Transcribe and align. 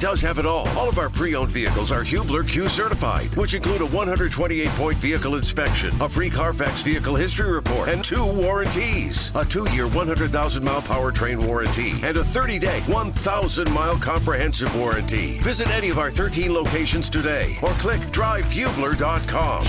does 0.00 0.20
have 0.20 0.38
it 0.38 0.46
all. 0.46 0.68
All 0.70 0.88
of 0.88 0.98
our 0.98 1.10
pre-owned 1.10 1.50
vehicles 1.50 1.92
are 1.92 2.02
Hubler 2.02 2.44
Q 2.44 2.68
certified, 2.68 3.34
which 3.36 3.54
include 3.54 3.82
a 3.82 3.86
128-point 3.86 4.98
vehicle 4.98 5.34
inspection, 5.34 5.94
a 6.00 6.08
free 6.08 6.30
Carfax 6.30 6.82
vehicle 6.82 7.16
history 7.16 7.50
report, 7.50 7.88
and 7.88 8.04
two 8.04 8.24
warranties. 8.24 9.32
A 9.34 9.44
two-year 9.44 9.88
100,000-mile 9.88 10.82
powertrain 10.82 11.44
warranty 11.44 11.92
and 12.02 12.16
a 12.16 12.22
30-day 12.22 12.80
1,000-mile 12.86 13.98
comprehensive 13.98 14.74
warranty. 14.76 15.38
Visit 15.38 15.68
any 15.70 15.90
of 15.90 15.98
our 15.98 16.10
13 16.10 16.52
locations 16.52 17.10
today 17.10 17.56
or 17.62 17.70
click 17.72 18.00
drivehubler.com. 18.12 19.64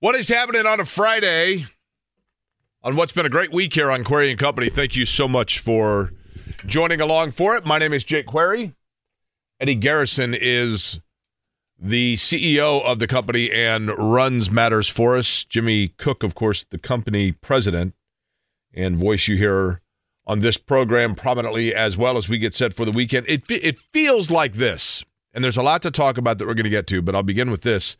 What 0.00 0.14
is 0.14 0.28
happening 0.28 0.64
on 0.64 0.80
a 0.80 0.84
Friday? 0.84 1.66
On 2.82 2.96
what's 2.96 3.12
been 3.12 3.26
a 3.26 3.30
great 3.30 3.52
week 3.52 3.74
here 3.74 3.90
on 3.90 4.04
Query 4.04 4.30
and 4.30 4.38
Company. 4.38 4.70
Thank 4.70 4.96
you 4.96 5.04
so 5.04 5.28
much 5.28 5.58
for 5.58 6.12
joining 6.66 7.00
along 7.00 7.32
for 7.32 7.54
it. 7.56 7.66
My 7.66 7.78
name 7.78 7.92
is 7.92 8.04
Jake 8.04 8.26
Query. 8.26 8.74
Eddie 9.58 9.74
Garrison 9.74 10.34
is 10.34 11.00
the 11.78 12.16
CEO 12.16 12.82
of 12.84 12.98
the 12.98 13.06
company 13.06 13.50
and 13.50 13.88
runs 13.98 14.50
matters 14.50 14.88
for 14.88 15.16
us. 15.16 15.44
Jimmy 15.44 15.88
Cook, 15.88 16.22
of 16.22 16.34
course, 16.34 16.64
the 16.64 16.78
company 16.78 17.32
president 17.32 17.94
and 18.74 18.96
voice 18.96 19.28
you 19.28 19.36
hear 19.36 19.80
on 20.26 20.40
this 20.40 20.56
program 20.56 21.14
prominently 21.14 21.74
as 21.74 21.96
well 21.96 22.16
as 22.16 22.28
we 22.28 22.38
get 22.38 22.54
set 22.54 22.74
for 22.74 22.84
the 22.84 22.92
weekend. 22.92 23.26
It 23.28 23.50
it 23.50 23.78
feels 23.78 24.30
like 24.30 24.54
this, 24.54 25.04
and 25.34 25.42
there's 25.42 25.56
a 25.56 25.62
lot 25.62 25.82
to 25.82 25.90
talk 25.90 26.18
about 26.18 26.38
that 26.38 26.46
we're 26.46 26.54
going 26.54 26.64
to 26.64 26.70
get 26.70 26.86
to, 26.88 27.02
but 27.02 27.14
I'll 27.14 27.22
begin 27.22 27.50
with 27.50 27.62
this. 27.62 27.96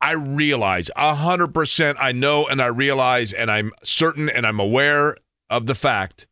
I 0.00 0.12
realize 0.12 0.90
a 0.96 1.14
hundred 1.16 1.52
percent. 1.52 1.98
I 2.00 2.12
know, 2.12 2.46
and 2.46 2.62
I 2.62 2.66
realize, 2.66 3.32
and 3.32 3.50
I'm 3.50 3.72
certain, 3.82 4.28
and 4.28 4.46
I'm 4.46 4.60
aware 4.60 5.16
of 5.50 5.66
the 5.66 5.74
fact 5.74 6.26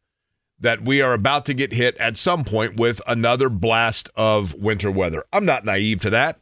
that 0.58 0.82
we 0.82 1.02
are 1.02 1.12
about 1.12 1.44
to 1.46 1.54
get 1.54 1.72
hit 1.72 1.96
at 1.98 2.16
some 2.16 2.44
point 2.44 2.78
with 2.78 3.00
another 3.06 3.48
blast 3.48 4.08
of 4.16 4.54
winter 4.54 4.90
weather. 4.90 5.24
I'm 5.32 5.44
not 5.44 5.64
naive 5.64 6.00
to 6.02 6.10
that. 6.10 6.38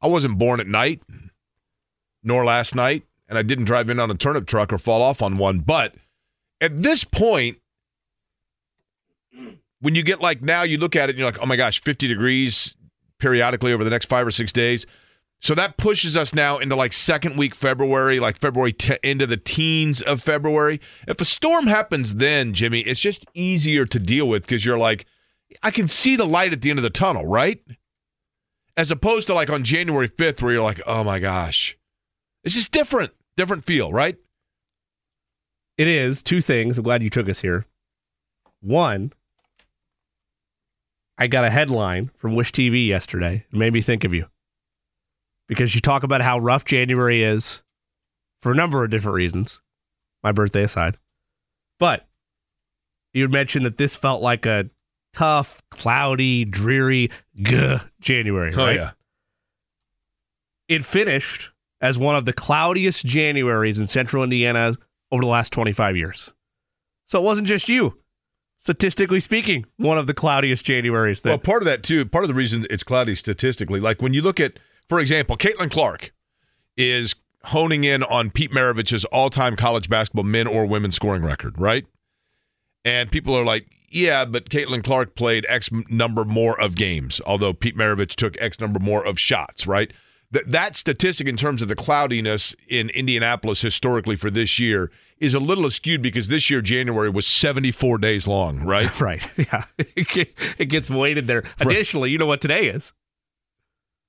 I 0.00 0.08
wasn't 0.08 0.38
born 0.38 0.60
at 0.60 0.66
night, 0.66 1.02
nor 2.22 2.44
last 2.44 2.74
night, 2.74 3.04
and 3.28 3.38
I 3.38 3.42
didn't 3.42 3.64
drive 3.64 3.90
in 3.90 4.00
on 4.00 4.10
a 4.10 4.14
turnip 4.14 4.46
truck 4.46 4.72
or 4.72 4.78
fall 4.78 5.02
off 5.02 5.22
on 5.22 5.38
one. 5.38 5.60
But 5.60 5.94
at 6.60 6.82
this 6.82 7.04
point, 7.04 7.58
when 9.80 9.94
you 9.94 10.02
get 10.02 10.20
like 10.20 10.42
now, 10.42 10.62
you 10.62 10.78
look 10.78 10.96
at 10.96 11.08
it 11.08 11.10
and 11.10 11.18
you're 11.18 11.30
like, 11.30 11.40
oh 11.40 11.46
my 11.46 11.56
gosh, 11.56 11.80
50 11.80 12.08
degrees 12.08 12.76
periodically 13.18 13.72
over 13.72 13.84
the 13.84 13.90
next 13.90 14.06
five 14.06 14.26
or 14.26 14.30
six 14.30 14.52
days. 14.52 14.86
So 15.46 15.54
that 15.54 15.76
pushes 15.76 16.16
us 16.16 16.34
now 16.34 16.58
into 16.58 16.74
like 16.74 16.92
second 16.92 17.36
week 17.36 17.54
February, 17.54 18.18
like 18.18 18.36
February 18.36 18.72
te- 18.72 18.98
into 19.04 19.28
the 19.28 19.36
teens 19.36 20.02
of 20.02 20.20
February. 20.20 20.80
If 21.06 21.20
a 21.20 21.24
storm 21.24 21.68
happens 21.68 22.16
then, 22.16 22.52
Jimmy, 22.52 22.80
it's 22.80 22.98
just 22.98 23.24
easier 23.32 23.86
to 23.86 24.00
deal 24.00 24.26
with 24.26 24.42
because 24.42 24.64
you're 24.64 24.76
like, 24.76 25.06
I 25.62 25.70
can 25.70 25.86
see 25.86 26.16
the 26.16 26.26
light 26.26 26.52
at 26.52 26.62
the 26.62 26.70
end 26.70 26.80
of 26.80 26.82
the 26.82 26.90
tunnel, 26.90 27.26
right? 27.26 27.62
As 28.76 28.90
opposed 28.90 29.28
to 29.28 29.34
like 29.34 29.48
on 29.48 29.62
January 29.62 30.08
5th, 30.08 30.42
where 30.42 30.54
you're 30.54 30.64
like, 30.64 30.80
oh 30.84 31.04
my 31.04 31.20
gosh. 31.20 31.78
It's 32.42 32.56
just 32.56 32.72
different, 32.72 33.12
different 33.36 33.64
feel, 33.64 33.92
right? 33.92 34.16
It 35.78 35.86
is 35.86 36.24
two 36.24 36.40
things. 36.40 36.76
I'm 36.76 36.82
glad 36.82 37.04
you 37.04 37.10
took 37.10 37.28
us 37.28 37.38
here. 37.38 37.66
One, 38.62 39.12
I 41.16 41.28
got 41.28 41.44
a 41.44 41.50
headline 41.50 42.10
from 42.16 42.34
Wish 42.34 42.50
TV 42.50 42.88
yesterday. 42.88 43.44
It 43.48 43.56
made 43.56 43.72
me 43.72 43.80
think 43.80 44.02
of 44.02 44.12
you 44.12 44.26
because 45.48 45.74
you 45.74 45.80
talk 45.80 46.02
about 46.02 46.20
how 46.20 46.38
rough 46.38 46.64
January 46.64 47.22
is 47.22 47.62
for 48.42 48.52
a 48.52 48.54
number 48.54 48.82
of 48.84 48.90
different 48.90 49.14
reasons, 49.16 49.60
my 50.22 50.32
birthday 50.32 50.62
aside. 50.64 50.98
But 51.78 52.06
you 53.12 53.22
had 53.22 53.30
mentioned 53.32 53.64
that 53.66 53.78
this 53.78 53.96
felt 53.96 54.22
like 54.22 54.46
a 54.46 54.68
tough, 55.12 55.62
cloudy, 55.70 56.44
dreary, 56.44 57.10
guh 57.40 57.82
January, 58.00 58.52
Oh, 58.54 58.66
right? 58.66 58.76
yeah. 58.76 58.90
It 60.68 60.84
finished 60.84 61.50
as 61.80 61.96
one 61.98 62.16
of 62.16 62.24
the 62.24 62.32
cloudiest 62.32 63.06
Januaries 63.06 63.78
in 63.78 63.86
central 63.86 64.24
Indiana 64.24 64.72
over 65.12 65.20
the 65.22 65.28
last 65.28 65.52
25 65.52 65.96
years. 65.96 66.32
So 67.08 67.18
it 67.20 67.22
wasn't 67.22 67.46
just 67.46 67.68
you. 67.68 67.98
Statistically 68.60 69.20
speaking, 69.20 69.64
one 69.76 69.96
of 69.96 70.06
the 70.08 70.14
cloudiest 70.14 70.66
Januaries 70.66 71.22
that 71.22 71.28
Well, 71.28 71.38
part 71.38 71.62
of 71.62 71.66
that 71.66 71.82
too, 71.84 72.04
part 72.04 72.24
of 72.24 72.28
the 72.28 72.34
reason 72.34 72.66
it's 72.68 72.82
cloudy 72.82 73.14
statistically, 73.14 73.78
like 73.78 74.02
when 74.02 74.12
you 74.12 74.22
look 74.22 74.40
at, 74.40 74.58
for 74.88 75.00
example, 75.00 75.36
Caitlin 75.36 75.70
Clark 75.70 76.12
is 76.76 77.14
honing 77.44 77.84
in 77.84 78.02
on 78.02 78.30
Pete 78.30 78.50
Maravich's 78.50 79.04
all-time 79.06 79.56
college 79.56 79.88
basketball 79.88 80.24
men 80.24 80.46
or 80.46 80.66
women 80.66 80.90
scoring 80.90 81.24
record, 81.24 81.58
right? 81.60 81.86
And 82.84 83.10
people 83.10 83.34
are 83.34 83.44
like, 83.44 83.66
yeah, 83.90 84.24
but 84.24 84.50
Caitlin 84.50 84.82
Clark 84.84 85.14
played 85.14 85.46
X 85.48 85.70
number 85.88 86.24
more 86.24 86.60
of 86.60 86.74
games, 86.74 87.20
although 87.26 87.52
Pete 87.52 87.76
Maravich 87.76 88.14
took 88.14 88.40
X 88.40 88.60
number 88.60 88.78
more 88.78 89.04
of 89.06 89.18
shots, 89.18 89.66
right? 89.66 89.92
That 90.32 90.50
that 90.50 90.76
statistic 90.76 91.28
in 91.28 91.36
terms 91.36 91.62
of 91.62 91.68
the 91.68 91.76
cloudiness 91.76 92.54
in 92.68 92.90
Indianapolis 92.90 93.60
historically 93.62 94.16
for 94.16 94.28
this 94.28 94.58
year 94.58 94.90
is 95.18 95.34
a 95.34 95.38
little 95.38 95.70
skewed 95.70 96.02
because 96.02 96.28
this 96.28 96.50
year 96.50 96.60
January 96.60 97.08
was 97.08 97.26
74 97.28 97.98
days 97.98 98.26
long, 98.26 98.60
right? 98.64 98.90
Right. 99.00 99.26
Yeah. 99.38 99.64
it 99.78 100.66
gets 100.68 100.90
weighted 100.90 101.26
there. 101.28 101.44
Additionally, 101.60 102.10
you 102.10 102.18
know 102.18 102.26
what 102.26 102.40
today 102.40 102.66
is? 102.68 102.92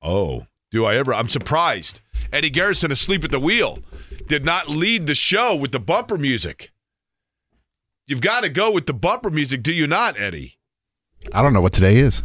Oh, 0.01 0.47
do 0.71 0.85
I 0.85 0.95
ever? 0.95 1.13
I'm 1.13 1.29
surprised. 1.29 2.01
Eddie 2.31 2.49
Garrison 2.49 2.91
asleep 2.91 3.23
at 3.23 3.31
the 3.31 3.39
wheel 3.39 3.79
did 4.27 4.43
not 4.43 4.67
lead 4.67 5.07
the 5.07 5.15
show 5.15 5.55
with 5.55 5.71
the 5.71 5.79
bumper 5.79 6.17
music. 6.17 6.71
You've 8.05 8.21
got 8.21 8.41
to 8.41 8.49
go 8.49 8.71
with 8.71 8.85
the 8.85 8.93
bumper 8.93 9.29
music, 9.29 9.63
do 9.63 9.73
you 9.73 9.87
not, 9.87 10.19
Eddie? 10.19 10.57
I 11.33 11.41
don't 11.41 11.53
know 11.53 11.61
what 11.61 11.73
today 11.73 11.97
is. 11.97 12.21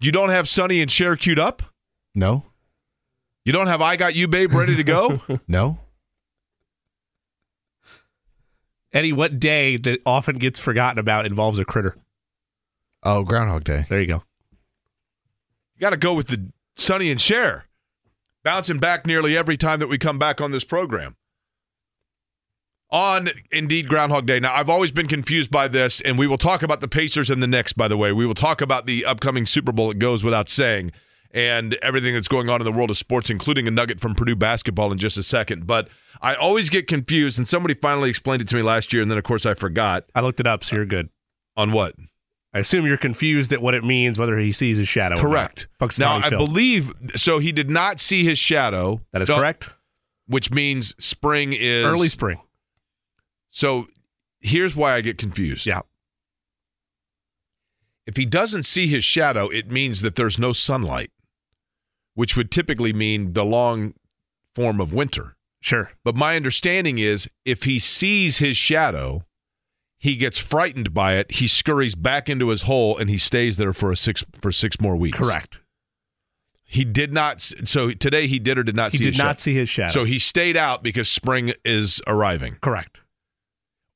You 0.00 0.10
don't 0.12 0.30
have 0.30 0.48
Sonny 0.48 0.80
and 0.80 0.90
Cher 0.90 1.16
queued 1.16 1.38
up? 1.38 1.62
No, 2.14 2.44
You 3.44 3.52
don't 3.52 3.68
have 3.68 3.80
I 3.80 3.96
Got 3.96 4.14
You, 4.14 4.28
Babe, 4.28 4.52
ready 4.52 4.76
to 4.76 4.84
go? 4.84 5.22
no. 5.48 5.78
Eddie, 8.92 9.12
what 9.14 9.40
day 9.40 9.78
that 9.78 10.00
often 10.04 10.36
gets 10.36 10.60
forgotten 10.60 10.98
about 10.98 11.24
involves 11.24 11.58
a 11.58 11.64
critter? 11.64 11.96
Oh, 13.02 13.22
Groundhog 13.22 13.64
Day. 13.64 13.86
There 13.88 14.00
you 14.00 14.06
go. 14.06 14.22
Got 15.82 15.90
to 15.90 15.96
go 15.96 16.14
with 16.14 16.28
the 16.28 16.50
Sonny 16.76 17.10
and 17.10 17.20
Cher. 17.20 17.66
Bouncing 18.44 18.78
back 18.78 19.06
nearly 19.06 19.36
every 19.36 19.56
time 19.56 19.80
that 19.80 19.88
we 19.88 19.98
come 19.98 20.18
back 20.18 20.40
on 20.40 20.52
this 20.52 20.64
program. 20.64 21.16
On 22.90 23.28
indeed 23.50 23.88
Groundhog 23.88 24.26
Day. 24.26 24.38
Now, 24.38 24.54
I've 24.54 24.68
always 24.68 24.92
been 24.92 25.08
confused 25.08 25.50
by 25.50 25.66
this, 25.68 26.00
and 26.00 26.18
we 26.18 26.26
will 26.26 26.38
talk 26.38 26.62
about 26.62 26.80
the 26.80 26.88
Pacers 26.88 27.30
and 27.30 27.42
the 27.42 27.46
Knicks, 27.46 27.72
by 27.72 27.88
the 27.88 27.96
way. 27.96 28.12
We 28.12 28.26
will 28.26 28.34
talk 28.34 28.60
about 28.60 28.86
the 28.86 29.04
upcoming 29.04 29.46
Super 29.46 29.72
Bowl, 29.72 29.90
it 29.90 29.98
goes 29.98 30.22
without 30.22 30.48
saying, 30.48 30.92
and 31.30 31.74
everything 31.82 32.14
that's 32.14 32.28
going 32.28 32.48
on 32.48 32.60
in 32.60 32.64
the 32.64 32.72
world 32.72 32.90
of 32.90 32.98
sports, 32.98 33.30
including 33.30 33.66
a 33.66 33.70
nugget 33.70 33.98
from 33.98 34.14
Purdue 34.14 34.36
basketball 34.36 34.92
in 34.92 34.98
just 34.98 35.16
a 35.16 35.22
second. 35.22 35.66
But 35.66 35.88
I 36.20 36.34
always 36.34 36.68
get 36.68 36.86
confused, 36.86 37.38
and 37.38 37.48
somebody 37.48 37.74
finally 37.74 38.10
explained 38.10 38.42
it 38.42 38.48
to 38.48 38.56
me 38.56 38.62
last 38.62 38.92
year, 38.92 39.02
and 39.02 39.10
then, 39.10 39.18
of 39.18 39.24
course, 39.24 39.46
I 39.46 39.54
forgot. 39.54 40.04
I 40.14 40.20
looked 40.20 40.40
it 40.40 40.46
up, 40.46 40.62
so 40.62 40.76
you're 40.76 40.84
good. 40.84 41.08
On 41.56 41.72
what? 41.72 41.94
I 42.54 42.58
assume 42.58 42.84
you're 42.86 42.98
confused 42.98 43.52
at 43.52 43.62
what 43.62 43.74
it 43.74 43.82
means, 43.82 44.18
whether 44.18 44.38
he 44.38 44.52
sees 44.52 44.76
his 44.76 44.88
shadow. 44.88 45.16
Correct. 45.18 45.68
Now, 45.98 46.20
I 46.22 46.28
believe 46.28 46.92
so. 47.16 47.38
He 47.38 47.50
did 47.50 47.70
not 47.70 47.98
see 47.98 48.24
his 48.24 48.38
shadow. 48.38 49.00
that 49.12 49.22
is 49.22 49.28
So- 49.28 49.36
correct. 49.38 49.70
Which 50.26 50.50
means 50.50 50.94
spring 51.04 51.52
is 51.52 51.84
Early 51.84 52.08
spring. 52.08 52.40
So 53.50 53.88
here's 54.40 54.76
why 54.76 54.94
I 54.94 55.00
get 55.00 55.18
confused. 55.18 55.66
Yeah. 55.66 55.80
If 58.06 58.16
he 58.16 58.26
doesn't 58.26 58.64
see 58.64 58.86
his 58.86 59.04
shadow, 59.04 59.48
it 59.48 59.70
means 59.70 60.00
that 60.02 60.14
there's 60.16 60.38
no 60.38 60.52
sunlight, 60.52 61.10
which 62.14 62.36
would 62.36 62.50
typically 62.50 62.92
mean 62.92 63.32
the 63.32 63.44
long 63.44 63.94
form 64.54 64.80
of 64.80 64.92
winter. 64.92 65.36
Sure. 65.60 65.92
But 66.04 66.16
my 66.16 66.36
understanding 66.36 66.98
is 66.98 67.28
if 67.44 67.64
he 67.64 67.78
sees 67.78 68.38
his 68.38 68.56
shadow, 68.56 69.24
he 70.02 70.16
gets 70.16 70.36
frightened 70.36 70.92
by 70.92 71.14
it, 71.14 71.30
he 71.30 71.46
scurries 71.46 71.94
back 71.94 72.28
into 72.28 72.48
his 72.48 72.62
hole 72.62 72.98
and 72.98 73.08
he 73.08 73.18
stays 73.18 73.56
there 73.56 73.72
for 73.72 73.92
a 73.92 73.96
six 73.96 74.24
for 74.40 74.50
six 74.50 74.80
more 74.80 74.96
weeks. 74.96 75.16
Correct. 75.16 75.58
He 76.64 76.84
did 76.84 77.12
not 77.12 77.40
so 77.40 77.92
today 77.92 78.26
he 78.26 78.40
did 78.40 78.58
or 78.58 78.64
did 78.64 78.74
not 78.74 78.90
see 78.90 78.98
He 78.98 79.04
see 79.04 79.04
did 79.04 79.14
his 79.14 79.18
not 79.18 79.24
shadow. 79.24 79.38
see 79.40 79.54
his 79.54 79.68
shadow. 79.68 79.92
So 79.92 80.04
he 80.04 80.18
stayed 80.18 80.56
out 80.56 80.82
because 80.82 81.08
spring 81.08 81.52
is 81.64 82.02
arriving. 82.08 82.56
correct. 82.60 82.98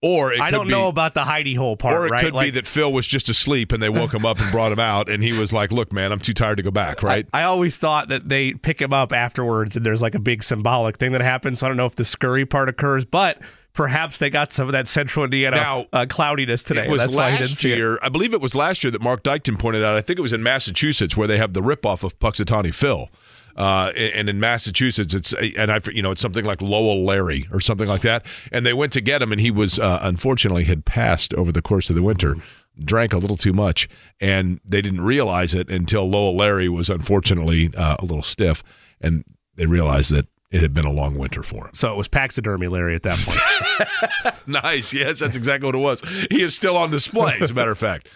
Or 0.01 0.33
it 0.33 0.41
I 0.41 0.53
don't 0.53 0.67
be, 0.69 0.71
know 0.73 0.87
about 0.87 1.15
the 1.15 1.23
hidey 1.23 1.57
hole 1.57 1.77
part, 1.77 1.95
or 1.95 2.07
it 2.07 2.11
right? 2.11 2.23
could 2.25 2.39
be 2.39 2.51
that 2.51 2.69
Phil 2.69 2.93
was 2.93 3.07
just 3.09 3.29
asleep 3.29 3.73
and 3.73 3.83
they 3.83 3.89
woke 3.89 4.15
him 4.15 4.25
up 4.25 4.39
and 4.39 4.53
brought 4.53 4.71
him 4.71 4.79
out, 4.79 5.11
and 5.11 5.25
he 5.25 5.33
was 5.33 5.53
like, 5.55 5.73
"Look, 5.73 5.91
man, 5.93 6.13
I'm 6.13 6.21
too 6.21 6.35
tired 6.35 6.59
to 6.59 6.63
go 6.63 6.71
back." 6.71 7.03
Right? 7.03 7.27
I, 7.33 7.41
I 7.41 7.45
always 7.45 7.79
thought 7.79 8.09
that 8.11 8.29
they 8.29 8.53
pick 8.53 8.81
him 8.81 8.93
up 8.93 9.13
afterwards 9.13 9.75
and 9.75 9.85
there's 9.85 10.03
like 10.03 10.15
a 10.15 10.21
big 10.21 10.45
symbolic 10.45 10.99
thing 10.99 11.11
that 11.13 11.23
happens. 11.23 11.59
So 11.61 11.67
I 11.67 11.71
don't 11.71 11.79
know 11.79 11.87
if 11.87 11.97
the 11.97 12.05
scurry 12.05 12.45
part 12.47 12.69
occurs, 12.69 13.05
but 13.07 13.39
perhaps 13.77 14.19
they 14.19 14.31
got 14.31 14.53
some 14.53 14.67
of 14.67 14.73
that 14.73 14.89
central 14.89 15.25
Indiana 15.25 15.57
Now, 15.57 15.87
uh, 15.93 16.07
cloudiness 16.09 16.63
today. 16.63 16.87
it 16.87 16.91
was 16.91 16.99
That's 16.99 17.15
why 17.15 17.31
he 17.31 17.37
didn't 17.37 17.51
last 17.51 17.61
see 17.61 17.73
it. 17.73 17.99
I 18.03 18.09
believe 18.09 18.35
it 18.35 18.41
was 18.41 18.55
last 18.55 18.83
year 18.83 18.91
that 18.91 19.03
Mark 19.03 19.23
Dykton 19.23 19.59
pointed 19.59 19.85
out. 19.85 19.97
I 19.97 20.01
think 20.01 20.19
it 20.19 20.23
was 20.23 20.33
in 20.33 20.43
Massachusetts 20.43 21.17
where 21.17 21.29
they 21.29 21.39
have 21.39 21.53
the 21.53 21.61
ripoff 21.61 22.03
of 22.03 22.19
Punxsutawney 22.19 22.75
Phil. 22.75 23.09
Uh, 23.55 23.93
and 23.97 24.29
in 24.29 24.39
Massachusetts, 24.39 25.15
it's 25.15 25.33
and 25.33 25.73
I 25.73 25.81
you 25.91 26.03
know 26.03 26.11
it's 26.11 26.21
something 26.21 26.45
like 26.45 26.61
Lowell 26.61 27.07
Larry 27.07 27.49
or 27.51 27.59
something 27.59 27.89
like 27.89 28.03
that. 28.03 28.27
And 28.53 28.67
they 28.67 28.75
went 28.75 28.93
to 28.93 29.01
get 29.01 29.23
him, 29.23 29.33
and 29.33 29.41
he 29.41 29.51
was 29.51 29.79
uh, 29.79 29.99
unfortunately 30.03 30.65
had 30.65 30.85
passed 30.85 31.33
over 31.33 31.51
the 31.51 31.63
course 31.63 31.89
of 31.89 31.97
the 31.97 32.03
winter, 32.03 32.37
drank 32.79 33.15
a 33.15 33.19
little 33.19 33.39
too 33.39 33.55
much, 33.55 33.89
and 34.21 34.61
they 34.63 34.83
didn't 34.83 35.01
realize 35.01 35.55
it 35.55 35.71
until 35.71 36.07
Lowell 36.07 36.37
Larry 36.37 36.69
was 36.69 36.91
unfortunately 36.91 37.71
uh, 37.75 37.97
a 37.99 38.05
little 38.05 38.23
stiff, 38.23 38.63
and 39.01 39.25
they 39.55 39.65
realized 39.65 40.13
that 40.13 40.27
it 40.51 40.63
had 40.63 40.73
been 40.73 40.85
a 40.85 40.93
long 40.93 41.19
winter 41.19 41.43
for 41.43 41.67
him. 41.67 41.75
So 41.75 41.93
it 41.93 41.97
was 41.97 42.09
Paxidermy 42.09 42.71
Larry 42.71 42.95
at 42.95 43.03
that 43.03 43.19
point. 43.19 44.37
nice. 44.47 44.93
Yes, 44.93 45.19
that's 45.19 45.37
exactly 45.37 45.67
what 45.67 45.75
it 45.75 45.79
was. 45.79 46.03
He 46.31 46.43
is 46.43 46.55
still 46.55 46.77
on 46.77 46.91
display, 46.91 47.37
as 47.41 47.51
a 47.51 47.55
matter 47.55 47.73
of 47.73 47.79
fact. 47.79 48.09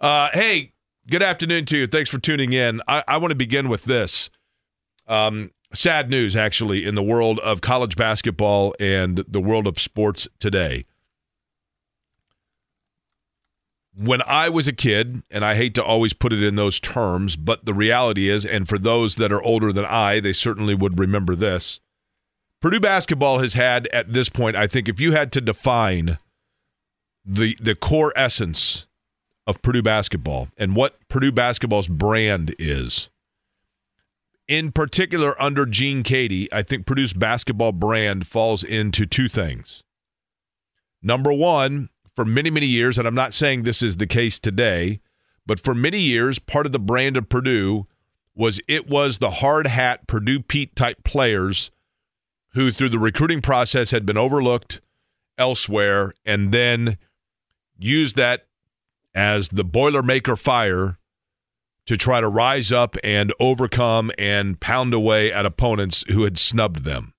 Uh, 0.00 0.30
hey, 0.32 0.72
good 1.08 1.22
afternoon 1.22 1.66
to 1.66 1.76
you. 1.76 1.86
Thanks 1.86 2.10
for 2.10 2.18
tuning 2.18 2.52
in. 2.52 2.80
I, 2.88 3.04
I 3.06 3.16
want 3.18 3.30
to 3.32 3.36
begin 3.36 3.68
with 3.68 3.84
this. 3.84 4.30
Um, 5.06 5.50
sad 5.74 6.08
news, 6.08 6.34
actually, 6.36 6.86
in 6.86 6.94
the 6.94 7.02
world 7.02 7.38
of 7.40 7.60
college 7.60 7.96
basketball 7.96 8.74
and 8.80 9.18
the 9.28 9.40
world 9.40 9.66
of 9.66 9.78
sports 9.78 10.26
today. 10.38 10.86
When 13.96 14.22
I 14.22 14.48
was 14.48 14.66
a 14.66 14.72
kid, 14.72 15.22
and 15.30 15.44
I 15.44 15.54
hate 15.54 15.74
to 15.74 15.84
always 15.84 16.12
put 16.12 16.32
it 16.32 16.42
in 16.42 16.56
those 16.56 16.80
terms, 16.80 17.36
but 17.36 17.64
the 17.64 17.74
reality 17.74 18.28
is, 18.28 18.44
and 18.44 18.68
for 18.68 18.76
those 18.76 19.16
that 19.16 19.30
are 19.32 19.42
older 19.42 19.72
than 19.72 19.84
I, 19.84 20.18
they 20.18 20.32
certainly 20.32 20.74
would 20.74 20.98
remember 20.98 21.36
this. 21.36 21.78
Purdue 22.60 22.80
basketball 22.80 23.38
has 23.38 23.54
had 23.54 23.86
at 23.88 24.12
this 24.12 24.28
point, 24.28 24.56
I 24.56 24.66
think, 24.66 24.88
if 24.88 25.00
you 25.00 25.12
had 25.12 25.30
to 25.32 25.40
define 25.40 26.18
the 27.24 27.56
the 27.60 27.74
core 27.74 28.12
essence 28.16 28.86
of 29.46 29.62
Purdue 29.62 29.82
basketball 29.82 30.48
and 30.56 30.74
what 30.74 30.96
Purdue 31.08 31.32
basketball's 31.32 31.88
brand 31.88 32.54
is, 32.58 33.10
in 34.48 34.72
particular 34.72 35.40
under 35.40 35.66
Gene 35.66 36.02
Keady, 36.02 36.48
I 36.52 36.62
think 36.62 36.86
Purdue's 36.86 37.12
basketball 37.12 37.72
brand 37.72 38.26
falls 38.26 38.62
into 38.62 39.06
two 39.06 39.28
things. 39.28 39.82
Number 41.02 41.32
one, 41.32 41.90
for 42.14 42.24
many, 42.24 42.50
many 42.50 42.66
years, 42.66 42.98
and 42.98 43.06
I'm 43.06 43.14
not 43.14 43.34
saying 43.34 43.62
this 43.62 43.82
is 43.82 43.96
the 43.96 44.06
case 44.06 44.38
today, 44.38 45.00
but 45.46 45.60
for 45.60 45.74
many 45.74 46.00
years, 46.00 46.38
part 46.38 46.66
of 46.66 46.72
the 46.72 46.78
brand 46.78 47.16
of 47.16 47.28
Purdue 47.28 47.84
was 48.34 48.60
it 48.66 48.88
was 48.88 49.18
the 49.18 49.30
hard 49.30 49.66
hat 49.66 50.06
Purdue 50.06 50.40
Pete 50.40 50.74
type 50.74 51.04
players 51.04 51.70
who, 52.54 52.72
through 52.72 52.88
the 52.88 52.98
recruiting 52.98 53.42
process, 53.42 53.90
had 53.90 54.06
been 54.06 54.16
overlooked 54.16 54.80
elsewhere 55.36 56.12
and 56.24 56.52
then 56.52 56.96
used 57.78 58.16
that 58.16 58.46
as 59.14 59.48
the 59.50 59.64
Boilermaker 59.64 60.38
fire 60.38 60.98
to 61.86 61.96
try 61.96 62.20
to 62.20 62.28
rise 62.28 62.72
up 62.72 62.96
and 63.04 63.32
overcome 63.38 64.10
and 64.18 64.58
pound 64.58 64.94
away 64.94 65.32
at 65.32 65.44
opponents 65.44 66.04
who 66.10 66.24
had 66.24 66.38
snubbed 66.38 66.84
them. 66.84 67.12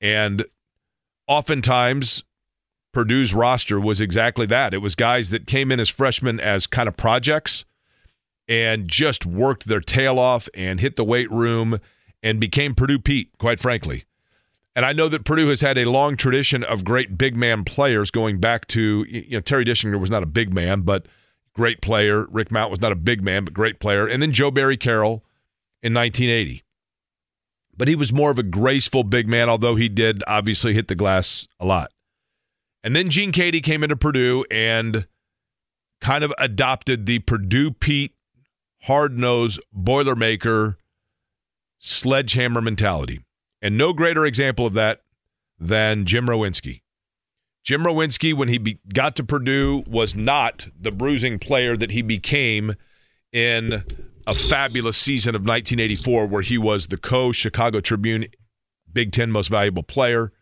And 0.00 0.46
oftentimes, 1.26 2.22
Purdue's 2.92 3.34
roster 3.34 3.78
was 3.78 4.00
exactly 4.00 4.46
that. 4.46 4.74
It 4.74 4.78
was 4.78 4.94
guys 4.94 5.30
that 5.30 5.46
came 5.46 5.70
in 5.70 5.80
as 5.80 5.88
freshmen 5.88 6.40
as 6.40 6.66
kind 6.66 6.88
of 6.88 6.96
projects 6.96 7.64
and 8.48 8.88
just 8.88 9.26
worked 9.26 9.66
their 9.66 9.80
tail 9.80 10.18
off 10.18 10.48
and 10.54 10.80
hit 10.80 10.96
the 10.96 11.04
weight 11.04 11.30
room 11.30 11.80
and 12.22 12.40
became 12.40 12.74
Purdue 12.74 12.98
Pete, 12.98 13.30
quite 13.38 13.60
frankly. 13.60 14.04
And 14.74 14.86
I 14.86 14.92
know 14.92 15.08
that 15.08 15.24
Purdue 15.24 15.48
has 15.48 15.60
had 15.60 15.76
a 15.76 15.90
long 15.90 16.16
tradition 16.16 16.62
of 16.62 16.84
great 16.84 17.18
big 17.18 17.36
man 17.36 17.64
players 17.64 18.10
going 18.10 18.38
back 18.38 18.66
to, 18.68 19.04
you 19.08 19.36
know, 19.36 19.40
Terry 19.40 19.64
Dischinger 19.64 20.00
was 20.00 20.10
not 20.10 20.22
a 20.22 20.26
big 20.26 20.54
man, 20.54 20.82
but 20.82 21.06
great 21.52 21.80
player. 21.80 22.26
Rick 22.30 22.50
Mount 22.50 22.70
was 22.70 22.80
not 22.80 22.92
a 22.92 22.96
big 22.96 23.22
man, 23.22 23.44
but 23.44 23.52
great 23.52 23.80
player. 23.80 24.06
And 24.06 24.22
then 24.22 24.32
Joe 24.32 24.50
Barry 24.50 24.76
Carroll 24.76 25.24
in 25.82 25.92
1980. 25.94 26.62
But 27.76 27.88
he 27.88 27.94
was 27.94 28.12
more 28.12 28.30
of 28.30 28.38
a 28.38 28.44
graceful 28.44 29.04
big 29.04 29.28
man, 29.28 29.48
although 29.48 29.76
he 29.76 29.88
did 29.88 30.22
obviously 30.26 30.74
hit 30.74 30.88
the 30.88 30.94
glass 30.94 31.46
a 31.60 31.66
lot. 31.66 31.92
And 32.82 32.94
then 32.94 33.10
Gene 33.10 33.32
Keady 33.32 33.62
came 33.62 33.82
into 33.82 33.96
Purdue 33.96 34.44
and 34.50 35.06
kind 36.00 36.22
of 36.22 36.32
adopted 36.38 37.06
the 37.06 37.18
Purdue 37.20 37.72
Pete 37.72 38.14
hard 38.82 39.18
nosed 39.18 39.60
Boilermaker 39.76 40.76
sledgehammer 41.78 42.60
mentality. 42.60 43.20
And 43.60 43.76
no 43.76 43.92
greater 43.92 44.24
example 44.24 44.66
of 44.66 44.74
that 44.74 45.02
than 45.58 46.04
Jim 46.04 46.26
Rowinski. 46.26 46.82
Jim 47.64 47.82
Rowinski, 47.82 48.32
when 48.32 48.48
he 48.48 48.58
be- 48.58 48.78
got 48.94 49.16
to 49.16 49.24
Purdue, 49.24 49.82
was 49.86 50.14
not 50.14 50.68
the 50.78 50.92
bruising 50.92 51.38
player 51.38 51.76
that 51.76 51.90
he 51.90 52.02
became 52.02 52.74
in 53.32 53.84
a 54.26 54.34
fabulous 54.34 54.96
season 54.96 55.34
of 55.34 55.42
1984, 55.42 56.26
where 56.26 56.42
he 56.42 56.56
was 56.56 56.86
the 56.86 56.96
co 56.96 57.32
Chicago 57.32 57.80
Tribune 57.80 58.26
Big 58.90 59.12
Ten 59.12 59.30
most 59.30 59.48
valuable 59.48 59.82
player. 59.82 60.32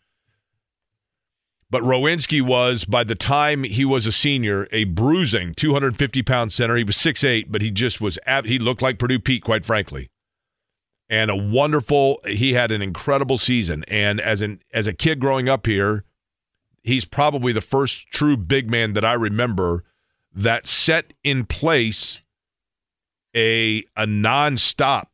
But 1.69 1.83
Rowinski 1.83 2.41
was, 2.41 2.85
by 2.85 3.03
the 3.03 3.17
time 3.17 3.65
he 3.65 3.85
was 3.85 4.07
a 4.07 4.13
senior, 4.13 4.69
a 4.71 4.85
bruising 4.85 5.53
250 5.55 6.23
pound 6.23 6.53
center. 6.53 6.77
He 6.77 6.85
was 6.85 6.97
6'8, 6.97 7.47
but 7.49 7.61
he 7.61 7.71
just 7.71 8.01
was, 8.01 8.19
ab- 8.25 8.47
he 8.47 8.59
looked 8.59 8.83
like 8.83 8.99
Purdue 8.99 9.19
Pete, 9.19 9.43
quite 9.43 9.65
frankly. 9.65 10.09
And 11.09 11.31
a 11.31 11.37
wonderful, 11.37 12.21
he 12.27 12.53
had 12.53 12.71
an 12.71 12.83
incredible 12.83 13.39
season. 13.39 13.85
And 13.89 14.21
as 14.21 14.43
an 14.43 14.61
as 14.73 14.87
a 14.87 14.93
kid 14.93 15.21
growing 15.21 15.49
up 15.49 15.67
here, 15.67 16.05
he's 16.83 17.05
probably 17.05 17.53
the 17.53 17.61
first 17.61 18.09
true 18.11 18.37
big 18.37 18.69
man 18.71 18.93
that 18.95 19.05
I 19.05 19.13
remember 19.13 19.85
that 20.35 20.67
set 20.67 21.13
in 21.23 21.47
place 21.47 22.25
a 23.37 23.85
a 23.97 24.05
nonstop 24.05 25.07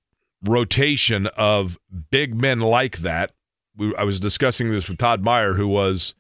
rotation 0.43 1.27
of 1.29 1.79
big 2.11 2.35
men 2.35 2.61
like 2.61 2.99
that. 2.99 3.33
We, 3.77 3.95
I 3.97 4.05
was 4.05 4.19
discussing 4.19 4.71
this 4.71 4.89
with 4.89 4.99
Todd 4.99 5.23
Meyer, 5.23 5.55
who 5.55 5.69
was 5.69 6.15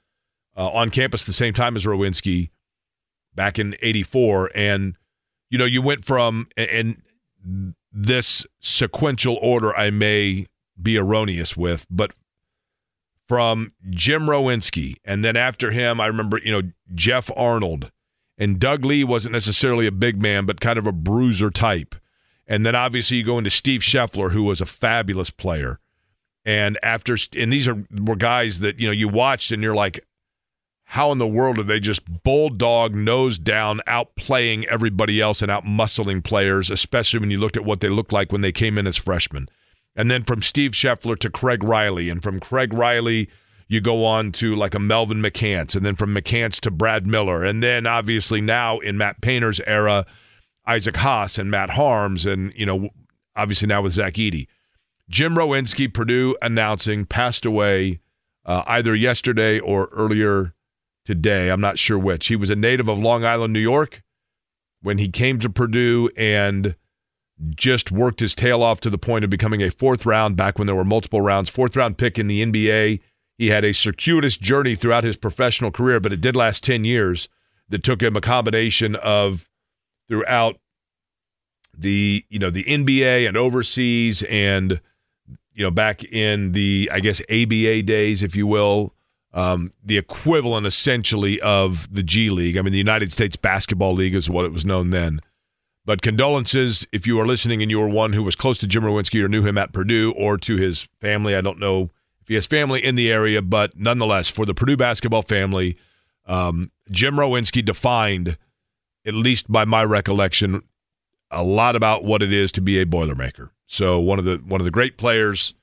uh, 0.56 0.70
on 0.70 0.90
campus 0.90 1.24
the 1.24 1.32
same 1.32 1.54
time 1.54 1.76
as 1.76 1.84
Rowinski 1.84 2.50
back 3.34 3.58
in 3.58 3.76
'84, 3.80 4.50
and 4.54 4.96
you 5.50 5.58
know 5.58 5.64
you 5.64 5.82
went 5.82 6.04
from 6.04 6.48
and 6.56 7.02
this 7.92 8.46
sequential 8.60 9.38
order 9.42 9.76
I 9.76 9.90
may 9.90 10.46
be 10.80 10.96
erroneous 10.96 11.56
with, 11.56 11.86
but 11.90 12.12
from 13.28 13.72
Jim 13.90 14.26
Rowinski, 14.26 14.96
and 15.04 15.24
then 15.24 15.36
after 15.36 15.70
him, 15.70 16.00
I 16.00 16.06
remember, 16.06 16.38
you 16.44 16.52
know, 16.52 16.70
Jeff 16.94 17.30
Arnold. 17.36 17.90
And 18.38 18.58
Doug 18.58 18.84
Lee 18.84 19.04
wasn't 19.04 19.32
necessarily 19.32 19.86
a 19.86 19.92
big 19.92 20.20
man, 20.20 20.46
but 20.46 20.60
kind 20.60 20.78
of 20.78 20.86
a 20.86 20.92
bruiser 20.92 21.50
type. 21.50 21.94
And 22.46 22.66
then 22.66 22.74
obviously 22.74 23.18
you 23.18 23.24
go 23.24 23.38
into 23.38 23.50
Steve 23.50 23.82
Scheffler, 23.82 24.32
who 24.32 24.42
was 24.42 24.60
a 24.60 24.66
fabulous 24.66 25.30
player. 25.30 25.78
And 26.44 26.78
after, 26.82 27.16
and 27.36 27.52
these 27.52 27.68
are 27.68 27.84
were 27.90 28.16
guys 28.16 28.58
that 28.58 28.80
you 28.80 28.86
know 28.86 28.92
you 28.92 29.08
watched, 29.08 29.52
and 29.52 29.62
you're 29.62 29.76
like, 29.76 30.04
how 30.92 31.10
in 31.10 31.16
the 31.16 31.26
world 31.26 31.58
are 31.58 31.62
they 31.62 31.80
just 31.80 32.22
bulldog 32.22 32.94
nose 32.94 33.38
down 33.38 33.80
outplaying 33.88 34.66
everybody 34.66 35.22
else 35.22 35.40
and 35.40 35.50
out 35.50 35.64
muscling 35.64 36.22
players, 36.22 36.68
especially 36.68 37.18
when 37.18 37.30
you 37.30 37.40
looked 37.40 37.56
at 37.56 37.64
what 37.64 37.80
they 37.80 37.88
looked 37.88 38.12
like 38.12 38.30
when 38.30 38.42
they 38.42 38.52
came 38.52 38.76
in 38.76 38.86
as 38.86 38.98
freshmen. 38.98 39.48
And 39.96 40.10
then 40.10 40.22
from 40.22 40.42
Steve 40.42 40.72
Scheffler 40.72 41.18
to 41.20 41.30
Craig 41.30 41.64
Riley, 41.64 42.10
and 42.10 42.22
from 42.22 42.38
Craig 42.38 42.74
Riley 42.74 43.30
you 43.68 43.80
go 43.80 44.04
on 44.04 44.32
to 44.32 44.54
like 44.54 44.74
a 44.74 44.78
Melvin 44.78 45.22
McCants, 45.22 45.74
and 45.74 45.86
then 45.86 45.96
from 45.96 46.14
McCants 46.14 46.60
to 46.60 46.70
Brad 46.70 47.06
Miller, 47.06 47.42
and 47.42 47.62
then 47.62 47.86
obviously 47.86 48.42
now 48.42 48.78
in 48.78 48.98
Matt 48.98 49.22
Painter's 49.22 49.60
era, 49.66 50.04
Isaac 50.66 50.98
Haas 50.98 51.38
and 51.38 51.50
Matt 51.50 51.70
Haarms, 51.70 52.30
and 52.30 52.52
you 52.54 52.66
know 52.66 52.90
obviously 53.34 53.66
now 53.66 53.80
with 53.80 53.94
Zach 53.94 54.12
Edey. 54.14 54.46
Jim 55.08 55.36
Rowinski, 55.36 55.90
Purdue 55.90 56.36
announcing, 56.42 57.06
passed 57.06 57.46
away 57.46 58.00
uh, 58.44 58.62
either 58.66 58.94
yesterday 58.94 59.58
or 59.58 59.88
earlier 59.92 60.52
today. 61.04 61.50
I'm 61.50 61.60
not 61.60 61.78
sure 61.78 61.98
which. 61.98 62.28
He 62.28 62.36
was 62.36 62.50
a 62.50 62.56
native 62.56 62.88
of 62.88 62.98
Long 62.98 63.24
Island, 63.24 63.52
New 63.52 63.60
York. 63.60 64.02
When 64.82 64.98
he 64.98 65.08
came 65.08 65.38
to 65.40 65.50
Purdue 65.50 66.10
and 66.16 66.74
just 67.50 67.90
worked 67.90 68.20
his 68.20 68.34
tail 68.34 68.62
off 68.62 68.80
to 68.80 68.90
the 68.90 68.98
point 68.98 69.24
of 69.24 69.30
becoming 69.30 69.62
a 69.62 69.70
fourth 69.70 70.06
round 70.06 70.36
back 70.36 70.58
when 70.58 70.66
there 70.66 70.76
were 70.76 70.84
multiple 70.84 71.20
rounds, 71.20 71.48
fourth 71.48 71.76
round 71.76 71.98
pick 71.98 72.18
in 72.18 72.26
the 72.26 72.44
NBA. 72.44 73.00
He 73.38 73.48
had 73.48 73.64
a 73.64 73.74
circuitous 73.74 74.36
journey 74.36 74.74
throughout 74.74 75.04
his 75.04 75.16
professional 75.16 75.70
career, 75.70 76.00
but 76.00 76.12
it 76.12 76.20
did 76.20 76.36
last 76.36 76.62
10 76.64 76.84
years 76.84 77.28
that 77.68 77.82
took 77.82 78.02
him 78.02 78.16
a 78.16 78.20
combination 78.20 78.96
of 78.96 79.48
throughout 80.08 80.58
the, 81.76 82.24
you 82.28 82.38
know, 82.38 82.50
the 82.50 82.64
NBA 82.64 83.26
and 83.26 83.36
overseas 83.36 84.22
and 84.24 84.80
you 85.54 85.62
know, 85.62 85.70
back 85.70 86.02
in 86.04 86.52
the 86.52 86.90
I 86.92 87.00
guess 87.00 87.20
ABA 87.30 87.82
days 87.82 88.22
if 88.22 88.34
you 88.36 88.46
will, 88.46 88.94
um, 89.34 89.72
the 89.82 89.98
equivalent 89.98 90.66
essentially 90.66 91.40
of 91.40 91.92
the 91.92 92.02
G 92.02 92.30
League. 92.30 92.56
I 92.56 92.62
mean, 92.62 92.72
the 92.72 92.78
United 92.78 93.12
States 93.12 93.36
Basketball 93.36 93.94
League 93.94 94.14
is 94.14 94.28
what 94.28 94.44
it 94.44 94.52
was 94.52 94.66
known 94.66 94.90
then. 94.90 95.20
But 95.84 96.02
condolences 96.02 96.86
if 96.92 97.06
you 97.06 97.18
are 97.18 97.26
listening 97.26 97.60
and 97.62 97.70
you 97.70 97.80
were 97.80 97.88
one 97.88 98.12
who 98.12 98.22
was 98.22 98.36
close 98.36 98.58
to 98.58 98.66
Jim 98.66 98.84
Rowinski 98.84 99.22
or 99.22 99.28
knew 99.28 99.42
him 99.42 99.58
at 99.58 99.72
Purdue 99.72 100.12
or 100.16 100.38
to 100.38 100.56
his 100.56 100.86
family. 101.00 101.34
I 101.34 101.40
don't 101.40 101.58
know 101.58 101.90
if 102.20 102.28
he 102.28 102.34
has 102.34 102.46
family 102.46 102.84
in 102.84 102.94
the 102.94 103.10
area, 103.10 103.42
but 103.42 103.76
nonetheless, 103.76 104.28
for 104.28 104.46
the 104.46 104.54
Purdue 104.54 104.76
basketball 104.76 105.22
family, 105.22 105.76
um, 106.26 106.70
Jim 106.90 107.16
Rowinski 107.16 107.64
defined, 107.64 108.38
at 109.04 109.14
least 109.14 109.50
by 109.50 109.64
my 109.64 109.84
recollection, 109.84 110.62
a 111.32 111.42
lot 111.42 111.74
about 111.74 112.04
what 112.04 112.22
it 112.22 112.32
is 112.32 112.52
to 112.52 112.60
be 112.60 112.78
a 112.78 112.86
Boilermaker. 112.86 113.50
So 113.66 113.98
one 113.98 114.20
of 114.20 114.24
the 114.24 114.36
one 114.36 114.60
of 114.60 114.64
the 114.66 114.70
great 114.70 114.96
players 114.96 115.54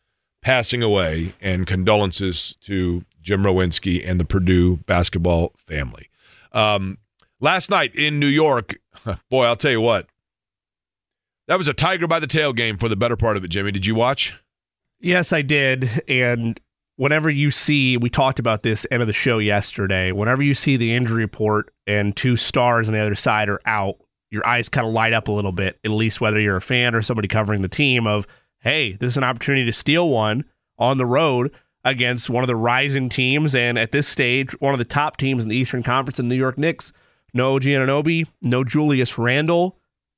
passing 0.42 0.82
away, 0.82 1.34
and 1.42 1.68
condolences 1.68 2.56
to 2.62 3.04
Jim 3.30 3.44
Rowinski 3.44 4.04
and 4.04 4.20
the 4.20 4.26
Purdue 4.26 4.78
basketball 4.88 5.54
family. 5.56 6.10
Um, 6.52 6.98
last 7.40 7.70
night 7.70 7.94
in 7.94 8.20
New 8.20 8.26
York, 8.26 8.80
boy, 9.30 9.46
I'll 9.46 9.56
tell 9.56 9.70
you 9.70 9.82
what, 9.82 10.08
that 11.48 11.60
was 11.60 11.68
a 11.68 11.76
tiger 11.76 12.08
by 12.08 12.20
the 12.20 12.26
tail 12.26 12.54
game 12.54 12.76
for 12.76 12.90
the 12.90 12.96
better 12.96 13.16
part 13.16 13.38
of 13.38 13.44
it. 13.44 13.50
Jimmy, 13.50 13.72
did 13.72 13.86
you 13.86 13.94
watch? 13.94 14.36
Yes, 15.00 15.32
I 15.32 15.44
did. 15.44 16.02
And 16.08 16.60
whenever 16.96 17.30
you 17.30 17.52
see, 17.52 17.98
we 17.98 18.10
talked 18.10 18.40
about 18.40 18.64
this 18.64 18.88
end 18.90 19.04
of 19.04 19.08
the 19.08 19.14
show 19.14 19.38
yesterday, 19.38 20.12
whenever 20.12 20.42
you 20.42 20.56
see 20.56 20.76
the 20.76 20.96
injury 20.96 21.22
report 21.22 21.72
and 21.86 22.16
two 22.16 22.36
stars 22.36 22.90
on 22.90 22.96
the 22.96 23.00
other 23.00 23.14
side 23.14 23.48
are 23.48 23.62
out, 23.64 23.98
your 24.32 24.46
eyes 24.48 24.70
kind 24.70 24.88
of 24.88 24.92
light 24.92 25.14
up 25.14 25.28
a 25.28 25.32
little 25.32 25.52
bit, 25.52 25.78
at 25.86 25.92
least 25.92 26.20
whether 26.20 26.40
you're 26.40 26.58
a 26.58 26.62
fan 26.62 26.96
or 26.96 27.04
somebody 27.04 27.28
covering 27.28 27.62
the 27.62 27.68
team 27.68 28.08
of, 28.08 28.26
hey, 28.62 28.94
this 28.94 29.12
is 29.12 29.18
an 29.18 29.24
opportunity 29.24 29.66
to 29.66 29.72
steal 29.72 30.10
one 30.10 30.46
on 30.80 30.98
the 30.98 31.06
road 31.06 31.52
against 31.86 32.30
one 32.30 32.44
of 32.44 32.48
the 32.48 32.56
rising 32.56 33.10
teams. 33.10 33.56
And 33.56 33.78
at 33.78 33.92
this 33.92 34.08
stage, 34.08 34.52
one 34.60 34.74
of 34.74 34.80
the 34.80 34.86
top 34.86 35.18
teams 35.18 35.44
in 35.44 35.50
the 35.50 35.56
Eastern 35.56 35.84
Conference, 35.84 36.18
the 36.18 36.24
New 36.24 36.36
York 36.36 36.58
Knicks. 36.58 36.92
No 37.34 37.56
OG 37.56 37.64
Anunoby, 37.64 38.28
no 38.42 38.64
Julius 38.64 39.18
Randle. 39.18 39.78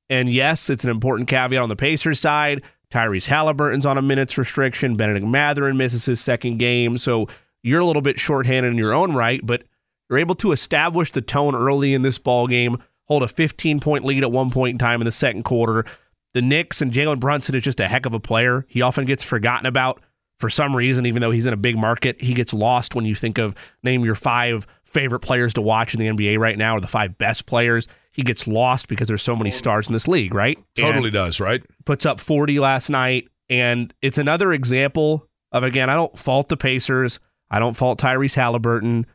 And 0.10 0.32
yes, 0.32 0.70
it's 0.70 0.84
an 0.84 0.89
important 0.89 1.27
caveat 1.27 1.62
on 1.62 1.70
the 1.70 1.75
Pacers 1.75 2.20
side. 2.20 2.63
Tyrese 2.91 3.27
Haliburton's 3.27 3.86
on 3.86 3.98
a 3.98 4.01
minutes 4.01 4.38
restriction. 4.38 4.96
Bennedict 4.96 5.25
Mathurin 5.25 5.77
misses 5.77 6.06
his 6.06 6.20
second 6.20 6.58
game. 6.58 6.98
So 6.98 7.27
you're 7.63 7.80
a 7.80 7.86
little 7.86 8.01
bit 8.01 8.20
shorthanded 8.20 8.72
in 8.72 8.77
your 8.77 8.94
own 8.94 9.13
right, 9.13 9.39
but 9.44 9.63
you're 10.10 10.20
able 10.20 10.36
to 10.36 10.51
establish 10.51 11.12
the 11.12 11.22
tone 11.22 11.56
early 11.56 11.94
in 11.94 12.01
this 12.01 12.18
ball 12.18 12.48
game, 12.48 12.77
hold 13.06 13.24
a 13.24 13.27
15 13.27 13.80
point 13.80 14.03
lead 14.03 14.24
at 14.24 14.32
one 14.32 14.51
point 14.51 14.75
in 14.75 14.77
time 14.77 15.01
in 15.01 15.06
the 15.06 15.12
second 15.12 15.44
quarter. 15.44 15.86
The 16.34 16.41
Knicks 16.41 16.82
and 16.82 16.91
Jalen 16.91 17.20
Brunson 17.20 17.56
is 17.56 17.63
just 17.63 17.80
a 17.80 17.88
heck 17.88 18.06
of 18.06 18.13
a 18.13 18.20
player. 18.20 18.65
He 18.68 18.82
often 18.82 19.06
gets 19.06 19.24
forgotten 19.24 19.65
about 19.65 20.01
for 20.41 20.50
some 20.50 20.75
reason, 20.75 21.05
even 21.05 21.21
though 21.21 21.31
he's 21.31 21.45
in 21.45 21.53
a 21.53 21.57
big 21.57 21.77
market. 21.77 22.21
He 22.21 22.33
gets 22.33 22.53
lost 22.53 22.95
when 22.95 23.05
you 23.05 23.15
think 23.15 23.38
of 23.38 23.55
name 23.83 24.03
your 24.03 24.15
five 24.15 24.67
favorite 24.83 25.21
players 25.21 25.53
to 25.53 25.62
watch 25.62 25.93
in 25.93 26.00
the 26.00 26.07
NBA 26.07 26.38
right 26.38 26.57
now 26.57 26.75
or 26.75 26.81
the 26.81 26.88
five 26.88 27.17
best 27.17 27.45
players. 27.45 27.88
He 28.12 28.24
gets 28.24 28.45
lost 28.45 28.89
because 28.89 29.07
there's 29.07 29.24
so 29.24 29.38
many 29.38 29.51
stars 29.51 29.88
in 29.88 29.93
this 29.93 30.07
league, 30.07 30.33
right? 30.33 30.57
Totally 30.75 31.05
And 31.05 31.13
does, 31.13 31.39
right? 31.39 31.63
puts 31.86 32.05
up 32.05 32.19
40 32.19 32.60
last 32.60 32.89
night. 32.89 33.29
And 33.50 33.93
it's 34.01 34.17
another 34.17 34.51
example 34.51 35.27
of, 35.53 35.63
again, 35.63 35.89
I 35.89 35.95
don't 35.95 36.17
fault 36.17 36.50
the 36.50 36.57
Pacers. 36.57 37.19
I 37.50 37.60
don't 37.60 37.75
fault 37.75 38.00
Tyrese 38.01 38.36
Haliburton. 38.36 39.05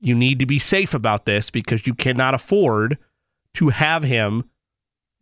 You 0.00 0.14
need 0.14 0.38
to 0.38 0.46
be 0.46 0.58
safe 0.58 0.94
about 0.94 1.26
this 1.26 1.50
because 1.50 1.86
you 1.86 1.94
cannot 1.94 2.34
afford 2.34 2.96
to 3.54 3.68
have 3.70 4.02
him 4.02 4.44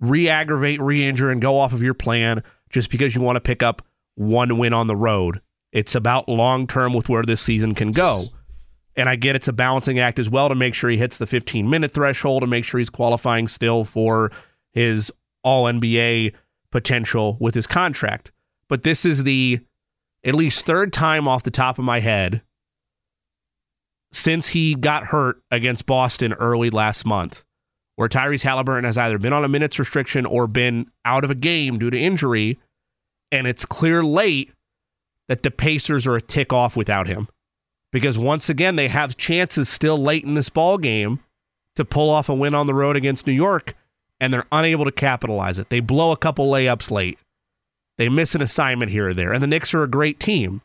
re 0.00 0.28
aggravate, 0.28 0.80
re 0.80 1.06
injure, 1.06 1.30
and 1.30 1.40
go 1.40 1.58
off 1.58 1.72
of 1.72 1.82
your 1.82 1.94
plan 1.94 2.42
just 2.70 2.90
because 2.90 3.14
you 3.14 3.20
want 3.20 3.36
to 3.36 3.40
pick 3.40 3.62
up 3.62 3.82
one 4.16 4.58
win 4.58 4.72
on 4.72 4.86
the 4.86 4.96
road. 4.96 5.40
It's 5.76 5.94
about 5.94 6.26
long 6.26 6.66
term 6.66 6.94
with 6.94 7.10
where 7.10 7.22
this 7.22 7.42
season 7.42 7.74
can 7.74 7.92
go. 7.92 8.30
And 8.96 9.10
I 9.10 9.16
get 9.16 9.36
it's 9.36 9.46
a 9.46 9.52
balancing 9.52 9.98
act 9.98 10.18
as 10.18 10.30
well 10.30 10.48
to 10.48 10.54
make 10.54 10.72
sure 10.72 10.88
he 10.88 10.96
hits 10.96 11.18
the 11.18 11.26
15 11.26 11.68
minute 11.68 11.92
threshold 11.92 12.40
to 12.40 12.46
make 12.46 12.64
sure 12.64 12.78
he's 12.78 12.88
qualifying 12.88 13.46
still 13.46 13.84
for 13.84 14.32
his 14.72 15.12
all 15.44 15.66
NBA 15.66 16.32
potential 16.70 17.36
with 17.40 17.54
his 17.54 17.66
contract. 17.66 18.32
But 18.70 18.84
this 18.84 19.04
is 19.04 19.24
the 19.24 19.60
at 20.24 20.34
least 20.34 20.64
third 20.64 20.94
time 20.94 21.28
off 21.28 21.42
the 21.42 21.50
top 21.50 21.78
of 21.78 21.84
my 21.84 22.00
head 22.00 22.40
since 24.12 24.48
he 24.48 24.74
got 24.74 25.04
hurt 25.04 25.42
against 25.50 25.84
Boston 25.84 26.32
early 26.32 26.70
last 26.70 27.04
month, 27.04 27.44
where 27.96 28.08
Tyrese 28.08 28.44
Haliburton 28.44 28.84
has 28.84 28.96
either 28.96 29.18
been 29.18 29.34
on 29.34 29.44
a 29.44 29.48
minutes 29.48 29.78
restriction 29.78 30.24
or 30.24 30.46
been 30.46 30.90
out 31.04 31.22
of 31.22 31.30
a 31.30 31.34
game 31.34 31.78
due 31.78 31.90
to 31.90 32.00
injury. 32.00 32.58
And 33.30 33.46
it's 33.46 33.66
clear 33.66 34.02
late 34.02 34.52
that 35.28 35.42
the 35.42 35.50
Pacers 35.50 36.06
are 36.06 36.16
a 36.16 36.22
tick 36.22 36.52
off 36.52 36.76
without 36.76 37.06
him. 37.06 37.28
Because 37.92 38.18
once 38.18 38.48
again, 38.48 38.76
they 38.76 38.88
have 38.88 39.16
chances 39.16 39.68
still 39.68 40.00
late 40.00 40.24
in 40.24 40.34
this 40.34 40.48
ball 40.48 40.78
game 40.78 41.20
to 41.76 41.84
pull 41.84 42.10
off 42.10 42.28
a 42.28 42.34
win 42.34 42.54
on 42.54 42.66
the 42.66 42.74
road 42.74 42.96
against 42.96 43.26
New 43.26 43.32
York, 43.32 43.74
and 44.20 44.32
they're 44.32 44.46
unable 44.52 44.84
to 44.84 44.92
capitalize 44.92 45.58
it. 45.58 45.68
They 45.68 45.80
blow 45.80 46.12
a 46.12 46.16
couple 46.16 46.50
layups 46.50 46.90
late. 46.90 47.18
They 47.98 48.08
miss 48.08 48.34
an 48.34 48.42
assignment 48.42 48.90
here 48.90 49.08
or 49.08 49.14
there. 49.14 49.32
And 49.32 49.42
the 49.42 49.46
Knicks 49.46 49.72
are 49.72 49.82
a 49.82 49.88
great 49.88 50.20
team. 50.20 50.62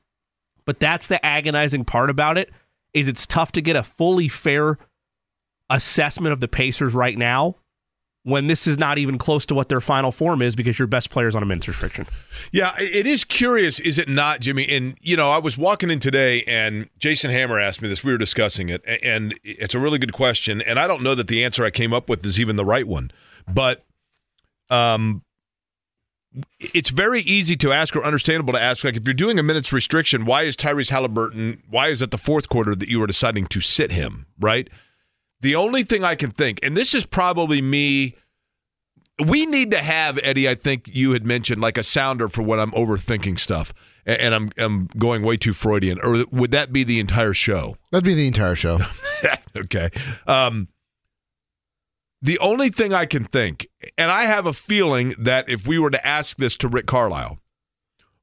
But 0.66 0.80
that's 0.80 1.08
the 1.08 1.26
agonizing 1.26 1.86
part 1.86 2.10
about 2.10 2.38
it 2.38 2.52
is 2.94 3.08
it's 3.08 3.26
tough 3.26 3.52
to 3.54 3.62
get 3.62 3.76
a 3.76 3.84
fully 3.84 4.28
fair 4.28 4.78
assessment 5.70 6.34
of 6.34 6.40
the 6.40 6.48
Pacers 6.48 6.94
right 6.94 7.18
now 7.18 7.56
when 8.24 8.48
this 8.48 8.68
is 8.68 8.78
not 8.78 8.98
even 8.98 9.18
close 9.18 9.46
to 9.48 9.56
what 9.56 9.70
their 9.70 9.82
final 9.82 10.12
form 10.12 10.42
is 10.42 10.56
because 10.56 10.78
your 10.78 10.88
best 10.88 11.10
player's 11.10 11.36
on 11.36 11.42
a 11.42 11.46
minutes 11.46 11.68
restriction. 11.68 12.06
Yeah, 12.52 12.74
it 12.78 13.08
is 13.08 13.24
curious, 13.24 13.80
is 13.80 13.98
it 13.98 14.08
not, 14.08 14.42
Jimmy? 14.42 14.68
And 14.70 14.96
you 15.02 15.18
know, 15.18 15.32
I 15.32 15.40
was 15.40 15.58
walking 15.58 15.90
in 15.90 16.00
today, 16.00 16.44
and 16.44 16.90
Jason 16.98 17.32
Hammer 17.32 17.60
asked 17.60 17.82
me 17.82 17.88
this. 17.88 18.04
We 18.04 18.12
were 18.12 18.18
discussing 18.18 18.70
it, 18.70 18.84
and 19.02 19.38
it's 19.44 19.74
a 19.74 19.80
really 19.80 19.98
good 19.98 20.14
question. 20.14 20.62
And 20.62 20.80
I 20.80 20.88
don't 20.88 21.02
know 21.02 21.16
that 21.16 21.28
the 21.28 21.44
answer 21.44 21.66
I 21.66 21.72
came 21.72 21.94
up 21.94 22.10
with 22.10 22.26
is 22.26 22.40
even 22.40 22.58
the 22.58 22.66
right 22.66 22.88
one, 22.88 23.12
but 23.48 23.86
um, 24.70 25.24
it's 26.60 26.92
very 26.92 27.22
easy 27.22 27.56
to 27.58 27.74
ask 27.74 27.96
or 27.96 28.04
understandable 28.04 28.54
to 28.54 28.62
ask. 28.62 28.84
Like, 28.84 28.96
if 28.96 29.06
you're 29.06 29.14
doing 29.14 29.40
a 29.40 29.44
minutes 29.44 29.74
restriction, 29.74 30.26
why 30.26 30.44
is 30.44 30.56
Tyrese 30.56 30.92
Haliburton? 30.92 31.60
Why 31.70 31.88
is 31.88 32.02
it 32.02 32.12
the 32.12 32.18
fourth 32.20 32.50
quarter 32.50 32.76
that 32.76 32.88
you 32.88 33.00
were 33.00 33.08
deciding 33.08 33.48
to 33.48 33.62
sit 33.62 33.92
him? 33.92 34.28
Right. 34.40 34.70
The 35.42 35.56
only 35.56 35.84
thing 35.84 36.04
I 36.04 36.16
can 36.16 36.32
think, 36.32 36.60
and 36.64 36.78
this 36.78 36.94
is 36.94 37.06
probably 37.06 37.62
me. 37.62 38.16
We 39.20 39.46
need 39.46 39.72
to 39.72 39.80
have 39.80 40.20
Eddie. 40.24 40.48
I 40.48 40.56
think 40.56 40.88
you 40.88 41.12
had 41.12 41.26
mentioned 41.26 41.62
like 41.62 41.78
a 41.78 41.84
sounder 41.84 42.30
for 42.30 42.42
when 42.42 42.60
I'm 42.60 42.72
overthinking 42.72 43.40
stuff, 43.40 43.74
and, 44.06 44.34
I'm 44.34 44.52
I'm 44.58 44.88
going 44.98 45.24
way 45.24 45.38
too 45.38 45.54
Freudian. 45.54 46.00
Or 46.04 46.26
would 46.32 46.52
that 46.52 46.72
be 46.72 46.84
the 46.84 47.00
entire 47.00 47.34
show? 47.34 47.78
That'd 47.92 48.06
be 48.06 48.14
the 48.14 48.28
entire 48.28 48.56
show. 48.56 48.80
okay. 49.56 49.90
Um, 50.28 50.70
the 52.22 52.38
only 52.40 52.70
thing 52.70 52.94
I 52.94 53.06
can 53.06 53.26
think, 53.26 53.68
and 53.98 54.12
I 54.12 54.26
have 54.26 54.46
a 54.46 54.54
feeling 54.54 55.16
that 55.18 55.50
if 55.50 55.68
we 55.68 55.80
were 55.80 55.90
to 55.90 56.08
ask 56.08 56.38
this 56.38 56.56
to 56.58 56.68
Rick 56.68 56.86
Carlisle, 56.86 57.40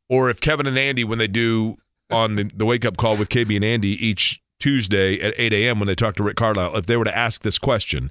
or 0.09 0.31
if 0.31 0.41
Kevin 0.41 0.67
and 0.67 0.79
Andy, 0.79 1.03
when 1.03 1.19
they 1.19 1.27
do 1.27 1.79
on 2.11 2.37
the, 2.37 2.45
the 2.45 2.65
wake 2.65 2.85
up 2.85 2.97
call 2.97 3.17
with 3.17 3.29
KB 3.29 3.55
and 3.57 3.65
Andy 3.65 3.91
each 4.05 4.41
Tuesday 4.59 5.21
at 5.21 5.35
8 5.39 5.53
a.m. 5.53 5.79
when 5.79 5.87
they 5.87 5.95
talk 5.95 6.17
to 6.17 6.23
Rick 6.23 6.37
Carlisle, 6.37 6.77
if 6.77 6.87
they 6.87 6.97
were 6.97 7.05
to 7.05 7.17
ask 7.17 7.43
this 7.43 7.59
question, 7.59 8.11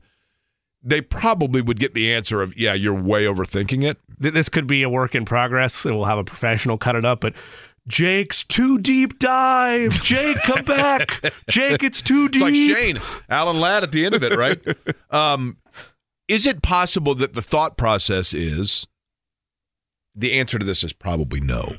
they 0.81 1.01
probably 1.01 1.61
would 1.61 1.79
get 1.79 1.93
the 1.93 2.11
answer 2.11 2.41
of, 2.41 2.57
yeah, 2.57 2.73
you're 2.73 2.93
way 2.93 3.25
overthinking 3.25 3.83
it. 3.83 3.97
This 4.19 4.49
could 4.49 4.67
be 4.67 4.83
a 4.83 4.89
work 4.89 5.15
in 5.15 5.25
progress, 5.25 5.85
and 5.85 5.95
we'll 5.95 6.05
have 6.05 6.17
a 6.17 6.23
professional 6.23 6.77
cut 6.77 6.95
it 6.95 7.05
up. 7.05 7.21
But 7.21 7.33
Jake's 7.87 8.43
too 8.43 8.77
deep 8.77 9.19
dive. 9.19 9.91
Jake, 10.03 10.37
come 10.43 10.65
back. 10.65 11.09
Jake, 11.49 11.83
it's 11.83 12.01
too 12.01 12.27
deep. 12.29 12.41
It's 12.41 12.43
like 12.43 12.55
Shane, 12.55 12.99
Alan 13.29 13.59
Ladd 13.59 13.83
at 13.83 13.91
the 13.91 14.05
end 14.05 14.15
of 14.15 14.23
it, 14.23 14.37
right? 14.37 14.61
um, 15.11 15.57
is 16.27 16.45
it 16.45 16.61
possible 16.61 17.15
that 17.15 17.33
the 17.33 17.41
thought 17.41 17.77
process 17.77 18.33
is 18.33 18.87
the 20.13 20.33
answer 20.33 20.59
to 20.59 20.65
this 20.65 20.83
is 20.83 20.93
probably 20.93 21.39
no. 21.39 21.75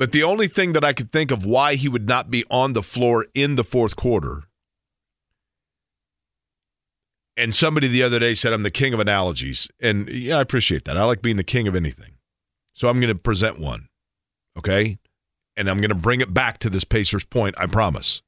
But 0.00 0.12
the 0.12 0.22
only 0.22 0.48
thing 0.48 0.72
that 0.72 0.82
I 0.82 0.94
could 0.94 1.12
think 1.12 1.30
of 1.30 1.44
why 1.44 1.74
he 1.74 1.86
would 1.86 2.08
not 2.08 2.30
be 2.30 2.46
on 2.50 2.72
the 2.72 2.82
floor 2.82 3.26
in 3.34 3.56
the 3.56 3.62
fourth 3.62 3.96
quarter, 3.96 4.44
and 7.36 7.54
somebody 7.54 7.86
the 7.86 8.02
other 8.02 8.18
day 8.18 8.32
said 8.32 8.54
I'm 8.54 8.62
the 8.62 8.70
king 8.70 8.94
of 8.94 9.00
analogies. 9.00 9.68
And 9.78 10.08
yeah, 10.08 10.38
I 10.38 10.40
appreciate 10.40 10.86
that. 10.86 10.96
I 10.96 11.04
like 11.04 11.20
being 11.20 11.36
the 11.36 11.44
king 11.44 11.68
of 11.68 11.76
anything. 11.76 12.12
So 12.72 12.88
I'm 12.88 12.98
going 12.98 13.12
to 13.12 13.14
present 13.14 13.60
one. 13.60 13.88
Okay. 14.56 14.98
And 15.54 15.68
I'm 15.68 15.76
going 15.76 15.90
to 15.90 15.94
bring 15.94 16.22
it 16.22 16.32
back 16.32 16.56
to 16.60 16.70
this 16.70 16.84
Pacers 16.84 17.24
point, 17.24 17.54
I 17.58 17.66
promise. 17.66 18.22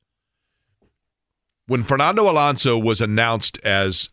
When 1.69 1.85
Fernando 1.85 2.31
Alonso 2.31 2.77
was 2.77 3.01
announced 3.01 3.59
as 3.65 4.11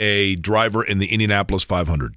a 0.00 0.34
driver 0.34 0.82
in 0.82 0.98
the 0.98 1.12
Indianapolis 1.12 1.62
500, 1.62 2.16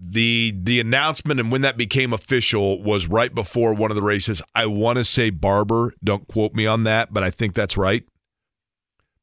the 0.00 0.54
the 0.56 0.78
announcement 0.78 1.40
and 1.40 1.50
when 1.50 1.62
that 1.62 1.76
became 1.76 2.12
official 2.12 2.82
was 2.82 3.08
right 3.08 3.34
before 3.34 3.74
one 3.74 3.90
of 3.90 3.96
the 3.96 4.02
races. 4.02 4.40
I 4.54 4.66
want 4.66 4.98
to 4.98 5.04
say 5.04 5.30
Barber, 5.30 5.92
don't 6.02 6.28
quote 6.28 6.54
me 6.54 6.66
on 6.66 6.84
that, 6.84 7.12
but 7.12 7.24
I 7.24 7.30
think 7.30 7.54
that's 7.54 7.76
right. 7.76 8.04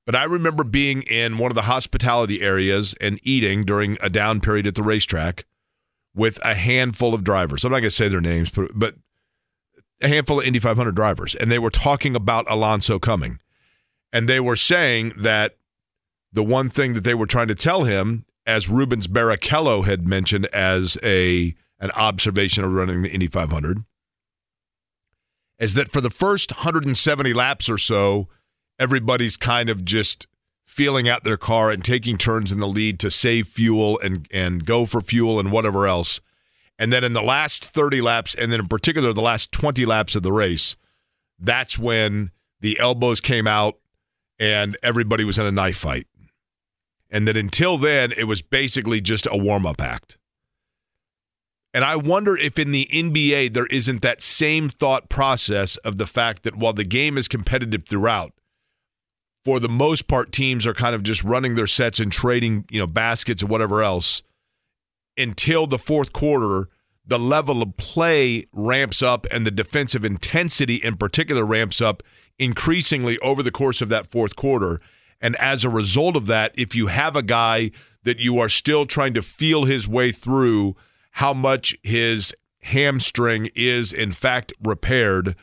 But 0.06 0.16
I 0.16 0.26
remember 0.26 0.64
being 0.64 1.02
in 1.04 1.38
one 1.38 1.50
of 1.50 1.56
the 1.56 1.64
hospitality 1.64 2.42
areas 2.42 2.94
and 3.02 3.20
eating 3.24 3.64
during 3.64 3.98
a 4.02 4.10
down 4.10 4.40
period 4.40 4.68
at 4.68 4.76
the 4.76 4.84
racetrack 4.84 5.46
with 6.14 6.40
a 6.44 6.54
handful 6.54 7.14
of 7.14 7.24
drivers. 7.24 7.64
I'm 7.64 7.72
not 7.72 7.80
going 7.80 7.90
to 7.90 7.96
say 7.96 8.08
their 8.08 8.22
names, 8.22 8.52
but, 8.52 8.72
but 8.76 8.96
a 10.02 10.08
handful 10.08 10.40
of 10.40 10.46
Indy 10.46 10.60
500 10.60 10.96
drivers. 10.96 11.34
And 11.36 11.52
they 11.52 11.60
were 11.60 11.72
talking 11.72 12.16
about 12.16 12.50
Alonso 12.50 13.00
coming. 13.00 13.40
And 14.14 14.30
they 14.30 14.40
were 14.40 14.56
saying 14.56 15.14
that 15.18 15.58
the 16.32 16.44
one 16.44 16.70
thing 16.70 16.94
that 16.94 17.04
they 17.04 17.16
were 17.16 17.26
trying 17.26 17.48
to 17.48 17.56
tell 17.56 17.84
him, 17.84 18.26
as 18.46 18.70
Rubens 18.70 19.08
Barrichello 19.08 19.86
had 19.86 20.08
mentioned 20.08 20.46
as 20.48 20.98
a 21.04 21.56
an 21.80 21.92
observation 21.92 22.64
of 22.64 22.74
running 22.74 23.02
the 23.02 23.10
Indy 23.10 23.28
500, 23.28 23.84
is 25.60 25.74
that 25.74 25.92
for 25.92 26.02
the 26.02 26.10
first 26.10 26.52
170 26.54 27.34
laps 27.34 27.70
or 27.70 27.78
so, 27.78 28.30
everybody's 28.80 29.36
kind 29.36 29.70
of 29.70 29.84
just 29.84 30.28
feeling 30.66 31.08
out 31.08 31.24
their 31.24 31.38
car 31.38 31.72
and 31.72 31.84
taking 31.84 32.18
turns 32.18 32.52
in 32.52 32.60
the 32.60 32.68
lead 32.68 33.00
to 33.00 33.12
save 33.12 33.48
fuel 33.48 34.00
and 34.00 34.28
and 34.32 34.66
go 34.66 34.86
for 34.86 35.02
fuel 35.02 35.40
and 35.40 35.52
whatever 35.52 35.88
else. 35.88 36.20
And 36.78 36.92
then 36.92 37.04
in 37.04 37.14
the 37.14 37.22
last 37.22 37.64
30 37.64 38.02
laps, 38.02 38.36
and 38.36 38.52
then 38.52 38.60
in 38.60 38.68
particular 38.68 39.14
the 39.14 39.22
last 39.22 39.52
20 39.52 39.86
laps 39.86 40.16
of 40.16 40.24
the 40.24 40.34
race, 40.34 40.76
that's 41.40 41.80
when 41.80 42.32
the 42.60 42.78
elbows 42.80 43.22
came 43.22 43.48
out 43.48 43.78
and 44.40 44.76
everybody 44.84 45.24
was 45.24 45.38
in 45.38 45.46
a 45.46 45.52
knife 45.52 45.78
fight. 45.78 46.08
And 47.10 47.28
that 47.28 47.38
until 47.38 47.78
then, 47.78 48.12
it 48.18 48.26
was 48.26 48.42
basically 48.42 49.00
just 49.00 49.28
a 49.30 49.38
warm 49.38 49.66
up 49.66 49.82
act. 49.82 50.18
And 51.74 51.84
I 51.84 51.98
wonder 51.98 52.38
if 52.38 52.58
in 52.58 52.72
the 52.72 52.88
NBA 52.92 53.54
there 53.54 53.66
isn't 53.66 54.02
that 54.02 54.22
same 54.22 54.70
thought 54.70 55.10
process 55.10 55.76
of 55.78 55.98
the 55.98 56.08
fact 56.08 56.44
that 56.44 56.56
while 56.56 56.74
the 56.74 56.86
game 56.86 57.18
is 57.18 57.28
competitive 57.28 57.84
throughout, 57.86 58.32
for 59.44 59.60
the 59.60 59.70
most 59.70 60.08
part, 60.08 60.32
teams 60.32 60.66
are 60.66 60.74
kind 60.74 60.96
of 60.96 61.04
just 61.04 61.24
running 61.24 61.56
their 61.56 61.68
sets 61.68 62.00
and 62.00 62.12
trading, 62.12 62.66
you 62.72 62.80
know, 62.80 62.88
baskets 62.88 63.44
or 63.44 63.48
whatever 63.48 63.84
else 63.84 64.24
until 65.18 65.68
the 65.68 65.78
fourth 65.78 66.14
quarter. 66.14 66.70
The 67.08 67.20
level 67.20 67.62
of 67.62 67.78
play 67.78 68.46
ramps 68.52 69.04
up 69.04 69.28
and 69.30 69.46
the 69.46 69.52
defensive 69.52 70.04
intensity 70.04 70.76
in 70.76 70.98
particular 70.98 71.46
ramps 71.46 71.80
up 71.80 72.02
increasingly 72.40 73.20
over 73.20 73.44
the 73.44 73.52
course 73.52 73.80
of 73.80 73.90
that 73.90 74.08
fourth 74.08 74.36
quarter. 74.36 74.82
And 75.22 75.36
as 75.38 75.64
a 75.64 75.70
result 75.70 76.16
of 76.16 76.26
that, 76.28 76.52
if 76.56 76.76
you 76.76 76.88
have 76.88 77.16
a 77.16 77.24
guy 77.24 77.72
that 78.04 78.20
you 78.20 78.40
are 78.40 78.50
still 78.50 78.86
trying 78.86 79.14
to 79.16 79.22
feel 79.22 79.66
his 79.66 79.88
way 79.88 80.12
through 80.12 80.76
how 81.12 81.34
much 81.34 81.76
his 81.84 82.34
hamstring 82.62 83.50
is 83.56 83.94
in 83.94 84.12
fact 84.12 84.54
repaired, 84.64 85.36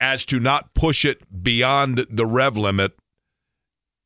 as 0.00 0.24
to 0.26 0.40
not 0.40 0.74
push 0.74 1.04
it 1.04 1.42
beyond 1.42 2.06
the 2.10 2.26
rev 2.26 2.56
limit, 2.56 2.92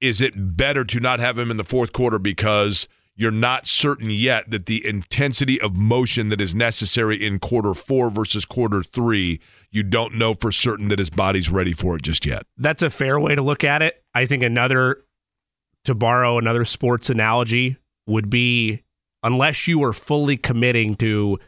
is 0.00 0.21
it 0.21 0.57
better 0.57 0.85
to 0.85 1.00
not 1.00 1.21
have 1.21 1.38
him 1.38 1.50
in 1.50 1.57
the 1.57 1.64
fourth 1.64 1.93
quarter 1.93 2.19
because 2.19 2.87
you're 3.17 3.33
not 3.33 3.67
certain 3.67 4.11
yet 4.11 4.49
that 4.49 4.67
the 4.67 4.87
intensity 4.87 5.61
of 5.61 5.76
motion 5.76 6.28
that 6.28 6.40
is 6.40 6.55
necessary 6.55 7.26
in 7.26 7.40
quarter 7.40 7.75
four 7.75 8.11
versus 8.11 8.45
quarter 8.45 8.83
three, 8.83 9.40
you 9.73 9.83
don't 9.83 10.14
know 10.14 10.35
for 10.35 10.52
certain 10.52 10.87
that 10.88 11.00
his 11.00 11.11
body's 11.11 11.50
ready 11.50 11.73
for 11.73 11.97
it 11.97 12.02
just 12.02 12.25
yet. 12.25 12.45
That's 12.57 12.83
a 12.83 12.90
fair 12.90 13.19
way 13.19 13.35
to 13.35 13.43
look 13.43 13.64
at 13.64 13.83
it. 13.83 14.05
I 14.19 14.27
think 14.27 14.43
another, 14.43 14.99
to 15.85 15.95
borrow 15.95 16.39
another 16.39 16.65
sports 16.65 17.09
analogy, 17.09 17.77
would 18.09 18.29
be 18.29 18.83
unless 19.23 19.69
you 19.69 19.85
are 19.85 19.93
fully 19.93 20.37
committing 20.37 20.97
to 20.97 21.39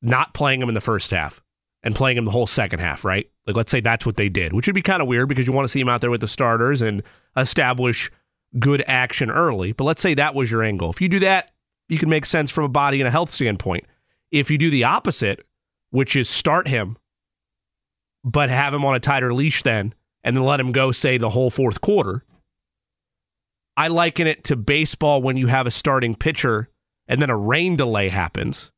not 0.00 0.32
playing 0.32 0.62
him 0.62 0.70
in 0.70 0.74
the 0.74 0.80
first 0.80 1.10
half 1.10 1.42
and 1.82 1.94
playing 1.94 2.16
him 2.16 2.24
the 2.24 2.30
whole 2.30 2.46
second 2.46 2.78
half, 2.78 3.04
right? 3.04 3.30
Like, 3.46 3.56
let's 3.56 3.70
say 3.70 3.80
that's 3.80 4.06
what 4.06 4.16
they 4.16 4.30
did, 4.30 4.54
which 4.54 4.66
would 4.66 4.74
be 4.74 4.80
kind 4.80 5.02
of 5.02 5.08
weird 5.08 5.28
because 5.28 5.46
you 5.46 5.52
want 5.52 5.66
to 5.66 5.68
see 5.68 5.80
him 5.80 5.88
out 5.90 6.00
there 6.00 6.10
with 6.10 6.22
the 6.22 6.28
starters 6.28 6.80
and 6.80 7.02
establish 7.36 8.10
good 8.58 8.82
action 8.86 9.30
early. 9.30 9.72
But 9.72 9.84
let's 9.84 10.00
say 10.00 10.14
that 10.14 10.34
was 10.34 10.50
your 10.50 10.62
angle. 10.62 10.88
If 10.88 11.02
you 11.02 11.10
do 11.10 11.20
that, 11.20 11.52
you 11.90 11.98
can 11.98 12.08
make 12.08 12.24
sense 12.24 12.50
from 12.50 12.64
a 12.64 12.68
body 12.68 13.02
and 13.02 13.08
a 13.08 13.10
health 13.10 13.30
standpoint. 13.30 13.84
If 14.30 14.50
you 14.50 14.56
do 14.56 14.70
the 14.70 14.84
opposite, 14.84 15.46
which 15.90 16.16
is 16.16 16.30
start 16.30 16.68
him, 16.68 16.96
but 18.24 18.48
have 18.48 18.72
him 18.72 18.84
on 18.86 18.94
a 18.94 19.00
tighter 19.00 19.34
leash 19.34 19.62
then, 19.62 19.92
and 20.26 20.36
then 20.36 20.42
let 20.42 20.58
him 20.58 20.72
go, 20.72 20.90
say, 20.90 21.16
the 21.16 21.30
whole 21.30 21.50
fourth 21.50 21.80
quarter, 21.80 22.24
I 23.76 23.86
liken 23.86 24.26
it 24.26 24.42
to 24.44 24.56
baseball 24.56 25.22
when 25.22 25.36
you 25.36 25.46
have 25.46 25.68
a 25.68 25.70
starting 25.70 26.16
pitcher 26.16 26.68
and 27.06 27.22
then 27.22 27.30
a 27.30 27.36
rain 27.36 27.76
delay 27.76 28.08
happens. 28.08 28.72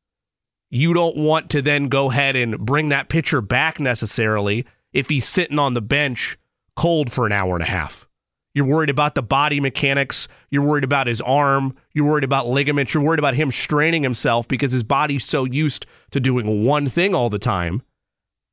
You 0.69 0.93
don't 0.93 1.17
want 1.17 1.49
to 1.49 1.63
then 1.63 1.87
go 1.87 2.11
ahead 2.11 2.35
and 2.35 2.59
bring 2.59 2.89
that 2.89 3.09
pitcher 3.09 3.41
back 3.41 3.79
necessarily 3.79 4.63
if 4.93 5.09
he's 5.09 5.27
sitting 5.27 5.57
on 5.57 5.73
the 5.73 5.81
bench 5.81 6.37
cold 6.75 7.11
for 7.11 7.25
an 7.25 7.31
hour 7.31 7.55
and 7.55 7.63
a 7.63 7.69
half. 7.69 8.07
You're 8.53 8.65
worried 8.65 8.91
about 8.91 9.15
the 9.15 9.23
body 9.23 9.59
mechanics. 9.59 10.27
You're 10.51 10.63
worried 10.63 10.83
about 10.83 11.07
his 11.07 11.21
arm. 11.21 11.75
You're 11.93 12.05
worried 12.05 12.23
about 12.23 12.47
ligaments. 12.47 12.93
You're 12.93 13.03
worried 13.03 13.19
about 13.19 13.33
him 13.33 13.51
straining 13.51 14.03
himself 14.03 14.47
because 14.47 14.71
his 14.71 14.83
body's 14.83 15.25
so 15.25 15.45
used 15.45 15.87
to 16.11 16.19
doing 16.19 16.63
one 16.63 16.89
thing 16.89 17.15
all 17.15 17.31
the 17.31 17.39
time 17.39 17.81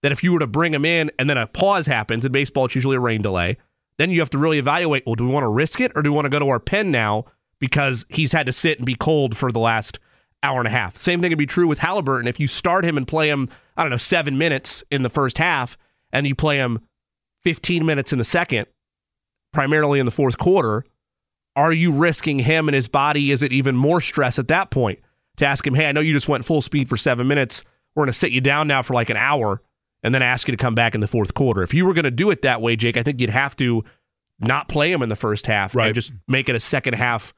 that 0.03 0.13
if 0.13 0.23
you 0.23 0.33
were 0.33 0.39
to 0.39 0.47
bring 0.47 0.75
him 0.75 0.85
in 0.85 1.11
and 1.19 1.29
then 1.29 1.39
a 1.39 1.47
pause 1.47 1.87
happens, 1.87 2.25
in 2.25 2.33
baseball, 2.33 2.67
it's 2.67 2.75
usually 2.75 2.97
a 2.97 3.01
rain 3.01 3.23
delay, 3.23 3.57
then 3.99 4.11
you 4.11 4.21
have 4.21 4.31
to 4.31 4.39
really 4.39 4.59
evaluate 4.59 5.05
well, 5.07 5.15
do 5.15 5.25
we 5.25 5.33
want 5.33 5.45
to 5.45 5.49
risk 5.49 5.81
it 5.81 5.93
or 5.95 6.03
do 6.03 6.11
we 6.11 6.15
want 6.15 6.27
to 6.27 6.31
go 6.31 6.39
to 6.39 6.49
our 6.49 6.61
pen 6.61 6.91
now 6.91 7.25
because 7.59 8.05
he's 8.09 8.33
had 8.33 8.47
to 8.47 8.53
sit 8.53 8.79
and 8.79 8.87
be 8.87 8.95
cold 8.95 9.37
for 9.37 9.51
the 9.51 9.59
last 9.59 9.99
hour 10.43 10.59
and 10.59 10.69
a 10.69 10.71
half? 10.71 10.97
Same 10.97 11.21
thing 11.21 11.31
would 11.31 11.39
be 11.39 11.47
true 11.47 11.67
with 11.67 11.79
Haliburton. 11.79 12.29
If 12.29 12.39
you 12.39 12.49
start 12.49 12.85
him 12.85 12.97
and 12.97 13.09
play 13.09 13.29
him, 13.29 13.49
I 13.77 13.83
don't 13.83 13.91
know, 13.91 13.97
seven 13.97 14.39
minutes 14.39 14.85
in 14.91 15.03
the 15.03 15.11
first 15.11 15.39
half 15.39 15.77
and 16.13 16.27
you 16.27 16.35
play 16.35 16.59
him 16.59 16.81
15 17.45 17.85
minutes 17.87 18.13
in 18.13 18.19
the 18.19 18.25
second, 18.25 18.67
primarily 19.53 19.99
in 19.99 20.07
the 20.07 20.13
fourth 20.13 20.37
quarter, 20.37 20.85
are 21.55 21.73
you 21.73 21.91
risking 21.91 22.39
him 22.39 22.69
and 22.69 22.75
his 22.75 22.89
body? 22.89 23.31
Is 23.31 23.43
it 23.43 23.53
even 23.53 23.75
more 23.77 24.01
stress 24.01 24.39
at 24.39 24.49
that 24.49 24.71
point 24.71 24.99
to 25.39 25.47
ask 25.47 25.67
him, 25.67 25.75
hey, 25.75 25.89
I 25.89 25.93
know 25.93 26.01
you 26.01 26.13
just 26.13 26.29
went 26.29 26.45
full 26.45 26.61
speed 26.61 26.89
for 26.89 26.97
seven 26.97 27.27
minutes. 27.27 27.65
We're 27.95 28.03
going 28.03 28.13
to 28.13 28.19
sit 28.19 28.33
you 28.33 28.43
down 28.43 28.69
now 28.69 28.83
for 28.83 28.93
like 28.93 29.09
an 29.09 29.17
hour 29.17 29.63
and 30.07 30.15
then 30.15 30.23
ask 30.23 30.47
you 30.47 30.53
to 30.53 30.57
come 30.63 30.75
back 30.75 30.95
in 30.95 31.01
the 31.01 31.09
fourth 31.09 31.35
quarter. 31.35 31.63
If 31.63 31.75
you 31.75 31.85
were 31.85 31.93
going 31.93 32.05
to 32.05 32.11
do 32.11 32.31
it 32.31 32.41
that 32.43 32.63
way, 32.63 32.77
Jake, 32.77 32.97
I 32.97 33.03
think 33.03 33.21
you'd 33.21 33.31
have 33.31 33.57
to 33.57 33.83
not 34.39 34.69
play 34.69 34.93
him 34.93 35.03
in 35.03 35.09
the 35.09 35.17
first 35.17 35.47
half 35.47 35.75
Right. 35.75 35.87
and 35.87 35.95
just 35.97 36.13
make 36.29 36.49
it 36.49 36.55
a 36.55 36.61
second 36.61 36.95
half 36.95 37.35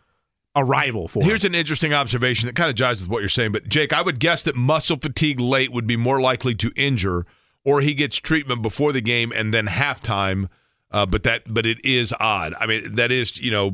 arrival 0.54 1.08
for 1.08 1.20
him. 1.22 1.28
Here's 1.28 1.44
him. 1.44 1.54
an 1.54 1.58
interesting 1.60 1.94
observation 1.94 2.46
that 2.46 2.56
kind 2.56 2.68
of 2.68 2.76
jives 2.76 3.00
with 3.00 3.08
what 3.08 3.20
you're 3.20 3.28
saying, 3.28 3.52
but 3.52 3.68
Jake, 3.68 3.92
I 3.92 4.02
would 4.02 4.18
guess 4.18 4.42
that 4.42 4.54
muscle 4.54 4.98
fatigue 4.98 5.40
late 5.40 5.72
would 5.72 5.86
be 5.86 5.96
more 5.96 6.20
likely 6.20 6.54
to 6.56 6.70
injure, 6.76 7.24
or 7.64 7.80
he 7.80 7.94
gets 7.94 8.18
treatment 8.18 8.60
before 8.62 8.92
the 8.92 9.00
game 9.00 9.32
and 9.34 9.54
then 9.54 9.66
halftime. 9.66 10.48
Uh, 10.90 11.06
but 11.06 11.22
that, 11.22 11.42
but 11.52 11.64
it 11.66 11.82
is 11.84 12.12
odd. 12.20 12.54
I 12.60 12.66
mean, 12.66 12.94
that 12.96 13.10
is, 13.12 13.38
you 13.38 13.50
know, 13.50 13.72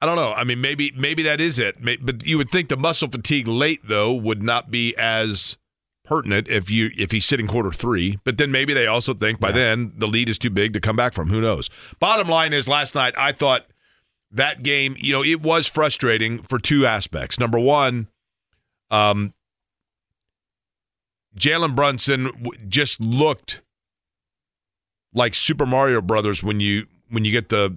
I 0.00 0.06
don't 0.06 0.16
know. 0.16 0.32
I 0.32 0.44
mean, 0.44 0.60
maybe, 0.60 0.92
maybe 0.96 1.22
that 1.22 1.40
is 1.40 1.58
it. 1.58 1.82
May- 1.82 1.96
But 1.96 2.26
you 2.26 2.36
would 2.38 2.50
think 2.50 2.68
the 2.68 2.76
muscle 2.76 3.08
fatigue 3.08 3.46
late 3.48 3.80
though 3.84 4.12
would 4.12 4.42
not 4.42 4.70
be 4.70 4.94
as 4.96 5.56
pertinent 6.06 6.48
if 6.48 6.70
you 6.70 6.90
if 6.96 7.10
he's 7.10 7.26
sitting 7.26 7.46
quarter 7.46 7.72
three. 7.72 8.18
But 8.24 8.38
then 8.38 8.50
maybe 8.50 8.72
they 8.72 8.86
also 8.86 9.14
think 9.14 9.40
by 9.40 9.52
then 9.52 9.92
the 9.96 10.06
lead 10.06 10.28
is 10.28 10.38
too 10.38 10.50
big 10.50 10.72
to 10.74 10.80
come 10.80 10.96
back 10.96 11.12
from. 11.12 11.28
Who 11.30 11.40
knows? 11.40 11.68
Bottom 12.00 12.28
line 12.28 12.52
is, 12.52 12.68
last 12.68 12.94
night 12.94 13.14
I 13.18 13.32
thought 13.32 13.66
that 14.30 14.62
game, 14.62 14.96
you 14.98 15.12
know, 15.12 15.24
it 15.24 15.42
was 15.42 15.66
frustrating 15.66 16.42
for 16.42 16.58
two 16.58 16.86
aspects. 16.86 17.38
Number 17.38 17.58
one, 17.58 18.08
um, 18.90 19.34
Jalen 21.38 21.74
Brunson 21.74 22.24
w- 22.24 22.52
just 22.68 23.00
looked 23.00 23.60
like 25.12 25.34
Super 25.34 25.66
Mario 25.66 26.00
Brothers 26.00 26.42
when 26.42 26.60
you 26.60 26.86
when 27.08 27.24
you 27.24 27.32
get 27.32 27.48
the 27.48 27.76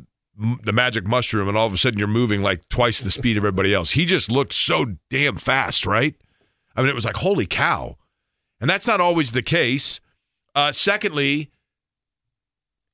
the 0.63 0.71
magic 0.71 1.05
mushroom 1.05 1.49
and 1.49 1.57
all 1.57 1.67
of 1.67 1.73
a 1.73 1.77
sudden 1.77 1.99
you're 1.99 2.07
moving 2.07 2.41
like 2.41 2.67
twice 2.69 3.01
the 3.01 3.11
speed 3.11 3.37
of 3.37 3.41
everybody 3.43 3.73
else. 3.73 3.91
He 3.91 4.05
just 4.05 4.31
looked 4.31 4.53
so 4.53 4.95
damn 5.09 5.35
fast, 5.35 5.85
right? 5.85 6.15
I 6.75 6.81
mean, 6.81 6.89
it 6.89 6.95
was 6.95 7.05
like 7.05 7.17
holy 7.17 7.45
cow, 7.45 7.97
and 8.61 8.69
that's 8.69 8.87
not 8.87 9.01
always 9.01 9.31
the 9.31 9.41
case. 9.41 9.99
Uh, 10.55 10.71
secondly, 10.71 11.51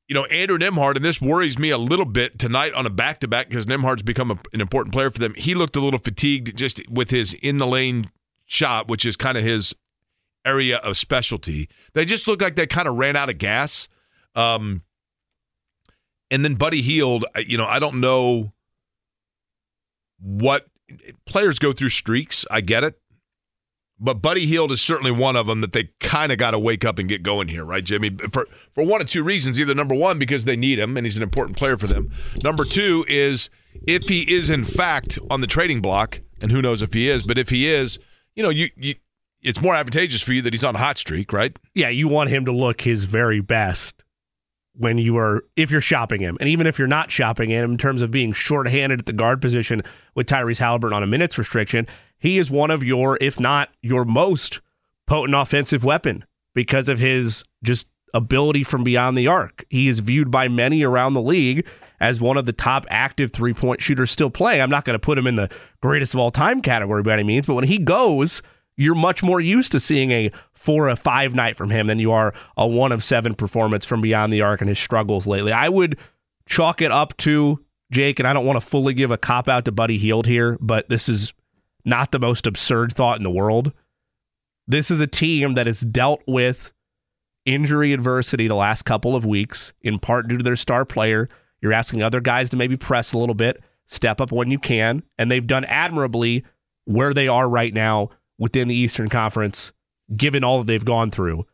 you 0.08 0.13
know, 0.13 0.25
Andrew 0.25 0.58
Nembhard, 0.58 0.95
and 0.95 1.04
this 1.04 1.19
worries 1.19 1.58
me 1.58 1.71
a 1.71 1.78
little 1.78 2.06
bit 2.06 2.38
tonight 2.38 2.73
on 2.73 2.86
a 2.86 2.89
back 2.89 3.19
to 3.21 3.28
back 3.28 3.49
because 3.49 3.65
Nembhard's 3.65 4.04
become 4.04 4.30
a, 4.30 4.38
an 4.54 4.62
important 4.62 4.93
player 4.93 5.10
for 5.10 5.19
them. 5.19 5.34
He 5.36 5.56
looked 5.56 5.75
a 5.75 5.80
little 5.80 5.99
fatigued 5.99 6.56
just 6.56 6.88
with 6.89 7.10
his 7.10 7.34
in 7.36 7.58
the 7.58 7.65
lane 7.65 8.10
shot, 8.45 8.88
which 8.88 9.06
is 9.06 9.15
kind 9.15 9.38
of 9.38 9.43
his 9.43 9.73
area 10.45 10.78
of 10.78 10.97
specialty. 10.97 11.67
They 11.93 12.06
just 12.06 12.28
looked 12.28 12.41
like 12.41 12.56
they 12.56 12.67
kind 12.67 12.88
of 12.88 12.95
ran 12.95 13.15
out 13.15 13.30
of 13.30 13.39
gas. 13.39 13.88
Um, 14.36 14.84
and 16.30 16.45
then 16.45 16.56
Buddy 16.56 16.82
Hield, 16.82 17.25
you 17.47 17.58
know, 17.58 17.65
I 17.65 17.80
don't 17.80 17.99
know 17.99 18.54
what 20.19 20.67
players 21.25 21.58
go 21.58 21.73
through 21.73 21.89
streaks. 21.89 22.45
I 22.51 22.62
get 22.62 22.84
it. 22.84 22.99
But 23.97 24.15
Buddy 24.15 24.45
Hield 24.45 24.71
is 24.73 24.81
certainly 24.81 25.12
one 25.12 25.36
of 25.36 25.47
them 25.47 25.62
that 25.62 25.71
they 25.71 25.89
kind 26.01 26.31
of 26.31 26.38
got 26.38 26.51
to 26.51 26.60
wake 26.60 26.84
up 26.84 26.99
and 26.99 27.08
get 27.08 27.23
going 27.23 27.47
here, 27.47 27.63
right, 27.63 27.84
Jimmy? 27.84 28.12
For 28.31 28.47
for 28.73 28.86
one 28.86 29.01
of 29.01 29.10
two 29.10 29.23
reasons. 29.23 29.60
Either 29.60 29.73
number 29.73 29.95
one, 29.95 30.19
because 30.19 30.45
they 30.45 30.58
need 30.58 30.79
him 30.79 30.97
and 30.97 31.05
he's 31.05 31.17
an 31.17 31.23
important 31.23 31.58
player 31.58 31.77
for 31.77 31.88
them. 31.88 32.12
Number 32.43 32.65
two 32.65 33.05
is 33.08 33.49
if 33.88 34.10
he 34.10 34.34
is 34.34 34.49
in 34.49 34.65
fact 34.65 35.17
on 35.29 35.41
the 35.41 35.47
trading 35.47 35.81
block, 35.81 36.21
and 36.41 36.51
who 36.51 36.62
knows 36.62 36.81
if 36.81 36.93
he 36.93 37.10
is, 37.10 37.23
but 37.23 37.38
if 37.38 37.49
he 37.49 37.67
is, 37.67 37.97
you 38.36 38.43
know, 38.43 38.49
you, 38.49 38.69
you 38.75 38.95
it's 39.41 39.62
more 39.62 39.75
advantageous 39.75 40.21
for 40.21 40.34
you 40.34 40.41
that 40.41 40.53
he's 40.53 40.63
on 40.63 40.75
a 40.75 40.79
hot 40.79 40.97
streak, 40.97 41.31
right? 41.31 41.58
yeah, 41.73 41.89
you 41.89 42.08
want 42.08 42.29
him 42.29 42.45
to 42.45 42.51
look 42.51 42.81
his 42.81 43.05
very 43.05 43.39
best 43.39 44.03
when 44.77 44.97
you 44.97 45.17
are 45.17 45.45
if 45.55 45.71
you're 45.71 45.79
shopping 45.79 46.19
him, 46.19 46.36
and 46.41 46.49
even 46.49 46.67
if 46.67 46.77
you're 46.77 46.88
not 46.88 47.12
shopping 47.12 47.49
him 47.49 47.71
in 47.71 47.77
terms 47.77 48.01
of 48.01 48.12
being 48.12 48.34
shorthanded 48.34 48.99
at 48.99 49.05
the 49.05 49.13
guard 49.13 49.41
position 49.41 49.81
with 50.15 50.27
Tyrese 50.27 50.58
Haliburton 50.58 50.93
on 50.93 51.03
a 51.03 51.08
minutes 51.08 51.38
restriction, 51.38 51.88
he 52.17 52.38
is 52.38 52.49
one 52.49 52.71
of 52.71 52.84
your, 52.84 53.17
if 53.21 53.39
not 53.39 53.69
your 53.82 54.06
most 54.06 54.62
potent 55.08 55.36
offensive 55.36 55.84
weapon 55.84 56.25
because 56.54 56.89
of 56.89 56.99
his 56.99 57.43
just 57.63 57.88
ability 58.13 58.63
from 58.63 58.84
beyond 58.84 59.17
the 59.17 59.28
arc. 59.28 59.65
He 59.69 59.88
is 59.88 59.99
viewed 59.99 60.32
by 60.32 60.47
many 60.47 60.84
around 60.84 61.13
the 61.13 61.21
league 61.21 61.67
as 61.99 62.19
one 62.19 62.38
of 62.38 62.45
the 62.45 62.54
top 62.54 62.86
active 62.89 63.32
three 63.32 63.54
point 63.54 63.82
shooters 63.82 64.12
still 64.12 64.30
playing. 64.30 64.62
I'm 64.62 64.69
not 64.69 64.86
going 64.86 64.95
to 64.95 64.99
put 64.99 65.17
him 65.17 65.28
in 65.28 65.36
the 65.36 65.49
greatest 65.82 66.13
of 66.13 66.19
all 66.19 66.32
time 66.32 66.62
category 66.62 67.04
by 67.04 67.13
any 67.13 67.23
means, 67.23 67.45
but 67.45 67.56
when 67.56 67.65
he 67.65 67.78
goes, 67.78 68.41
you're 68.78 68.95
much 68.95 69.23
more 69.23 69.39
used 69.39 69.71
to 69.71 69.80
seeing 69.80 70.12
a 70.12 70.32
four 70.54 70.89
or 70.89 70.95
five 70.95 71.34
night 71.34 71.56
from 71.56 71.69
him 71.69 71.88
than 71.88 71.99
you 71.99 72.12
are 72.12 72.34
a 72.58 72.67
one 72.67 72.91
of 72.91 73.04
seven 73.04 73.36
performance 73.36 73.86
from 73.86 74.01
beyond 74.01 74.34
the 74.34 74.41
arc 74.41 74.62
and 74.62 74.69
his 74.69 74.80
struggles 74.80 75.28
lately. 75.28 75.51
I 75.51 75.69
would 75.69 75.97
chalk 76.47 76.82
it 76.82 76.91
up 76.91 77.15
to 77.17 77.63
Jake, 77.91 78.19
and 78.19 78.28
I 78.28 78.34
don't 78.34 78.45
want 78.45 78.60
to 78.60 78.65
fully 78.65 78.93
give 78.93 79.12
a 79.12 79.17
cop 79.17 79.47
out 79.47 79.65
to 79.65 79.71
Buddy 79.71 79.97
Hield 79.97 80.25
here, 80.25 80.58
but 80.60 80.89
this 80.89 81.08
is 81.08 81.34
not 81.86 82.12
the 82.12 82.19
most 82.19 82.48
absurd 82.48 82.93
thought 82.93 83.17
in 83.17 83.24
the 83.24 83.32
world. 83.32 83.71
This 84.67 84.89
is 84.89 85.00
a 85.00 85.08
team 85.08 85.54
that 85.54 85.67
has 85.67 85.82
dealt 85.82 86.21
with 86.28 86.74
injury 87.45 87.93
adversity 87.93 88.48
the 88.48 88.56
last 88.56 88.84
couple 88.84 89.15
of 89.15 89.26
weeks, 89.26 89.71
in 89.82 90.00
part 90.00 90.28
due 90.28 90.38
to 90.38 90.43
their 90.43 90.56
star 90.56 90.84
player. 90.84 91.30
You're 91.62 91.74
asking 91.74 92.02
other 92.02 92.19
guys 92.19 92.50
to 92.50 92.58
maybe 92.58 92.76
press 92.76 93.13
a 93.13 93.17
little 93.17 93.36
bit, 93.36 93.63
step 93.86 94.19
up 94.19 94.32
when 94.32 94.52
you 94.52 94.60
can, 94.60 95.04
and 95.17 95.30
they've 95.30 95.45
done 95.45 95.65
admirably 95.65 96.43
where 96.86 97.13
they 97.13 97.28
are 97.28 97.48
right 97.48 97.74
now 97.74 98.10
within 98.38 98.67
the 98.67 98.76
Eastern 98.76 99.10
Conference, 99.10 99.71
given 100.15 100.43
all 100.43 100.60
that 100.60 100.67
they've 100.67 100.84
gone 100.84 101.12
through. 101.12 101.45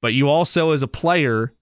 But 0.00 0.12
you 0.12 0.28
also, 0.28 0.72
as 0.72 0.82
a 0.82 0.88
player, 0.88 1.52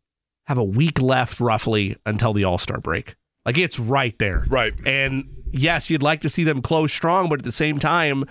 have 0.47 0.59
a 0.59 0.65
week 0.65 1.01
left 1.01 1.41
roughly 1.41 1.97
until 2.05 2.33
the 2.33 2.45
All 2.45 2.59
Star 2.59 2.81
break. 2.81 3.15
Like 3.47 3.59
it's 3.59 3.79
right 3.79 4.17
there. 4.19 4.45
Right. 4.49 4.73
And 4.85 5.29
yes, 5.53 5.91
you'd 5.91 6.03
like 6.03 6.21
to 6.23 6.31
see 6.31 6.45
them 6.45 6.63
close 6.63 6.93
strong, 6.93 7.29
but 7.29 7.41
at 7.41 7.45
the 7.45 7.53
same 7.53 7.79
time, 7.79 8.25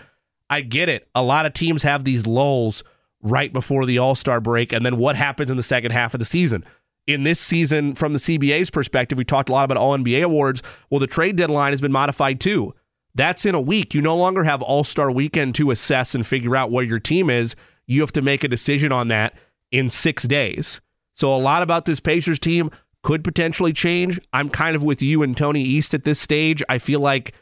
I 0.50 0.62
get 0.62 0.90
it. 0.90 1.08
A 1.16 1.24
lot 1.24 1.46
of 1.46 1.54
teams 1.54 1.84
have 1.84 2.04
these 2.04 2.28
lulls 2.28 2.84
right 3.22 3.54
before 3.54 3.86
the 3.86 4.00
All 4.00 4.16
Star 4.16 4.42
break. 4.42 4.74
And 4.74 4.86
then 4.86 4.98
what 4.98 5.16
happens 5.16 5.50
in 5.50 5.58
the 5.58 5.64
second 5.64 5.92
half 5.92 6.14
of 6.14 6.20
the 6.20 6.26
season? 6.26 6.66
In 7.08 7.24
this 7.24 7.40
season, 7.40 7.96
from 7.96 8.14
the 8.14 8.20
CBA's 8.20 8.70
perspective, 8.70 9.18
we 9.18 9.24
talked 9.24 9.50
a 9.50 9.54
lot 9.54 9.64
about 9.64 9.78
All 9.78 9.98
NBA 9.98 10.24
awards. 10.24 10.62
Well, 10.90 11.00
the 11.00 11.08
trade 11.08 11.36
deadline 11.36 11.74
has 11.74 11.82
been 11.82 11.92
modified 11.92 12.40
too. 12.40 12.74
That's 13.16 13.46
in 13.46 13.56
a 13.56 13.62
week. 13.62 13.94
You 13.94 14.02
no 14.02 14.16
longer 14.16 14.44
have 14.44 14.62
All 14.62 14.84
Star 14.84 15.12
weekend 15.12 15.56
to 15.56 15.72
assess 15.72 16.16
and 16.16 16.26
figure 16.26 16.56
out 16.56 16.72
where 16.72 16.84
your 16.84 17.00
team 17.00 17.30
is. 17.30 17.56
You 17.88 18.02
have 18.02 18.14
to 18.14 18.22
make 18.22 18.44
a 18.44 18.48
decision 18.48 18.92
on 18.92 19.08
that 19.10 19.34
in 19.72 19.90
six 19.90 20.24
days. 20.24 20.82
So, 21.16 21.34
a 21.34 21.38
lot 21.38 21.64
about 21.64 21.86
this 21.86 22.00
Pacers 22.00 22.40
team 22.40 22.72
could 23.04 23.24
potentially 23.24 23.74
change. 23.74 24.20
I'm 24.34 24.50
kind 24.50 24.76
of 24.76 24.84
with 24.84 25.02
you 25.02 25.24
and 25.24 25.36
Tony 25.36 25.62
East 25.62 25.94
at 25.94 26.04
this 26.04 26.20
stage. 26.20 26.62
I 26.70 26.78
feel 26.78 27.00
like 27.00 27.34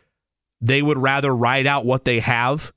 they 0.62 0.82
would 0.82 0.98
rather 0.98 1.36
ride 1.36 1.68
out 1.68 1.86
what 1.86 2.06
they 2.06 2.20
have 2.20 2.72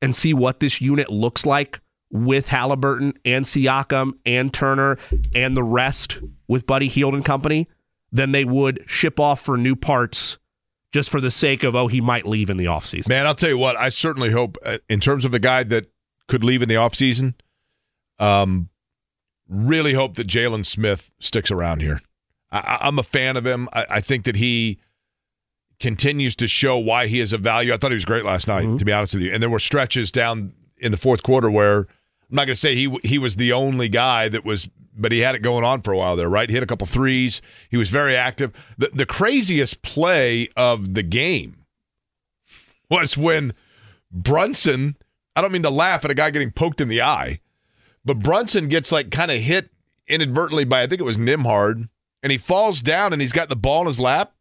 and 0.00 0.14
see 0.14 0.34
what 0.34 0.60
this 0.60 0.80
unit 0.80 1.10
looks 1.10 1.44
like 1.44 1.80
with 2.10 2.46
Haliburton 2.46 3.16
and 3.24 3.44
Siakam 3.44 4.12
and 4.24 4.52
Turner 4.52 4.98
and 5.34 5.56
the 5.56 5.62
rest 5.62 6.18
with 6.46 6.66
Buddy 6.66 6.88
Hield 6.88 7.14
and 7.14 7.24
company 7.24 7.68
than 8.10 8.32
they 8.32 8.44
would 8.44 8.84
ship 8.86 9.20
off 9.20 9.40
for 9.44 9.56
new 9.56 9.76
parts 9.76 10.38
just 10.92 11.10
for 11.10 11.20
the 11.20 11.30
sake 11.30 11.64
of, 11.64 11.74
oh, 11.74 11.88
he 11.88 12.00
might 12.00 12.26
leave 12.26 12.48
in 12.48 12.56
the 12.56 12.64
offseason. 12.64 13.08
Man, 13.08 13.26
I'll 13.26 13.34
tell 13.34 13.50
you 13.50 13.58
what, 13.58 13.76
I 13.76 13.90
certainly 13.90 14.30
hope, 14.30 14.56
uh, 14.64 14.78
in 14.88 15.00
terms 15.00 15.24
of 15.26 15.32
the 15.32 15.38
guy 15.38 15.62
that 15.64 15.92
could 16.28 16.42
leave 16.42 16.62
in 16.62 16.68
the 16.68 16.76
offseason, 16.76 17.34
um, 18.18 18.70
really 19.48 19.92
hope 19.92 20.14
that 20.14 20.26
Jalen 20.26 20.64
Smith 20.64 21.10
sticks 21.18 21.50
around 21.50 21.82
here. 21.82 22.00
I, 22.50 22.88
am 22.88 22.98
a 22.98 23.02
fan 23.02 23.36
of 23.36 23.46
him. 23.46 23.68
I, 23.72 23.86
I, 23.90 24.00
think 24.00 24.24
that 24.24 24.36
he 24.36 24.78
continues 25.80 26.34
to 26.36 26.48
show 26.48 26.78
why 26.78 27.06
he 27.06 27.20
is 27.20 27.32
of 27.32 27.40
value. 27.40 27.72
I 27.72 27.76
thought 27.76 27.90
he 27.90 27.96
was 27.96 28.04
great 28.04 28.24
last 28.24 28.48
night, 28.48 28.64
mm-hmm. 28.64 28.76
to 28.78 28.84
be 28.84 28.92
honest 28.92 29.14
with 29.14 29.22
you. 29.22 29.32
And 29.32 29.42
there 29.42 29.50
were 29.50 29.58
stretches 29.58 30.10
down 30.10 30.52
in 30.78 30.90
the 30.90 30.96
fourth 30.96 31.22
quarter 31.22 31.50
where 31.50 31.80
I'm 32.30 32.36
not 32.36 32.46
going 32.46 32.54
to 32.54 32.60
say 32.60 32.74
he 32.74 32.96
he 33.02 33.18
was 33.18 33.36
the 33.36 33.52
only 33.52 33.88
guy 33.88 34.28
that 34.28 34.44
was, 34.44 34.68
but 34.96 35.12
he 35.12 35.20
had 35.20 35.34
it 35.34 35.40
going 35.40 35.64
on 35.64 35.82
for 35.82 35.92
a 35.92 35.96
while 35.98 36.16
there, 36.16 36.28
right? 36.28 36.48
He 36.48 36.54
hit 36.54 36.62
a 36.62 36.66
couple 36.66 36.86
threes. 36.86 37.40
He 37.70 37.76
was 37.76 37.88
very 37.88 38.16
active. 38.16 38.52
The 38.76 38.90
the 38.92 39.06
craziest 39.06 39.82
play 39.82 40.48
of 40.56 40.94
the 40.94 41.02
game 41.02 41.64
was 42.90 43.16
when 43.16 43.54
Brunson. 44.10 44.96
I 45.36 45.40
don't 45.40 45.52
mean 45.52 45.62
to 45.62 45.70
laugh 45.70 46.04
at 46.04 46.10
a 46.10 46.14
guy 46.14 46.30
getting 46.32 46.50
poked 46.50 46.80
in 46.80 46.88
the 46.88 47.00
eye, 47.00 47.40
but 48.04 48.18
Brunson 48.18 48.68
gets 48.68 48.90
like 48.90 49.12
kind 49.12 49.30
of 49.30 49.40
hit 49.40 49.70
inadvertently 50.08 50.64
by 50.64 50.82
I 50.82 50.88
think 50.88 51.00
it 51.00 51.04
was 51.04 51.16
Nembhard 51.16 51.88
and 52.28 52.32
he 52.32 52.38
falls 52.38 52.82
down 52.82 53.14
and 53.14 53.22
he's 53.22 53.32
got 53.32 53.48
the 53.48 53.56
ball 53.56 53.80
in 53.80 53.86
his 53.86 53.98
lap. 53.98 54.34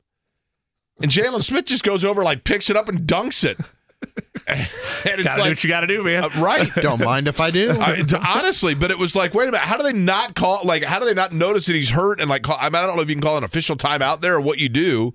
And 1.02 1.10
Jalen 1.10 1.42
Smith 1.42 1.66
just 1.66 1.84
goes 1.84 2.04
over, 2.04 2.22
like 2.22 2.44
picks 2.44 2.70
it 2.70 2.76
up 2.76 2.90
and 2.90 3.08
dunks 3.08 3.46
it. 3.46 3.58
and 4.48 4.68
it's 5.06 5.24
gotta 5.24 5.42
like, 5.42 5.44
do 5.44 5.50
what 5.52 5.64
you 5.64 5.70
got 5.70 5.80
to 5.82 5.88
do, 5.88 6.04
man. 6.04 6.26
Uh, 6.26 6.30
right? 6.38 6.70
Don't 6.82 7.00
mind 7.00 7.30
if 7.30 7.40
I 7.40 7.50
do. 7.50 7.72
uh, 7.72 8.04
honestly, 8.20 8.74
but 8.74 8.92
it 8.92 9.00
was 9.00 9.16
like, 9.16 9.34
wait 9.34 9.48
a 9.48 9.52
minute, 9.52 9.66
how 9.66 9.78
do 9.78 9.84
they 9.84 9.94
not 9.94 10.36
call? 10.36 10.62
Like, 10.66 10.84
how 10.84 11.00
do 11.00 11.06
they 11.06 11.14
not 11.14 11.32
notice 11.32 11.66
that 11.68 11.76
he's 11.76 11.92
hurt? 11.92 12.20
And 12.20 12.30
like, 12.30 12.44
call, 12.44 12.58
I 12.60 12.66
mean, 12.66 12.76
I 12.76 12.86
don't 12.86 12.98
know 12.98 13.02
if 13.02 13.08
you 13.10 13.16
can 13.16 13.22
call 13.22 13.38
an 13.38 13.46
official 13.46 13.78
timeout 13.78 14.20
there 14.20 14.36
or 14.36 14.42
what 14.42 14.60
you 14.60 14.68
do. 14.68 15.14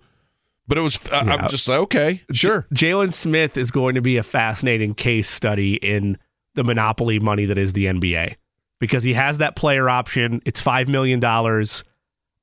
But 0.66 0.78
it 0.78 0.80
was, 0.80 0.96
uh, 1.08 1.24
yeah. 1.26 1.34
I'm 1.34 1.48
just 1.50 1.68
like, 1.68 1.80
okay, 1.80 2.22
sure. 2.32 2.66
J- 2.72 2.92
Jalen 2.92 3.12
Smith 3.12 3.58
is 3.58 3.70
going 3.70 3.96
to 3.96 4.00
be 4.00 4.16
a 4.16 4.22
fascinating 4.22 4.94
case 4.94 5.28
study 5.28 5.74
in 5.74 6.16
the 6.54 6.64
monopoly 6.64 7.18
money 7.18 7.44
that 7.44 7.58
is 7.58 7.72
the 7.72 7.86
NBA 7.86 8.36
because 8.80 9.02
he 9.02 9.12
has 9.12 9.38
that 9.38 9.56
player 9.56 9.90
option. 9.90 10.40
It's 10.46 10.60
five 10.60 10.88
million 10.88 11.20
dollars 11.20 11.84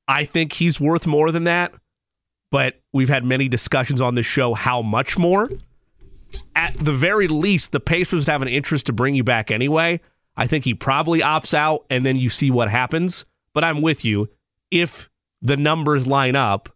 I 0.10 0.26
think 0.26 0.54
he's 0.54 0.80
worth 0.80 1.06
more 1.06 1.32
than 1.32 1.44
that, 1.44 1.72
but 2.50 2.82
we've 2.92 3.10
had 3.10 3.24
many 3.24 3.48
discussions 3.48 4.02
on 4.02 4.16
this 4.16 4.26
show 4.26 4.56
how 4.56 4.82
much 4.82 5.20
more. 5.20 5.52
At 6.56 6.74
the 6.74 6.92
very 6.92 7.28
least, 7.28 7.72
the 7.72 7.80
Pacers 7.80 8.26
have 8.26 8.42
an 8.42 8.48
interest 8.48 8.88
to 8.88 8.94
bring 8.94 9.14
you 9.14 9.24
back 9.24 9.52
anyway. 9.52 10.02
I 10.36 10.48
think 10.48 10.66
he 10.66 10.74
probably 10.74 11.20
opts 11.20 11.54
out 11.54 11.86
and 11.92 12.04
then 12.04 12.16
you 12.16 12.30
see 12.30 12.50
what 12.50 12.72
happens. 12.72 13.26
But 13.54 13.64
I'm 13.64 13.84
with 13.84 14.04
you. 14.04 14.30
If 14.72 15.12
the 15.44 15.58
numbers 15.58 16.08
line 16.08 16.36
up, 16.36 16.76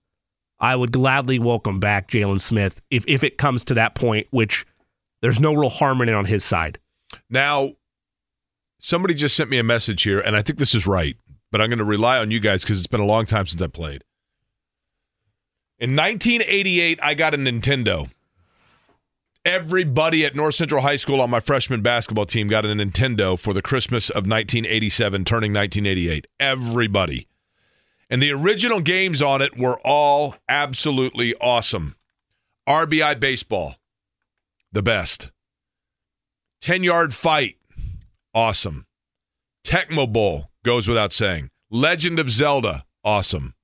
I 0.60 0.76
would 0.76 0.92
gladly 0.92 1.40
welcome 1.40 1.80
back 1.80 2.10
Jalen 2.12 2.40
Smith 2.40 2.84
if, 2.92 3.04
if 3.08 3.24
it 3.24 3.40
comes 3.40 3.66
to 3.66 3.74
that 3.74 3.96
point, 3.96 4.28
which 4.30 4.66
there's 5.22 5.40
no 5.40 5.56
real 5.56 5.70
harm 5.70 6.02
in 6.04 6.10
it 6.10 6.14
on 6.14 6.26
his 6.26 6.46
side. 6.46 6.78
Now, 7.32 7.72
somebody 8.80 9.16
just 9.16 9.36
sent 9.36 9.50
me 9.50 9.58
a 9.58 9.64
message 9.64 10.04
here, 10.04 10.20
and 10.20 10.36
I 10.36 10.44
think 10.44 10.60
this 10.60 10.76
is 10.76 10.86
right 10.86 11.16
but 11.54 11.62
I'm 11.62 11.70
going 11.70 11.78
to 11.78 11.86
rely 11.86 12.18
on 12.18 12.32
you 12.32 12.40
guys 12.40 12.64
because 12.64 12.80
it's 12.80 12.88
been 12.88 13.00
a 13.00 13.06
long 13.06 13.28
time 13.28 13.46
since 13.46 13.62
I 13.62 13.68
played. 13.68 14.04
In 15.78 15.96
1988, 15.96 16.98
I 17.04 17.14
got 17.14 17.36
a 17.36 17.38
Nintendo. 17.38 18.10
Everybody 19.46 20.26
at 20.26 20.36
North 20.36 20.56
Central 20.56 20.82
High 20.82 20.96
School 20.96 21.22
on 21.22 21.30
my 21.30 21.40
freshman 21.40 21.82
basketball 21.82 22.26
team 22.26 22.48
got 22.48 22.66
a 22.66 22.70
Nintendo 22.70 23.40
for 23.40 23.54
the 23.54 23.62
Christmas 23.62 24.10
of 24.10 24.26
1987, 24.26 25.26
turning 25.26 25.54
1988. 25.54 26.26
Everybody. 26.40 27.28
And 28.10 28.20
the 28.20 28.32
original 28.32 28.82
games 28.82 29.22
on 29.22 29.44
it 29.44 29.56
were 29.56 29.80
all 29.86 30.38
absolutely 30.50 31.36
awesome. 31.36 31.96
RBI 32.68 33.20
Baseball, 33.20 33.76
the 34.72 34.82
best. 34.82 35.32
10 36.62 36.84
yard 36.84 37.14
fight, 37.14 37.58
awesome. 38.34 38.88
Tecmo 39.64 40.12
Bowl, 40.12 40.50
Goes 40.64 40.88
without 40.88 41.14
saying. 41.14 41.50
Legend 41.70 42.20
of 42.20 42.30
Zelda, 42.30 42.86
awesome. 43.04 43.56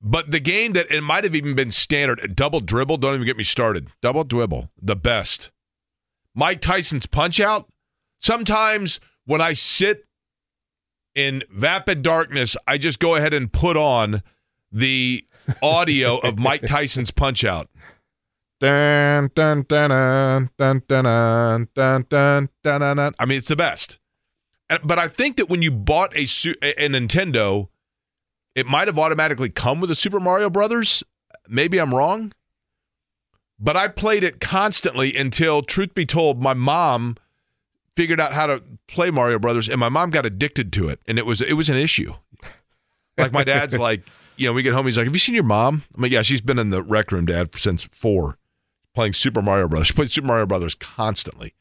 But 0.00 0.30
the 0.30 0.40
game 0.40 0.74
that 0.74 0.90
it 0.90 1.00
might 1.02 1.24
have 1.24 1.34
even 1.34 1.54
been 1.54 1.70
standard, 1.70 2.36
double 2.36 2.60
dribble, 2.60 2.98
don't 2.98 3.14
even 3.14 3.26
get 3.26 3.36
me 3.36 3.44
started. 3.44 3.88
Double 4.00 4.24
dribble, 4.24 4.70
the 4.80 4.96
best. 4.96 5.50
Mike 6.34 6.60
Tyson's 6.60 7.06
punch 7.06 7.40
out. 7.40 7.68
Sometimes 8.20 9.00
when 9.24 9.40
I 9.40 9.54
sit 9.54 10.04
in 11.14 11.42
vapid 11.50 12.02
darkness, 12.02 12.56
I 12.66 12.78
just 12.78 13.00
go 13.00 13.16
ahead 13.16 13.34
and 13.34 13.52
put 13.52 13.76
on 13.76 14.22
the 14.70 15.24
audio 15.62 16.18
of 16.18 16.38
Mike 16.38 16.62
Tyson's 16.66 17.10
punch 17.10 17.44
out. 17.44 17.68
Dun, 18.60 19.30
dun, 19.34 19.64
dun, 19.68 19.90
dun, 19.90 20.50
dun, 20.58 20.82
dun, 20.88 21.68
dun, 21.74 22.08
dun, 22.08 22.48
dun, 22.62 22.96
dun. 22.96 23.14
I 23.18 23.24
mean, 23.24 23.38
it's 23.38 23.48
the 23.48 23.56
best. 23.56 23.98
But 24.68 24.98
I 24.98 25.08
think 25.08 25.36
that 25.36 25.48
when 25.48 25.62
you 25.62 25.70
bought 25.70 26.14
a, 26.14 26.22
a 26.22 26.88
Nintendo, 26.88 27.68
it 28.54 28.66
might 28.66 28.88
have 28.88 28.98
automatically 28.98 29.48
come 29.48 29.80
with 29.80 29.90
a 29.90 29.94
Super 29.94 30.20
Mario 30.20 30.50
Brothers. 30.50 31.02
Maybe 31.48 31.78
I'm 31.78 31.94
wrong. 31.94 32.32
But 33.58 33.76
I 33.76 33.88
played 33.88 34.22
it 34.22 34.40
constantly 34.40 35.16
until, 35.16 35.62
truth 35.62 35.94
be 35.94 36.06
told, 36.06 36.40
my 36.40 36.54
mom 36.54 37.16
figured 37.96 38.20
out 38.20 38.32
how 38.32 38.46
to 38.46 38.62
play 38.86 39.10
Mario 39.10 39.38
Brothers, 39.38 39.68
and 39.68 39.80
my 39.80 39.88
mom 39.88 40.10
got 40.10 40.24
addicted 40.24 40.72
to 40.74 40.88
it, 40.88 41.00
and 41.08 41.18
it 41.18 41.26
was 41.26 41.40
it 41.40 41.54
was 41.54 41.68
an 41.68 41.76
issue. 41.76 42.12
Like 43.16 43.32
my 43.32 43.42
dad's 43.42 43.76
like, 43.78 44.04
you 44.36 44.46
know, 44.46 44.52
we 44.52 44.62
get 44.62 44.74
home, 44.74 44.86
he's 44.86 44.96
like, 44.96 45.06
"Have 45.06 45.14
you 45.14 45.18
seen 45.18 45.34
your 45.34 45.42
mom?" 45.44 45.82
I'm 45.96 46.02
like, 46.02 46.12
"Yeah, 46.12 46.22
she's 46.22 46.40
been 46.40 46.60
in 46.60 46.70
the 46.70 46.82
rec 46.82 47.10
room, 47.10 47.26
Dad, 47.26 47.52
since 47.56 47.84
four, 47.84 48.38
playing 48.94 49.14
Super 49.14 49.42
Mario 49.42 49.66
Brothers. 49.66 49.88
She 49.88 49.94
played 49.94 50.12
Super 50.12 50.28
Mario 50.28 50.46
Brothers 50.46 50.76
constantly." 50.76 51.54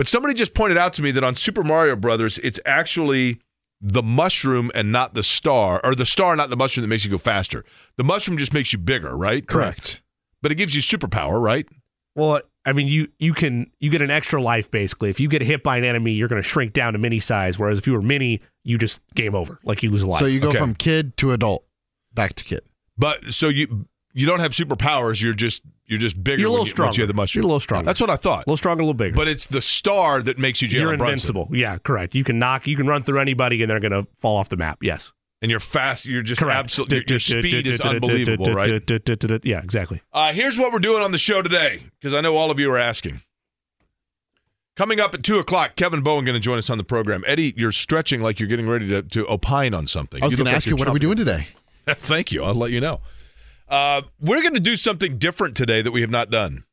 But 0.00 0.08
somebody 0.08 0.32
just 0.32 0.54
pointed 0.54 0.78
out 0.78 0.94
to 0.94 1.02
me 1.02 1.10
that 1.10 1.22
on 1.22 1.34
Super 1.34 1.62
Mario 1.62 1.94
Brothers, 1.94 2.38
it's 2.38 2.58
actually 2.64 3.38
the 3.82 4.02
mushroom 4.02 4.70
and 4.74 4.90
not 4.90 5.12
the 5.12 5.22
star, 5.22 5.78
or 5.84 5.94
the 5.94 6.06
star, 6.06 6.34
not 6.36 6.48
the 6.48 6.56
mushroom 6.56 6.80
that 6.80 6.88
makes 6.88 7.04
you 7.04 7.10
go 7.10 7.18
faster. 7.18 7.66
The 7.98 8.04
mushroom 8.04 8.38
just 8.38 8.54
makes 8.54 8.72
you 8.72 8.78
bigger, 8.78 9.14
right? 9.14 9.46
Correct. 9.46 10.00
But 10.40 10.52
it 10.52 10.54
gives 10.54 10.74
you 10.74 10.80
superpower, 10.80 11.38
right? 11.38 11.68
Well, 12.14 12.40
I 12.64 12.72
mean, 12.72 12.88
you 12.88 13.08
you 13.18 13.34
can 13.34 13.70
you 13.78 13.90
get 13.90 14.00
an 14.00 14.10
extra 14.10 14.40
life 14.40 14.70
basically. 14.70 15.10
If 15.10 15.20
you 15.20 15.28
get 15.28 15.42
hit 15.42 15.62
by 15.62 15.76
an 15.76 15.84
enemy, 15.84 16.12
you're 16.12 16.28
going 16.28 16.42
to 16.42 16.48
shrink 16.48 16.72
down 16.72 16.94
to 16.94 16.98
mini 16.98 17.20
size. 17.20 17.58
Whereas 17.58 17.76
if 17.76 17.86
you 17.86 17.92
were 17.92 18.00
mini, 18.00 18.40
you 18.64 18.78
just 18.78 19.02
game 19.14 19.34
over, 19.34 19.58
like 19.64 19.82
you 19.82 19.90
lose 19.90 20.00
a 20.00 20.06
life. 20.06 20.20
So 20.20 20.24
you 20.24 20.40
go 20.40 20.48
okay. 20.48 20.60
from 20.60 20.76
kid 20.76 21.14
to 21.18 21.32
adult, 21.32 21.66
back 22.14 22.32
to 22.36 22.44
kid. 22.44 22.62
But 22.96 23.34
so 23.34 23.48
you 23.48 23.86
you 24.12 24.26
don't 24.26 24.40
have 24.40 24.52
superpowers. 24.52 25.22
You're 25.22 25.34
just 25.34 25.62
you're 25.86 25.98
just 25.98 26.22
bigger. 26.22 26.40
You're 26.40 26.48
a 26.48 26.50
little 26.50 26.66
you, 26.66 26.70
stronger. 26.70 26.96
you 26.96 27.02
have 27.02 27.08
the 27.08 27.14
mushroom. 27.14 27.42
You're 27.42 27.46
a 27.46 27.52
little 27.52 27.60
stronger. 27.60 27.86
That's 27.86 28.00
what 28.00 28.10
I 28.10 28.16
thought. 28.16 28.46
A 28.46 28.50
little 28.50 28.56
stronger, 28.56 28.82
a 28.82 28.84
little 28.84 28.94
bigger. 28.94 29.16
But 29.16 29.28
it's 29.28 29.46
the 29.46 29.62
star 29.62 30.22
that 30.22 30.38
makes 30.38 30.62
you 30.62 30.68
Jalen 30.68 30.72
You're 30.72 30.88
Brunson. 30.88 31.06
invincible. 31.06 31.48
Yeah, 31.52 31.78
correct. 31.78 32.14
You 32.14 32.24
can 32.24 32.38
knock. 32.38 32.66
You 32.66 32.76
can 32.76 32.86
run 32.86 33.02
through 33.02 33.18
anybody, 33.18 33.60
and 33.62 33.70
they're 33.70 33.80
going 33.80 33.92
to 33.92 34.06
fall 34.18 34.36
off 34.36 34.48
the 34.48 34.56
map. 34.56 34.78
Yes. 34.82 35.12
and 35.42 35.50
you're 35.50 35.60
fast. 35.60 36.04
You're 36.06 36.22
just 36.22 36.42
absolutely 36.42 37.02
your, 37.08 37.18
speed 37.18 37.66
is 37.66 37.80
unbelievable, 37.80 38.52
right? 38.52 38.82
Yeah, 39.44 39.60
exactly. 39.62 40.02
Uh, 40.12 40.32
here's 40.32 40.58
what 40.58 40.72
we're 40.72 40.78
doing 40.80 41.02
on 41.02 41.12
the 41.12 41.18
show 41.18 41.42
today, 41.42 41.84
because 41.98 42.14
I 42.14 42.20
know 42.20 42.36
all 42.36 42.50
of 42.50 42.60
you 42.60 42.70
are 42.70 42.78
asking. 42.78 43.22
Coming 44.76 45.00
up 45.00 45.12
at 45.14 45.22
two 45.22 45.38
o'clock, 45.38 45.76
Kevin 45.76 46.02
Bowen 46.02 46.24
going 46.24 46.34
to 46.34 46.40
join 46.40 46.56
us 46.56 46.70
on 46.70 46.78
the 46.78 46.84
program. 46.84 47.22
Eddie, 47.26 47.52
you're 47.56 47.72
stretching 47.72 48.20
like 48.20 48.38
you're 48.40 48.48
getting 48.48 48.68
ready 48.68 48.88
to, 48.88 49.02
to 49.02 49.30
opine 49.30 49.74
on 49.74 49.86
something. 49.86 50.22
I 50.22 50.26
was 50.26 50.36
going 50.36 50.46
to 50.46 50.52
ask 50.52 50.66
you, 50.66 50.76
what 50.76 50.88
are 50.88 50.92
we 50.92 51.00
doing 51.00 51.16
today? 51.16 51.48
Thank 51.86 52.32
you. 52.32 52.44
I'll 52.44 52.54
let 52.54 52.70
you 52.70 52.80
know. 52.80 53.00
Uh, 53.70 54.02
we're 54.20 54.42
going 54.42 54.54
to 54.54 54.60
do 54.60 54.74
something 54.74 55.16
different 55.16 55.56
today 55.56 55.80
that 55.80 55.92
we 55.92 56.00
have 56.00 56.10
not 56.10 56.28
done. 56.28 56.64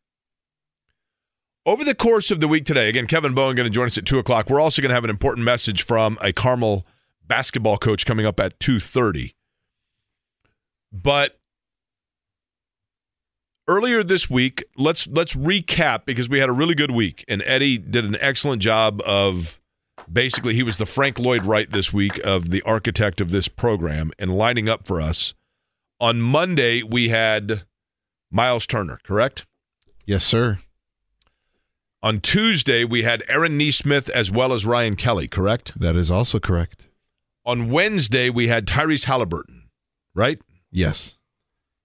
Over 1.66 1.84
the 1.84 1.94
course 1.94 2.32
of 2.32 2.40
the 2.40 2.48
week 2.48 2.66
today, 2.66 2.90
again, 2.90 3.08
Kevin 3.08 3.36
Bowen 3.36 3.56
going 3.56 3.70
to 3.70 3.74
join 3.74 3.86
us 3.86 3.98
at 3.98 4.06
two 4.06 4.20
o'clock. 4.20 4.50
We're 4.50 4.62
also 4.62 4.82
going 4.82 4.90
to 4.90 4.96
have 4.96 5.04
an 5.04 5.10
important 5.10 5.46
message 5.46 5.84
from 5.84 6.18
a 6.22 6.34
Carmel 6.34 6.88
basketball 7.28 7.78
coach 7.78 8.06
coming 8.06 8.26
up 8.26 8.40
at 8.40 8.60
two 8.60 8.80
thirty. 8.80 9.36
But 10.92 11.38
earlier 13.68 14.02
this 14.02 14.30
week, 14.30 14.64
let's 14.78 15.08
let's 15.08 15.34
recap 15.34 16.06
because 16.06 16.30
we 16.30 16.40
had 16.40 16.50
a 16.50 16.54
really 16.54 16.74
good 16.74 16.92
week, 16.92 17.26
and 17.28 17.44
Eddie 17.46 17.78
did 17.78 18.06
an 18.06 18.18
excellent 18.22 18.62
job 18.62 19.02
of 19.06 19.60
basically 20.12 20.54
he 20.54 20.64
was 20.64 20.78
the 20.78 20.86
Frank 20.86 21.20
Lloyd 21.20 21.46
Wright 21.46 21.70
this 21.70 21.92
week 21.92 22.18
of 22.26 22.50
the 22.50 22.62
architect 22.62 23.20
of 23.20 23.32
this 23.32 23.50
program 23.50 24.12
and 24.18 24.34
lining 24.34 24.70
up 24.70 24.88
for 24.88 25.02
us. 25.02 25.34
On 26.00 26.22
Monday, 26.22 26.84
we 26.84 27.10
had 27.10 27.64
Miles 28.32 28.68
Turner, 28.68 29.00
correct? 29.04 29.46
Yes, 30.06 30.24
sir. 30.24 30.60
On 32.04 32.20
Tuesday, 32.22 32.84
we 32.84 33.04
had 33.04 33.24
Aaron 33.28 33.58
Nesmith 33.58 34.10
as 34.10 34.30
well 34.32 34.54
as 34.54 34.66
Ryan 34.66 34.96
Kelly, 34.96 35.28
correct? 35.28 35.80
That 35.80 35.96
is 35.96 36.12
also 36.12 36.40
correct. 36.40 36.88
On 37.46 37.72
Wednesday, 37.72 38.30
we 38.30 38.48
had 38.48 38.68
Tyrese 38.68 39.06
Haliburton, 39.06 39.64
right? 40.14 40.40
Yes. 40.72 41.16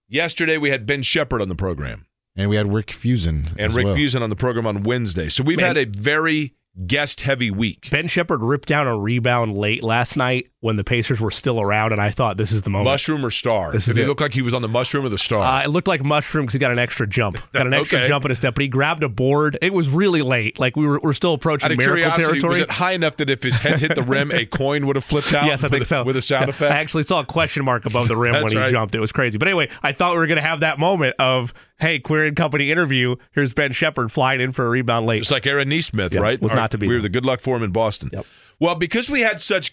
Yesterday, 0.09 0.59
we 0.59 0.71
had 0.71 0.85
Ben 0.87 1.03
Sheppard 1.03 1.41
on 1.41 1.49
the 1.49 1.55
program 1.55 2.07
And 2.37 2.51
we 2.51 2.57
had 2.57 2.73
Rick 2.73 2.89
Fuson. 2.89 3.49
and 3.59 3.73
Rick 3.73 3.87
well. 3.87 3.97
Fuson 3.97 4.21
on 4.21 4.29
the 4.29 4.37
program 4.37 4.67
on 4.67 4.83
Wednesday. 4.83 5.29
So 5.31 5.43
we've 5.43 5.57
Man. 5.57 5.69
had 5.69 5.77
a 5.79 5.87
very 5.87 6.55
guest 6.87 7.21
heavy 7.21 7.51
week. 7.51 7.89
Ben 7.91 8.09
Sheppard 8.09 8.41
ripped 8.43 8.69
down 8.69 8.87
a 8.87 8.99
rebound 8.99 9.59
late 9.59 9.83
last 9.83 10.17
night 10.17 10.49
when 10.61 10.77
the 10.77 10.85
Pacers 10.85 11.21
were 11.21 11.31
still 11.31 11.61
around, 11.61 11.93
and 11.93 12.01
I 12.01 12.11
thought 12.11 12.37
this 12.37 12.51
is 12.53 12.63
the 12.63 12.71
moment. 12.71 12.87
Mushroom 12.91 13.27
or 13.27 13.31
star? 13.31 13.73
This 13.73 13.87
Did 13.87 13.97
he 13.97 14.03
it. 14.03 14.07
look 14.07 14.21
like 14.21 14.33
he 14.33 14.43
was 14.43 14.55
on 14.55 14.63
the 14.63 14.69
mushroom 14.69 15.05
or 15.05 15.09
the 15.11 15.19
star? 15.19 15.41
Uh, 15.41 15.65
it 15.65 15.69
looked 15.69 15.89
like 15.89 16.03
mushroom 16.05 16.45
because 16.45 16.55
he 16.55 16.59
got 16.59 16.71
an 16.71 16.79
extra 16.79 17.07
jump, 17.07 17.37
got 17.53 17.67
an 17.67 17.75
extra 17.75 17.99
Okay. 17.99 18.09
jump 18.09 18.25
in 18.25 18.31
his 18.31 18.39
step, 18.39 18.55
but 18.55 18.63
he 18.63 18.69
grabbed 18.69 19.03
a 19.03 19.09
board. 19.09 19.59
It 19.61 19.75
was 19.75 19.89
really 19.89 20.23
late, 20.23 20.59
like 20.59 20.77
we 20.77 20.87
were 20.87 20.99
we're 21.03 21.13
still 21.13 21.35
approaching 21.35 21.67
Out 21.67 21.73
of 21.73 21.79
miracle 21.79 21.97
curiosity, 21.97 22.23
territory. 22.25 22.49
was 22.51 22.59
it 22.61 22.71
high 22.71 22.93
enough 22.93 23.17
that 23.19 23.29
if 23.29 23.43
his 23.43 23.59
head 23.59 23.79
hit 23.81 23.95
the 23.95 24.03
rim, 24.03 24.31
a 24.31 24.47
coin 24.47 24.87
would 24.87 24.97
have 24.97 25.05
flipped 25.05 25.35
out? 25.35 25.45
yes, 25.47 25.63
I 25.63 25.67
with 25.67 25.73
think 25.73 25.83
a, 25.83 25.87
so. 25.87 26.05
With 26.05 26.17
a 26.17 26.23
sound 26.23 26.47
I 26.47 26.49
effect. 26.51 26.73
I 26.73 26.79
actually 26.79 27.03
saw 27.03 27.21
a 27.21 27.27
question 27.27 27.65
mark 27.65 27.85
above 27.85 28.09
the 28.09 28.17
rim 28.17 28.33
when 28.43 28.53
he 28.53 28.57
right. 28.57 28.71
jumped. 28.71 28.95
It 28.95 29.01
was 29.01 29.13
crazy. 29.13 29.37
But 29.37 29.49
anyway, 29.49 29.69
I 29.83 29.93
thought 29.93 30.13
we 30.15 30.19
were 30.21 30.27
going 30.27 30.37
to 30.41 30.47
have 30.47 30.61
that 30.61 30.79
moment 30.79 31.17
of, 31.19 31.53
hey, 31.83 31.99
Query 31.99 32.29
and 32.29 32.37
Company 32.37 32.71
interview. 32.71 33.17
Here's 33.33 33.53
Ben 33.53 33.73
Sheppard 33.73 34.11
flying 34.13 34.41
in 34.41 34.53
for 34.53 34.65
a 34.65 34.71
rebound 34.71 35.07
late. 35.07 35.19
Just 35.19 35.33
like 35.33 35.47
Aaron 35.47 35.69
Nesmith, 35.69 36.15
Yeah, 36.15 36.21
right? 36.21 36.41
was 36.41 36.53
All 36.53 36.57
not 36.59 36.71
to 36.71 36.79
be. 36.79 36.87
We 36.87 36.95
were 36.95 37.03
the 37.03 37.09
good 37.09 37.27
luck 37.27 37.41
for 37.41 37.57
him 37.57 37.63
in 37.63 37.73
Boston. 37.73 38.11
Yep. 38.13 38.25
Well, 38.61 38.75
because 38.77 39.11
we 39.11 39.21
had 39.21 39.41
such 39.41 39.73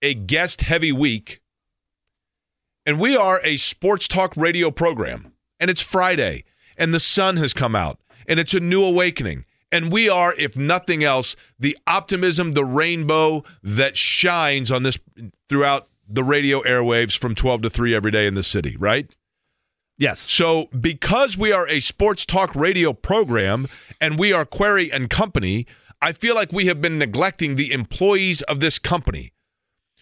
a 0.00 0.14
guest 0.14 0.62
heavy 0.62 0.92
week, 0.92 1.42
and 2.86 2.98
we 2.98 3.16
are 3.16 3.40
a 3.44 3.58
sports 3.58 4.08
talk 4.08 4.34
radio 4.36 4.70
program, 4.70 5.34
and 5.60 5.70
it's 5.70 5.82
Friday, 5.82 6.44
and 6.76 6.92
the 6.92 7.00
sun 7.00 7.36
has 7.36 7.52
come 7.52 7.76
out, 7.76 8.00
and 8.26 8.40
it's 8.40 8.54
a 8.54 8.60
new 8.60 8.82
awakening. 8.82 9.44
And 9.70 9.92
we 9.92 10.08
are, 10.08 10.34
if 10.36 10.56
nothing 10.56 11.04
else, 11.04 11.36
the 11.58 11.76
optimism, 11.86 12.52
the 12.52 12.64
rainbow 12.64 13.44
that 13.62 13.96
shines 13.96 14.70
on 14.70 14.82
this 14.82 14.98
throughout 15.48 15.88
the 16.08 16.24
radio 16.24 16.62
airwaves 16.62 17.16
from 17.16 17.34
12 17.34 17.62
to 17.62 17.70
3 17.70 17.94
every 17.94 18.10
day 18.10 18.26
in 18.26 18.34
the 18.34 18.42
city, 18.42 18.76
right? 18.78 19.14
Yes. 20.02 20.30
So, 20.30 20.66
because 20.78 21.38
we 21.38 21.52
are 21.52 21.66
a 21.68 21.80
sports 21.80 22.26
talk 22.26 22.54
radio 22.54 22.92
program 22.92 23.68
and 24.00 24.18
we 24.18 24.32
are 24.32 24.44
Query 24.44 24.90
and 24.92 25.08
Company, 25.08 25.66
I 26.02 26.12
feel 26.12 26.34
like 26.34 26.52
we 26.52 26.66
have 26.66 26.80
been 26.80 26.98
neglecting 26.98 27.54
the 27.54 27.72
employees 27.72 28.42
of 28.42 28.60
this 28.60 28.78
company. 28.78 29.32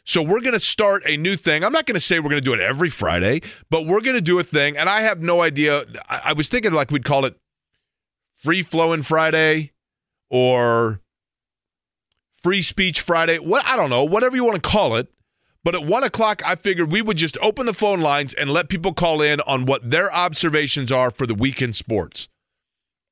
So, 0.05 0.23
we're 0.23 0.41
going 0.41 0.55
to 0.55 0.61
start 0.61 1.03
a 1.07 1.17
new 1.17 1.37
thing. 1.37 1.63
I'm 1.63 1.73
not 1.73 1.87
going 1.87 1.95
to 1.95 2.01
say 2.01 2.19
we're 2.19 2.31
going 2.31 2.43
to 2.43 2.45
do 2.45 2.55
it 2.55 2.61
every 2.61 2.89
Friday, 2.89 3.43
but 3.69 3.87
we're 3.87 4.01
going 4.01 4.17
to 4.17 4.23
do 4.23 4.39
a 4.39 4.43
thing. 4.43 4.77
And 4.77 4.89
I 4.89 5.03
have 5.03 5.21
no 5.21 5.43
idea. 5.43 5.85
I, 6.09 6.23
I 6.25 6.33
was 6.33 6.49
thinking 6.49 6.73
like 6.73 6.91
we'd 6.91 7.05
call 7.05 7.25
it 7.27 7.37
Free 8.39 8.63
Flowing 8.63 9.03
Friday 9.03 9.73
or 10.31 11.03
Free 12.33 12.63
Speech 12.63 13.03
Friday. 13.03 13.39
What 13.39 13.65
I 13.67 13.77
don't 13.77 13.91
know, 13.91 14.05
whatever 14.05 14.35
you 14.35 14.45
want 14.45 14.57
to 14.57 14.69
call 14.69 14.97
it. 14.97 15.09
But 15.63 15.75
at 15.75 15.85
one 15.85 16.05
o'clock, 16.05 16.43
I 16.47 16.55
figured 16.55 16.91
we 16.91 17.03
would 17.03 17.19
just 17.19 17.37
open 17.43 17.67
the 17.67 17.75
phone 17.75 18.01
lines 18.01 18.33
and 18.33 18.51
let 18.51 18.69
people 18.69 18.95
call 18.95 19.21
in 19.21 19.41
on 19.43 19.67
what 19.67 19.91
their 19.91 20.13
observations 20.13 20.91
are 20.91 21.11
for 21.11 21.27
the 21.27 21.35
weekend 21.35 21.77
sports. 21.77 22.29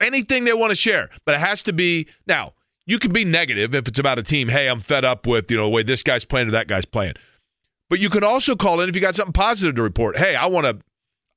Anything 0.01 0.45
they 0.45 0.55
want 0.55 0.71
to 0.71 0.77
share, 0.77 1.11
but 1.27 1.35
it 1.35 1.41
has 1.41 1.63
to 1.65 1.73
be 1.73 2.07
now. 2.27 2.55
You 2.87 2.99
can 2.99 3.13
be 3.13 3.25
negative 3.25 3.75
if 3.75 3.87
it's 3.87 3.99
about 3.99 4.19
a 4.19 4.23
team. 4.23 4.49
Hey, 4.49 4.67
I'm 4.69 4.81
fed 4.81 5.05
up 5.05 5.27
with 5.27 5.51
you 5.51 5.59
know 5.59 5.65
the 5.65 5.71
way 5.71 5.83
this 5.83 6.03
guy's 6.03 6.25
playing 6.25 6.49
or 6.49 6.53
that 6.53 6.69
guy's 6.69 6.87
playing. 6.87 7.15
But 7.91 8.01
you 8.01 8.09
can 8.09 8.25
also 8.25 8.57
call 8.57 8.81
in 8.81 8.89
if 8.89 8.95
you 8.95 9.01
got 9.01 9.15
something 9.15 9.33
positive 9.33 9.75
to 9.77 9.83
report. 9.83 10.17
Hey, 10.17 10.35
I 10.35 10.47
want 10.47 10.67
to, 10.67 10.79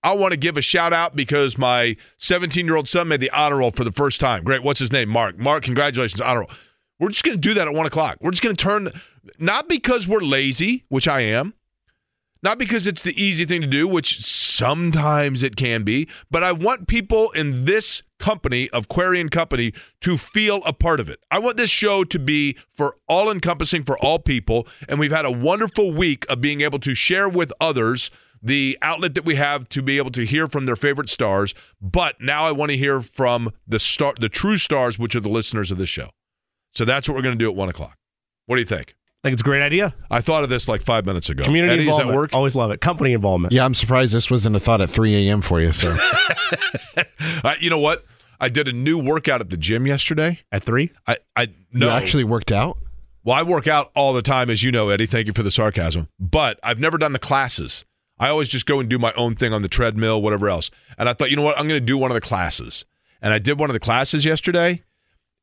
I 0.03 0.13
want 0.13 0.31
to 0.31 0.37
give 0.37 0.57
a 0.57 0.61
shout 0.61 0.93
out 0.93 1.15
because 1.15 1.57
my 1.57 1.97
17 2.19 2.65
year 2.65 2.75
old 2.77 2.87
son 2.87 3.09
made 3.09 3.19
the 3.19 3.31
honor 3.31 3.57
roll 3.57 3.71
for 3.71 3.83
the 3.83 3.91
first 3.91 4.21
time. 4.21 4.43
Great. 4.43 4.63
What's 4.63 4.79
his 4.79 4.91
name? 4.93 5.09
Mark. 5.09 5.37
Mark, 5.37 5.63
congratulations, 5.63 6.21
honor 6.21 6.41
roll. 6.41 6.51
We're 7.01 7.09
just 7.09 7.23
going 7.23 7.35
to 7.35 7.41
do 7.41 7.55
that 7.55 7.67
at 7.67 7.73
one 7.73 7.87
o'clock. 7.87 8.17
We're 8.21 8.29
just 8.29 8.43
going 8.43 8.55
to 8.55 8.63
turn, 8.63 8.89
not 9.39 9.67
because 9.67 10.07
we're 10.07 10.21
lazy, 10.21 10.85
which 10.87 11.07
I 11.07 11.21
am, 11.21 11.55
not 12.43 12.59
because 12.59 12.85
it's 12.85 13.01
the 13.01 13.19
easy 13.19 13.43
thing 13.43 13.61
to 13.61 13.67
do, 13.67 13.87
which 13.87 14.23
sometimes 14.23 15.41
it 15.41 15.55
can 15.55 15.83
be, 15.83 16.07
but 16.29 16.43
I 16.43 16.51
want 16.51 16.87
people 16.87 17.31
in 17.31 17.65
this 17.65 18.03
company 18.19 18.69
of 18.69 18.87
Query 18.87 19.19
and 19.19 19.31
Company 19.31 19.73
to 20.01 20.15
feel 20.15 20.61
a 20.63 20.73
part 20.73 20.99
of 20.99 21.09
it. 21.09 21.19
I 21.31 21.39
want 21.39 21.57
this 21.57 21.71
show 21.71 22.03
to 22.03 22.19
be 22.19 22.55
for 22.69 22.97
all 23.07 23.31
encompassing 23.31 23.83
for 23.83 23.97
all 23.97 24.19
people. 24.19 24.67
And 24.87 24.99
we've 24.99 25.11
had 25.11 25.25
a 25.25 25.31
wonderful 25.31 25.91
week 25.91 26.25
of 26.29 26.39
being 26.39 26.61
able 26.61 26.77
to 26.79 26.93
share 26.93 27.27
with 27.27 27.51
others 27.59 28.11
the 28.43 28.77
outlet 28.83 29.15
that 29.15 29.25
we 29.25 29.35
have 29.35 29.67
to 29.69 29.81
be 29.81 29.97
able 29.97 30.11
to 30.11 30.23
hear 30.23 30.47
from 30.47 30.67
their 30.67 30.75
favorite 30.75 31.09
stars. 31.09 31.55
But 31.81 32.21
now 32.21 32.43
I 32.43 32.51
want 32.51 32.69
to 32.69 32.77
hear 32.77 33.01
from 33.01 33.51
the 33.67 33.79
star 33.79 34.13
the 34.19 34.29
true 34.29 34.57
stars, 34.57 34.99
which 34.99 35.15
are 35.15 35.19
the 35.19 35.29
listeners 35.29 35.71
of 35.71 35.79
this 35.79 35.89
show. 35.89 36.11
So 36.73 36.85
that's 36.85 37.07
what 37.07 37.15
we're 37.15 37.21
going 37.23 37.37
to 37.37 37.43
do 37.43 37.49
at 37.49 37.55
one 37.55 37.69
o'clock. 37.69 37.97
What 38.45 38.55
do 38.55 38.61
you 38.61 38.65
think? 38.65 38.95
I 39.23 39.27
think 39.27 39.33
it's 39.33 39.41
a 39.41 39.45
great 39.45 39.61
idea. 39.61 39.93
I 40.09 40.19
thought 40.21 40.43
of 40.43 40.49
this 40.49 40.67
like 40.67 40.81
five 40.81 41.05
minutes 41.05 41.29
ago. 41.29 41.43
Community 41.43 41.73
Eddie, 41.73 41.83
involvement. 41.83 42.15
work? 42.15 42.33
Always 42.33 42.55
love 42.55 42.71
it. 42.71 42.81
Company 42.81 43.13
involvement. 43.13 43.53
Yeah, 43.53 43.65
I'm 43.65 43.75
surprised 43.75 44.13
this 44.13 44.31
wasn't 44.31 44.55
a 44.55 44.59
thought 44.59 44.81
at 44.81 44.89
3 44.89 45.27
a.m. 45.27 45.41
for 45.41 45.61
you. 45.61 45.71
So 45.73 45.95
Uh, 47.43 47.53
you 47.59 47.69
know 47.69 47.79
what? 47.79 48.05
I 48.39 48.49
did 48.49 48.67
a 48.67 48.73
new 48.73 48.97
workout 48.97 49.41
at 49.41 49.49
the 49.49 49.57
gym 49.57 49.85
yesterday. 49.85 50.39
At 50.51 50.63
three? 50.63 50.91
I, 51.07 51.17
I 51.35 51.47
no, 51.71 51.87
you 51.87 51.91
actually 51.91 52.23
worked 52.23 52.51
out. 52.51 52.77
well, 53.23 53.35
I 53.37 53.43
work 53.43 53.67
out 53.67 53.91
all 53.95 54.13
the 54.13 54.23
time, 54.23 54.49
as 54.49 54.63
you 54.63 54.71
know, 54.71 54.89
Eddie. 54.89 55.05
Thank 55.05 55.27
you 55.27 55.33
for 55.33 55.43
the 55.43 55.51
sarcasm. 55.51 56.07
But 56.19 56.59
I've 56.63 56.79
never 56.79 56.97
done 56.97 57.13
the 57.13 57.19
classes. 57.19 57.85
I 58.17 58.29
always 58.29 58.49
just 58.49 58.65
go 58.65 58.79
and 58.79 58.89
do 58.89 58.97
my 58.99 59.13
own 59.15 59.35
thing 59.35 59.53
on 59.53 59.61
the 59.61 59.67
treadmill, 59.67 60.21
whatever 60.21 60.49
else. 60.49 60.69
And 60.97 61.07
I 61.07 61.13
thought, 61.13 61.29
you 61.29 61.35
know 61.35 61.41
what? 61.43 61.57
I'm 61.57 61.67
going 61.67 61.79
to 61.79 61.85
do 61.85 61.97
one 61.97 62.11
of 62.11 62.15
the 62.15 62.21
classes. 62.21 62.85
And 63.21 63.33
I 63.33 63.39
did 63.39 63.59
one 63.59 63.69
of 63.69 63.73
the 63.75 63.79
classes 63.79 64.25
yesterday. 64.25 64.81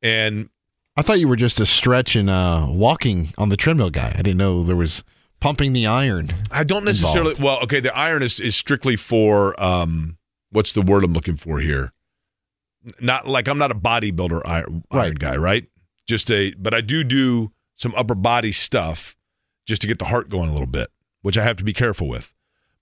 And 0.01 0.49
I 0.99 1.01
thought 1.01 1.21
you 1.21 1.29
were 1.29 1.37
just 1.37 1.61
a 1.61 1.65
stretch 1.65 2.17
and 2.17 2.29
uh, 2.29 2.67
walking 2.69 3.29
on 3.37 3.47
the 3.47 3.55
treadmill 3.55 3.89
guy. 3.89 4.09
I 4.13 4.21
didn't 4.21 4.35
know 4.35 4.63
there 4.63 4.75
was 4.75 5.01
pumping 5.39 5.71
the 5.71 5.87
iron. 5.87 6.29
I 6.51 6.65
don't 6.65 6.83
necessarily. 6.83 7.31
Involved. 7.31 7.41
Well, 7.41 7.63
okay, 7.63 7.79
the 7.79 7.95
iron 7.97 8.21
is 8.21 8.41
is 8.41 8.57
strictly 8.57 8.97
for 8.97 9.55
um, 9.63 10.17
what's 10.51 10.73
the 10.73 10.81
word 10.81 11.05
I'm 11.05 11.13
looking 11.13 11.37
for 11.37 11.61
here? 11.61 11.93
Not 12.99 13.29
like 13.29 13.47
I'm 13.47 13.57
not 13.57 13.71
a 13.71 13.75
bodybuilder 13.75 14.41
iron, 14.43 14.83
iron 14.91 15.15
guy, 15.15 15.37
right? 15.37 15.67
Just 16.05 16.29
a, 16.31 16.53
but 16.55 16.73
I 16.73 16.81
do 16.81 17.05
do 17.05 17.53
some 17.75 17.95
upper 17.95 18.15
body 18.15 18.51
stuff 18.51 19.15
just 19.65 19.81
to 19.83 19.87
get 19.87 19.99
the 19.99 20.05
heart 20.05 20.27
going 20.27 20.49
a 20.49 20.51
little 20.51 20.67
bit, 20.67 20.89
which 21.21 21.37
I 21.37 21.45
have 21.45 21.55
to 21.57 21.63
be 21.63 21.71
careful 21.71 22.09
with. 22.09 22.33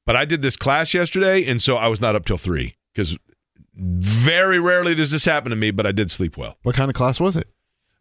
But 0.08 0.16
I 0.16 0.26
did 0.26 0.42
this 0.42 0.58
class 0.58 0.92
yesterday, 0.92 1.46
and 1.46 1.62
so 1.62 1.78
I 1.78 1.88
was 1.88 2.02
not 2.02 2.16
up 2.16 2.26
till 2.26 2.38
three 2.38 2.78
because 2.96 3.16
very 3.76 4.58
rarely 4.58 4.96
does 4.96 5.12
this 5.12 5.26
happen 5.26 5.52
to 5.52 5.56
me. 5.56 5.70
But 5.70 5.86
I 5.86 5.92
did 5.92 6.10
sleep 6.10 6.36
well. 6.36 6.58
What 6.64 6.74
kind 6.74 6.90
of 6.90 6.96
class 6.96 7.20
was 7.20 7.38
it? 7.38 7.48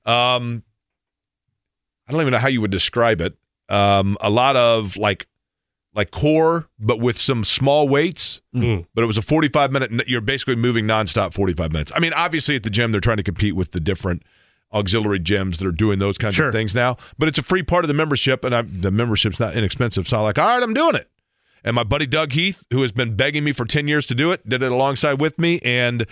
Um, 0.07 0.63
I 2.09 2.13
don't 2.13 2.21
even 2.21 2.31
know 2.33 2.39
how 2.39 2.49
you 2.49 2.61
would 2.61 2.71
describe 2.71 3.21
it. 3.21 3.37
Um, 3.69 4.17
a 4.21 4.31
lot 4.31 4.55
of 4.57 4.97
like, 4.97 5.27
like 5.95 6.11
core, 6.11 6.69
but 6.79 7.01
with 7.01 7.19
some 7.19 7.43
small 7.43 7.89
weights. 7.89 8.41
Mm. 8.55 8.87
But 8.95 9.03
it 9.03 9.07
was 9.07 9.19
a 9.19 9.23
45 9.23 9.73
minute. 9.73 10.09
You're 10.09 10.21
basically 10.21 10.55
moving 10.57 10.85
nonstop 10.87 11.33
45 11.35 11.73
minutes. 11.73 11.93
I 11.95 11.99
mean, 11.99 12.13
obviously 12.13 12.55
at 12.55 12.63
the 12.63 12.71
gym 12.71 12.93
they're 12.93 13.01
trying 13.01 13.17
to 13.17 13.23
compete 13.23 13.57
with 13.57 13.73
the 13.73 13.81
different 13.81 14.23
auxiliary 14.73 15.21
gyms 15.21 15.59
that 15.59 15.67
are 15.67 15.73
doing 15.73 15.99
those 15.99 16.19
kinds 16.19 16.35
Sure. 16.35 16.49
of 16.49 16.53
things 16.55 16.75
now. 16.75 16.97
But 17.19 17.29
it's 17.29 17.39
a 17.39 17.43
free 17.43 17.63
part 17.63 17.85
of 17.85 17.89
the 17.89 17.95
membership, 17.95 18.45
and 18.45 18.55
I'm, 18.55 18.81
the 18.83 18.91
membership's 18.91 19.41
not 19.41 19.57
inexpensive. 19.57 20.07
So 20.07 20.19
I'm 20.19 20.23
like, 20.25 20.39
all 20.39 20.47
right, 20.47 20.63
I'm 20.63 20.75
doing 20.75 20.95
it. 20.97 21.09
And 21.65 21.75
my 21.75 21.83
buddy 21.83 22.07
Doug 22.07 22.33
Heath, 22.33 22.65
who 22.73 22.83
has 22.83 22.93
been 22.93 23.17
begging 23.17 23.43
me 23.43 23.53
for 23.53 23.65
10 23.65 23.89
years 23.89 24.07
to 24.07 24.15
do 24.15 24.31
it, 24.31 24.49
did 24.49 24.63
it 24.63 24.71
alongside 24.71 25.21
with 25.21 25.39
me. 25.39 25.61
And 25.65 26.07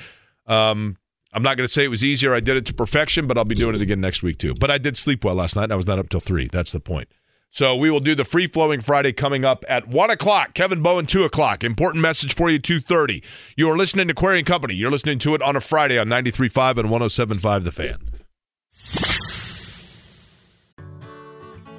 um, 0.47 0.97
I'm 1.35 1.43
not 1.43 1.57
going 1.57 1.67
to 1.67 1.73
say 1.73 1.85
it 1.85 1.89
was 1.89 2.05
easier. 2.05 2.33
I 2.33 2.41
did 2.41 2.57
it 2.57 2.65
to 2.67 2.75
perfection, 2.75 3.27
but 3.27 3.37
I'll 3.37 3.45
be 3.45 3.57
doing 3.57 3.75
it 3.75 3.83
again 3.83 4.01
next 4.01 4.23
week 4.23 4.39
too. 4.39 4.55
But 4.55 4.71
I 4.71 4.79
did 4.79 4.97
sleep 4.97 5.25
well 5.25 5.35
last 5.35 5.57
night, 5.57 5.65
and 5.65 5.73
I 5.73 5.77
was 5.77 5.87
not 5.87 5.99
up 5.99 6.09
till 6.09 6.21
three. 6.21 6.49
That's 6.51 6.73
the 6.73 6.81
point. 6.81 7.09
So 7.51 7.77
we 7.77 7.91
will 7.91 8.01
do 8.01 8.15
the 8.15 8.25
free 8.25 8.47
flowing 8.47 8.81
Friday 8.81 9.13
coming 9.13 9.45
up 9.45 9.65
at 9.69 9.87
one 9.87 10.11
o'clock. 10.11 10.55
Kevin 10.55 10.83
Bowen, 10.83 11.07
two 11.07 11.25
o'clock. 11.25 11.63
Important 11.63 12.03
message 12.03 12.35
for 12.35 12.51
you, 12.51 12.59
two 12.59 12.81
thirty. 12.81 13.23
You 13.57 13.69
are 13.71 13.77
listening 13.77 14.09
to 14.09 14.15
Query 14.15 14.39
and 14.39 14.47
Company. 14.47 14.75
You're 14.75 14.91
listening 14.91 15.19
to 15.21 15.35
it 15.35 15.43
on 15.43 15.55
a 15.55 15.61
Friday 15.61 15.99
on 15.99 16.09
93.5 16.09 16.79
and 16.79 16.89
107.5 16.89 17.65
The 17.65 17.73
Fan. 17.73 18.14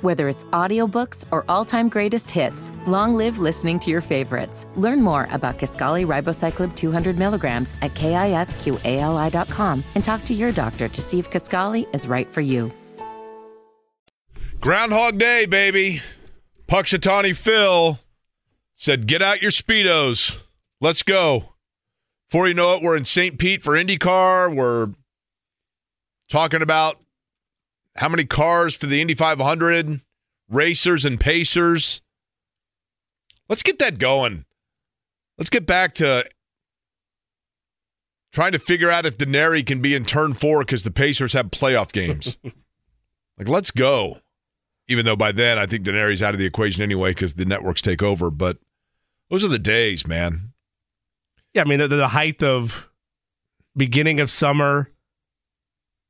Whether 0.05 0.29
it's 0.29 0.45
audiobooks 0.45 1.25
or 1.31 1.45
all-time 1.49 1.89
greatest 1.89 2.29
hits, 2.29 2.71
long 2.85 3.15
live 3.15 3.39
listening 3.39 3.79
to 3.79 3.89
your 3.89 4.01
favorites. 4.01 4.67
Learn 4.75 5.01
more 5.01 5.27
about 5.31 5.57
Kisqali 5.57 6.05
Ribociclib 6.05 6.75
200 6.75 7.17
milligrams 7.17 7.73
at 7.81 7.95
kisqali.com 7.95 9.83
and 9.95 10.03
talk 10.03 10.23
to 10.25 10.35
your 10.35 10.51
doctor 10.51 10.87
to 10.87 11.01
see 11.01 11.17
if 11.17 11.31
Kisqali 11.31 11.87
is 11.95 12.07
right 12.07 12.27
for 12.27 12.41
you. 12.41 12.71
Groundhog 14.61 15.17
Day, 15.17 15.47
baby. 15.47 16.03
Punxsutawney 16.67 17.35
Phil 17.35 17.97
said, 18.75 19.07
"Get 19.07 19.23
out 19.23 19.41
your 19.41 19.49
speedos. 19.49 20.39
Let's 20.79 21.01
go." 21.01 21.55
Before 22.29 22.47
you 22.47 22.53
know 22.53 22.75
it, 22.75 22.83
we're 22.83 22.95
in 22.95 23.05
St. 23.05 23.39
Pete 23.39 23.63
for 23.63 23.73
IndyCar. 23.73 24.55
We're 24.55 24.89
talking 26.29 26.61
about 26.61 26.99
how 27.95 28.09
many 28.09 28.25
cars 28.25 28.75
for 28.75 28.87
the 28.87 29.01
Indy 29.01 29.13
500, 29.13 30.01
racers 30.49 31.05
and 31.05 31.19
pacers. 31.19 32.01
Let's 33.47 33.63
get 33.63 33.79
that 33.79 33.99
going. 33.99 34.45
Let's 35.37 35.49
get 35.49 35.65
back 35.65 35.93
to 35.95 36.25
trying 38.31 38.51
to 38.51 38.59
figure 38.59 38.91
out 38.91 39.05
if 39.05 39.17
Denari 39.17 39.65
can 39.65 39.81
be 39.81 39.95
in 39.95 40.03
turn 40.03 40.33
four 40.33 40.59
because 40.59 40.83
the 40.83 40.91
Pacers 40.91 41.33
have 41.33 41.51
playoff 41.51 41.91
games. 41.91 42.37
like, 42.43 43.47
let's 43.47 43.71
go. 43.71 44.19
Even 44.87 45.05
though 45.05 45.15
by 45.15 45.31
then 45.31 45.57
I 45.57 45.65
think 45.65 45.85
Denari's 45.85 46.21
out 46.21 46.33
of 46.33 46.39
the 46.39 46.45
equation 46.45 46.83
anyway 46.83 47.11
because 47.11 47.35
the 47.35 47.45
networks 47.45 47.81
take 47.81 48.03
over. 48.03 48.29
But 48.29 48.57
those 49.29 49.43
are 49.43 49.49
the 49.49 49.57
days, 49.57 50.05
man. 50.05 50.53
Yeah, 51.53 51.61
I 51.61 51.65
mean 51.65 51.79
the, 51.79 51.87
the 51.87 52.09
height 52.09 52.43
of 52.43 52.89
beginning 53.75 54.19
of 54.19 54.29
summer 54.29 54.91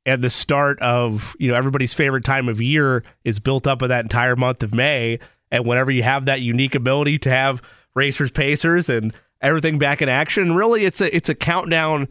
and 0.06 0.22
the 0.22 0.30
start 0.30 0.80
of 0.80 1.36
you 1.38 1.50
know 1.50 1.56
everybody's 1.56 1.92
favorite 1.92 2.24
time 2.24 2.48
of 2.48 2.62
year 2.62 3.02
is 3.24 3.40
built 3.40 3.66
up 3.66 3.82
of 3.82 3.90
that 3.90 4.04
entire 4.04 4.36
month 4.36 4.62
of 4.62 4.72
May. 4.72 5.18
And 5.50 5.66
whenever 5.66 5.90
you 5.90 6.02
have 6.02 6.24
that 6.24 6.40
unique 6.40 6.74
ability 6.74 7.18
to 7.20 7.30
have 7.30 7.60
racers, 7.94 8.30
pacers, 8.30 8.88
and 8.88 9.12
everything 9.42 9.78
back 9.78 10.00
in 10.00 10.08
action, 10.08 10.54
really 10.54 10.84
it's 10.84 11.00
a 11.00 11.14
it's 11.14 11.28
a 11.28 11.34
countdown 11.34 12.08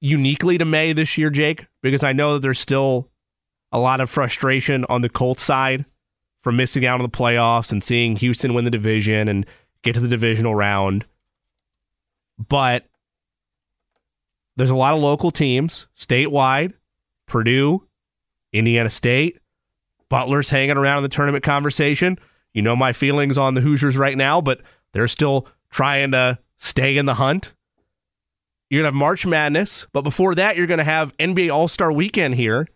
uniquely 0.00 0.58
to 0.58 0.64
May 0.64 0.92
this 0.92 1.16
year, 1.16 1.30
Jake, 1.30 1.66
because 1.80 2.04
I 2.04 2.12
know 2.12 2.34
that 2.34 2.40
there's 2.40 2.60
still 2.60 3.08
a 3.72 3.78
lot 3.78 4.00
of 4.00 4.10
frustration 4.10 4.84
on 4.88 5.00
the 5.00 5.08
Colts 5.08 5.42
side 5.42 5.84
from 6.42 6.56
missing 6.56 6.86
out 6.86 7.00
on 7.00 7.02
the 7.02 7.16
playoffs 7.16 7.72
and 7.72 7.82
seeing 7.82 8.16
Houston 8.16 8.54
win 8.54 8.64
the 8.64 8.70
division 8.70 9.28
and 9.28 9.46
get 9.82 9.94
to 9.94 10.00
the 10.00 10.08
divisional 10.08 10.54
round. 10.54 11.04
But 12.48 12.86
there's 14.56 14.70
a 14.70 14.76
lot 14.76 14.94
of 14.94 15.00
local 15.00 15.30
teams 15.30 15.86
statewide, 15.96 16.72
Purdue, 17.26 17.86
Indiana 18.52 18.90
State, 18.90 19.38
Butler's 20.08 20.50
hanging 20.50 20.76
around 20.76 20.98
in 20.98 21.02
the 21.02 21.08
tournament 21.08 21.44
conversation. 21.44 22.18
You 22.54 22.62
know 22.62 22.76
my 22.76 22.92
feelings 22.92 23.36
on 23.36 23.54
the 23.54 23.60
Hoosiers 23.60 23.96
right 23.96 24.16
now, 24.16 24.40
but 24.40 24.60
they're 24.92 25.08
still 25.08 25.46
trying 25.70 26.12
to 26.12 26.38
stay 26.58 26.96
in 26.96 27.06
the 27.06 27.14
hunt. 27.14 27.52
You're 28.70 28.82
going 28.82 28.92
to 28.92 28.96
have 28.96 28.98
March 28.98 29.26
Madness, 29.26 29.86
but 29.92 30.02
before 30.02 30.34
that, 30.36 30.56
you're 30.56 30.66
going 30.66 30.78
to 30.78 30.84
have 30.84 31.16
NBA 31.18 31.52
All 31.52 31.68
Star 31.68 31.92
Weekend 31.92 32.34
here. 32.34 32.66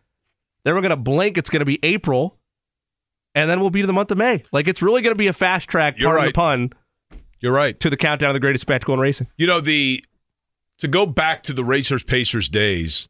Then 0.65 0.75
we're 0.75 0.83
going 0.83 0.91
to 0.91 0.97
blink. 0.97 1.39
It's 1.39 1.51
going 1.51 1.61
to 1.61 1.65
be 1.67 1.79
April, 1.83 2.37
and 3.35 3.49
then 3.49 3.61
we'll 3.61 3.71
be 3.71 3.81
to 3.81 3.87
the 3.87 3.93
month 3.93 4.11
of 4.11 4.19
May. 4.19 4.43
Like 4.53 4.69
it's 4.69 4.83
really 4.83 5.03
going 5.03 5.15
to 5.15 5.19
be 5.19 5.27
a 5.29 5.33
fast 5.33 5.69
track, 5.69 5.95
You're 5.99 6.09
pardon 6.11 6.25
right. 6.27 6.35
the 6.35 6.39
pun, 6.39 6.73
You're 7.41 7.53
right. 7.55 7.79
to 7.81 7.89
the 7.91 7.97
countdown 7.97 8.31
of 8.31 8.35
the 8.35 8.41
greatest 8.41 8.63
spectacle 8.63 8.93
in 8.95 9.01
racing. 9.01 9.29
You 9.39 9.47
know, 9.47 9.61
the 9.61 10.05
to 10.79 10.89
go 10.89 11.07
back 11.07 11.43
to 11.45 11.53
the 11.53 11.65
Racers 11.65 12.03
Pacers 12.03 12.49
days, 12.49 13.09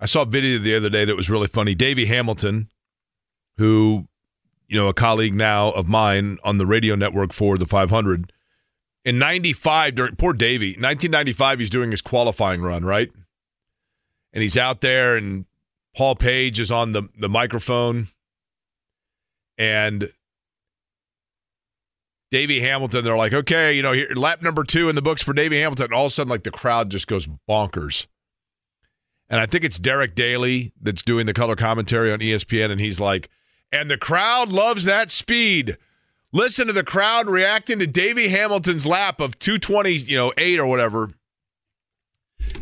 I 0.00 0.06
saw 0.06 0.22
a 0.22 0.26
video 0.26 0.58
the 0.58 0.76
other 0.76 0.90
day 0.90 1.04
that 1.04 1.16
was 1.16 1.30
really 1.30 1.48
funny. 1.48 1.74
Davey 1.74 2.06
Hamilton, 2.06 2.70
who, 3.56 4.06
you 4.68 4.78
know, 4.78 4.88
a 4.88 4.94
colleague 4.94 5.34
now 5.34 5.70
of 5.70 5.88
mine 5.88 6.38
on 6.44 6.58
the 6.58 6.66
radio 6.66 6.94
network 6.94 7.32
for 7.32 7.58
the 7.58 7.66
500, 7.66 8.32
in 9.04 9.18
95, 9.18 9.94
during 9.94 10.16
poor 10.16 10.32
Davey, 10.32 10.70
1995, 10.70 11.60
he's 11.60 11.70
doing 11.70 11.90
his 11.90 12.02
qualifying 12.02 12.60
run, 12.60 12.84
right? 12.84 13.10
And 14.32 14.42
he's 14.42 14.58
out 14.58 14.82
there, 14.82 15.16
and 15.16 15.46
Paul 15.96 16.14
Page 16.14 16.60
is 16.60 16.70
on 16.70 16.92
the, 16.92 17.08
the 17.18 17.28
microphone. 17.28 18.08
And 19.56 20.12
Davey 22.30 22.60
Hamilton, 22.60 23.02
they're 23.04 23.16
like, 23.16 23.32
okay, 23.32 23.72
you 23.72 23.82
know, 23.82 23.92
here, 23.92 24.10
lap 24.14 24.42
number 24.42 24.62
two 24.62 24.88
in 24.88 24.94
the 24.94 25.02
books 25.02 25.22
for 25.22 25.32
Davey 25.32 25.58
Hamilton. 25.58 25.86
And 25.86 25.94
all 25.94 26.06
of 26.06 26.12
a 26.12 26.14
sudden, 26.14 26.30
like 26.30 26.42
the 26.42 26.50
crowd 26.50 26.90
just 26.90 27.06
goes 27.06 27.26
bonkers. 27.48 28.06
And 29.30 29.40
I 29.40 29.46
think 29.46 29.64
it's 29.64 29.78
Derek 29.78 30.14
Daly 30.14 30.72
that's 30.80 31.02
doing 31.02 31.26
the 31.26 31.34
color 31.34 31.54
commentary 31.56 32.12
on 32.12 32.20
ESPN, 32.20 32.70
and 32.70 32.80
he's 32.80 32.98
like, 32.98 33.28
and 33.70 33.90
the 33.90 33.98
crowd 33.98 34.50
loves 34.50 34.84
that 34.84 35.10
speed. 35.10 35.76
Listen 36.32 36.66
to 36.66 36.72
the 36.72 36.84
crowd 36.84 37.28
reacting 37.28 37.78
to 37.78 37.86
Davey 37.86 38.28
Hamilton's 38.28 38.86
lap 38.86 39.20
of 39.20 39.38
220, 39.38 39.90
you 39.92 40.16
know, 40.16 40.32
eight 40.38 40.58
or 40.58 40.66
whatever. 40.66 41.10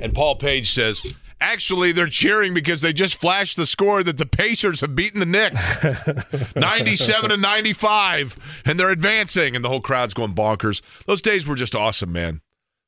And 0.00 0.12
Paul 0.14 0.36
Page 0.36 0.72
says, 0.72 1.02
actually, 1.40 1.92
they're 1.92 2.06
cheering 2.08 2.54
because 2.54 2.80
they 2.80 2.92
just 2.92 3.14
flashed 3.16 3.56
the 3.56 3.66
score 3.66 4.02
that 4.02 4.18
the 4.18 4.26
Pacers 4.26 4.80
have 4.80 4.94
beaten 4.96 5.20
the 5.20 5.26
Knicks 5.26 5.76
97 6.56 7.30
to 7.30 7.36
95, 7.36 8.62
and 8.64 8.78
they're 8.78 8.90
advancing. 8.90 9.54
And 9.54 9.64
the 9.64 9.68
whole 9.68 9.80
crowd's 9.80 10.14
going 10.14 10.34
bonkers. 10.34 10.80
Those 11.06 11.22
days 11.22 11.46
were 11.46 11.54
just 11.56 11.74
awesome, 11.74 12.12
man. 12.12 12.40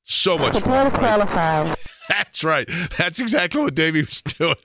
So 0.05 0.39
much 0.39 0.55
fun. 0.61 0.93
right? 1.69 1.77
That's 2.09 2.43
right. 2.45 2.69
That's 2.97 3.21
exactly 3.21 3.61
what 3.61 3.75
Davey 3.75 4.01
was 4.03 4.23
doing. 4.23 4.57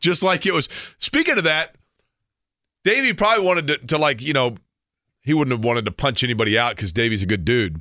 Just 0.00 0.22
like 0.22 0.46
it 0.46 0.52
was. 0.54 0.68
Speaking 0.98 1.36
of 1.38 1.44
that, 1.44 1.76
Davey 2.84 3.12
probably 3.12 3.44
wanted 3.44 3.66
to, 3.68 3.78
to 3.78 3.98
like, 3.98 4.20
you 4.22 4.32
know, 4.32 4.56
he 5.22 5.34
wouldn't 5.34 5.52
have 5.52 5.64
wanted 5.64 5.84
to 5.86 5.90
punch 5.90 6.22
anybody 6.22 6.56
out 6.58 6.76
because 6.76 6.92
Davey's 6.92 7.22
a 7.22 7.26
good 7.26 7.44
dude. 7.44 7.80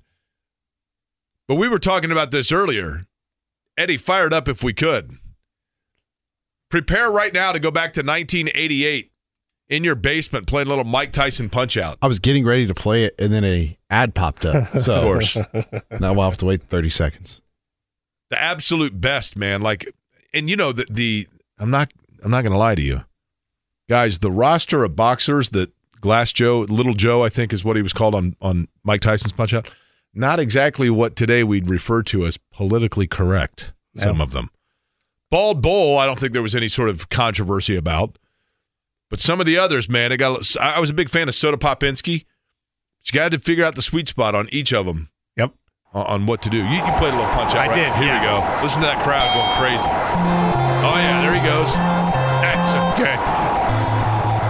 But 1.48 1.56
we 1.56 1.68
were 1.68 1.80
talking 1.80 2.12
about 2.12 2.32
this 2.32 2.52
earlier. 2.52 3.06
Eddie, 3.78 3.98
fired 3.98 4.34
up 4.34 4.48
if 4.48 4.64
we 4.64 4.74
could. 4.74 5.18
Prepare 6.70 7.12
right 7.12 7.34
now 7.34 7.52
to 7.52 7.60
go 7.60 7.70
back 7.70 7.94
to 7.94 8.02
1988 8.02 9.12
in 9.70 9.84
your 9.84 9.96
basement 9.96 10.48
playing 10.48 10.68
a 10.68 10.70
little 10.70 10.84
Mike 10.86 11.12
Tyson 11.12 11.50
punch 11.50 11.78
out. 11.78 11.98
I 12.02 12.08
was 12.08 12.20
getting 12.20 12.46
ready 12.46 12.66
to 12.68 12.74
play 12.74 13.04
it, 13.06 13.16
and 13.20 13.32
then 13.32 13.44
a 13.44 13.78
ad 13.90 14.16
popped 14.16 14.46
up. 14.46 14.70
So 14.84 14.96
Of 14.96 15.04
course. 15.04 15.38
now 16.00 16.14
we'll 16.14 16.30
have 16.30 16.38
to 16.38 16.46
wait 16.46 16.64
30 16.64 16.90
seconds. 16.90 17.42
The 18.34 18.42
absolute 18.42 19.00
best, 19.00 19.36
man. 19.36 19.62
Like, 19.62 19.94
and 20.34 20.50
you 20.50 20.56
know 20.56 20.72
the 20.72 20.88
the 20.90 21.28
I'm 21.60 21.70
not 21.70 21.92
I'm 22.24 22.32
not 22.32 22.44
gonna 22.44 22.58
lie 22.58 22.74
to 22.74 22.82
you, 22.82 23.04
guys. 23.88 24.20
The 24.20 24.32
roster 24.32 24.84
of 24.84 24.96
boxers 24.96 25.50
that 25.50 25.72
Glass 26.02 26.34
Joe, 26.34 26.62
Little 26.62 26.96
Joe, 26.96 27.24
I 27.24 27.30
think 27.30 27.54
is 27.54 27.64
what 27.64 27.76
he 27.76 27.84
was 27.84 27.94
called 27.94 28.16
on 28.16 28.36
on 28.42 28.68
Mike 28.84 29.02
Tyson's 29.02 29.34
Punch 29.34 29.54
Out. 29.54 29.70
Not 30.16 30.40
exactly 30.40 30.90
what 30.90 31.16
today 31.16 31.44
we'd 31.44 31.70
refer 31.70 32.02
to 32.04 32.26
as 32.26 32.38
politically 32.52 33.06
correct. 33.08 33.72
Some 33.96 34.20
of 34.20 34.32
them. 34.32 34.50
Bald 35.30 35.62
Bull, 35.62 36.00
I 36.00 36.08
don't 36.08 36.20
think 36.20 36.34
there 36.34 36.42
was 36.42 36.56
any 36.56 36.68
sort 36.68 36.90
of 36.90 37.10
controversy 37.10 37.76
about. 37.76 38.18
But 39.12 39.20
some 39.20 39.40
of 39.40 39.46
the 39.46 39.60
others, 39.60 39.88
man, 39.88 40.12
I 40.12 40.18
got. 40.18 40.58
I 40.58 40.80
was 40.80 40.90
a 40.90 40.96
big 40.96 41.10
fan 41.10 41.28
of 41.28 41.36
Soda 41.36 41.58
Popinski. 41.58 42.26
You 43.04 43.12
got 43.12 43.30
to 43.30 43.38
figure 43.38 43.64
out 43.64 43.76
the 43.76 43.84
sweet 43.84 44.08
spot 44.08 44.34
on 44.34 44.50
each 44.52 44.74
of 44.74 44.88
them. 44.88 45.10
On, 45.94 46.26
what 46.26 46.42
to 46.42 46.50
do. 46.50 46.58
You, 46.58 46.64
you 46.64 46.94
played 46.98 47.14
a 47.14 47.18
little 47.18 47.32
punch 47.34 47.54
out. 47.54 47.58
I 47.58 47.68
right? 47.68 47.76
did, 47.76 47.94
Here 47.96 48.08
yeah. 48.08 48.20
we 48.20 48.26
go. 48.26 48.64
Listen 48.64 48.82
to 48.82 48.88
that 48.88 49.04
crowd 49.04 49.30
going 49.34 49.54
crazy. 49.62 49.84
Oh 50.86 50.98
yeah, 50.98 51.22
there 51.22 51.34
he 51.34 51.42
goes. 51.46 51.72
That's 52.42 52.74
okay. 52.94 53.16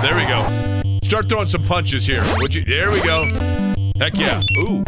There 0.01 0.15
we 0.15 0.25
go. 0.25 0.99
Start 1.03 1.29
throwing 1.29 1.47
some 1.47 1.63
punches 1.65 2.07
here. 2.07 2.23
Would 2.37 2.55
you? 2.55 2.63
There 2.65 2.91
we 2.91 3.01
go. 3.01 3.23
Heck 3.99 4.15
yeah. 4.15 4.41
Ooh. 4.63 4.83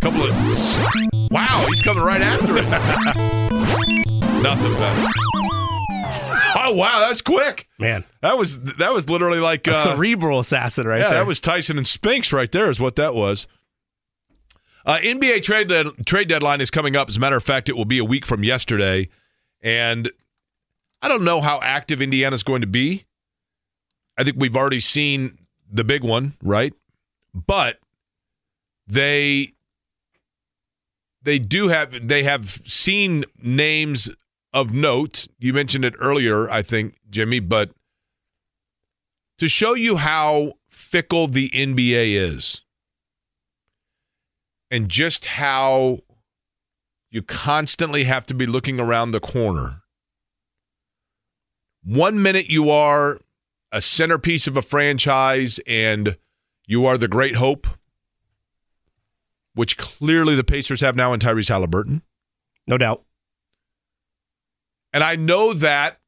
Couple 0.00 0.22
of. 0.22 1.30
Wow, 1.30 1.64
he's 1.68 1.80
coming 1.82 2.02
right 2.02 2.20
after 2.20 2.58
it. 2.58 2.64
Nothing 4.42 4.72
better. 4.74 5.08
Oh 6.58 6.72
wow, 6.72 7.00
that's 7.06 7.22
quick. 7.22 7.68
Man, 7.78 8.04
That 8.22 8.38
was 8.38 8.58
that 8.58 8.92
was 8.92 9.08
literally 9.08 9.38
like 9.38 9.66
a 9.66 9.70
uh, 9.70 9.82
cerebral 9.82 10.40
assassin 10.40 10.86
right 10.86 10.96
there. 10.96 11.04
yeah, 11.06 11.10
there. 11.10 11.18
that 11.20 11.26
was 11.26 11.40
Tyson 11.40 11.76
and 11.78 11.86
Spinks 11.86 12.32
right 12.32 12.50
there, 12.50 12.70
is 12.70 12.80
what 12.80 12.96
that 12.96 13.14
was. 13.14 13.46
Uh, 14.86 14.98
NBA 14.98 15.42
trade 15.42 15.68
dead- 15.68 16.06
trade 16.06 16.28
deadline 16.28 16.60
is 16.60 16.70
coming 16.70 16.94
up. 16.94 17.08
As 17.08 17.16
a 17.16 17.20
matter 17.20 17.36
of 17.36 17.42
fact, 17.42 17.68
it 17.68 17.76
will 17.76 17.84
be 17.84 17.98
a 17.98 18.04
week 18.04 18.24
from 18.24 18.44
yesterday, 18.44 19.08
and 19.60 20.10
I 21.02 21.08
don't 21.08 21.24
know 21.24 21.40
how 21.40 21.60
active 21.60 22.00
Indiana's 22.00 22.44
going 22.44 22.60
to 22.60 22.68
be. 22.68 23.04
I 24.16 24.22
think 24.22 24.36
we've 24.38 24.56
already 24.56 24.80
seen 24.80 25.38
the 25.70 25.82
big 25.82 26.04
one, 26.04 26.34
right? 26.40 26.72
But 27.34 27.80
they 28.86 29.54
they 31.20 31.40
do 31.40 31.66
have 31.68 32.06
they 32.06 32.22
have 32.22 32.48
seen 32.48 33.24
names 33.42 34.08
of 34.52 34.72
note. 34.72 35.26
You 35.40 35.52
mentioned 35.52 35.84
it 35.84 35.94
earlier, 35.98 36.48
I 36.48 36.62
think, 36.62 36.94
Jimmy, 37.10 37.40
but 37.40 37.70
to 39.38 39.48
show 39.48 39.74
you 39.74 39.96
how 39.96 40.52
fickle 40.68 41.26
the 41.26 41.50
NBA 41.50 42.14
is 42.14 42.62
and 44.70 44.88
just 44.88 45.26
how 45.26 46.00
you 47.10 47.22
constantly 47.22 48.04
have 48.04 48.26
to 48.26 48.34
be 48.34 48.46
looking 48.46 48.80
around 48.80 49.10
the 49.10 49.20
corner. 49.20 49.82
One 51.84 52.20
minute 52.20 52.50
you 52.50 52.68
are 52.70 53.20
a 53.70 53.80
centerpiece 53.80 54.46
of 54.46 54.56
a 54.56 54.62
franchise 54.62 55.60
and 55.66 56.16
you 56.66 56.84
are 56.86 56.98
the 56.98 57.08
great 57.08 57.36
hope, 57.36 57.66
which 59.54 59.76
clearly 59.76 60.34
the 60.34 60.44
Pacers 60.44 60.80
have 60.80 60.96
now 60.96 61.12
in 61.12 61.20
Tyrese 61.20 61.48
Haliburton. 61.48 62.02
No 62.66 62.76
doubt. 62.76 63.04
And 64.92 65.04
I 65.04 65.14
know 65.14 65.52
that 65.52 66.00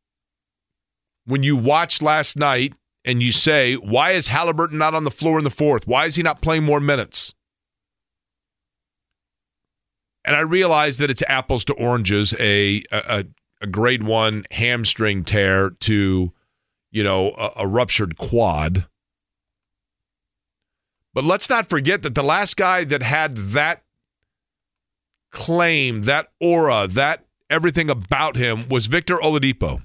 when 1.26 1.42
you 1.42 1.56
watch 1.56 2.02
last 2.02 2.36
night 2.36 2.74
and 3.04 3.22
you 3.22 3.32
say, 3.32 3.74
why 3.74 4.12
is 4.12 4.28
Haliburton 4.28 4.72
not 4.72 4.94
on 4.94 5.04
the 5.04 5.10
floor 5.10 5.38
in 5.38 5.44
the 5.44 5.50
fourth? 5.50 5.86
Why 5.86 6.06
is 6.06 6.16
he 6.16 6.22
not 6.22 6.42
playing 6.42 6.64
more 6.64 6.80
minutes? 6.80 7.34
And 10.28 10.36
I 10.36 10.40
realize 10.40 10.98
that 10.98 11.08
it's 11.08 11.22
apples 11.26 11.64
to 11.64 11.72
oranges, 11.72 12.34
a 12.38 12.84
a, 12.92 13.24
a 13.62 13.66
grade 13.66 14.02
one 14.02 14.44
hamstring 14.50 15.24
tear 15.24 15.70
to, 15.70 16.34
you 16.90 17.02
know, 17.02 17.30
a, 17.30 17.52
a 17.60 17.66
ruptured 17.66 18.18
quad. 18.18 18.86
But 21.14 21.24
let's 21.24 21.48
not 21.48 21.70
forget 21.70 22.02
that 22.02 22.14
the 22.14 22.22
last 22.22 22.58
guy 22.58 22.84
that 22.84 23.02
had 23.02 23.36
that 23.38 23.84
claim, 25.32 26.02
that 26.02 26.28
aura, 26.42 26.86
that 26.88 27.24
everything 27.48 27.88
about 27.88 28.36
him 28.36 28.68
was 28.68 28.86
Victor 28.86 29.16
Oladipo. 29.16 29.80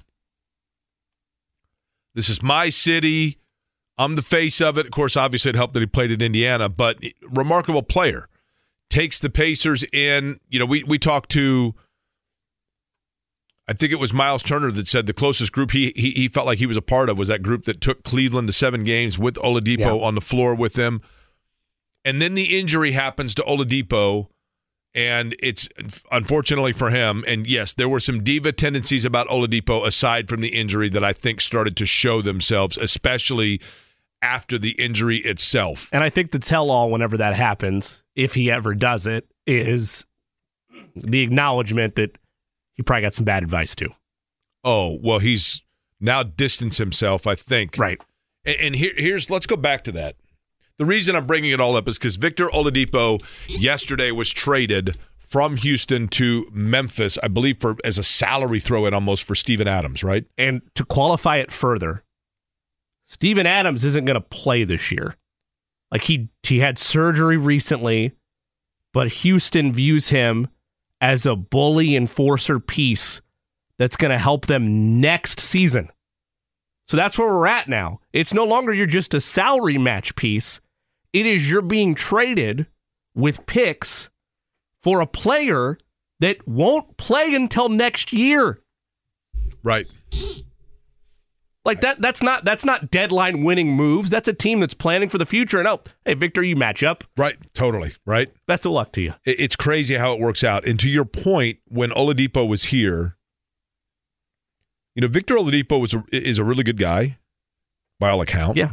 This 2.14 2.28
is 2.28 2.42
my 2.42 2.68
city. 2.68 3.38
I'm 3.96 4.14
the 4.14 4.20
face 4.20 4.60
of 4.60 4.76
it. 4.76 4.84
Of 4.84 4.92
course, 4.92 5.16
obviously, 5.16 5.48
it 5.48 5.56
helped 5.56 5.72
that 5.72 5.80
he 5.80 5.86
played 5.86 6.12
at 6.12 6.20
Indiana, 6.20 6.68
but 6.68 6.98
remarkable 7.22 7.82
player. 7.82 8.28
Takes 8.94 9.18
the 9.18 9.28
Pacers 9.30 9.82
in. 9.92 10.38
You 10.48 10.60
know, 10.60 10.66
we 10.66 10.84
we 10.84 10.98
talked 10.98 11.30
to. 11.32 11.74
I 13.66 13.72
think 13.72 13.92
it 13.92 13.98
was 13.98 14.12
Miles 14.12 14.42
Turner 14.42 14.70
that 14.70 14.86
said 14.86 15.06
the 15.06 15.14
closest 15.14 15.50
group 15.52 15.70
he, 15.72 15.92
he 15.96 16.10
he 16.10 16.28
felt 16.28 16.46
like 16.46 16.58
he 16.58 16.66
was 16.66 16.76
a 16.76 16.82
part 16.82 17.08
of 17.08 17.18
was 17.18 17.28
that 17.28 17.42
group 17.42 17.64
that 17.64 17.80
took 17.80 18.04
Cleveland 18.04 18.46
to 18.48 18.52
seven 18.52 18.84
games 18.84 19.18
with 19.18 19.34
Oladipo 19.36 19.78
Yeah. 19.78 19.92
on 20.06 20.14
the 20.14 20.20
floor 20.20 20.54
with 20.54 20.74
them. 20.74 21.00
And 22.04 22.20
then 22.22 22.34
the 22.34 22.56
injury 22.58 22.92
happens 22.92 23.34
to 23.36 23.42
Oladipo, 23.42 24.28
and 24.94 25.34
it's 25.40 25.68
unfortunately 26.12 26.72
for 26.74 26.90
him. 26.90 27.24
And 27.26 27.46
yes, 27.48 27.74
there 27.74 27.88
were 27.88 28.00
some 28.00 28.22
diva 28.22 28.52
tendencies 28.52 29.04
about 29.06 29.26
Oladipo 29.28 29.84
aside 29.86 30.28
from 30.28 30.40
the 30.42 30.50
injury 30.54 30.88
that 30.90 31.02
I 31.02 31.12
think 31.14 31.40
started 31.40 31.76
to 31.78 31.86
show 31.86 32.22
themselves, 32.22 32.76
especially 32.76 33.60
after 34.22 34.56
the 34.58 34.72
injury 34.72 35.16
itself. 35.18 35.88
And 35.92 36.04
I 36.04 36.10
think 36.10 36.30
the 36.30 36.38
tell 36.38 36.70
all 36.70 36.90
whenever 36.90 37.16
that 37.16 37.34
happens, 37.34 38.02
if 38.16 38.34
he 38.34 38.50
ever 38.50 38.74
does 38.74 39.06
it, 39.06 39.26
is 39.46 40.04
the 40.96 41.20
acknowledgement 41.20 41.96
that 41.96 42.18
he 42.74 42.82
probably 42.82 43.02
got 43.02 43.14
some 43.14 43.24
bad 43.24 43.42
advice 43.42 43.74
too. 43.74 43.90
Oh 44.62 44.98
well, 45.02 45.18
he's 45.18 45.62
now 46.00 46.22
distanced 46.22 46.78
himself. 46.78 47.26
I 47.26 47.34
think. 47.34 47.76
Right. 47.78 48.00
And, 48.44 48.56
and 48.60 48.76
here, 48.76 48.92
here's 48.96 49.30
let's 49.30 49.46
go 49.46 49.56
back 49.56 49.84
to 49.84 49.92
that. 49.92 50.16
The 50.76 50.84
reason 50.84 51.14
I'm 51.14 51.26
bringing 51.26 51.52
it 51.52 51.60
all 51.60 51.76
up 51.76 51.86
is 51.88 51.98
because 51.98 52.16
Victor 52.16 52.48
Oladipo 52.48 53.22
yesterday 53.48 54.10
was 54.10 54.30
traded 54.30 54.96
from 55.18 55.56
Houston 55.56 56.08
to 56.08 56.48
Memphis, 56.52 57.16
I 57.22 57.28
believe, 57.28 57.58
for 57.58 57.76
as 57.84 57.96
a 57.96 58.02
salary 58.02 58.60
throw 58.60 58.86
in 58.86 58.94
almost 58.94 59.24
for 59.24 59.34
Steven 59.34 59.68
Adams, 59.68 60.02
right? 60.02 60.24
And 60.36 60.62
to 60.74 60.84
qualify 60.84 61.36
it 61.36 61.52
further, 61.52 62.02
Steven 63.06 63.46
Adams 63.46 63.84
isn't 63.84 64.04
going 64.04 64.14
to 64.14 64.20
play 64.20 64.64
this 64.64 64.90
year. 64.90 65.16
Like 65.90 66.02
he 66.02 66.28
he 66.42 66.60
had 66.60 66.78
surgery 66.78 67.36
recently, 67.36 68.12
but 68.92 69.08
Houston 69.08 69.72
views 69.72 70.08
him 70.08 70.48
as 71.00 71.26
a 71.26 71.36
bully 71.36 71.96
enforcer 71.96 72.58
piece 72.58 73.20
that's 73.78 73.96
going 73.96 74.10
to 74.10 74.18
help 74.18 74.46
them 74.46 75.00
next 75.00 75.40
season. 75.40 75.90
So 76.88 76.96
that's 76.96 77.18
where 77.18 77.28
we're 77.28 77.46
at 77.46 77.68
now. 77.68 78.00
It's 78.12 78.34
no 78.34 78.44
longer 78.44 78.72
you're 78.72 78.86
just 78.86 79.14
a 79.14 79.20
salary 79.20 79.78
match 79.78 80.14
piece. 80.16 80.60
It 81.12 81.26
is 81.26 81.48
you're 81.48 81.62
being 81.62 81.94
traded 81.94 82.66
with 83.14 83.46
picks 83.46 84.10
for 84.82 85.00
a 85.00 85.06
player 85.06 85.78
that 86.20 86.46
won't 86.46 86.96
play 86.96 87.34
until 87.34 87.68
next 87.68 88.12
year. 88.12 88.58
Right. 89.62 89.86
Like 91.64 91.80
that 91.80 92.00
that's 92.00 92.22
not 92.22 92.44
that's 92.44 92.64
not 92.64 92.90
deadline 92.90 93.42
winning 93.42 93.72
moves. 93.72 94.10
That's 94.10 94.28
a 94.28 94.34
team 94.34 94.60
that's 94.60 94.74
planning 94.74 95.08
for 95.08 95.16
the 95.18 95.24
future 95.26 95.58
and 95.58 95.66
oh, 95.66 95.80
hey 96.04 96.14
Victor, 96.14 96.42
you 96.42 96.56
match 96.56 96.82
up. 96.82 97.04
Right. 97.16 97.36
Totally. 97.54 97.94
Right. 98.04 98.32
Best 98.46 98.66
of 98.66 98.72
luck 98.72 98.92
to 98.92 99.00
you. 99.00 99.14
It's 99.24 99.56
crazy 99.56 99.94
how 99.96 100.12
it 100.12 100.20
works 100.20 100.44
out. 100.44 100.66
And 100.66 100.78
to 100.80 100.90
your 100.90 101.06
point, 101.06 101.58
when 101.66 101.90
Oladipo 101.90 102.46
was 102.46 102.64
here, 102.64 103.16
you 104.94 105.00
know, 105.00 105.08
Victor 105.08 105.36
Oladipo 105.36 105.80
was 105.80 105.94
a, 105.94 106.04
is 106.12 106.38
a 106.38 106.44
really 106.44 106.64
good 106.64 106.78
guy, 106.78 107.18
by 107.98 108.10
all 108.10 108.20
account. 108.20 108.56
Yeah. 108.58 108.72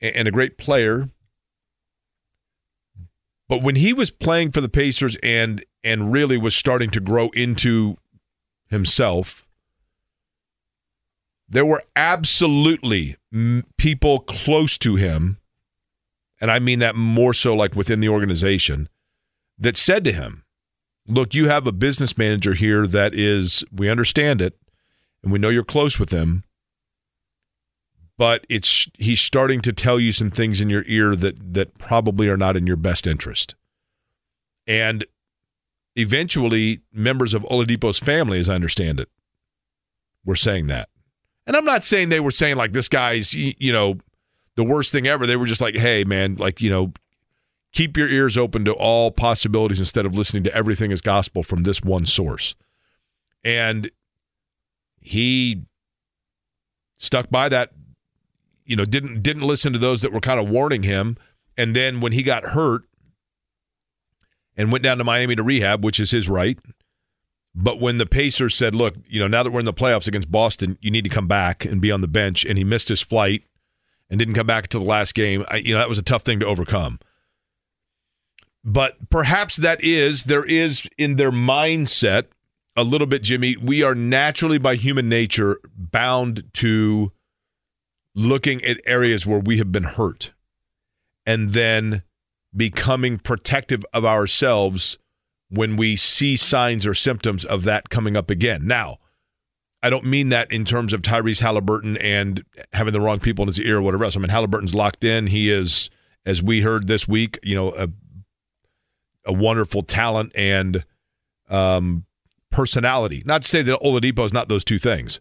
and 0.00 0.26
a 0.26 0.32
great 0.32 0.58
player. 0.58 1.08
But 3.48 3.62
when 3.62 3.76
he 3.76 3.92
was 3.92 4.10
playing 4.10 4.50
for 4.52 4.60
the 4.60 4.68
Pacers 4.68 5.16
and 5.22 5.64
and 5.84 6.12
really 6.12 6.36
was 6.36 6.56
starting 6.56 6.90
to 6.90 7.00
grow 7.00 7.28
into 7.34 7.98
himself, 8.68 9.46
there 11.48 11.66
were 11.66 11.82
absolutely 11.94 13.16
people 13.76 14.20
close 14.20 14.78
to 14.78 14.96
him, 14.96 15.38
and 16.40 16.50
I 16.50 16.58
mean 16.58 16.78
that 16.78 16.96
more 16.96 17.34
so 17.34 17.54
like 17.54 17.74
within 17.74 18.00
the 18.00 18.08
organization, 18.08 18.88
that 19.58 19.76
said 19.76 20.04
to 20.04 20.12
him, 20.12 20.44
"Look, 21.06 21.34
you 21.34 21.48
have 21.48 21.66
a 21.66 21.72
business 21.72 22.16
manager 22.16 22.54
here 22.54 22.86
that 22.86 23.14
is 23.14 23.64
we 23.72 23.88
understand 23.88 24.40
it, 24.40 24.58
and 25.22 25.32
we 25.32 25.38
know 25.38 25.50
you're 25.50 25.64
close 25.64 25.98
with 25.98 26.10
him." 26.10 26.44
but 28.16 28.46
it's 28.48 28.88
he's 28.98 29.20
starting 29.20 29.60
to 29.60 29.72
tell 29.72 29.98
you 29.98 30.12
some 30.12 30.30
things 30.30 30.60
in 30.60 30.70
your 30.70 30.84
ear 30.86 31.16
that 31.16 31.54
that 31.54 31.76
probably 31.78 32.28
are 32.28 32.36
not 32.36 32.56
in 32.56 32.66
your 32.66 32.76
best 32.76 33.06
interest. 33.06 33.54
And 34.66 35.04
eventually, 35.96 36.80
members 36.92 37.34
of 37.34 37.42
Oladipo's 37.44 37.98
family, 37.98 38.38
as 38.38 38.48
I 38.48 38.54
understand 38.54 39.00
it, 39.00 39.08
were 40.24 40.36
saying 40.36 40.68
that. 40.68 40.88
And 41.46 41.56
I'm 41.56 41.64
not 41.64 41.84
saying 41.84 42.08
they 42.08 42.20
were 42.20 42.30
saying 42.30 42.56
like 42.56 42.72
this 42.72 42.88
guy's 42.88 43.34
you 43.34 43.72
know 43.72 43.98
the 44.56 44.64
worst 44.64 44.92
thing 44.92 45.06
ever. 45.06 45.26
They 45.26 45.36
were 45.36 45.46
just 45.46 45.60
like, 45.60 45.76
hey 45.76 46.04
man, 46.04 46.36
like 46.36 46.60
you 46.60 46.70
know, 46.70 46.92
keep 47.72 47.96
your 47.96 48.08
ears 48.08 48.36
open 48.36 48.64
to 48.64 48.72
all 48.72 49.10
possibilities 49.10 49.78
instead 49.78 50.06
of 50.06 50.16
listening 50.16 50.44
to 50.44 50.54
everything 50.54 50.92
as 50.92 51.00
gospel 51.00 51.42
from 51.42 51.64
this 51.64 51.82
one 51.82 52.06
source. 52.06 52.54
And 53.44 53.90
he 55.00 55.62
stuck 56.96 57.30
by 57.30 57.48
that 57.50 57.72
you 58.64 58.76
know 58.76 58.84
didn't 58.84 59.22
didn't 59.22 59.42
listen 59.42 59.72
to 59.72 59.78
those 59.78 60.02
that 60.02 60.12
were 60.12 60.20
kind 60.20 60.40
of 60.40 60.48
warning 60.48 60.82
him 60.82 61.16
and 61.56 61.76
then 61.76 62.00
when 62.00 62.12
he 62.12 62.22
got 62.22 62.44
hurt 62.46 62.82
and 64.56 64.72
went 64.72 64.82
down 64.82 64.98
to 64.98 65.04
Miami 65.04 65.36
to 65.36 65.42
rehab 65.42 65.84
which 65.84 66.00
is 66.00 66.10
his 66.10 66.28
right 66.28 66.58
but 67.54 67.80
when 67.80 67.98
the 67.98 68.06
Pacers 68.06 68.54
said 68.54 68.74
look 68.74 68.94
you 69.08 69.20
know 69.20 69.28
now 69.28 69.42
that 69.42 69.50
we're 69.50 69.60
in 69.60 69.66
the 69.66 69.72
playoffs 69.72 70.08
against 70.08 70.30
Boston 70.30 70.78
you 70.80 70.90
need 70.90 71.04
to 71.04 71.10
come 71.10 71.28
back 71.28 71.64
and 71.64 71.80
be 71.80 71.90
on 71.90 72.00
the 72.00 72.08
bench 72.08 72.44
and 72.44 72.58
he 72.58 72.64
missed 72.64 72.88
his 72.88 73.02
flight 73.02 73.44
and 74.10 74.18
didn't 74.18 74.34
come 74.34 74.46
back 74.46 74.68
to 74.68 74.78
the 74.78 74.84
last 74.84 75.14
game 75.14 75.44
I, 75.48 75.56
you 75.56 75.72
know 75.72 75.78
that 75.78 75.88
was 75.88 75.98
a 75.98 76.02
tough 76.02 76.22
thing 76.22 76.40
to 76.40 76.46
overcome. 76.46 76.98
But 78.66 79.10
perhaps 79.10 79.56
that 79.56 79.84
is 79.84 80.22
there 80.24 80.44
is 80.44 80.88
in 80.96 81.16
their 81.16 81.30
mindset 81.30 82.24
a 82.76 82.82
little 82.82 83.06
bit 83.06 83.22
Jimmy 83.22 83.56
we 83.56 83.82
are 83.82 83.94
naturally 83.94 84.58
by 84.58 84.76
human 84.76 85.08
nature 85.08 85.58
bound 85.76 86.44
to 86.54 87.12
looking 88.14 88.64
at 88.64 88.80
areas 88.86 89.26
where 89.26 89.40
we 89.40 89.58
have 89.58 89.72
been 89.72 89.84
hurt 89.84 90.32
and 91.26 91.52
then 91.52 92.02
becoming 92.56 93.18
protective 93.18 93.84
of 93.92 94.04
ourselves 94.04 94.98
when 95.48 95.76
we 95.76 95.96
see 95.96 96.36
signs 96.36 96.86
or 96.86 96.94
symptoms 96.94 97.44
of 97.44 97.64
that 97.64 97.90
coming 97.90 98.16
up 98.16 98.30
again. 98.30 98.66
Now, 98.66 98.98
I 99.82 99.90
don't 99.90 100.06
mean 100.06 100.30
that 100.30 100.50
in 100.50 100.64
terms 100.64 100.92
of 100.92 101.02
Tyrese 101.02 101.42
Haliburton 101.42 101.98
and 102.00 102.42
having 102.72 102.92
the 102.92 103.00
wrong 103.00 103.20
people 103.20 103.42
in 103.42 103.48
his 103.48 103.60
ear 103.60 103.78
or 103.78 103.82
whatever 103.82 104.04
else. 104.04 104.16
I 104.16 104.20
mean, 104.20 104.30
Haliburton's 104.30 104.74
locked 104.74 105.04
in. 105.04 105.26
He 105.26 105.50
is, 105.50 105.90
as 106.24 106.42
we 106.42 106.62
heard 106.62 106.86
this 106.86 107.06
week, 107.06 107.38
you 107.42 107.54
know, 107.54 107.72
a, 107.74 107.88
a 109.26 109.32
wonderful 109.32 109.82
talent 109.82 110.32
and 110.34 110.84
um, 111.50 112.06
personality. 112.50 113.22
Not 113.26 113.42
to 113.42 113.48
say 113.48 113.62
that 113.62 113.80
Oladipo 113.80 114.24
is 114.24 114.32
not 114.32 114.48
those 114.48 114.64
two 114.64 114.78
things. 114.78 115.20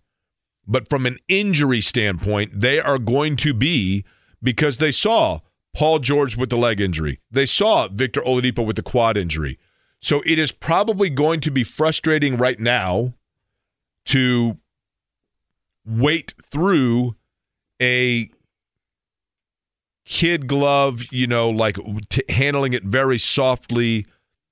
But 0.65 0.89
from 0.89 1.05
an 1.05 1.17
injury 1.27 1.81
standpoint, 1.81 2.61
they 2.61 2.79
are 2.79 2.99
going 2.99 3.35
to 3.37 3.53
be 3.53 4.05
because 4.41 4.77
they 4.77 4.91
saw 4.91 5.39
Paul 5.73 5.99
George 5.99 6.37
with 6.37 6.49
the 6.49 6.57
leg 6.57 6.79
injury. 6.79 7.19
They 7.29 7.45
saw 7.45 7.89
Victor 7.89 8.21
Oladipo 8.21 8.65
with 8.65 8.77
the 8.77 8.83
quad 8.83 9.17
injury. 9.17 9.59
So 10.03 10.21
it 10.25 10.37
is 10.37 10.51
probably 10.51 11.09
going 11.09 11.39
to 11.39 11.49
be 11.49 11.63
frustrating 11.63 12.35
right 12.35 12.59
now 12.59 13.13
to 14.07 14.57
wait 15.85 16.33
through 16.43 17.15
a 17.81 18.29
kid 20.03 20.45
glove, 20.47 21.05
you 21.09 21.25
know, 21.25 21.49
like 21.49 21.77
t- 22.09 22.25
handling 22.27 22.73
it 22.73 22.83
very 22.83 23.17
softly 23.17 24.05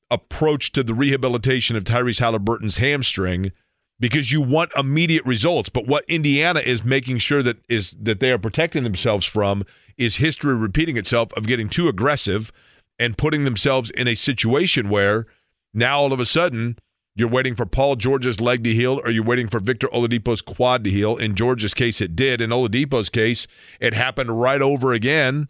approach 0.09 0.71
to 0.71 0.83
the 0.83 0.93
rehabilitation 0.93 1.75
of 1.75 1.83
Tyrese 1.83 2.21
Haliburton's 2.21 2.77
hamstring 2.77 3.51
because 3.99 4.31
you 4.31 4.41
want 4.41 4.71
immediate 4.77 5.25
results. 5.25 5.67
But 5.67 5.85
what 5.85 6.05
Indiana 6.07 6.61
is 6.61 6.85
making 6.85 7.17
sure 7.17 7.43
that 7.43 7.57
is 7.67 7.91
that 7.99 8.21
they 8.21 8.31
are 8.31 8.39
protecting 8.39 8.83
themselves 8.83 9.25
from 9.25 9.65
is 9.97 10.15
history 10.15 10.55
repeating 10.55 10.95
itself 10.95 11.33
of 11.33 11.45
getting 11.45 11.67
too 11.67 11.89
aggressive 11.89 12.53
and 12.97 13.17
putting 13.17 13.43
themselves 13.43 13.91
in 13.91 14.07
a 14.07 14.15
situation 14.15 14.87
where 14.87 15.27
now 15.73 15.99
all 15.99 16.13
of 16.13 16.19
a 16.19 16.25
sudden 16.25 16.77
you're 17.15 17.27
waiting 17.27 17.55
for 17.55 17.65
Paul 17.65 17.97
George's 17.97 18.39
leg 18.39 18.63
to 18.63 18.73
heal 18.73 19.01
or 19.03 19.11
you're 19.11 19.23
waiting 19.23 19.47
for 19.47 19.59
Victor 19.59 19.87
Oladipo's 19.87 20.41
quad 20.41 20.83
to 20.85 20.89
heal. 20.89 21.17
In 21.17 21.35
George's 21.35 21.73
case, 21.73 21.99
it 21.99 22.15
did. 22.15 22.41
In 22.41 22.51
Oladipo's 22.51 23.09
case, 23.09 23.47
it 23.79 23.93
happened 23.93 24.41
right 24.41 24.61
over 24.61 24.93
again. 24.93 25.49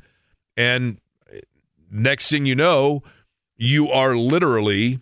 And 0.57 0.99
next 1.89 2.30
thing 2.30 2.45
you 2.45 2.55
know, 2.55 3.03
you 3.57 3.89
are 3.89 4.15
literally 4.15 4.99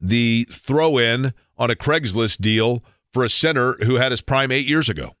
the 0.00 0.46
throw 0.50 0.98
in 0.98 1.32
on 1.56 1.70
a 1.70 1.76
Craigslist 1.76 2.40
deal 2.40 2.82
for 3.12 3.24
a 3.24 3.28
center 3.28 3.74
who 3.84 3.96
had 3.96 4.10
his 4.10 4.20
prime 4.20 4.50
eight 4.50 4.66
years 4.66 4.88
ago. 4.88 5.14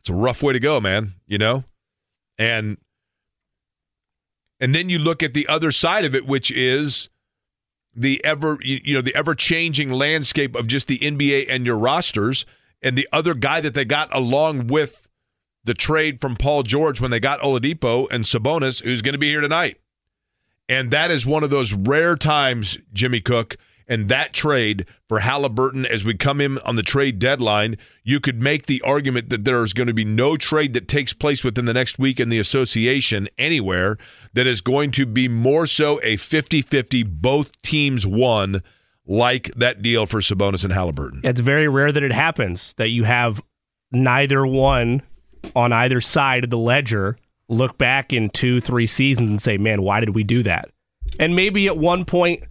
It's 0.00 0.08
a 0.08 0.14
rough 0.14 0.42
way 0.42 0.52
to 0.52 0.60
go, 0.60 0.80
man, 0.80 1.14
you 1.26 1.38
know? 1.38 1.64
And 2.38 2.78
and 4.58 4.74
then 4.74 4.88
you 4.88 4.98
look 4.98 5.22
at 5.22 5.34
the 5.34 5.46
other 5.46 5.72
side 5.72 6.04
of 6.04 6.14
it, 6.14 6.26
which 6.26 6.50
is 6.50 7.09
the 7.94 8.24
ever 8.24 8.58
you 8.62 8.94
know 8.94 9.00
the 9.00 9.14
ever 9.14 9.34
changing 9.34 9.90
landscape 9.90 10.54
of 10.54 10.66
just 10.66 10.88
the 10.88 10.98
NBA 10.98 11.46
and 11.48 11.66
your 11.66 11.78
rosters 11.78 12.46
and 12.82 12.96
the 12.96 13.08
other 13.12 13.34
guy 13.34 13.60
that 13.60 13.74
they 13.74 13.84
got 13.84 14.08
along 14.14 14.68
with 14.68 15.08
the 15.64 15.74
trade 15.74 16.20
from 16.20 16.36
Paul 16.36 16.62
George 16.62 17.00
when 17.00 17.10
they 17.10 17.20
got 17.20 17.40
Oladipo 17.40 18.08
and 18.10 18.24
Sabonis 18.24 18.82
who's 18.82 19.02
going 19.02 19.12
to 19.12 19.18
be 19.18 19.30
here 19.30 19.40
tonight. 19.40 19.78
And 20.68 20.90
that 20.92 21.10
is 21.10 21.26
one 21.26 21.42
of 21.42 21.50
those 21.50 21.72
rare 21.72 22.16
times 22.16 22.78
Jimmy 22.92 23.20
Cook 23.20 23.56
and 23.90 24.08
that 24.08 24.32
trade 24.32 24.86
for 25.08 25.18
Haliburton 25.18 25.84
as 25.84 26.04
we 26.04 26.14
come 26.14 26.40
in 26.40 26.58
on 26.60 26.76
the 26.76 26.82
trade 26.82 27.18
deadline, 27.18 27.76
you 28.04 28.20
could 28.20 28.40
make 28.40 28.66
the 28.66 28.80
argument 28.82 29.28
that 29.30 29.44
there 29.44 29.64
is 29.64 29.72
going 29.72 29.88
to 29.88 29.92
be 29.92 30.04
no 30.04 30.36
trade 30.36 30.72
that 30.74 30.86
takes 30.86 31.12
place 31.12 31.42
within 31.42 31.64
the 31.64 31.74
next 31.74 31.98
week 31.98 32.20
in 32.20 32.28
the 32.28 32.38
association 32.38 33.28
anywhere 33.36 33.98
that 34.32 34.46
is 34.46 34.60
going 34.60 34.92
to 34.92 35.04
be 35.04 35.26
more 35.26 35.66
so 35.66 36.00
a 36.04 36.16
50 36.16 36.62
50, 36.62 37.02
both 37.02 37.60
teams 37.62 38.06
won, 38.06 38.62
like 39.04 39.50
that 39.56 39.82
deal 39.82 40.06
for 40.06 40.20
Sabonis 40.20 40.62
and 40.62 40.72
Haliburton. 40.72 41.20
It's 41.24 41.40
very 41.40 41.66
rare 41.66 41.90
that 41.90 42.02
it 42.04 42.12
happens 42.12 42.74
that 42.74 42.90
you 42.90 43.02
have 43.02 43.42
neither 43.90 44.46
one 44.46 45.02
on 45.56 45.72
either 45.72 46.00
side 46.00 46.44
of 46.44 46.50
the 46.50 46.58
ledger 46.58 47.16
look 47.48 47.76
back 47.76 48.12
in 48.12 48.30
two, 48.30 48.60
three 48.60 48.86
seasons 48.86 49.28
and 49.28 49.42
say, 49.42 49.58
man, 49.58 49.82
why 49.82 49.98
did 49.98 50.10
we 50.10 50.22
do 50.22 50.44
that? 50.44 50.70
And 51.18 51.34
maybe 51.34 51.66
at 51.66 51.76
one 51.76 52.04
point, 52.04 52.44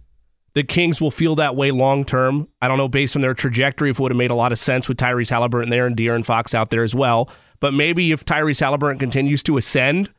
the 0.54 0.64
Kings 0.64 1.00
will 1.00 1.10
feel 1.10 1.36
that 1.36 1.56
way 1.56 1.70
long 1.70 2.04
term. 2.04 2.48
I 2.60 2.68
don't 2.68 2.78
know, 2.78 2.88
based 2.88 3.16
on 3.16 3.22
their 3.22 3.34
trajectory, 3.34 3.90
if 3.90 3.98
it 3.98 4.02
would 4.02 4.12
have 4.12 4.18
made 4.18 4.30
a 4.30 4.36
lot 4.36 4.52
of 4.52 4.58
sense 4.58 4.88
with 4.88 4.98
Tyrese 4.98 5.30
Haliburton 5.30 5.70
there 5.70 5.86
and 5.86 5.96
De'Aaron 5.96 6.24
Fox 6.24 6.54
out 6.54 6.70
there 6.70 6.82
as 6.82 6.94
well. 6.94 7.30
But 7.60 7.74
maybe 7.74 8.10
if 8.10 8.24
Tyrese 8.24 8.60
Haliburton 8.60 8.98
continues 8.98 9.42
to 9.44 9.56
ascend, 9.58 10.10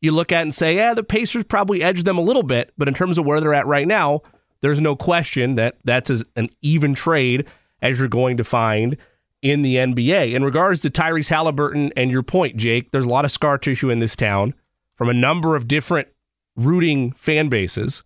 you 0.00 0.12
look 0.12 0.32
at 0.32 0.42
and 0.42 0.54
say, 0.54 0.76
yeah, 0.76 0.94
the 0.94 1.02
Pacers 1.02 1.44
probably 1.44 1.82
edged 1.82 2.04
them 2.04 2.18
a 2.18 2.22
little 2.22 2.42
bit. 2.42 2.72
But 2.76 2.88
in 2.88 2.94
terms 2.94 3.18
of 3.18 3.24
where 3.24 3.40
they're 3.40 3.54
at 3.54 3.66
right 3.66 3.86
now, 3.86 4.22
there's 4.60 4.80
no 4.80 4.96
question 4.96 5.54
that 5.54 5.76
that's 5.84 6.10
as 6.10 6.24
an 6.36 6.50
even 6.60 6.94
trade 6.94 7.46
as 7.80 7.98
you're 7.98 8.08
going 8.08 8.36
to 8.36 8.44
find 8.44 8.96
in 9.40 9.62
the 9.62 9.76
NBA. 9.76 10.34
In 10.34 10.44
regards 10.44 10.82
to 10.82 10.90
Tyrese 10.90 11.30
Haliburton 11.30 11.92
and 11.96 12.10
your 12.10 12.22
point, 12.22 12.56
Jake, 12.56 12.90
there's 12.90 13.06
a 13.06 13.10
lot 13.10 13.24
of 13.24 13.32
scar 13.32 13.56
tissue 13.56 13.90
in 13.90 14.00
this 14.00 14.16
town 14.16 14.54
from 14.96 15.08
a 15.08 15.14
number 15.14 15.54
of 15.54 15.68
different 15.68 16.08
rooting 16.56 17.12
fan 17.12 17.48
bases 17.48 18.02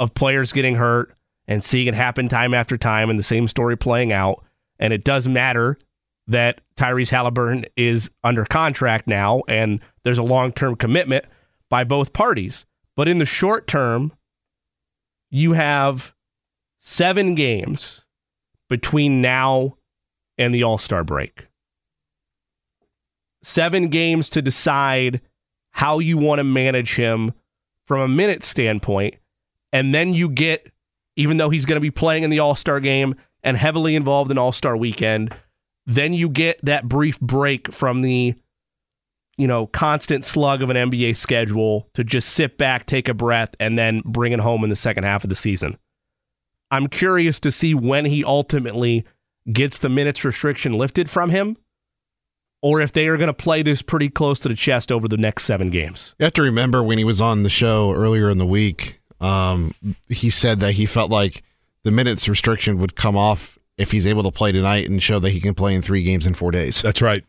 of 0.00 0.14
players 0.14 0.52
getting 0.52 0.74
hurt 0.74 1.14
and 1.46 1.62
seeing 1.62 1.86
it 1.86 1.94
happen 1.94 2.28
time 2.28 2.54
after 2.54 2.76
time 2.76 3.10
and 3.10 3.18
the 3.18 3.22
same 3.22 3.46
story 3.46 3.76
playing 3.76 4.12
out. 4.12 4.42
And 4.80 4.92
it 4.92 5.04
does 5.04 5.28
matter 5.28 5.78
that 6.26 6.62
Tyrese 6.76 7.10
Haliburton 7.10 7.66
is 7.76 8.10
under 8.24 8.44
contract 8.44 9.06
now 9.06 9.42
and 9.46 9.80
there's 10.02 10.18
a 10.18 10.22
long 10.22 10.52
term 10.52 10.74
commitment 10.74 11.26
by 11.68 11.84
both 11.84 12.12
parties. 12.12 12.64
But 12.96 13.08
in 13.08 13.18
the 13.18 13.26
short 13.26 13.66
term, 13.66 14.12
you 15.30 15.52
have 15.52 16.14
seven 16.80 17.34
games 17.34 18.00
between 18.68 19.20
now 19.20 19.76
and 20.38 20.54
the 20.54 20.62
All 20.62 20.78
Star 20.78 21.04
break. 21.04 21.46
Seven 23.42 23.88
games 23.88 24.30
to 24.30 24.42
decide 24.42 25.20
how 25.72 25.98
you 25.98 26.16
want 26.16 26.38
to 26.38 26.44
manage 26.44 26.94
him 26.94 27.32
from 27.86 28.00
a 28.00 28.08
minute 28.08 28.44
standpoint 28.44 29.14
and 29.72 29.94
then 29.94 30.14
you 30.14 30.28
get, 30.28 30.70
even 31.16 31.36
though 31.36 31.50
he's 31.50 31.66
going 31.66 31.76
to 31.76 31.80
be 31.80 31.90
playing 31.90 32.22
in 32.22 32.30
the 32.30 32.40
All 32.40 32.56
Star 32.56 32.80
game 32.80 33.14
and 33.42 33.56
heavily 33.56 33.94
involved 33.94 34.30
in 34.30 34.38
All 34.38 34.52
Star 34.52 34.76
weekend, 34.76 35.34
then 35.86 36.12
you 36.12 36.28
get 36.28 36.58
that 36.64 36.88
brief 36.88 37.18
break 37.20 37.72
from 37.72 38.02
the, 38.02 38.34
you 39.36 39.46
know, 39.46 39.66
constant 39.66 40.24
slug 40.24 40.62
of 40.62 40.70
an 40.70 40.76
NBA 40.76 41.16
schedule 41.16 41.88
to 41.94 42.04
just 42.04 42.30
sit 42.30 42.58
back, 42.58 42.86
take 42.86 43.08
a 43.08 43.14
breath, 43.14 43.54
and 43.58 43.78
then 43.78 44.02
bring 44.04 44.32
it 44.32 44.40
home 44.40 44.64
in 44.64 44.70
the 44.70 44.76
second 44.76 45.04
half 45.04 45.24
of 45.24 45.30
the 45.30 45.36
season. 45.36 45.76
I'm 46.70 46.86
curious 46.86 47.40
to 47.40 47.50
see 47.50 47.74
when 47.74 48.04
he 48.04 48.24
ultimately 48.24 49.04
gets 49.52 49.78
the 49.78 49.88
minutes 49.88 50.24
restriction 50.24 50.74
lifted 50.74 51.10
from 51.10 51.30
him 51.30 51.56
or 52.62 52.80
if 52.80 52.92
they 52.92 53.06
are 53.06 53.16
going 53.16 53.28
to 53.28 53.34
play 53.34 53.62
this 53.62 53.82
pretty 53.82 54.08
close 54.08 54.38
to 54.40 54.48
the 54.48 54.54
chest 54.54 54.92
over 54.92 55.08
the 55.08 55.16
next 55.16 55.44
seven 55.44 55.68
games. 55.68 56.14
You 56.18 56.24
have 56.24 56.34
to 56.34 56.42
remember 56.42 56.82
when 56.82 56.98
he 56.98 57.04
was 57.04 57.20
on 57.20 57.42
the 57.42 57.48
show 57.48 57.92
earlier 57.92 58.30
in 58.30 58.38
the 58.38 58.46
week, 58.46 58.99
um, 59.20 59.72
he 60.08 60.30
said 60.30 60.60
that 60.60 60.72
he 60.72 60.86
felt 60.86 61.10
like 61.10 61.42
the 61.84 61.90
minutes 61.90 62.28
restriction 62.28 62.78
would 62.78 62.96
come 62.96 63.16
off 63.16 63.58
if 63.76 63.90
he's 63.90 64.06
able 64.06 64.22
to 64.22 64.30
play 64.30 64.52
tonight 64.52 64.88
and 64.88 65.02
show 65.02 65.18
that 65.18 65.30
he 65.30 65.40
can 65.40 65.54
play 65.54 65.74
in 65.74 65.82
three 65.82 66.02
games 66.02 66.26
in 66.26 66.34
four 66.34 66.50
days. 66.50 66.82
That's 66.82 67.02
right. 67.02 67.24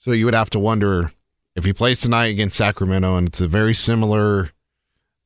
So 0.00 0.12
you 0.12 0.24
would 0.24 0.34
have 0.34 0.50
to 0.50 0.58
wonder 0.58 1.12
if 1.56 1.64
he 1.64 1.72
plays 1.72 2.00
tonight 2.00 2.26
against 2.26 2.56
Sacramento, 2.56 3.16
and 3.16 3.28
it's 3.28 3.40
a 3.40 3.48
very 3.48 3.74
similar 3.74 4.50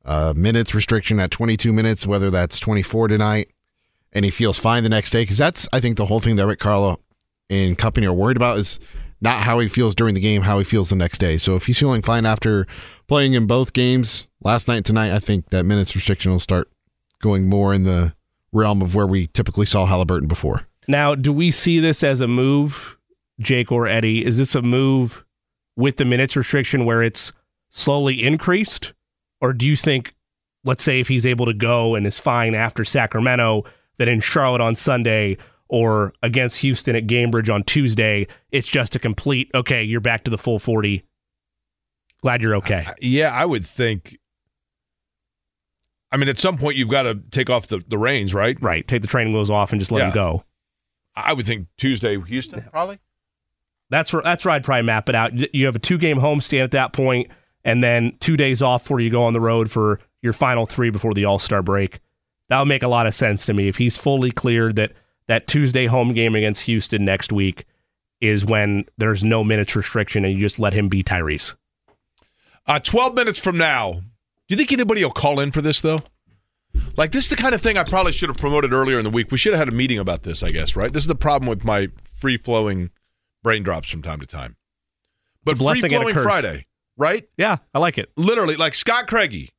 uh, 0.05 0.33
minutes 0.35 0.73
restriction 0.73 1.19
at 1.19 1.31
22 1.31 1.73
minutes, 1.73 2.07
whether 2.07 2.31
that's 2.31 2.59
24 2.59 3.09
tonight, 3.09 3.51
and 4.13 4.25
he 4.25 4.31
feels 4.31 4.57
fine 4.57 4.83
the 4.83 4.89
next 4.89 5.11
day. 5.11 5.23
Because 5.23 5.37
that's, 5.37 5.67
I 5.73 5.79
think, 5.79 5.97
the 5.97 6.05
whole 6.05 6.19
thing 6.19 6.35
that 6.37 6.47
Rick 6.47 6.59
Carlisle 6.59 6.99
and 7.49 7.77
company 7.77 8.07
are 8.07 8.13
worried 8.13 8.37
about 8.37 8.57
is 8.57 8.79
not 9.21 9.41
how 9.41 9.59
he 9.59 9.67
feels 9.67 9.93
during 9.93 10.15
the 10.15 10.21
game, 10.21 10.43
how 10.43 10.59
he 10.59 10.63
feels 10.63 10.89
the 10.89 10.95
next 10.95 11.17
day. 11.17 11.37
So 11.37 11.55
if 11.55 11.65
he's 11.65 11.77
feeling 11.77 12.01
fine 12.01 12.25
after 12.25 12.65
playing 13.07 13.33
in 13.33 13.47
both 13.47 13.73
games 13.73 14.25
last 14.43 14.67
night 14.67 14.85
tonight, 14.85 15.11
I 15.13 15.19
think 15.19 15.49
that 15.49 15.65
minutes 15.65 15.95
restriction 15.95 16.31
will 16.31 16.39
start 16.39 16.69
going 17.21 17.47
more 17.47 17.73
in 17.73 17.83
the 17.83 18.13
realm 18.51 18.81
of 18.81 18.95
where 18.95 19.07
we 19.07 19.27
typically 19.27 19.65
saw 19.65 19.85
Haliburton 19.85 20.27
before. 20.27 20.67
Now, 20.87 21.15
do 21.15 21.31
we 21.31 21.51
see 21.51 21.79
this 21.79 22.03
as 22.03 22.21
a 22.21 22.27
move, 22.27 22.97
Jake 23.39 23.71
or 23.71 23.87
Eddie? 23.87 24.25
Is 24.25 24.37
this 24.37 24.55
a 24.55 24.61
move 24.61 25.23
with 25.75 25.97
the 25.97 26.05
minutes 26.05 26.35
restriction 26.35 26.85
where 26.85 27.03
it's 27.03 27.31
slowly 27.69 28.23
increased? 28.25 28.93
Or 29.41 29.53
do 29.53 29.67
you 29.67 29.75
think, 29.75 30.15
let's 30.63 30.83
say, 30.83 30.99
if 30.99 31.07
he's 31.07 31.25
able 31.25 31.45
to 31.45 31.53
go 31.53 31.95
and 31.95 32.07
is 32.07 32.19
fine 32.19 32.55
after 32.55 32.83
Sacramento, 32.83 33.65
that 33.97 34.07
in 34.07 34.19
Charlotte 34.21 34.61
on 34.61 34.75
Sunday 34.75 35.37
or 35.67 36.13
against 36.23 36.57
Houston 36.59 36.95
at 36.95 37.05
Gainbridge 37.05 37.53
on 37.53 37.63
Tuesday, 37.63 38.27
it's 38.51 38.67
just 38.67 38.95
a 38.95 38.99
complete, 38.99 39.51
okay, 39.53 39.83
you're 39.83 40.01
back 40.01 40.23
to 40.23 40.31
the 40.31 40.37
full 40.37 40.57
40. 40.57 41.03
Glad 42.21 42.41
you're 42.41 42.55
okay. 42.55 42.85
Uh, 42.87 42.93
yeah, 42.99 43.29
I 43.29 43.45
would 43.45 43.65
think. 43.65 44.17
I 46.11 46.17
mean, 46.17 46.27
at 46.29 46.39
some 46.39 46.57
point, 46.57 46.75
you've 46.77 46.89
got 46.89 47.03
to 47.03 47.15
take 47.31 47.49
off 47.49 47.67
the, 47.67 47.83
the 47.87 47.97
reins, 47.97 48.33
right? 48.33 48.59
Right. 48.61 48.87
Take 48.87 49.01
the 49.03 49.07
training 49.07 49.33
wheels 49.33 49.49
off 49.51 49.71
and 49.71 49.79
just 49.79 49.91
let 49.91 49.99
Yeah. 49.99 50.07
him 50.07 50.13
go. 50.13 50.43
I 51.15 51.33
would 51.33 51.45
think 51.45 51.67
Tuesday, 51.77 52.19
Houston, 52.19 52.63
probably. 52.71 52.99
That's 53.89 54.13
where 54.13 54.21
that's 54.21 54.45
where 54.45 54.53
I'd 54.53 54.63
probably 54.63 54.83
map 54.83 55.09
it 55.09 55.15
out. 55.15 55.33
You 55.53 55.65
have 55.65 55.75
a 55.75 55.79
two 55.79 55.97
game 55.97 56.19
homestand 56.19 56.63
at 56.63 56.71
that 56.71 56.93
point, 56.93 57.29
and 57.65 57.83
then 57.83 58.15
two 58.19 58.37
days 58.37 58.61
off 58.61 58.83
before 58.83 58.99
you 58.99 59.09
go 59.09 59.23
on 59.23 59.33
the 59.33 59.41
road 59.41 59.69
for 59.71 59.99
your 60.21 60.33
final 60.33 60.65
three 60.65 60.89
before 60.91 61.13
the 61.13 61.25
All 61.25 61.39
Star 61.39 61.61
break. 61.61 61.99
That 62.49 62.59
would 62.59 62.67
make 62.67 62.83
a 62.83 62.87
lot 62.87 63.07
of 63.07 63.13
sense 63.15 63.45
to 63.47 63.53
me 63.53 63.67
if 63.67 63.77
he's 63.77 63.97
fully 63.97 64.31
cleared 64.31 64.75
that 64.77 64.93
that 65.27 65.47
Tuesday 65.47 65.87
home 65.87 66.13
game 66.13 66.35
against 66.35 66.63
Houston 66.63 67.03
next 67.05 67.31
week 67.31 67.65
is 68.21 68.45
when 68.45 68.85
there's 68.97 69.23
no 69.23 69.43
minutes 69.43 69.75
restriction 69.75 70.23
and 70.25 70.33
you 70.33 70.39
just 70.39 70.59
let 70.59 70.73
him 70.73 70.87
be 70.87 71.03
Tyrese. 71.03 71.55
Uh, 72.67 72.79
12 72.79 73.13
minutes 73.15 73.39
from 73.39 73.57
now, 73.57 74.01
do 74.49 74.53
you 74.53 74.57
think 74.57 74.73
anybody 74.73 75.03
will 75.03 75.11
call 75.11 75.39
in 75.39 75.51
for 75.51 75.61
this, 75.61 75.79
though? 75.79 76.01
Like, 76.97 77.11
this 77.11 77.25
is 77.25 77.29
the 77.29 77.35
kind 77.35 77.53
of 77.53 77.61
thing 77.61 77.77
I 77.77 77.83
probably 77.83 78.11
should 78.11 78.29
have 78.29 78.37
promoted 78.37 78.73
earlier 78.73 78.97
in 78.97 79.03
the 79.03 79.09
week. 79.11 79.31
We 79.31 79.37
should 79.37 79.53
have 79.53 79.59
had 79.59 79.69
a 79.69 79.75
meeting 79.75 79.99
about 79.99 80.23
this, 80.23 80.41
I 80.41 80.49
guess, 80.49 80.75
right? 80.75 80.91
This 80.91 81.03
is 81.03 81.07
the 81.07 81.15
problem 81.15 81.47
with 81.47 81.63
my 81.63 81.89
free 82.03 82.35
flowing 82.35 82.89
brain 83.43 83.61
drops 83.61 83.89
from 83.89 84.01
time 84.01 84.19
to 84.19 84.25
time. 84.25 84.55
But 85.43 85.59
free 85.59 85.81
flowing. 85.81 86.15
Friday, 86.15 86.65
right? 86.97 87.29
Yeah, 87.37 87.57
I 87.73 87.79
like 87.79 87.97
it. 87.99 88.11
Literally, 88.17 88.55
like 88.55 88.73
Scott 88.73 89.07
Craigie. 89.07 89.51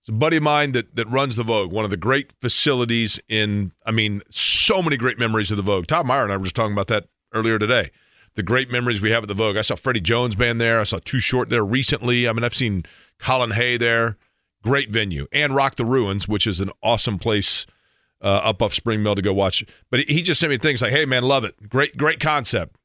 It's 0.00 0.08
a 0.08 0.12
buddy 0.12 0.38
of 0.38 0.42
mine 0.42 0.72
that, 0.72 0.96
that 0.96 1.08
runs 1.08 1.36
the 1.36 1.42
Vogue, 1.42 1.72
one 1.72 1.84
of 1.84 1.90
the 1.90 1.96
great 1.96 2.32
facilities 2.40 3.20
in, 3.28 3.72
I 3.84 3.90
mean, 3.90 4.22
so 4.30 4.82
many 4.82 4.96
great 4.96 5.18
memories 5.18 5.50
of 5.50 5.58
the 5.58 5.62
Vogue. 5.62 5.88
Tom 5.88 6.06
Meyer 6.06 6.22
and 6.22 6.32
I 6.32 6.36
were 6.36 6.44
just 6.44 6.56
talking 6.56 6.72
about 6.72 6.88
that 6.88 7.08
earlier 7.34 7.58
today. 7.58 7.90
the 8.36 8.42
great 8.42 8.70
memories 8.70 9.00
we 9.00 9.10
have 9.10 9.24
at 9.24 9.28
the 9.28 9.34
Vogue. 9.34 9.56
I 9.56 9.62
saw 9.62 9.74
Freddie 9.74 10.00
Jones 10.00 10.36
band 10.36 10.60
there. 10.60 10.78
I 10.78 10.84
saw 10.84 11.00
Too 11.04 11.20
Short 11.20 11.48
there 11.48 11.64
recently. 11.64 12.28
I 12.28 12.32
mean, 12.32 12.44
I've 12.44 12.54
seen 12.54 12.84
Colin 13.18 13.52
Hay 13.52 13.76
there. 13.76 14.16
Great 14.62 14.90
venue. 14.90 15.26
And 15.32 15.54
Rock 15.54 15.76
the 15.76 15.84
Ruins, 15.84 16.26
which 16.26 16.46
is 16.46 16.60
an 16.60 16.70
awesome 16.82 17.18
place 17.18 17.66
uh, 18.22 18.26
up 18.26 18.62
off 18.62 18.74
Spring 18.74 19.02
Mill 19.02 19.14
to 19.14 19.22
go 19.22 19.32
watch. 19.32 19.64
But 19.90 20.00
he 20.00 20.22
just 20.22 20.40
sent 20.40 20.50
me 20.50 20.58
things 20.58 20.82
like, 20.82 20.92
hey, 20.92 21.04
man, 21.04 21.22
love 21.22 21.44
it. 21.44 21.68
Great, 21.68 21.96
great 21.96 22.20
concept, 22.20 22.76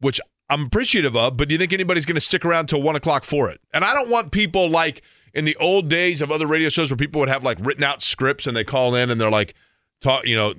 which 0.00 0.20
I'm 0.48 0.66
appreciative 0.66 1.16
of. 1.16 1.36
But 1.36 1.48
do 1.48 1.54
you 1.54 1.58
think 1.58 1.72
anybody's 1.72 2.06
going 2.06 2.16
to 2.16 2.20
stick 2.20 2.44
around 2.44 2.66
till 2.68 2.82
one 2.82 2.96
o'clock 2.96 3.24
for 3.24 3.50
it? 3.50 3.60
And 3.74 3.84
I 3.84 3.94
don't 3.94 4.10
want 4.10 4.32
people 4.32 4.68
like 4.68 5.02
in 5.34 5.44
the 5.44 5.56
old 5.56 5.88
days 5.88 6.20
of 6.20 6.30
other 6.30 6.46
radio 6.46 6.68
shows 6.68 6.90
where 6.90 6.96
people 6.96 7.20
would 7.20 7.28
have 7.28 7.44
like 7.44 7.58
written 7.60 7.84
out 7.84 8.02
scripts 8.02 8.46
and 8.46 8.56
they 8.56 8.64
call 8.64 8.94
in 8.94 9.10
and 9.10 9.20
they're 9.20 9.30
like, 9.30 9.54
talk, 10.00 10.26
you 10.26 10.36
know, 10.36 10.54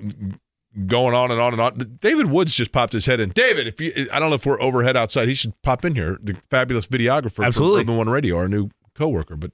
going 0.86 1.14
on 1.14 1.30
and 1.30 1.40
on 1.40 1.52
and 1.52 1.60
on. 1.60 1.98
David 2.00 2.30
Woods 2.30 2.54
just 2.54 2.72
popped 2.72 2.92
his 2.92 3.06
head 3.06 3.20
in. 3.20 3.30
David, 3.30 3.66
if 3.66 3.80
you, 3.80 4.08
I 4.12 4.18
don't 4.18 4.30
know 4.30 4.36
if 4.36 4.46
we're 4.46 4.60
overhead 4.60 4.96
outside, 4.96 5.28
he 5.28 5.34
should 5.34 5.60
pop 5.62 5.84
in 5.84 5.94
here. 5.94 6.18
The 6.22 6.36
fabulous 6.50 6.86
videographer 6.86 7.44
Absolutely. 7.44 7.80
from 7.82 7.90
Urban 7.90 7.96
One 7.96 8.08
Radio, 8.08 8.36
our 8.36 8.48
new 8.48 8.70
coworker. 8.94 9.36
But 9.36 9.52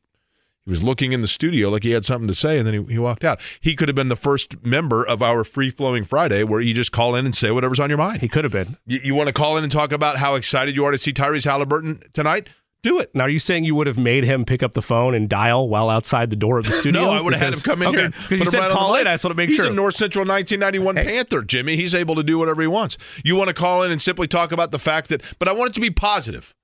he 0.64 0.70
was 0.70 0.84
looking 0.84 1.12
in 1.12 1.22
the 1.22 1.28
studio 1.28 1.70
like 1.70 1.82
he 1.82 1.90
had 1.90 2.04
something 2.04 2.28
to 2.28 2.34
say, 2.34 2.58
and 2.58 2.66
then 2.66 2.74
he, 2.74 2.92
he 2.92 2.98
walked 2.98 3.24
out. 3.24 3.40
He 3.60 3.74
could 3.74 3.88
have 3.88 3.96
been 3.96 4.08
the 4.08 4.16
first 4.16 4.64
member 4.64 5.06
of 5.06 5.22
our 5.22 5.42
free 5.42 5.70
flowing 5.70 6.04
Friday, 6.04 6.44
where 6.44 6.60
you 6.60 6.74
just 6.74 6.92
call 6.92 7.14
in 7.14 7.24
and 7.24 7.34
say 7.34 7.50
whatever's 7.50 7.80
on 7.80 7.88
your 7.88 7.98
mind. 7.98 8.20
He 8.20 8.28
could 8.28 8.44
have 8.44 8.52
been. 8.52 8.76
You, 8.86 9.00
you 9.02 9.14
want 9.14 9.28
to 9.28 9.32
call 9.32 9.56
in 9.56 9.64
and 9.64 9.72
talk 9.72 9.92
about 9.92 10.18
how 10.18 10.34
excited 10.34 10.76
you 10.76 10.84
are 10.84 10.92
to 10.92 10.98
see 10.98 11.12
Tyrese 11.12 11.46
Haliburton 11.46 12.12
tonight? 12.12 12.48
Do 12.84 13.00
it. 13.00 13.12
Now, 13.12 13.24
are 13.24 13.28
you 13.28 13.40
saying 13.40 13.64
you 13.64 13.74
would 13.74 13.88
have 13.88 13.98
made 13.98 14.22
him 14.24 14.44
pick 14.44 14.62
up 14.62 14.74
the 14.74 14.82
phone 14.82 15.12
and 15.14 15.28
dial 15.28 15.68
while 15.68 15.90
outside 15.90 16.30
the 16.30 16.36
door 16.36 16.58
of 16.58 16.66
the 16.66 16.72
studio? 16.78 17.00
No, 17.02 17.10
I 17.10 17.20
would 17.20 17.32
have 17.34 17.42
had 17.42 17.54
him 17.54 17.60
come 17.60 17.82
in 17.82 17.88
okay, 17.88 17.96
here. 17.96 18.04
and 18.06 18.14
Because 18.14 18.28
put 18.28 18.38
you 18.38 18.44
him 18.44 18.50
said 18.50 18.58
right 18.60 18.70
call 18.70 18.94
in. 18.94 19.06
I 19.08 19.14
just 19.14 19.24
want 19.24 19.32
to 19.32 19.36
make 19.36 19.48
He's 19.48 19.56
sure. 19.56 19.66
a 19.66 19.70
North 19.70 19.96
Central 19.96 20.24
1991 20.24 20.96
Hey. 20.96 21.02
Panther, 21.16 21.42
Jimmy. 21.42 21.74
He's 21.74 21.92
able 21.94 22.14
to 22.14 22.22
do 22.22 22.38
whatever 22.38 22.60
he 22.62 22.68
wants. 22.68 22.96
You 23.24 23.34
want 23.34 23.48
to 23.48 23.54
call 23.54 23.82
in 23.82 23.90
and 23.90 24.00
simply 24.00 24.28
talk 24.28 24.52
about 24.52 24.70
the 24.70 24.78
fact 24.78 25.08
that, 25.08 25.22
but 25.40 25.48
I 25.48 25.52
want 25.52 25.70
it 25.70 25.74
to 25.74 25.80
be 25.80 25.90
positive. 25.90 26.54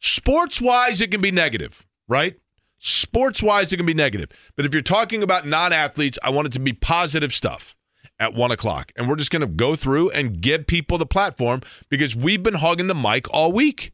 Sports 0.00 0.60
wise, 0.60 1.00
it 1.00 1.10
can 1.10 1.20
be 1.20 1.30
negative, 1.32 1.86
right? 2.08 2.36
Sports 2.78 3.42
wise, 3.42 3.72
it 3.72 3.76
can 3.76 3.86
be 3.86 3.94
negative. 3.94 4.28
But 4.56 4.64
if 4.64 4.72
you're 4.72 4.82
talking 4.82 5.22
about 5.22 5.46
non 5.46 5.72
athletes, 5.72 6.18
I 6.22 6.30
want 6.30 6.46
it 6.46 6.52
to 6.52 6.60
be 6.60 6.72
positive 6.72 7.32
stuff 7.34 7.76
at 8.20 8.32
one 8.34 8.50
o'clock. 8.52 8.92
And 8.96 9.08
we're 9.08 9.16
just 9.16 9.30
going 9.30 9.40
to 9.40 9.46
go 9.48 9.76
through 9.76 10.10
and 10.10 10.40
give 10.40 10.66
people 10.66 10.96
the 10.98 11.06
platform 11.06 11.60
because 11.88 12.16
we've 12.16 12.42
been 12.42 12.54
hogging 12.54 12.86
the 12.86 12.94
mic 12.94 13.28
all 13.34 13.52
week 13.52 13.92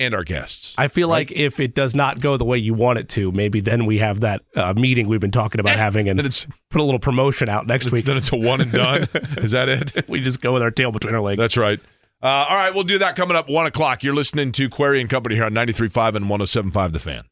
and 0.00 0.14
our 0.14 0.24
guests. 0.24 0.74
I 0.78 0.88
feel 0.88 1.08
like 1.08 1.30
if 1.30 1.60
it 1.60 1.74
does 1.74 1.94
not 1.94 2.20
go 2.20 2.36
the 2.36 2.44
way 2.44 2.58
you 2.58 2.74
want 2.74 2.98
it 2.98 3.08
to, 3.10 3.30
maybe 3.30 3.60
then 3.60 3.86
we 3.86 3.98
have 3.98 4.20
that 4.20 4.42
uh, 4.56 4.72
meeting 4.72 5.08
we've 5.08 5.20
been 5.20 5.30
talking 5.30 5.60
about 5.60 5.76
having 5.76 6.08
and 6.08 6.18
then 6.18 6.26
it's 6.26 6.46
put 6.70 6.80
a 6.80 6.84
little 6.84 6.98
promotion 6.98 7.48
out 7.48 7.66
next 7.66 7.92
week. 7.92 8.04
then 8.06 8.16
it's 8.16 8.32
a 8.32 8.36
one 8.36 8.60
and 8.60 8.72
done. 8.72 9.08
Is 9.38 9.52
that 9.52 9.68
it? 9.68 9.92
we 10.08 10.20
just 10.20 10.40
go 10.40 10.52
with 10.52 10.62
our 10.62 10.70
tail 10.70 10.90
between 10.90 11.14
our 11.14 11.20
legs. 11.20 11.38
That's 11.38 11.56
right. 11.56 11.78
Uh, 12.22 12.26
all 12.26 12.56
right, 12.56 12.74
we'll 12.74 12.84
do 12.84 12.98
that 12.98 13.16
coming 13.16 13.36
up 13.36 13.48
one 13.48 13.66
o'clock. 13.66 14.02
You're 14.02 14.14
listening 14.14 14.52
to 14.52 14.68
Query 14.68 15.00
and 15.00 15.08
Company 15.08 15.36
here 15.36 15.44
on 15.44 15.52
93.5 15.52 16.16
and 16.16 16.26
107.5 16.26 16.92
The 16.92 16.98
Fan. 16.98 17.24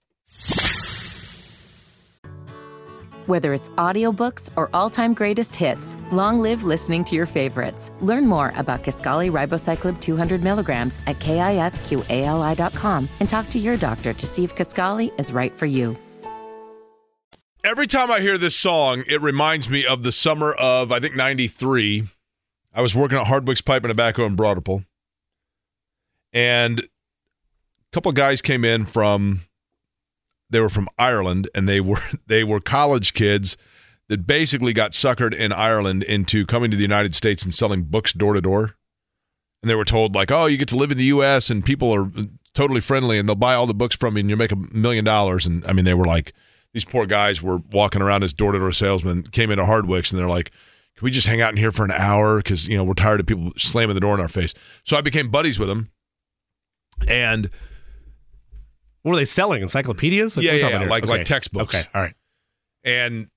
Whether 3.29 3.53
it's 3.53 3.69
audiobooks 3.77 4.49
or 4.57 4.71
all-time 4.73 5.13
greatest 5.13 5.55
hits, 5.55 5.99
long 6.11 6.41
live 6.41 6.65
listening 6.65 7.05
to 7.05 7.15
your 7.15 7.27
favorites. 7.27 7.93
Learn 8.01 8.27
more 8.27 8.55
about 8.57 8.83
Kisqali 8.83 9.31
Ribociclib 9.31 10.01
200 10.01 10.43
milligrams 10.43 10.99
at 11.07 11.19
kisqali.com 11.19 13.09
and 13.21 13.29
talk 13.29 13.51
to 13.51 13.59
your 13.59 13.77
doctor 13.77 14.15
to 14.15 14.27
see 14.27 14.45
if 14.45 14.57
Kisqali 14.57 15.13
is 15.21 15.31
right 15.31 15.53
for 15.53 15.67
you. 15.67 15.95
Every 17.63 17.87
time 17.87 18.11
I 18.11 18.21
hear 18.21 18.39
this 18.39 18.57
song, 18.57 19.05
it 19.07 19.21
reminds 19.21 19.69
me 19.69 19.85
of 19.85 20.05
the 20.05 20.13
summer 20.13 20.53
of, 20.53 20.91
I 20.91 20.99
think, 20.99 21.15
93. 21.15 22.09
I 22.73 22.81
was 22.81 22.95
working 22.95 23.19
at 23.19 23.27
Hardwick's 23.27 23.61
Pipe 23.61 23.85
and 23.85 23.91
Tobacco 23.91 24.25
in 24.25 24.37
Broad 24.37 24.57
Ripple. 24.57 24.85
And 26.33 26.81
a 26.81 26.85
couple 27.93 28.09
of 28.09 28.17
guys 28.17 28.41
came 28.41 28.65
in 28.65 28.87
from 28.87 29.43
they 30.51 30.61
were 30.61 30.69
from 30.69 30.89
Ireland 30.99 31.49
and 31.55 31.69
they 31.69 31.81
were 31.81 32.01
they 32.27 32.45
were 32.45 32.61
college 32.61 33.15
kids 33.15 33.57
that 34.09 34.27
basically 34.27 34.73
got 34.73 34.93
suckered 34.93 35.35
in 35.35 35.53
Ireland 35.53 36.03
into 36.03 36.47
coming 36.47 36.71
to 36.71 36.77
the 36.77 36.83
United 36.83 37.15
States 37.15 37.43
and 37.43 37.55
selling 37.55 37.83
books 37.83 38.13
door 38.13 38.33
to 38.35 38.41
door. 38.41 38.75
And 39.63 39.69
they 39.69 39.75
were 39.75 39.85
told 39.85 40.15
like, 40.15 40.31
"Oh, 40.31 40.47
you 40.47 40.57
get 40.57 40.69
to 40.69 40.77
live 40.77 40.91
in 40.91 40.99
the 40.99 41.05
US 41.05 41.51
and 41.51 41.65
people 41.65 41.95
are 41.95 42.11
totally 42.55 42.81
friendly 42.81 43.19
and 43.19 43.29
they'll 43.29 43.37
buy 43.37 43.55
all 43.55 43.67
the 43.67 43.75
books 43.75 43.97
from 43.97 44.17
you 44.17 44.21
and 44.21 44.29
you'll 44.31 44.39
make 44.39 44.53
a 44.53 44.57
million 44.57 45.05
dollars." 45.05 45.47
And 45.47 45.65
I 45.67 45.73
mean, 45.73 45.85
they 45.85 45.95
were 45.95 46.07
like 46.07 46.33
these 46.73 46.85
poor 46.85 47.07
guys 47.07 47.43
were 47.43 47.59
walking 47.73 48.03
around 48.03 48.23
as 48.23 48.33
door 48.33 48.53
to 48.53 48.59
door 48.59 48.73
salesmen, 48.73 49.25
came 49.25 49.51
into 49.51 49.65
Hardwicks 49.65 50.11
and 50.11 50.19
they're 50.19 50.29
like, 50.29 50.51
"Can 50.97 51.05
we 51.05 51.11
just 51.11 51.27
hang 51.27 51.41
out 51.41 51.51
in 51.51 51.57
here 51.57 51.73
for 51.73 51.85
an 51.85 51.91
hour 51.91 52.41
cuz 52.41 52.69
you 52.69 52.77
know, 52.77 52.85
we're 52.85 52.95
tired 52.95 53.21
of 53.21 53.27
people 53.27 53.53
slamming 53.59 53.95
the 53.95 54.01
door 54.01 54.15
in 54.15 54.21
our 54.21 54.29
face." 54.29 54.55
So 54.85 54.97
I 54.97 55.01
became 55.01 55.29
buddies 55.29 55.59
with 55.59 55.69
them. 55.69 55.91
And 57.07 57.51
what 59.03 59.13
are 59.15 59.17
they 59.17 59.25
selling? 59.25 59.63
Encyclopedias? 59.63 60.37
Yeah, 60.37 60.53
we 60.53 60.61
yeah, 60.61 60.69
yeah, 60.69 60.79
here? 60.81 60.89
like- 60.89 61.07
like 61.07 61.25
textbooks. 61.25 61.75
Okay, 61.75 61.87
all 61.95 62.03
right. 62.03 62.15
and 62.85 63.29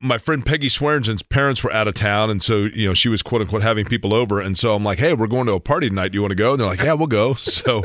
my 0.00 0.18
friend 0.18 0.44
Peggy 0.44 0.68
Swearengen's 0.68 1.22
parents 1.22 1.64
were 1.64 1.72
out 1.72 1.88
of 1.88 1.94
town, 1.94 2.28
and 2.28 2.42
so 2.42 2.64
you 2.64 2.86
know 2.86 2.94
she 2.94 3.08
was 3.08 3.22
quote 3.22 3.40
unquote 3.40 3.62
having 3.62 3.86
people 3.86 4.12
over, 4.12 4.40
and 4.40 4.58
so 4.58 4.74
I'm 4.74 4.84
like, 4.84 4.98
hey, 4.98 5.14
we're 5.14 5.26
going 5.26 5.46
to 5.46 5.52
a 5.52 5.60
party 5.60 5.88
tonight. 5.88 6.08
Do 6.12 6.16
you 6.16 6.22
want 6.22 6.32
to 6.32 6.36
go? 6.36 6.52
And 6.52 6.60
they're 6.60 6.68
like, 6.68 6.80
yeah, 6.80 6.92
we'll 6.92 7.06
go. 7.06 7.34
So, 7.46 7.84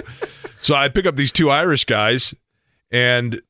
so 0.62 0.76
I 0.76 0.90
pick 0.90 1.06
up 1.06 1.16
these 1.16 1.32
two 1.32 1.50
Irish 1.50 1.86
guys, 1.86 2.34
and 2.92 3.42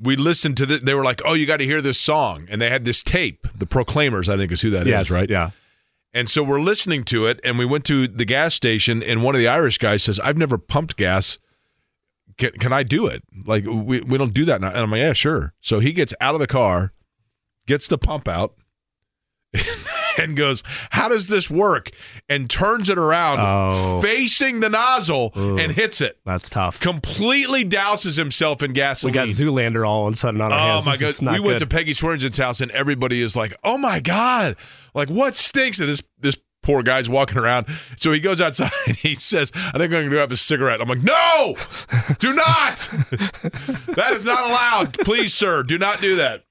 we 0.00 0.14
listened 0.16 0.56
to 0.58 0.66
the. 0.66 0.78
They 0.78 0.94
were 0.94 1.02
like, 1.04 1.20
oh, 1.24 1.34
you 1.34 1.46
got 1.46 1.56
to 1.58 1.64
hear 1.64 1.80
this 1.82 2.00
song, 2.00 2.46
and 2.48 2.62
they 2.62 2.70
had 2.70 2.84
this 2.84 3.02
tape. 3.02 3.46
The 3.56 3.66
Proclaimers, 3.66 4.28
I 4.28 4.36
think, 4.36 4.52
is 4.52 4.60
who 4.62 4.70
that 4.70 4.82
is, 4.86 4.90
yes, 4.90 5.10
right? 5.10 5.28
Yeah. 5.28 5.50
And 6.14 6.30
so 6.30 6.42
we're 6.42 6.60
listening 6.60 7.04
to 7.06 7.26
it, 7.26 7.40
and 7.44 7.58
we 7.58 7.64
went 7.66 7.84
to 7.86 8.06
the 8.08 8.24
gas 8.24 8.54
station, 8.54 9.02
and 9.02 9.22
one 9.22 9.34
of 9.34 9.38
the 9.40 9.48
Irish 9.48 9.76
guys 9.78 10.04
says, 10.04 10.18
I've 10.20 10.38
never 10.38 10.56
pumped 10.56 10.96
gas. 10.96 11.38
Can, 12.38 12.50
can 12.52 12.72
I 12.72 12.82
do 12.82 13.06
it? 13.06 13.22
Like, 13.46 13.64
we, 13.64 14.00
we 14.00 14.18
don't 14.18 14.34
do 14.34 14.44
that 14.44 14.60
now. 14.60 14.68
And 14.68 14.78
I'm 14.78 14.90
like, 14.90 15.00
yeah, 15.00 15.12
sure. 15.14 15.54
So 15.60 15.80
he 15.80 15.92
gets 15.92 16.12
out 16.20 16.34
of 16.34 16.40
the 16.40 16.46
car, 16.46 16.92
gets 17.66 17.88
the 17.88 17.96
pump 17.98 18.28
out, 18.28 18.54
and 20.18 20.36
goes, 20.36 20.62
How 20.90 21.08
does 21.08 21.28
this 21.28 21.48
work? 21.50 21.90
And 22.28 22.50
turns 22.50 22.88
it 22.88 22.98
around, 22.98 23.38
Oh. 23.40 24.00
facing 24.02 24.60
the 24.60 24.68
nozzle, 24.68 25.32
Ooh. 25.36 25.58
and 25.58 25.72
hits 25.72 26.00
it. 26.00 26.18
That's 26.24 26.48
tough. 26.48 26.78
Completely 26.80 27.64
douses 27.64 28.16
himself 28.18 28.62
in 28.62 28.72
gasoline. 28.72 29.12
We 29.12 29.14
got 29.14 29.28
Zoolander 29.28 29.86
all 29.88 30.08
of 30.08 30.14
a 30.14 30.16
sudden 30.16 30.40
on 30.40 30.52
our 30.52 30.58
Oh 30.58 30.72
hands. 30.74 30.86
Oh 30.86 30.90
my 30.90 30.96
This 30.96 31.20
god! 31.20 31.32
We 31.34 31.40
went 31.40 31.58
to 31.60 31.66
Peggy 31.66 31.92
Swearengen's 31.92 32.36
house, 32.38 32.60
and 32.60 32.70
everybody 32.72 33.22
is 33.22 33.36
like, 33.36 33.54
"Oh 33.64 33.78
my 33.78 34.00
god! 34.00 34.56
Like 34.94 35.08
what 35.08 35.36
stinks?" 35.36 35.78
And 35.78 35.88
this 35.88 36.02
this 36.18 36.36
poor 36.66 36.82
guy's 36.82 37.08
walking 37.08 37.38
around. 37.38 37.66
So 37.96 38.10
he 38.10 38.18
goes 38.18 38.40
outside. 38.40 38.72
and 38.86 38.96
He 38.96 39.14
says, 39.14 39.52
"I 39.54 39.72
think 39.72 39.84
I'm 39.84 39.90
going 39.90 40.04
to 40.10 40.10
go 40.10 40.18
have 40.18 40.32
a 40.32 40.36
cigarette." 40.36 40.80
I'm 40.80 40.88
like, 40.88 41.02
"No, 41.02 41.54
do 42.18 42.34
not! 42.34 42.88
that 43.94 44.10
is 44.12 44.26
not 44.26 44.50
allowed. 44.50 44.98
Please, 44.98 45.32
sir, 45.32 45.62
do 45.62 45.78
not 45.78 46.00
do 46.00 46.16
that." 46.16 46.44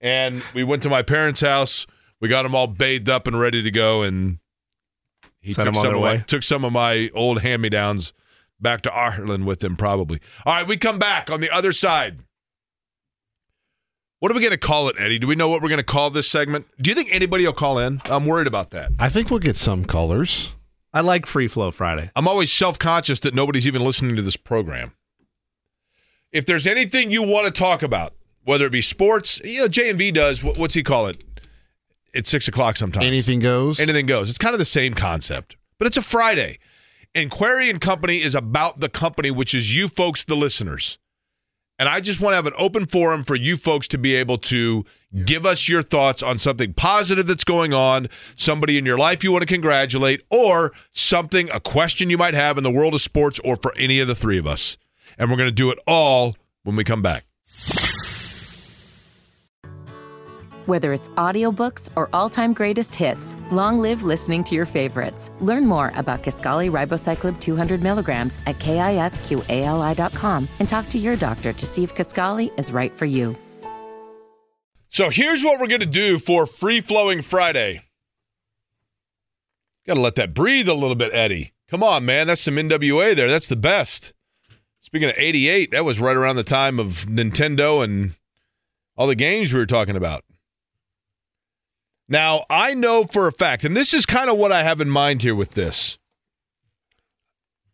And 0.00 0.42
we 0.54 0.62
went 0.62 0.84
to 0.84 0.88
my 0.88 1.02
parents' 1.02 1.40
house. 1.40 1.86
We 2.20 2.28
got 2.28 2.44
them 2.44 2.54
all 2.54 2.68
bathed 2.68 3.10
up 3.10 3.26
and 3.26 3.38
ready 3.38 3.60
to 3.60 3.70
go, 3.72 4.02
and 4.02 4.38
he 5.40 5.52
Sent 5.52 5.66
took 5.66 5.74
some 5.74 5.94
of 5.94 6.00
my, 6.00 6.18
took 6.18 6.42
some 6.44 6.64
of 6.64 6.72
my 6.72 7.10
old 7.12 7.40
hand 7.42 7.62
me 7.62 7.68
downs 7.68 8.12
back 8.60 8.82
to 8.82 8.94
Ireland 8.94 9.46
with 9.46 9.62
him, 9.64 9.76
probably. 9.76 10.20
All 10.46 10.54
right, 10.54 10.66
we 10.66 10.76
come 10.76 10.98
back 10.98 11.28
on 11.28 11.40
the 11.40 11.50
other 11.50 11.72
side. 11.72 12.20
What 14.20 14.32
are 14.32 14.34
we 14.34 14.40
going 14.40 14.52
to 14.52 14.56
call 14.56 14.88
it, 14.88 14.96
Eddie? 14.98 15.18
Do 15.18 15.26
we 15.26 15.34
know 15.34 15.48
what 15.48 15.60
we're 15.60 15.68
going 15.68 15.76
to 15.78 15.84
call 15.84 16.08
this 16.08 16.26
segment? 16.26 16.66
Do 16.80 16.88
you 16.88 16.96
think 16.96 17.12
anybody 17.12 17.44
will 17.44 17.52
call 17.52 17.78
in? 17.78 18.00
I'm 18.06 18.24
worried 18.24 18.46
about 18.46 18.70
that. 18.70 18.92
I 18.98 19.10
think 19.10 19.30
we'll 19.30 19.40
get 19.40 19.56
some 19.56 19.84
callers. 19.84 20.54
I 20.94 21.00
like 21.00 21.26
Free 21.26 21.48
Flow 21.48 21.70
Friday. 21.70 22.10
I'm 22.16 22.26
always 22.26 22.50
self 22.50 22.78
conscious 22.78 23.20
that 23.20 23.34
nobody's 23.34 23.66
even 23.66 23.84
listening 23.84 24.16
to 24.16 24.22
this 24.22 24.36
program. 24.36 24.92
If 26.32 26.46
there's 26.46 26.66
anything 26.66 27.10
you 27.10 27.22
want 27.22 27.46
to 27.46 27.52
talk 27.52 27.82
about, 27.82 28.14
whether 28.44 28.64
it 28.64 28.70
be 28.70 28.80
sports, 28.80 29.38
you 29.44 29.60
know, 29.60 29.68
J 29.68 29.90
and 29.90 29.98
V 29.98 30.12
does. 30.12 30.42
What, 30.42 30.56
what's 30.56 30.72
he 30.72 30.82
call 30.82 31.06
it? 31.08 31.22
It's 32.14 32.30
six 32.30 32.48
o'clock 32.48 32.78
sometimes. 32.78 33.04
Anything 33.04 33.40
goes. 33.40 33.78
Anything 33.78 34.06
goes. 34.06 34.30
It's 34.30 34.38
kind 34.38 34.54
of 34.54 34.58
the 34.58 34.64
same 34.64 34.94
concept, 34.94 35.56
but 35.78 35.86
it's 35.86 35.98
a 35.98 36.02
Friday. 36.02 36.58
And 37.14 37.30
Query 37.30 37.68
and 37.68 37.80
Company 37.80 38.22
is 38.22 38.34
about 38.34 38.80
the 38.80 38.88
company, 38.88 39.30
which 39.30 39.54
is 39.54 39.74
you 39.76 39.88
folks, 39.88 40.24
the 40.24 40.36
listeners. 40.36 40.98
And 41.78 41.88
I 41.88 42.00
just 42.00 42.20
want 42.20 42.32
to 42.32 42.36
have 42.36 42.46
an 42.46 42.54
open 42.56 42.86
forum 42.86 43.22
for 43.22 43.36
you 43.36 43.56
folks 43.56 43.86
to 43.88 43.98
be 43.98 44.14
able 44.14 44.38
to 44.38 44.84
give 45.24 45.44
us 45.44 45.68
your 45.68 45.82
thoughts 45.82 46.22
on 46.22 46.38
something 46.38 46.72
positive 46.72 47.26
that's 47.26 47.44
going 47.44 47.72
on, 47.72 48.08
somebody 48.34 48.78
in 48.78 48.86
your 48.86 48.98
life 48.98 49.22
you 49.22 49.32
want 49.32 49.42
to 49.42 49.46
congratulate, 49.46 50.22
or 50.30 50.72
something, 50.92 51.50
a 51.50 51.60
question 51.60 52.10
you 52.10 52.18
might 52.18 52.34
have 52.34 52.56
in 52.58 52.64
the 52.64 52.70
world 52.70 52.94
of 52.94 53.02
sports 53.02 53.38
or 53.44 53.56
for 53.56 53.76
any 53.76 53.98
of 54.00 54.08
the 54.08 54.14
three 54.14 54.38
of 54.38 54.46
us. 54.46 54.76
And 55.18 55.30
we're 55.30 55.36
going 55.36 55.48
to 55.48 55.54
do 55.54 55.70
it 55.70 55.78
all 55.86 56.36
when 56.64 56.76
we 56.76 56.84
come 56.84 57.02
back. 57.02 57.24
Whether 60.66 60.92
it's 60.92 61.10
audiobooks 61.10 61.90
or 61.94 62.08
all-time 62.12 62.52
greatest 62.52 62.92
hits, 62.92 63.36
long 63.52 63.78
live 63.78 64.02
listening 64.02 64.42
to 64.44 64.56
your 64.56 64.66
favorites. 64.66 65.30
Learn 65.40 65.64
more 65.64 65.92
about 65.94 66.24
Kisqali 66.24 66.70
Ribociclib 66.70 67.40
200 67.40 67.82
milligrams 67.82 68.40
at 68.46 68.58
kisqali.com 68.58 70.48
and 70.58 70.68
talk 70.68 70.88
to 70.88 70.98
your 70.98 71.14
doctor 71.14 71.52
to 71.52 71.66
see 71.66 71.84
if 71.84 71.94
Kisqali 71.94 72.50
is 72.58 72.72
right 72.72 72.90
for 72.90 73.04
you. 73.06 73.36
So 74.88 75.08
here's 75.08 75.44
what 75.44 75.60
we're 75.60 75.68
going 75.68 75.80
to 75.80 75.86
do 75.86 76.18
for 76.18 76.46
Free 76.46 76.80
Flowing 76.80 77.22
Friday. 77.22 77.82
Got 79.86 79.94
to 79.94 80.00
let 80.00 80.16
that 80.16 80.34
breathe 80.34 80.68
a 80.68 80.74
little 80.74 80.96
bit, 80.96 81.14
Eddie. 81.14 81.52
Come 81.68 81.84
on, 81.84 82.04
man. 82.04 82.26
That's 82.26 82.42
some 82.42 82.56
NWA 82.56 83.14
there. 83.14 83.28
That's 83.28 83.46
the 83.46 83.54
best. 83.54 84.14
Speaking 84.80 85.10
of 85.10 85.14
88, 85.16 85.70
that 85.70 85.84
was 85.84 86.00
right 86.00 86.16
around 86.16 86.36
the 86.36 86.44
time 86.44 86.80
of 86.80 87.06
Nintendo 87.08 87.84
and 87.84 88.14
all 88.96 89.06
the 89.06 89.14
games 89.14 89.52
we 89.52 89.60
were 89.60 89.66
talking 89.66 89.94
about. 89.96 90.24
Now, 92.08 92.44
I 92.48 92.74
know 92.74 93.04
for 93.04 93.26
a 93.26 93.32
fact, 93.32 93.64
and 93.64 93.76
this 93.76 93.92
is 93.92 94.06
kind 94.06 94.30
of 94.30 94.36
what 94.36 94.52
I 94.52 94.62
have 94.62 94.80
in 94.80 94.88
mind 94.88 95.22
here 95.22 95.34
with 95.34 95.52
this. 95.52 95.98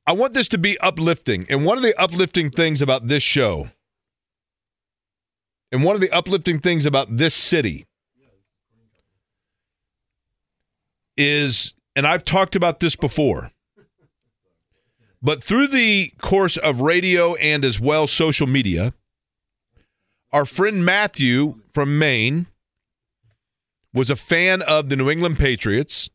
I 0.07 0.13
want 0.13 0.35
this 0.35 0.49
to 0.49 0.59
be 0.59 0.79
uplifting. 0.79 1.47
And 1.49 1.65
one 1.65 1.77
of 1.77 1.83
the 1.83 1.99
uplifting 2.01 2.51
things 2.51 2.81
about 2.81 3.09
this 3.09 3.23
show, 3.23 3.69
and 5.71 5.85
one 5.85 5.95
of 5.95 6.01
the 6.01 6.11
uplifting 6.11 6.61
things 6.61 6.87
about 6.87 7.17
this 7.17 7.35
city, 7.35 7.87
is, 11.17 11.75
and 11.95 12.07
I've 12.07 12.25
talked 12.25 12.57
about 12.57 12.81
this 12.81 12.97
before, 12.97 13.51
but 15.21 15.45
through 15.45 15.69
the 15.69 16.13
course 16.19 16.57
of 16.57 16.81
radio 16.81 17.35
and 17.35 17.65
as 17.65 17.79
well 17.79 18.07
social 18.07 18.47
media, 18.47 18.95
our 20.33 20.47
friend 20.47 20.85
Matthew 20.85 21.61
from 21.71 21.99
Maine 21.99 22.47
was 23.95 24.11
a 24.11 24.17
fan 24.17 24.63
of 24.63 24.89
the 24.89 24.97
New 24.97 25.11
England 25.11 25.39
Patriots. 25.39 26.11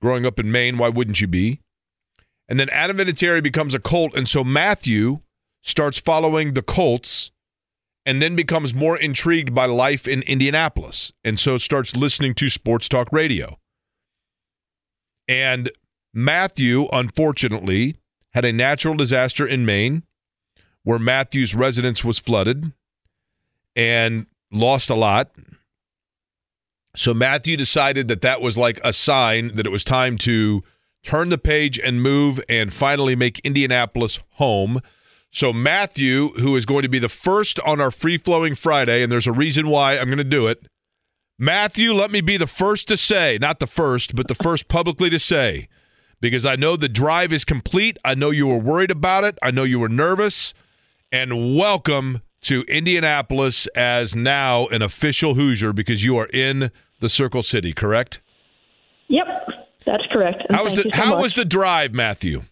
Growing 0.00 0.24
up 0.24 0.38
in 0.38 0.50
Maine, 0.50 0.78
why 0.78 0.88
wouldn't 0.88 1.20
you 1.20 1.26
be? 1.26 1.60
And 2.48 2.58
then 2.58 2.68
Adam 2.70 2.96
Vinatieri 2.96 3.42
becomes 3.42 3.74
a 3.74 3.78
Colt, 3.78 4.16
and 4.16 4.28
so 4.28 4.42
Matthew 4.42 5.20
starts 5.62 5.98
following 5.98 6.54
the 6.54 6.62
Colts 6.62 7.30
and 8.06 8.20
then 8.20 8.34
becomes 8.34 8.74
more 8.74 8.96
intrigued 8.96 9.54
by 9.54 9.66
life 9.66 10.08
in 10.08 10.22
Indianapolis, 10.22 11.12
and 11.22 11.38
so 11.38 11.58
starts 11.58 11.94
listening 11.94 12.34
to 12.34 12.48
sports 12.48 12.88
talk 12.88 13.12
radio. 13.12 13.58
And 15.28 15.70
Matthew, 16.12 16.88
unfortunately, 16.92 17.96
had 18.32 18.44
a 18.44 18.52
natural 18.52 18.94
disaster 18.94 19.46
in 19.46 19.64
Maine 19.64 20.02
where 20.82 20.98
Matthew's 20.98 21.54
residence 21.54 22.04
was 22.04 22.18
flooded 22.18 22.72
and 23.76 24.26
lost 24.50 24.90
a 24.90 24.94
lot. 24.94 25.30
So 27.00 27.14
Matthew 27.14 27.56
decided 27.56 28.08
that 28.08 28.20
that 28.20 28.42
was 28.42 28.58
like 28.58 28.78
a 28.84 28.92
sign 28.92 29.54
that 29.54 29.64
it 29.64 29.72
was 29.72 29.84
time 29.84 30.18
to 30.18 30.62
turn 31.02 31.30
the 31.30 31.38
page 31.38 31.78
and 31.78 32.02
move 32.02 32.42
and 32.46 32.74
finally 32.74 33.16
make 33.16 33.38
Indianapolis 33.38 34.20
home. 34.32 34.82
So 35.30 35.50
Matthew, 35.50 36.28
who 36.32 36.54
is 36.56 36.66
going 36.66 36.82
to 36.82 36.90
be 36.90 36.98
the 36.98 37.08
first 37.08 37.58
on 37.60 37.80
our 37.80 37.90
free 37.90 38.18
flowing 38.18 38.54
Friday, 38.54 39.02
and 39.02 39.10
there's 39.10 39.26
a 39.26 39.32
reason 39.32 39.68
why 39.68 39.96
I'm 39.96 40.08
going 40.08 40.18
to 40.18 40.24
do 40.24 40.46
it. 40.46 40.68
Matthew, 41.38 41.94
let 41.94 42.10
me 42.10 42.20
be 42.20 42.36
the 42.36 42.46
first 42.46 42.86
to 42.88 42.98
say, 42.98 43.38
not 43.40 43.60
the 43.60 43.66
first, 43.66 44.14
but 44.14 44.28
the 44.28 44.34
first 44.34 44.68
publicly 44.68 45.08
to 45.08 45.18
say, 45.18 45.68
because 46.20 46.44
I 46.44 46.56
know 46.56 46.76
the 46.76 46.86
drive 46.86 47.32
is 47.32 47.46
complete. 47.46 47.96
I 48.04 48.14
know 48.14 48.28
you 48.28 48.46
were 48.46 48.58
worried 48.58 48.90
about 48.90 49.24
it. 49.24 49.38
I 49.42 49.52
know 49.52 49.64
you 49.64 49.78
were 49.78 49.88
nervous. 49.88 50.52
And 51.10 51.56
welcome 51.56 52.20
to 52.42 52.60
Indianapolis 52.68 53.66
as 53.68 54.14
now 54.14 54.66
an 54.66 54.82
official 54.82 55.32
Hoosier 55.32 55.72
because 55.72 56.04
you 56.04 56.18
are 56.18 56.26
in 56.26 56.70
the 57.00 57.08
Circle 57.08 57.42
City, 57.42 57.72
correct? 57.72 58.20
Yep, 59.08 59.26
that's 59.84 60.04
correct. 60.12 60.42
And 60.48 60.56
How 60.56 60.64
was 60.64 60.74
the 60.74 60.82
so 60.82 60.90
how 60.92 61.10
much. 61.10 61.22
was 61.22 61.34
the 61.34 61.44
drive, 61.44 61.92
Matthew? 61.92 62.42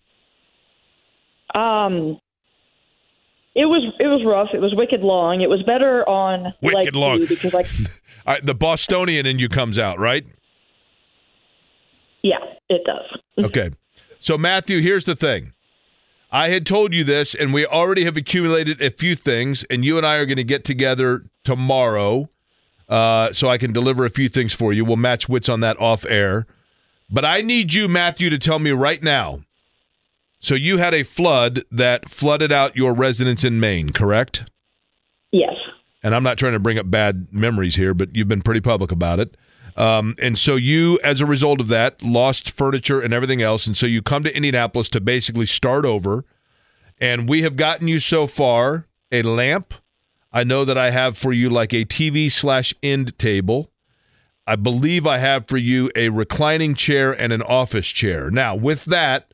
Um, 1.55 2.19
it 3.55 3.65
was 3.67 3.93
it 3.99 4.07
was 4.07 4.23
rough. 4.27 4.49
It 4.53 4.61
was 4.61 4.75
wicked 4.77 5.01
long. 5.01 5.41
It 5.41 5.49
was 5.49 5.63
better 5.63 6.09
on 6.09 6.53
Wicked 6.63 6.95
two 6.95 6.99
long. 6.99 7.27
because 7.27 7.53
like 7.55 7.67
right, 8.27 8.45
the 8.45 8.55
Bostonian 8.55 9.25
in 9.27 9.39
you 9.39 9.49
comes 9.49 9.79
out, 9.79 9.99
right? 9.99 10.27
yeah, 12.23 12.39
it 12.69 12.83
does. 12.85 13.21
Okay. 13.45 13.71
So, 14.19 14.37
Matthew, 14.37 14.81
here's 14.81 15.05
the 15.05 15.15
thing. 15.15 15.53
I 16.33 16.49
had 16.49 16.67
told 16.67 16.93
you 16.93 17.05
this, 17.05 17.37
and 17.37 17.55
we 17.55 17.65
already 17.65 18.05
have 18.05 18.17
accumulated 18.17 18.83
a 18.83 18.91
few 18.91 19.15
things, 19.15 19.63
and 19.71 19.85
you 19.85 19.97
and 19.97 20.05
I 20.05 20.17
are 20.17 20.27
going 20.27 20.39
to 20.39 20.45
get 20.45 20.65
together 20.65 21.27
tomorrow 21.45 22.29
uh, 22.89 23.33
so 23.33 23.49
I 23.49 23.59
can 23.59 23.73
deliver 23.73 24.05
a 24.05 24.11
few 24.11 24.29
things 24.29 24.53
for 24.53 24.73
you. 24.73 24.85
We'll 24.85 24.97
match 24.97 25.29
wits 25.29 25.49
on 25.49 25.61
that 25.61 25.79
off 25.81 26.05
air. 26.07 26.47
But 27.11 27.25
I 27.25 27.41
need 27.43 27.75
you, 27.75 27.89
Matthew, 27.89 28.31
to 28.31 28.39
tell 28.39 28.59
me 28.59 28.71
right 28.71 29.03
now. 29.03 29.41
So, 30.41 30.55
you 30.55 30.77
had 30.79 30.95
a 30.95 31.03
flood 31.03 31.63
that 31.71 32.09
flooded 32.09 32.53
out 32.53 32.77
your 32.77 32.95
residence 32.95 33.43
in 33.43 33.59
Maine, 33.59 33.91
correct? 33.93 34.45
Yes. 35.33 35.55
and 36.03 36.15
I'm 36.15 36.23
not 36.23 36.39
trying 36.39 36.53
to 36.53 36.59
bring 36.59 36.79
up 36.79 36.91
bad 36.91 37.29
memories 37.33 37.75
here, 37.77 37.93
but 37.93 38.15
you've 38.15 38.29
been 38.29 38.43
pretty 38.43 38.61
public 38.61 38.93
about 38.93 39.19
it. 39.21 39.37
Um, 39.77 40.15
and 40.21 40.39
so 40.39 40.57
you, 40.57 40.99
as 41.05 41.21
a 41.21 41.27
result 41.27 41.61
of 41.61 41.69
that, 41.69 42.03
lost 42.03 42.51
furniture 42.51 43.01
and 43.01 43.13
everything 43.15 43.43
else. 43.43 43.67
And 43.67 43.77
so 43.77 43.87
you 43.87 44.03
come 44.03 44.25
to 44.25 44.35
Indianapolis 44.35 44.89
to 44.91 45.01
basically 45.01 45.47
start 45.47 45.85
over. 45.85 46.25
And 47.01 47.29
we 47.29 47.43
have 47.43 47.57
gotten 47.57 47.87
you 47.89 48.01
so 48.01 48.27
far 48.27 48.87
a 49.13 49.23
lamp. 49.23 49.75
I 50.33 50.45
know 50.45 50.65
that 50.65 50.77
I 50.77 50.91
have 50.91 51.17
for 51.17 51.33
you 51.33 51.49
like 51.49 51.73
a 51.73 51.85
TV 51.85 52.31
slash 52.31 52.75
end 52.83 53.19
table. 53.19 53.71
I 54.47 54.57
believe 54.57 55.07
I 55.07 55.19
have 55.19 55.47
for 55.47 55.59
you 55.59 55.91
a 55.95 56.09
reclining 56.09 56.75
chair 56.75 57.13
and 57.13 57.33
an 57.33 57.43
office 57.43 57.89
chair. 57.89 58.31
Now, 58.31 58.55
with 58.55 58.87
that, 58.87 59.33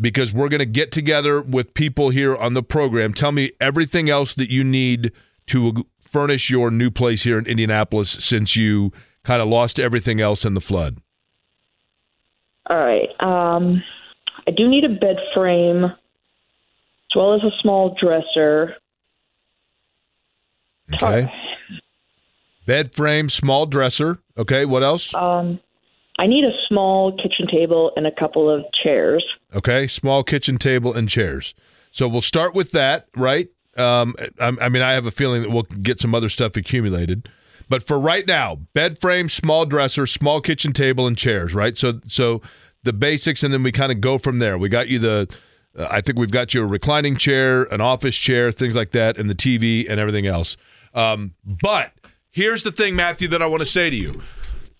because 0.00 0.32
we're 0.32 0.48
going 0.48 0.60
to 0.60 0.66
get 0.66 0.92
together 0.92 1.40
with 1.40 1.74
people 1.74 2.10
here 2.10 2.36
on 2.36 2.54
the 2.54 2.62
program. 2.62 3.14
Tell 3.14 3.32
me 3.32 3.52
everything 3.60 4.10
else 4.10 4.34
that 4.34 4.50
you 4.50 4.62
need 4.62 5.12
to 5.46 5.86
furnish 6.00 6.50
your 6.50 6.70
new 6.70 6.90
place 6.90 7.22
here 7.22 7.38
in 7.38 7.46
Indianapolis 7.46 8.10
since 8.10 8.56
you 8.56 8.92
kind 9.24 9.40
of 9.40 9.48
lost 9.48 9.80
everything 9.80 10.20
else 10.20 10.44
in 10.44 10.54
the 10.54 10.60
flood. 10.60 10.98
All 12.68 12.78
right. 12.78 13.08
Um, 13.20 13.82
I 14.46 14.50
do 14.50 14.68
need 14.68 14.84
a 14.84 14.88
bed 14.88 15.16
frame 15.34 15.84
as 15.84 17.14
well 17.14 17.34
as 17.34 17.42
a 17.42 17.50
small 17.62 17.96
dresser. 18.00 18.74
Okay. 20.94 21.32
Bed 22.66 22.94
frame, 22.94 23.30
small 23.30 23.66
dresser. 23.66 24.18
Okay. 24.36 24.64
What 24.64 24.82
else? 24.82 25.14
Um, 25.14 25.60
I 26.18 26.26
need 26.26 26.44
a 26.44 26.52
small 26.68 27.12
kitchen 27.12 27.46
table 27.50 27.92
and 27.96 28.06
a 28.06 28.12
couple 28.12 28.48
of 28.50 28.64
chairs. 28.82 29.24
Okay. 29.54 29.86
Small 29.86 30.24
kitchen 30.24 30.58
table 30.58 30.92
and 30.94 31.08
chairs. 31.08 31.54
So 31.90 32.08
we'll 32.08 32.20
start 32.20 32.54
with 32.54 32.72
that, 32.72 33.08
right? 33.16 33.48
Um, 33.76 34.14
I, 34.40 34.52
I 34.60 34.68
mean, 34.68 34.82
I 34.82 34.92
have 34.92 35.06
a 35.06 35.10
feeling 35.10 35.42
that 35.42 35.50
we'll 35.50 35.62
get 35.62 36.00
some 36.00 36.14
other 36.14 36.28
stuff 36.28 36.56
accumulated. 36.56 37.28
But 37.68 37.82
for 37.82 37.98
right 37.98 38.26
now, 38.26 38.56
bed 38.74 39.00
frame, 39.00 39.28
small 39.28 39.66
dresser, 39.66 40.06
small 40.06 40.40
kitchen 40.40 40.72
table, 40.72 41.06
and 41.06 41.16
chairs. 41.16 41.54
Right. 41.54 41.76
So, 41.76 42.00
so 42.08 42.42
the 42.84 42.92
basics, 42.92 43.42
and 43.42 43.52
then 43.52 43.62
we 43.62 43.72
kind 43.72 43.92
of 43.92 44.00
go 44.00 44.18
from 44.18 44.38
there. 44.38 44.56
We 44.56 44.68
got 44.68 44.88
you 44.88 44.98
the. 44.98 45.28
Uh, 45.76 45.88
I 45.90 46.00
think 46.00 46.18
we've 46.18 46.30
got 46.30 46.54
you 46.54 46.62
a 46.62 46.66
reclining 46.66 47.16
chair, 47.16 47.64
an 47.64 47.80
office 47.80 48.16
chair, 48.16 48.50
things 48.50 48.74
like 48.74 48.92
that, 48.92 49.18
and 49.18 49.28
the 49.28 49.34
TV 49.34 49.86
and 49.88 50.00
everything 50.00 50.26
else. 50.26 50.56
Um, 50.96 51.34
but 51.44 51.92
here's 52.32 52.64
the 52.64 52.72
thing, 52.72 52.96
Matthew, 52.96 53.28
that 53.28 53.42
I 53.42 53.46
want 53.46 53.60
to 53.60 53.66
say 53.66 53.90
to 53.90 53.96
you. 53.96 54.22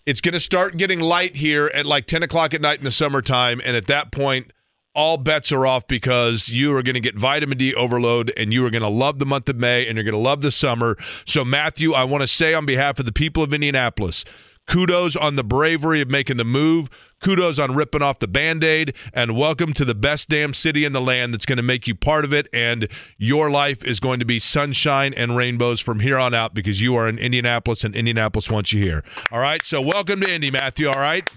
It's 0.05 0.19
going 0.19 0.33
to 0.33 0.39
start 0.39 0.77
getting 0.77 0.99
light 0.99 1.35
here 1.35 1.71
at 1.73 1.85
like 1.85 2.07
10 2.07 2.23
o'clock 2.23 2.53
at 2.53 2.61
night 2.61 2.79
in 2.79 2.83
the 2.83 2.91
summertime. 2.91 3.61
And 3.63 3.75
at 3.75 3.87
that 3.87 4.11
point, 4.11 4.51
all 4.95 5.17
bets 5.17 5.51
are 5.51 5.67
off 5.67 5.85
because 5.87 6.49
you 6.49 6.75
are 6.75 6.81
going 6.81 6.95
to 6.95 6.99
get 6.99 7.15
vitamin 7.15 7.57
D 7.57 7.75
overload 7.75 8.33
and 8.35 8.51
you 8.51 8.65
are 8.65 8.71
going 8.71 8.81
to 8.81 8.89
love 8.89 9.19
the 9.19 9.25
month 9.27 9.47
of 9.47 9.57
May 9.57 9.85
and 9.87 9.95
you're 9.95 10.03
going 10.03 10.13
to 10.13 10.17
love 10.17 10.41
the 10.41 10.51
summer. 10.51 10.97
So, 11.25 11.45
Matthew, 11.45 11.93
I 11.93 12.03
want 12.03 12.21
to 12.21 12.27
say 12.27 12.55
on 12.55 12.65
behalf 12.65 12.97
of 12.97 13.05
the 13.05 13.11
people 13.11 13.43
of 13.43 13.53
Indianapolis, 13.53 14.25
kudos 14.67 15.15
on 15.15 15.35
the 15.35 15.43
bravery 15.43 16.01
of 16.01 16.09
making 16.09 16.37
the 16.37 16.45
move. 16.45 16.89
Kudos 17.19 17.57
on 17.57 17.73
ripping 17.73 18.03
off 18.03 18.19
the 18.19 18.27
band 18.27 18.63
aid. 18.63 18.93
And 19.13 19.35
welcome 19.35 19.73
to 19.73 19.83
the 19.83 19.95
best 19.95 20.29
damn 20.29 20.53
city 20.53 20.85
in 20.85 20.93
the 20.93 21.01
land 21.01 21.33
that's 21.33 21.45
going 21.45 21.57
to 21.57 21.63
make 21.63 21.87
you 21.87 21.95
part 21.95 22.23
of 22.23 22.33
it. 22.33 22.47
And 22.53 22.87
your 23.17 23.49
life 23.49 23.83
is 23.83 23.99
going 23.99 24.19
to 24.19 24.25
be 24.25 24.39
sunshine 24.39 25.13
and 25.15 25.35
rainbows 25.35 25.81
from 25.81 26.01
here 26.01 26.17
on 26.19 26.33
out 26.33 26.53
because 26.53 26.81
you 26.81 26.95
are 26.95 27.07
in 27.07 27.17
Indianapolis 27.17 27.83
and 27.83 27.95
Indianapolis 27.95 28.51
wants 28.51 28.71
you 28.71 28.83
here. 28.83 29.03
All 29.31 29.39
right. 29.39 29.63
So, 29.65 29.81
welcome 29.81 30.21
to 30.21 30.31
Indy, 30.31 30.51
Matthew. 30.51 30.87
All 30.87 30.99
right. 30.99 31.27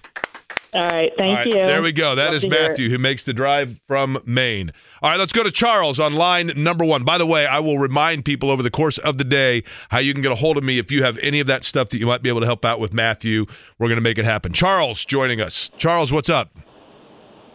All 0.72 0.82
right. 0.82 1.10
Thank 1.18 1.30
All 1.30 1.36
right, 1.36 1.46
you. 1.46 1.52
There 1.52 1.82
we 1.82 1.90
go. 1.90 2.14
That 2.14 2.26
Love 2.26 2.34
is 2.34 2.42
to 2.42 2.48
hear 2.48 2.58
it. 2.58 2.68
Matthew 2.68 2.90
who 2.90 2.98
makes 2.98 3.24
the 3.24 3.32
drive 3.32 3.80
from 3.88 4.22
Maine. 4.24 4.70
All 5.02 5.10
right, 5.10 5.18
let's 5.18 5.32
go 5.32 5.42
to 5.42 5.50
Charles 5.50 5.98
on 5.98 6.14
line 6.14 6.52
number 6.54 6.84
one. 6.84 7.02
By 7.02 7.18
the 7.18 7.26
way, 7.26 7.44
I 7.44 7.58
will 7.58 7.78
remind 7.78 8.24
people 8.24 8.50
over 8.50 8.62
the 8.62 8.70
course 8.70 8.96
of 8.98 9.18
the 9.18 9.24
day 9.24 9.64
how 9.88 9.98
you 9.98 10.12
can 10.12 10.22
get 10.22 10.30
a 10.30 10.36
hold 10.36 10.56
of 10.56 10.62
me 10.62 10.78
if 10.78 10.92
you 10.92 11.02
have 11.02 11.18
any 11.18 11.40
of 11.40 11.48
that 11.48 11.64
stuff 11.64 11.88
that 11.88 11.98
you 11.98 12.06
might 12.06 12.22
be 12.22 12.28
able 12.28 12.40
to 12.40 12.46
help 12.46 12.64
out 12.64 12.78
with 12.78 12.94
Matthew. 12.94 13.46
We're 13.78 13.88
going 13.88 13.96
to 13.96 14.02
make 14.02 14.18
it 14.18 14.24
happen. 14.24 14.52
Charles 14.52 15.04
joining 15.04 15.40
us. 15.40 15.72
Charles, 15.76 16.12
what's 16.12 16.30
up? 16.30 16.56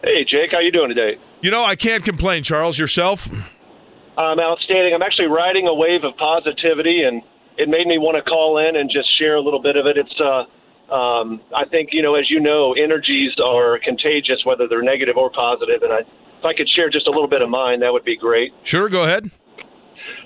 Hey, 0.02 0.24
Jake, 0.24 0.50
how 0.52 0.60
you 0.60 0.70
doing 0.70 0.90
today? 0.90 1.18
You 1.40 1.50
know, 1.50 1.64
I 1.64 1.74
can't 1.74 2.04
complain, 2.04 2.42
Charles. 2.42 2.78
Yourself? 2.78 3.30
I'm 4.18 4.38
outstanding. 4.38 4.94
I'm 4.94 5.02
actually 5.02 5.28
riding 5.28 5.66
a 5.66 5.74
wave 5.74 6.04
of 6.04 6.16
positivity, 6.16 7.02
and 7.02 7.22
it 7.56 7.68
made 7.68 7.86
me 7.86 7.96
want 7.98 8.16
to 8.16 8.22
call 8.22 8.58
in 8.58 8.76
and 8.76 8.90
just 8.90 9.08
share 9.18 9.36
a 9.36 9.40
little 9.40 9.60
bit 9.60 9.76
of 9.76 9.86
it. 9.86 9.96
It's, 9.96 10.20
uh, 10.20 10.44
um, 10.90 11.40
I 11.54 11.64
think, 11.68 11.90
you 11.92 12.02
know, 12.02 12.14
as 12.14 12.30
you 12.30 12.38
know, 12.38 12.74
energies 12.74 13.32
are 13.42 13.78
contagious, 13.82 14.44
whether 14.44 14.68
they're 14.68 14.82
negative 14.82 15.16
or 15.16 15.30
positive. 15.30 15.82
and 15.82 15.92
I, 15.92 15.98
if 16.38 16.44
I 16.44 16.54
could 16.54 16.68
share 16.68 16.90
just 16.90 17.06
a 17.06 17.10
little 17.10 17.28
bit 17.28 17.42
of 17.42 17.48
mine, 17.50 17.80
that 17.80 17.92
would 17.92 18.04
be 18.04 18.16
great. 18.16 18.52
Sure, 18.62 18.88
go 18.88 19.02
ahead. 19.02 19.30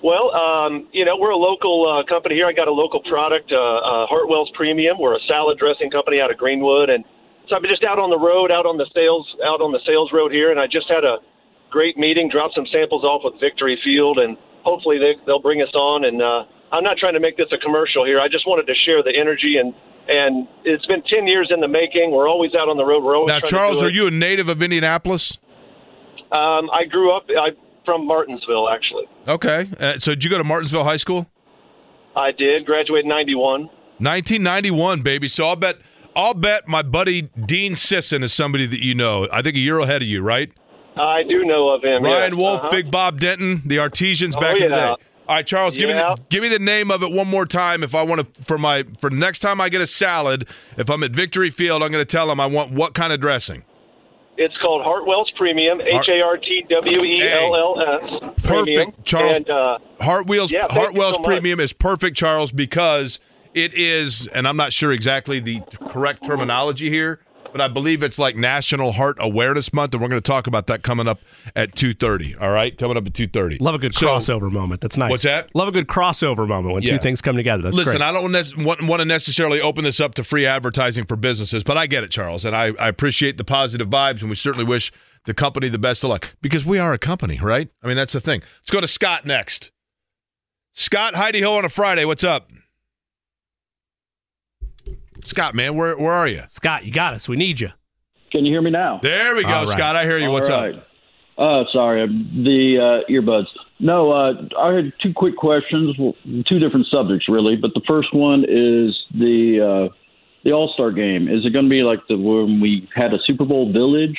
Well, 0.02 0.32
um, 0.34 0.88
you 0.92 1.04
know, 1.04 1.16
we're 1.16 1.30
a 1.30 1.36
local 1.36 1.88
uh, 1.88 2.04
company 2.08 2.34
here. 2.34 2.46
I 2.46 2.52
got 2.52 2.68
a 2.68 2.72
local 2.72 3.00
product, 3.00 3.52
uh, 3.52 3.56
uh, 3.56 4.06
Hartwell's 4.06 4.50
Premium. 4.54 4.98
We're 4.98 5.16
a 5.16 5.24
salad 5.28 5.58
dressing 5.58 5.90
company 5.90 6.20
out 6.20 6.30
of 6.30 6.36
Greenwood, 6.36 6.90
and 6.90 7.04
so 7.48 7.56
I'm 7.56 7.62
just 7.64 7.84
out 7.84 7.98
on 7.98 8.10
the 8.10 8.18
road, 8.18 8.50
out 8.50 8.66
on 8.66 8.76
the 8.76 8.88
sales, 8.92 9.24
out 9.44 9.60
on 9.60 9.72
the 9.72 9.80
sales 9.86 10.10
road 10.12 10.32
here, 10.32 10.50
and 10.50 10.60
I 10.60 10.66
just 10.66 10.88
had 10.88 11.04
a 11.04 11.18
great 11.70 11.96
meeting. 11.96 12.28
Dropped 12.28 12.54
some 12.54 12.66
samples 12.72 13.04
off 13.04 13.22
with 13.24 13.40
Victory 13.40 13.78
Field, 13.84 14.18
and 14.18 14.36
hopefully 14.64 14.98
they, 14.98 15.16
they'll 15.24 15.40
bring 15.40 15.60
us 15.62 15.72
on. 15.72 16.04
And 16.04 16.20
uh, 16.20 16.44
I'm 16.72 16.84
not 16.84 16.96
trying 16.96 17.14
to 17.14 17.20
make 17.20 17.36
this 17.36 17.48
a 17.52 17.58
commercial 17.58 18.04
here. 18.04 18.20
I 18.20 18.28
just 18.28 18.46
wanted 18.46 18.66
to 18.68 18.74
share 18.84 19.02
the 19.02 19.16
energy 19.16 19.56
and. 19.56 19.72
And 20.08 20.48
it's 20.64 20.84
been 20.86 21.02
ten 21.02 21.26
years 21.26 21.50
in 21.54 21.60
the 21.60 21.68
making. 21.68 22.10
We're 22.10 22.28
always 22.28 22.54
out 22.54 22.68
on 22.68 22.76
the 22.76 22.84
road. 22.84 23.04
We're 23.04 23.16
always 23.16 23.28
Now, 23.28 23.40
Charles, 23.40 23.82
are 23.82 23.90
you 23.90 24.06
a 24.06 24.10
native 24.10 24.48
of 24.48 24.62
Indianapolis? 24.62 25.38
Um, 26.32 26.70
I 26.72 26.84
grew 26.88 27.14
up 27.14 27.24
I, 27.28 27.50
from 27.84 28.06
Martinsville, 28.06 28.68
actually. 28.68 29.04
Okay. 29.28 29.68
Uh, 29.78 29.98
so 29.98 30.12
did 30.12 30.24
you 30.24 30.30
go 30.30 30.38
to 30.38 30.44
Martinsville 30.44 30.84
High 30.84 30.96
School? 30.96 31.26
I 32.16 32.32
did 32.32 32.66
Graduated 32.66 33.04
in 33.04 33.08
'91. 33.08 33.62
1991, 33.98 35.02
baby. 35.02 35.28
So 35.28 35.46
I'll 35.46 35.56
bet 35.56 35.76
I'll 36.16 36.34
bet 36.34 36.66
my 36.66 36.82
buddy 36.82 37.22
Dean 37.22 37.74
Sisson 37.74 38.22
is 38.22 38.32
somebody 38.32 38.66
that 38.66 38.80
you 38.80 38.94
know. 38.94 39.28
I 39.32 39.42
think 39.42 39.56
a 39.56 39.60
year 39.60 39.78
ahead 39.78 40.02
of 40.02 40.08
you, 40.08 40.22
right? 40.22 40.50
I 40.96 41.22
do 41.22 41.44
know 41.44 41.68
of 41.68 41.84
him. 41.84 42.02
Ryan 42.02 42.32
yes. 42.32 42.38
Wolf, 42.38 42.60
Uh-huh. 42.60 42.70
Big 42.70 42.90
Bob 42.90 43.20
Denton, 43.20 43.62
the 43.64 43.78
Artesians 43.78 44.34
Oh, 44.36 44.40
back 44.40 44.56
in 44.56 44.62
the 44.62 44.68
day. 44.68 44.94
All 45.30 45.36
right, 45.36 45.46
Charles, 45.46 45.76
give 45.76 45.86
me 45.86 45.94
the, 45.94 46.16
give 46.28 46.42
me 46.42 46.48
the 46.48 46.58
name 46.58 46.90
of 46.90 47.04
it 47.04 47.12
one 47.12 47.28
more 47.28 47.46
time. 47.46 47.84
If 47.84 47.94
I 47.94 48.02
want 48.02 48.34
to 48.34 48.42
for 48.42 48.58
my 48.58 48.82
for 48.98 49.10
next 49.10 49.38
time 49.38 49.60
I 49.60 49.68
get 49.68 49.80
a 49.80 49.86
salad, 49.86 50.48
if 50.76 50.90
I'm 50.90 51.04
at 51.04 51.12
Victory 51.12 51.50
Field, 51.50 51.84
I'm 51.84 51.92
going 51.92 52.04
to 52.04 52.10
tell 52.10 52.26
them 52.26 52.40
I 52.40 52.46
want 52.46 52.72
what 52.72 52.94
kind 52.94 53.12
of 53.12 53.20
dressing. 53.20 53.62
It's 54.38 54.56
called 54.60 54.82
Hartwell's 54.82 55.30
Premium. 55.36 55.80
H 55.80 56.08
A 56.08 56.20
R 56.20 56.36
T 56.36 56.66
W 56.68 57.04
E 57.04 57.22
L 57.22 57.54
L 57.54 57.80
S. 57.80 58.42
Perfect, 58.42 59.04
Charles. 59.04 59.36
And 59.36 59.50
uh, 59.50 59.78
Hartwheels 60.00 60.50
Yeah, 60.50 60.66
Hartwell's 60.68 61.14
so. 61.14 61.22
Premium 61.22 61.60
is 61.60 61.72
perfect, 61.72 62.16
Charles, 62.16 62.50
because 62.50 63.20
it 63.54 63.72
is, 63.74 64.26
and 64.26 64.48
I'm 64.48 64.56
not 64.56 64.72
sure 64.72 64.90
exactly 64.90 65.38
the 65.38 65.60
correct 65.90 66.24
terminology 66.26 66.90
here, 66.90 67.20
but 67.52 67.60
I 67.60 67.68
believe 67.68 68.02
it's 68.02 68.18
like 68.18 68.36
National 68.36 68.92
Heart 68.92 69.16
Awareness 69.20 69.72
Month, 69.72 69.92
and 69.94 70.02
we're 70.02 70.08
going 70.08 70.20
to 70.20 70.26
talk 70.26 70.46
about 70.46 70.66
that 70.68 70.82
coming 70.82 71.08
up 71.08 71.20
at 71.56 71.74
2:30. 71.74 72.40
All 72.40 72.50
right, 72.50 72.76
coming 72.76 72.96
up 72.96 73.06
at 73.06 73.12
2:30. 73.12 73.58
Love 73.60 73.74
a 73.74 73.78
good 73.78 73.94
So, 73.94 74.06
crossover 74.06 74.50
moment. 74.50 74.80
That's 74.80 74.96
nice. 74.96 75.10
What's 75.10 75.24
that? 75.24 75.54
Love 75.54 75.68
a 75.68 75.72
good 75.72 75.86
crossover 75.86 76.46
moment 76.46 76.74
when 76.74 76.82
Yeah. 76.82 76.92
two 76.92 76.98
things 76.98 77.20
come 77.20 77.36
together. 77.36 77.62
That's 77.62 77.76
Listen, 77.76 77.98
great. 77.98 78.02
I 78.02 78.12
don't 78.12 78.32
nec- 78.32 78.56
want, 78.58 78.82
want 78.82 79.00
to 79.00 79.04
necessarily 79.04 79.60
open 79.60 79.84
this 79.84 80.00
up 80.00 80.14
to 80.16 80.24
free 80.24 80.46
advertising 80.46 81.04
for 81.06 81.16
businesses, 81.16 81.64
but 81.64 81.76
I 81.76 81.86
get 81.86 82.04
it, 82.04 82.10
Charles, 82.10 82.44
and 82.44 82.54
I, 82.56 82.72
I 82.78 82.88
appreciate 82.88 83.36
the 83.36 83.44
positive 83.44 83.88
vibes, 83.88 84.20
and 84.20 84.30
we 84.30 84.36
certainly 84.36 84.64
wish 84.64 84.92
the 85.26 85.34
company 85.34 85.68
the 85.68 85.78
best 85.78 86.02
of 86.02 86.10
luck 86.10 86.34
because 86.40 86.64
we 86.64 86.78
are 86.78 86.92
a 86.92 86.98
company, 86.98 87.38
right? 87.42 87.68
I 87.82 87.86
mean, 87.88 87.96
that's 87.96 88.12
the 88.14 88.20
thing. 88.20 88.40
Let's 88.62 88.70
go 88.70 88.80
to 88.80 88.88
Scott 88.88 89.26
next. 89.26 89.70
Scott, 90.72 91.14
Heidi 91.14 91.40
Hill 91.40 91.54
on 91.54 91.64
a 91.64 91.68
Friday. 91.68 92.04
What's 92.04 92.24
up? 92.24 92.48
Scott, 95.24 95.54
man, 95.54 95.76
where 95.76 95.96
where 95.96 96.12
are 96.12 96.28
you? 96.28 96.42
Scott, 96.48 96.84
you 96.84 96.92
got 96.92 97.14
us. 97.14 97.28
We 97.28 97.36
need 97.36 97.60
you. 97.60 97.70
Can 98.32 98.44
you 98.44 98.52
hear 98.52 98.62
me 98.62 98.70
now? 98.70 99.00
There 99.02 99.34
we 99.34 99.42
go, 99.42 99.48
All 99.48 99.64
right. 99.66 99.72
Scott. 99.72 99.96
I 99.96 100.04
hear 100.04 100.18
you. 100.18 100.30
What's 100.30 100.48
All 100.48 100.64
up? 100.76 100.86
Uh, 101.36 101.64
sorry, 101.72 102.06
the 102.06 103.02
uh, 103.06 103.10
earbuds. 103.10 103.46
No, 103.78 104.12
uh, 104.12 104.34
I 104.58 104.74
had 104.74 104.92
two 105.02 105.14
quick 105.14 105.36
questions, 105.36 105.96
well, 105.98 106.14
two 106.46 106.58
different 106.58 106.86
subjects 106.90 107.30
really. 107.30 107.56
But 107.56 107.72
the 107.72 107.80
first 107.88 108.12
one 108.12 108.40
is 108.40 108.94
the 109.14 109.88
uh, 109.88 109.94
the 110.44 110.52
All 110.52 110.70
Star 110.74 110.92
Game. 110.92 111.28
Is 111.28 111.46
it 111.46 111.52
going 111.52 111.64
to 111.64 111.70
be 111.70 111.82
like 111.82 112.00
the 112.08 112.16
when 112.18 112.60
we 112.60 112.88
had 112.94 113.14
a 113.14 113.18
Super 113.24 113.46
Bowl 113.46 113.72
Village 113.72 114.16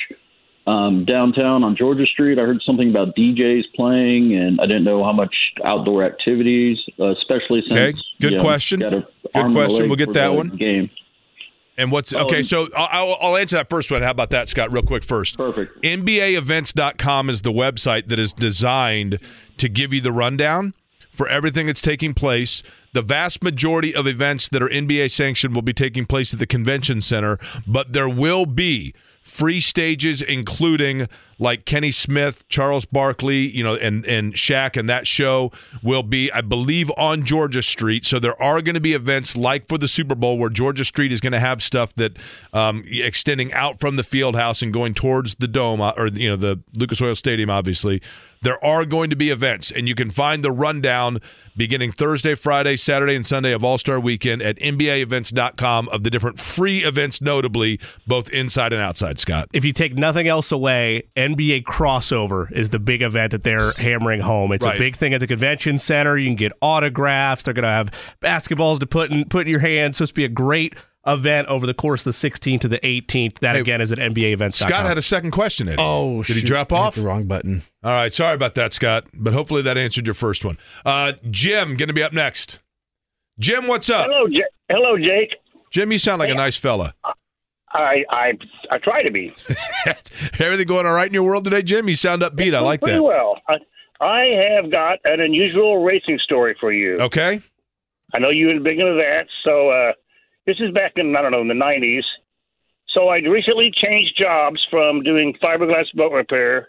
um, 0.66 1.04
downtown 1.04 1.64
on 1.64 1.76
Georgia 1.76 2.06
Street? 2.06 2.38
I 2.38 2.42
heard 2.42 2.62
something 2.64 2.88
about 2.88 3.16
DJs 3.16 3.64
playing, 3.74 4.34
and 4.34 4.60
I 4.60 4.66
didn't 4.66 4.84
know 4.84 5.04
how 5.04 5.12
much 5.12 5.34
outdoor 5.64 6.04
activities, 6.04 6.78
uh, 6.98 7.12
especially 7.12 7.62
since. 7.68 7.72
Okay, 7.72 7.92
good 8.20 8.30
you 8.32 8.36
know, 8.38 8.42
question. 8.42 8.80
Good 8.80 8.94
arm 8.94 9.06
and 9.34 9.50
a 9.56 9.66
question. 9.66 9.88
We'll 9.88 9.96
get 9.96 10.12
that 10.14 10.34
one. 10.34 10.48
Game. 10.50 10.90
And 11.78 11.90
what's 11.90 12.12
okay? 12.12 12.38
Um, 12.38 12.44
So 12.44 12.68
I'll, 12.76 12.88
I'll- 12.92 13.18
I'll 13.20 13.36
answer 13.36 13.56
that 13.56 13.70
first 13.70 13.90
one. 13.90 14.02
How 14.02 14.10
about 14.10 14.30
that, 14.30 14.48
Scott? 14.48 14.70
Real 14.70 14.82
quick 14.82 15.02
first. 15.02 15.38
Perfect. 15.38 15.82
NBAevents.com 15.82 17.30
is 17.30 17.42
the 17.42 17.52
website 17.52 18.08
that 18.08 18.18
is 18.18 18.32
designed 18.32 19.18
to 19.56 19.68
give 19.68 19.92
you 19.92 20.00
the 20.00 20.12
rundown 20.12 20.74
for 21.10 21.28
everything 21.28 21.66
that's 21.66 21.80
taking 21.80 22.14
place. 22.14 22.62
The 22.92 23.02
vast 23.02 23.42
majority 23.42 23.94
of 23.94 24.06
events 24.06 24.48
that 24.50 24.62
are 24.62 24.68
NBA 24.68 25.10
sanctioned 25.10 25.54
will 25.54 25.62
be 25.62 25.72
taking 25.72 26.04
place 26.04 26.32
at 26.32 26.38
the 26.38 26.46
convention 26.46 27.00
center, 27.00 27.38
but 27.66 27.92
there 27.94 28.08
will 28.08 28.44
be 28.46 28.94
free 29.22 29.60
stages, 29.60 30.20
including 30.20 31.08
like 31.42 31.64
Kenny 31.64 31.90
Smith, 31.90 32.48
Charles 32.48 32.84
Barkley, 32.84 33.48
you 33.48 33.64
know, 33.64 33.74
and 33.74 34.06
and 34.06 34.34
Shaq, 34.34 34.76
and 34.76 34.88
that 34.88 35.06
show 35.06 35.50
will 35.82 36.04
be, 36.04 36.30
I 36.32 36.40
believe, 36.40 36.90
on 36.96 37.24
Georgia 37.24 37.62
Street. 37.62 38.06
So 38.06 38.18
there 38.18 38.40
are 38.40 38.62
going 38.62 38.76
to 38.76 38.80
be 38.80 38.94
events 38.94 39.36
like 39.36 39.66
for 39.66 39.76
the 39.76 39.88
Super 39.88 40.14
Bowl 40.14 40.38
where 40.38 40.50
Georgia 40.50 40.84
Street 40.84 41.12
is 41.12 41.20
going 41.20 41.32
to 41.32 41.40
have 41.40 41.62
stuff 41.62 41.94
that 41.96 42.16
um, 42.52 42.84
extending 42.86 43.52
out 43.52 43.80
from 43.80 43.96
the 43.96 44.04
field 44.04 44.36
house 44.36 44.62
and 44.62 44.72
going 44.72 44.94
towards 44.94 45.34
the 45.34 45.48
dome 45.48 45.80
uh, 45.80 45.92
or 45.96 46.06
you 46.06 46.30
know 46.30 46.36
the 46.36 46.60
Lucas 46.78 47.02
Oil 47.02 47.14
Stadium, 47.14 47.50
obviously. 47.50 48.00
There 48.42 48.62
are 48.64 48.84
going 48.84 49.08
to 49.10 49.16
be 49.16 49.30
events, 49.30 49.70
and 49.70 49.86
you 49.86 49.94
can 49.94 50.10
find 50.10 50.42
the 50.42 50.50
rundown 50.50 51.20
beginning 51.56 51.92
Thursday, 51.92 52.34
Friday, 52.34 52.76
Saturday, 52.76 53.14
and 53.14 53.24
Sunday 53.24 53.52
of 53.52 53.62
All 53.62 53.78
Star 53.78 54.00
Weekend 54.00 54.42
at 54.42 54.56
NBAEvents.com 54.58 55.88
of 55.88 56.02
the 56.02 56.10
different 56.10 56.40
free 56.40 56.82
events, 56.82 57.20
notably 57.20 57.78
both 58.04 58.30
inside 58.30 58.72
and 58.72 58.82
outside. 58.82 59.20
Scott, 59.20 59.48
If 59.52 59.64
you 59.64 59.72
take 59.72 59.94
nothing 59.94 60.26
else 60.26 60.50
away, 60.50 61.04
NBA 61.36 61.64
crossover 61.64 62.50
is 62.52 62.70
the 62.70 62.78
big 62.78 63.02
event 63.02 63.32
that 63.32 63.42
they're 63.44 63.72
hammering 63.72 64.20
home. 64.20 64.52
It's 64.52 64.64
Right. 64.66 64.76
a 64.76 64.78
big 64.78 64.96
thing 64.96 65.14
at 65.14 65.20
the 65.20 65.26
convention 65.26 65.78
center. 65.78 66.16
You 66.18 66.28
can 66.28 66.36
get 66.36 66.52
autographs. 66.62 67.42
They're 67.42 67.54
going 67.54 67.64
to 67.64 67.68
have 67.68 67.90
basketballs 68.22 68.80
to 68.80 68.86
put 68.86 69.10
in 69.10 69.24
put 69.26 69.46
in 69.46 69.50
your 69.50 69.60
hands. 69.60 69.96
So 69.98 70.02
it's 70.04 70.12
be 70.12 70.24
a 70.24 70.28
great 70.28 70.74
event 71.06 71.48
over 71.48 71.66
the 71.66 71.74
course 71.74 72.06
of 72.06 72.14
the 72.14 72.28
16th 72.30 72.60
to 72.60 72.68
the 72.68 72.78
18th. 72.86 73.40
That 73.40 73.56
Hey, 73.56 73.60
again 73.60 73.80
is 73.80 73.90
at 73.90 73.98
NBA 73.98 74.32
events. 74.32 74.58
Scott 74.58 74.86
had 74.86 74.98
a 74.98 75.02
second 75.02 75.32
question. 75.32 75.68
Eddie. 75.68 75.76
Oh, 75.80 76.22
did 76.22 76.34
he 76.36 76.40
shoot, 76.42 76.46
drop 76.46 76.72
I 76.72 76.76
hit 76.76 76.82
off? 76.84 76.94
the 76.94 77.02
wrong 77.02 77.24
button? 77.26 77.62
All 77.82 77.90
right, 77.90 78.14
sorry 78.14 78.34
about 78.34 78.54
that, 78.54 78.72
Scott, 78.72 79.06
but 79.12 79.32
hopefully 79.32 79.62
that 79.62 79.76
answered 79.76 80.06
your 80.06 80.14
first 80.14 80.44
one. 80.44 80.56
Uh, 80.84 81.14
Jim, 81.30 81.76
going 81.76 81.88
to 81.88 81.92
be 81.94 82.02
up 82.04 82.12
next. 82.12 82.60
Jim, 83.40 83.66
what's 83.66 83.90
up? 83.90 84.06
Hello, 84.08 84.28
J- 84.28 84.44
hello, 84.70 84.96
Jake. 84.96 85.34
Jim, 85.72 85.90
you 85.90 85.98
sound 85.98 86.20
like 86.20 86.28
a 86.30 86.34
nice 86.34 86.56
fella. 86.58 86.94
I 87.72 88.04
I 88.10 88.32
I 88.70 88.78
try 88.78 89.02
to 89.02 89.10
be 89.10 89.34
Everything 90.38 90.66
going 90.66 90.86
all 90.86 90.92
right 90.92 91.06
in 91.06 91.14
your 91.14 91.22
world 91.22 91.44
today, 91.44 91.62
Jim? 91.62 91.88
You 91.88 91.94
sound 91.96 92.22
upbeat. 92.22 92.54
I 92.54 92.60
like 92.60 92.80
pretty 92.80 92.98
that. 92.98 93.02
well. 93.02 93.40
I, 93.48 93.54
I 94.04 94.24
have 94.56 94.70
got 94.70 94.98
an 95.04 95.20
unusual 95.20 95.82
racing 95.84 96.18
story 96.22 96.56
for 96.60 96.72
you. 96.72 96.98
Okay. 97.00 97.40
I 98.14 98.18
know 98.18 98.30
you 98.30 98.48
were 98.48 98.60
big 98.60 98.78
into 98.78 98.94
that, 98.94 99.26
so 99.44 99.70
uh, 99.70 99.92
this 100.46 100.56
is 100.60 100.72
back 100.74 100.92
in 100.96 101.14
I 101.16 101.22
don't 101.22 101.32
know 101.32 101.40
in 101.40 101.48
the 101.48 101.54
'90s. 101.54 102.02
So 102.94 103.08
I 103.08 103.18
recently 103.18 103.70
changed 103.74 104.18
jobs 104.18 104.60
from 104.70 105.02
doing 105.02 105.34
fiberglass 105.42 105.86
boat 105.94 106.12
repair, 106.12 106.68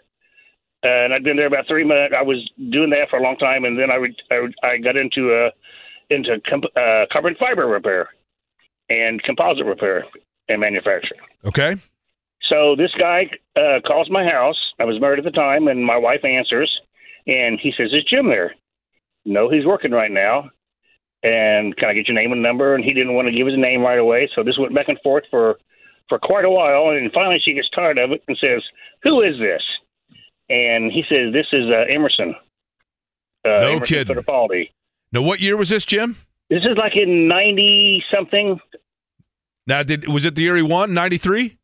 and 0.82 1.12
I'd 1.12 1.22
been 1.22 1.36
there 1.36 1.46
about 1.46 1.66
three 1.68 1.84
months. 1.84 2.14
I 2.18 2.22
was 2.22 2.38
doing 2.70 2.88
that 2.90 3.10
for 3.10 3.18
a 3.18 3.22
long 3.22 3.36
time, 3.36 3.64
and 3.64 3.78
then 3.78 3.90
I 3.90 3.96
re- 3.96 4.16
I, 4.30 4.34
re- 4.36 4.54
I 4.62 4.76
got 4.78 4.96
into 4.96 5.34
uh, 5.34 5.50
into 6.08 6.40
comp- 6.48 6.76
uh, 6.76 7.04
carbon 7.12 7.34
fiber 7.38 7.66
repair 7.66 8.08
and 8.88 9.22
composite 9.22 9.66
repair 9.66 10.04
and 10.48 10.60
manufacturing. 10.60 11.20
Okay. 11.44 11.76
So 12.48 12.76
this 12.76 12.90
guy 12.98 13.30
uh, 13.56 13.80
calls 13.86 14.10
my 14.10 14.24
house. 14.24 14.58
I 14.78 14.84
was 14.84 15.00
married 15.00 15.18
at 15.18 15.24
the 15.24 15.30
time, 15.30 15.66
and 15.68 15.84
my 15.84 15.96
wife 15.96 16.24
answers, 16.24 16.70
and 17.26 17.58
he 17.60 17.72
says, 17.76 17.92
"Is 17.92 18.04
Jim 18.04 18.28
there?" 18.28 18.54
No, 19.24 19.48
he's 19.50 19.64
working 19.64 19.92
right 19.92 20.10
now. 20.10 20.50
And 21.22 21.74
can 21.78 21.88
I 21.88 21.94
get 21.94 22.06
your 22.06 22.14
name 22.14 22.32
and 22.32 22.42
number? 22.42 22.74
And 22.74 22.84
he 22.84 22.92
didn't 22.92 23.14
want 23.14 23.28
to 23.28 23.32
give 23.32 23.46
his 23.46 23.56
name 23.56 23.80
right 23.80 23.98
away, 23.98 24.28
so 24.34 24.42
this 24.42 24.58
went 24.58 24.74
back 24.74 24.88
and 24.88 24.98
forth 25.02 25.24
for 25.30 25.58
for 26.10 26.18
quite 26.18 26.44
a 26.44 26.50
while. 26.50 26.90
And 26.90 27.10
finally, 27.12 27.40
she 27.42 27.54
gets 27.54 27.70
tired 27.70 27.96
of 27.96 28.10
it 28.12 28.22
and 28.28 28.36
says, 28.38 28.62
"Who 29.04 29.22
is 29.22 29.38
this?" 29.38 29.62
And 30.50 30.92
he 30.92 31.02
says, 31.08 31.32
"This 31.32 31.46
is 31.52 31.64
uh, 31.70 31.90
Emerson." 31.90 32.34
Uh, 33.42 33.48
No 33.60 33.70
Emerson 33.76 33.86
kidding. 33.86 34.16
Fittipaldi. 34.16 34.70
Now, 35.12 35.22
what 35.22 35.40
year 35.40 35.56
was 35.56 35.70
this, 35.70 35.86
Jim? 35.86 36.16
This 36.50 36.62
is 36.64 36.76
like 36.76 36.94
in 36.94 37.26
ninety 37.26 38.04
something. 38.14 38.60
Now, 39.66 39.82
did 39.82 40.08
was 40.08 40.24
it 40.24 40.34
the 40.34 40.42
year 40.42 40.56
he 40.56 40.62
won? 40.62 40.92
Ninety 40.94 41.16
three. 41.18 41.58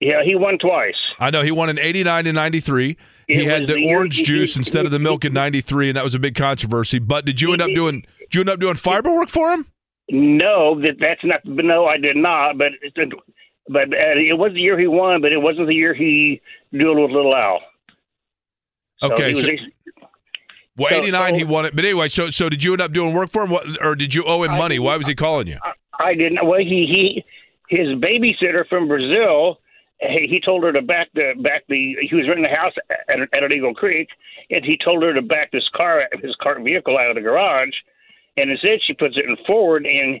Yeah, 0.00 0.24
he 0.24 0.34
won 0.34 0.58
twice. 0.58 0.96
I 1.20 1.30
know 1.30 1.42
he 1.42 1.52
won 1.52 1.68
in 1.70 1.78
eighty 1.78 2.02
nine 2.02 2.26
and 2.26 2.34
ninety 2.34 2.58
three. 2.60 2.96
He 3.28 3.44
had 3.44 3.68
the 3.68 3.74
the 3.74 3.86
orange 3.88 4.16
he- 4.18 4.24
juice 4.24 4.54
he- 4.54 4.60
instead 4.60 4.84
of 4.84 4.90
the 4.90 4.98
milk 4.98 5.24
in 5.24 5.32
ninety 5.32 5.60
three, 5.60 5.88
and 5.88 5.96
that 5.96 6.02
was 6.04 6.14
a 6.14 6.18
big 6.18 6.34
controversy. 6.34 6.98
But 6.98 7.24
did 7.24 7.40
you 7.40 7.52
end 7.52 7.62
up 7.62 7.70
doing? 7.74 8.04
Did 8.18 8.34
you 8.34 8.40
end 8.40 8.50
up 8.50 8.58
doing 8.60 8.74
fiber 8.74 9.14
work 9.14 9.28
for 9.28 9.52
him? 9.52 9.66
No, 10.10 10.80
that 10.80 10.96
that's 10.98 11.20
not. 11.22 11.40
No, 11.44 11.86
I 11.86 11.96
did 11.98 12.16
not. 12.16 12.58
But 12.58 12.72
it's- 12.82 13.08
but 13.68 13.82
uh, 13.84 14.18
it 14.18 14.36
was 14.36 14.52
the 14.54 14.60
year 14.60 14.76
he 14.78 14.88
won, 14.88 15.20
but 15.22 15.30
it 15.32 15.38
wasn't 15.38 15.68
the 15.68 15.74
year 15.74 15.94
he 15.94 16.40
dueled 16.74 17.00
with 17.00 17.12
Little 17.12 17.34
Al. 17.36 17.60
So 19.00 19.12
Okay, 19.12 19.34
so- 19.40 19.48
Well, 20.76 20.90
So- 20.90 20.96
eighty 20.96 21.10
nine 21.12 21.34
so- 21.34 21.38
he 21.38 21.44
won 21.44 21.66
it. 21.66 21.76
But 21.76 21.84
anyway, 21.84 22.08
so 22.08 22.28
so 22.30 22.48
did 22.48 22.64
you 22.64 22.72
end 22.72 22.82
up 22.82 22.92
doing 22.92 23.14
work 23.14 23.30
for 23.30 23.44
him, 23.44 23.50
what, 23.50 23.64
or 23.80 23.94
did 23.94 24.14
you 24.16 24.24
owe 24.24 24.42
him 24.42 24.50
I- 24.50 24.58
money? 24.58 24.78
Why 24.80 24.96
was 24.96 25.06
he 25.06 25.14
calling 25.14 25.46
you? 25.46 25.58
I 25.62 25.72
didn't. 26.14 26.46
Well, 26.46 26.60
he 26.60 26.86
he 26.86 27.24
his 27.68 27.88
babysitter 27.98 28.66
from 28.68 28.88
Brazil. 28.88 29.58
He, 30.00 30.26
he 30.28 30.40
told 30.44 30.64
her 30.64 30.72
to 30.72 30.82
back 30.82 31.08
the 31.14 31.32
back 31.42 31.64
the. 31.68 31.96
He 32.00 32.14
was 32.14 32.26
renting 32.28 32.46
a 32.46 32.54
house 32.54 32.74
at, 33.08 33.20
at 33.20 33.42
an 33.42 33.52
Eagle 33.52 33.74
Creek, 33.74 34.08
and 34.50 34.64
he 34.64 34.78
told 34.82 35.02
her 35.02 35.14
to 35.14 35.22
back 35.22 35.52
this 35.52 35.68
car, 35.74 36.04
his 36.22 36.36
car 36.42 36.60
vehicle 36.60 36.98
out 36.98 37.10
of 37.10 37.16
the 37.16 37.22
garage, 37.22 37.74
and 38.36 38.50
instead 38.50 38.80
she 38.86 38.94
puts 38.94 39.16
it 39.16 39.24
in 39.24 39.36
forward, 39.46 39.86
and 39.86 40.20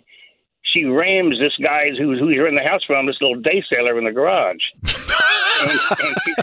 she 0.62 0.84
rams 0.84 1.38
this 1.38 1.56
guy 1.62 1.90
who's 1.90 2.18
who 2.18 2.30
you're 2.30 2.48
in 2.48 2.54
the 2.54 2.62
house 2.62 2.84
from, 2.86 3.06
this 3.06 3.20
little 3.20 3.40
day 3.40 3.62
sailor 3.68 3.98
in 3.98 4.04
the 4.04 4.12
garage. 4.12 4.62
and, 5.62 5.70
and 5.70 6.16
she, 6.24 6.34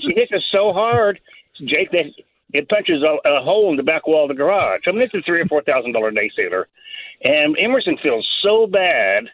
she 0.00 0.14
hits 0.14 0.32
it 0.32 0.42
so 0.50 0.72
hard, 0.72 1.20
Jake, 1.64 1.90
that 1.92 2.06
it 2.52 2.68
punches 2.68 3.02
a, 3.02 3.28
a 3.28 3.42
hole 3.42 3.70
in 3.70 3.76
the 3.76 3.82
back 3.82 4.06
wall 4.06 4.24
of 4.24 4.28
the 4.28 4.34
garage. 4.34 4.82
I 4.86 4.92
mean, 4.92 5.02
it's 5.02 5.14
a 5.14 5.22
three 5.22 5.40
or 5.40 5.46
four 5.46 5.62
thousand 5.62 5.92
dollar 5.92 6.10
day 6.10 6.30
sailor, 6.34 6.68
and 7.22 7.56
Emerson 7.58 7.96
feels 8.02 8.26
so 8.42 8.66
bad 8.66 9.24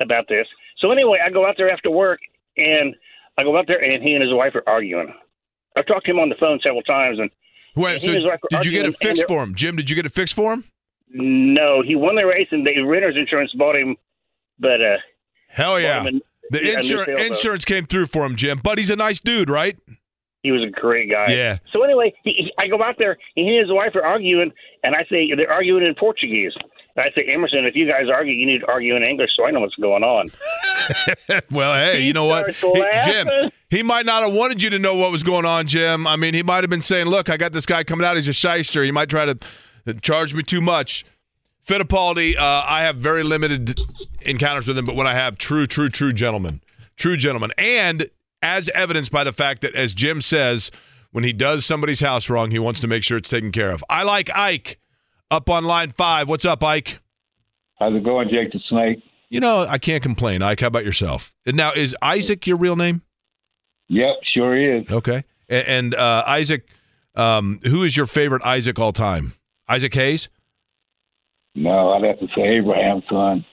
about 0.00 0.26
this. 0.28 0.46
So 0.78 0.90
anyway, 0.90 1.18
I 1.24 1.30
go 1.30 1.46
out 1.46 1.54
there 1.56 1.70
after 1.70 1.90
work, 1.90 2.20
and 2.56 2.94
I 3.38 3.42
go 3.44 3.56
out 3.58 3.66
there, 3.66 3.82
and 3.82 4.02
he 4.02 4.12
and 4.14 4.22
his 4.22 4.32
wife 4.32 4.54
are 4.54 4.64
arguing. 4.66 5.12
I've 5.76 5.86
talked 5.86 6.06
to 6.06 6.10
him 6.12 6.18
on 6.18 6.28
the 6.28 6.34
phone 6.40 6.58
several 6.62 6.82
times, 6.82 7.18
and 7.18 7.30
Wait, 7.76 8.00
so 8.00 8.10
he 8.10 8.16
was 8.18 8.26
like 8.26 8.40
did 8.50 8.64
you 8.66 8.72
get 8.72 8.84
and 8.86 8.96
fixed 8.96 9.26
for 9.28 9.42
him, 9.42 9.54
Jim? 9.54 9.76
Did 9.76 9.88
you 9.88 9.96
get 9.96 10.04
it 10.06 10.12
fixed 10.12 10.34
for 10.34 10.52
him? 10.52 10.64
No, 11.12 11.82
he 11.82 11.94
won 11.96 12.14
the 12.16 12.24
race, 12.26 12.48
and 12.50 12.66
the 12.66 12.80
renter's 12.82 13.16
insurance 13.16 13.52
bought 13.52 13.76
him. 13.76 13.96
But 14.58 14.80
uh, 14.82 14.96
Hell 15.48 15.80
yeah. 15.80 16.04
a- 16.06 16.10
The 16.50 16.64
yeah, 16.64 16.74
insur- 16.76 17.26
insurance 17.26 17.64
came 17.64 17.86
through 17.86 18.06
for 18.06 18.24
him, 18.24 18.36
Jim. 18.36 18.60
But 18.62 18.78
he's 18.78 18.90
a 18.90 18.96
nice 18.96 19.20
dude, 19.20 19.48
right? 19.50 19.78
He 20.42 20.50
was 20.52 20.62
a 20.62 20.70
great 20.70 21.10
guy. 21.10 21.32
Yeah. 21.32 21.58
So 21.72 21.82
anyway, 21.82 22.12
he, 22.24 22.32
he, 22.32 22.52
I 22.58 22.66
go 22.68 22.82
out 22.82 22.96
there, 22.98 23.12
and 23.36 23.46
he 23.46 23.56
and 23.56 23.60
his 23.68 23.72
wife 23.72 23.94
are 23.94 24.04
arguing, 24.04 24.50
and 24.82 24.94
I 24.94 25.04
say 25.10 25.28
they're 25.36 25.50
arguing 25.52 25.84
in 25.84 25.94
Portuguese. 25.94 26.52
And 26.96 27.04
I 27.04 27.10
say, 27.14 27.24
Emerson, 27.32 27.64
if 27.66 27.76
you 27.76 27.86
guys 27.86 28.06
argue, 28.12 28.32
you 28.34 28.46
need 28.46 28.60
to 28.60 28.66
argue 28.68 28.96
in 28.96 29.02
English, 29.02 29.30
so 29.36 29.44
I 29.44 29.50
know 29.52 29.60
what's 29.60 29.76
going 29.76 30.02
on. 30.02 30.30
well, 31.50 31.74
hey, 31.74 32.00
He 32.00 32.06
you 32.08 32.12
know 32.12 32.24
what? 32.24 32.50
He- 32.52 32.84
Jim, 33.04 33.28
he 33.70 33.82
might 33.82 34.06
not 34.06 34.24
have 34.24 34.32
wanted 34.32 34.62
you 34.62 34.70
to 34.70 34.78
know 34.78 34.96
what 34.96 35.12
was 35.12 35.22
going 35.22 35.44
on, 35.44 35.66
Jim. 35.66 36.06
I 36.06 36.16
mean, 36.16 36.34
he 36.34 36.42
might 36.42 36.64
have 36.64 36.70
been 36.70 36.82
saying, 36.82 37.06
look, 37.06 37.28
I 37.28 37.36
got 37.36 37.52
this 37.52 37.66
guy 37.66 37.84
coming 37.84 38.04
out. 38.04 38.16
He's 38.16 38.28
a 38.28 38.32
shyster. 38.32 38.82
He 38.82 38.90
might 38.90 39.08
try 39.08 39.26
to 39.26 39.38
uh, 39.86 39.92
charge 40.02 40.34
me 40.34 40.42
too 40.42 40.60
much. 40.60 41.04
Fittipaldi, 41.64 42.36
uh, 42.36 42.64
I 42.66 42.82
have 42.82 42.96
very 42.96 43.22
limited 43.22 43.78
encounters 44.22 44.66
with 44.66 44.76
him, 44.76 44.84
but 44.86 44.96
when 44.96 45.06
I 45.06 45.14
have, 45.14 45.38
true, 45.38 45.66
true, 45.66 45.88
true 45.88 46.12
gentleman. 46.12 46.60
True 46.96 47.16
gentleman. 47.16 47.52
And 47.56 48.10
as 48.42 48.68
evidenced 48.70 49.12
by 49.12 49.22
the 49.22 49.32
fact 49.32 49.62
that, 49.62 49.74
as 49.76 49.94
Jim 49.94 50.20
says, 50.22 50.72
when 51.12 51.22
he 51.22 51.32
does 51.32 51.64
somebody's 51.64 52.00
house 52.00 52.28
wrong, 52.28 52.50
he 52.50 52.58
wants 52.58 52.80
to 52.80 52.88
make 52.88 53.04
sure 53.04 53.16
it's 53.18 53.28
taken 53.28 53.52
care 53.52 53.70
of. 53.70 53.84
I 53.88 54.02
like 54.02 54.28
Ike 54.34 54.79
up 55.30 55.48
on 55.48 55.64
line 55.64 55.92
five. 55.96 56.28
What's 56.28 56.44
up, 56.44 56.62
Ike? 56.62 56.98
How's 57.78 57.94
it 57.94 58.04
going, 58.04 58.28
Jake 58.28 58.52
the 58.52 58.60
Snake? 58.68 59.02
You 59.28 59.40
know, 59.40 59.66
I 59.68 59.78
can't 59.78 60.02
complain. 60.02 60.42
Ike, 60.42 60.60
how 60.60 60.66
about 60.66 60.84
yourself? 60.84 61.34
And 61.46 61.56
now, 61.56 61.72
is 61.72 61.96
Isaac 62.02 62.46
your 62.46 62.56
real 62.56 62.76
name? 62.76 63.02
Yep, 63.88 64.16
sure 64.34 64.78
is. 64.78 64.84
Okay. 64.90 65.24
And, 65.48 65.66
and 65.66 65.94
uh, 65.94 66.24
Isaac, 66.26 66.68
um, 67.14 67.60
who 67.64 67.84
is 67.84 67.96
your 67.96 68.06
favorite 68.06 68.42
Isaac 68.42 68.78
all 68.78 68.92
time? 68.92 69.34
Isaac 69.68 69.94
Hayes? 69.94 70.28
No, 71.54 71.90
I'd 71.90 72.04
have 72.04 72.18
to 72.18 72.26
say 72.36 72.42
Abraham's 72.42 73.04
son. 73.08 73.44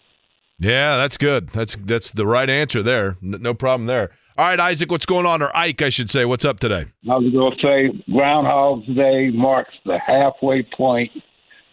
Yeah, 0.59 0.97
that's 0.97 1.17
good. 1.17 1.49
That's 1.49 1.77
that's 1.83 2.11
the 2.11 2.25
right 2.25 2.49
answer 2.49 2.81
there. 2.81 3.17
N- 3.23 3.37
no 3.41 3.53
problem 3.53 3.85
there. 3.85 4.09
All 4.37 4.47
right, 4.47 4.59
Isaac, 4.59 4.91
what's 4.91 5.05
going 5.05 5.25
on? 5.25 5.41
Or 5.41 5.55
Ike, 5.55 5.81
I 5.81 5.89
should 5.89 6.09
say. 6.09 6.25
What's 6.25 6.45
up 6.45 6.59
today? 6.59 6.85
I 7.09 7.15
was 7.15 7.31
going 7.31 7.51
to 7.51 7.57
say 7.61 8.11
Groundhog's 8.11 8.87
Day 8.87 9.29
marks 9.31 9.73
the 9.85 9.99
halfway 9.99 10.63
point 10.63 11.11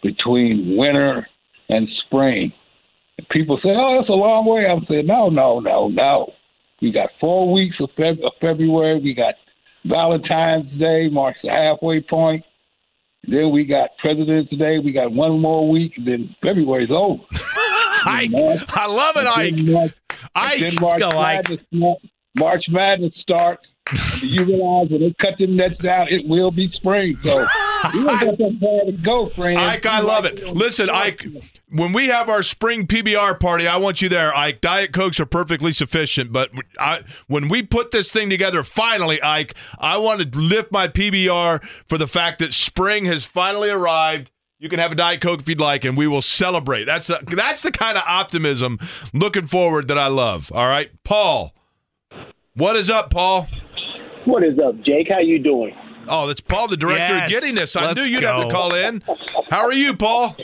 between 0.05 0.77
winter 0.77 1.27
and 1.69 1.87
spring. 2.05 2.53
And 3.17 3.27
people 3.29 3.57
say, 3.63 3.69
oh, 3.69 3.97
that's 3.97 4.09
a 4.09 4.13
long 4.13 4.45
way. 4.45 4.65
I'm 4.69 4.85
saying, 4.87 5.07
no, 5.07 5.29
no, 5.29 5.59
no, 5.59 5.87
no. 5.87 6.31
We 6.81 6.91
got 6.91 7.09
four 7.19 7.51
weeks 7.51 7.77
of, 7.79 7.89
Feb- 7.97 8.23
of 8.23 8.33
February. 8.39 9.01
We 9.01 9.15
got 9.15 9.33
Valentine's 9.85 10.71
Day 10.79 11.09
marks 11.09 11.39
the 11.43 11.49
halfway 11.49 12.01
point. 12.01 12.43
Then 13.27 13.51
we 13.51 13.65
got 13.65 13.89
President's 13.99 14.55
Day. 14.55 14.77
We 14.77 14.91
got 14.91 15.11
one 15.11 15.39
more 15.39 15.67
week. 15.67 15.93
and 15.97 16.07
Then 16.07 16.35
February's 16.43 16.91
over. 16.91 17.23
Ike, 18.07 18.31
I 18.69 18.85
love 18.85 19.15
it, 19.17 19.25
Ike. 19.25 19.57
March, 19.65 19.91
Ike, 20.35 20.79
March 20.79 20.99
go, 20.99 21.09
Ike. 21.09 21.61
March 22.35 22.63
Madness 22.69 23.13
starts. 23.21 23.65
you 24.21 24.43
realize 24.43 24.89
when 24.89 25.01
they 25.01 25.15
cut 25.21 25.37
them 25.37 25.55
nets 25.55 25.77
down, 25.77 26.07
it 26.09 26.27
will 26.27 26.49
be 26.49 26.71
spring. 26.73 27.17
So 27.23 27.45
don't 27.83 28.05
got 28.05 28.37
that 28.37 28.57
far 28.59 28.85
to 28.85 28.91
go, 29.03 29.25
friend. 29.27 29.59
Ike, 29.59 29.85
I 29.85 29.99
love 29.99 30.25
it. 30.25 30.55
Listen, 30.55 30.89
Ike, 30.89 31.27
when 31.69 31.93
we 31.93 32.07
have 32.07 32.27
our 32.27 32.41
spring 32.41 32.87
PBR 32.87 33.39
party, 33.39 33.67
I 33.67 33.77
want 33.77 34.01
you 34.01 34.09
there, 34.09 34.35
Ike. 34.35 34.59
Diet 34.61 34.91
Cokes 34.91 35.19
are 35.19 35.25
perfectly 35.27 35.71
sufficient, 35.71 36.33
but 36.33 36.49
I, 36.79 37.01
when 37.27 37.47
we 37.47 37.61
put 37.61 37.91
this 37.91 38.11
thing 38.11 38.29
together, 38.29 38.63
finally, 38.63 39.21
Ike, 39.21 39.53
I 39.77 39.97
want 39.97 40.21
to 40.21 40.39
lift 40.39 40.71
my 40.71 40.87
PBR 40.87 41.63
for 41.87 41.99
the 41.99 42.07
fact 42.07 42.39
that 42.39 42.53
spring 42.53 43.05
has 43.05 43.23
finally 43.23 43.69
arrived. 43.69 44.31
You 44.57 44.69
can 44.69 44.79
have 44.79 44.93
a 44.93 44.95
Diet 44.95 45.21
Coke 45.21 45.41
if 45.41 45.49
you'd 45.49 45.59
like, 45.59 45.85
and 45.85 45.95
we 45.95 46.07
will 46.07 46.23
celebrate. 46.23 46.85
That's 46.85 47.05
the, 47.05 47.19
that's 47.27 47.61
the 47.61 47.71
kind 47.71 47.97
of 47.97 48.03
optimism 48.07 48.79
looking 49.13 49.45
forward 49.45 49.89
that 49.89 49.97
I 49.97 50.07
love. 50.07 50.51
All 50.55 50.67
right, 50.67 50.89
Paul. 51.03 51.53
What 52.55 52.75
is 52.77 52.89
up, 52.89 53.11
Paul? 53.11 53.47
What 54.25 54.43
is 54.43 54.57
up, 54.59 54.75
Jake? 54.83 55.07
How 55.09 55.19
you 55.19 55.39
doing? 55.39 55.75
Oh, 56.07 56.27
that's 56.27 56.41
Paul, 56.41 56.67
the 56.67 56.77
director 56.77 57.15
Yes, 57.15 57.25
of 57.25 57.29
Giddiness. 57.29 57.75
I 57.75 57.87
let's 57.87 57.99
knew 57.99 58.05
you'd 58.05 58.23
have 58.23 58.41
to 58.41 58.49
call 58.49 58.73
in. 58.73 59.03
How 59.49 59.61
are 59.61 59.73
you, 59.73 59.95
Paul? 59.95 60.35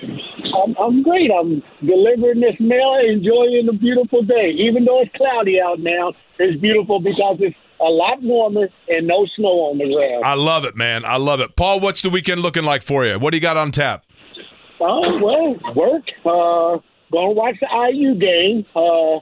I'm, 0.63 0.75
I'm 0.77 1.03
great. 1.03 1.32
I'm 1.32 1.61
delivering 1.86 2.41
this 2.41 2.55
mail, 2.59 2.97
enjoying 3.07 3.65
the 3.65 3.77
beautiful 3.79 4.23
day. 4.23 4.51
Even 4.57 4.86
though 4.86 5.01
it's 5.01 5.11
cloudy 5.15 5.59
out 5.59 5.79
now, 5.79 6.13
it's 6.39 6.59
beautiful 6.61 6.99
because 6.99 7.38
it's 7.39 7.55
a 7.79 7.86
lot 7.86 8.21
warmer 8.21 8.67
and 8.88 9.07
no 9.07 9.25
snow 9.36 9.71
on 9.71 9.77
the 9.77 9.91
ground. 9.93 10.23
I 10.25 10.34
love 10.36 10.65
it, 10.65 10.75
man. 10.75 11.03
I 11.05 11.17
love 11.17 11.39
it. 11.39 11.55
Paul, 11.55 11.79
what's 11.79 12.01
the 12.01 12.09
weekend 12.09 12.41
looking 12.41 12.63
like 12.63 12.84
for 12.84 13.05
you? 13.05 13.17
What 13.17 13.32
do 13.32 13.38
you 13.38 13.41
got 13.41 13.57
on 13.57 13.71
tap? 13.71 14.03
Oh, 14.79 15.19
well, 15.21 15.73
work. 15.75 16.03
Uh, 16.25 16.82
gonna 17.11 17.32
watch 17.32 17.55
the 17.61 17.67
IU 17.91 18.15
game 18.15 18.65
uh, 18.75 19.19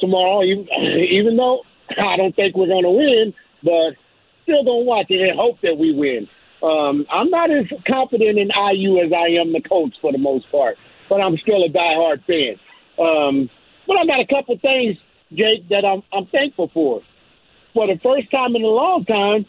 tomorrow. 0.00 0.42
Even, 0.42 0.68
even 1.10 1.36
though 1.36 1.62
I 1.90 2.16
don't 2.16 2.34
think 2.34 2.56
we're 2.56 2.66
gonna 2.68 2.90
win, 2.90 3.34
but 3.62 3.94
still 4.42 4.64
gonna 4.64 4.84
watch 4.84 5.06
it 5.10 5.20
and 5.20 5.38
hope 5.38 5.60
that 5.62 5.76
we 5.76 5.92
win. 5.92 6.28
Um, 6.62 7.06
I'm 7.10 7.30
not 7.30 7.50
as 7.50 7.66
confident 7.86 8.38
in 8.38 8.50
IU 8.50 8.98
as 8.98 9.12
I 9.12 9.40
am 9.40 9.52
the 9.52 9.60
coach 9.60 9.94
for 10.00 10.10
the 10.10 10.18
most 10.18 10.50
part, 10.50 10.76
but 11.08 11.20
I'm 11.20 11.36
still 11.38 11.62
a 11.62 11.68
diehard 11.68 12.24
fan. 12.26 12.56
Um, 12.98 13.50
but 13.86 13.96
I 13.96 14.06
got 14.06 14.20
a 14.20 14.26
couple 14.26 14.58
things, 14.58 14.96
Jake, 15.32 15.68
that 15.68 15.84
I'm 15.84 16.02
I'm 16.12 16.26
thankful 16.26 16.70
for. 16.74 17.02
For 17.74 17.86
the 17.86 17.98
first 18.02 18.30
time 18.30 18.56
in 18.56 18.62
a 18.62 18.66
long 18.66 19.04
time, 19.04 19.46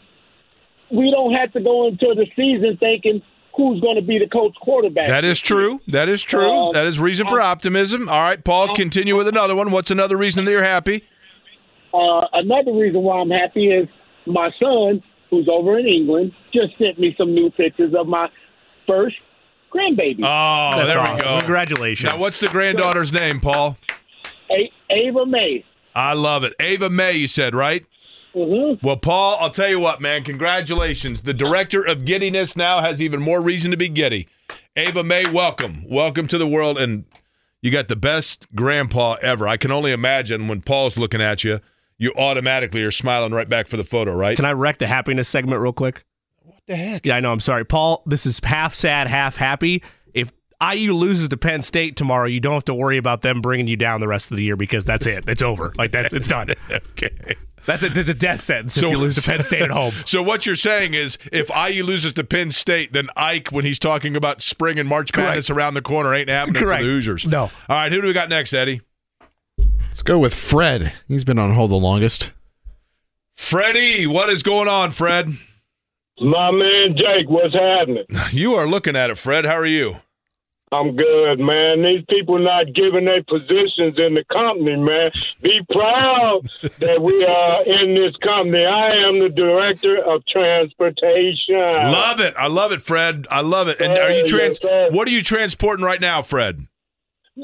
we 0.90 1.10
don't 1.10 1.34
have 1.34 1.52
to 1.52 1.60
go 1.60 1.88
into 1.88 2.14
the 2.14 2.26
season 2.36 2.76
thinking 2.78 3.22
who's 3.56 3.80
going 3.80 3.96
to 3.96 4.02
be 4.02 4.18
the 4.18 4.28
coach 4.28 4.54
quarterback. 4.60 5.08
That 5.08 5.24
is 5.24 5.40
true. 5.40 5.80
That 5.88 6.08
is 6.08 6.22
true. 6.22 6.50
Um, 6.50 6.72
that 6.74 6.86
is 6.86 6.98
reason 6.98 7.28
for 7.28 7.40
optimism. 7.40 8.08
All 8.08 8.20
right, 8.20 8.42
Paul, 8.42 8.74
continue 8.74 9.16
with 9.16 9.28
another 9.28 9.56
one. 9.56 9.70
What's 9.70 9.90
another 9.90 10.16
reason 10.16 10.44
that 10.44 10.50
you're 10.50 10.62
happy? 10.62 11.04
Uh, 11.92 12.26
another 12.32 12.72
reason 12.72 13.02
why 13.02 13.20
I'm 13.20 13.30
happy 13.30 13.70
is 13.70 13.88
my 14.32 14.50
son, 14.62 15.02
who's 15.30 15.48
over 15.50 15.78
in 15.78 15.86
England, 15.86 16.32
just 16.52 16.76
sent 16.78 16.98
me 16.98 17.14
some 17.18 17.34
new 17.34 17.50
pictures 17.50 17.94
of 17.98 18.06
my 18.06 18.28
first 18.86 19.16
grandbaby, 19.72 20.18
Oh, 20.24 20.76
That's 20.76 20.88
there 20.88 20.98
awesome. 20.98 21.16
we 21.16 21.22
go. 21.22 21.38
Congratulations. 21.38 22.10
Now, 22.12 22.18
what's 22.18 22.40
the 22.40 22.48
granddaughter's 22.48 23.12
name, 23.12 23.40
Paul? 23.40 23.76
A- 24.50 24.72
Ava 24.90 25.24
May. 25.26 25.64
I 25.94 26.14
love 26.14 26.42
it. 26.44 26.54
Ava 26.60 26.90
May, 26.90 27.12
you 27.12 27.28
said, 27.28 27.54
right? 27.54 27.84
Mm-hmm. 28.34 28.84
Well, 28.86 28.96
Paul, 28.96 29.36
I'll 29.40 29.50
tell 29.50 29.68
you 29.68 29.78
what, 29.80 30.00
man. 30.00 30.24
Congratulations. 30.24 31.22
The 31.22 31.34
director 31.34 31.84
of 31.86 32.04
Giddiness 32.04 32.56
now 32.56 32.80
has 32.80 33.00
even 33.02 33.20
more 33.20 33.40
reason 33.40 33.70
to 33.70 33.76
be 33.76 33.88
giddy. 33.88 34.28
Ava 34.76 35.02
May, 35.04 35.28
welcome. 35.30 35.84
Welcome 35.88 36.26
to 36.28 36.38
the 36.38 36.46
world. 36.46 36.78
And 36.78 37.04
you 37.62 37.70
got 37.70 37.88
the 37.88 37.96
best 37.96 38.46
grandpa 38.54 39.14
ever. 39.22 39.46
I 39.48 39.56
can 39.56 39.70
only 39.72 39.92
imagine 39.92 40.48
when 40.48 40.62
Paul's 40.62 40.96
looking 40.98 41.20
at 41.20 41.42
you, 41.44 41.60
you 42.00 42.12
automatically 42.16 42.82
are 42.82 42.90
smiling 42.90 43.32
right 43.32 43.48
back 43.48 43.68
for 43.68 43.76
the 43.76 43.84
photo, 43.84 44.12
right? 44.16 44.34
Can 44.34 44.44
I 44.46 44.52
wreck 44.52 44.78
the 44.78 44.88
happiness 44.88 45.28
segment 45.28 45.60
real 45.60 45.72
quick? 45.72 46.02
what 46.42 46.58
the 46.66 46.74
heck? 46.74 47.06
Yeah, 47.06 47.14
I 47.16 47.20
know. 47.20 47.30
I'm 47.30 47.38
sorry, 47.40 47.64
Paul. 47.64 48.02
This 48.06 48.26
is 48.26 48.40
half 48.42 48.74
sad, 48.74 49.06
half 49.06 49.36
happy. 49.36 49.82
If 50.14 50.32
IU 50.60 50.92
loses 50.94 51.28
to 51.28 51.36
Penn 51.36 51.62
State 51.62 51.96
tomorrow, 51.96 52.26
you 52.26 52.40
don't 52.40 52.54
have 52.54 52.64
to 52.64 52.74
worry 52.74 52.96
about 52.96 53.20
them 53.20 53.40
bringing 53.40 53.68
you 53.68 53.76
down 53.76 54.00
the 54.00 54.08
rest 54.08 54.30
of 54.30 54.36
the 54.38 54.42
year 54.42 54.56
because 54.56 54.84
that's 54.84 55.06
it. 55.06 55.24
It's 55.28 55.42
over. 55.42 55.72
Like 55.78 55.92
that's 55.92 56.12
it's 56.12 56.26
done. 56.26 56.54
okay. 56.70 57.36
That's 57.66 57.82
a, 57.82 57.90
the 57.90 58.14
death 58.14 58.40
sentence 58.40 58.72
So- 58.74 58.86
if 58.86 58.92
you 58.92 58.98
lose 58.98 59.14
to 59.16 59.22
Penn 59.22 59.42
State 59.42 59.60
at 59.62 59.70
home. 59.70 59.92
So 60.06 60.22
what 60.22 60.46
you're 60.46 60.56
saying 60.56 60.94
is, 60.94 61.18
if 61.30 61.50
IU 61.50 61.84
loses 61.84 62.14
to 62.14 62.24
Penn 62.24 62.50
State, 62.50 62.94
then 62.94 63.08
Ike, 63.16 63.48
when 63.52 63.64
he's 63.66 63.78
talking 63.78 64.16
about 64.16 64.40
spring 64.40 64.78
and 64.78 64.88
March 64.88 65.12
Correct. 65.12 65.28
Madness 65.28 65.50
around 65.50 65.74
the 65.74 65.82
corner, 65.82 66.14
ain't 66.14 66.30
happening 66.30 66.62
Correct. 66.62 66.80
for 66.80 66.86
the 66.86 66.90
Hoosiers. 66.90 67.26
No. 67.26 67.42
All 67.42 67.50
right, 67.68 67.92
who 67.92 68.00
do 68.00 68.06
we 68.06 68.12
got 68.14 68.28
next, 68.30 68.54
Eddie? 68.54 68.80
Let's 70.00 70.08
go 70.08 70.18
with 70.18 70.32
Fred. 70.32 70.94
He's 71.08 71.24
been 71.24 71.38
on 71.38 71.52
hold 71.52 71.70
the 71.70 71.74
longest. 71.74 72.32
Freddie, 73.34 74.06
what 74.06 74.30
is 74.30 74.42
going 74.42 74.66
on, 74.66 74.92
Fred? 74.92 75.28
My 76.18 76.50
man 76.50 76.96
Jake, 76.96 77.28
what's 77.28 77.52
happening? 77.52 78.06
You 78.30 78.54
are 78.54 78.66
looking 78.66 78.96
at 78.96 79.10
it, 79.10 79.18
Fred. 79.18 79.44
How 79.44 79.56
are 79.56 79.66
you? 79.66 79.96
I'm 80.72 80.96
good, 80.96 81.38
man. 81.38 81.82
These 81.82 82.06
people 82.08 82.38
not 82.38 82.72
giving 82.74 83.04
their 83.04 83.22
positions 83.24 83.98
in 83.98 84.14
the 84.14 84.24
company, 84.32 84.74
man. 84.76 85.10
Be 85.42 85.60
proud 85.70 86.48
that 86.78 87.02
we 87.02 87.22
are 87.22 87.62
in 87.66 87.94
this 87.94 88.16
company. 88.24 88.64
I 88.64 89.06
am 89.06 89.20
the 89.20 89.28
director 89.28 89.98
of 89.98 90.24
transportation. 90.24 91.60
Love 91.92 92.20
it. 92.20 92.32
I 92.38 92.46
love 92.46 92.72
it, 92.72 92.80
Fred. 92.80 93.26
I 93.30 93.42
love 93.42 93.68
it. 93.68 93.78
And 93.82 93.92
are 93.92 94.12
you 94.12 94.26
trans? 94.26 94.58
sir. 94.62 94.88
What 94.92 95.06
are 95.08 95.12
you 95.12 95.22
transporting 95.22 95.84
right 95.84 96.00
now, 96.00 96.22
Fred? 96.22 96.66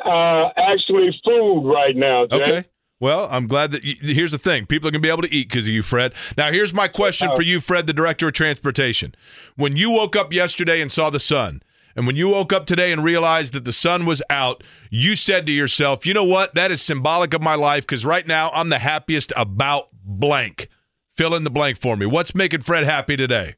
Uh, 0.04 0.50
actually 0.56 1.18
food 1.24 1.62
right 1.62 1.96
now. 1.96 2.26
Jay. 2.26 2.36
Okay. 2.36 2.64
Well, 2.98 3.28
I'm 3.30 3.46
glad 3.46 3.72
that 3.72 3.84
you, 3.84 3.96
here's 4.00 4.32
the 4.32 4.38
thing. 4.38 4.64
People 4.64 4.88
are 4.88 4.90
going 4.90 5.02
to 5.02 5.06
be 5.06 5.12
able 5.12 5.22
to 5.22 5.34
eat 5.34 5.48
because 5.48 5.68
of 5.68 5.74
you, 5.74 5.82
Fred. 5.82 6.14
Now, 6.36 6.50
here's 6.50 6.72
my 6.72 6.88
question 6.88 7.30
for 7.34 7.42
you, 7.42 7.60
Fred, 7.60 7.86
the 7.86 7.92
director 7.92 8.28
of 8.28 8.32
transportation. 8.32 9.14
When 9.54 9.76
you 9.76 9.90
woke 9.90 10.16
up 10.16 10.32
yesterday 10.32 10.80
and 10.80 10.90
saw 10.90 11.10
the 11.10 11.20
sun, 11.20 11.62
and 11.94 12.06
when 12.06 12.16
you 12.16 12.28
woke 12.28 12.52
up 12.52 12.66
today 12.66 12.92
and 12.92 13.04
realized 13.04 13.52
that 13.52 13.64
the 13.64 13.72
sun 13.72 14.06
was 14.06 14.22
out, 14.30 14.62
you 14.90 15.14
said 15.14 15.46
to 15.46 15.52
yourself, 15.52 16.06
you 16.06 16.14
know 16.14 16.24
what? 16.24 16.54
That 16.54 16.70
is 16.70 16.80
symbolic 16.80 17.34
of 17.34 17.42
my 17.42 17.54
life 17.54 17.84
because 17.86 18.04
right 18.04 18.26
now 18.26 18.50
I'm 18.52 18.70
the 18.70 18.78
happiest 18.78 19.32
about 19.36 19.88
blank. 20.04 20.68
Fill 21.10 21.34
in 21.34 21.44
the 21.44 21.50
blank 21.50 21.78
for 21.78 21.96
me. 21.96 22.04
What's 22.06 22.34
making 22.34 22.60
Fred 22.60 22.84
happy 22.84 23.16
today? 23.16 23.56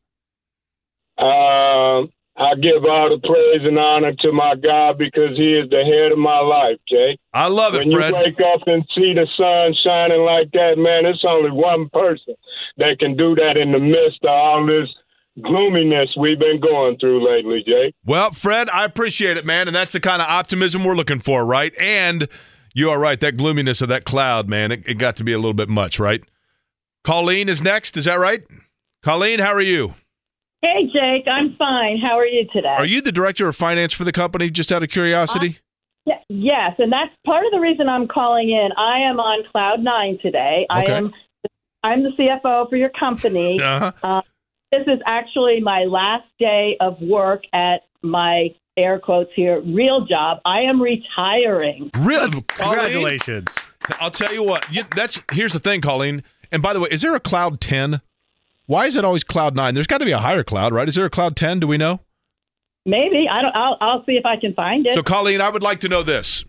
Um, 1.19 2.11
I 2.39 2.55
give 2.55 2.85
all 2.85 3.11
the 3.11 3.19
praise 3.27 3.67
and 3.67 3.79
honor 3.79 4.13
to 4.21 4.33
my 4.33 4.55
God 4.55 4.97
because 4.97 5.37
He 5.37 5.59
is 5.59 5.69
the 5.71 5.83
head 5.83 6.13
of 6.13 6.19
my 6.19 6.39
life, 6.39 6.79
Jay. 6.89 7.19
I 7.35 7.49
love 7.49 7.75
it, 7.75 7.87
when 7.87 7.97
Fred. 7.97 8.11
you 8.11 8.15
wake 8.15 8.41
up 8.55 8.63
and 8.67 8.85
see 8.95 9.13
the 9.13 9.27
sun 9.37 9.75
shining 9.83 10.23
like 10.23 10.53
that, 10.53 10.79
man, 10.79 11.05
it's 11.05 11.25
only 11.27 11.51
one 11.51 11.89
person 11.91 12.35
that 12.77 12.99
can 13.01 13.17
do 13.17 13.35
that 13.35 13.57
in 13.57 13.73
the 13.73 13.81
midst 13.81 14.23
of 14.23 14.31
all 14.31 14.65
this 14.65 14.89
gloominess 15.43 16.15
we've 16.17 16.39
been 16.39 16.61
going 16.61 16.97
through 16.99 17.27
lately, 17.29 17.63
Jay. 17.67 17.93
Well, 18.05 18.31
Fred, 18.31 18.69
I 18.71 18.85
appreciate 18.85 19.37
it, 19.37 19.45
man. 19.45 19.67
And 19.69 19.75
that's 19.75 19.93
the 19.93 20.01
kind 20.01 20.23
of 20.23 20.29
optimism 20.29 20.85
we're 20.85 20.95
looking 20.95 21.21
for, 21.21 21.45
right? 21.45 21.73
And 21.81 22.29
you 22.73 22.91
are 22.91 23.01
right. 23.01 23.19
That 23.19 23.37
gloominess 23.37 23.81
of 23.81 23.89
that 23.89 24.05
cloud, 24.05 24.49
man, 24.49 24.71
it, 24.71 24.85
it 24.87 24.95
got 24.95 25.17
to 25.17 25.25
be 25.25 25.33
a 25.33 25.39
little 25.39 25.55
bit 25.55 25.69
much, 25.69 25.99
right? 25.99 26.25
Colleen 27.03 27.49
is 27.49 27.63
next. 27.63 27.97
Is 27.97 28.05
that 28.05 28.17
right? 28.17 28.43
Colleen, 29.03 29.41
how 29.41 29.53
are 29.53 29.61
you? 29.61 29.95
Hey, 30.63 30.91
Jake, 30.93 31.27
I'm 31.31 31.55
fine. 31.57 31.99
How 31.99 32.19
are 32.19 32.27
you 32.27 32.47
today? 32.53 32.75
Are 32.77 32.87
you 32.87 33.01
the 33.01 33.13
director 33.13 33.49
of 33.49 33.55
finance 33.55 33.93
for 33.93 34.05
the 34.05 34.13
company, 34.13 34.51
just 34.51 34.73
out 34.73 34.83
of 34.83 34.89
curiosity? 34.89 35.59
Yeah, 36.05 36.19
yes, 36.29 36.73
and 36.79 36.91
that's 36.91 37.13
part 37.25 37.45
of 37.45 37.53
the 37.53 37.61
reason 37.61 37.89
I'm 37.89 38.09
calling 38.09 38.51
in. 38.51 38.71
I 38.77 38.99
am 39.09 39.21
on 39.21 39.45
cloud 39.53 39.81
nine 39.81 40.19
today. 40.21 40.67
Okay. 40.71 40.93
I 40.93 40.97
am. 40.97 41.13
I'm 41.85 42.03
the 42.03 42.11
CFO 42.11 42.69
for 42.69 42.77
your 42.77 42.91
company. 42.91 43.61
Uh-huh. 43.69 43.93
Uh, 44.03 44.23
this 44.73 44.83
is 44.87 45.01
actually 45.07 45.61
my 45.61 45.85
last 45.85 46.27
day 46.39 46.77
of 46.81 47.01
work 47.01 47.43
at 47.55 47.83
my 48.03 48.49
air 48.77 48.99
quotes 48.99 49.31
here 49.35 49.61
real 49.61 50.05
job. 50.05 50.39
I 50.45 50.61
am 50.61 50.81
retiring. 50.81 51.91
Real, 51.99 52.31
Congratulations. 52.31 53.49
I'll 54.01 54.11
tell 54.11 54.33
you 54.33 54.43
what. 54.43 54.71
You, 54.73 54.85
that's 54.95 55.21
here's 55.33 55.53
the 55.53 55.59
thing, 55.61 55.81
Colleen. 55.81 56.23
And 56.51 56.63
by 56.63 56.73
the 56.73 56.81
way, 56.81 56.89
is 56.91 57.03
there 57.03 57.15
a 57.15 57.21
cloud 57.21 57.61
ten? 57.61 58.01
Why 58.69 58.85
is 58.85 58.97
it 58.97 59.05
always 59.05 59.25
cloud 59.25 59.57
nine? 59.57 59.73
There's 59.73 59.87
got 59.87 59.99
to 59.99 60.05
be 60.05 60.13
a 60.13 60.19
higher 60.19 60.45
cloud, 60.45 60.75
right? 60.75 60.87
Is 60.87 60.95
there 60.95 61.07
a 61.07 61.11
cloud 61.11 61.37
ten? 61.37 61.59
Do 61.59 61.67
we 61.67 61.79
know? 61.79 62.01
Maybe 62.85 63.27
I 63.29 63.41
don't. 63.41 63.57
I'll, 63.57 63.79
I'll 63.81 64.05
see 64.05 64.13
if 64.13 64.27
I 64.27 64.37
can 64.37 64.53
find 64.53 64.87
it. 64.87 64.93
So, 64.93 65.03
Colleen, 65.03 65.41
I 65.41 65.49
would 65.49 65.63
like 65.63 65.81
to 65.81 65.89
know 65.89 66.03
this: 66.03 66.45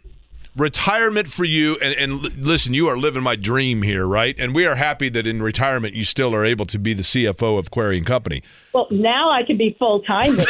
retirement 0.54 1.30
for 1.30 1.46
you, 1.46 1.78
and, 1.82 1.94
and 1.94 2.22
listen, 2.38 2.74
you 2.74 2.90
are 2.90 2.98
living 2.98 3.24
my 3.24 3.38
dream 3.38 3.84
here, 3.84 4.06
right? 4.06 4.36
And 4.38 4.54
we 4.54 4.66
are 4.66 4.76
happy 4.76 5.08
that 5.08 5.26
in 5.28 5.42
retirement 5.42 5.96
you 5.96 6.04
still 6.04 6.36
are 6.36 6.44
able 6.44 6.66
to 6.66 6.78
be 6.78 6.94
the 6.94 7.04
CFO 7.04 7.58
of 7.58 7.72
Query 7.72 7.98
and 7.98 8.06
Company. 8.06 8.44
well, 8.74 8.88
now 8.92 9.32
I 9.32 9.44
can 9.44 9.58
be 9.58 9.76
full 9.80 10.02
time. 10.02 10.38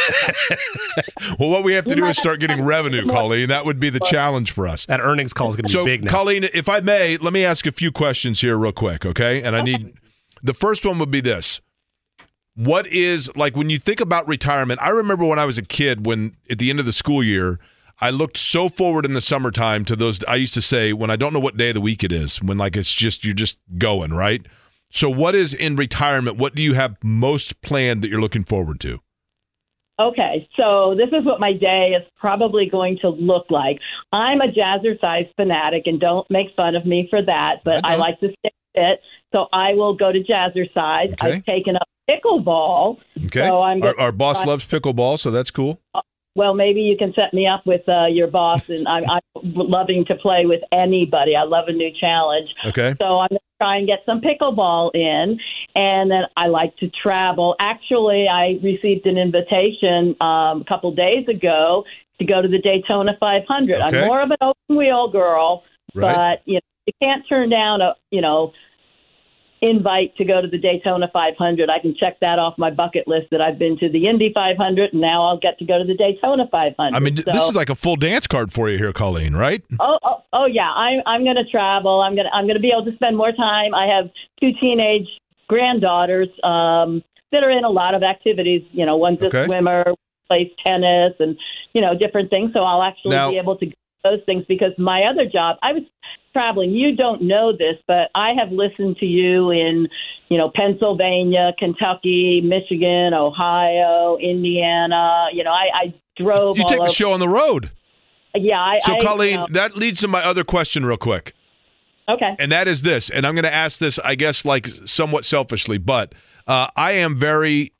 Well, 1.38 1.50
what 1.50 1.64
we 1.64 1.74
have 1.74 1.86
to 1.86 1.94
do 1.94 2.04
is 2.06 2.18
start 2.18 2.40
getting 2.40 2.62
revenue, 2.62 3.06
Colleen. 3.06 3.48
That 3.48 3.64
would 3.64 3.78
be 3.78 3.88
the 3.88 4.00
challenge 4.00 4.50
for 4.50 4.66
us. 4.66 4.86
That 4.86 5.00
earnings 5.00 5.32
call 5.32 5.50
is 5.50 5.56
going 5.56 5.66
to 5.66 5.70
So, 5.70 5.84
big 5.84 6.04
now. 6.04 6.10
Colleen, 6.10 6.44
if 6.52 6.68
I 6.68 6.80
may, 6.80 7.16
let 7.16 7.32
me 7.32 7.44
ask 7.44 7.66
a 7.66 7.72
few 7.72 7.92
questions 7.92 8.40
here, 8.40 8.56
real 8.58 8.72
quick, 8.72 9.06
okay? 9.06 9.42
And 9.42 9.54
I 9.54 9.62
need 9.62 9.94
the 10.42 10.54
first 10.54 10.84
one 10.84 10.98
would 10.98 11.10
be 11.10 11.20
this: 11.20 11.60
What 12.54 12.86
is 12.86 13.34
like 13.36 13.56
when 13.56 13.70
you 13.70 13.78
think 13.78 14.00
about 14.00 14.28
retirement? 14.28 14.80
I 14.82 14.90
remember 14.90 15.24
when 15.24 15.38
I 15.38 15.44
was 15.44 15.58
a 15.58 15.62
kid, 15.62 16.06
when 16.06 16.36
at 16.48 16.58
the 16.58 16.70
end 16.70 16.78
of 16.78 16.86
the 16.86 16.92
school 16.92 17.22
year, 17.22 17.58
I 18.00 18.10
looked 18.10 18.36
so 18.36 18.68
forward 18.68 19.04
in 19.04 19.12
the 19.12 19.20
summertime 19.20 19.84
to 19.86 19.96
those. 19.96 20.24
I 20.24 20.36
used 20.36 20.54
to 20.54 20.62
say 20.62 20.92
when 20.92 21.10
I 21.10 21.16
don't 21.16 21.32
know 21.32 21.40
what 21.40 21.56
day 21.56 21.68
of 21.68 21.74
the 21.74 21.80
week 21.80 22.02
it 22.02 22.12
is, 22.12 22.42
when 22.42 22.58
like 22.58 22.76
it's 22.76 22.94
just 22.94 23.24
you're 23.24 23.34
just 23.34 23.58
going 23.78 24.12
right. 24.12 24.46
So, 24.90 25.08
what 25.08 25.34
is 25.34 25.54
in 25.54 25.76
retirement? 25.76 26.36
What 26.36 26.54
do 26.54 26.62
you 26.62 26.74
have 26.74 26.96
most 27.02 27.60
planned 27.62 28.02
that 28.02 28.08
you're 28.08 28.20
looking 28.20 28.44
forward 28.44 28.80
to? 28.80 29.00
Okay, 30.00 30.48
so 30.56 30.94
this 30.96 31.08
is 31.08 31.26
what 31.26 31.40
my 31.40 31.52
day 31.52 31.90
is 31.90 32.02
probably 32.18 32.66
going 32.70 32.98
to 33.02 33.10
look 33.10 33.50
like. 33.50 33.78
I'm 34.12 34.40
a 34.40 34.46
jazzercise 34.46 35.28
fanatic, 35.36 35.82
and 35.84 36.00
don't 36.00 36.28
make 36.30 36.48
fun 36.56 36.74
of 36.74 36.86
me 36.86 37.06
for 37.10 37.22
that, 37.22 37.56
but 37.64 37.84
I, 37.84 37.96
like 37.96 38.18
to 38.20 38.28
stay 38.38 38.50
fit. 38.74 39.00
So 39.32 39.46
I 39.52 39.74
will 39.74 39.94
go 39.94 40.12
to 40.12 40.20
jazzercise. 40.20 41.12
Okay. 41.14 41.34
I've 41.34 41.44
taken 41.44 41.76
up 41.76 41.88
pickleball. 42.08 42.98
Okay, 43.26 43.46
So 43.46 43.62
I'm 43.62 43.82
our, 43.82 43.98
our 43.98 44.12
boss 44.12 44.44
loves 44.46 44.66
pickleball, 44.66 45.18
so 45.18 45.30
that's 45.30 45.50
cool. 45.50 45.80
Well, 46.36 46.54
maybe 46.54 46.80
you 46.80 46.96
can 46.96 47.12
set 47.14 47.34
me 47.34 47.46
up 47.46 47.66
with 47.66 47.88
uh, 47.88 48.06
your 48.06 48.28
boss, 48.28 48.68
and 48.68 48.86
I'm, 48.86 49.04
I'm 49.10 49.20
loving 49.44 50.04
to 50.06 50.14
play 50.14 50.46
with 50.46 50.60
anybody. 50.72 51.34
I 51.34 51.42
love 51.42 51.64
a 51.68 51.72
new 51.72 51.90
challenge. 51.98 52.48
Okay. 52.66 52.94
So 53.00 53.18
I'm 53.18 53.28
going 53.30 53.38
to 53.38 53.58
try 53.60 53.76
and 53.76 53.86
get 53.86 53.98
some 54.06 54.20
pickleball 54.20 54.90
in, 54.94 55.38
and 55.74 56.10
then 56.10 56.22
I 56.36 56.46
like 56.46 56.76
to 56.78 56.88
travel. 56.88 57.56
Actually, 57.60 58.26
I 58.28 58.58
received 58.62 59.06
an 59.06 59.18
invitation 59.18 60.14
um, 60.20 60.62
a 60.62 60.64
couple 60.68 60.94
days 60.94 61.26
ago 61.28 61.84
to 62.20 62.24
go 62.24 62.40
to 62.40 62.48
the 62.48 62.58
Daytona 62.58 63.12
500. 63.18 63.80
Okay. 63.80 64.00
I'm 64.00 64.06
more 64.06 64.22
of 64.22 64.30
an 64.30 64.36
open 64.40 64.76
wheel 64.76 65.10
girl, 65.10 65.64
Right. 65.94 66.14
but 66.14 66.42
you 66.46 66.54
know 66.54 66.60
you 66.86 66.92
can't 67.02 67.24
turn 67.28 67.50
down 67.50 67.80
a 67.82 67.94
you 68.10 68.20
know 68.20 68.52
invite 69.62 70.16
to 70.16 70.24
go 70.24 70.40
to 70.40 70.48
the 70.48 70.56
Daytona 70.58 71.08
500. 71.12 71.68
I 71.68 71.78
can 71.78 71.94
check 71.94 72.18
that 72.20 72.38
off 72.38 72.54
my 72.56 72.70
bucket 72.70 73.06
list 73.06 73.26
that 73.30 73.40
I've 73.40 73.58
been 73.58 73.76
to 73.78 73.88
the 73.90 74.06
Indy 74.08 74.30
500, 74.32 74.92
and 74.92 75.00
now 75.00 75.22
I'll 75.26 75.38
get 75.38 75.58
to 75.58 75.64
go 75.66 75.78
to 75.78 75.84
the 75.84 75.94
Daytona 75.94 76.44
500. 76.50 76.96
I 76.96 76.98
mean, 76.98 77.14
th- 77.16 77.26
this 77.26 77.42
is 77.48 77.54
like 77.56 77.68
a 77.68 77.74
full 77.74 77.96
dance 77.96 78.26
card 78.26 78.52
for 78.52 78.70
you 78.70 78.78
here, 78.78 78.92
Colleen, 78.92 79.34
right? 79.34 79.62
Oh, 79.78 79.98
oh, 80.02 80.22
oh 80.32 80.46
yeah. 80.46 80.70
I'm 80.72 81.00
I'm 81.06 81.24
going 81.24 81.36
to 81.36 81.44
travel. 81.44 82.00
I'm 82.00 82.14
going 82.14 82.26
to 82.26 82.34
I'm 82.34 82.44
going 82.44 82.56
to 82.56 82.60
be 82.62 82.72
able 82.72 82.84
to 82.86 82.94
spend 82.96 83.16
more 83.16 83.32
time. 83.32 83.74
I 83.74 83.86
have 83.86 84.10
two 84.40 84.50
teenage 84.60 85.08
granddaughters 85.48 86.28
um, 86.44 87.02
that 87.32 87.42
are 87.44 87.50
in 87.50 87.64
a 87.64 87.68
lot 87.70 87.94
of 87.94 88.02
activities. 88.02 88.62
You 88.72 88.86
know, 88.86 88.96
one's 88.96 89.20
Okay. 89.22 89.42
a 89.42 89.46
swimmer, 89.46 89.84
plays 90.26 90.48
tennis, 90.64 91.12
and 91.18 91.36
you 91.74 91.80
know 91.82 91.96
different 91.96 92.30
things. 92.30 92.52
So 92.54 92.60
I'll 92.60 92.82
actually 92.82 93.10
Now- 93.16 93.30
be 93.30 93.38
able 93.38 93.56
to 93.58 93.66
go 93.66 93.72
to 93.72 93.76
those 94.16 94.20
things 94.24 94.44
because 94.48 94.72
my 94.78 95.02
other 95.02 95.26
job, 95.26 95.56
I 95.62 95.72
was 95.74 95.82
traveling. 96.32 96.70
You 96.70 96.96
don't 96.96 97.22
know 97.22 97.52
this, 97.52 97.76
but 97.86 98.10
I 98.14 98.32
have 98.38 98.52
listened 98.52 98.96
to 98.98 99.06
you 99.06 99.50
in 99.50 99.88
you 100.28 100.38
know 100.38 100.50
Pennsylvania, 100.54 101.52
Kentucky, 101.58 102.40
Michigan, 102.42 103.14
Ohio, 103.14 104.16
Indiana. 104.18 105.26
You 105.32 105.44
know, 105.44 105.52
I, 105.52 105.68
I 105.74 105.94
drove. 106.16 106.58
You 106.58 106.64
take 106.68 106.82
the 106.82 106.88
show 106.90 107.12
on 107.12 107.20
the 107.20 107.28
road. 107.28 107.70
Yeah, 108.34 108.60
I. 108.60 108.78
So, 108.84 108.94
I, 108.94 109.00
Colleen, 109.00 109.30
you 109.30 109.36
know- 109.38 109.46
that 109.50 109.76
leads 109.76 110.00
to 110.00 110.08
my 110.08 110.24
other 110.24 110.44
question, 110.44 110.84
real 110.84 110.96
quick. 110.96 111.34
Okay. 112.08 112.34
And 112.40 112.50
that 112.50 112.66
is 112.66 112.82
this, 112.82 113.08
and 113.08 113.24
I'm 113.24 113.34
going 113.34 113.44
to 113.44 113.54
ask 113.54 113.78
this, 113.78 113.98
I 114.00 114.16
guess, 114.16 114.44
like 114.44 114.66
somewhat 114.84 115.24
selfishly, 115.24 115.78
but 115.78 116.12
uh, 116.48 116.66
I 116.74 116.92
am 116.92 117.16
very, 117.16 117.72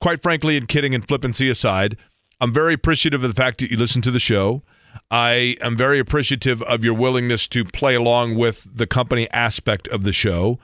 quite 0.00 0.22
frankly, 0.22 0.56
and 0.56 0.68
kidding 0.68 0.94
and 0.94 1.06
flippancy 1.06 1.50
aside, 1.50 1.96
I'm 2.40 2.52
very 2.52 2.74
appreciative 2.74 3.24
of 3.24 3.28
the 3.28 3.34
fact 3.34 3.58
that 3.58 3.72
you 3.72 3.76
listen 3.76 4.00
to 4.02 4.12
the 4.12 4.20
show. 4.20 4.62
I 5.10 5.56
am 5.60 5.76
very 5.76 5.98
appreciative 5.98 6.62
of 6.62 6.84
your 6.84 6.94
willingness 6.94 7.48
to 7.48 7.64
play 7.64 7.94
along 7.94 8.36
with 8.36 8.66
the 8.72 8.86
company 8.86 9.30
aspect 9.30 9.88
of 9.88 10.04
the 10.04 10.12
show. 10.12 10.58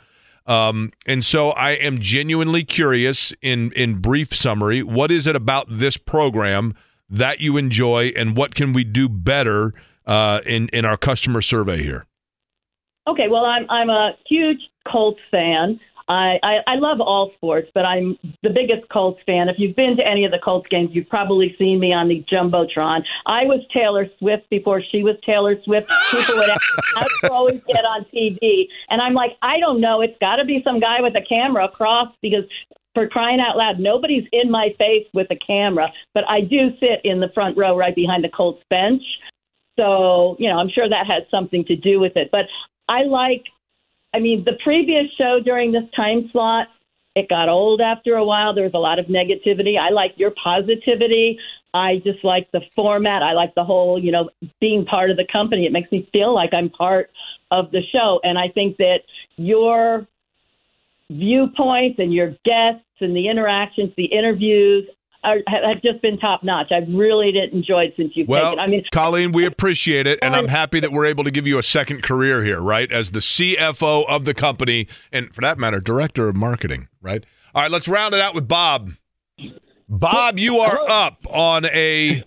Um, 0.47 0.93
and 1.07 1.25
so 1.25 1.51
I 1.51 1.73
am 1.73 1.99
genuinely 1.99 2.65
curious 2.65 3.33
in 3.43 3.73
in 3.73 3.97
brief 3.97 4.35
summary, 4.35 4.83
what 4.83 5.11
is 5.11 5.27
it 5.27 5.37
about 5.37 5.67
this 5.69 5.97
program 5.97 6.75
that 7.09 7.41
you 7.41 7.57
enjoy 7.57 8.13
and 8.17 8.37
what 8.37 8.55
can 8.55 8.73
we 8.73 8.85
do 8.85 9.09
better 9.09 9.75
uh, 10.07 10.41
in 10.47 10.69
in 10.73 10.85
our 10.85 10.97
customer 10.97 11.43
survey 11.43 11.83
here? 11.83 12.07
Okay, 13.07 13.29
well, 13.29 13.45
I'm 13.45 13.69
I'm 13.71 13.91
a 13.91 14.13
huge 14.27 14.61
Colts 14.91 15.21
fan. 15.31 15.79
I, 16.11 16.41
I 16.43 16.57
I 16.67 16.75
love 16.75 17.01
all 17.01 17.31
sports, 17.37 17.69
but 17.73 17.85
I'm 17.85 18.19
the 18.43 18.51
biggest 18.51 18.89
Colts 18.93 19.21
fan. 19.25 19.49
If 19.49 19.57
you've 19.59 19.77
been 19.77 19.97
to 19.97 20.05
any 20.05 20.25
of 20.25 20.33
the 20.33 20.41
Colts 20.41 20.67
games, 20.69 20.91
you've 20.93 21.09
probably 21.09 21.55
seen 21.57 21.79
me 21.79 21.93
on 21.93 22.09
the 22.09 22.25
jumbotron. 22.31 23.03
I 23.27 23.45
was 23.45 23.61
Taylor 23.73 24.07
Swift 24.19 24.51
before 24.51 24.83
she 24.83 25.05
was 25.05 25.15
Taylor 25.25 25.55
Swift. 25.63 25.89
People 26.11 26.35
would 26.35 26.51
ask, 26.51 26.97
I 26.97 27.07
would 27.23 27.31
always 27.31 27.61
get 27.63 27.85
on 27.85 28.05
TV, 28.13 28.67
and 28.89 29.01
I'm 29.01 29.15
like, 29.15 29.33
I 29.41 29.61
don't 29.61 29.81
know. 29.81 30.01
It's 30.01 30.19
got 30.21 30.37
to 30.37 30.45
be 30.45 30.61
some 30.65 30.81
guy 30.81 31.01
with 31.01 31.15
a 31.15 31.23
camera 31.23 31.67
across 31.67 32.09
because 32.23 32.45
for 32.93 33.07
crying 33.07 33.39
out 33.39 33.57
loud, 33.57 33.79
nobody's 33.79 34.27
in 34.33 34.51
my 34.51 34.75
face 34.79 35.07
with 35.15 35.29
a 35.31 35.37
camera. 35.37 35.93
But 36.13 36.25
I 36.29 36.41
do 36.41 36.71
sit 36.81 37.01
in 37.05 37.21
the 37.21 37.29
front 37.35 37.57
row, 37.57 37.77
right 37.77 37.95
behind 37.95 38.25
the 38.25 38.31
Colts 38.31 38.65
bench. 38.69 39.03
So, 39.79 40.35
you 40.41 40.49
know, 40.49 40.59
I'm 40.59 40.71
sure 40.71 40.89
that 40.89 41.07
has 41.07 41.23
something 41.31 41.65
to 41.67 41.77
do 41.77 42.01
with 42.01 42.17
it. 42.17 42.31
But 42.33 42.47
I 42.89 43.05
like, 43.05 43.45
I 44.13 44.19
mean, 44.19 44.45
the 44.45 44.59
previous 44.63 45.07
show 45.17 45.41
during 45.45 45.73
this 45.73 45.89
time 45.95 46.29
slot, 46.33 46.69
it 47.15 47.29
got 47.29 47.49
old 47.49 47.81
after 47.81 48.15
a 48.15 48.25
while. 48.25 48.55
There 48.55 48.65
was 48.65 48.75
a 48.75 48.79
lot 48.79 48.99
of 48.99 49.07
negativity. 49.07 49.79
I 49.79 49.91
like 49.91 50.13
your 50.17 50.33
positivity. 50.43 51.39
I 51.75 51.97
just 52.05 52.25
like 52.25 52.51
the 52.53 52.63
format. 52.75 53.23
I 53.23 53.33
like 53.33 53.55
the 53.55 53.65
whole, 53.65 53.99
you 54.03 54.13
know, 54.13 54.31
being 54.61 54.85
part 54.85 55.11
of 55.11 55.17
the 55.17 55.27
company. 55.31 55.67
It 55.67 55.73
makes 55.73 55.91
me 55.93 56.09
feel 56.13 56.35
like 56.35 56.53
I'm 56.53 56.71
part 56.71 57.11
of 57.51 57.71
the 57.71 57.83
show. 57.93 58.21
And 58.23 58.39
I 58.39 58.49
think 58.49 58.77
that 58.79 59.01
your 59.37 60.07
viewpoints 61.11 61.99
and 61.99 62.13
your 62.13 62.31
guests 62.45 62.85
and 63.01 63.15
the 63.15 63.29
interactions, 63.29 63.93
the 63.97 64.07
interviews, 64.07 64.89
are, 65.25 65.39
have 65.47 65.83
just 65.83 66.01
been 66.03 66.19
top 66.19 66.43
notch. 66.43 66.73
I've 66.73 66.89
really 66.89 67.33
enjoyed 67.53 67.93
since 67.97 68.13
you've 68.15 68.29
Well, 68.29 68.53
taken. 68.53 68.59
I 68.61 68.67
mean, 68.67 68.85
Colleen, 68.93 69.33
we 69.33 69.45
appreciate 69.45 70.07
it, 70.07 70.19
and 70.23 70.35
I'm 70.35 70.49
happy 70.49 70.81
that 70.81 70.93
we're 70.93 71.07
able 71.07 71.25
to 71.25 71.31
give 71.31 71.47
you 71.47 71.59
a 71.59 71.63
second 71.63 72.03
career 72.03 72.43
here, 72.45 72.61
right? 72.61 72.91
As 72.91 73.11
the 73.11 73.21
CFO 73.21 74.09
of 74.09 74.25
the 74.25 74.35
company, 74.35 74.87
and 75.13 75.35
for 75.35 75.41
that 75.43 75.59
matter, 75.59 75.81
director 75.81 76.29
of 76.29 76.37
marketing, 76.37 76.89
right? 77.03 77.25
All 77.55 77.63
right, 77.63 77.71
let's 77.71 77.89
round 77.89 78.15
it 78.15 78.21
out 78.21 78.35
with 78.35 78.49
Bob. 78.49 78.93
Bob, 79.89 80.39
you 80.39 80.59
are 80.59 80.79
up 80.89 81.19
on 81.29 81.65
a 81.67 82.25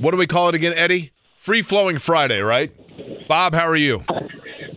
what 0.00 0.12
do 0.12 0.16
we 0.16 0.26
call 0.26 0.48
it 0.48 0.54
again, 0.54 0.72
Eddie? 0.74 1.12
Free 1.36 1.62
flowing 1.62 1.98
Friday, 1.98 2.40
right? 2.40 2.72
Bob, 3.28 3.54
how 3.54 3.66
are 3.66 3.76
you? 3.76 4.04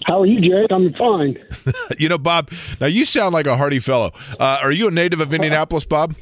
How 0.06 0.22
are 0.22 0.26
you, 0.26 0.40
Jake? 0.42 0.72
I'm 0.72 0.94
fine. 0.94 1.38
you 2.00 2.10
know, 2.10 2.18
Bob. 2.18 2.52
Now 2.80 2.88
you 2.88 3.06
sound 3.06 3.34
like 3.34 3.48
a 3.48 3.58
hearty 3.58 3.80
fellow. 3.80 4.12
Uh, 4.40 4.60
are 4.62 4.72
you 4.72 4.88
a 4.88 4.92
native 4.92 5.20
of 5.20 5.34
Indianapolis, 5.34 5.86
Bob? 5.86 6.16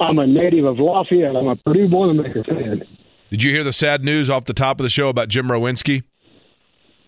I'm 0.00 0.18
a 0.18 0.26
native 0.26 0.64
of 0.64 0.78
Lafayette. 0.78 1.36
I'm 1.36 1.46
a 1.46 1.56
Purdue 1.56 1.88
Boilermaker 1.88 2.46
fan. 2.46 2.82
Did 3.30 3.42
you 3.42 3.52
hear 3.52 3.62
the 3.62 3.72
sad 3.72 4.04
news 4.04 4.28
off 4.30 4.46
the 4.46 4.54
top 4.54 4.80
of 4.80 4.84
the 4.84 4.90
show 4.90 5.08
about 5.08 5.28
Jim 5.28 5.48
Rowinski? 5.48 6.02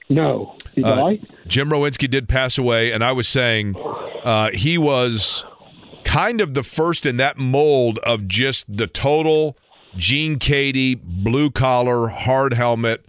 No. 0.09 0.57
He 0.75 0.85
Uh? 0.85 1.15
Jim 1.47 1.71
Rowinski 1.71 2.09
did 2.09 2.29
pass 2.29 2.59
away, 2.59 2.93
and 2.93 3.03
I 3.03 3.13
was 3.13 3.27
saying 3.27 3.75
uh, 4.25 4.51
he 4.53 4.79
was 4.79 5.45
kind 6.05 6.41
of 6.41 6.55
the 6.55 6.63
first 6.63 7.07
in 7.07 7.17
that 7.17 7.39
mold 7.39 7.99
of 8.01 8.29
just 8.29 8.77
the 8.77 8.87
total 8.87 9.57
Gene 9.97 10.39
Keady, 10.39 11.01
blue 11.03 11.51
collar, 11.51 12.09
hard 12.09 12.55
helmet, 12.55 13.05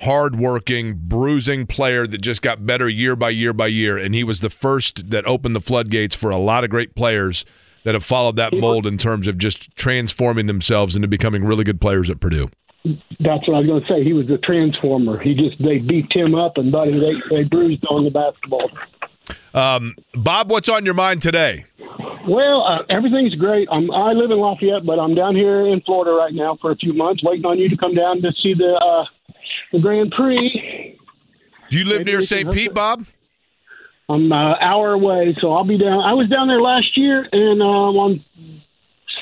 hard 0.00 0.36
working, 0.36 0.94
bruising 0.96 1.66
player 1.66 2.06
that 2.06 2.20
just 2.20 2.42
got 2.42 2.66
better 2.66 2.88
year 2.88 3.16
by 3.16 3.30
year 3.30 3.52
by 3.52 3.68
year. 3.68 3.96
And 3.96 4.14
he 4.14 4.24
was 4.24 4.40
the 4.40 4.50
first 4.50 5.10
that 5.10 5.26
opened 5.26 5.54
the 5.56 5.60
floodgates 5.60 6.14
for 6.14 6.30
a 6.30 6.38
lot 6.38 6.64
of 6.64 6.70
great 6.70 6.94
players 6.94 7.44
that 7.84 7.94
have 7.94 8.04
followed 8.04 8.36
that 8.36 8.52
mold 8.52 8.86
in 8.86 8.98
terms 8.98 9.26
of 9.26 9.38
just 9.38 9.74
transforming 9.76 10.46
themselves 10.46 10.94
into 10.96 11.08
becoming 11.08 11.44
really 11.44 11.64
good 11.64 11.80
players 11.80 12.10
at 12.10 12.20
Purdue. 12.20 12.48
That's 12.84 13.46
what 13.46 13.54
I 13.54 13.60
was 13.60 13.66
going 13.66 13.82
to 13.82 13.88
say. 13.88 14.04
He 14.04 14.12
was 14.12 14.26
the 14.26 14.38
transformer. 14.38 15.20
He 15.20 15.34
just 15.34 15.62
they 15.62 15.78
beat 15.78 16.06
him 16.10 16.34
up, 16.34 16.56
and 16.56 16.72
buddy, 16.72 16.92
they 16.92 17.36
they 17.36 17.44
bruised 17.44 17.84
on 17.86 18.04
the 18.04 18.10
basketball. 18.10 18.68
Um, 19.54 19.94
Bob, 20.14 20.50
what's 20.50 20.68
on 20.68 20.84
your 20.84 20.94
mind 20.94 21.22
today? 21.22 21.64
Well, 22.28 22.62
uh, 22.62 22.82
everything's 22.88 23.34
great. 23.34 23.68
I'm, 23.70 23.90
I 23.90 24.12
live 24.12 24.30
in 24.30 24.38
Lafayette, 24.38 24.86
but 24.86 24.98
I'm 24.98 25.14
down 25.14 25.34
here 25.34 25.66
in 25.66 25.80
Florida 25.82 26.12
right 26.12 26.32
now 26.32 26.56
for 26.60 26.70
a 26.70 26.76
few 26.76 26.92
months, 26.92 27.22
waiting 27.24 27.44
on 27.44 27.58
you 27.58 27.68
to 27.68 27.76
come 27.76 27.94
down 27.94 28.22
to 28.22 28.32
see 28.42 28.54
the 28.54 28.74
uh, 28.74 29.04
the 29.72 29.78
Grand 29.78 30.12
Prix. 30.16 30.98
Do 31.70 31.78
you 31.78 31.84
live 31.84 31.98
Maybe 31.98 32.12
near 32.12 32.22
St. 32.22 32.52
Pete. 32.52 32.74
Bob? 32.74 33.06
I'm 34.12 34.24
an 34.26 34.32
uh, 34.32 34.54
hour 34.60 34.92
away, 34.92 35.34
so 35.40 35.52
I'll 35.52 35.64
be 35.64 35.78
down. 35.78 36.00
I 36.00 36.12
was 36.14 36.28
down 36.28 36.48
there 36.48 36.60
last 36.60 36.96
year, 36.96 37.26
and 37.32 37.60
um, 37.62 37.96
on 37.96 38.24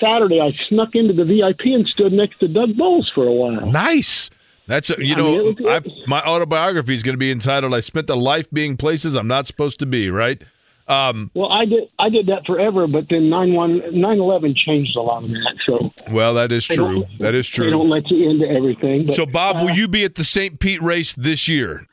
Saturday 0.01 0.41
I 0.41 0.53
snuck 0.69 0.91
into 0.95 1.12
the 1.15 1.25
VIP 1.25 1.61
and 1.67 1.87
stood 1.87 2.12
next 2.12 2.39
to 2.41 2.49
Doug 2.49 2.77
Boles 2.77 3.11
for 3.15 3.27
a 3.27 3.33
while. 3.33 3.71
Nice. 3.71 4.31
That's 4.67 4.89
a, 4.91 5.05
you 5.05 5.15
I 5.15 5.19
know 5.19 5.31
mean, 5.45 5.57
was- 5.61 5.87
I, 5.87 6.07
my 6.07 6.23
autobiography 6.23 6.95
is 6.95 7.03
going 7.03 7.15
to 7.15 7.19
be 7.19 7.31
entitled 7.33 7.75
"I 7.75 7.81
Spent 7.81 8.09
a 8.11 8.15
Life 8.15 8.49
Being 8.51 8.77
Places 8.77 9.15
I'm 9.15 9.27
Not 9.27 9.47
Supposed 9.47 9.81
to 9.81 9.87
Be." 9.87 10.11
Right? 10.11 10.43
Um, 10.87 11.31
Well, 11.35 11.51
I 11.53 11.67
did 11.67 11.85
I 11.99 12.09
did 12.09 12.27
that 12.27 12.47
forever, 12.47 12.87
but 12.89 13.07
then 13.11 13.31
9-1, 13.31 13.93
9-11 13.95 14.57
changed 14.57 14.97
a 14.97 15.01
lot 15.01 15.23
of 15.23 15.31
that. 15.31 15.55
So 15.65 15.93
well, 16.12 16.35
that 16.35 16.51
is 16.51 16.67
true. 16.67 17.05
That 17.19 17.35
is 17.35 17.49
they 17.51 17.71
don't 17.71 17.83
true. 17.87 17.91
let 17.91 18.11
you 18.11 18.29
into 18.29 18.49
everything. 18.49 19.07
But, 19.07 19.15
So, 19.15 19.25
Bob, 19.27 19.57
will 19.57 19.71
uh, 19.71 19.75
you 19.75 19.87
be 19.87 20.05
at 20.05 20.17
the 20.17 20.25
St. 20.25 20.59
Pete 20.59 20.83
race 20.83 21.15
this 21.15 21.47
year? 21.49 21.87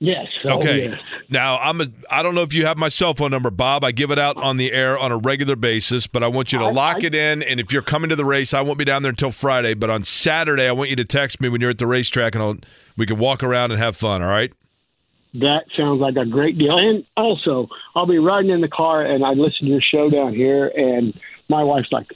Yes. 0.00 0.26
oh, 0.44 0.58
Okay. 0.60 0.84
yes. 0.90 1.00
Now, 1.28 1.58
I'm 1.58 1.80
a. 1.80 1.86
I 2.08 2.22
don't 2.22 2.36
know 2.36 2.42
if 2.42 2.54
you 2.54 2.64
have 2.66 2.78
my 2.78 2.88
cell 2.88 3.14
phone 3.14 3.32
number, 3.32 3.50
Bob. 3.50 3.82
I 3.82 3.90
give 3.90 4.12
it 4.12 4.18
out 4.18 4.36
on 4.36 4.56
the 4.56 4.72
air 4.72 4.96
on 4.96 5.10
a 5.10 5.16
regular 5.18 5.56
basis, 5.56 6.06
but 6.06 6.22
I 6.22 6.28
want 6.28 6.52
you 6.52 6.60
to 6.60 6.66
I- 6.66 6.70
lock 6.70 6.98
I- 7.02 7.06
it 7.06 7.14
in. 7.16 7.42
And 7.42 7.58
if 7.58 7.72
you're 7.72 7.82
coming 7.82 8.08
to 8.10 8.14
the 8.16 8.24
race, 8.24 8.54
I 8.54 8.60
won't 8.60 8.78
be 8.78 8.84
down 8.84 9.02
there 9.02 9.10
until 9.10 9.32
Friday. 9.32 9.74
But 9.74 9.90
on 9.90 10.04
Saturday, 10.04 10.68
I 10.68 10.72
want 10.72 10.90
you 10.90 10.96
to 10.96 11.04
text 11.04 11.40
me 11.40 11.48
when 11.48 11.60
you're 11.60 11.70
at 11.70 11.78
the 11.78 11.86
racetrack, 11.88 12.36
and 12.36 12.44
I'll, 12.44 12.56
we 12.96 13.06
can 13.06 13.18
walk 13.18 13.42
around 13.42 13.72
and 13.72 13.80
have 13.80 13.96
fun. 13.96 14.22
All 14.22 14.28
right? 14.30 14.52
That 15.34 15.64
sounds 15.76 16.00
like 16.00 16.14
a 16.16 16.24
great 16.24 16.56
deal. 16.58 16.78
And 16.78 17.04
also, 17.16 17.66
I'll 17.96 18.06
be 18.06 18.18
riding 18.18 18.50
in 18.50 18.60
the 18.60 18.68
car 18.68 19.04
and 19.04 19.24
I 19.24 19.30
listen 19.30 19.66
to 19.66 19.72
your 19.72 19.82
show 19.82 20.08
down 20.10 20.32
here, 20.32 20.68
and 20.68 21.12
my 21.48 21.62
wife's 21.64 21.90
like, 21.92 22.06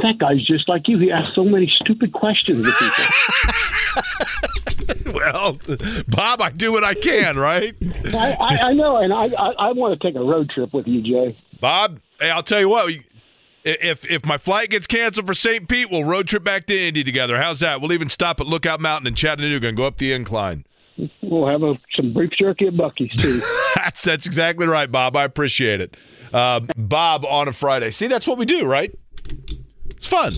"That 0.00 0.18
guy's 0.18 0.44
just 0.44 0.68
like 0.68 0.88
you. 0.88 0.98
He 0.98 1.12
asks 1.12 1.34
so 1.36 1.44
many 1.44 1.72
stupid 1.80 2.12
questions 2.12 2.66
to 2.66 2.72
people." 2.72 3.04
Well, 5.14 5.58
Bob, 6.08 6.40
I 6.42 6.50
do 6.50 6.72
what 6.72 6.82
I 6.82 6.94
can, 6.94 7.38
right? 7.38 7.74
I, 8.12 8.36
I, 8.40 8.58
I 8.68 8.72
know, 8.72 8.96
and 8.96 9.12
I, 9.12 9.26
I 9.26 9.52
I 9.58 9.72
want 9.72 9.98
to 9.98 10.06
take 10.06 10.16
a 10.16 10.24
road 10.24 10.50
trip 10.50 10.74
with 10.74 10.86
you, 10.86 11.02
Jay. 11.02 11.38
Bob, 11.60 12.00
hey, 12.20 12.30
I'll 12.30 12.42
tell 12.42 12.60
you 12.60 12.68
what. 12.68 12.92
If 13.64 14.10
if 14.10 14.26
my 14.26 14.36
flight 14.36 14.70
gets 14.70 14.86
canceled 14.86 15.26
for 15.26 15.34
St. 15.34 15.68
Pete, 15.68 15.90
we'll 15.90 16.04
road 16.04 16.26
trip 16.28 16.44
back 16.44 16.66
to 16.66 16.78
Indy 16.78 17.04
together. 17.04 17.40
How's 17.40 17.60
that? 17.60 17.80
We'll 17.80 17.92
even 17.92 18.08
stop 18.08 18.40
at 18.40 18.46
Lookout 18.46 18.80
Mountain 18.80 19.06
in 19.06 19.14
Chattanooga 19.14 19.68
and 19.68 19.76
go 19.76 19.84
up 19.84 19.98
the 19.98 20.12
incline. 20.12 20.64
We'll 21.22 21.48
have 21.48 21.62
a, 21.62 21.74
some 21.96 22.12
beef 22.12 22.30
jerky 22.38 22.66
at 22.66 22.74
Buc-ee's 22.74 23.10
too. 23.20 23.40
That's 23.76 24.02
that's 24.02 24.26
exactly 24.26 24.66
right, 24.66 24.90
Bob. 24.90 25.16
I 25.16 25.24
appreciate 25.24 25.80
it. 25.80 25.96
Uh, 26.32 26.60
Bob 26.76 27.24
on 27.24 27.48
a 27.48 27.52
Friday. 27.52 27.90
See, 27.90 28.06
that's 28.08 28.26
what 28.26 28.38
we 28.38 28.44
do, 28.44 28.64
right? 28.66 28.96
It's 29.90 30.06
fun. 30.06 30.34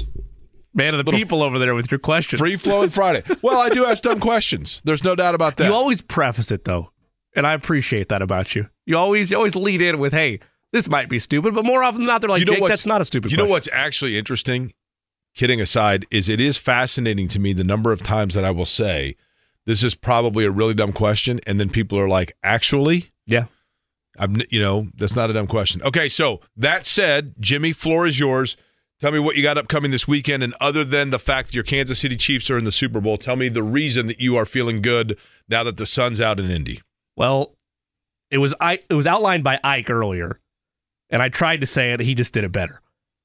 Man 0.77 0.95
of 0.95 1.05
the 1.05 1.11
people 1.11 1.43
over 1.43 1.59
there 1.59 1.75
with 1.75 1.91
your 1.91 1.99
questions. 1.99 2.39
Free 2.39 2.57
flowing 2.57 2.91
Friday. 2.91 3.23
Well, 3.43 3.59
I 3.59 3.71
do 3.71 3.85
ask 3.87 4.03
dumb 4.03 4.21
questions. 4.21 4.83
There's 4.85 5.03
no 5.03 5.17
doubt 5.17 5.35
about 5.35 5.57
that. 5.57 5.67
You 5.67 5.75
always 5.75 6.03
preface 6.03 6.53
it 6.53 6.65
though, 6.65 6.93
and 7.35 7.47
I 7.47 7.55
appreciate 7.55 8.11
that 8.11 8.23
about 8.23 8.55
you. 8.55 8.69
You 8.85 8.97
always 8.99 9.31
you 9.31 9.37
always 9.37 9.57
lead 9.57 9.81
in 9.81 9.99
with, 9.99 10.13
"Hey, 10.13 10.39
this 10.73 10.89
might 10.89 11.09
be 11.09 11.19
stupid," 11.19 11.55
but 11.55 11.65
more 11.65 11.83
often 11.83 12.03
than 12.03 12.09
not, 12.09 12.21
they're 12.21 12.31
like, 12.31 12.41
You 12.41 12.47
know 12.47 12.53
"Jake, 12.53 12.69
that's 12.69 12.87
not 12.87 13.01
a 13.01 13.05
stupid." 13.05 13.33
You 13.33 13.39
know 13.39 13.47
what's 13.47 13.69
actually 13.73 14.19
interesting? 14.19 14.75
Kidding 15.35 15.61
aside, 15.61 16.07
is 16.11 16.29
it 16.29 16.41
is 16.41 16.57
fascinating 16.57 17.29
to 17.29 17.39
me 17.39 17.53
the 17.53 17.65
number 17.65 17.93
of 17.93 18.03
times 18.03 18.35
that 18.35 18.45
I 18.45 18.51
will 18.51 18.65
say, 18.67 19.17
"This 19.65 19.83
is 19.83 19.95
probably 19.95 20.45
a 20.45 20.51
really 20.51 20.75
dumb 20.75 20.93
question," 20.93 21.41
and 21.47 21.59
then 21.59 21.69
people 21.71 21.99
are 21.99 22.09
like, 22.09 22.37
"Actually." 22.43 23.11
Yeah. 23.27 23.47
I'm, 24.19 24.37
you 24.51 24.61
know, 24.61 24.89
that's 24.95 25.15
not 25.15 25.29
a 25.29 25.33
dumb 25.35 25.47
question. 25.47 25.83
Okay, 25.83 26.09
so 26.09 26.41
that 26.57 26.87
said, 26.87 27.35
Jimmy, 27.39 27.73
floor 27.75 28.07
is 28.07 28.19
yours. 28.19 28.57
Tell 28.99 29.13
me 29.13 29.19
what 29.19 29.37
you 29.37 29.43
got 29.43 29.59
upcoming 29.59 29.91
this 29.91 30.09
weekend, 30.09 30.43
and 30.43 30.55
other 30.59 30.83
than 30.83 31.11
the 31.11 31.19
fact 31.19 31.49
that 31.49 31.55
your 31.55 31.65
Kansas 31.65 31.99
City 31.99 32.17
Chiefs 32.17 32.51
are 32.51 32.57
in 32.57 32.65
the 32.65 32.73
Super 32.73 33.01
Bowl, 33.01 33.19
tell 33.19 33.37
me 33.37 33.51
the 33.51 33.63
reason 33.63 34.07
that 34.07 34.21
you 34.21 34.37
are 34.37 34.47
feeling 34.47 34.81
good 34.81 35.19
now 35.49 35.63
that 35.65 35.77
the 35.77 35.85
sun's 35.85 36.21
out 36.21 36.41
in 36.41 36.51
Indy. 36.51 36.81
Well, 37.15 37.55
it 38.31 38.39
was 38.39 38.55
I 38.61 38.81
it 38.89 38.95
was 38.95 39.07
outlined 39.07 39.45
by 39.45 39.61
Ike 39.63 39.91
earlier, 39.91 40.41
and 41.11 41.23
I 41.23 41.29
tried 41.29 41.61
to 41.61 41.67
say 41.67 41.93
it. 41.93 42.01
He 42.01 42.15
just 42.15 42.33
did 42.33 42.45
it 42.45 42.53
better. 42.53 42.81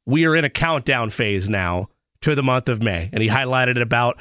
We 0.06 0.26
are 0.26 0.36
in 0.36 0.44
a 0.44 0.50
countdown 0.50 1.10
phase 1.10 1.50
now 1.50 1.88
to 2.22 2.36
the 2.36 2.44
month 2.44 2.68
of 2.68 2.82
May, 2.82 3.10
and 3.14 3.24
he 3.24 3.30
highlighted 3.30 3.78
it 3.78 3.82
about 3.82 4.18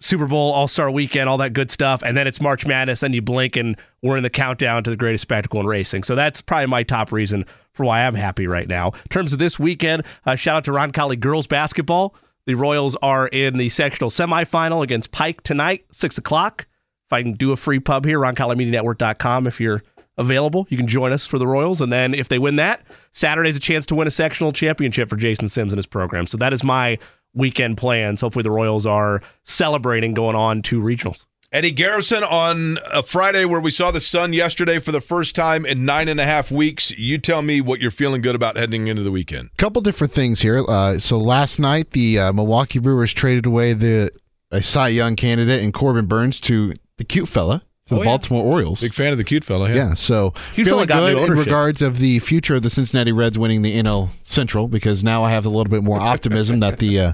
Super 0.00 0.26
Bowl, 0.26 0.52
All 0.52 0.68
Star 0.68 0.90
Weekend, 0.90 1.28
all 1.28 1.38
that 1.38 1.52
good 1.52 1.70
stuff, 1.70 2.02
and 2.02 2.16
then 2.16 2.26
it's 2.26 2.40
March 2.40 2.66
Madness. 2.66 3.00
Then 3.00 3.12
you 3.12 3.22
blink, 3.22 3.56
and 3.56 3.76
we're 4.02 4.16
in 4.16 4.22
the 4.22 4.30
countdown 4.30 4.84
to 4.84 4.90
the 4.90 4.96
greatest 4.96 5.22
spectacle 5.22 5.60
in 5.60 5.66
racing. 5.66 6.02
So 6.02 6.14
that's 6.14 6.40
probably 6.40 6.66
my 6.66 6.82
top 6.82 7.12
reason 7.12 7.46
for 7.72 7.84
why 7.84 8.02
I'm 8.02 8.14
happy 8.14 8.46
right 8.46 8.68
now. 8.68 8.88
In 8.88 9.08
terms 9.10 9.32
of 9.32 9.38
this 9.38 9.58
weekend, 9.58 10.02
uh, 10.26 10.34
shout 10.34 10.56
out 10.56 10.64
to 10.64 10.70
Roncalli 10.70 11.18
girls 11.18 11.46
basketball. 11.46 12.14
The 12.46 12.54
Royals 12.54 12.96
are 13.02 13.26
in 13.28 13.56
the 13.56 13.68
sectional 13.68 14.10
semifinal 14.10 14.82
against 14.82 15.12
Pike 15.12 15.42
tonight, 15.42 15.84
six 15.92 16.18
o'clock. 16.18 16.66
If 17.06 17.12
I 17.12 17.22
can 17.22 17.32
do 17.32 17.52
a 17.52 17.56
free 17.56 17.80
pub 17.80 18.04
here, 18.04 18.18
RoncalliMediaNetwork.com. 18.18 19.46
If 19.46 19.60
you're 19.60 19.82
available, 20.18 20.66
you 20.70 20.76
can 20.76 20.86
join 20.86 21.12
us 21.12 21.26
for 21.26 21.38
the 21.38 21.46
Royals. 21.46 21.80
And 21.80 21.92
then 21.92 22.14
if 22.14 22.28
they 22.28 22.38
win 22.38 22.56
that, 22.56 22.82
Saturday's 23.12 23.56
a 23.56 23.60
chance 23.60 23.86
to 23.86 23.94
win 23.94 24.06
a 24.06 24.10
sectional 24.10 24.52
championship 24.52 25.08
for 25.08 25.16
Jason 25.16 25.48
Sims 25.48 25.72
and 25.72 25.78
his 25.78 25.86
program. 25.86 26.26
So 26.26 26.36
that 26.38 26.52
is 26.52 26.64
my 26.64 26.98
weekend 27.36 27.76
plans. 27.76 28.20
Hopefully 28.20 28.42
the 28.42 28.50
Royals 28.50 28.86
are 28.86 29.22
celebrating 29.44 30.14
going 30.14 30.34
on 30.34 30.62
to 30.62 30.80
regionals. 30.80 31.24
Eddie 31.52 31.70
Garrison 31.70 32.24
on 32.24 32.78
a 32.92 33.02
Friday 33.02 33.44
where 33.44 33.60
we 33.60 33.70
saw 33.70 33.92
the 33.92 34.00
sun 34.00 34.32
yesterday 34.32 34.80
for 34.80 34.90
the 34.90 35.00
first 35.00 35.36
time 35.36 35.64
in 35.64 35.84
nine 35.84 36.08
and 36.08 36.18
a 36.18 36.24
half 36.24 36.50
weeks. 36.50 36.90
You 36.90 37.18
tell 37.18 37.40
me 37.40 37.60
what 37.60 37.80
you're 37.80 37.92
feeling 37.92 38.20
good 38.20 38.34
about 38.34 38.56
heading 38.56 38.88
into 38.88 39.04
the 39.04 39.12
weekend. 39.12 39.50
couple 39.56 39.80
different 39.80 40.12
things 40.12 40.42
here. 40.42 40.64
Uh, 40.66 40.98
so 40.98 41.18
last 41.18 41.60
night, 41.60 41.92
the 41.92 42.18
uh, 42.18 42.32
Milwaukee 42.32 42.80
Brewers 42.80 43.12
traded 43.12 43.46
away 43.46 43.74
the 43.74 44.10
a 44.50 44.62
Cy 44.62 44.88
Young 44.88 45.16
candidate 45.16 45.62
and 45.62 45.72
Corbin 45.72 46.06
Burnes 46.06 46.40
to 46.40 46.74
the 46.98 47.04
cute 47.04 47.28
fella 47.28 47.62
to 47.86 47.94
the 47.94 48.00
Oh, 48.00 48.02
yeah. 48.02 48.08
Baltimore 48.10 48.44
Orioles. 48.44 48.80
Big 48.80 48.92
fan 48.94 49.12
of 49.12 49.18
the 49.18 49.24
cute 49.24 49.44
fella. 49.44 49.72
yeah, 49.72 49.94
so 49.94 50.32
Cute 50.54 50.66
feeling 50.66 50.86
good 50.86 51.18
in 51.18 51.32
regards 51.38 51.80
of 51.82 51.98
the 51.98 52.18
future 52.18 52.56
of 52.56 52.62
the 52.62 52.70
Cincinnati 52.70 53.12
Reds 53.12 53.38
winning 53.38 53.62
the 53.62 53.76
NL 53.76 54.08
Central 54.24 54.66
because 54.66 55.04
now 55.04 55.22
I 55.22 55.30
have 55.30 55.46
a 55.46 55.48
little 55.48 55.70
bit 55.70 55.84
more 55.84 55.98
optimism 56.00 56.60
that 56.60 56.78
the 56.78 56.98
uh, 57.00 57.12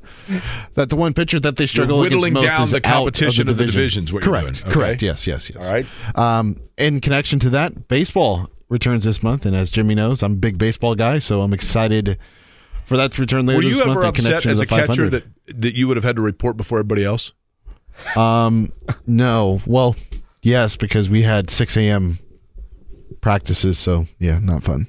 that 0.75 0.89
the 0.89 0.97
one 0.97 1.13
pitcher 1.13 1.39
that 1.41 1.57
they 1.57 1.67
struggle 1.67 2.01
against 2.03 2.15
whittling 2.17 2.33
most 2.33 2.45
down 2.45 2.63
is 2.65 2.71
the 2.71 2.81
competition 2.81 3.49
of 3.49 3.59
the 3.59 3.65
division. 3.67 3.81
divisions, 4.05 4.13
what 4.15 4.25
you're 4.25 4.33
correct, 4.33 4.63
okay? 4.63 4.71
correct. 4.73 5.03
Yes, 5.03 5.27
yes, 5.27 5.51
yes. 5.51 5.63
All 5.63 5.71
right. 5.71 5.87
Um, 6.17 6.59
in 6.79 7.01
connection 7.03 7.39
to 7.41 7.51
that, 7.51 7.89
baseball 7.89 8.49
returns 8.71 9.05
this 9.05 9.23
month, 9.23 9.45
and 9.45 9.55
as 9.55 9.71
Jimmy 9.71 9.95
knows, 9.95 10.23
I'm 10.23 10.33
a 10.33 10.37
big 10.37 10.57
baseball 10.57 10.95
guy, 10.95 11.19
so 11.19 11.43
I'm 11.43 11.53
excited 11.53 12.17
for 12.85 12.97
that 12.97 13.13
to 13.13 13.21
return 13.21 13.45
later 13.45 13.59
Were 13.59 13.63
you 13.65 13.83
ever 13.83 14.03
in 14.03 14.09
upset 14.09 14.25
connection 14.25 14.51
as 14.51 14.61
a 14.61 14.67
catcher 14.67 15.11
that, 15.11 15.25
that 15.49 15.75
you 15.75 15.87
would 15.87 15.99
have 15.99 16.05
had 16.05 16.17
to 16.17 16.23
report 16.23 16.57
before 16.57 16.79
everybody 16.79 17.05
else? 17.05 17.33
Um, 18.17 18.73
no. 19.07 19.61
Well, 19.67 19.95
yes, 20.43 20.77
because 20.77 21.09
we 21.09 21.23
had 21.23 21.51
6 21.51 21.77
a.m. 21.77 22.19
practices, 23.21 23.79
so 23.79 24.07
yeah, 24.19 24.39
not 24.41 24.63
fun. 24.63 24.87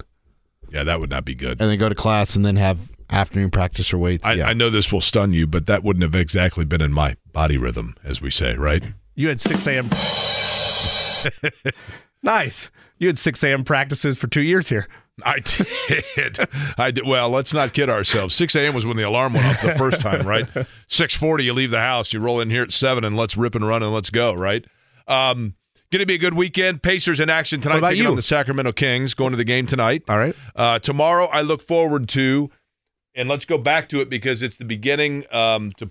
Yeah, 0.72 0.84
that 0.84 1.00
would 1.00 1.10
not 1.10 1.26
be 1.26 1.36
good. 1.36 1.62
And 1.62 1.70
then 1.70 1.78
go 1.78 1.88
to 1.90 1.96
class 1.96 2.36
and 2.36 2.44
then 2.44 2.56
have 2.56 2.92
afternoon 3.10 3.52
practice 3.52 3.94
or 3.94 4.00
weights. 4.00 4.26
I, 4.26 4.34
yeah. 4.34 4.48
I 4.48 4.54
know 4.54 4.70
this 4.70 4.92
will 4.92 5.02
stun 5.02 5.34
you, 5.34 5.46
but 5.46 5.68
that 5.68 5.84
wouldn't 5.84 6.04
have 6.04 6.16
exactly 6.16 6.66
been 6.66 6.82
in 6.82 6.92
my 6.92 7.16
body 7.32 7.58
rhythm, 7.58 7.96
as 8.04 8.22
we 8.22 8.32
say, 8.32 8.56
right? 8.56 8.84
You 9.16 9.30
had 9.30 9.40
6 9.40 9.68
a.m. 9.68 9.90
nice. 12.24 12.72
You 12.98 13.08
had 13.08 13.20
6 13.20 13.44
a.m. 13.44 13.64
practices 13.64 14.18
for 14.18 14.28
two 14.28 14.42
years 14.42 14.70
here. 14.70 14.88
I 15.24 15.40
did. 15.40 16.40
I 16.78 16.90
did. 16.90 17.06
Well, 17.06 17.30
let's 17.30 17.54
not 17.54 17.74
kid 17.74 17.88
ourselves. 17.88 18.34
6 18.34 18.56
a.m. 18.56 18.74
was 18.74 18.86
when 18.86 18.98
the 18.98 19.04
alarm 19.04 19.34
went 19.34 19.46
off 19.46 19.62
the 19.62 19.74
first 19.74 20.02
time, 20.02 20.26
right? 20.26 20.48
6:40, 20.90 21.44
you 21.44 21.54
leave 21.54 21.70
the 21.70 21.80
house, 21.80 22.14
you 22.14 22.20
roll 22.20 22.40
in 22.40 22.50
here 22.50 22.64
at 22.64 22.72
seven, 22.72 23.04
and 23.04 23.16
let's 23.16 23.38
rip 23.38 23.54
and 23.54 23.68
run 23.68 23.84
and 23.84 23.94
let's 23.94 24.10
go, 24.10 24.34
right? 24.34 24.66
Um, 25.08 25.56
going 25.92 26.02
to 26.02 26.06
be 26.06 26.16
a 26.16 26.20
good 26.20 26.34
weekend. 26.34 26.82
Pacers 26.82 27.20
in 27.20 27.30
action 27.30 27.62
tonight, 27.62 27.82
taking 27.82 28.04
you? 28.04 28.10
on 28.10 28.16
the 28.16 28.22
Sacramento 28.22 28.72
Kings, 28.72 29.14
going 29.14 29.32
to 29.32 29.38
the 29.38 29.44
game 29.44 29.66
tonight. 29.66 30.04
All 30.10 30.18
right. 30.18 30.36
Uh, 30.56 30.80
tomorrow, 30.80 31.28
I 31.28 31.42
look 31.42 31.62
forward 31.62 32.10
to, 32.10 32.50
and 33.16 33.30
let's 33.30 33.46
go 33.46 33.58
back 33.58 33.90
to 33.90 34.02
it 34.02 34.10
because 34.10 34.42
it's 34.42 34.58
the 34.58 34.66
beginning. 34.66 35.26
Um, 35.32 35.72
to 35.74 35.90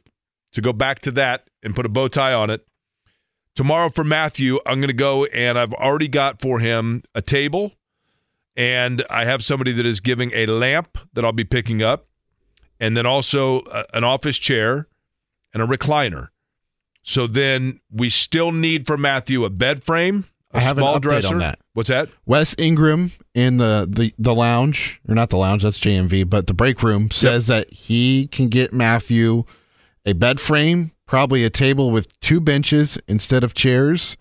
to 0.52 0.60
go 0.60 0.72
back 0.72 1.00
to 1.00 1.10
that 1.12 1.48
and 1.62 1.74
put 1.74 1.86
a 1.86 1.88
bow 1.88 2.08
tie 2.08 2.34
on 2.34 2.50
it. 2.50 2.66
Tomorrow 3.54 3.90
for 3.90 4.04
Matthew, 4.04 4.58
I'm 4.66 4.80
going 4.80 4.88
to 4.88 4.94
go 4.94 5.24
and 5.26 5.58
I've 5.58 5.72
already 5.74 6.08
got 6.08 6.40
for 6.40 6.58
him 6.58 7.02
a 7.14 7.22
table, 7.22 7.72
and 8.56 9.04
I 9.10 9.24
have 9.24 9.44
somebody 9.44 9.72
that 9.72 9.86
is 9.86 10.00
giving 10.00 10.30
a 10.34 10.46
lamp 10.46 10.98
that 11.12 11.24
I'll 11.24 11.32
be 11.32 11.44
picking 11.44 11.82
up, 11.82 12.06
and 12.80 12.96
then 12.96 13.06
also 13.06 13.60
a, 13.70 13.84
an 13.94 14.04
office 14.04 14.38
chair 14.38 14.88
and 15.52 15.62
a 15.62 15.66
recliner. 15.66 16.28
So 17.02 17.26
then 17.26 17.80
we 17.90 18.10
still 18.10 18.52
need 18.52 18.86
for 18.86 18.96
Matthew 18.96 19.44
a 19.44 19.50
bed 19.50 19.82
frame, 19.82 20.24
a 20.52 20.58
I 20.58 20.60
have 20.60 20.78
an 20.78 20.82
small 20.82 20.98
update 20.98 21.02
dresser. 21.02 21.34
on 21.34 21.38
that. 21.40 21.58
What's 21.74 21.88
that? 21.88 22.08
Wes 22.26 22.54
Ingram 22.58 23.12
in 23.34 23.56
the, 23.56 23.88
the, 23.90 24.14
the 24.18 24.34
lounge, 24.34 25.00
or 25.08 25.14
not 25.14 25.30
the 25.30 25.38
lounge, 25.38 25.62
that's 25.62 25.80
JMV, 25.80 26.28
but 26.28 26.46
the 26.46 26.54
break 26.54 26.82
room 26.82 27.10
says 27.10 27.46
that 27.46 27.70
he 27.72 28.28
can 28.28 28.48
get 28.48 28.72
Matthew 28.72 29.44
a 30.04 30.12
bed 30.12 30.40
frame, 30.40 30.92
probably 31.06 31.44
a 31.44 31.50
table 31.50 31.90
with 31.90 32.18
two 32.20 32.40
benches 32.40 32.98
instead 33.08 33.42
of 33.44 33.54
chairs. 33.54 34.16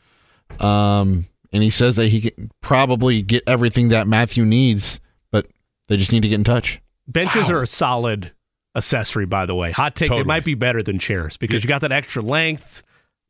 Um, 0.59 1.27
and 1.51 1.63
he 1.63 1.69
says 1.69 1.95
that 1.97 2.07
he 2.07 2.31
can 2.31 2.51
probably 2.61 3.21
get 3.21 3.43
everything 3.47 3.89
that 3.89 4.07
Matthew 4.07 4.45
needs, 4.45 4.99
but 5.31 5.47
they 5.87 5.97
just 5.97 6.11
need 6.11 6.21
to 6.21 6.29
get 6.29 6.35
in 6.35 6.43
touch. 6.43 6.81
Benches 7.07 7.49
are 7.49 7.61
a 7.61 7.67
solid 7.67 8.31
accessory, 8.75 9.25
by 9.25 9.45
the 9.45 9.55
way. 9.55 9.71
Hot 9.71 9.95
take, 9.95 10.07
Totally. 10.09 10.23
they 10.23 10.27
might 10.27 10.45
be 10.45 10.53
better 10.55 10.81
than 10.83 10.99
chairs 10.99 11.37
because 11.37 11.63
you 11.63 11.67
got 11.67 11.81
that 11.81 11.91
extra 11.91 12.21
length. 12.21 12.83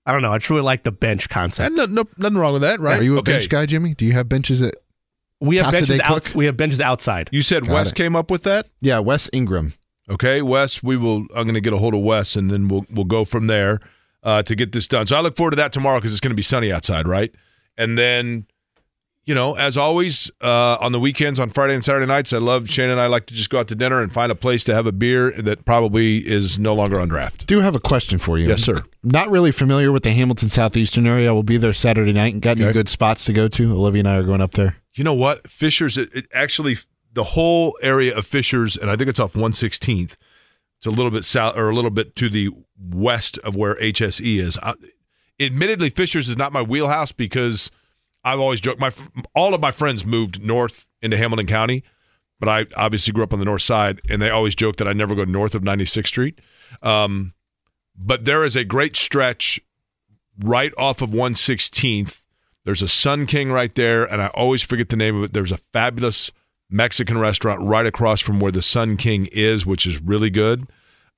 I 0.06 0.12
don't 0.14 0.22
know. 0.22 0.34
I 0.34 0.38
truly 0.40 0.62
like 0.64 0.84
the 0.84 0.92
bench 0.92 1.30
concept. 1.30 1.68
And 1.68 1.76
no, 1.76 1.86
no, 1.86 2.04
nothing 2.18 2.38
wrong 2.38 2.54
with 2.54 2.64
that, 2.64 2.80
right? 2.80 3.00
Are 3.00 3.04
you 3.04 3.16
a 3.18 3.20
Okay. 3.20 3.34
bench 3.34 3.50
guy, 3.50 3.66
Jimmy? 3.66 3.94
Do 3.94 4.06
you 4.06 4.14
have 4.14 4.28
benches 4.28 4.62
at? 4.62 4.76
We 5.40 5.58
have 5.58 5.66
Casa 5.66 5.88
benches 5.88 6.00
out, 6.02 6.36
We 6.36 6.46
have 6.46 6.58
benches 6.58 6.82
outside. 6.82 7.30
You 7.32 7.42
said 7.42 7.66
Got 7.66 7.74
Wes 7.74 7.90
it. 7.92 7.96
came 7.96 8.16
up 8.16 8.30
with 8.30 8.44
that. 8.44 8.68
Yeah, 8.82 9.00
Wes 9.00 9.30
Ingram. 9.34 9.74
Okay, 10.10 10.42
Wes, 10.42 10.84
we 10.84 10.98
will. 10.98 11.20
I'm 11.36 11.44
going 11.46 11.54
to 11.54 11.62
get 11.62 11.74
a 11.74 11.78
hold 11.78 11.94
of 11.94 12.02
Wes, 12.02 12.36
and 12.36 12.50
then 12.52 12.68
we'll 12.68 12.86
we'll 12.92 13.06
go 13.06 13.24
from 13.26 13.48
there 13.48 13.80
uh, 14.24 14.44
to 14.44 14.56
get 14.56 14.72
this 14.72 14.88
done. 14.88 15.08
So 15.08 15.16
I 15.16 15.22
look 15.22 15.38
forward 15.38 15.52
to 15.52 15.56
that 15.58 15.72
tomorrow 15.72 16.00
because 16.00 16.12
it's 16.12 16.20
going 16.20 16.32
to 16.32 16.36
be 16.36 16.42
sunny 16.42 16.72
outside, 16.72 17.08
right? 17.08 17.34
And 17.78 17.98
then, 17.98 18.46
you 19.26 19.36
know, 19.36 19.56
as 19.56 19.78
always, 19.78 20.32
uh, 20.42 20.78
on 20.80 20.92
the 20.92 21.00
weekends, 21.00 21.40
on 21.40 21.50
Friday 21.50 21.76
and 21.76 21.86
Saturday 21.86 22.08
nights, 22.08 22.34
I 22.34 22.38
love 22.40 22.70
Shane 22.70 22.90
and 22.90 23.00
I 23.00 23.06
like 23.06 23.28
to 23.28 23.34
just 23.34 23.50
go 23.50 23.60
out 23.60 23.68
to 23.68 23.76
dinner 23.76 24.02
and 24.02 24.12
find 24.12 24.32
a 24.32 24.36
place 24.36 24.64
to 24.66 24.74
have 24.74 24.88
a 24.88 24.92
beer 24.92 25.32
that 25.34 25.64
probably 25.64 26.28
is 26.28 26.58
no 26.58 26.74
longer 26.74 27.00
on 27.00 27.08
draft. 27.08 27.46
Do 27.46 27.60
have 27.60 27.76
a 27.76 27.80
question 27.80 28.18
for 28.18 28.40
you. 28.40 28.48
Yes, 28.48 28.64
sir. 28.64 28.82
Not 29.04 29.30
really 29.30 29.52
familiar 29.52 29.92
with 29.92 30.04
the 30.04 30.12
Hamilton 30.12 30.50
Southeastern 30.50 31.06
area. 31.06 31.34
We'll 31.34 31.44
be 31.44 31.58
there 31.58 31.74
Saturday 31.74 32.14
night. 32.14 32.34
And 32.34 32.42
got 32.42 32.60
any 32.60 32.74
good 32.74 32.90
spots 32.90 33.26
to 33.26 33.34
go 33.34 33.48
to? 33.48 33.72
Olivia 33.72 34.00
and 34.00 34.08
I 34.08 34.18
are 34.18 34.24
going 34.24 34.42
up 34.42 34.54
there. 34.54 34.78
You 34.94 35.04
know 35.04 35.14
what? 35.14 35.48
Fishers, 35.48 35.98
it, 35.98 36.10
it 36.14 36.28
actually, 36.34 36.78
the 37.14 37.24
whole 37.24 37.78
area 37.82 38.18
of 38.18 38.26
Fishers, 38.26 38.76
and 38.76 38.90
I 38.90 38.96
think 38.96 39.10
it's 39.10 39.20
off 39.20 39.34
116th. 39.34 40.16
It's 40.78 40.88
a 40.88 40.92
little 40.92 41.12
bit 41.12 41.26
south 41.26 41.56
or 41.56 41.70
a 41.70 41.76
little 41.76 41.92
bit 41.92 42.16
to 42.16 42.30
the 42.30 42.50
west 42.80 43.38
of 43.40 43.56
where 43.56 43.76
HSE 43.76 44.40
is. 44.40 44.58
I, 44.64 44.74
admittedly, 45.40 45.92
Fishers 45.92 46.28
is 46.28 46.38
not 46.38 46.52
my 46.52 46.64
wheelhouse 46.64 47.12
because 47.12 47.70
I've 48.24 48.40
always 48.40 48.62
joked. 48.62 48.80
My 48.80 48.92
all 49.36 49.54
of 49.54 49.62
my 49.62 49.72
friends 49.72 50.06
moved 50.06 50.44
north 50.44 50.88
into 51.02 51.18
Hamilton 51.18 51.48
County, 51.48 51.84
but 52.40 52.50
I 52.50 52.66
obviously 52.76 53.14
grew 53.14 53.24
up 53.24 53.34
on 53.34 53.40
the 53.40 53.46
north 53.46 53.62
side, 53.64 54.00
and 54.10 54.22
they 54.22 54.30
always 54.30 54.56
joke 54.56 54.78
that 54.78 54.88
I 54.88 54.94
never 54.94 55.16
go 55.16 55.24
north 55.24 55.56
of 55.56 55.64
96th 55.64 56.08
Street. 56.08 56.40
Um, 56.82 57.34
but 57.96 58.26
there 58.26 58.44
is 58.44 58.56
a 58.56 58.64
great 58.64 58.96
stretch 58.96 59.60
right 60.40 60.74
off 60.78 61.02
of 61.02 61.12
116th. 61.12 62.24
There's 62.64 62.82
a 62.82 62.88
Sun 62.88 63.26
King 63.26 63.52
right 63.52 63.74
there, 63.74 64.06
and 64.06 64.22
I 64.22 64.28
always 64.28 64.62
forget 64.62 64.90
the 64.90 64.96
name 64.96 65.16
of 65.18 65.24
it. 65.24 65.34
There's 65.34 65.52
a 65.52 65.58
fabulous 65.58 66.32
Mexican 66.70 67.18
restaurant 67.18 67.62
right 67.62 67.86
across 67.86 68.22
from 68.22 68.40
where 68.40 68.52
the 68.52 68.62
Sun 68.62 68.98
King 68.98 69.28
is, 69.32 69.66
which 69.66 69.86
is 69.86 70.02
really 70.02 70.30
good. 70.30 70.70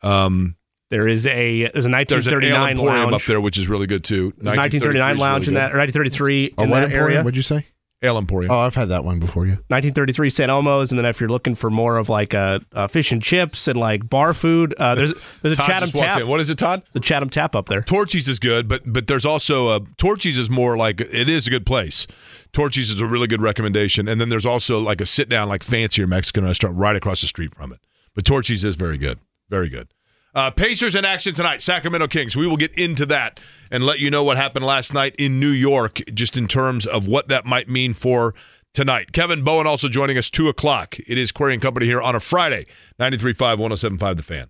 Um, 0.02 0.56
There 0.94 1.08
is 1.08 1.26
a 1.26 1.62
there's 1.74 1.74
a 1.74 1.74
there's 1.74 1.86
an 1.86 1.92
1939 1.92 2.78
lounge. 2.78 3.14
up 3.16 3.24
there, 3.26 3.42
which 3.42 3.58
is 3.58 3.68
really 3.68 3.88
good 3.88 4.04
too. 4.04 4.32
There's 4.38 4.56
1939 4.56 5.16
is 5.16 5.20
lounge 5.20 5.48
in 5.48 5.56
really 5.56 5.62
that, 5.66 5.74
or 5.74 5.78
1933 5.80 6.54
Oh, 6.56 6.64
in 6.64 6.70
what 6.70 6.76
that 6.82 6.84
emporium? 6.92 7.08
area. 7.10 7.24
What'd 7.24 7.36
you 7.36 7.42
say? 7.42 7.56
good. 7.56 8.08
ale 8.08 8.18
emporium. 8.20 8.52
Oh, 8.52 8.60
I've 8.60 8.76
had 8.76 8.90
that 8.90 9.04
one 9.04 9.20
before. 9.20 9.46
Yeah. 9.48 9.54
1933 9.70 10.30
San 10.30 10.50
Elmo's, 10.52 10.92
and 10.92 11.00
then 11.00 11.06
if 11.08 11.20
you're 11.20 11.30
looking 11.32 11.56
for 11.56 11.72
more 11.72 11.98
of 11.98 12.10
like 12.10 12.36
a, 12.36 12.60
uh 12.74 12.86
fish 12.88 13.12
and 13.12 13.24
chips 13.24 13.68
and 13.68 13.80
like 13.80 14.08
bar 14.08 14.36
food, 14.36 14.76
uh, 14.78 14.94
there's 14.94 15.14
there's 15.42 15.54
a 15.54 15.56
Todd 15.56 15.68
Chatham 15.68 15.90
Tap. 15.90 16.22
in. 16.22 16.28
What 16.28 16.40
is 16.40 16.52
it, 16.52 16.60
Todd? 16.60 16.84
The 16.92 17.00
Chatham 17.00 17.32
Tap 17.32 17.56
up 17.56 17.70
there. 17.70 17.82
Torchy's 17.82 18.28
is 18.28 18.38
good, 18.38 18.68
but 18.68 18.82
but 18.86 19.08
there's 19.08 19.26
also 19.26 19.70
a 19.70 19.80
Torchy's 19.98 20.38
is 20.38 20.52
more 20.52 20.78
like 20.78 21.02
it 21.02 21.28
is 21.28 21.48
a 21.48 21.50
good 21.50 21.66
place. 21.66 22.06
Torchy's 22.52 22.92
is 22.92 23.00
a 23.00 23.08
really 23.08 23.26
good 23.26 23.42
recommendation, 23.42 24.08
and 24.08 24.22
then 24.22 24.30
there's 24.30 24.46
also 24.46 24.80
like 24.80 25.02
a 25.02 25.08
sit 25.08 25.28
down 25.28 25.48
like 25.50 25.64
fancier 25.64 26.06
Mexican 26.06 26.44
restaurant 26.44 26.78
right 26.78 26.96
across 26.96 27.22
the 27.22 27.28
street 27.28 27.56
from 27.56 27.72
it. 27.74 27.80
But 28.14 28.26
Torchy's 28.26 28.64
is 28.64 28.76
very 28.76 29.00
good, 29.00 29.18
very 29.50 29.70
good. 29.70 29.88
Uh, 30.36 30.50
Pacers 30.50 30.96
in 30.96 31.06
action 31.06 31.34
tonight, 31.34 31.62
Sacramento 31.62 32.08
Kings. 32.08 32.36
We 32.36 32.48
will 32.48 32.58
get 32.58 32.74
into 32.78 33.06
that 33.08 33.40
and 33.70 33.84
let 33.84 34.00
you 34.00 34.10
know 34.10 34.24
what 34.24 34.38
happened 34.38 34.66
last 34.66 34.94
night 34.94 35.16
in 35.18 35.40
New 35.40 35.50
York, 35.50 36.02
just 36.14 36.38
in 36.38 36.48
terms 36.48 36.86
of 36.88 37.08
what 37.08 37.28
that 37.28 37.46
might 37.46 37.70
mean 37.70 37.94
for 37.94 38.34
tonight. 38.74 39.12
Kevin 39.12 39.44
Bowen 39.44 39.68
also 39.68 39.88
joining 39.90 40.18
us 40.18 40.30
two 40.30 40.50
o'clock. 40.50 40.98
It 41.08 41.18
is 41.18 41.32
Query 41.32 41.54
and 41.54 41.62
Company 41.62 41.86
here 41.86 42.02
on 42.02 42.16
a 42.16 42.20
Friday, 42.20 42.66
93.5, 43.00 43.58
107.5 43.60 44.18
The 44.18 44.24
Fan. 44.24 44.50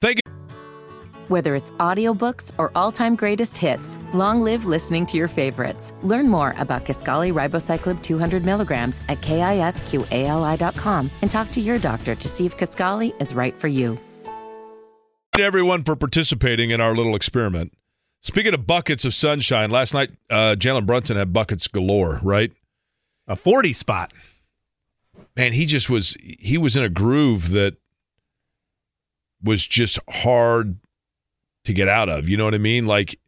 Thank 0.00 0.20
you. 0.24 0.47
Whether 1.28 1.54
it's 1.54 1.72
audiobooks 1.72 2.52
or 2.56 2.72
all-time 2.74 3.14
greatest 3.14 3.56
hits, 3.56 3.98
long 4.14 4.40
live 4.40 4.64
listening 4.64 5.04
to 5.06 5.18
your 5.18 5.28
favorites. 5.28 5.92
Learn 6.02 6.26
more 6.26 6.54
about 6.56 6.86
Kisqali 6.86 7.32
Ribociclib 7.34 8.02
200 8.02 8.44
milligrams 8.44 9.02
at 9.10 9.20
kisqali.com 9.20 11.10
and 11.20 11.30
talk 11.30 11.50
to 11.50 11.60
your 11.60 11.78
doctor 11.78 12.14
to 12.14 12.28
see 12.28 12.46
if 12.46 12.56
Kisqali 12.56 13.20
is 13.20 13.34
right 13.34 13.54
for 13.54 13.68
you. 13.68 13.98
to 15.34 15.42
everyone 15.42 15.84
for 15.84 15.94
participating 15.94 16.70
in 16.70 16.80
our 16.80 16.94
little 16.94 17.14
experiment. 17.14 17.72
Speaking 18.22 18.54
of 18.54 18.66
buckets 18.66 19.04
of 19.04 19.14
sunshine, 19.14 19.70
last 19.70 19.94
night 19.94 20.10
uh, 20.30 20.56
Jalen 20.58 20.86
Brunson 20.86 21.16
had 21.16 21.32
buckets 21.32 21.68
galore, 21.68 22.18
right? 22.22 22.52
A 23.28 23.36
40 23.36 23.72
spot. 23.74 24.12
Man, 25.36 25.52
he 25.52 25.66
just 25.66 25.88
was 25.90 26.16
he 26.20 26.56
was 26.58 26.74
in 26.74 26.82
a 26.82 26.88
groove 26.88 27.50
that 27.50 27.76
was 29.44 29.66
just 29.66 29.98
hard 30.10 30.78
to 31.68 31.72
get 31.72 31.88
out 31.88 32.08
of. 32.08 32.28
You 32.28 32.36
know 32.36 32.44
what 32.44 32.54
I 32.54 32.58
mean? 32.58 32.86
Like 32.86 33.18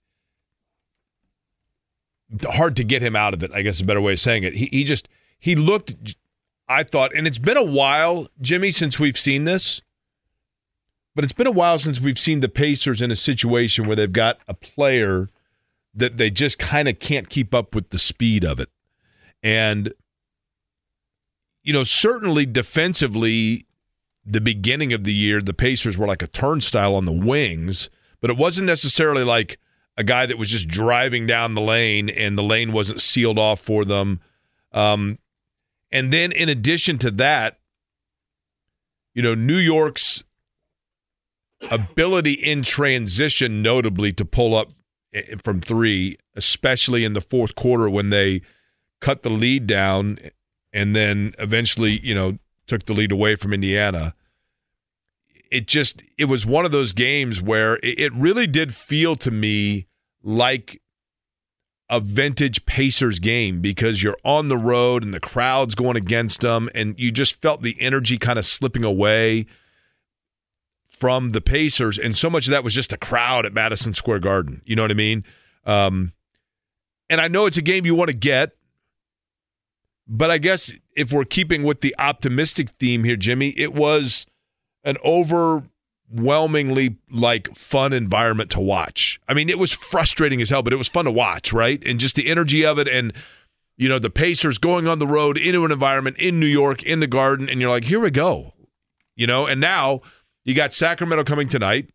hard 2.44 2.76
to 2.76 2.84
get 2.84 3.02
him 3.02 3.16
out 3.16 3.34
of 3.34 3.42
it, 3.42 3.50
I 3.54 3.62
guess 3.62 3.80
a 3.80 3.84
better 3.84 4.00
way 4.00 4.12
of 4.12 4.20
saying 4.20 4.42
it. 4.42 4.54
He 4.54 4.66
he 4.66 4.84
just 4.84 5.08
he 5.38 5.54
looked 5.54 5.94
I 6.70 6.84
thought, 6.84 7.12
and 7.16 7.26
it's 7.26 7.38
been 7.38 7.56
a 7.56 7.64
while, 7.64 8.28
Jimmy, 8.40 8.70
since 8.70 9.00
we've 9.00 9.18
seen 9.18 9.44
this. 9.44 9.82
But 11.16 11.24
it's 11.24 11.32
been 11.32 11.48
a 11.48 11.52
while 11.52 11.80
since 11.80 12.00
we've 12.00 12.18
seen 12.18 12.38
the 12.38 12.48
Pacers 12.48 13.02
in 13.02 13.10
a 13.10 13.16
situation 13.16 13.86
where 13.86 13.96
they've 13.96 14.12
got 14.12 14.38
a 14.46 14.54
player 14.54 15.28
that 15.92 16.16
they 16.16 16.30
just 16.30 16.60
kind 16.60 16.86
of 16.86 17.00
can't 17.00 17.28
keep 17.28 17.52
up 17.52 17.74
with 17.74 17.90
the 17.90 17.98
speed 17.98 18.44
of 18.44 18.60
it. 18.60 18.68
And, 19.42 19.92
you 21.64 21.72
know, 21.72 21.82
certainly 21.82 22.46
defensively, 22.46 23.66
the 24.24 24.40
beginning 24.40 24.92
of 24.92 25.02
the 25.02 25.12
year, 25.12 25.42
the 25.42 25.52
Pacers 25.52 25.98
were 25.98 26.06
like 26.06 26.22
a 26.22 26.28
turnstile 26.28 26.94
on 26.94 27.04
the 27.04 27.12
wings, 27.12 27.90
but 28.20 28.30
it 28.30 28.36
wasn't 28.36 28.66
necessarily 28.66 29.24
like 29.24 29.59
a 29.97 30.05
guy 30.05 30.26
that 30.26 30.38
was 30.38 30.51
just 30.51 30.68
driving 30.68 31.26
down 31.26 31.55
the 31.55 31.60
lane 31.60 32.09
and 32.09 32.36
the 32.36 32.42
lane 32.42 32.72
wasn't 32.72 33.01
sealed 33.01 33.38
off 33.38 33.60
for 33.60 33.84
them. 33.84 34.20
Um, 34.72 35.18
and 35.90 36.12
then 36.12 36.32
in 36.32 36.48
addition 36.48 36.98
to 36.98 37.10
that, 37.12 37.59
you 39.14 39.22
know, 39.22 39.34
New 39.34 39.56
York's 39.56 40.22
ability 41.70 42.32
in 42.32 42.62
transition, 42.62 43.62
notably 43.62 44.12
to 44.12 44.24
pull 44.24 44.55
up 44.55 44.72
eh, 45.12 45.36
from 45.42 45.60
three, 45.60 46.16
especially 46.34 47.05
in 47.05 47.12
the 47.12 47.20
fourth 47.20 47.55
quarter 47.55 47.90
when 47.90 48.10
they 48.10 48.42
cut 49.01 49.22
the 49.22 49.30
lead 49.30 49.66
down 49.66 50.18
and 50.72 50.94
then 50.94 51.34
eventually, 51.38 52.01
you 52.01 52.14
know, 52.14 52.38
took 52.66 52.86
the 52.86 52.92
lead 52.92 53.12
away 53.12 53.34
from 53.34 53.52
Indiana. 53.52 54.14
It 55.51 55.66
just, 55.66 56.02
it 56.16 56.27
was 56.27 56.47
one 56.47 56.64
of 56.64 56.70
those 56.70 56.93
games 56.93 57.43
where 57.43 57.77
it, 57.77 57.98
it 57.98 58.14
really 58.14 58.47
did 58.47 58.74
feel 58.74 59.16
to 59.16 59.31
me 59.31 59.86
like 60.22 60.81
a 61.89 61.98
vintage 61.98 62.64
Pacers 62.66 63.18
game 63.18 63.60
because 63.60 64.02
you're 64.02 64.16
on 64.24 64.48
the 64.48 64.56
road 64.56 65.02
and 65.02 65.12
the 65.12 65.20
crowd's 65.20 65.74
going 65.74 65.97
against 65.97 66.40
them, 66.40 66.70
and 66.72 66.94
you 66.98 67.10
just 67.10 67.35
felt 67.35 67.62
the 67.62 67.77
energy 67.81 68.16
kind 68.16 68.39
of 68.39 68.47
slipping 68.47 68.85
away 68.85 69.47
from 70.86 71.31
the 71.31 71.40
Pacers, 71.40 71.98
and 71.98 72.16
so 72.16 72.31
much 72.31 72.47
of 72.47 72.51
that 72.52 72.62
was 72.62 72.74
just 72.74 72.93
a 72.93 72.97
crowd 72.97 73.44
at 73.47 73.52
Madison 73.52 73.94
Square 73.94 74.20
Garden. 74.20 74.62
You 74.64 74.77
know 74.77 74.82
what 74.82 74.90
I 74.90 74.94
mean? 74.94 75.24
Um, 75.64 76.12
and 77.09 77.20
I 77.20 77.27
know 77.27 77.47
it's 77.47 77.56
a 77.56 77.62
game 77.62 77.86
you 77.86 77.94
want 77.94 78.10
to 78.10 78.16
get, 78.16 78.52
but 80.06 80.31
I 80.31 80.39
guess 80.39 80.72
if 80.97 81.12
we're 81.12 81.24
keeping 81.24 81.64
with 81.64 81.81
the 81.81 81.94
optimistic 81.98 82.70
theme 82.78 83.02
here, 83.02 83.16
Jimmy, 83.16 83.48
it 83.56 83.72
was 83.74 84.27
an 84.85 84.97
overwhelmingly 85.05 86.97
like 87.11 87.55
fun 87.55 87.93
environment 87.93 88.51
to 88.51 88.61
watch. 88.61 89.20
I 89.28 89.35
mean, 89.35 89.48
it 89.48 89.59
was 89.59 89.73
frustrating 89.73 90.40
as 90.40 90.51
hell, 90.51 90.62
but 90.62 90.73
it 90.73 90.77
was 90.77 90.89
fun 90.89 91.05
to 91.05 91.11
watch, 91.11 91.52
right? 91.52 91.82
And 91.85 92.01
just 92.01 92.16
the 92.16 92.28
energy 92.28 92.65
of 92.65 92.78
it 92.78 92.89
and 92.89 93.12
you 93.77 93.89
know, 93.89 93.98
the 93.98 94.11
Pacers 94.11 94.59
going 94.59 94.86
on 94.86 94.98
the 94.98 95.07
road 95.07 95.39
into 95.39 95.65
an 95.65 95.73
environment 95.73 96.19
in 96.19 96.39
New 96.39 96.47
York 96.47 96.82
in 96.82 97.01
the 97.01 97.07
Garden 97.07 97.48
and 97.48 97.62
you're 97.62 97.70
like, 97.70 97.85
"Here 97.85 97.98
we 97.98 98.11
go." 98.11 98.52
You 99.16 99.27
know, 99.27 99.47
and 99.47 99.59
now 99.59 100.02
you 100.44 100.52
got 100.52 100.74
Sacramento 100.74 101.24
coming 101.24 101.48
tonight. 101.48 101.89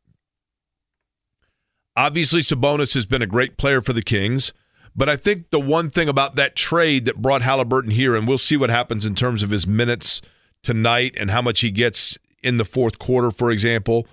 Obviously, 1.95 2.41
Sabonis 2.41 2.95
has 2.95 3.06
been 3.06 3.22
a 3.22 3.28
great 3.28 3.57
player 3.57 3.82
for 3.82 3.94
the 3.94 4.02
Kings. 4.02 4.52
But 4.95 5.10
I 5.10 5.18
think 5.18 5.49
the 5.49 5.60
one 5.60 5.90
thing 5.90 6.07
about 6.07 6.36
that 6.38 6.56
trade 6.56 7.06
that 7.06 7.22
brought 7.22 7.41
Haliburton 7.41 7.91
here, 7.91 8.16
and 8.16 8.28
we'll 8.28 8.38
see 8.38 8.56
what 8.56 8.70
happens 8.70 9.06
in 9.06 9.14
terms 9.14 9.44
of 9.44 9.49
his 9.49 9.68
minutes 9.68 10.22
tonight 10.64 11.14
and 11.20 11.32
how 11.32 11.41
much 11.41 11.60
he 11.60 11.70
gets 11.70 12.18
in 12.45 12.57
the 12.57 12.65
fourth 12.65 12.99
quarter, 12.99 13.31
for 13.31 13.51
example. 13.51 14.07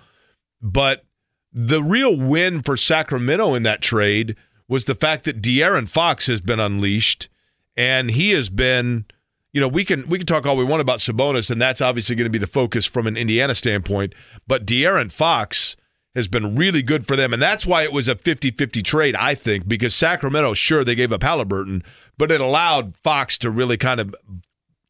But 0.61 1.05
the 1.51 1.83
real 1.83 2.17
win 2.17 2.61
for 2.63 2.75
Sacramento 2.75 3.53
in 3.53 3.63
that 3.63 3.81
trade 3.81 4.35
was 4.67 4.85
the 4.85 4.95
fact 4.95 5.25
that 5.25 5.41
De'Aaron 5.41 5.87
Fox 5.87 6.27
has 6.27 6.41
been 6.41 6.59
unleashed, 6.59 7.29
and 7.77 8.11
he 8.11 8.31
has 8.31 8.49
been. 8.49 9.05
You 9.51 9.61
know, 9.61 9.67
we 9.67 9.85
can 9.85 10.09
we 10.09 10.17
can 10.17 10.25
talk 10.25 10.47
all 10.47 10.57
we 10.57 10.63
want 10.63 10.81
about 10.81 10.97
Sabonis, 10.97 11.51
and 11.51 11.61
that's 11.61 11.79
obviously 11.79 12.15
going 12.15 12.25
to 12.25 12.31
be 12.31 12.39
the 12.39 12.47
focus 12.47 12.87
from 12.87 13.05
an 13.05 13.15
Indiana 13.15 13.53
standpoint. 13.53 14.15
But 14.47 14.65
De'Aaron 14.65 15.11
Fox 15.11 15.75
has 16.15 16.27
been 16.27 16.55
really 16.55 16.81
good 16.81 17.07
for 17.07 17.15
them. 17.15 17.33
And 17.33 17.41
that's 17.41 17.65
why 17.65 17.83
it 17.83 17.91
was 17.91 18.07
a 18.07 18.15
50 18.15 18.51
50 18.51 18.81
trade, 18.81 19.15
I 19.15 19.35
think, 19.35 19.67
because 19.67 19.95
Sacramento, 19.95 20.53
sure, 20.53 20.83
they 20.83 20.95
gave 20.95 21.11
up 21.11 21.21
Haliburton, 21.21 21.83
but 22.17 22.31
it 22.31 22.41
allowed 22.41 22.95
Fox 22.97 23.37
to 23.39 23.49
really 23.49 23.77
kind 23.77 23.99
of, 23.99 24.15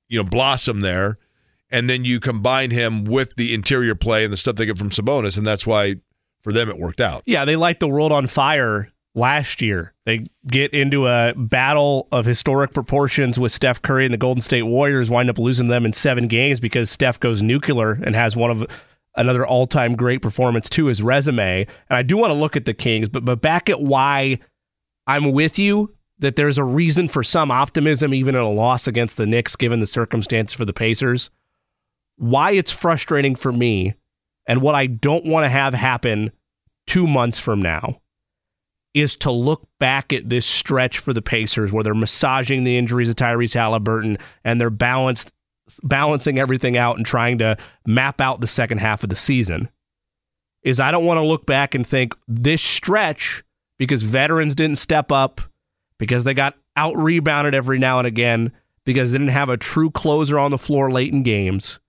you 0.10 0.22
know, 0.22 0.28
blossom 0.28 0.82
there. 0.82 1.18
And 1.74 1.90
then 1.90 2.06
you 2.06 2.22
combine 2.22 2.72
him 2.72 3.04
with 3.04 3.36
the 3.36 3.54
interior 3.54 3.96
play 3.96 4.24
and 4.24 4.32
the 4.32 4.38
stuff 4.38 4.56
they 4.56 4.66
get 4.66 4.78
from 4.78 4.92
Sabonis. 4.92 5.38
And 5.38 5.46
that's 5.46 5.68
why 5.68 5.96
for 6.44 6.54
them 6.54 6.70
it 6.70 6.78
worked 6.78 7.02
out. 7.02 7.24
Yeah, 7.26 7.44
they 7.44 7.56
light 7.56 7.80
the 7.82 7.88
world 7.88 8.12
on 8.12 8.28
fire 8.28 8.90
last 9.16 9.62
year. 9.62 9.94
They 10.06 10.28
get 10.48 10.74
into 10.74 11.08
a 11.08 11.34
battle 11.36 12.08
of 12.12 12.26
historic 12.26 12.74
proportions 12.74 13.40
with 13.40 13.52
Steph 13.52 13.82
Curry 13.82 14.06
and 14.06 14.14
the 14.14 14.18
Golden 14.18 14.42
State 14.42 14.64
Warriors, 14.64 15.10
wind 15.10 15.30
up 15.30 15.38
losing 15.38 15.68
them 15.68 15.86
in 15.86 15.94
seven 15.94 16.28
games 16.28 16.60
because 16.60 16.90
Steph 16.90 17.20
goes 17.20 17.42
nuclear 17.42 17.94
and 17.94 18.16
has 18.16 18.36
one 18.36 18.52
of 18.52 18.68
another 19.16 19.46
all-time 19.46 19.96
great 19.96 20.22
performance 20.22 20.70
to 20.70 20.86
his 20.86 21.02
resume. 21.02 21.62
And 21.90 21.98
I 21.98 22.02
do 22.02 22.18
want 22.18 22.32
to 22.32 22.36
look 22.36 22.56
at 22.56 22.66
the 22.66 22.74
Kings, 22.74 23.10
but 23.10 23.26
but 23.26 23.42
back 23.42 23.70
at 23.70 23.82
why 23.82 24.40
I'm 25.08 25.32
with 25.32 25.60
you 25.60 25.94
that 26.20 26.36
there's 26.36 26.58
a 26.58 26.64
reason 26.64 27.08
for 27.08 27.24
some 27.24 27.52
optimism 27.52 28.14
even 28.14 28.36
in 28.36 28.42
a 28.42 28.50
loss 28.50 28.88
against 28.88 29.18
the 29.18 29.26
Knicks 29.26 29.56
given 29.56 29.80
the 29.80 29.88
circumstances 29.88 30.56
for 30.56 30.66
the 30.66 30.74
Pacers. 30.74 31.30
Why 32.24 32.52
it's 32.52 32.72
frustrating 32.72 33.36
for 33.36 33.52
me 33.52 33.96
and 34.48 34.62
what 34.62 34.76
I 34.76 34.88
don't 34.88 35.26
want 35.26 35.44
to 35.44 35.50
have 35.50 35.74
happen 35.74 36.32
2 36.88 37.06
months 37.06 37.38
from 37.38 37.62
now 37.62 38.00
is 38.94 39.18
to 39.18 39.32
look 39.32 39.68
back 39.78 40.14
at 40.14 40.30
this 40.30 40.46
stretch 40.46 41.00
for 41.00 41.12
the 41.12 41.22
Pacers 41.22 41.74
where 41.74 41.84
they're 41.84 41.94
massaging 41.94 42.64
the 42.64 42.78
injuries 42.78 43.10
of 43.10 43.18
Tyrese 43.18 43.56
Haliburton 43.56 44.18
and 44.46 44.62
they're 44.62 44.70
balanced 44.70 45.34
balancing 45.84 46.40
everything 46.40 46.78
out 46.78 46.96
and 46.96 47.06
trying 47.06 47.40
to 47.40 47.58
map 47.86 48.22
out 48.22 48.40
the 48.40 48.48
second 48.48 48.78
half 48.78 49.04
of 49.04 49.10
the 49.10 49.18
season 49.18 49.70
is 50.64 50.80
I 50.80 50.92
don't 50.92 51.06
want 51.06 51.18
to 51.18 51.28
look 51.28 51.46
back 51.46 51.76
and 51.76 51.86
think 51.86 52.16
this 52.26 52.62
stretch 52.62 53.44
because 53.78 54.02
veterans 54.02 54.56
didn't 54.56 54.78
step 54.78 55.12
up, 55.12 55.42
because 55.98 56.24
they 56.24 56.34
got 56.34 56.56
out 56.78 56.96
rebounded 56.96 57.54
every 57.54 57.80
now 57.80 57.98
and 57.98 58.08
again, 58.08 58.54
because 58.86 59.12
they 59.12 59.18
didn't 59.18 59.34
have 59.34 59.50
a 59.50 59.58
true 59.58 59.92
closer 59.92 60.40
on 60.40 60.52
the 60.52 60.58
floor 60.58 60.90
late 60.90 61.12
in 61.12 61.24
games. 61.24 61.80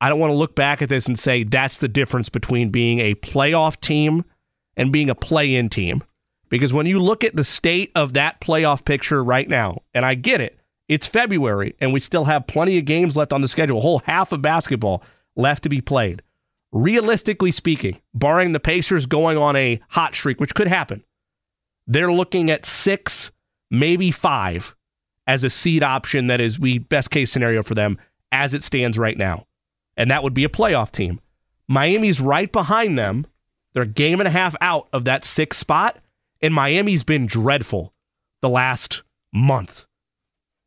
I 0.00 0.08
don't 0.08 0.20
want 0.20 0.30
to 0.30 0.36
look 0.36 0.54
back 0.54 0.80
at 0.80 0.88
this 0.88 1.06
and 1.06 1.18
say 1.18 1.42
that's 1.42 1.78
the 1.78 1.88
difference 1.88 2.28
between 2.28 2.70
being 2.70 3.00
a 3.00 3.14
playoff 3.16 3.80
team 3.80 4.24
and 4.76 4.92
being 4.92 5.10
a 5.10 5.14
play 5.14 5.54
in 5.54 5.68
team. 5.68 6.02
Because 6.48 6.72
when 6.72 6.86
you 6.86 7.00
look 7.00 7.24
at 7.24 7.36
the 7.36 7.44
state 7.44 7.90
of 7.94 8.14
that 8.14 8.40
playoff 8.40 8.84
picture 8.84 9.22
right 9.22 9.48
now, 9.48 9.82
and 9.92 10.06
I 10.06 10.14
get 10.14 10.40
it, 10.40 10.58
it's 10.88 11.06
February, 11.06 11.74
and 11.80 11.92
we 11.92 12.00
still 12.00 12.24
have 12.24 12.46
plenty 12.46 12.78
of 12.78 12.86
games 12.86 13.16
left 13.16 13.32
on 13.32 13.42
the 13.42 13.48
schedule, 13.48 13.78
a 13.78 13.82
whole 13.82 13.98
half 14.00 14.32
of 14.32 14.40
basketball 14.40 15.02
left 15.36 15.62
to 15.64 15.68
be 15.68 15.80
played. 15.80 16.22
Realistically 16.72 17.52
speaking, 17.52 18.00
barring 18.14 18.52
the 18.52 18.60
Pacers 18.60 19.04
going 19.04 19.36
on 19.36 19.56
a 19.56 19.80
hot 19.88 20.14
streak, 20.14 20.40
which 20.40 20.54
could 20.54 20.68
happen, 20.68 21.04
they're 21.86 22.12
looking 22.12 22.50
at 22.50 22.66
six, 22.66 23.30
maybe 23.70 24.10
five 24.10 24.74
as 25.26 25.44
a 25.44 25.50
seed 25.50 25.82
option 25.82 26.28
that 26.28 26.40
is 26.40 26.58
we 26.58 26.78
best 26.78 27.10
case 27.10 27.30
scenario 27.30 27.62
for 27.62 27.74
them 27.74 27.98
as 28.32 28.54
it 28.54 28.62
stands 28.62 28.98
right 28.98 29.18
now. 29.18 29.46
And 29.98 30.10
that 30.10 30.22
would 30.22 30.32
be 30.32 30.44
a 30.44 30.48
playoff 30.48 30.90
team. 30.90 31.20
Miami's 31.68 32.20
right 32.20 32.50
behind 32.50 32.98
them. 32.98 33.26
They're 33.74 33.82
a 33.82 33.86
game 33.86 34.20
and 34.20 34.26
a 34.26 34.30
half 34.30 34.56
out 34.62 34.88
of 34.94 35.04
that 35.04 35.26
sixth 35.26 35.60
spot, 35.60 35.98
and 36.40 36.54
Miami's 36.54 37.04
been 37.04 37.26
dreadful 37.26 37.92
the 38.40 38.48
last 38.48 39.02
month. 39.32 39.84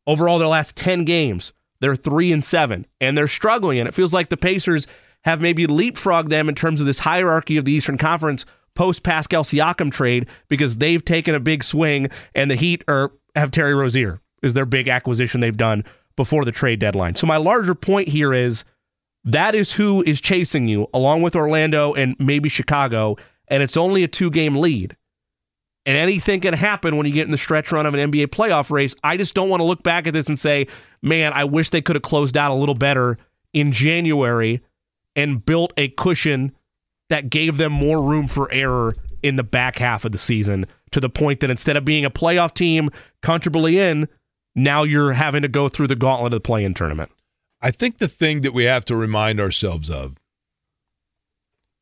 Overall, 0.06 0.38
their 0.38 0.48
last 0.48 0.76
10 0.76 1.04
games, 1.04 1.52
they're 1.80 1.96
3 1.96 2.32
and 2.32 2.44
7, 2.44 2.86
and 3.00 3.18
they're 3.18 3.26
struggling. 3.26 3.80
And 3.80 3.88
it 3.88 3.94
feels 3.94 4.14
like 4.14 4.28
the 4.28 4.36
Pacers 4.36 4.86
have 5.24 5.40
maybe 5.40 5.66
leapfrogged 5.66 6.28
them 6.28 6.48
in 6.48 6.54
terms 6.54 6.80
of 6.80 6.86
this 6.86 7.00
hierarchy 7.00 7.56
of 7.56 7.64
the 7.64 7.72
Eastern 7.72 7.98
Conference 7.98 8.44
post 8.74 9.02
Pascal 9.02 9.44
Siakam 9.44 9.92
trade 9.92 10.26
because 10.48 10.76
they've 10.76 11.04
taken 11.04 11.34
a 11.34 11.40
big 11.40 11.64
swing, 11.64 12.08
and 12.34 12.50
the 12.50 12.56
Heat 12.56 12.84
are 12.86 13.12
have 13.34 13.50
Terry 13.50 13.74
Rozier 13.74 14.20
is 14.42 14.54
their 14.54 14.66
big 14.66 14.88
acquisition 14.88 15.40
they've 15.40 15.56
done 15.56 15.84
before 16.16 16.44
the 16.44 16.52
trade 16.52 16.78
deadline. 16.78 17.14
So 17.16 17.26
my 17.26 17.38
larger 17.38 17.74
point 17.74 18.08
here 18.08 18.34
is 18.34 18.64
that 19.24 19.54
is 19.54 19.72
who 19.72 20.02
is 20.02 20.20
chasing 20.20 20.68
you, 20.68 20.88
along 20.92 21.22
with 21.22 21.36
Orlando 21.36 21.94
and 21.94 22.16
maybe 22.18 22.48
Chicago, 22.48 23.16
and 23.48 23.62
it's 23.62 23.76
only 23.76 24.02
a 24.02 24.08
two 24.08 24.30
game 24.30 24.56
lead 24.56 24.96
and 25.84 25.96
anything 25.96 26.40
can 26.40 26.54
happen 26.54 26.96
when 26.96 27.06
you 27.06 27.12
get 27.12 27.24
in 27.24 27.32
the 27.32 27.38
stretch 27.38 27.72
run 27.72 27.86
of 27.86 27.94
an 27.94 28.12
NBA 28.12 28.28
playoff 28.28 28.70
race. 28.70 28.94
I 29.02 29.16
just 29.16 29.34
don't 29.34 29.48
want 29.48 29.60
to 29.60 29.64
look 29.64 29.82
back 29.82 30.06
at 30.06 30.12
this 30.12 30.28
and 30.28 30.38
say, 30.38 30.68
man, 31.02 31.32
I 31.32 31.44
wish 31.44 31.70
they 31.70 31.82
could 31.82 31.96
have 31.96 32.02
closed 32.02 32.36
out 32.36 32.50
a 32.50 32.54
little 32.54 32.74
better 32.74 33.18
in 33.52 33.72
January 33.72 34.60
and 35.16 35.44
built 35.44 35.72
a 35.76 35.88
cushion 35.88 36.52
that 37.10 37.30
gave 37.30 37.56
them 37.56 37.72
more 37.72 38.00
room 38.00 38.28
for 38.28 38.50
error 38.52 38.94
in 39.22 39.36
the 39.36 39.42
back 39.42 39.76
half 39.78 40.04
of 40.04 40.12
the 40.12 40.18
season 40.18 40.66
to 40.92 41.00
the 41.00 41.10
point 41.10 41.40
that 41.40 41.50
instead 41.50 41.76
of 41.76 41.84
being 41.84 42.04
a 42.04 42.10
playoff 42.10 42.54
team 42.54 42.88
comfortably 43.20 43.78
in, 43.78 44.08
now 44.54 44.84
you're 44.84 45.12
having 45.12 45.42
to 45.42 45.48
go 45.48 45.68
through 45.68 45.88
the 45.88 45.96
gauntlet 45.96 46.32
of 46.32 46.36
the 46.36 46.40
play 46.40 46.64
in 46.64 46.74
tournament. 46.74 47.10
I 47.62 47.70
think 47.70 47.98
the 47.98 48.08
thing 48.08 48.40
that 48.40 48.52
we 48.52 48.64
have 48.64 48.84
to 48.86 48.96
remind 48.96 49.38
ourselves 49.38 49.88
of 49.88 50.16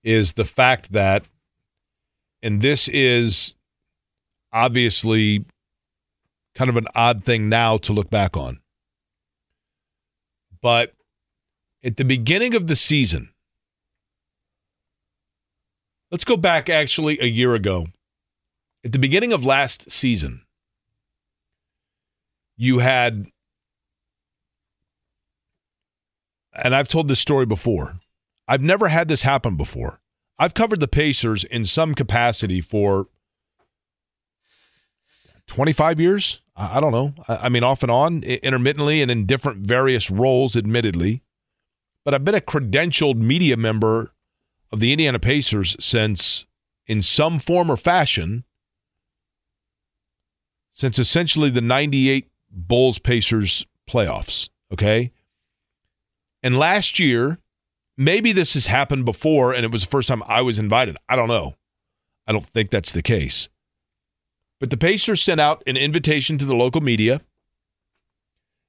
is 0.05 0.35
the 0.35 0.45
fact 0.45 0.93
that, 0.93 1.25
and 2.43 2.61
this 2.61 2.87
is 2.89 3.55
obviously 4.53 5.47
kind 6.55 6.69
of 6.69 6.77
an 6.77 6.87
odd 6.95 7.25
thing 7.25 7.49
now 7.49 7.79
to 7.79 7.93
look 7.95 8.11
back 8.11 8.37
on. 8.37 8.61
But 10.61 10.93
at 11.83 11.97
the 11.97 12.05
beginning 12.05 12.55
of 12.55 12.67
the 12.67 12.77
season, 12.77 13.31
let's 16.11 16.25
go 16.25 16.37
back 16.37 16.69
actually 16.69 17.19
a 17.21 17.27
year 17.27 17.55
ago. 17.55 17.87
At 18.85 18.93
the 18.93 18.99
beginning 18.99 19.33
of 19.33 19.45
last 19.45 19.91
season, 19.91 20.43
you 22.57 22.81
had, 22.81 23.29
and 26.63 26.75
I've 26.75 26.89
told 26.89 27.09
this 27.09 27.21
story 27.21 27.47
before, 27.47 27.99
I've 28.47 28.63
never 28.63 28.89
had 28.89 29.09
this 29.09 29.23
happen 29.23 29.57
before. 29.57 30.01
I've 30.39 30.55
covered 30.55 30.81
the 30.81 30.89
Pacers 30.89 31.45
in 31.45 31.65
some 31.65 31.95
capacity 31.95 32.61
for 32.61 33.09
25 35.47 36.01
years. 36.01 36.41
I, 36.57 36.81
don't 36.81 36.93
know. 36.93 37.15
I, 37.29 37.49
mean, 37.49 37.65
off 37.65 37.83
and 37.83 37.91
on, 37.91 38.23
intermittently, 38.23 39.03
and 39.03 39.11
in 39.11 39.27
different 39.27 39.67
various 39.67 40.11
roles, 40.11 40.57
admittedly. 40.57 41.23
But 42.05 42.15
I've 42.15 42.25
been 42.25 42.35
a 42.35 42.41
credentialed 42.41 43.17
media 43.17 43.57
member 43.57 44.13
of 44.71 44.81
the 44.81 44.93
Indiana 44.93 45.19
Pacers 45.19 45.77
since, 45.81 46.47
in 46.87 47.03
some 47.03 47.39
form 47.39 47.71
or 47.71 47.77
fashion, 47.77 48.45
since 50.73 50.99
essentially 50.99 51.51
the 51.51 51.61
98 51.61 52.31
Bulls 52.51 52.99
Pacers 52.99 53.67
playoffs. 53.89 54.49
Okay. 54.73 55.13
And 56.43 56.59
last 56.59 56.99
year, 56.99 57.39
maybe 57.97 58.33
this 58.33 58.55
has 58.55 58.67
happened 58.67 59.05
before 59.05 59.53
and 59.53 59.65
it 59.65 59.71
was 59.71 59.85
the 59.85 59.91
first 59.91 60.09
time 60.09 60.23
I 60.27 60.43
was 60.43 60.59
invited. 60.59 60.97
I 61.09 61.17
don't 61.17 61.29
know. 61.29 61.55
I 62.27 62.33
don't 62.33 62.47
think 62.47 62.71
that's 62.71 62.93
the 62.93 63.03
case. 63.03 63.49
But 64.59 64.71
the 64.71 64.77
Pacers 64.77 65.23
sent 65.23 65.41
out 65.41 65.63
an 65.67 65.77
invitation 65.77 66.39
to 66.39 66.45
the 66.45 66.55
local 66.55 66.81
media 66.81 67.23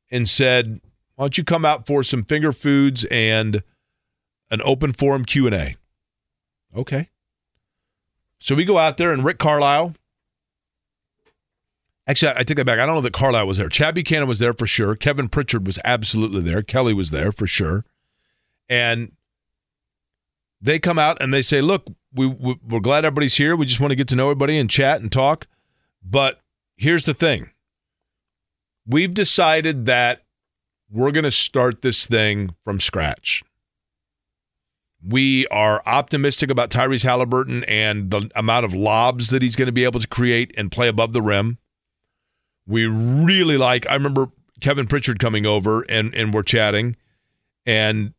and 0.10 0.28
said, 0.28 0.82
"Why 1.16 1.26
don't 1.26 1.38
you 1.38 1.44
come 1.44 1.66
out 1.66 1.86
for 1.86 2.04
some 2.04 2.24
finger 2.24 2.54
foods 2.54 3.04
and 3.06 3.64
an 4.50 4.62
open 4.64 4.94
forum 4.94 5.26
Q&A?" 5.26 5.76
Okay. 6.76 7.10
So 8.40 8.56
we 8.56 8.66
go 8.66 8.78
out 8.78 8.98
there 8.98 9.14
and 9.14 9.24
Rick 9.24 9.38
Carlisle 9.38 9.96
Actually, 12.08 12.34
I 12.36 12.44
take 12.44 12.58
that 12.58 12.66
back. 12.66 12.80
I 12.80 12.86
don't 12.86 12.96
know 12.96 13.02
that 13.02 13.14
Carlisle 13.14 13.48
was 13.48 13.58
there. 13.58 13.70
Chad 13.70 13.96
Buchanan 13.96 14.28
was 14.28 14.40
there 14.40 14.54
for 14.54 14.66
sure. 14.66 14.96
Kevin 14.96 15.30
Pritchard 15.30 15.66
was 15.66 15.80
absolutely 15.86 16.42
there. 16.42 16.64
Kelly 16.64 16.94
was 16.94 17.12
there 17.12 17.32
for 17.32 17.46
sure. 17.46 17.86
And 18.68 19.12
they 20.62 20.80
come 20.80 20.98
out 20.98 21.22
and 21.22 21.34
they 21.34 21.42
say, 21.42 21.62
"Look, 21.62 21.88
we, 22.14 22.28
we 22.28 22.58
we're 22.68 22.80
glad 22.80 23.06
everybody's 23.06 23.36
here. 23.36 23.56
We 23.56 23.66
just 23.66 23.80
want 23.80 23.92
to 23.92 23.96
get 23.96 24.08
to 24.10 24.16
know 24.16 24.28
everybody 24.28 24.58
and 24.58 24.70
chat 24.70 25.02
and 25.02 25.12
talk. 25.12 25.48
But 26.04 26.40
here's 26.76 27.06
the 27.06 27.14
thing: 27.14 27.52
we've 28.86 29.14
decided 29.14 29.86
that 29.86 30.24
we're 30.90 31.12
going 31.12 31.24
to 31.24 31.32
start 31.32 31.82
this 31.82 32.06
thing 32.06 32.56
from 32.64 32.80
scratch. 32.80 33.44
We 35.04 35.48
are 35.48 35.82
optimistic 35.86 36.52
about 36.52 36.70
Tyrese 36.70 37.04
Haliburton 37.04 37.64
and 37.68 38.12
the 38.12 38.30
amount 38.36 38.66
of 38.66 38.74
lobs 38.74 39.30
that 39.30 39.42
he's 39.42 39.56
going 39.56 39.68
to 39.68 39.72
be 39.72 39.84
able 39.84 40.00
to 40.00 40.08
create 40.08 40.54
and 40.58 40.72
play 40.72 40.88
above 40.88 41.14
the 41.14 41.22
rim. 41.22 41.58
We 42.72 42.86
really 42.86 43.58
like. 43.58 43.86
I 43.90 43.96
remember 43.96 44.28
Kevin 44.62 44.88
Pritchard 44.88 45.20
coming 45.20 45.46
over 45.46 45.82
and 45.90 46.16
and 46.16 46.34
we're 46.34 46.42
chatting, 46.42 46.96
and 47.66 48.14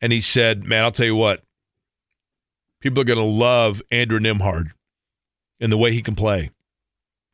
and 0.00 0.12
he 0.12 0.20
said, 0.20 0.64
"Man, 0.64 0.82
I'll 0.82 0.90
tell 0.90 1.06
you 1.06 1.14
what. 1.14 1.44
People 2.80 3.00
are 3.00 3.04
going 3.04 3.18
to 3.18 3.24
love 3.24 3.80
Andrew 3.92 4.18
Nembhard 4.18 4.72
and 5.60 5.70
the 5.70 5.76
way 5.76 5.92
he 5.92 6.02
can 6.02 6.16
play." 6.16 6.50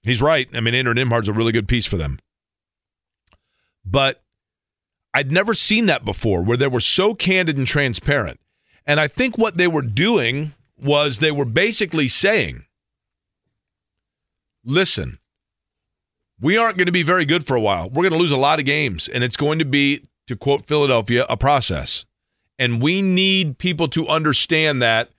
He's 0.02 0.20
right. 0.20 0.48
I 0.52 0.60
mean, 0.60 0.74
Andrew 0.74 0.92
Nembhard's 0.92 1.28
a 1.28 1.32
really 1.32 1.52
good 1.52 1.66
piece 1.66 1.86
for 1.86 1.96
them. 1.96 2.18
But 3.86 4.22
I'd 5.14 5.32
never 5.32 5.54
seen 5.54 5.86
that 5.86 6.04
before 6.04 6.44
where 6.44 6.58
they 6.58 6.68
were 6.68 6.80
so 6.80 7.14
candid 7.14 7.56
and 7.56 7.66
transparent. 7.66 8.38
And 8.86 9.00
I 9.00 9.08
think 9.08 9.38
what 9.38 9.56
they 9.56 9.66
were 9.66 9.82
doing 9.82 10.52
was 10.76 11.18
they 11.18 11.32
were 11.32 11.46
basically 11.46 12.06
saying, 12.06 12.66
listen, 14.62 15.18
we 16.40 16.56
aren't 16.56 16.76
going 16.76 16.86
to 16.86 16.92
be 16.92 17.02
very 17.02 17.24
good 17.24 17.46
for 17.46 17.56
a 17.56 17.60
while. 17.60 17.88
We're 17.88 18.08
going 18.08 18.12
to 18.12 18.18
lose 18.18 18.32
a 18.32 18.36
lot 18.36 18.58
of 18.58 18.64
games, 18.64 19.08
and 19.08 19.24
it's 19.24 19.36
going 19.36 19.58
to 19.58 19.64
be, 19.64 20.04
to 20.26 20.36
quote 20.36 20.66
Philadelphia, 20.66 21.26
a 21.28 21.36
process. 21.36 22.04
And 22.58 22.82
we 22.82 23.02
need 23.02 23.58
people 23.58 23.88
to 23.88 24.06
understand 24.08 24.82
that. 24.82 25.10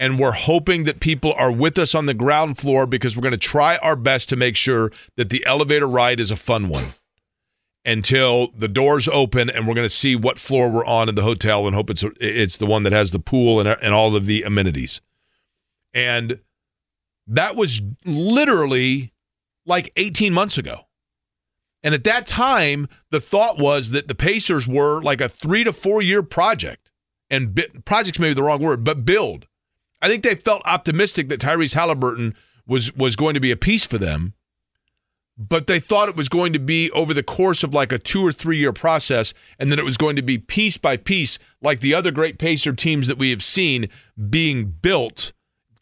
And 0.00 0.18
we're 0.18 0.30
hoping 0.30 0.84
that 0.84 1.00
people 1.00 1.32
are 1.32 1.50
with 1.50 1.76
us 1.76 1.92
on 1.92 2.06
the 2.06 2.14
ground 2.14 2.56
floor 2.56 2.86
because 2.86 3.16
we're 3.16 3.22
going 3.22 3.32
to 3.32 3.36
try 3.36 3.78
our 3.78 3.96
best 3.96 4.28
to 4.28 4.36
make 4.36 4.54
sure 4.54 4.92
that 5.16 5.30
the 5.30 5.44
elevator 5.44 5.88
ride 5.88 6.20
is 6.20 6.30
a 6.30 6.36
fun 6.36 6.68
one 6.68 6.94
until 7.84 8.52
the 8.56 8.68
doors 8.68 9.08
open 9.08 9.50
and 9.50 9.66
we're 9.66 9.74
going 9.74 9.88
to 9.88 9.94
see 9.94 10.14
what 10.14 10.38
floor 10.38 10.70
we're 10.70 10.84
on 10.84 11.08
in 11.08 11.16
the 11.16 11.22
hotel 11.22 11.66
and 11.66 11.74
hope 11.74 11.90
it's 11.90 12.04
it's 12.20 12.58
the 12.58 12.66
one 12.66 12.82
that 12.82 12.92
has 12.92 13.12
the 13.12 13.18
pool 13.18 13.58
and, 13.58 13.68
and 13.68 13.92
all 13.92 14.14
of 14.14 14.26
the 14.26 14.42
amenities. 14.42 15.00
And 15.92 16.38
that 17.26 17.56
was 17.56 17.82
literally 18.04 19.12
like 19.68 19.92
18 19.96 20.32
months 20.32 20.58
ago. 20.58 20.82
And 21.82 21.94
at 21.94 22.04
that 22.04 22.26
time, 22.26 22.88
the 23.10 23.20
thought 23.20 23.58
was 23.58 23.90
that 23.90 24.08
the 24.08 24.14
Pacers 24.14 24.66
were 24.66 25.00
like 25.00 25.20
a 25.20 25.28
three 25.28 25.64
to 25.64 25.72
four 25.72 26.02
year 26.02 26.22
project. 26.22 26.90
And 27.30 27.54
bi- 27.54 27.68
project's 27.84 28.18
maybe 28.18 28.34
the 28.34 28.42
wrong 28.42 28.62
word, 28.62 28.82
but 28.84 29.04
build. 29.04 29.46
I 30.00 30.08
think 30.08 30.22
they 30.22 30.34
felt 30.34 30.62
optimistic 30.64 31.28
that 31.28 31.40
Tyrese 31.40 31.74
Haliburton 31.74 32.34
was 32.66 32.94
was 32.94 33.16
going 33.16 33.34
to 33.34 33.40
be 33.40 33.50
a 33.50 33.56
piece 33.56 33.84
for 33.84 33.98
them, 33.98 34.34
but 35.36 35.66
they 35.66 35.80
thought 35.80 36.08
it 36.08 36.16
was 36.16 36.28
going 36.28 36.52
to 36.52 36.58
be 36.58 36.90
over 36.92 37.12
the 37.12 37.22
course 37.22 37.62
of 37.62 37.74
like 37.74 37.92
a 37.92 37.98
two 37.98 38.24
or 38.24 38.32
three 38.32 38.58
year 38.58 38.72
process, 38.72 39.34
and 39.58 39.70
then 39.70 39.78
it 39.78 39.84
was 39.84 39.96
going 39.96 40.16
to 40.16 40.22
be 40.22 40.38
piece 40.38 40.76
by 40.76 40.96
piece, 40.96 41.38
like 41.60 41.80
the 41.80 41.94
other 41.94 42.10
great 42.10 42.38
Pacer 42.38 42.72
teams 42.72 43.06
that 43.06 43.18
we 43.18 43.30
have 43.30 43.42
seen 43.42 43.88
being 44.30 44.66
built, 44.66 45.32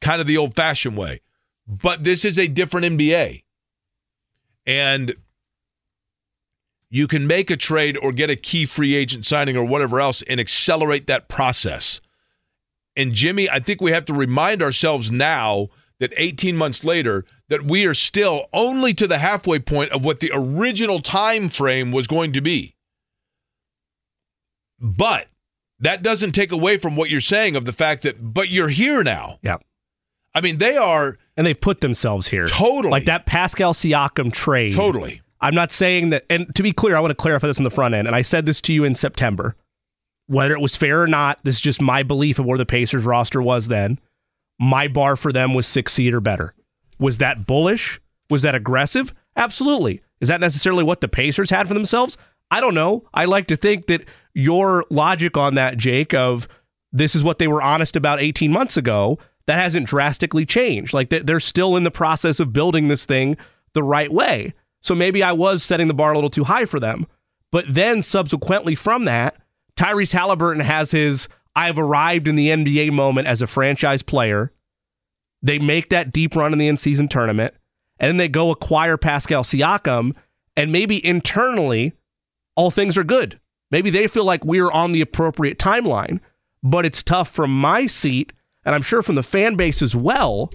kind 0.01 0.21
of 0.21 0.27
the 0.27 0.37
old 0.37 0.55
fashioned 0.55 0.97
way. 0.97 1.21
But 1.67 2.05
this 2.05 2.25
is 2.25 2.39
a 2.39 2.49
different 2.49 2.87
NBA. 2.87 3.43
And 4.67 5.15
you 6.91 7.07
can 7.07 7.27
make 7.27 7.51
a 7.51 7.57
trade 7.57 7.97
or 7.99 8.13
get 8.13 8.31
a 8.31 8.37
key 8.37 8.67
free 8.67 8.95
agent 8.95 9.27
signing 9.27 9.57
or 9.57 9.65
whatever 9.65 10.01
else 10.01 10.23
and 10.23 10.41
accelerate 10.41 11.07
that 11.07 11.29
process. 11.29 12.01
And 12.97 13.13
Jimmy, 13.13 13.51
I 13.51 13.61
think 13.61 13.81
we 13.81 13.93
have 13.93 14.05
to 14.07 14.15
remind 14.15 14.63
ourselves 14.63 15.11
now 15.11 15.69
that 15.99 16.13
18 16.17 16.57
months 16.57 16.85
later 16.85 17.25
that 17.49 17.65
we 17.65 17.87
are 17.87 17.95
still 17.95 18.47
only 18.53 18.93
to 18.95 19.07
the 19.07 19.19
halfway 19.19 19.59
point 19.59 19.93
of 19.93 20.05
what 20.05 20.21
the 20.21 20.31
original 20.35 21.01
time 21.01 21.49
frame 21.49 21.93
was 21.93 22.07
going 22.07 22.33
to 22.33 22.41
be. 22.41 22.75
But 24.81 25.29
that 25.79 26.03
doesn't 26.03 26.33
take 26.33 26.53
away 26.53 26.79
from 26.79 26.97
what 26.97 27.11
you're 27.11 27.21
saying 27.21 27.57
of 27.57 27.65
the 27.65 27.73
fact 27.73 28.03
that 28.03 28.35
but 28.35 28.49
you're 28.49 28.69
here 28.69 29.03
now. 29.03 29.39
Yeah. 29.43 29.59
I 30.35 30.41
mean, 30.41 30.59
they 30.59 30.77
are 30.77 31.17
and 31.37 31.47
they've 31.47 31.61
put 31.61 31.81
themselves 31.81 32.29
here. 32.29 32.47
Totally. 32.47 32.91
Like 32.91 33.05
that 33.05 33.27
Pascal 33.27 33.75
Siakam 33.75 34.33
trade. 34.33 34.73
Totally. 34.73 35.21
I'm 35.41 35.55
not 35.55 35.71
saying 35.71 36.11
that, 36.11 36.25
and 36.31 36.55
to 36.55 36.63
be 36.63 36.73
clear, 36.73 36.97
I 36.97 37.01
want 37.01 37.11
to 37.11 37.15
clarify 37.15 37.47
this 37.47 37.59
on 37.59 37.65
the 37.65 37.71
front 37.71 37.95
end. 37.95 38.07
And 38.07 38.17
I 38.17 38.23
said 38.23 38.47
this 38.47 38.61
to 38.63 38.73
you 38.73 38.85
in 38.85 38.95
September. 38.95 39.55
Whether 40.29 40.55
it 40.55 40.61
was 40.61 40.75
fair 40.75 41.03
or 41.03 41.07
not, 41.07 41.39
this 41.45 41.57
is 41.57 41.61
just 41.61 41.81
my 41.81 42.03
belief 42.03 42.39
of 42.39 42.47
where 42.47 42.59
the 42.59 42.67
Pacers 42.67 43.05
roster 43.05 43.41
was 43.41 43.69
then. 43.69 44.01
My 44.59 44.89
bar 44.89 45.15
for 45.15 45.33
them 45.33 45.55
was 45.55 45.67
six 45.67 45.93
seed 45.93 46.15
or 46.15 46.21
better. 46.21 46.53
Was 46.99 47.19
that 47.19 47.47
bullish? 47.47 48.01
Was 48.31 48.43
that 48.43 48.55
aggressive? 48.55 49.15
Absolutely. 49.37 50.03
Is 50.21 50.29
that 50.29 50.41
necessarily 50.41 50.83
what 50.83 51.01
the 51.01 51.09
Pacers 51.09 51.51
had 51.51 51.69
for 51.69 51.75
themselves? 51.75 52.17
I 52.51 52.61
don't 52.61 52.75
know. 52.75 53.05
I 53.13 53.27
like 53.27 53.47
to 53.49 53.57
think 53.57 53.87
that 53.87 54.05
your 54.35 54.85
logic 54.91 55.37
on 55.37 55.55
that, 55.55 55.77
Jake, 55.77 56.15
of 56.15 56.49
this 56.93 57.15
is 57.15 57.23
what 57.23 57.39
they 57.39 57.47
were 57.47 57.63
honest 57.63 57.97
about 57.97 58.21
18 58.21 58.51
months 58.51 58.77
ago, 58.77 59.19
that 59.47 59.61
hasn't 59.61 59.87
drastically 59.87 60.45
changed. 60.45 60.93
Like 60.93 61.09
they're 61.09 61.41
still 61.41 61.77
in 61.77 61.85
the 61.85 61.91
process 61.91 62.41
of 62.41 62.53
building 62.53 62.89
this 62.89 63.07
thing 63.07 63.37
the 63.73 63.83
right 63.83 64.13
way. 64.13 64.55
So 64.83 64.95
maybe 64.95 65.23
I 65.23 65.33
was 65.33 65.63
setting 65.63 65.89
the 65.89 65.95
bar 65.95 66.13
a 66.13 66.15
little 66.15 66.31
too 66.31 66.45
high 66.45 66.65
for 66.65 66.81
them. 66.81 67.07
But 67.53 67.65
then 67.69 68.03
subsequently 68.03 68.75
from 68.75 69.05
that, 69.05 69.37
Tyrese 69.77 70.15
Haliburton 70.15 70.63
has 70.63 70.91
his 70.91 71.29
I've 71.55 71.79
arrived 71.79 72.29
in 72.29 72.37
the 72.37 72.49
NBA 72.49 72.93
moment 72.93 73.29
as 73.29 73.41
a 73.41 73.47
franchise 73.47 74.03
player. 74.03 74.53
They 75.43 75.59
make 75.59 75.89
that 75.91 76.13
deep 76.13 76.37
run 76.37 76.53
in 76.53 76.59
the 76.59 76.69
in 76.69 76.77
season 76.77 77.09
tournament, 77.09 77.55
and 77.99 78.09
then 78.11 78.17
they 78.19 78.29
go 78.29 78.51
acquire 78.51 78.97
Pascal 78.99 79.43
Siakam, 79.43 80.15
and 80.57 80.71
maybe 80.71 81.05
internally, 81.05 81.95
all 82.57 82.71
things 82.71 82.99
are 82.99 83.05
good. 83.05 83.41
Maybe 83.71 83.91
they 83.91 84.07
feel 84.07 84.25
like 84.25 84.45
we're 84.45 84.71
on 84.71 84.93
the 84.93 85.01
appropriate 85.01 85.59
timeline, 85.59 86.21
but 86.63 86.85
it's 86.85 87.03
tough 87.03 87.31
from 87.31 87.59
my 87.59 87.87
seat 87.87 88.33
and 88.67 88.75
I'm 88.75 88.83
sure 88.83 89.03
from 89.03 89.15
the 89.15 89.23
fan 89.23 89.55
base 89.55 89.81
as 89.81 89.95
well, 89.95 90.51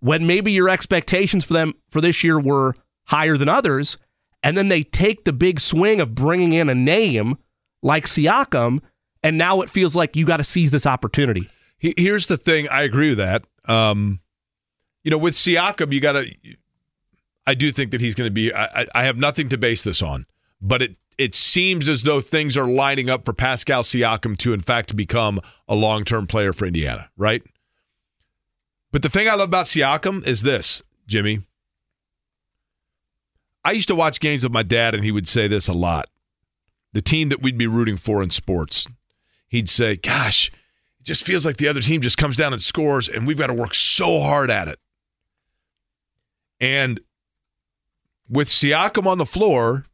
when 0.00 0.26
maybe 0.26 0.52
your 0.52 0.68
expectations 0.68 1.44
for 1.44 1.54
them 1.54 1.74
for 1.90 2.02
this 2.02 2.22
year 2.22 2.38
were 2.38 2.74
higher 3.04 3.38
than 3.38 3.48
others, 3.48 3.96
and 4.42 4.58
then 4.58 4.68
they 4.68 4.82
take 4.82 5.24
the 5.24 5.32
big 5.32 5.60
swing 5.60 6.00
of 6.00 6.14
bringing 6.14 6.52
in 6.52 6.68
a 6.68 6.74
name 6.74 7.38
like 7.82 8.06
Siakam, 8.06 8.80
and 9.22 9.38
now 9.38 9.62
it 9.62 9.70
feels 9.70 9.94
like 9.94 10.16
you 10.16 10.26
got 10.26 10.38
to 10.38 10.44
seize 10.44 10.72
this 10.72 10.86
opportunity. 10.86 11.48
Here's 11.78 12.26
the 12.26 12.36
thing: 12.36 12.68
I 12.68 12.82
agree 12.82 13.10
with 13.10 13.18
that. 13.18 13.44
Um, 13.64 14.20
you 15.04 15.10
know, 15.10 15.18
with 15.18 15.34
Siakam, 15.34 15.92
you 15.92 16.00
got 16.00 16.12
to. 16.12 16.30
I 17.46 17.54
do 17.54 17.70
think 17.70 17.92
that 17.92 18.00
he's 18.00 18.16
going 18.16 18.26
to 18.26 18.32
be. 18.32 18.52
I, 18.52 18.86
I 18.92 19.04
have 19.04 19.16
nothing 19.16 19.48
to 19.50 19.58
base 19.58 19.84
this 19.84 20.02
on, 20.02 20.26
but 20.60 20.82
it 20.82 20.96
it 21.18 21.34
seems 21.34 21.88
as 21.88 22.02
though 22.02 22.20
things 22.20 22.56
are 22.56 22.66
lining 22.66 23.08
up 23.08 23.24
for 23.24 23.32
Pascal 23.32 23.82
Siakam 23.82 24.36
to, 24.38 24.52
in 24.52 24.60
fact, 24.60 24.94
become 24.96 25.40
a 25.68 25.74
long 25.74 26.04
term 26.04 26.26
player 26.26 26.52
for 26.52 26.66
Indiana, 26.66 27.10
right? 27.16 27.42
But 28.92 29.02
the 29.02 29.08
thing 29.08 29.28
I 29.28 29.32
love 29.32 29.48
about 29.48 29.66
Siakam 29.66 30.26
is 30.26 30.42
this, 30.42 30.82
Jimmy. 31.06 31.42
I 33.64 33.72
used 33.72 33.88
to 33.88 33.94
watch 33.94 34.20
games 34.20 34.42
with 34.42 34.52
my 34.52 34.62
dad, 34.62 34.94
and 34.94 35.02
he 35.02 35.10
would 35.10 35.26
say 35.26 35.48
this 35.48 35.66
a 35.66 35.72
lot. 35.72 36.08
The 36.92 37.02
team 37.02 37.30
that 37.30 37.42
we'd 37.42 37.58
be 37.58 37.66
rooting 37.66 37.96
for 37.96 38.22
in 38.22 38.30
sports, 38.30 38.86
he'd 39.48 39.68
say, 39.68 39.96
Gosh, 39.96 40.50
it 41.00 41.04
just 41.04 41.26
feels 41.26 41.44
like 41.44 41.56
the 41.56 41.68
other 41.68 41.80
team 41.80 42.00
just 42.00 42.18
comes 42.18 42.36
down 42.36 42.52
and 42.52 42.62
scores, 42.62 43.08
and 43.08 43.26
we've 43.26 43.38
got 43.38 43.48
to 43.48 43.54
work 43.54 43.74
so 43.74 44.20
hard 44.20 44.50
at 44.50 44.68
it. 44.68 44.78
And 46.60 47.00
with 48.28 48.48
Siakam 48.48 49.06
on 49.06 49.18
the 49.18 49.26
floor, 49.26 49.84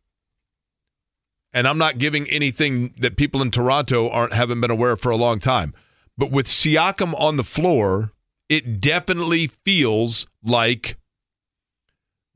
and 1.53 1.69
I'm 1.69 1.79
not 1.79 1.99
giving 1.99 2.29
anything 2.31 2.95
that 2.99 3.17
people 3.17 3.43
in 3.43 3.51
Toronto 3.51 4.09
aren't 4.09 4.33
haven't 4.33 4.61
been 4.61 4.71
aware 4.71 4.93
of 4.93 5.01
for 5.01 5.11
a 5.11 5.17
long 5.17 5.39
time. 5.39 5.75
But 6.17 6.31
with 6.31 6.47
Siakam 6.47 7.19
on 7.19 7.37
the 7.37 7.45
floor, 7.45 8.13
it 8.49 8.81
definitely 8.81 9.49
feels 9.65 10.27
like 10.43 10.97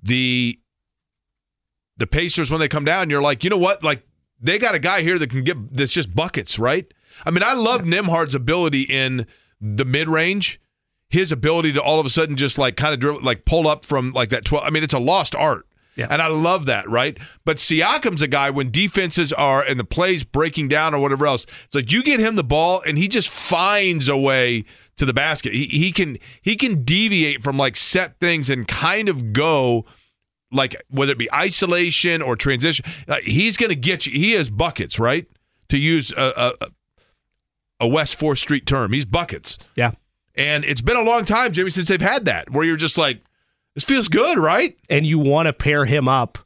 the 0.02 0.58
the 1.96 2.06
Pacers 2.06 2.50
when 2.50 2.60
they 2.60 2.68
come 2.68 2.84
down, 2.84 3.10
you're 3.10 3.22
like, 3.22 3.42
you 3.44 3.50
know 3.50 3.56
what? 3.56 3.82
Like 3.82 4.06
they 4.40 4.58
got 4.58 4.74
a 4.74 4.78
guy 4.78 5.02
here 5.02 5.18
that 5.18 5.30
can 5.30 5.44
get 5.44 5.74
that's 5.74 5.92
just 5.92 6.14
buckets, 6.14 6.58
right? 6.58 6.92
I 7.24 7.30
mean, 7.30 7.42
I 7.42 7.54
love 7.54 7.82
Nembhard's 7.82 8.34
ability 8.34 8.82
in 8.82 9.26
the 9.60 9.84
mid 9.86 10.08
range. 10.08 10.60
his 11.08 11.32
ability 11.32 11.72
to 11.72 11.80
all 11.80 12.00
of 12.00 12.06
a 12.06 12.10
sudden 12.10 12.36
just 12.36 12.58
like 12.58 12.76
kind 12.76 12.92
of 12.92 13.00
dribble, 13.00 13.20
like 13.22 13.44
pull 13.44 13.66
up 13.68 13.84
from 13.84 14.12
like 14.12 14.28
that 14.30 14.44
12. 14.44 14.66
I 14.66 14.70
mean, 14.70 14.82
it's 14.82 14.94
a 14.94 14.98
lost 14.98 15.34
art. 15.34 15.66
Yeah. 15.96 16.08
And 16.10 16.20
I 16.20 16.28
love 16.28 16.66
that, 16.66 16.88
right? 16.88 17.18
But 17.44 17.56
Siakam's 17.56 18.20
a 18.20 18.28
guy 18.28 18.50
when 18.50 18.70
defenses 18.70 19.32
are 19.32 19.62
and 19.62 19.80
the 19.80 19.84
plays 19.84 20.24
breaking 20.24 20.68
down 20.68 20.94
or 20.94 21.00
whatever 21.00 21.26
else. 21.26 21.46
It's 21.64 21.74
like 21.74 21.90
you 21.90 22.02
get 22.02 22.20
him 22.20 22.36
the 22.36 22.44
ball 22.44 22.82
and 22.86 22.98
he 22.98 23.08
just 23.08 23.30
finds 23.30 24.06
a 24.06 24.16
way 24.16 24.64
to 24.96 25.06
the 25.06 25.14
basket. 25.14 25.54
He, 25.54 25.64
he 25.64 25.92
can 25.92 26.18
he 26.42 26.54
can 26.54 26.84
deviate 26.84 27.42
from 27.42 27.56
like 27.56 27.76
set 27.76 28.20
things 28.20 28.50
and 28.50 28.68
kind 28.68 29.08
of 29.08 29.32
go 29.32 29.86
like 30.52 30.76
whether 30.90 31.12
it 31.12 31.18
be 31.18 31.32
isolation 31.32 32.20
or 32.20 32.36
transition. 32.36 32.84
Uh, 33.08 33.16
he's 33.24 33.56
going 33.56 33.70
to 33.70 33.76
get 33.76 34.06
you. 34.06 34.12
He 34.12 34.32
has 34.32 34.50
buckets, 34.50 34.98
right? 34.98 35.26
To 35.70 35.78
use 35.78 36.12
a, 36.12 36.54
a 36.60 36.68
a 37.80 37.88
West 37.88 38.16
Fourth 38.16 38.38
Street 38.38 38.66
term, 38.66 38.92
he's 38.92 39.04
buckets. 39.04 39.58
Yeah. 39.74 39.92
And 40.34 40.64
it's 40.64 40.82
been 40.82 40.96
a 40.96 41.02
long 41.02 41.24
time, 41.24 41.52
Jimmy, 41.52 41.70
since 41.70 41.88
they've 41.88 42.00
had 42.00 42.26
that 42.26 42.50
where 42.50 42.64
you're 42.64 42.76
just 42.76 42.98
like, 42.98 43.22
this 43.76 43.84
feels 43.84 44.08
good, 44.08 44.38
right? 44.38 44.74
And 44.88 45.06
you 45.06 45.18
want 45.18 45.46
to 45.46 45.52
pair 45.52 45.84
him 45.84 46.08
up 46.08 46.38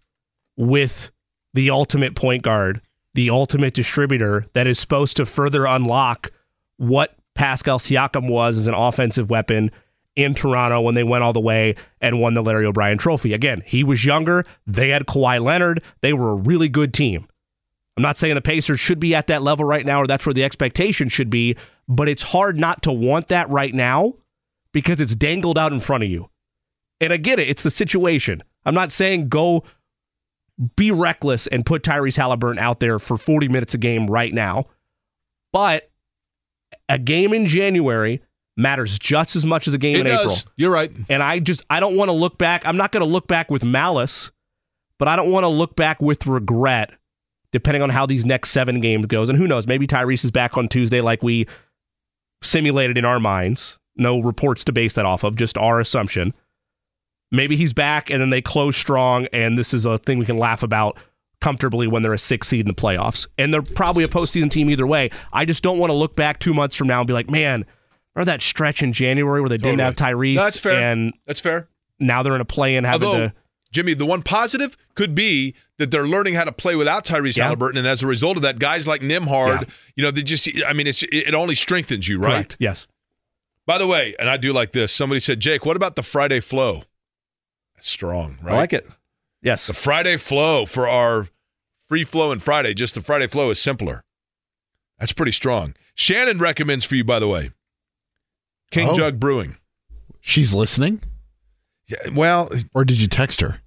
with 0.57 1.11
the 1.55 1.71
ultimate 1.71 2.17
point 2.17 2.43
guard, 2.43 2.81
the 3.15 3.31
ultimate 3.31 3.73
distributor 3.73 4.47
that 4.53 4.67
is 4.67 4.81
supposed 4.81 5.17
to 5.17 5.25
further 5.25 5.65
unlock 5.65 6.33
what 6.77 7.17
Pascal 7.37 7.79
Siakam 7.79 8.29
was 8.29 8.59
as 8.59 8.67
an 8.67 8.75
offensive 8.75 9.31
weapon 9.31 9.71
in 10.17 10.35
Toronto 10.35 10.81
when 10.81 10.97
they 10.97 11.05
went 11.05 11.23
all 11.23 11.33
the 11.33 11.41
way 11.41 11.77
and 12.01 12.21
won 12.21 12.35
the 12.35 12.43
Larry 12.43 12.67
O'Brien 12.67 12.99
trophy. 12.99 13.33
Again, 13.33 13.63
he 13.65 13.85
was 13.85 14.05
younger. 14.05 14.45
They 14.67 14.89
had 14.89 15.07
Kawhi 15.07 15.41
Leonard. 15.41 15.85
They 16.01 16.13
were 16.13 16.33
a 16.33 16.35
really 16.35 16.69
good 16.69 16.93
team. 16.93 17.29
I'm 17.97 18.03
not 18.03 18.19
saying 18.19 18.35
the 18.35 18.41
Pacers 18.41 18.81
should 18.81 18.99
be 18.99 19.15
at 19.15 19.29
that 19.29 19.43
level 19.43 19.65
right 19.65 19.87
now 19.87 20.03
or 20.03 20.09
that's 20.09 20.27
where 20.27 20.35
the 20.35 20.43
expectation 20.43 21.09
should 21.09 21.31
be, 21.31 21.57
but 21.87 22.09
it's 22.09 22.25
hard 22.25 22.59
not 22.59 22.83
to 22.83 22.93
want 22.93 23.29
that 23.29 23.49
right 23.51 23.75
now 23.75 24.15
because 24.73 25.01
it's 25.01 25.15
dangled 25.15 25.59
out 25.59 25.73
in 25.73 25.81
front 25.81 26.03
of 26.03 26.11
you. 26.11 26.30
And 27.01 27.13
I 27.13 27.17
get 27.17 27.39
it, 27.39 27.49
it's 27.49 27.63
the 27.63 27.71
situation. 27.71 28.43
I'm 28.65 28.75
not 28.75 28.93
saying 28.93 29.29
go 29.29 29.65
be 30.77 30.91
reckless 30.91 31.47
and 31.47 31.65
put 31.65 31.83
Tyrese 31.83 32.19
Haliburton 32.19 32.59
out 32.59 32.81
there 32.81 32.99
for 32.99 33.17
40 33.17 33.49
minutes 33.49 33.73
a 33.75 33.79
game 33.79 34.09
right 34.09 34.33
now. 34.33 34.67
But 35.53 35.91
a 36.89 36.99
game 36.99 37.33
in 37.33 37.47
January 37.47 38.23
matters 38.57 38.99
just 38.99 39.37
as 39.37 39.47
much 39.47 39.67
as 39.67 39.75
a 39.75 39.79
game 39.79 39.97
It 39.97 40.01
in 40.01 40.07
does. 40.07 40.21
April. 40.21 40.53
You're 40.57 40.73
right. 40.73 40.93
And 41.09 41.23
I 41.23 41.39
just 41.39 41.63
I 41.71 41.81
don't 41.81 41.97
want 41.97 42.11
to 42.11 42.13
look 42.13 42.37
back. 42.37 42.67
I'm 42.67 42.77
not 42.77 42.93
going 42.93 43.03
to 43.03 43.11
look 43.11 43.27
back 43.27 43.51
with 43.51 43.65
malice, 43.65 44.31
but 44.99 45.09
I 45.09 45.17
don't 45.17 45.31
want 45.31 45.45
to 45.45 45.49
look 45.49 45.77
back 45.77 46.01
with 46.03 46.27
regret 46.27 46.93
depending 47.53 47.83
on 47.83 47.91
how 47.91 48.07
these 48.07 48.25
next 48.25 48.51
7 48.51 48.81
games 48.81 49.07
goes. 49.07 49.29
And 49.29 49.37
who 49.37 49.49
knows, 49.49 49.67
maybe 49.67 49.87
Tyrese 49.87 50.25
is 50.25 50.31
back 50.31 50.57
on 50.57 50.69
Tuesday 50.69 51.01
like 51.01 51.21
we 51.23 51.49
simulated 52.43 52.97
in 52.97 53.05
our 53.05 53.19
minds. 53.19 53.77
No 53.97 54.21
reports 54.21 54.63
to 54.65 54.73
base 54.73 54.93
that 54.93 55.05
off 55.05 55.25
of, 55.25 55.35
just 55.35 55.59
our 55.59 55.81
assumption. 55.81 56.33
Maybe 57.33 57.57
he's 57.57 57.73
back 57.73 58.11
and 58.11 58.21
then 58.21 58.31
they 58.31 58.43
close 58.43 58.77
strong 58.77 59.27
and 59.33 59.57
this 59.59 59.73
is 59.73 59.87
a 59.87 59.99
thing 59.99 60.19
we 60.19 60.27
can 60.27 60.37
laugh 60.39 60.63
about 60.63 60.99
comfortably 61.41 61.87
when 61.87 62.03
they're 62.03 62.13
a 62.13 62.19
six 62.19 62.49
seed 62.49 62.61
in 62.61 62.67
the 62.67 62.75
playoffs. 62.75 63.27
And 63.39 63.53
they're 63.55 63.63
probably 63.63 64.05
a 64.05 64.09
postseason 64.09 64.51
team 64.51 64.69
either 64.71 64.87
way. 64.87 65.11
I 65.33 65.45
just 65.45 65.63
don't 65.63 65.79
want 65.79 65.91
to 65.91 65.95
look 65.95 66.17
back 66.17 66.39
two 66.41 66.53
months 66.53 66.77
from 66.77 66.87
now 66.89 67.01
and 67.01 67.07
be 67.07 67.13
like, 67.15 67.31
man, 67.31 67.65
remember 68.15 68.33
that 68.33 68.43
stretch 68.43 68.83
in 68.83 68.93
January 68.93 69.41
where 69.41 69.49
they 69.49 69.57
didn't 69.57 69.79
have 69.79 69.95
Tyrese? 69.97 70.37
That's 70.37 70.59
fair. 70.59 70.75
And 70.75 71.15
That's 71.27 71.41
fair. 71.41 71.69
now 71.99 72.23
they're 72.23 72.35
in 72.35 72.41
a 72.41 72.45
play 72.45 72.77
in 72.77 72.85
having 72.85 73.07
Although, 73.09 73.29
to. 73.29 73.35
Jimmy, 73.73 73.95
the 73.95 74.05
one 74.05 74.23
positive 74.23 74.77
could 74.97 75.15
be 75.15 75.55
that 75.79 75.93
they're 75.93 76.03
learning 76.07 76.35
how 76.35 76.43
to 76.45 76.51
play 76.53 76.75
without 76.75 77.05
Tyrese 77.05 77.37
Yeah. 77.37 77.55
Haliburton, 77.55 77.79
and 77.79 77.87
as 77.87 78.03
a 78.03 78.07
result 78.09 78.37
of 78.37 78.43
that, 78.43 78.59
guys 78.59 78.89
like 78.89 79.01
Nembhard, 79.01 79.61
Yeah. 79.63 79.75
you 79.95 80.03
know, 80.05 80.11
they 80.11 80.23
just, 80.25 80.49
I 80.67 80.73
mean, 80.73 80.89
it's 80.89 81.05
it 81.05 81.35
only 81.35 81.55
strengthens 81.55 82.09
you, 82.09 82.19
right? 82.19 82.33
Correct. 82.33 82.57
Yes. 82.59 82.89
By 83.67 83.79
the 83.79 83.87
way, 83.87 84.17
and 84.19 84.29
I 84.29 84.37
do 84.37 84.53
like 84.53 84.73
this. 84.73 84.93
Somebody 84.93 85.21
said, 85.21 85.39
Jake, 85.39 85.65
what 85.65 85.77
about 85.77 85.95
the 85.95 86.03
Friday 86.03 86.41
flow? 86.41 86.83
That's 87.81 87.89
strong, 87.89 88.37
right? 88.43 88.53
I 88.53 88.57
like 88.59 88.75
it. 88.75 88.87
Yes. 89.41 89.67
The 89.67 89.73
Friday 89.73 90.19
flow 90.19 90.67
for 90.67 90.87
our 90.87 91.29
free 91.89 92.05
flow 92.05 92.31
and 92.31 92.43
Friday, 92.43 92.75
just 92.75 92.95
the 92.95 93.01
Friday 93.01 93.27
flow 93.27 93.49
is 93.49 93.59
simpler. 93.59 94.05
That's 94.99 95.15
pretty 95.15 95.33
strong. 95.33 95.75
Shannon 95.95 96.37
recommends 96.39 96.85
for 96.85 96.95
you, 96.95 97.05
by 97.05 97.19
the 97.19 97.27
way, 97.27 97.53
King 98.71 98.91
Oh. 98.91 98.95
Jug 98.95 99.19
Brewing. 99.19 99.57
She's 100.21 100.53
listening? 100.53 101.01
Yeah, 101.87 102.11
well, 102.13 102.51
Or 102.75 102.85
did 102.85 103.01
you 103.01 103.09
text 103.09 103.41
her? 103.41 103.63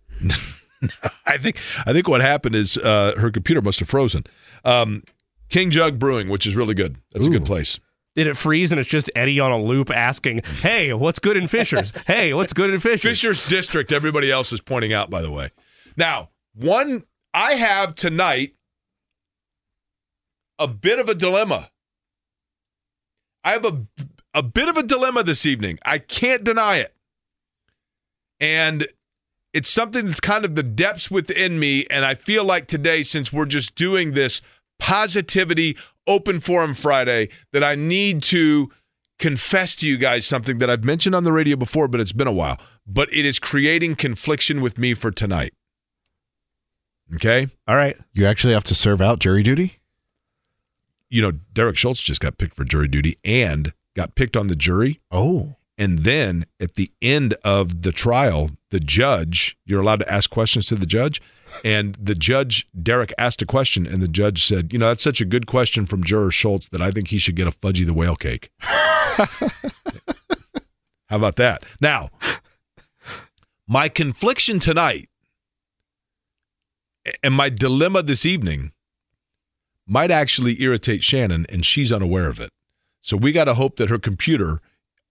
I 1.26 1.40
think 1.40 1.58
I 1.88 1.92
think 1.92 2.08
what 2.08 2.22
happened 2.22 2.54
is 2.54 2.78
uh, 2.78 3.16
her 3.18 3.32
computer 3.32 3.64
must 3.64 3.80
have 3.80 3.90
frozen. 3.90 4.26
Um, 4.64 5.02
King 5.50 5.72
Jug 5.72 5.98
Brewing, 5.98 6.30
which 6.30 6.46
is 6.46 6.56
really 6.56 6.76
good. 6.76 6.98
That's 7.14 7.26
a 7.26 7.32
good 7.32 7.46
place. 7.46 7.80
Did 8.16 8.28
it 8.28 8.38
freeze 8.38 8.72
and 8.72 8.80
it's 8.80 8.90
just 8.90 9.10
Eddie 9.16 9.40
on 9.40 9.52
a 9.52 9.60
loop 9.60 9.90
asking, 9.90 10.44
hey, 10.62 10.94
what's 10.94 11.20
good 11.20 11.36
in 11.36 11.48
Fishers? 11.48 11.92
hey, 12.08 12.34
what's 12.34 12.54
good 12.54 12.70
in 12.70 12.80
Fishers? 12.80 13.20
Fisher's 13.20 13.48
District. 13.48 13.92
Everybody 13.92 14.32
else 14.32 14.52
is 14.54 14.62
pointing 14.62 14.94
out, 14.94 15.10
by 15.10 15.22
the 15.22 15.32
way. 15.32 15.50
Now, 15.98 16.30
one 16.54 17.06
I 17.34 17.54
have 17.54 17.96
tonight 17.96 18.54
a 20.60 20.68
bit 20.68 21.00
of 21.00 21.10
a 21.10 21.16
dilemma. 21.16 21.72
I 23.44 23.52
have 23.54 23.66
a 23.66 23.86
a 24.34 24.44
bit 24.44 24.70
of 24.70 24.78
a 24.78 24.84
dilemma 24.84 25.24
this 25.24 25.46
evening. 25.46 25.80
I 25.86 26.00
can't 26.00 26.44
deny 26.44 26.78
it. 26.78 26.94
And 28.40 28.88
it's 29.54 29.70
something 29.70 30.06
that's 30.06 30.20
kind 30.20 30.46
of 30.46 30.56
the 30.56 30.64
depths 30.64 31.12
within 31.12 31.60
me 31.60 31.86
and 31.90 32.04
I 32.04 32.16
feel 32.16 32.44
like 32.44 32.68
today 32.68 33.04
since 33.04 33.32
we're 33.32 33.46
just 33.46 33.76
doing 33.76 34.14
this 34.14 34.42
positivity 34.80 35.78
open 36.08 36.40
forum 36.40 36.74
Friday 36.74 37.30
that 37.52 37.64
I 37.64 37.76
need 37.76 38.24
to 38.24 38.70
confess 39.20 39.76
to 39.78 39.88
you 39.88 39.98
guys 39.98 40.26
something 40.26 40.60
that 40.60 40.70
I've 40.70 40.84
mentioned 40.84 41.16
on 41.16 41.24
the 41.24 41.32
radio 41.32 41.56
before, 41.56 41.88
but 41.88 42.00
it's 42.00 42.12
been 42.12 42.28
a 42.28 42.32
while. 42.34 42.60
But 42.86 43.14
it 43.14 43.26
is 43.26 43.40
creating 43.40 43.96
confliction 43.96 44.62
with 44.62 44.78
me 44.78 44.94
for 44.94 45.12
tonight. 45.12 45.54
Okay? 47.16 47.48
All 47.68 47.76
right. 47.76 47.98
You 48.14 48.26
actually 48.26 48.54
have 48.54 48.64
to 48.66 48.76
serve 48.76 49.02
out 49.02 49.20
jury 49.20 49.44
duty? 49.44 49.80
You 51.10 51.22
know, 51.22 51.32
Derek 51.54 51.78
Schultz 51.78 52.02
just 52.02 52.22
got 52.22 52.38
picked 52.38 52.56
for 52.56 52.64
jury 52.64 52.88
duty 52.88 53.18
and 53.24 53.72
got 53.96 54.16
picked 54.16 54.36
on 54.36 54.48
the 54.48 54.56
jury. 54.56 55.00
Oh. 55.12 55.56
And 55.78 56.00
then 56.00 56.46
at 56.60 56.76
the 56.76 56.90
end 57.02 57.36
of 57.44 57.84
the 57.84 57.92
trial, 57.92 58.52
the 58.72 58.80
judge, 58.80 59.58
you're 59.66 59.82
allowed 59.82 60.00
to 60.00 60.12
ask 60.12 60.30
questions 60.30 60.68
to 60.68 60.76
the 60.76 60.86
judge. 60.86 61.22
And 61.64 61.96
the 61.96 62.16
judge, 62.16 62.68
Derek, 62.82 63.14
asked 63.18 63.42
a 63.42 63.46
question, 63.46 63.88
and 63.88 64.02
the 64.02 64.08
judge 64.08 64.46
said, 64.46 64.74
You 64.74 64.80
know, 64.80 64.88
that's 64.88 65.04
such 65.04 65.22
a 65.22 65.26
good 65.26 65.48
question 65.48 65.86
from 65.86 66.04
juror 66.04 66.32
Schultz 66.32 66.68
that 66.70 66.82
I 66.82 66.92
think 66.92 67.10
he 67.10 67.18
should 67.18 67.36
get 67.36 67.48
a 67.48 67.52
Fudgy 67.52 67.86
the 67.86 67.94
Whale 67.94 68.16
cake. 68.16 68.50
How 68.60 69.28
about 71.10 71.36
that? 71.36 71.64
Now, 71.80 72.10
my 73.68 73.88
confliction 73.90 74.60
tonight 74.60 75.10
and 77.22 77.34
my 77.34 77.50
dilemma 77.50 78.04
this 78.04 78.26
evening 78.26 78.72
might 79.86 80.12
actually 80.12 80.62
irritate 80.62 81.04
Shannon, 81.04 81.46
and 81.50 81.66
she's 81.66 81.92
unaware 81.92 82.30
of 82.30 82.40
it. 82.40 82.50
So 83.02 83.18
we 83.18 83.32
got 83.32 83.46
to 83.46 83.54
hope 83.54 83.76
that 83.78 83.90
her 83.90 84.00
computer 84.00 84.62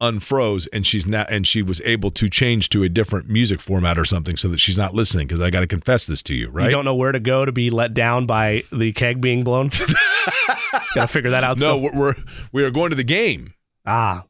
unfroze 0.02 0.66
and 0.72 0.86
she's 0.86 1.06
now 1.06 1.24
and 1.28 1.46
she 1.46 1.62
was 1.62 1.80
able 1.82 2.10
to 2.10 2.28
change 2.28 2.68
to 2.70 2.82
a 2.82 2.88
different 2.88 3.28
music 3.28 3.60
format 3.60 3.96
or 3.96 4.04
something 4.04 4.36
so 4.36 4.48
that 4.48 4.58
she's 4.60 4.76
not 4.76 4.92
listening 4.92 5.26
because 5.28 5.40
I 5.40 5.48
got 5.50 5.60
to 5.60 5.66
confess 5.66 6.06
this 6.06 6.22
to 6.24 6.34
you, 6.34 6.48
right? 6.50 6.64
You 6.66 6.70
don't 6.72 6.84
know 6.84 6.94
where 6.94 7.12
to 7.12 7.20
go 7.20 7.44
to 7.44 7.52
be 7.52 7.70
let 7.70 7.94
down 7.94 8.26
by 8.26 8.64
the 8.72 8.92
keg 8.92 9.20
being 9.20 9.44
blown? 9.44 9.68
Got 10.94 11.02
to 11.02 11.06
figure 11.08 11.30
that 11.30 11.44
out. 11.44 11.58
no, 11.60 11.78
we're, 11.78 11.92
we're 11.98 12.14
we 12.52 12.64
are 12.64 12.70
going 12.70 12.90
to 12.90 12.96
the 12.96 13.04
game, 13.04 13.54
Ah, 13.86 14.24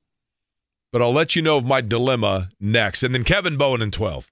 but 0.92 1.02
I'll 1.02 1.12
let 1.12 1.34
you 1.34 1.42
know 1.42 1.56
of 1.56 1.64
my 1.64 1.80
dilemma 1.80 2.50
next, 2.60 3.02
and 3.02 3.14
then 3.14 3.24
Kevin 3.24 3.56
Bowen 3.56 3.82
in 3.82 3.90
twelve. 3.90 4.30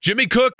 Jimmy 0.00 0.26
Cook. 0.26 0.52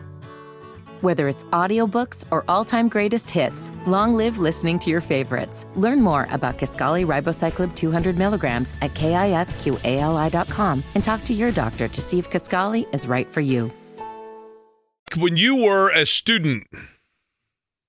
Whether 1.00 1.28
it's 1.28 1.44
audiobooks 1.46 2.24
or 2.30 2.44
all-time 2.48 2.88
greatest 2.88 3.30
hits, 3.30 3.72
long 3.86 4.14
live 4.14 4.38
listening 4.38 4.78
to 4.80 4.90
your 4.90 5.00
favorites. 5.00 5.66
Learn 5.76 6.00
more 6.00 6.26
about 6.30 6.58
Kisqali 6.58 7.06
Ribociclib 7.06 7.74
200 7.74 8.16
milligrams 8.16 8.74
at 8.82 8.94
kisqali.com 8.94 10.82
and 10.94 11.04
talk 11.04 11.24
to 11.24 11.34
your 11.34 11.52
doctor 11.52 11.88
to 11.88 12.00
see 12.00 12.18
if 12.18 12.30
Kisqali 12.30 12.92
is 12.94 13.06
right 13.06 13.26
for 13.26 13.40
you. 13.40 13.70
When 15.16 15.36
you 15.36 15.56
were 15.56 15.90
a 15.90 16.04
student 16.04 16.66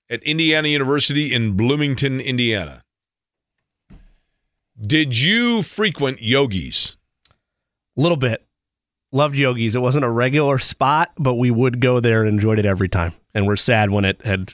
at 0.09 0.23
Indiana 0.23 0.67
University 0.67 1.33
in 1.33 1.57
Bloomington, 1.57 2.19
Indiana, 2.21 2.83
did 4.79 5.19
you 5.19 5.61
frequent 5.61 6.21
Yogi's? 6.21 6.97
a 7.99 8.01
little 8.01 8.17
bit. 8.17 8.45
Loved 9.11 9.35
Yogi's. 9.35 9.75
It 9.75 9.81
wasn't 9.81 10.05
a 10.05 10.09
regular 10.09 10.59
spot, 10.59 11.11
but 11.17 11.35
we 11.35 11.51
would 11.51 11.79
go 11.79 11.99
there 11.99 12.23
and 12.23 12.33
enjoyed 12.35 12.59
it 12.59 12.65
every 12.65 12.89
time. 12.89 13.13
And 13.33 13.47
we're 13.47 13.55
sad 13.55 13.89
when 13.89 14.05
it 14.05 14.21
had 14.23 14.53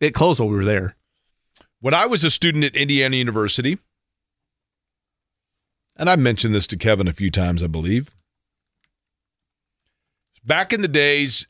it 0.00 0.14
closed 0.14 0.40
while 0.40 0.48
we 0.48 0.56
were 0.56 0.64
there. 0.64 0.96
When 1.80 1.94
I 1.94 2.06
was 2.06 2.24
a 2.24 2.30
student 2.30 2.64
at 2.64 2.76
Indiana 2.76 3.16
University, 3.16 3.78
and 5.96 6.08
I've 6.10 6.18
mentioned 6.18 6.54
this 6.54 6.66
to 6.68 6.76
Kevin 6.76 7.08
a 7.08 7.12
few 7.12 7.30
times, 7.30 7.62
I 7.62 7.66
believe. 7.66 8.10
Back 10.44 10.72
in 10.72 10.80
the 10.80 10.88
days 10.88 11.46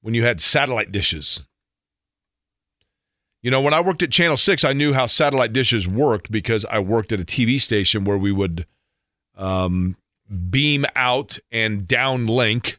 when 0.00 0.14
you 0.14 0.24
had 0.24 0.40
satellite 0.40 0.92
dishes, 0.92 1.46
You 3.40 3.52
know, 3.52 3.60
when 3.60 3.74
I 3.74 3.80
worked 3.80 4.02
at 4.02 4.10
Channel 4.10 4.36
6, 4.36 4.64
I 4.64 4.72
knew 4.72 4.92
how 4.92 5.06
satellite 5.06 5.52
dishes 5.52 5.86
worked 5.86 6.30
because 6.32 6.64
I 6.64 6.80
worked 6.80 7.12
at 7.12 7.20
a 7.20 7.24
TV 7.24 7.60
station 7.60 8.04
where 8.04 8.18
we 8.18 8.32
would 8.32 8.66
um, 9.36 9.96
beam 10.50 10.84
out 10.94 11.38
and 11.50 11.82
downlink 11.82 12.76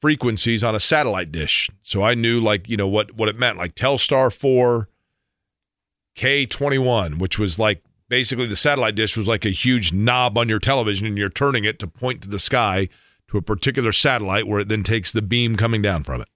frequencies 0.00 0.62
on 0.62 0.74
a 0.74 0.80
satellite 0.80 1.32
dish. 1.32 1.70
So 1.82 2.02
I 2.02 2.14
knew 2.14 2.40
like, 2.40 2.68
you 2.68 2.76
know, 2.76 2.88
what 2.88 3.16
what 3.16 3.28
it 3.28 3.38
meant 3.38 3.58
like 3.58 3.74
Telstar 3.74 4.32
4 4.32 4.88
K21, 6.16 7.18
which 7.18 7.38
was 7.38 7.58
like 7.58 7.82
basically 8.08 8.46
the 8.46 8.56
satellite 8.56 8.94
dish 8.94 9.16
was 9.16 9.28
like 9.28 9.44
a 9.44 9.50
huge 9.50 9.92
knob 9.92 10.38
on 10.38 10.48
your 10.48 10.58
television 10.58 11.06
and 11.06 11.18
you're 11.18 11.28
turning 11.28 11.64
it 11.64 11.78
to 11.78 11.86
point 11.86 12.22
to 12.22 12.28
the 12.28 12.38
sky 12.38 12.88
to 13.28 13.38
a 13.38 13.42
particular 13.42 13.92
satellite 13.92 14.46
where 14.46 14.60
it 14.60 14.68
then 14.68 14.82
takes 14.82 15.12
the 15.12 15.22
beam 15.22 15.56
coming 15.56 15.82
down 15.82 16.04
from 16.04 16.20
it. 16.20 16.28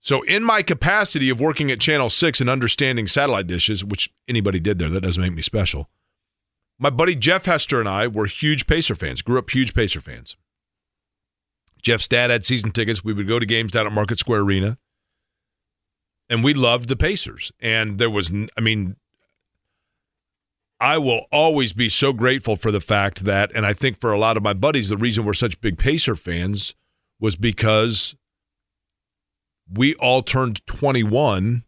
So, 0.00 0.22
in 0.22 0.42
my 0.42 0.62
capacity 0.62 1.30
of 1.30 1.40
working 1.40 1.70
at 1.70 1.80
Channel 1.80 2.10
6 2.10 2.40
and 2.40 2.50
understanding 2.50 3.06
satellite 3.06 3.46
dishes, 3.46 3.84
which 3.84 4.12
anybody 4.26 4.58
did 4.58 4.80
there, 4.80 4.88
that 4.88 5.02
doesn't 5.02 5.22
make 5.22 5.34
me 5.34 5.42
special, 5.42 5.88
my 6.82 6.90
buddy 6.90 7.14
Jeff 7.14 7.44
Hester 7.44 7.78
and 7.78 7.88
I 7.88 8.08
were 8.08 8.26
huge 8.26 8.66
Pacer 8.66 8.96
fans, 8.96 9.22
grew 9.22 9.38
up 9.38 9.48
huge 9.48 9.72
Pacer 9.72 10.00
fans. 10.00 10.36
Jeff's 11.80 12.08
dad 12.08 12.30
had 12.30 12.44
season 12.44 12.72
tickets. 12.72 13.04
We 13.04 13.12
would 13.12 13.28
go 13.28 13.38
to 13.38 13.46
games 13.46 13.70
down 13.70 13.86
at 13.86 13.92
Market 13.92 14.18
Square 14.18 14.40
Arena, 14.40 14.78
and 16.28 16.42
we 16.42 16.54
loved 16.54 16.88
the 16.88 16.96
Pacers. 16.96 17.52
And 17.60 17.98
there 17.98 18.10
was, 18.10 18.32
I 18.56 18.60
mean, 18.60 18.96
I 20.80 20.98
will 20.98 21.26
always 21.30 21.72
be 21.72 21.88
so 21.88 22.12
grateful 22.12 22.56
for 22.56 22.72
the 22.72 22.80
fact 22.80 23.24
that, 23.24 23.52
and 23.54 23.64
I 23.64 23.74
think 23.74 24.00
for 24.00 24.12
a 24.12 24.18
lot 24.18 24.36
of 24.36 24.42
my 24.42 24.52
buddies, 24.52 24.88
the 24.88 24.96
reason 24.96 25.24
we're 25.24 25.34
such 25.34 25.60
big 25.60 25.78
Pacer 25.78 26.16
fans 26.16 26.74
was 27.20 27.36
because 27.36 28.16
we 29.72 29.94
all 29.94 30.24
turned 30.24 30.66
21 30.66 31.62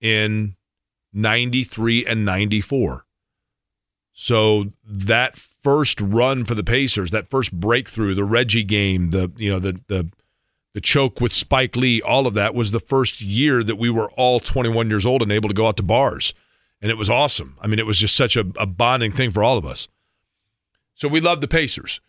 in 0.00 0.56
93 1.12 2.06
and 2.06 2.24
94. 2.24 3.06
So 4.22 4.66
that 4.86 5.34
first 5.38 5.98
run 5.98 6.44
for 6.44 6.54
the 6.54 6.62
Pacers, 6.62 7.10
that 7.10 7.30
first 7.30 7.58
breakthrough, 7.58 8.14
the 8.14 8.22
Reggie 8.22 8.64
game, 8.64 9.08
the 9.12 9.32
you 9.38 9.50
know 9.50 9.58
the 9.58 9.80
the 9.86 10.10
the 10.74 10.82
choke 10.82 11.22
with 11.22 11.32
Spike 11.32 11.74
Lee, 11.74 12.02
all 12.02 12.26
of 12.26 12.34
that 12.34 12.54
was 12.54 12.70
the 12.70 12.80
first 12.80 13.22
year 13.22 13.64
that 13.64 13.76
we 13.76 13.88
were 13.88 14.10
all 14.18 14.38
21 14.38 14.90
years 14.90 15.06
old 15.06 15.22
and 15.22 15.32
able 15.32 15.48
to 15.48 15.54
go 15.54 15.66
out 15.66 15.78
to 15.78 15.82
bars. 15.82 16.34
And 16.82 16.90
it 16.90 16.98
was 16.98 17.08
awesome. 17.08 17.56
I 17.62 17.66
mean, 17.66 17.78
it 17.78 17.86
was 17.86 17.98
just 17.98 18.14
such 18.14 18.36
a, 18.36 18.40
a 18.58 18.66
bonding 18.66 19.12
thing 19.12 19.30
for 19.30 19.42
all 19.42 19.56
of 19.56 19.64
us. 19.64 19.88
So 20.94 21.08
we 21.08 21.22
love 21.22 21.40
the 21.40 21.48
Pacers. 21.48 22.02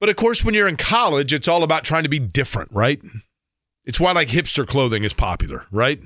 But 0.00 0.08
of 0.08 0.16
course, 0.16 0.42
when 0.42 0.54
you're 0.54 0.68
in 0.68 0.78
college, 0.78 1.34
it's 1.34 1.48
all 1.48 1.62
about 1.62 1.84
trying 1.84 2.04
to 2.04 2.08
be 2.08 2.18
different, 2.18 2.72
right? 2.72 3.02
It's 3.84 4.00
why 4.00 4.12
like 4.12 4.28
hipster 4.28 4.66
clothing 4.66 5.04
is 5.04 5.12
popular, 5.12 5.66
right? 5.70 6.00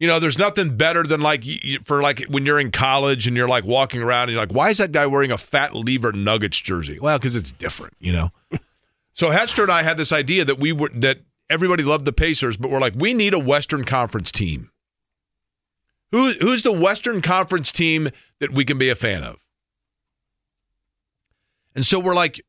You 0.00 0.06
know, 0.06 0.18
there's 0.18 0.38
nothing 0.38 0.78
better 0.78 1.02
than 1.02 1.20
like 1.20 1.44
for 1.84 2.00
like 2.00 2.24
when 2.24 2.46
you're 2.46 2.58
in 2.58 2.72
college 2.72 3.26
and 3.26 3.36
you're 3.36 3.46
like 3.46 3.64
walking 3.64 4.02
around 4.02 4.24
and 4.24 4.32
you're 4.32 4.40
like, 4.40 4.54
why 4.54 4.70
is 4.70 4.78
that 4.78 4.92
guy 4.92 5.04
wearing 5.06 5.30
a 5.30 5.36
Fat 5.36 5.76
Lever 5.76 6.12
Nuggets 6.12 6.58
jersey? 6.58 6.98
Well, 6.98 7.18
because 7.18 7.36
it's 7.36 7.52
different, 7.52 7.94
you 8.00 8.12
know. 8.12 8.32
so 9.12 9.30
Hester 9.30 9.62
and 9.62 9.70
I 9.70 9.82
had 9.82 9.98
this 9.98 10.10
idea 10.10 10.46
that 10.46 10.58
we 10.58 10.72
were 10.72 10.88
that 10.94 11.18
everybody 11.50 11.82
loved 11.82 12.06
the 12.06 12.14
Pacers, 12.14 12.56
but 12.56 12.70
we're 12.70 12.80
like, 12.80 12.94
we 12.96 13.12
need 13.12 13.34
a 13.34 13.38
Western 13.38 13.84
Conference 13.84 14.32
team. 14.32 14.70
Who 16.12 16.32
who's 16.32 16.62
the 16.62 16.72
Western 16.72 17.20
Conference 17.20 17.70
team 17.70 18.08
that 18.38 18.52
we 18.52 18.64
can 18.64 18.78
be 18.78 18.88
a 18.88 18.94
fan 18.94 19.22
of? 19.22 19.46
And 21.74 21.84
so 21.84 22.00
we're 22.00 22.14
like, 22.14 22.40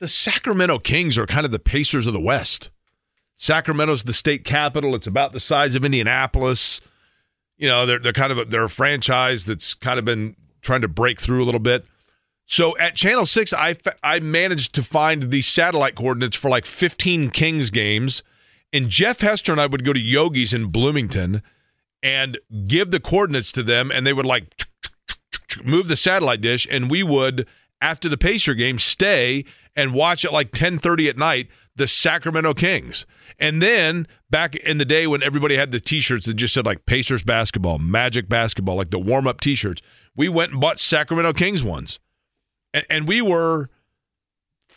the 0.00 0.08
Sacramento 0.08 0.80
Kings 0.80 1.16
are 1.16 1.26
kind 1.26 1.46
of 1.46 1.52
the 1.52 1.60
Pacers 1.60 2.06
of 2.06 2.12
the 2.12 2.20
West. 2.20 2.70
Sacramento's 3.36 4.04
the 4.04 4.12
state 4.12 4.44
capital. 4.44 4.94
It's 4.94 5.06
about 5.06 5.32
the 5.32 5.40
size 5.40 5.74
of 5.74 5.84
Indianapolis. 5.84 6.80
You 7.56 7.68
know, 7.68 7.86
they're 7.86 7.98
they're 7.98 8.12
kind 8.12 8.32
of 8.32 8.38
a, 8.38 8.44
they're 8.44 8.64
a 8.64 8.70
franchise 8.70 9.44
that's 9.44 9.74
kind 9.74 9.98
of 9.98 10.04
been 10.04 10.36
trying 10.62 10.80
to 10.80 10.88
break 10.88 11.20
through 11.20 11.42
a 11.42 11.46
little 11.46 11.60
bit. 11.60 11.86
So 12.46 12.76
at 12.78 12.94
Channel 12.94 13.26
Six, 13.26 13.52
I 13.52 13.76
I 14.02 14.20
managed 14.20 14.74
to 14.74 14.82
find 14.82 15.30
the 15.30 15.42
satellite 15.42 15.94
coordinates 15.94 16.36
for 16.36 16.48
like 16.48 16.64
15 16.64 17.30
Kings 17.30 17.70
games, 17.70 18.22
and 18.72 18.88
Jeff 18.88 19.20
Hester 19.20 19.52
and 19.52 19.60
I 19.60 19.66
would 19.66 19.84
go 19.84 19.92
to 19.92 20.00
Yogi's 20.00 20.54
in 20.54 20.66
Bloomington 20.66 21.42
and 22.02 22.38
give 22.66 22.90
the 22.90 23.00
coordinates 23.00 23.52
to 23.52 23.62
them, 23.62 23.90
and 23.90 24.06
they 24.06 24.12
would 24.12 24.26
like 24.26 24.66
move 25.64 25.88
the 25.88 25.96
satellite 25.96 26.40
dish, 26.40 26.66
and 26.70 26.90
we 26.90 27.02
would 27.02 27.46
after 27.80 28.08
the 28.08 28.16
Pacer 28.16 28.54
game 28.54 28.78
stay 28.78 29.44
and 29.74 29.92
watch 29.92 30.24
at 30.24 30.32
like 30.32 30.52
10:30 30.52 31.08
at 31.10 31.18
night 31.18 31.48
the 31.76 31.86
Sacramento 31.86 32.54
Kings. 32.54 33.06
And 33.38 33.62
then 33.62 34.06
back 34.30 34.56
in 34.56 34.78
the 34.78 34.84
day 34.84 35.06
when 35.06 35.22
everybody 35.22 35.56
had 35.56 35.70
the 35.70 35.80
t-shirts 35.80 36.26
that 36.26 36.34
just 36.34 36.54
said 36.54 36.66
like 36.66 36.86
Pacers 36.86 37.22
basketball, 37.22 37.78
Magic 37.78 38.28
basketball, 38.28 38.76
like 38.76 38.90
the 38.90 38.98
warm-up 38.98 39.40
t-shirts, 39.40 39.82
we 40.16 40.28
went 40.28 40.52
and 40.52 40.60
bought 40.60 40.80
Sacramento 40.80 41.34
Kings 41.34 41.62
ones. 41.62 42.00
And, 42.72 42.86
and 42.88 43.08
we 43.08 43.20
were 43.20 43.70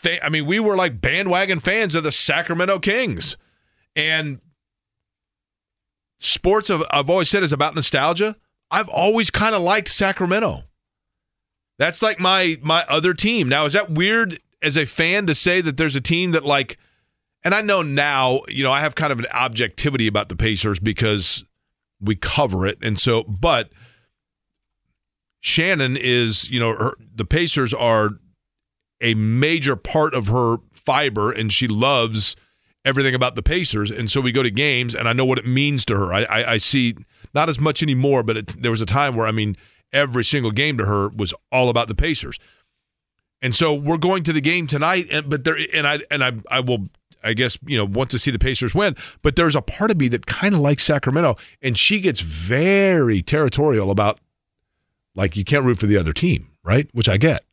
I 0.05 0.29
mean, 0.29 0.45
we 0.45 0.59
were 0.59 0.75
like 0.75 1.01
bandwagon 1.01 1.59
fans 1.59 1.95
of 1.95 2.03
the 2.03 2.11
Sacramento 2.11 2.79
Kings. 2.79 3.37
And 3.95 4.39
sports 6.19 6.69
of, 6.69 6.83
I've 6.91 7.09
always 7.09 7.29
said 7.29 7.43
is 7.43 7.51
about 7.51 7.75
nostalgia. 7.75 8.35
I've 8.71 8.89
always 8.89 9.29
kind 9.29 9.55
of 9.55 9.61
liked 9.61 9.89
Sacramento. 9.89 10.63
That's 11.77 12.01
like 12.01 12.19
my 12.19 12.57
my 12.61 12.85
other 12.87 13.13
team. 13.13 13.49
Now, 13.49 13.65
is 13.65 13.73
that 13.73 13.89
weird 13.89 14.39
as 14.61 14.77
a 14.77 14.85
fan 14.85 15.25
to 15.27 15.35
say 15.35 15.61
that 15.61 15.77
there's 15.77 15.95
a 15.95 16.01
team 16.01 16.31
that 16.31 16.45
like 16.45 16.77
and 17.43 17.55
I 17.55 17.61
know 17.61 17.81
now, 17.81 18.41
you 18.47 18.63
know, 18.63 18.71
I 18.71 18.81
have 18.81 18.95
kind 18.95 19.11
of 19.11 19.19
an 19.19 19.27
objectivity 19.33 20.07
about 20.07 20.29
the 20.29 20.35
Pacers 20.35 20.79
because 20.79 21.43
we 22.01 22.15
cover 22.15 22.67
it. 22.67 22.77
And 22.81 22.99
so, 22.99 23.23
but 23.23 23.69
Shannon 25.39 25.97
is, 25.97 26.49
you 26.49 26.59
know, 26.59 26.75
her, 26.75 26.95
the 27.13 27.25
Pacers 27.25 27.73
are 27.73 28.11
a 29.01 29.13
major 29.13 29.75
part 29.75 30.13
of 30.13 30.27
her 30.27 30.57
fiber 30.73 31.31
and 31.31 31.51
she 31.51 31.67
loves 31.67 32.35
everything 32.83 33.15
about 33.15 33.35
the 33.35 33.43
Pacers. 33.43 33.91
And 33.91 34.11
so 34.11 34.19
we 34.19 34.31
go 34.31 34.43
to 34.43 34.51
games 34.51 34.93
and 34.93 35.07
I 35.07 35.13
know 35.13 35.25
what 35.25 35.39
it 35.39 35.45
means 35.45 35.85
to 35.85 35.97
her. 35.97 36.13
I, 36.13 36.23
I, 36.23 36.53
I 36.53 36.57
see 36.57 36.95
not 37.33 37.47
as 37.47 37.59
much 37.59 37.81
anymore, 37.81 38.23
but 38.23 38.37
it, 38.37 38.61
there 38.61 38.71
was 38.71 38.81
a 38.81 38.85
time 38.85 39.15
where, 39.15 39.27
I 39.27 39.31
mean, 39.31 39.55
every 39.93 40.23
single 40.23 40.51
game 40.51 40.77
to 40.77 40.85
her 40.85 41.09
was 41.09 41.33
all 41.51 41.69
about 41.69 41.87
the 41.87 41.95
Pacers. 41.95 42.37
And 43.41 43.55
so 43.55 43.73
we're 43.73 43.97
going 43.97 44.23
to 44.23 44.33
the 44.33 44.41
game 44.41 44.67
tonight, 44.67 45.07
and 45.09 45.29
but 45.29 45.45
there 45.45 45.57
and 45.73 45.87
I 45.87 45.99
and 46.11 46.21
I 46.21 46.33
I 46.51 46.59
will 46.59 46.89
I 47.23 47.33
guess 47.33 47.57
you 47.65 47.77
know 47.77 47.85
want 47.85 48.09
to 48.11 48.19
see 48.19 48.31
the 48.31 48.39
Pacers 48.39 48.73
win, 48.75 48.95
but 49.21 49.35
there's 49.35 49.55
a 49.55 49.61
part 49.61 49.91
of 49.91 49.97
me 49.97 50.07
that 50.09 50.25
kind 50.25 50.53
of 50.55 50.61
likes 50.61 50.83
Sacramento, 50.85 51.35
and 51.61 51.77
she 51.77 51.99
gets 51.99 52.21
very 52.21 53.21
territorial 53.21 53.91
about 53.91 54.19
like 55.15 55.35
you 55.35 55.43
can't 55.43 55.65
root 55.65 55.79
for 55.79 55.85
the 55.87 55.97
other 55.97 56.13
team, 56.13 56.49
right? 56.63 56.87
Which 56.93 57.09
I 57.09 57.17
get. 57.17 57.43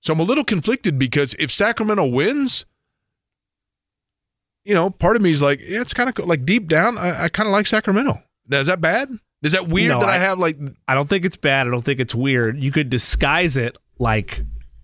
So 0.00 0.12
I'm 0.12 0.20
a 0.20 0.24
little 0.24 0.44
conflicted 0.44 0.98
because 0.98 1.34
if 1.38 1.50
Sacramento 1.50 2.04
wins, 2.04 2.66
you 4.64 4.74
know, 4.74 4.90
part 4.90 5.16
of 5.16 5.22
me 5.22 5.30
is 5.30 5.42
like, 5.42 5.60
yeah, 5.60 5.80
it's 5.80 5.94
kind 5.94 6.08
of 6.08 6.14
cool. 6.14 6.26
like 6.26 6.44
deep 6.44 6.68
down, 6.68 6.98
I, 6.98 7.24
I 7.24 7.28
kind 7.28 7.46
of 7.46 7.52
like 7.52 7.66
Sacramento. 7.66 8.22
Now, 8.48 8.60
is 8.60 8.66
that 8.66 8.80
bad? 8.80 9.10
Is 9.42 9.52
that 9.52 9.68
weird 9.68 9.92
No, 9.94 10.00
that 10.00 10.08
I, 10.08 10.14
I- 10.16 10.18
have 10.18 10.38
like? 10.38 10.58
I 10.88 10.94
don't 10.94 11.08
think 11.08 11.24
it's 11.24 11.36
bad. 11.36 11.66
I 11.66 11.70
don't 11.70 11.84
think 11.84 12.00
it's 12.00 12.14
weird. 12.14 12.58
You 12.58 12.72
could 12.72 12.90
disguise 12.90 13.56
it 13.56 13.76
like, 13.98 14.40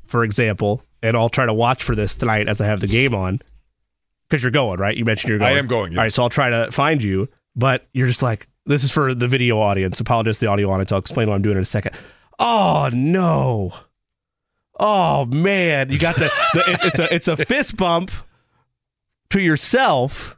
for 0.06 0.24
example, 0.24 0.82
and 1.02 1.16
I'll 1.16 1.28
try 1.30 1.46
to 1.46 1.54
watch 1.54 1.82
for 1.82 1.94
this 1.94 2.14
tonight 2.14 2.48
as 2.48 2.60
I 2.60 2.66
have 2.66 2.80
the 2.80 2.86
game 2.86 3.14
on. 3.14 3.40
Because 4.30 4.42
you're 4.42 4.52
going, 4.52 4.78
right? 4.78 4.96
You 4.96 5.04
mentioned 5.04 5.28
you're 5.30 5.38
going. 5.40 5.54
I 5.54 5.58
am 5.58 5.66
going, 5.66 5.98
All 5.98 6.04
right, 6.04 6.12
so 6.12 6.22
I'll 6.22 6.30
try 6.30 6.48
to 6.48 6.70
find 6.70 7.02
you, 7.02 7.28
but 7.56 7.86
you're 7.92 8.06
just 8.06 8.22
like, 8.22 8.46
this 8.66 8.84
is 8.84 8.92
for 8.92 9.12
the 9.14 9.26
video 9.26 9.58
audience. 9.60 9.98
Apologize 10.00 10.36
to 10.38 10.46
the 10.46 10.46
audio 10.46 10.70
audience. 10.70 10.92
I'll 10.92 10.98
explain 11.00 11.28
what 11.28 11.34
I'm 11.34 11.42
doing 11.42 11.56
in 11.56 11.62
a 11.62 11.66
second. 11.66 11.96
Oh 12.38 12.88
no. 12.92 13.72
Oh 14.78 15.24
man, 15.26 15.90
you 15.90 15.98
got 15.98 16.14
the, 16.16 16.30
the 16.54 16.70
it- 16.72 16.80
it's 16.84 16.98
a 16.98 17.14
it's 17.14 17.28
a 17.28 17.36
fist 17.36 17.76
bump 17.76 18.10
to 19.30 19.40
yourself, 19.40 20.36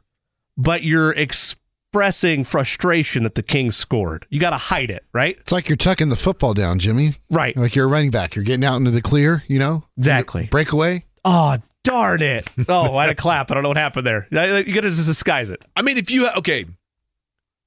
but 0.57 0.83
you're 0.83 1.11
expressing 1.11 2.43
frustration 2.43 3.23
that 3.23 3.35
the 3.35 3.43
Kings 3.43 3.75
scored. 3.77 4.25
You 4.29 4.39
got 4.39 4.49
to 4.51 4.57
hide 4.57 4.89
it, 4.89 5.05
right? 5.13 5.37
It's 5.39 5.51
like 5.51 5.69
you're 5.69 5.77
tucking 5.77 6.09
the 6.09 6.15
football 6.15 6.53
down, 6.53 6.79
Jimmy. 6.79 7.13
Right. 7.29 7.55
Like 7.55 7.75
you're 7.75 7.85
a 7.85 7.89
running 7.89 8.11
back. 8.11 8.35
You're 8.35 8.45
getting 8.45 8.65
out 8.65 8.77
into 8.77 8.91
the 8.91 9.01
clear, 9.01 9.43
you 9.47 9.59
know? 9.59 9.83
Exactly. 9.97 10.47
Breakaway. 10.51 11.05
Oh, 11.25 11.57
darn 11.83 12.21
it. 12.21 12.49
Oh, 12.67 12.95
I 12.97 13.03
had 13.05 13.11
a 13.11 13.15
clap. 13.15 13.51
I 13.51 13.53
don't 13.53 13.63
know 13.63 13.69
what 13.69 13.77
happened 13.77 14.07
there. 14.07 14.27
You 14.31 14.73
got 14.73 14.81
to 14.81 14.89
just 14.89 15.05
disguise 15.05 15.49
it. 15.49 15.63
I 15.75 15.81
mean, 15.81 15.97
if 15.97 16.09
you 16.11 16.27
okay, 16.29 16.65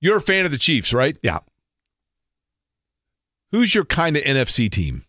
you're 0.01 0.16
a 0.16 0.22
fan 0.22 0.44
of 0.44 0.51
the 0.51 0.59
Chiefs, 0.59 0.93
right? 0.93 1.16
Yeah. 1.22 1.40
Who's 3.52 3.74
your 3.74 3.84
kind 3.84 4.16
of 4.16 4.24
NFC 4.24 4.70
team? 4.70 5.05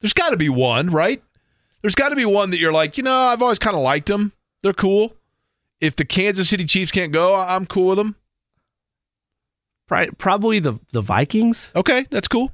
There's 0.00 0.12
got 0.12 0.30
to 0.30 0.36
be 0.36 0.48
one, 0.48 0.90
right? 0.90 1.22
There's 1.80 1.94
got 1.94 2.10
to 2.10 2.16
be 2.16 2.24
one 2.24 2.50
that 2.50 2.58
you're 2.58 2.72
like, 2.72 2.96
you 2.96 3.02
know, 3.02 3.16
I've 3.16 3.42
always 3.42 3.58
kind 3.58 3.76
of 3.76 3.82
liked 3.82 4.08
them. 4.08 4.32
They're 4.62 4.72
cool. 4.72 5.14
If 5.80 5.96
the 5.96 6.04
Kansas 6.04 6.48
City 6.48 6.64
Chiefs 6.64 6.92
can't 6.92 7.12
go, 7.12 7.34
I'm 7.34 7.66
cool 7.66 7.88
with 7.88 7.98
them. 7.98 8.16
Probably 10.18 10.58
the, 10.58 10.78
the 10.92 11.00
Vikings. 11.00 11.70
Okay, 11.74 12.06
that's 12.10 12.28
cool. 12.28 12.52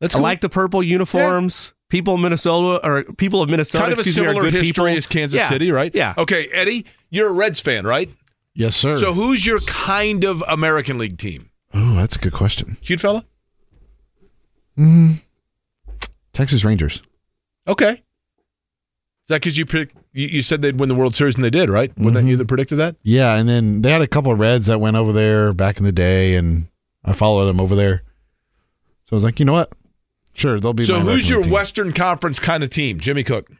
That's 0.00 0.14
I 0.14 0.18
cool. 0.18 0.22
like 0.22 0.40
the 0.40 0.48
purple 0.48 0.82
uniforms. 0.82 1.72
People 1.92 2.14
in 2.14 2.22
Minnesota 2.22 2.80
or 2.88 3.02
people 3.04 3.42
of 3.42 3.50
Minnesota 3.50 3.82
kind 3.82 3.92
of 3.92 3.98
a 3.98 4.00
excuse 4.00 4.16
me, 4.16 4.22
similar 4.32 4.44
history 4.50 4.62
people. 4.62 4.86
as 4.88 5.06
Kansas 5.06 5.38
Yeah. 5.38 5.50
City, 5.50 5.70
right? 5.70 5.94
Yeah. 5.94 6.14
Okay, 6.16 6.46
Eddie, 6.50 6.86
you're 7.10 7.28
a 7.28 7.32
Reds 7.32 7.60
fan, 7.60 7.86
right? 7.86 8.08
Yes, 8.54 8.74
sir. 8.76 8.96
So 8.96 9.12
who's 9.12 9.44
your 9.44 9.60
kind 9.60 10.24
of 10.24 10.42
American 10.48 10.96
League 10.96 11.18
team? 11.18 11.50
oh, 11.74 11.94
that's 11.96 12.16
a 12.16 12.18
good 12.18 12.32
question. 12.32 12.78
Cute 12.82 12.98
fella? 12.98 13.26
Mm, 14.78 15.20
Texas 16.32 16.64
Rangers. 16.64 17.02
Okay. 17.68 17.90
Is 17.90 19.28
that 19.28 19.42
because 19.42 19.58
you, 19.58 19.66
predict, 19.66 19.94
you 20.14 20.28
you 20.28 20.40
said 20.42 20.62
they'd 20.62 20.80
win 20.80 20.88
the 20.88 20.94
World 20.94 21.14
Series 21.14 21.34
and 21.34 21.44
they 21.44 21.50
did, 21.50 21.68
right? 21.68 21.92
Wasn't 21.98 22.14
that 22.14 22.24
you 22.24 22.38
that 22.38 22.48
predicted 22.48 22.78
that? 22.78 22.96
Yeah, 23.02 23.34
and 23.36 23.46
then 23.46 23.82
they 23.82 23.90
had 23.92 24.00
a 24.00 24.06
couple 24.08 24.32
of 24.32 24.38
Reds 24.38 24.66
that 24.66 24.80
went 24.80 24.96
over 24.96 25.12
there 25.12 25.52
back 25.52 25.76
in 25.76 25.84
the 25.84 25.92
day, 25.92 26.36
and 26.36 26.68
I 27.04 27.12
followed 27.12 27.46
them 27.48 27.60
over 27.60 27.76
there. 27.76 28.02
So 29.04 29.12
I 29.12 29.16
was 29.16 29.24
like, 29.24 29.38
you 29.38 29.44
know 29.44 29.52
what? 29.52 29.72
Sure, 30.34 30.58
they'll 30.60 30.72
be. 30.72 30.84
So 30.84 31.00
my 31.02 31.12
who's 31.12 31.28
your 31.28 31.42
team. 31.42 31.52
Western 31.52 31.92
Conference 31.92 32.38
kind 32.38 32.64
of 32.64 32.70
team? 32.70 32.98
Jimmy 33.00 33.22
Cook. 33.24 33.50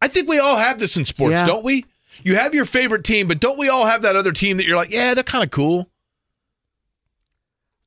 I 0.00 0.08
think 0.08 0.28
we 0.28 0.38
all 0.38 0.56
have 0.56 0.78
this 0.78 0.96
in 0.96 1.04
sports, 1.04 1.32
Yeah. 1.40 1.46
don't 1.46 1.64
we? 1.64 1.84
You 2.24 2.34
have 2.36 2.54
your 2.54 2.64
favorite 2.64 3.04
team, 3.04 3.28
but 3.28 3.40
don't 3.40 3.58
we 3.58 3.68
all 3.68 3.86
have 3.86 4.02
that 4.02 4.16
other 4.16 4.32
team 4.32 4.56
that 4.56 4.66
you're 4.66 4.76
like, 4.76 4.90
yeah, 4.90 5.14
they're 5.14 5.22
kind 5.22 5.44
of 5.44 5.50
cool. 5.50 5.88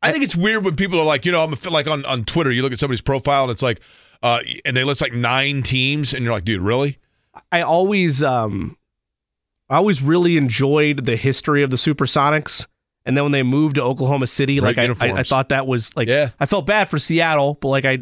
I 0.02 0.12
think 0.12 0.24
it's 0.24 0.36
weird 0.36 0.64
when 0.64 0.76
people 0.76 1.00
are 1.00 1.06
like, 1.06 1.26
you 1.26 1.32
know, 1.32 1.44
I'm 1.44 1.54
a, 1.54 1.70
like 1.70 1.88
on, 1.88 2.06
on 2.06 2.26
Twitter, 2.26 2.52
you 2.52 2.62
look 2.62 2.72
at 2.72 2.80
somebody's 2.80 3.02
profile 3.02 3.44
and 3.44 3.52
it's 3.52 3.62
like, 3.62 3.82
uh, 4.24 4.40
and 4.64 4.76
they 4.78 4.84
list 4.84 5.02
like 5.02 5.14
nine 5.14 5.62
teams, 5.62 6.14
and 6.14 6.24
you're 6.24 6.34
like, 6.34 6.46
dude, 6.46 6.62
really? 6.62 6.98
I 7.52 7.62
always 7.62 8.24
um 8.24 8.78
I 9.70 9.76
always 9.76 10.02
really 10.02 10.38
enjoyed 10.38 11.06
the 11.06 11.16
history 11.18 11.64
of 11.64 11.70
the 11.70 11.76
Supersonics. 11.76 12.66
And 13.06 13.16
then 13.16 13.24
when 13.24 13.32
they 13.32 13.44
moved 13.44 13.76
to 13.76 13.84
Oklahoma 13.84 14.28
City, 14.28 14.60
Great 14.60 14.78
like 14.78 15.02
I, 15.02 15.08
I, 15.08 15.20
I 15.20 15.24
thought 15.24 15.50
that 15.50 15.68
was 15.68 15.96
like 15.96 16.08
Yeah. 16.08 16.32
I 16.40 16.46
felt 16.46 16.66
bad 16.66 16.90
for 16.90 16.98
Seattle, 17.00 17.56
but 17.62 17.68
like 17.70 17.86
I 17.86 18.02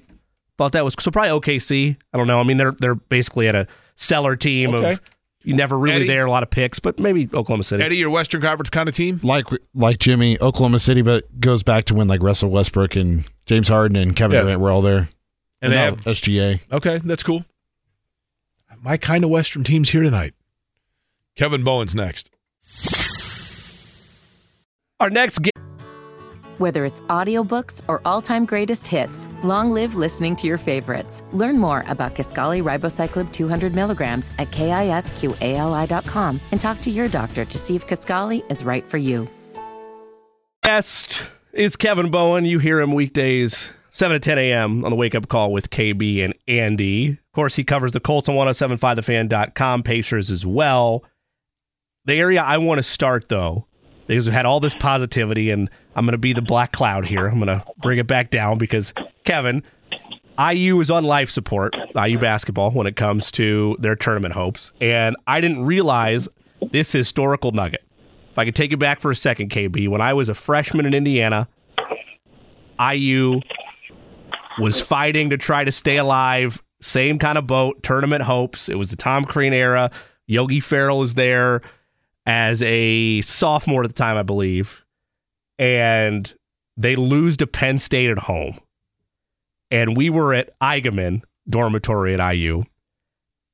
thought 0.57 0.71
that 0.73 0.85
was 0.85 0.95
so 0.99 1.11
probably 1.11 1.29
OKC. 1.39 1.97
I 2.13 2.17
don't 2.17 2.27
know. 2.27 2.39
I 2.39 2.43
mean 2.43 2.57
they're 2.57 2.71
they're 2.71 2.95
basically 2.95 3.47
at 3.47 3.55
a 3.55 3.67
seller 3.95 4.35
team 4.35 4.73
Okay. 4.73 4.93
of 4.93 5.01
you 5.45 5.53
never 5.55 5.77
really 5.77 5.97
Eddie? 5.97 6.07
there, 6.07 6.25
a 6.25 6.31
lot 6.31 6.41
of 6.41 6.49
picks, 6.49 6.79
but 6.79 6.97
maybe 6.99 7.25
Oklahoma 7.33 7.65
City. 7.65 7.83
Eddie, 7.83 7.97
your 7.97 8.09
Western 8.09 8.39
Conference 8.41 8.69
kind 8.69 8.87
of 8.87 8.95
team? 8.95 9.19
like 9.23 9.45
like 9.75 9.99
Jimmy, 9.99 10.39
Oklahoma 10.39 10.79
City, 10.79 11.01
but 11.01 11.39
goes 11.41 11.63
back 11.63 11.83
to 11.85 11.93
when 11.95 12.07
like 12.07 12.23
Russell 12.23 12.49
Westbrook 12.49 12.95
and 12.95 13.25
James 13.45 13.67
Harden 13.67 13.97
and 13.97 14.15
Kevin 14.15 14.35
Yeah. 14.37 14.43
Durant 14.43 14.61
were 14.61 14.71
all 14.71 14.81
there. 14.81 15.09
And 15.61 15.71
they 15.73 15.77
have 15.77 15.99
SGA. 16.01 16.59
Okay, 16.71 16.99
that's 17.03 17.23
cool. 17.23 17.43
My 18.81 18.97
kind 18.97 19.23
of 19.23 19.29
Western 19.29 19.63
team's 19.63 19.89
here 19.89 20.01
tonight. 20.03 20.33
Kevin 21.35 21.63
Bowen's 21.63 21.95
next. 21.95 22.29
Our 25.03 25.09
next 25.09 25.39
game 25.39 25.51
Whether 26.59 26.85
it's 26.85 27.01
audiobooks 27.01 27.81
or 27.89 27.99
all-time 28.05 28.45
greatest 28.45 28.87
hits, 28.87 29.27
long 29.43 29.69
live 29.69 29.95
listening 29.95 30.33
to 30.37 30.47
your 30.47 30.57
favorites. 30.57 31.23
Learn 31.33 31.57
more 31.57 31.83
about 31.89 32.15
Kisqali 32.15 32.63
Ribociclib 32.63 33.33
200 33.33 33.75
milligrams 33.75 34.31
at 34.39 34.49
kisqali.com 34.51 36.39
and 36.53 36.61
talk 36.61 36.79
to 36.79 36.89
your 36.89 37.09
doctor 37.09 37.43
to 37.43 37.57
see 37.57 37.75
if 37.75 37.85
Kisqali 37.85 38.49
is 38.49 38.63
right 38.63 38.85
for 38.85 38.97
you. 38.97 39.27
guest 40.63 41.21
is 41.51 41.75
Kevin 41.75 42.09
Bowen. 42.09 42.45
You 42.45 42.59
hear 42.59 42.79
him 42.79 42.93
weekdays, 42.93 43.71
7 43.91 44.15
to 44.15 44.21
10 44.21 44.37
a.m. 44.37 44.85
on 44.85 44.89
the 44.89 44.95
wake 44.95 45.15
up 45.15 45.27
call 45.27 45.51
with 45.51 45.69
KB 45.69 46.23
and 46.23 46.33
Andy. 46.47 47.09
Of 47.09 47.31
course, 47.35 47.57
he 47.57 47.65
covers 47.65 47.91
the 47.91 47.99
Colts 47.99 48.29
on 48.29 48.35
1075thefan.com, 48.35 49.83
Pacers 49.83 50.31
as 50.31 50.45
well. 50.45 51.03
The 52.05 52.13
area 52.13 52.41
I 52.41 52.57
want 52.57 52.79
to 52.79 52.83
start, 52.83 53.27
though, 53.27 53.67
because 54.07 54.25
we've 54.25 54.33
had 54.33 54.45
all 54.45 54.59
this 54.59 54.75
positivity, 54.75 55.49
and 55.49 55.69
I'm 55.95 56.05
going 56.05 56.13
to 56.13 56.17
be 56.17 56.33
the 56.33 56.41
black 56.41 56.71
cloud 56.71 57.05
here. 57.05 57.27
I'm 57.27 57.39
going 57.39 57.47
to 57.47 57.63
bring 57.77 57.99
it 57.99 58.07
back 58.07 58.31
down 58.31 58.57
because, 58.57 58.93
Kevin, 59.25 59.63
IU 60.39 60.79
is 60.79 60.89
on 60.89 61.03
life 61.03 61.29
support, 61.29 61.75
IU 61.95 62.17
basketball, 62.19 62.71
when 62.71 62.87
it 62.87 62.95
comes 62.95 63.31
to 63.33 63.75
their 63.79 63.95
tournament 63.95 64.33
hopes. 64.33 64.71
And 64.81 65.15
I 65.27 65.41
didn't 65.41 65.63
realize 65.65 66.27
this 66.71 66.91
historical 66.91 67.51
nugget. 67.51 67.83
If 68.31 68.39
I 68.39 68.45
could 68.45 68.55
take 68.55 68.71
you 68.71 68.77
back 68.77 68.99
for 68.99 69.11
a 69.11 69.15
second, 69.15 69.51
KB, 69.51 69.87
when 69.87 70.01
I 70.01 70.13
was 70.13 70.27
a 70.27 70.33
freshman 70.33 70.85
in 70.85 70.93
Indiana, 70.93 71.47
IU 72.79 73.41
was 74.59 74.79
fighting 74.79 75.29
to 75.29 75.37
try 75.37 75.63
to 75.63 75.71
stay 75.71 75.97
alive. 75.97 76.61
Same 76.81 77.19
kind 77.19 77.37
of 77.37 77.47
boat, 77.47 77.81
tournament 77.83 78.23
hopes. 78.23 78.69
It 78.69 78.75
was 78.75 78.89
the 78.89 78.95
Tom 78.95 79.25
Crean 79.25 79.53
era. 79.53 79.91
Yogi 80.25 80.59
Ferrell 80.59 81.03
is 81.03 81.13
there 81.13 81.61
as 82.25 82.61
a 82.63 83.21
sophomore 83.21 83.83
at 83.83 83.89
the 83.89 83.93
time, 83.95 84.17
I 84.17 84.23
believe. 84.23 84.83
And 85.59 86.31
they 86.77 86.95
lose 86.95 87.37
to 87.37 87.47
Penn 87.47 87.77
State 87.79 88.09
at 88.09 88.17
home. 88.17 88.59
And 89.71 89.95
we 89.97 90.09
were 90.09 90.33
at 90.33 90.57
Eigenmann 90.59 91.21
dormitory 91.49 92.13
at 92.19 92.33
IU. 92.33 92.63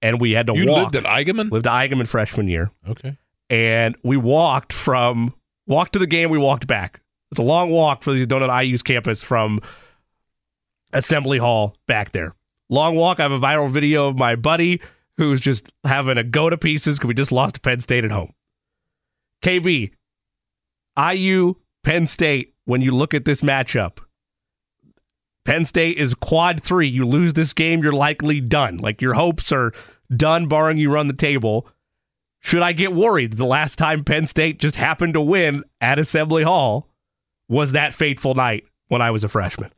And 0.02 0.22
we 0.22 0.32
had 0.32 0.48
to 0.48 0.56
You 0.56 0.68
walk. 0.68 0.94
lived 0.94 1.06
at 1.06 1.12
Eigenmann? 1.12 1.52
Lived 1.52 1.68
at 1.68 1.74
Eigenmann 1.74 2.08
freshman 2.08 2.48
year 2.48 2.72
Okay. 2.88 3.18
and 3.50 3.96
we 4.04 4.16
walked 4.18 4.72
from 4.72 5.34
walked 5.68 5.94
to 5.94 6.00
the 6.00 6.08
game. 6.08 6.30
We 6.30 6.38
walked 6.38 6.68
back. 6.68 7.02
It's 7.32 7.40
a 7.40 7.44
long 7.44 7.70
walk 7.70 8.02
for 8.04 8.14
the 8.14 8.26
Donut 8.26 8.64
IU's 8.66 8.82
campus 8.82 9.22
from 9.22 9.62
Assembly 10.94 11.38
Hall 11.38 11.76
back 11.88 12.12
there. 12.12 12.34
Long 12.70 12.96
walk. 12.96 13.20
I 13.20 13.24
have 13.24 13.32
a 13.32 13.40
viral 13.40 13.70
video 13.72 14.08
of 14.08 14.18
my 14.18 14.36
buddy 14.36 14.82
who's 15.18 15.40
just 15.40 15.72
having 15.84 16.18
a 16.18 16.24
go 16.24 16.50
to 16.50 16.58
pieces 16.58 16.98
because 16.98 17.08
we 17.10 17.14
just 17.14 17.32
lost 17.32 17.56
to 17.56 17.62
Penn 17.62 17.80
State 17.82 18.04
at 18.06 18.12
home. 18.12 18.34
KB, 19.42 19.92
IU, 20.98 21.56
Penn 21.84 22.08
State. 22.08 22.54
When 22.66 22.82
you 22.82 22.92
look 22.92 23.16
at 23.16 23.26
this 23.26 23.42
matchup, 23.42 23.98
Penn 25.44 25.66
State 25.66 25.98
is 25.98 26.14
quad 26.14 26.62
three. 26.62 26.88
You 26.88 27.06
lose 27.06 27.34
this 27.34 27.54
game, 27.54 27.82
you're 27.82 27.92
likely 27.92 28.40
done. 28.40 28.78
Like 28.78 29.02
your 29.02 29.16
hopes 29.16 29.52
are 29.52 29.74
done, 30.16 30.48
barring 30.48 30.78
you 30.78 30.92
run 30.92 31.08
the 31.08 31.14
table. 31.14 31.68
Should 32.42 32.62
I 32.62 32.74
get 32.74 32.94
worried 32.94 33.38
the 33.38 33.46
last 33.46 33.78
time 33.78 34.04
Penn 34.04 34.28
State 34.28 34.60
just 34.60 34.76
happened 34.76 35.16
to 35.16 35.22
win 35.22 35.64
at 35.82 35.98
Assembly 35.98 36.44
Hall 36.44 36.88
was 37.48 37.72
that 37.72 37.96
fateful 37.96 38.36
night 38.36 38.66
when 38.88 39.02
I 39.02 39.12
was 39.12 39.24
a 39.24 39.30
freshman? 39.30 39.72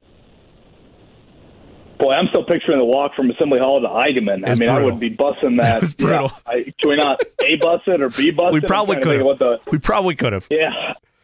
Boy, 2.01 2.13
I'm 2.13 2.25
still 2.29 2.43
picturing 2.43 2.79
the 2.79 2.83
walk 2.83 3.13
from 3.15 3.29
Assembly 3.29 3.59
Hall 3.59 3.79
to 3.79 3.87
Eigenmann. 3.87 4.49
I 4.49 4.55
mean, 4.55 4.69
I 4.69 4.81
would 4.81 4.99
be 4.99 5.11
bussing 5.15 5.57
that. 5.61 5.77
It 5.77 5.81
was 5.81 5.93
brutal. 5.93 6.31
Yeah. 6.47 6.51
I, 6.51 6.63
can 6.79 6.89
we 6.89 6.95
not 6.95 7.21
A 7.39 7.55
bus 7.61 7.81
it 7.85 8.01
or 8.01 8.09
B 8.09 8.31
bus 8.31 8.51
We 8.51 8.61
probably 8.61 8.95
could 8.99 9.19
have. 9.19 9.37
the 9.37 9.59
We 9.71 9.77
probably 9.77 10.15
could 10.15 10.33
have. 10.33 10.47
yeah, 10.49 10.71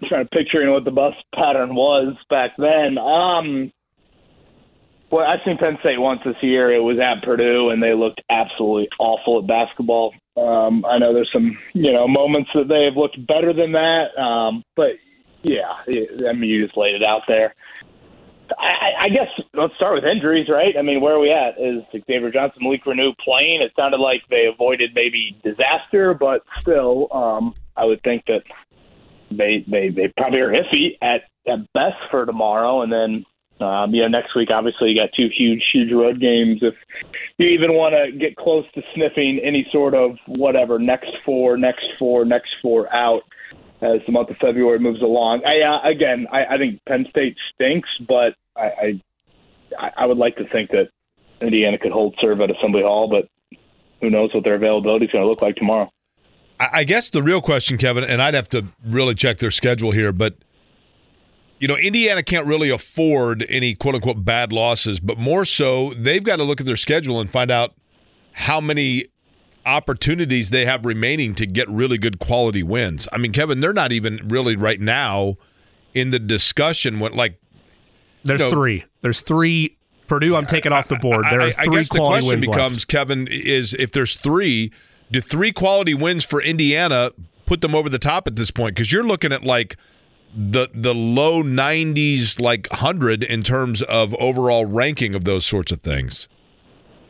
I'm 0.01 0.07
trying 0.07 0.25
to 0.25 0.29
picturing 0.29 0.71
what 0.71 0.85
the 0.85 0.91
bus 0.91 1.15
pattern 1.33 1.73
was 1.73 2.15
back 2.29 2.51
then. 2.59 2.99
Um, 2.99 3.73
well, 5.09 5.25
I've 5.25 5.39
seen 5.45 5.57
Penn 5.57 5.77
State 5.79 5.99
once 5.99 6.21
this 6.23 6.35
year. 6.43 6.71
It 6.71 6.81
was 6.81 6.99
at 6.99 7.23
Purdue, 7.25 7.69
and 7.69 7.81
they 7.81 7.93
looked 7.95 8.21
absolutely 8.29 8.89
awful 8.99 9.39
at 9.39 9.47
basketball. 9.47 10.13
Um, 10.35 10.85
I 10.85 10.99
know 10.99 11.11
there's 11.11 11.31
some 11.33 11.57
you 11.73 11.91
know 11.91 12.07
moments 12.07 12.51
that 12.53 12.67
they 12.67 12.83
have 12.85 12.97
looked 12.97 13.17
better 13.25 13.51
than 13.51 13.71
that, 13.71 14.15
um, 14.21 14.63
but 14.75 14.91
yeah, 15.41 15.71
I 15.87 16.33
mean, 16.33 16.49
you 16.49 16.65
just 16.65 16.77
laid 16.77 16.93
it 16.93 17.03
out 17.03 17.21
there. 17.27 17.55
I, 18.57 19.05
I 19.05 19.09
guess 19.09 19.27
let's 19.53 19.75
start 19.75 19.95
with 19.95 20.05
injuries, 20.05 20.47
right? 20.49 20.75
I 20.77 20.81
mean, 20.81 21.01
where 21.01 21.15
are 21.15 21.19
we 21.19 21.31
at? 21.31 21.59
Is 21.59 21.83
Xavier 21.91 22.31
Johnson, 22.31 22.61
Malik 22.61 22.83
Reneau 22.85 23.13
playing? 23.23 23.61
It 23.61 23.71
sounded 23.75 23.99
like 23.99 24.21
they 24.29 24.45
avoided 24.51 24.91
maybe 24.95 25.37
disaster, 25.43 26.13
but 26.13 26.43
still, 26.61 27.07
um, 27.11 27.53
I 27.75 27.85
would 27.85 28.01
think 28.03 28.23
that 28.27 28.43
they 29.29 29.65
they 29.67 29.89
they 29.89 30.13
probably 30.17 30.39
are 30.39 30.51
iffy 30.51 30.97
at 31.01 31.21
at 31.47 31.71
best 31.73 31.97
for 32.11 32.25
tomorrow, 32.25 32.81
and 32.81 32.91
then 32.91 33.25
um, 33.65 33.93
you 33.93 34.01
know 34.01 34.07
next 34.07 34.35
week 34.35 34.49
obviously 34.51 34.89
you 34.89 34.95
got 34.95 35.09
two 35.15 35.29
huge 35.35 35.63
huge 35.71 35.91
road 35.91 36.19
games. 36.19 36.59
If 36.61 36.75
you 37.37 37.47
even 37.47 37.73
want 37.73 37.95
to 37.95 38.11
get 38.11 38.35
close 38.35 38.65
to 38.75 38.81
sniffing 38.95 39.39
any 39.43 39.67
sort 39.71 39.93
of 39.93 40.11
whatever 40.27 40.79
next 40.79 41.11
four, 41.25 41.57
next 41.57 41.85
four, 41.99 42.25
next 42.25 42.49
four 42.61 42.93
out 42.93 43.23
as 43.81 44.01
the 44.05 44.11
month 44.11 44.29
of 44.29 44.37
February 44.37 44.79
moves 44.79 45.01
along. 45.01 45.43
I 45.45 45.61
uh, 45.61 45.89
again, 45.89 46.27
I, 46.31 46.55
I 46.55 46.57
think 46.57 46.81
Penn 46.87 47.05
State 47.09 47.35
stinks, 47.53 47.89
but 48.07 48.33
I, 48.55 48.99
I 49.79 49.91
I 49.97 50.05
would 50.05 50.17
like 50.17 50.35
to 50.37 50.47
think 50.49 50.71
that 50.71 50.89
Indiana 51.41 51.77
could 51.77 51.91
hold 51.91 52.15
serve 52.19 52.41
at 52.41 52.49
Assembly 52.49 52.81
Hall, 52.81 53.07
but 53.07 53.29
who 54.01 54.09
knows 54.09 54.33
what 54.33 54.43
their 54.43 54.55
availability 54.55 55.05
is 55.05 55.11
going 55.11 55.23
to 55.23 55.29
look 55.29 55.41
like 55.41 55.55
tomorrow. 55.55 55.91
I 56.59 56.85
guess 56.85 57.11
the 57.11 57.21
real 57.21 57.41
question, 57.41 57.77
Kevin, 57.77 58.03
and 58.03 58.19
I'd 58.19 58.33
have 58.33 58.49
to 58.49 58.65
really 58.83 59.13
check 59.13 59.37
their 59.37 59.51
schedule 59.51 59.91
here, 59.91 60.11
but 60.11 60.35
you 61.59 61.67
know, 61.67 61.75
Indiana 61.75 62.23
can't 62.23 62.45
really 62.45 62.69
afford 62.69 63.45
any 63.49 63.75
quote 63.75 63.95
unquote 63.95 64.23
bad 64.23 64.51
losses, 64.51 64.99
but 64.99 65.17
more 65.17 65.45
so, 65.45 65.93
they've 65.93 66.23
got 66.23 66.37
to 66.37 66.43
look 66.43 66.59
at 66.59 66.65
their 66.65 66.77
schedule 66.77 67.19
and 67.19 67.29
find 67.29 67.51
out 67.51 67.73
how 68.33 68.61
many 68.61 69.05
opportunities 69.67 70.49
they 70.49 70.65
have 70.65 70.85
remaining 70.85 71.35
to 71.35 71.45
get 71.45 71.69
really 71.69 71.97
good 71.97 72.19
quality 72.19 72.63
wins. 72.63 73.07
I 73.11 73.17
mean, 73.17 73.33
Kevin, 73.33 73.59
they're 73.59 73.73
not 73.73 73.91
even 73.91 74.27
really 74.27 74.55
right 74.55 74.79
now 74.79 75.35
in 75.93 76.11
the 76.11 76.19
discussion 76.19 76.99
What 76.99 77.13
like 77.13 77.39
There's 78.23 78.39
you 78.39 78.47
know, 78.47 78.51
three. 78.51 78.85
There's 79.01 79.21
three. 79.21 79.77
Purdue, 80.07 80.37
I'm 80.37 80.45
taking 80.45 80.71
off 80.71 80.87
the 80.87 80.95
board. 80.95 81.25
There 81.29 81.41
I, 81.41 81.49
are 81.49 81.53
I 81.57 81.65
three 81.65 81.75
guess 81.75 81.89
the 81.89 81.97
question 81.97 82.29
wins 82.29 82.47
left. 82.47 82.57
becomes, 82.57 82.85
Kevin, 82.85 83.27
is 83.29 83.73
if 83.73 83.91
there's 83.91 84.15
three, 84.15 84.71
do 85.11 85.19
three 85.19 85.51
quality 85.51 85.93
wins 85.93 86.23
for 86.23 86.41
Indiana 86.41 87.11
put 87.45 87.59
them 87.59 87.75
over 87.75 87.89
the 87.89 87.99
top 87.99 88.25
at 88.25 88.37
this 88.37 88.49
point? 88.49 88.75
Because 88.75 88.91
you're 88.91 89.03
looking 89.03 89.33
at 89.33 89.43
like 89.43 89.75
the 90.33 90.69
the 90.73 90.95
low 90.95 91.43
90s, 91.43 92.39
like 92.39 92.69
hundred 92.69 93.23
in 93.23 93.43
terms 93.43 93.81
of 93.81 94.13
overall 94.15 94.65
ranking 94.65 95.13
of 95.13 95.25
those 95.25 95.45
sorts 95.45 95.71
of 95.71 95.81
things. 95.81 96.29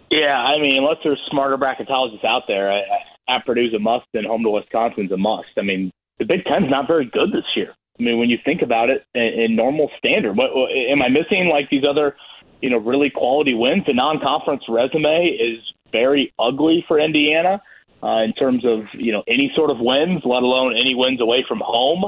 Yeah, 0.09 0.37
I 0.37 0.59
mean, 0.59 0.77
unless 0.77 0.97
there's 1.03 1.19
smarter 1.29 1.57
bracketologists 1.57 2.23
out 2.23 2.43
there, 2.47 2.71
I, 2.71 2.81
at 3.29 3.45
Purdue's 3.45 3.73
a 3.73 3.79
must, 3.79 4.07
and 4.13 4.25
home 4.25 4.43
to 4.43 4.49
Wisconsin's 4.49 5.11
a 5.11 5.17
must. 5.17 5.49
I 5.57 5.61
mean, 5.61 5.91
the 6.19 6.25
Big 6.25 6.45
Ten's 6.45 6.69
not 6.69 6.87
very 6.87 7.05
good 7.05 7.31
this 7.31 7.45
year. 7.55 7.73
I 7.99 8.03
mean, 8.03 8.19
when 8.19 8.29
you 8.29 8.37
think 8.45 8.61
about 8.61 8.89
it 8.89 9.05
in, 9.13 9.21
in 9.21 9.55
normal 9.55 9.89
standard, 9.97 10.37
what, 10.37 10.55
what 10.55 10.69
am 10.71 11.01
I 11.01 11.09
missing? 11.09 11.49
Like 11.51 11.69
these 11.69 11.83
other, 11.87 12.15
you 12.61 12.69
know, 12.69 12.77
really 12.77 13.09
quality 13.09 13.53
wins. 13.53 13.83
The 13.85 13.93
non-conference 13.93 14.63
resume 14.69 15.27
is 15.27 15.59
very 15.91 16.33
ugly 16.39 16.85
for 16.87 16.99
Indiana 16.99 17.61
uh, 18.03 18.23
in 18.23 18.33
terms 18.33 18.63
of 18.65 18.81
you 18.93 19.11
know 19.11 19.23
any 19.27 19.51
sort 19.55 19.71
of 19.71 19.77
wins, 19.79 20.21
let 20.23 20.43
alone 20.43 20.75
any 20.75 20.93
wins 20.95 21.21
away 21.21 21.43
from 21.47 21.61
home. 21.63 22.05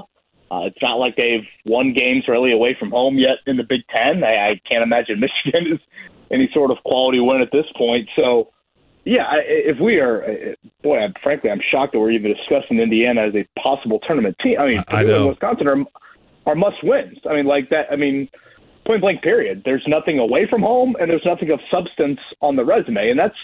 Uh, 0.51 0.65
it's 0.65 0.81
not 0.81 0.95
like 0.95 1.15
they've 1.15 1.45
won 1.65 1.93
games 1.93 2.23
really 2.27 2.51
away 2.51 2.75
from 2.79 2.89
home 2.89 3.17
yet 3.17 3.37
in 3.45 3.57
the 3.57 3.63
Big 3.63 3.81
Ten. 3.89 4.23
I, 4.23 4.51
I 4.51 4.61
can't 4.67 4.83
imagine 4.83 5.19
Michigan 5.45 5.73
is 5.73 5.79
any 6.31 6.49
sort 6.53 6.71
of 6.71 6.77
quality 6.85 7.19
win 7.19 7.41
at 7.41 7.51
this 7.51 7.65
point. 7.77 8.07
So, 8.15 8.49
yeah, 9.05 9.23
I, 9.23 9.37
if 9.45 9.79
we 9.79 9.99
are, 9.99 10.55
boy, 10.83 10.99
I'm, 10.99 11.13
frankly, 11.23 11.49
I'm 11.49 11.61
shocked 11.71 11.93
that 11.93 11.99
we're 11.99 12.11
even 12.11 12.33
discussing 12.33 12.79
Indiana 12.79 13.27
as 13.27 13.35
a 13.35 13.47
possible 13.59 13.99
tournament 13.99 14.35
team. 14.41 14.59
I 14.59 14.67
mean, 14.67 14.83
I 14.87 15.01
Purdue 15.01 15.15
and. 15.15 15.29
Wisconsin 15.29 15.67
are 15.67 15.85
are 16.45 16.55
must 16.55 16.83
wins. 16.83 17.17
I 17.29 17.33
mean, 17.35 17.45
like 17.45 17.69
that. 17.69 17.87
I 17.91 17.95
mean, 17.95 18.29
point 18.85 19.01
blank. 19.01 19.21
Period. 19.21 19.63
There's 19.65 19.83
nothing 19.87 20.19
away 20.19 20.47
from 20.49 20.61
home, 20.61 20.95
and 20.99 21.09
there's 21.09 21.25
nothing 21.25 21.51
of 21.51 21.59
substance 21.71 22.19
on 22.41 22.55
the 22.55 22.65
resume, 22.65 23.09
and 23.09 23.19
that's. 23.19 23.35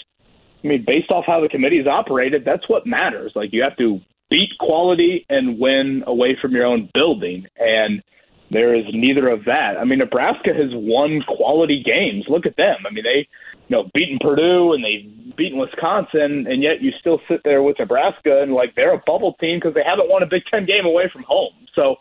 I 0.63 0.67
mean, 0.67 0.83
based 0.85 1.11
off 1.11 1.25
how 1.27 1.41
the 1.41 1.49
committee 1.49 1.77
is 1.77 1.85
operated, 1.85 2.43
that's 2.43 2.67
what 2.67 2.87
matters. 2.87 3.31
Like 3.35 3.53
you 3.53 3.61
have 3.61 3.77
to 3.77 3.99
beat 4.31 4.49
quality 4.59 5.23
and 5.29 5.59
win 5.59 6.03
away 6.07 6.35
from 6.41 6.53
your 6.53 6.65
own 6.65 6.89
building, 6.93 7.45
and 7.57 8.01
there 8.51 8.75
is 8.75 8.85
neither 8.93 9.27
of 9.27 9.45
that. 9.45 9.77
I 9.79 9.85
mean, 9.85 9.99
Nebraska 9.99 10.53
has 10.53 10.69
won 10.71 11.23
quality 11.27 11.81
games. 11.83 12.25
Look 12.27 12.45
at 12.45 12.57
them. 12.57 12.77
I 12.87 12.93
mean, 12.93 13.03
they, 13.03 13.27
you 13.67 13.75
know, 13.75 13.89
beaten 13.93 14.19
Purdue 14.21 14.73
and 14.73 14.83
they've 14.83 15.35
beaten 15.35 15.57
Wisconsin, 15.57 16.45
and 16.47 16.61
yet 16.61 16.81
you 16.81 16.91
still 16.99 17.19
sit 17.27 17.41
there 17.43 17.63
with 17.63 17.79
Nebraska 17.79 18.41
and 18.41 18.53
like 18.53 18.75
they're 18.75 18.93
a 18.93 19.01
bubble 19.05 19.33
team 19.39 19.57
because 19.59 19.73
they 19.73 19.83
haven't 19.83 20.09
won 20.09 20.23
a 20.23 20.27
Big 20.27 20.43
Ten 20.49 20.65
game 20.65 20.85
away 20.85 21.09
from 21.11 21.23
home. 21.23 21.53
So, 21.73 21.95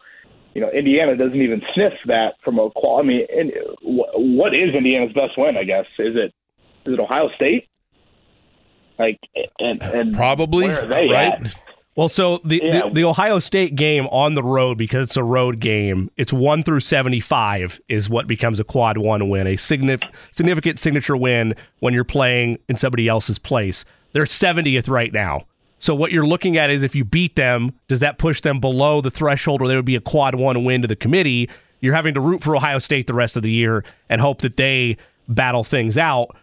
you 0.54 0.60
know, 0.60 0.70
Indiana 0.70 1.16
doesn't 1.16 1.40
even 1.40 1.62
sniff 1.74 1.94
that 2.06 2.34
from 2.44 2.58
a 2.58 2.70
qual. 2.70 3.00
I 3.00 3.02
mean, 3.02 3.26
and 3.34 3.52
what 3.82 4.54
is 4.54 4.74
Indiana's 4.74 5.12
best 5.12 5.38
win? 5.38 5.56
I 5.56 5.64
guess 5.64 5.86
is 5.98 6.14
it 6.14 6.32
is 6.86 6.94
it 6.94 7.00
Ohio 7.00 7.30
State? 7.36 7.68
Like, 8.98 9.18
and, 9.58 9.82
and 9.82 10.14
Probably, 10.14 10.66
where 10.66 10.82
are 10.82 10.86
they 10.86 11.08
right? 11.08 11.32
at? 11.32 11.56
Well, 11.96 12.08
so 12.08 12.40
the, 12.44 12.60
Yeah. 12.62 12.82
the 12.88 12.90
the 12.94 13.04
Ohio 13.04 13.38
State 13.38 13.76
game 13.76 14.06
on 14.08 14.34
the 14.34 14.42
road 14.42 14.76
because 14.78 15.08
it's 15.08 15.16
a 15.16 15.22
road 15.22 15.60
game. 15.60 16.10
It's 16.16 16.32
one 16.32 16.62
through 16.62 16.80
seventy 16.80 17.20
five 17.20 17.80
is 17.88 18.08
what 18.10 18.26
becomes 18.26 18.58
a 18.58 18.64
quad 18.64 18.98
one 18.98 19.28
win, 19.28 19.46
a 19.46 19.56
signif- 19.56 20.08
significant 20.32 20.78
signature 20.80 21.16
win 21.16 21.54
when 21.80 21.94
you're 21.94 22.02
playing 22.04 22.58
in 22.68 22.76
somebody 22.76 23.06
else's 23.06 23.38
place. 23.38 23.84
They're 24.12 24.26
seventieth 24.26 24.88
right 24.88 25.12
now. 25.12 25.46
So 25.78 25.94
what 25.94 26.10
you're 26.12 26.26
looking 26.26 26.56
at 26.56 26.70
is 26.70 26.82
if 26.82 26.94
you 26.94 27.04
beat 27.04 27.36
them, 27.36 27.72
does 27.88 28.00
that 28.00 28.18
push 28.18 28.40
them 28.40 28.58
below 28.58 29.00
the 29.00 29.10
threshold 29.10 29.60
where 29.60 29.68
there 29.68 29.76
would 29.78 29.84
be 29.84 29.96
a 29.96 30.00
quad 30.00 30.34
one 30.34 30.64
win 30.64 30.82
to 30.82 30.88
the 30.88 30.96
committee? 30.96 31.48
You're 31.80 31.94
having 31.94 32.14
to 32.14 32.20
root 32.20 32.42
for 32.42 32.56
Ohio 32.56 32.78
State 32.78 33.06
the 33.06 33.14
rest 33.14 33.36
of 33.36 33.42
the 33.42 33.50
year 33.50 33.84
and 34.08 34.20
hope 34.20 34.40
that 34.40 34.56
they 34.56 34.96
battle 35.28 35.62
things 35.62 35.98
out 35.98 36.34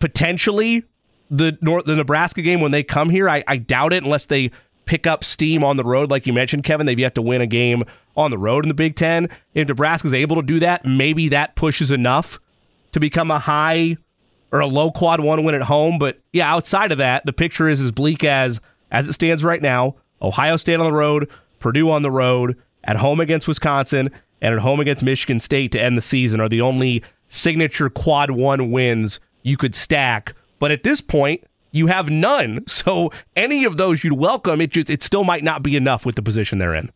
potentially 0.00 0.84
the 1.30 1.56
North 1.60 1.84
the 1.84 1.96
Nebraska 1.96 2.42
game 2.42 2.60
when 2.60 2.70
they 2.72 2.82
come 2.82 3.10
here. 3.10 3.28
I, 3.28 3.42
I 3.46 3.56
doubt 3.56 3.92
it 3.92 4.02
unless 4.04 4.26
they 4.26 4.50
pick 4.88 5.06
up 5.06 5.22
steam 5.22 5.62
on 5.62 5.76
the 5.76 5.84
road, 5.84 6.10
like 6.10 6.26
you 6.26 6.32
mentioned, 6.32 6.64
Kevin. 6.64 6.86
They've 6.86 6.98
yet 6.98 7.14
to 7.14 7.22
win 7.22 7.42
a 7.42 7.46
game 7.46 7.84
on 8.16 8.30
the 8.30 8.38
road 8.38 8.64
in 8.64 8.68
the 8.68 8.74
Big 8.74 8.96
Ten. 8.96 9.28
If 9.54 9.68
Nebraska's 9.68 10.14
able 10.14 10.36
to 10.36 10.42
do 10.42 10.58
that, 10.60 10.84
maybe 10.84 11.28
that 11.28 11.54
pushes 11.54 11.90
enough 11.90 12.40
to 12.92 12.98
become 12.98 13.30
a 13.30 13.38
high 13.38 13.98
or 14.50 14.60
a 14.60 14.66
low 14.66 14.90
quad 14.90 15.20
one 15.20 15.44
win 15.44 15.54
at 15.54 15.62
home. 15.62 15.98
But 15.98 16.18
yeah, 16.32 16.50
outside 16.50 16.90
of 16.90 16.98
that, 16.98 17.26
the 17.26 17.34
picture 17.34 17.68
is 17.68 17.80
as 17.80 17.92
bleak 17.92 18.24
as 18.24 18.60
as 18.90 19.06
it 19.06 19.12
stands 19.12 19.44
right 19.44 19.60
now. 19.60 19.94
Ohio 20.22 20.56
State 20.56 20.80
on 20.80 20.86
the 20.86 20.92
road, 20.92 21.28
Purdue 21.60 21.90
on 21.90 22.02
the 22.02 22.10
road, 22.10 22.56
at 22.84 22.96
home 22.96 23.20
against 23.20 23.46
Wisconsin, 23.46 24.10
and 24.40 24.54
at 24.54 24.60
home 24.60 24.80
against 24.80 25.02
Michigan 25.02 25.38
State 25.38 25.70
to 25.72 25.80
end 25.80 25.98
the 25.98 26.02
season 26.02 26.40
are 26.40 26.48
the 26.48 26.62
only 26.62 27.02
signature 27.28 27.90
quad 27.90 28.30
one 28.30 28.70
wins 28.70 29.20
you 29.42 29.58
could 29.58 29.74
stack. 29.74 30.34
But 30.58 30.70
at 30.70 30.82
this 30.82 31.02
point, 31.02 31.44
you 31.70 31.86
have 31.88 32.10
none. 32.10 32.64
So 32.78 33.10
any 33.34 33.64
of 33.64 33.76
those 33.76 34.04
you'd 34.04 34.12
welcome. 34.12 34.60
It 34.60 34.70
just 34.70 34.88
it 34.88 35.02
still 35.02 35.24
might 35.24 35.42
not 35.42 35.62
be 35.62 35.74
enough 35.74 36.06
with 36.06 36.14
the 36.14 36.22
position 36.22 36.58
they're 36.58 36.74
in. 36.74 36.90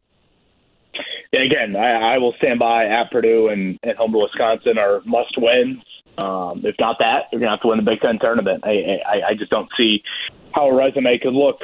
Yeah, 1.32 1.40
again, 1.42 1.74
I, 1.76 2.14
I 2.14 2.18
will 2.18 2.34
stand 2.38 2.58
by 2.58 2.86
at 2.86 3.10
Purdue 3.10 3.48
and, 3.48 3.78
and 3.82 3.96
home 3.96 4.12
to 4.12 4.18
Wisconsin 4.18 4.78
are 4.78 5.00
must 5.04 5.34
wins. 5.36 5.82
Um, 6.18 6.62
if 6.64 6.76
not 6.78 6.96
that, 7.00 7.24
you're 7.32 7.40
gonna 7.40 7.52
have 7.52 7.62
to 7.62 7.68
win 7.68 7.78
the 7.78 7.90
Big 7.90 8.00
Ten 8.00 8.18
tournament. 8.20 8.62
I, 8.64 9.00
I, 9.06 9.30
I 9.30 9.34
just 9.36 9.50
don't 9.50 9.68
see 9.76 10.02
how 10.54 10.68
a 10.68 10.74
resume 10.74 11.18
could 11.18 11.32
look 11.32 11.56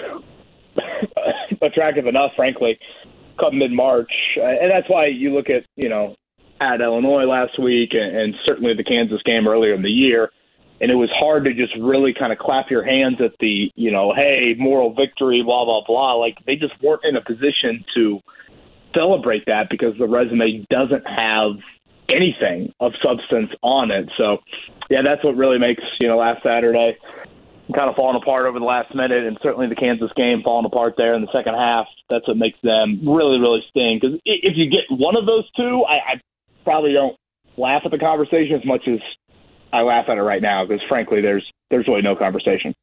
attractive 1.62 2.06
enough, 2.06 2.32
frankly, 2.34 2.78
come 3.38 3.58
mid 3.58 3.72
March, 3.72 4.10
uh, 4.38 4.44
and 4.44 4.70
that's 4.70 4.88
why 4.88 5.06
you 5.06 5.34
look 5.34 5.50
at 5.50 5.64
you 5.76 5.88
know 5.88 6.16
at 6.60 6.80
Illinois 6.80 7.24
last 7.24 7.60
week 7.60 7.90
and, 7.92 8.16
and 8.16 8.34
certainly 8.44 8.74
the 8.74 8.84
Kansas 8.84 9.22
game 9.24 9.46
earlier 9.46 9.74
in 9.74 9.82
the 9.82 9.90
year. 9.90 10.30
And 10.80 10.90
it 10.90 10.94
was 10.94 11.10
hard 11.12 11.44
to 11.44 11.54
just 11.54 11.72
really 11.80 12.14
kind 12.16 12.32
of 12.32 12.38
clap 12.38 12.70
your 12.70 12.84
hands 12.84 13.16
at 13.20 13.32
the, 13.40 13.70
you 13.74 13.90
know, 13.90 14.14
hey, 14.14 14.54
moral 14.58 14.94
victory, 14.94 15.42
blah, 15.44 15.64
blah, 15.64 15.82
blah. 15.86 16.14
Like 16.14 16.36
they 16.46 16.54
just 16.54 16.74
weren't 16.82 17.02
in 17.04 17.16
a 17.16 17.24
position 17.24 17.84
to 17.96 18.20
celebrate 18.94 19.44
that 19.46 19.66
because 19.70 19.94
the 19.98 20.06
resume 20.06 20.64
doesn't 20.70 21.04
have 21.06 21.58
anything 22.08 22.72
of 22.80 22.92
substance 23.02 23.50
on 23.62 23.90
it. 23.90 24.08
So, 24.16 24.38
yeah, 24.88 25.02
that's 25.02 25.24
what 25.24 25.36
really 25.36 25.58
makes 25.58 25.82
you 26.00 26.08
know 26.08 26.16
last 26.16 26.42
Saturday 26.42 26.96
kind 27.74 27.90
of 27.90 27.96
falling 27.96 28.20
apart 28.20 28.46
over 28.46 28.58
the 28.58 28.64
last 28.64 28.94
minute, 28.94 29.24
and 29.26 29.38
certainly 29.42 29.68
the 29.68 29.74
Kansas 29.74 30.10
game 30.16 30.40
falling 30.42 30.64
apart 30.64 30.94
there 30.96 31.14
in 31.14 31.20
the 31.20 31.32
second 31.32 31.54
half. 31.54 31.86
That's 32.08 32.26
what 32.26 32.36
makes 32.36 32.58
them 32.62 33.00
really, 33.04 33.38
really 33.38 33.60
sting. 33.68 33.98
Because 34.00 34.18
if 34.24 34.56
you 34.56 34.70
get 34.70 34.88
one 34.90 35.16
of 35.16 35.26
those 35.26 35.44
two, 35.52 35.84
I, 35.86 36.16
I 36.16 36.20
probably 36.64 36.92
don't 36.92 37.16
laugh 37.56 37.82
at 37.84 37.90
the 37.90 37.98
conversation 37.98 38.56
as 38.56 38.64
much 38.64 38.88
as 38.88 39.00
I 39.72 39.82
laugh 39.82 40.06
at 40.08 40.18
it 40.18 40.22
right 40.22 40.42
now. 40.42 40.66
Because 40.66 40.82
frankly, 40.88 41.20
there's 41.20 41.50
there's 41.70 41.86
really 41.86 42.02
no 42.02 42.16
conversation. 42.16 42.74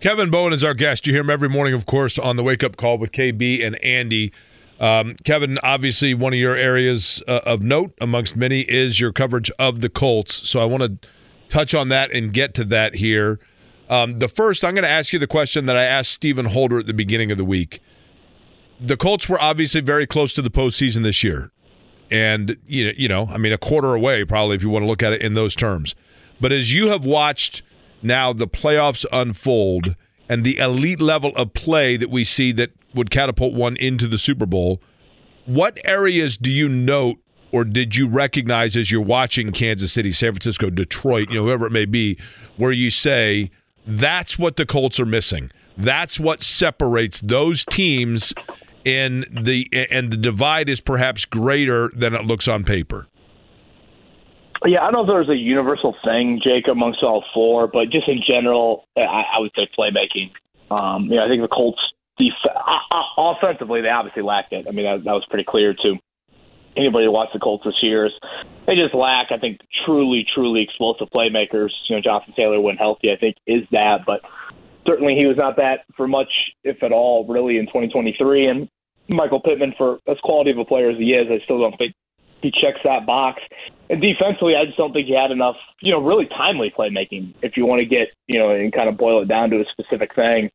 Kevin 0.00 0.30
Bowen 0.30 0.52
is 0.52 0.62
our 0.62 0.74
guest. 0.74 1.06
You 1.06 1.12
hear 1.12 1.22
him 1.22 1.30
every 1.30 1.48
morning, 1.48 1.74
of 1.74 1.84
course, 1.84 2.18
on 2.18 2.36
the 2.36 2.44
Wake 2.44 2.62
Up 2.62 2.76
Call 2.76 2.98
with 2.98 3.10
KB 3.10 3.64
and 3.66 3.82
Andy. 3.82 4.32
Um, 4.78 5.16
Kevin, 5.24 5.58
obviously, 5.64 6.14
one 6.14 6.32
of 6.32 6.38
your 6.38 6.56
areas 6.56 7.20
uh, 7.26 7.40
of 7.44 7.62
note 7.62 7.92
amongst 8.00 8.36
many 8.36 8.60
is 8.60 9.00
your 9.00 9.12
coverage 9.12 9.50
of 9.58 9.80
the 9.80 9.88
Colts. 9.88 10.48
So 10.48 10.60
I 10.60 10.66
want 10.66 10.84
to 10.84 11.08
touch 11.48 11.74
on 11.74 11.88
that 11.88 12.12
and 12.12 12.32
get 12.32 12.54
to 12.54 12.64
that 12.64 12.96
here. 12.96 13.40
Um, 13.88 14.18
the 14.20 14.28
first, 14.28 14.64
I'm 14.64 14.74
going 14.74 14.84
to 14.84 14.90
ask 14.90 15.12
you 15.12 15.18
the 15.18 15.26
question 15.26 15.66
that 15.66 15.76
I 15.76 15.84
asked 15.84 16.12
Stephen 16.12 16.46
Holder 16.46 16.78
at 16.78 16.86
the 16.86 16.94
beginning 16.94 17.32
of 17.32 17.38
the 17.38 17.44
week. 17.44 17.80
The 18.80 18.96
Colts 18.96 19.28
were 19.28 19.40
obviously 19.40 19.80
very 19.80 20.06
close 20.06 20.32
to 20.34 20.42
the 20.42 20.50
postseason 20.50 21.02
this 21.02 21.24
year, 21.24 21.50
and 22.12 22.56
you 22.68 22.86
know, 22.86 22.92
you 22.96 23.08
know, 23.08 23.26
I 23.32 23.38
mean, 23.38 23.52
a 23.52 23.58
quarter 23.58 23.94
away 23.94 24.24
probably 24.24 24.54
if 24.54 24.62
you 24.62 24.70
want 24.70 24.84
to 24.84 24.86
look 24.86 25.02
at 25.02 25.12
it 25.12 25.22
in 25.22 25.34
those 25.34 25.56
terms. 25.56 25.96
But 26.40 26.52
as 26.52 26.72
you 26.72 26.88
have 26.88 27.04
watched 27.04 27.62
now 28.02 28.32
the 28.32 28.48
playoffs 28.48 29.04
unfold 29.12 29.96
and 30.28 30.44
the 30.44 30.58
elite 30.58 31.00
level 31.00 31.32
of 31.36 31.54
play 31.54 31.96
that 31.96 32.10
we 32.10 32.24
see 32.24 32.52
that 32.52 32.70
would 32.94 33.10
catapult 33.10 33.54
one 33.54 33.76
into 33.76 34.06
the 34.06 34.18
Super 34.18 34.46
Bowl, 34.46 34.80
what 35.46 35.78
areas 35.84 36.36
do 36.36 36.50
you 36.50 36.68
note 36.68 37.18
or 37.50 37.64
did 37.64 37.96
you 37.96 38.06
recognize 38.06 38.76
as 38.76 38.90
you're 38.90 39.00
watching 39.00 39.52
Kansas 39.52 39.92
City, 39.92 40.12
San 40.12 40.32
Francisco, 40.32 40.70
Detroit, 40.70 41.30
you 41.30 41.36
know, 41.36 41.44
whoever 41.44 41.66
it 41.66 41.72
may 41.72 41.86
be, 41.86 42.18
where 42.56 42.72
you 42.72 42.90
say 42.90 43.50
that's 43.86 44.38
what 44.38 44.56
the 44.56 44.66
Colts 44.66 45.00
are 45.00 45.06
missing? 45.06 45.50
That's 45.76 46.20
what 46.20 46.42
separates 46.42 47.20
those 47.20 47.64
teams 47.64 48.34
in 48.84 49.24
the 49.30 49.68
and 49.90 50.10
the 50.10 50.16
divide 50.16 50.68
is 50.68 50.80
perhaps 50.80 51.24
greater 51.24 51.88
than 51.94 52.14
it 52.14 52.24
looks 52.24 52.48
on 52.48 52.64
paper. 52.64 53.06
Yeah, 54.64 54.80
I 54.80 54.90
don't 54.90 54.92
know 54.94 55.00
if 55.02 55.26
there's 55.26 55.28
a 55.28 55.40
universal 55.40 55.94
thing, 56.04 56.40
Jake, 56.42 56.66
amongst 56.68 57.02
all 57.02 57.24
four, 57.32 57.68
but 57.68 57.90
just 57.90 58.08
in 58.08 58.20
general, 58.26 58.84
I, 58.96 59.36
I 59.36 59.38
would 59.38 59.52
say 59.54 59.68
playmaking. 59.78 60.32
Um, 60.74 61.04
you 61.04 61.16
know, 61.16 61.24
I 61.24 61.28
think 61.28 61.42
the 61.42 61.48
Colts 61.48 61.80
def- 62.18 62.52
offensively, 63.16 63.80
they 63.80 63.88
obviously 63.88 64.22
lacked 64.22 64.52
it. 64.52 64.66
I 64.68 64.72
mean, 64.72 64.84
that, 64.84 65.04
that 65.04 65.12
was 65.12 65.24
pretty 65.30 65.44
clear 65.48 65.74
to 65.74 65.94
anybody 66.76 67.06
who 67.06 67.12
watched 67.12 67.32
the 67.32 67.38
Colts 67.38 67.64
this 67.64 67.82
year. 67.82 68.10
They 68.66 68.74
just 68.74 68.94
lack, 68.94 69.28
I 69.30 69.38
think, 69.38 69.60
truly, 69.86 70.26
truly 70.34 70.62
explosive 70.62 71.08
playmakers. 71.14 71.70
You 71.88 71.96
know, 71.96 72.02
Jonathan 72.02 72.34
Taylor, 72.36 72.60
when 72.60 72.76
healthy, 72.76 73.10
I 73.12 73.16
think 73.16 73.36
is 73.46 73.62
that, 73.70 74.00
but 74.06 74.20
certainly 74.86 75.14
he 75.14 75.26
was 75.26 75.36
not 75.36 75.56
that 75.56 75.80
for 75.96 76.08
much, 76.08 76.30
if 76.64 76.82
at 76.82 76.92
all, 76.92 77.26
really 77.26 77.58
in 77.58 77.66
2023. 77.66 78.46
And 78.46 78.68
Michael 79.08 79.40
Pittman, 79.40 79.74
for 79.78 79.98
as 80.08 80.18
quality 80.22 80.50
of 80.50 80.58
a 80.58 80.64
player 80.64 80.90
as 80.90 80.98
he 80.98 81.12
is, 81.12 81.28
I 81.30 81.42
still 81.44 81.60
don't 81.60 81.76
think 81.78 81.94
he 82.42 82.50
checks 82.50 82.80
that 82.84 83.06
box. 83.06 83.42
And 83.90 84.02
defensively, 84.02 84.54
I 84.54 84.66
just 84.66 84.76
don't 84.76 84.92
think 84.92 85.06
he 85.06 85.14
had 85.14 85.30
enough, 85.30 85.56
you 85.80 85.92
know, 85.92 86.02
really 86.02 86.26
timely 86.26 86.72
playmaking. 86.76 87.34
If 87.42 87.56
you 87.56 87.64
want 87.64 87.80
to 87.80 87.86
get, 87.86 88.08
you 88.26 88.38
know, 88.38 88.50
and 88.50 88.72
kind 88.72 88.88
of 88.88 88.96
boil 88.96 89.22
it 89.22 89.28
down 89.28 89.50
to 89.50 89.56
a 89.56 89.64
specific 89.72 90.14
thing, 90.14 90.50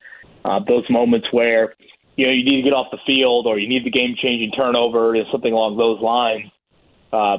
uh, 0.46 0.60
those 0.68 0.86
moments 0.90 1.28
where, 1.32 1.74
you 2.16 2.28
know, 2.28 2.32
you 2.32 2.46
need 2.46 2.56
to 2.56 2.62
get 2.62 2.74
off 2.74 2.88
the 2.92 3.00
field 3.08 3.48
or 3.48 3.58
you 3.58 3.68
need 3.68 3.86
the 3.86 3.90
game-changing 3.90 4.52
turnover 4.52 5.18
or 5.18 5.24
something 5.32 5.52
along 5.52 5.78
those 5.78 6.00
lines. 6.00 6.52
Uh, 7.12 7.38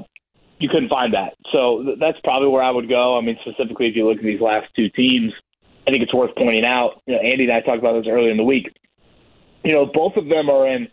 you 0.59 0.69
couldn't 0.69 0.89
find 0.89 1.15
that. 1.15 1.35
So 1.53 1.83
th- 1.85 1.99
that's 2.01 2.19
probably 2.25 2.49
where 2.49 2.63
I 2.63 2.71
would 2.71 2.89
go. 2.89 3.17
I 3.17 3.21
mean, 3.21 3.39
specifically 3.43 3.87
if 3.87 3.95
you 3.95 4.09
look 4.09 4.19
at 4.19 4.25
these 4.25 4.41
last 4.41 4.67
two 4.75 4.89
teams, 4.91 5.33
I 5.87 5.91
think 5.91 6.03
it's 6.03 6.15
worth 6.15 6.35
pointing 6.37 6.65
out. 6.65 7.03
You 7.07 7.15
know, 7.15 7.21
Andy 7.21 7.45
and 7.45 7.53
I 7.53 7.61
talked 7.61 7.79
about 7.79 7.93
this 8.01 8.11
earlier 8.11 8.31
in 8.31 8.37
the 8.37 8.45
week. 8.45 8.67
You 9.63 9.73
know, 9.73 9.87
both 9.87 10.17
of 10.17 10.29
them 10.29 10.51
are 10.51 10.67
in 10.67 10.89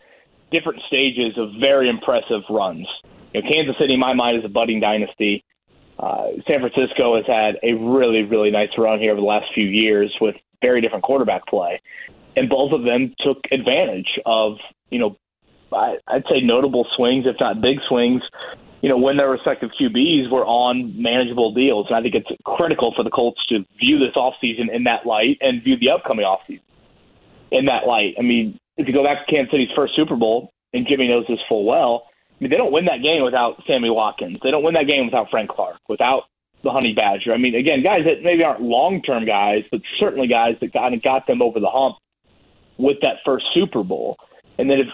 different 0.52 0.80
stages 0.86 1.36
of 1.38 1.48
very 1.58 1.88
impressive 1.88 2.42
runs. 2.50 2.86
You 3.32 3.42
know, 3.42 3.48
Kansas 3.48 3.76
City, 3.78 3.94
in 3.94 4.00
my 4.00 4.14
mind, 4.14 4.38
is 4.38 4.44
a 4.44 4.48
budding 4.48 4.80
dynasty. 4.80 5.44
Uh, 5.98 6.28
San 6.48 6.60
Francisco 6.60 7.16
has 7.16 7.26
had 7.26 7.56
a 7.62 7.74
really, 7.76 8.22
really 8.22 8.50
nice 8.50 8.70
run 8.76 8.98
here 8.98 9.12
over 9.12 9.20
the 9.20 9.26
last 9.26 9.46
few 9.54 9.66
years 9.66 10.12
with 10.20 10.34
very 10.60 10.80
different 10.80 11.04
quarterback 11.04 11.46
play, 11.46 11.80
and 12.36 12.48
both 12.48 12.72
of 12.72 12.84
them 12.84 13.14
took 13.24 13.38
advantage 13.50 14.18
of 14.26 14.56
you 14.92 14.98
know, 14.98 15.16
I, 15.72 15.96
I'd 16.06 16.24
say 16.30 16.40
notable 16.42 16.86
swings, 16.94 17.24
if 17.26 17.36
not 17.40 17.60
big 17.60 17.78
swings. 17.88 18.22
You 18.82 18.88
know, 18.88 18.98
when 18.98 19.16
their 19.16 19.30
respective 19.30 19.70
QBs 19.80 20.30
were 20.30 20.44
on 20.44 21.00
manageable 21.00 21.54
deals, 21.54 21.86
and 21.88 21.96
I 21.96 22.02
think 22.02 22.14
it's 22.14 22.28
critical 22.44 22.92
for 22.94 23.02
the 23.02 23.10
Colts 23.10 23.40
to 23.48 23.64
view 23.78 23.98
this 23.98 24.14
offseason 24.14 24.74
in 24.74 24.84
that 24.84 25.06
light 25.06 25.38
and 25.40 25.62
view 25.62 25.76
the 25.78 25.90
upcoming 25.90 26.26
offseason 26.26 26.60
in 27.50 27.64
that 27.66 27.86
light. 27.86 28.14
I 28.18 28.22
mean, 28.22 28.58
if 28.76 28.86
you 28.86 28.92
go 28.92 29.04
back 29.04 29.26
to 29.26 29.32
Kansas 29.32 29.52
City's 29.52 29.70
first 29.74 29.96
Super 29.96 30.16
Bowl, 30.16 30.52
and 30.74 30.86
Jimmy 30.86 31.08
knows 31.08 31.24
this 31.28 31.38
full 31.48 31.64
well, 31.64 32.08
mean, 32.42 32.50
they 32.50 32.56
don't 32.56 32.72
win 32.72 32.86
that 32.86 33.02
game 33.02 33.22
without 33.22 33.62
Sammy 33.66 33.90
Watkins. 33.90 34.38
They 34.42 34.50
don't 34.50 34.64
win 34.64 34.74
that 34.74 34.86
game 34.86 35.04
without 35.04 35.30
Frank 35.30 35.50
Clark, 35.50 35.78
without 35.88 36.24
the 36.64 36.70
Honey 36.70 36.92
Badger. 36.94 37.32
I 37.32 37.38
mean, 37.38 37.54
again, 37.54 37.82
guys 37.82 38.00
that 38.04 38.22
maybe 38.22 38.42
aren't 38.42 38.62
long 38.62 39.00
term 39.02 39.24
guys, 39.24 39.62
but 39.70 39.80
certainly 39.98 40.26
guys 40.26 40.56
that 40.60 40.72
kind 40.72 40.94
of 40.94 41.02
got 41.02 41.26
them 41.26 41.40
over 41.40 41.60
the 41.60 41.70
hump 41.70 41.96
with 42.78 42.98
that 43.02 43.16
first 43.24 43.44
Super 43.54 43.82
Bowl. 43.82 44.16
And 44.58 44.68
then 44.68 44.78
if 44.78 44.86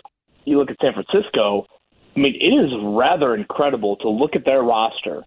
you 0.44 0.58
look 0.58 0.70
at 0.70 0.76
San 0.80 0.92
Francisco, 0.92 1.66
I 2.16 2.20
mean, 2.20 2.34
it 2.40 2.52
is 2.52 2.70
rather 2.82 3.34
incredible 3.34 3.96
to 3.96 4.08
look 4.08 4.34
at 4.34 4.44
their 4.44 4.62
roster 4.62 5.24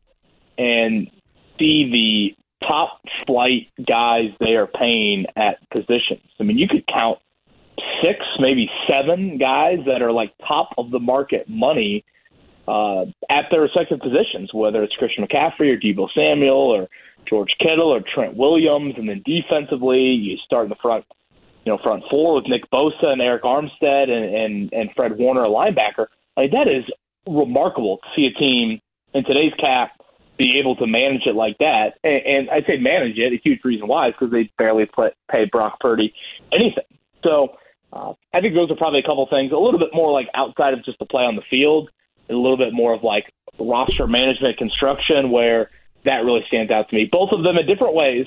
and 0.58 1.08
see 1.58 1.90
the 1.92 2.68
top 2.68 3.02
flight 3.26 3.68
guys 3.88 4.30
they 4.40 4.54
are 4.56 4.68
paying 4.68 5.26
at 5.36 5.58
positions. 5.72 6.28
I 6.40 6.44
mean, 6.44 6.58
you 6.58 6.68
could 6.68 6.86
count 6.88 7.20
six, 8.04 8.20
maybe 8.40 8.70
seven 8.88 9.38
guys 9.38 9.78
that 9.88 10.02
are 10.02 10.12
like 10.12 10.34
top 10.48 10.70
of 10.78 10.92
the 10.92 11.00
market 11.00 11.48
money 11.48 12.04
uh, 12.72 13.06
at 13.30 13.46
their 13.52 13.62
respective 13.62 14.00
positions, 14.00 14.50
whether 14.54 14.82
it's 14.82 14.96
Christian 14.96 15.26
McCaffrey 15.26 15.74
or 15.74 15.78
Deebo 15.78 16.08
Samuel 16.16 16.72
or 16.72 16.88
George 17.30 17.54
Kittle 17.60 17.94
or 17.94 18.02
Trent 18.02 18.38
Williams, 18.38 18.96
and 18.98 19.10
then 19.10 19.22
defensively 19.26 20.00
you 20.00 20.38
start 20.38 20.66
in 20.66 20.70
the 20.70 20.78
front, 20.82 21.06
you 21.66 21.72
know, 21.72 21.80
front 21.84 22.04
four 22.10 22.36
with 22.36 22.46
Nick 22.48 22.70
Bosa 22.72 23.08
and 23.08 23.20
Arik 23.20 23.42
Armstead 23.42 24.10
and 24.10 24.34
and, 24.34 24.74
and 24.74 24.90
Fred 24.96 25.18
Warner, 25.18 25.44
a 25.44 25.50
linebacker. 25.50 26.08
Like 26.38 26.52
that 26.52 26.70
is 26.70 26.86
remarkable 27.28 27.98
to 27.98 28.08
see 28.16 28.26
a 28.26 28.40
team 28.40 28.80
in 29.14 29.26
today's 29.26 29.54
cap 29.60 29.92
be 30.38 30.58
able 30.58 30.78
to 30.78 30.88
manage 30.88 31.24
it 31.26 31.36
like 31.36 31.58
that. 31.58 31.96
And, 32.06 32.22
and 32.26 32.50
I 32.50 32.62
say 32.66 32.78
manage 32.78 33.18
it. 33.18 33.34
A 33.34 33.42
huge 33.44 33.60
reason 33.66 33.88
why 33.88 34.08
is 34.08 34.14
because 34.18 34.32
they 34.32 34.50
barely 34.58 34.86
play, 34.86 35.12
pay 35.30 35.44
Brock 35.46 35.80
Purdy 35.82 36.14
anything. 36.54 36.88
So 37.24 37.58
uh, 37.92 38.14
I 38.34 38.40
think 38.40 38.56
those 38.56 38.72
are 38.72 38.78
probably 38.78 39.00
a 39.00 39.04
couple 39.04 39.28
things. 39.30 39.52
A 39.52 39.58
little 39.58 39.80
bit 39.80 39.94
more 39.94 40.12
like 40.14 40.28
outside 40.34 40.74
of 40.74 40.86
just 40.86 41.00
the 41.00 41.06
play 41.06 41.24
on 41.24 41.36
the 41.36 41.44
field, 41.50 41.90
a 42.32 42.38
little 42.38 42.58
bit 42.58 42.74
more 42.74 42.94
of 42.94 43.04
like 43.04 43.32
roster 43.60 44.08
management 44.08 44.58
construction, 44.58 45.32
where 45.32 45.70
that 46.06 46.24
really 46.26 46.44
stands 46.48 46.72
out 46.72 46.90
to 46.90 46.96
me. 46.96 47.08
Both 47.12 47.32
of 47.32 47.44
them 47.44 47.58
in 47.58 47.66
different 47.66 47.94
ways 47.94 48.26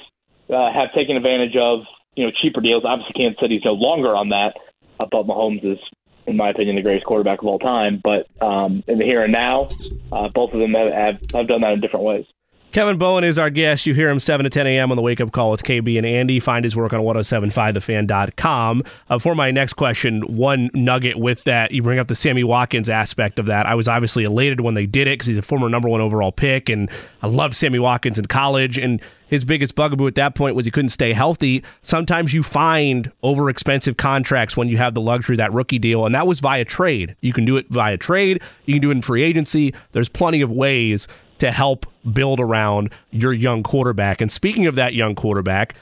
uh, 0.50 0.72
have 0.72 0.92
taken 0.94 1.16
advantage 1.16 1.56
of 1.56 1.80
you 2.14 2.24
know 2.24 2.32
cheaper 2.42 2.60
deals. 2.60 2.84
Obviously, 2.84 3.14
Kansas 3.14 3.40
City's 3.40 3.62
no 3.64 3.72
longer 3.72 4.14
on 4.14 4.28
that, 4.30 4.54
uh, 5.00 5.06
but 5.10 5.26
Mahomes 5.26 5.64
is, 5.64 5.78
in 6.26 6.36
my 6.36 6.50
opinion, 6.50 6.76
the 6.76 6.82
greatest 6.82 7.06
quarterback 7.06 7.40
of 7.40 7.46
all 7.46 7.58
time. 7.58 8.00
But 8.02 8.26
um, 8.44 8.84
in 8.86 8.98
the 8.98 9.04
here 9.04 9.22
and 9.22 9.32
now, 9.32 9.68
uh, 10.12 10.28
both 10.28 10.52
of 10.52 10.60
them 10.60 10.74
have, 10.74 10.92
have, 10.92 11.14
have 11.34 11.48
done 11.48 11.62
that 11.62 11.72
in 11.72 11.80
different 11.80 12.04
ways. 12.04 12.26
Kevin 12.74 12.98
Bowen 12.98 13.22
is 13.22 13.38
our 13.38 13.50
guest. 13.50 13.86
You 13.86 13.94
hear 13.94 14.10
him 14.10 14.18
7 14.18 14.42
to 14.42 14.50
10 14.50 14.66
a.m. 14.66 14.90
on 14.90 14.96
the 14.96 15.02
Wake 15.02 15.20
Up 15.20 15.30
Call 15.30 15.52
with 15.52 15.62
KB 15.62 15.96
and 15.96 16.04
Andy. 16.04 16.40
Find 16.40 16.64
his 16.64 16.74
work 16.74 16.92
on 16.92 17.02
1075thefan.com. 17.02 18.82
Uh, 19.08 19.18
for 19.20 19.36
my 19.36 19.52
next 19.52 19.74
question, 19.74 20.22
one 20.22 20.70
nugget 20.74 21.16
with 21.16 21.44
that, 21.44 21.70
you 21.70 21.84
bring 21.84 22.00
up 22.00 22.08
the 22.08 22.16
Sammy 22.16 22.42
Watkins 22.42 22.90
aspect 22.90 23.38
of 23.38 23.46
that. 23.46 23.66
I 23.66 23.76
was 23.76 23.86
obviously 23.86 24.24
elated 24.24 24.60
when 24.60 24.74
they 24.74 24.86
did 24.86 25.06
it 25.06 25.12
because 25.12 25.28
he's 25.28 25.38
a 25.38 25.42
former 25.42 25.68
number 25.68 25.88
one 25.88 26.00
overall 26.00 26.32
pick, 26.32 26.68
and 26.68 26.90
I 27.22 27.28
loved 27.28 27.54
Sammy 27.54 27.78
Watkins 27.78 28.18
in 28.18 28.26
college. 28.26 28.76
And 28.76 29.00
his 29.28 29.44
biggest 29.44 29.76
bugaboo 29.76 30.08
at 30.08 30.16
that 30.16 30.34
point 30.34 30.56
was 30.56 30.64
he 30.64 30.72
couldn't 30.72 30.88
stay 30.88 31.12
healthy. 31.12 31.62
Sometimes 31.82 32.34
you 32.34 32.42
find 32.42 33.12
over 33.22 33.50
expensive 33.50 33.98
contracts 33.98 34.56
when 34.56 34.66
you 34.66 34.78
have 34.78 34.94
the 34.94 35.00
luxury 35.00 35.36
that 35.36 35.52
rookie 35.52 35.78
deal, 35.78 36.06
and 36.06 36.14
that 36.16 36.26
was 36.26 36.40
via 36.40 36.64
trade. 36.64 37.14
You 37.20 37.32
can 37.32 37.44
do 37.44 37.56
it 37.56 37.66
via 37.68 37.98
trade, 37.98 38.42
you 38.64 38.74
can 38.74 38.82
do 38.82 38.90
it 38.90 38.96
in 38.96 39.02
free 39.02 39.22
agency. 39.22 39.72
There's 39.92 40.08
plenty 40.08 40.40
of 40.40 40.50
ways 40.50 41.06
to 41.38 41.50
help 41.50 41.86
build 42.12 42.40
around 42.40 42.90
your 43.10 43.32
young 43.32 43.62
quarterback. 43.62 44.20
And 44.20 44.30
speaking 44.30 44.66
of 44.66 44.74
that 44.76 44.94
young 44.94 45.14
quarterback, 45.14 45.74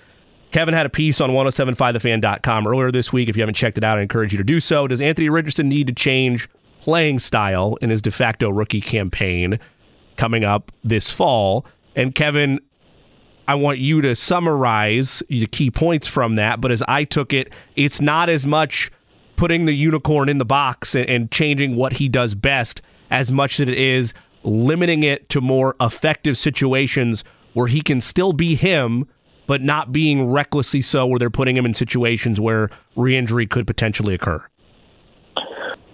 Kevin 0.52 0.74
had 0.74 0.86
a 0.86 0.90
piece 0.90 1.20
on 1.20 1.30
1075thefan.com 1.30 2.66
earlier 2.66 2.92
this 2.92 3.12
week. 3.12 3.28
If 3.28 3.36
you 3.36 3.42
haven't 3.42 3.54
checked 3.54 3.78
it 3.78 3.84
out, 3.84 3.98
I 3.98 4.02
encourage 4.02 4.32
you 4.32 4.38
to 4.38 4.44
do 4.44 4.60
so. 4.60 4.86
Does 4.86 5.00
Anthony 5.00 5.28
Richardson 5.28 5.68
need 5.68 5.86
to 5.86 5.94
change 5.94 6.48
playing 6.82 7.20
style 7.20 7.78
in 7.80 7.90
his 7.90 8.02
de 8.02 8.10
facto 8.10 8.50
rookie 8.50 8.80
campaign 8.80 9.58
coming 10.16 10.44
up 10.44 10.70
this 10.84 11.10
fall? 11.10 11.64
And 11.96 12.14
Kevin, 12.14 12.60
I 13.48 13.54
want 13.54 13.78
you 13.78 14.02
to 14.02 14.14
summarize 14.14 15.22
the 15.28 15.46
key 15.46 15.70
points 15.70 16.06
from 16.06 16.36
that. 16.36 16.60
But 16.60 16.70
as 16.70 16.82
I 16.86 17.04
took 17.04 17.32
it, 17.32 17.50
it's 17.76 18.00
not 18.00 18.28
as 18.28 18.46
much 18.46 18.90
putting 19.36 19.64
the 19.64 19.72
unicorn 19.72 20.28
in 20.28 20.38
the 20.38 20.44
box 20.44 20.94
and, 20.94 21.08
and 21.08 21.30
changing 21.30 21.76
what 21.76 21.94
he 21.94 22.08
does 22.08 22.34
best 22.34 22.82
as 23.10 23.30
much 23.30 23.58
as 23.58 23.68
it 23.68 23.74
is 23.74 24.14
limiting 24.44 25.02
it 25.02 25.28
to 25.30 25.40
more 25.40 25.76
effective 25.80 26.36
situations 26.36 27.24
where 27.54 27.66
he 27.66 27.82
can 27.82 28.00
still 28.00 28.32
be 28.32 28.54
him, 28.54 29.06
but 29.46 29.60
not 29.60 29.92
being 29.92 30.30
recklessly 30.30 30.82
so, 30.82 31.06
where 31.06 31.18
they're 31.18 31.30
putting 31.30 31.56
him 31.56 31.66
in 31.66 31.74
situations 31.74 32.40
where 32.40 32.70
re-injury 32.96 33.46
could 33.46 33.66
potentially 33.66 34.14
occur. 34.14 34.44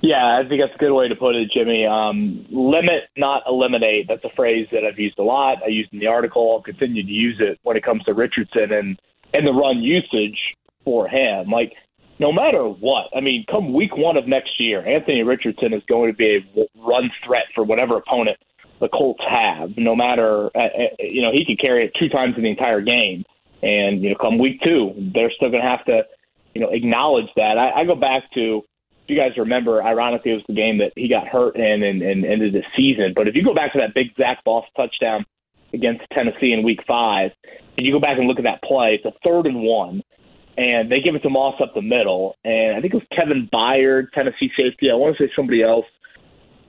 Yeah, 0.01 0.39
I 0.39 0.49
think 0.49 0.61
that's 0.61 0.75
a 0.75 0.79
good 0.79 0.93
way 0.93 1.09
to 1.09 1.17
put 1.17 1.35
it, 1.35 1.51
Jimmy. 1.53 1.85
Um, 1.85 2.47
limit, 2.51 3.11
not 3.17 3.43
eliminate. 3.49 4.07
That's 4.09 4.25
a 4.25 4.35
phrase 4.37 4.69
that 4.71 4.85
I've 4.85 4.99
used 4.99 5.19
a 5.19 5.25
lot. 5.25 5.59
I 5.65 5.69
used 5.69 5.93
in 5.93 5.99
the 5.99 6.07
article. 6.07 6.53
I'll 6.53 6.63
continue 6.63 7.03
to 7.03 7.11
use 7.11 7.37
it 7.41 7.59
when 7.65 7.77
it 7.77 7.85
comes 7.85 8.05
to 8.05 8.15
Richardson 8.15 8.73
and 8.73 9.01
and 9.35 9.47
the 9.47 9.53
run 9.53 9.83
usage 9.83 10.39
for 10.85 11.09
him. 11.09 11.51
Like 11.51 11.73
no 12.19 12.33
matter 12.33 12.65
what, 12.65 13.07
I 13.17 13.21
mean, 13.21 13.45
come 13.51 13.73
week 13.73 13.97
one 13.97 14.17
of 14.17 14.27
next 14.27 14.61
year, 14.61 14.85
Anthony 14.87 15.23
Richardson 15.23 15.73
is 15.73 15.83
going 15.89 16.11
to 16.11 16.17
be 16.17 16.39
a 16.57 16.67
run 16.77 17.11
threat 17.25 17.45
for 17.55 17.65
whatever 17.65 17.97
opponent 17.97 18.39
the 18.81 18.89
Colts 18.89 19.23
have. 19.29 19.77
No 19.77 19.95
matter, 19.95 20.47
uh, 20.55 20.59
uh 20.59 20.97
you 20.99 21.23
know, 21.23 21.31
he 21.33 21.45
could 21.45 21.61
carry 21.61 21.85
it 21.85 21.93
two 21.99 22.09
times 22.09 22.35
in 22.37 22.43
the 22.43 22.51
entire 22.51 22.81
game, 22.81 23.25
and 23.63 24.03
you 24.03 24.11
know, 24.11 24.17
come 24.21 24.39
week 24.39 24.61
two, 24.63 24.93
they're 25.15 25.31
still 25.31 25.51
going 25.51 25.63
to 25.63 25.69
have 25.69 25.85
to, 25.87 26.03
you 26.55 26.61
know, 26.61 26.71
acknowledge 26.71 27.29
that. 27.37 27.57
I, 27.57 27.81
I 27.81 27.85
go 27.85 27.95
back 27.95 28.25
to, 28.35 28.63
if 29.05 29.11
you 29.11 29.17
guys 29.17 29.37
remember, 29.37 29.83
ironically, 29.83 30.33
it 30.33 30.35
was 30.35 30.45
the 30.49 30.55
game 30.55 30.79
that 30.79 30.93
he 30.97 31.09
got 31.09 31.29
hurt 31.29 31.57
in 31.57 31.83
and, 31.83 32.03
and 32.03 32.25
ended 32.25 32.53
the 32.53 32.63
season. 32.77 33.13
But 33.15 33.29
if 33.29 33.37
you 33.37 33.45
go 33.45 33.55
back 33.55 33.73
to 33.73 33.79
that 33.79 33.95
big 33.95 34.09
Zach 34.17 34.39
Moss 34.45 34.65
touchdown 34.77 35.25
against 35.73 36.03
Tennessee 36.13 36.53
in 36.53 36.65
Week 36.65 36.81
Five, 36.87 37.31
and 37.77 37.87
you 37.87 37.93
go 37.93 38.01
back 38.01 38.19
and 38.19 38.27
look 38.27 38.39
at 38.39 38.45
that 38.45 38.63
play, 38.63 38.99
it's 39.01 39.05
a 39.05 39.17
third 39.25 39.47
and 39.47 39.63
one 39.63 40.03
and 40.59 40.91
they 40.91 41.01
give 41.01 41.15
it 41.15 41.21
to 41.21 41.31
Moss 41.31 41.55
up 41.63 41.73
the 41.73 41.81
middle. 41.81 42.37
And 42.45 42.77
I 42.77 42.81
think 42.81 42.93
it 42.93 42.97
was 42.97 43.07
Kevin 43.17 43.49
Byard, 43.53 44.11
Tennessee 44.13 44.51
safety. 44.57 44.91
I 44.91 44.95
want 44.95 45.17
to 45.17 45.25
say 45.25 45.33
somebody 45.37 45.63
else. 45.63 45.87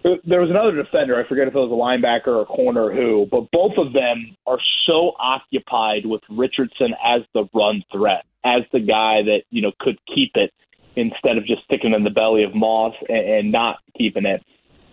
There 0.04 0.40
was 0.40 0.52
another 0.52 0.72
defender. 0.72 1.20
I 1.20 1.28
forget 1.28 1.48
if 1.48 1.56
it 1.56 1.58
was 1.58 1.74
a 1.74 2.00
linebacker 2.00 2.28
or 2.28 2.42
a 2.44 2.46
corner 2.46 2.94
who, 2.94 3.28
but 3.30 3.50
both 3.52 3.74
of 3.78 3.92
them 3.92 4.38
are 4.46 4.60
so 4.86 5.14
occupied 5.20 6.06
with 6.06 6.22
Richardson 6.30 6.94
as 7.04 7.22
the 7.34 7.50
run 7.54 7.84
threat, 7.92 8.26
as 8.46 8.62
the 8.72 8.80
guy 8.80 9.24
that 9.24 9.42
you 9.50 9.62
know 9.62 9.74
could 9.80 9.98
keep 10.14 10.32
it 10.36 10.54
instead 10.96 11.38
of 11.38 11.46
just 11.46 11.64
sticking 11.64 11.94
in 11.94 12.04
the 12.04 12.10
belly 12.10 12.44
of 12.44 12.56
Moss 12.56 12.94
and, 13.10 13.28
and 13.30 13.52
not 13.52 13.80
keeping 13.98 14.26
it. 14.26 14.42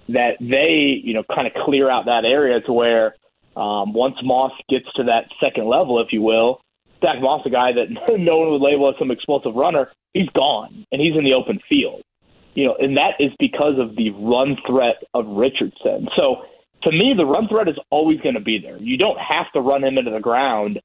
That 0.08 0.38
they 0.40 1.00
you 1.04 1.14
know 1.14 1.22
kind 1.32 1.46
of 1.46 1.52
clear 1.64 1.88
out 1.88 2.06
that 2.06 2.24
area 2.24 2.60
to 2.62 2.72
where 2.72 3.14
um, 3.54 3.92
once 3.92 4.16
Moss 4.24 4.52
gets 4.68 4.86
to 4.96 5.04
that 5.04 5.28
second 5.40 5.68
level, 5.68 6.00
if 6.00 6.08
you 6.12 6.22
will, 6.22 6.60
Zach 7.00 7.20
Moss, 7.20 7.42
a 7.46 7.50
guy 7.50 7.72
that 7.72 7.90
no 8.18 8.38
one 8.38 8.50
would 8.52 8.62
label 8.62 8.88
as 8.88 8.96
some 8.98 9.10
explosive 9.10 9.54
runner, 9.54 9.90
he's 10.12 10.28
gone 10.30 10.86
and 10.92 11.00
he's 11.00 11.16
in 11.16 11.24
the 11.24 11.34
open 11.34 11.60
field. 11.68 12.02
You 12.54 12.64
know, 12.64 12.76
and 12.78 12.96
that 12.96 13.20
is 13.20 13.32
because 13.38 13.74
of 13.78 13.96
the 13.96 14.10
run 14.10 14.56
threat 14.66 15.04
of 15.12 15.26
Richardson. 15.26 16.08
So 16.16 16.36
to 16.84 16.90
me, 16.90 17.12
the 17.16 17.26
run 17.26 17.48
threat 17.48 17.68
is 17.68 17.76
always 17.90 18.20
going 18.20 18.34
to 18.34 18.40
be 18.40 18.58
there. 18.58 18.78
You 18.78 18.96
don't 18.96 19.18
have 19.18 19.52
to 19.52 19.60
run 19.60 19.84
him 19.84 19.98
into 19.98 20.10
the 20.10 20.20
ground 20.20 20.80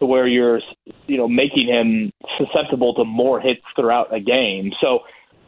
to 0.00 0.06
where 0.06 0.26
you're, 0.26 0.60
you 1.06 1.16
know, 1.16 1.28
making 1.28 1.68
him 1.68 2.10
susceptible 2.36 2.94
to 2.94 3.04
more 3.04 3.40
hits 3.40 3.62
throughout 3.74 4.14
a 4.14 4.20
game. 4.20 4.72
So 4.82 5.00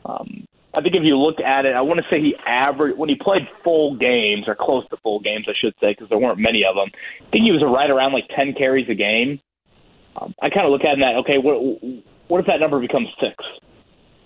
um, 0.06 0.46
I 0.72 0.80
think 0.82 0.94
if 0.94 1.02
you 1.02 1.16
look 1.18 1.40
at 1.40 1.64
it, 1.64 1.74
I 1.74 1.80
want 1.80 2.00
to 2.00 2.06
say 2.10 2.20
he 2.20 2.36
averaged 2.46 2.98
when 2.98 3.08
he 3.08 3.16
played 3.16 3.42
full 3.64 3.96
games 3.96 4.44
or 4.46 4.54
close 4.54 4.86
to 4.90 4.96
full 5.02 5.20
games, 5.20 5.46
I 5.48 5.54
should 5.58 5.74
say, 5.80 5.92
because 5.92 6.08
there 6.08 6.18
weren't 6.18 6.38
many 6.38 6.64
of 6.64 6.76
them. 6.76 6.90
I 7.26 7.30
think 7.30 7.44
he 7.44 7.52
was 7.52 7.64
right 7.64 7.90
around 7.90 8.12
like 8.12 8.28
10 8.36 8.54
carries 8.54 8.88
a 8.88 8.94
game. 8.94 9.40
Um, 10.20 10.34
I 10.40 10.50
kind 10.50 10.66
of 10.66 10.72
look 10.72 10.84
at 10.84 10.98
it 10.98 11.00
that 11.00 11.16
okay, 11.20 11.38
what 11.38 11.56
what 12.28 12.40
if 12.40 12.46
that 12.46 12.60
number 12.60 12.80
becomes 12.80 13.08
six? 13.20 13.34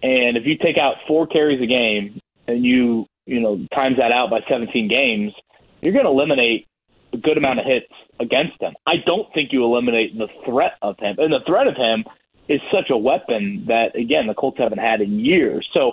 And 0.03 0.37
if 0.37 0.47
you 0.47 0.57
take 0.57 0.79
out 0.79 0.97
four 1.07 1.27
carries 1.27 1.61
a 1.63 1.67
game 1.67 2.21
and 2.47 2.65
you 2.65 3.07
you 3.27 3.41
know 3.41 3.67
times 3.75 3.97
that 3.99 4.13
out 4.13 4.31
by 4.31 4.41
17 4.49 4.89
games, 4.89 5.33
you're 5.81 5.93
going 5.93 6.05
to 6.05 6.11
eliminate 6.11 6.67
a 7.13 7.17
good 7.17 7.37
amount 7.37 7.59
of 7.59 7.67
hits 7.67 7.93
against 8.21 8.61
him. 8.61 8.75
I 8.87 8.95
don't 9.05 9.33
think 9.35 9.53
you 9.53 9.65
eliminate 9.65 10.17
the 10.17 10.29
threat 10.45 10.73
of 10.83 10.97
him, 10.99 11.17
and 11.19 11.33
the 11.33 11.45
threat 11.47 11.67
of 11.67 11.77
him 11.77 12.05
is 12.49 12.61
such 12.73 12.91
a 12.91 12.97
weapon 12.97 13.65
that 13.69 13.97
again 13.97 14.27
the 14.27 14.35
Colts 14.35 14.59
haven't 14.59 14.79
had 14.79 15.01
in 15.01 15.21
years. 15.21 15.69
So 15.73 15.93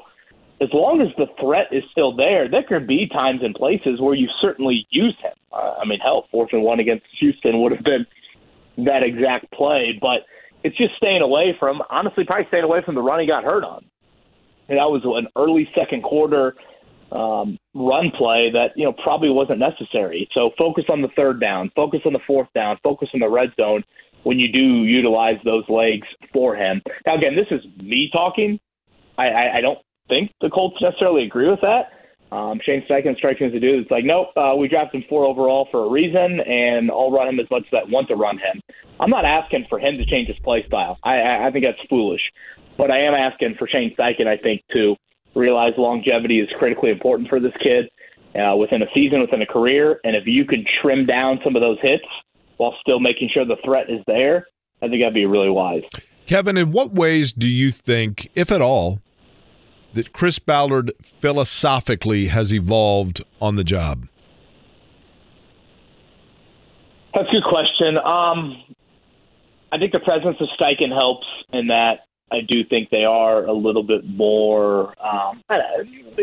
as 0.60 0.70
long 0.74 1.02
as 1.02 1.10
the 1.18 1.28
threat 1.40 1.68
is 1.72 1.84
still 1.92 2.16
there, 2.16 2.50
there 2.50 2.64
can 2.64 2.88
be 2.88 3.08
times 3.08 3.42
and 3.44 3.54
places 3.54 4.02
where 4.02 4.16
you 4.16 4.28
certainly 4.42 4.88
use 4.90 5.16
him. 5.22 5.34
Uh, 5.52 5.76
I 5.80 5.86
mean, 5.86 6.00
hell, 6.00 6.28
fourth 6.32 6.50
and 6.52 6.64
one 6.64 6.80
against 6.80 7.06
Houston 7.20 7.62
would 7.62 7.72
have 7.72 7.84
been 7.84 8.06
that 8.78 9.04
exact 9.04 9.52
play, 9.52 9.98
but 10.00 10.22
it's 10.64 10.78
just 10.78 10.96
staying 10.98 11.22
away 11.22 11.56
from, 11.60 11.82
honestly, 11.90 12.24
probably 12.26 12.48
staying 12.48 12.64
away 12.64 12.82
from 12.86 12.96
the 12.96 13.02
run 13.02 13.20
he 13.20 13.28
got 13.28 13.44
hurt 13.44 13.64
on. 13.64 13.86
And 14.70 14.78
that 14.78 14.90
was 14.90 15.02
an 15.06 15.28
early 15.36 15.70
second 15.76 16.04
quarter 16.04 16.56
um, 17.12 17.58
run 17.74 18.12
play 18.18 18.50
that 18.52 18.72
you 18.76 18.84
know 18.84 18.92
probably 18.92 19.30
wasn't 19.30 19.60
necessary. 19.60 20.28
So 20.34 20.52
focus 20.58 20.86
on 20.90 21.02
the 21.02 21.08
third 21.16 21.40
down, 21.40 21.72
focus 21.76 22.02
on 22.06 22.14
the 22.14 22.20
fourth 22.28 22.50
down, 22.54 22.78
focus 22.84 23.10
on 23.14 23.22
the 23.22 23.30
red 23.30 23.50
zone 23.60 23.84
when 24.24 24.40
you 24.40 24.52
do 24.52 24.60
utilize 24.60 25.38
those 25.46 25.64
legs 25.70 26.08
for 26.34 26.56
him. 26.56 26.82
Now, 27.06 27.16
again, 27.16 27.36
this 27.36 27.48
is 27.50 27.66
me 27.82 28.10
talking. 28.12 28.60
I, 29.18 29.28
I, 29.28 29.58
I 29.58 29.62
don't 29.62 29.80
think 30.10 30.32
the 30.42 30.50
Colts 30.50 30.76
necessarily 30.82 31.24
agree 31.24 31.50
with 31.50 31.62
that. 31.62 31.92
Um, 32.32 32.60
Shane 32.66 32.84
Steichen 32.90 33.16
strikes 33.18 33.40
me 33.40 33.48
as 33.48 33.54
a 33.54 33.60
dude 33.60 33.84
that's 33.84 33.92
like, 33.92 34.04
nope, 34.04 34.30
uh, 34.36 34.54
we 34.58 34.68
drafted 34.68 35.02
him 35.02 35.08
four 35.08 35.26
overall 35.26 35.68
for 35.72 35.86
a 35.86 35.90
reason, 35.90 36.42
and 36.42 36.92
I'll 36.92 37.12
run 37.12 37.30
him 37.30 37.40
as 37.40 37.50
much 37.50 37.64
as 37.72 37.80
I 37.86 37.90
want 37.90 38.10
to 38.10 38.16
run 38.16 38.38
him. 38.38 38.62
I'm 39.00 39.10
not 39.10 39.24
asking 39.24 39.68
for 39.70 39.80
him 39.80 39.96
to 39.96 40.06
change 40.06 40.28
his 40.28 40.38
play 40.40 40.66
style. 40.68 40.98
I, 41.04 41.20
I, 41.20 41.48
I 41.48 41.52
think 41.52 41.64
that's 41.64 41.80
foolish. 41.90 42.22
But 42.78 42.92
I 42.92 43.00
am 43.00 43.14
asking 43.14 43.56
for 43.58 43.68
Shane 43.68 43.96
Steichen, 43.96 44.28
I 44.28 44.38
think, 44.38 44.62
to 44.74 44.96
realize 45.36 45.74
longevity 45.78 46.40
is 46.40 46.50
critically 46.60 46.92
important 46.92 47.30
for 47.30 47.40
this 47.40 47.54
kid 47.64 47.90
uh, 48.36 48.56
within 48.56 48.82
a 48.82 48.88
season, 48.94 49.22
within 49.22 49.42
a 49.42 49.46
career. 49.46 50.00
And 50.04 50.16
if 50.16 50.28
you 50.28 50.46
can 50.46 50.66
trim 50.82 51.06
down 51.06 51.40
some 51.44 51.56
of 51.56 51.62
those 51.62 51.80
hits 51.82 52.06
while 52.58 52.76
still 52.82 53.00
making 53.00 53.30
sure 53.34 53.46
the 53.46 53.58
threat 53.64 53.90
is 53.90 54.02
there, 54.06 54.48
I 54.82 54.88
think 54.88 55.02
that'd 55.02 55.14
be 55.14 55.26
really 55.26 55.50
wise. 55.50 55.84
Kevin, 56.26 56.58
in 56.58 56.72
what 56.72 56.92
ways 56.92 57.32
do 57.32 57.48
you 57.48 57.72
think, 57.72 58.30
if 58.36 58.52
at 58.52 58.62
all, 58.62 59.00
that 59.98 60.14
Chris 60.14 60.40
Ballard 60.40 60.94
philosophically 61.20 62.28
has 62.28 62.54
evolved 62.54 63.24
on 63.42 63.56
the 63.56 63.64
job? 63.64 64.08
That's 67.14 67.28
a 67.30 67.32
good 67.32 67.44
question. 67.44 67.98
Um, 67.98 68.64
I 69.72 69.80
think 69.80 69.92
the 69.92 70.00
presence 70.00 70.38
of 70.40 70.48
Steichen 70.60 70.94
helps 70.94 71.26
in 71.52 71.68
that 71.68 72.02
I 72.32 72.42
do 72.48 72.64
think 72.64 72.90
they 72.90 73.06
are 73.06 73.46
a 73.46 73.54
little 73.54 73.84
bit 73.84 74.06
more 74.06 74.94
um, 75.04 75.42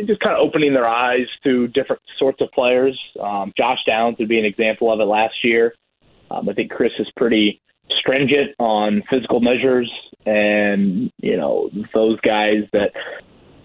just 0.06 0.20
kind 0.20 0.36
of 0.36 0.46
opening 0.46 0.72
their 0.72 0.86
eyes 0.86 1.26
to 1.42 1.66
different 1.68 2.02
sorts 2.18 2.40
of 2.40 2.50
players. 2.52 2.98
Um, 3.20 3.52
Josh 3.56 3.78
Downs 3.86 4.16
would 4.18 4.28
be 4.28 4.38
an 4.38 4.44
example 4.44 4.92
of 4.92 5.00
it 5.00 5.04
last 5.04 5.34
year. 5.42 5.74
Um, 6.30 6.48
I 6.48 6.52
think 6.52 6.70
Chris 6.70 6.92
is 6.98 7.10
pretty 7.16 7.60
stringent 7.98 8.54
on 8.58 9.02
physical 9.10 9.40
measures, 9.40 9.90
and 10.26 11.10
you 11.18 11.36
know 11.36 11.70
those 11.92 12.20
guys 12.20 12.64
that 12.72 12.92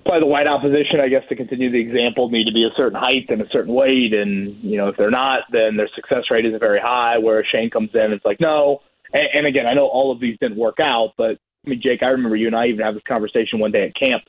play 0.06 0.20
the 0.20 0.26
wide 0.26 0.48
opposition, 0.48 1.00
I 1.02 1.10
guess, 1.10 1.24
to 1.30 1.36
continue 1.36 1.72
the 1.72 1.80
example, 1.80 2.30
need 2.30 2.46
to 2.46 2.54
be 2.54 2.64
a 2.64 2.76
certain 2.76 3.00
height 3.00 3.26
and 3.30 3.42
a 3.42 3.50
certain 3.52 3.74
weight, 3.74 4.14
and 4.14 4.56
you 4.64 4.78
know 4.78 4.88
if 4.88 4.98
they're 4.98 5.12
not, 5.12 5.44
then 5.52 5.78
their 5.78 5.90
success 5.96 6.26
rate 6.32 6.46
isn't 6.46 6.60
very 6.60 6.80
high. 6.80 7.18
Where 7.18 7.44
Shane 7.46 7.70
comes 7.70 7.92
in, 7.94 8.12
it's 8.12 8.26
like 8.26 8.40
no. 8.40 8.82
And, 9.14 9.28
and 9.34 9.48
again, 9.48 9.66
I 9.66 9.74
know 9.74 9.88
all 9.88 10.12
of 10.12 10.20
these 10.20 10.38
didn't 10.40 10.58
work 10.58 10.80
out, 10.80 11.14
but 11.18 11.38
I 11.66 11.70
mean, 11.70 11.82
Jake, 11.82 12.04
I 12.04 12.08
remember 12.08 12.36
you 12.36 12.48
and 12.48 12.56
I 12.56 12.68
even 12.68 12.86
had 12.86 12.96
this 12.96 13.04
conversation 13.08 13.60
one 13.60 13.72
day 13.72 13.86
at 13.86 13.96
camp 13.96 14.24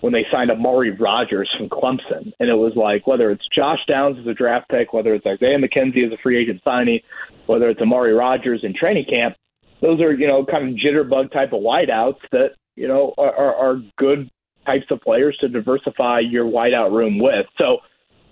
when 0.00 0.12
they 0.12 0.26
signed 0.30 0.50
Amari 0.50 0.90
Rodgers 0.90 1.50
from 1.56 1.68
Clemson. 1.68 2.32
And 2.38 2.50
it 2.50 2.54
was 2.54 2.74
like, 2.76 3.06
whether 3.06 3.30
it's 3.30 3.44
Josh 3.54 3.80
Downs 3.88 4.18
as 4.20 4.26
a 4.26 4.34
draft 4.34 4.68
pick, 4.68 4.92
whether 4.92 5.14
it's 5.14 5.26
Isaiah 5.26 5.58
McKenzie 5.58 6.06
as 6.06 6.12
a 6.12 6.22
free 6.22 6.40
agent 6.40 6.60
signing, 6.64 7.00
whether 7.46 7.70
it's 7.70 7.80
Amari 7.80 8.12
Rodgers 8.12 8.60
in 8.62 8.74
training 8.74 9.06
camp, 9.08 9.36
those 9.80 10.00
are, 10.00 10.12
you 10.12 10.26
know, 10.26 10.44
kind 10.44 10.68
of 10.68 10.74
jitterbug 10.76 11.32
type 11.32 11.52
of 11.52 11.60
wideouts 11.60 12.20
that, 12.32 12.50
you 12.76 12.86
know, 12.86 13.14
are, 13.16 13.34
are, 13.34 13.54
are 13.54 13.82
good 13.98 14.30
types 14.66 14.86
of 14.90 15.00
players 15.00 15.36
to 15.40 15.48
diversify 15.48 16.20
your 16.20 16.44
wideout 16.44 16.92
room 16.92 17.18
with. 17.18 17.46
So 17.56 17.78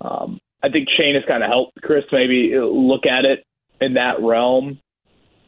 um, 0.01 0.39
I 0.61 0.69
think 0.69 0.87
Shane 0.97 1.15
has 1.15 1.23
kind 1.27 1.43
of 1.43 1.49
helped 1.49 1.81
Chris 1.81 2.03
maybe 2.11 2.53
look 2.55 3.05
at 3.05 3.25
it 3.25 3.45
in 3.81 3.93
that 3.95 4.21
realm. 4.21 4.79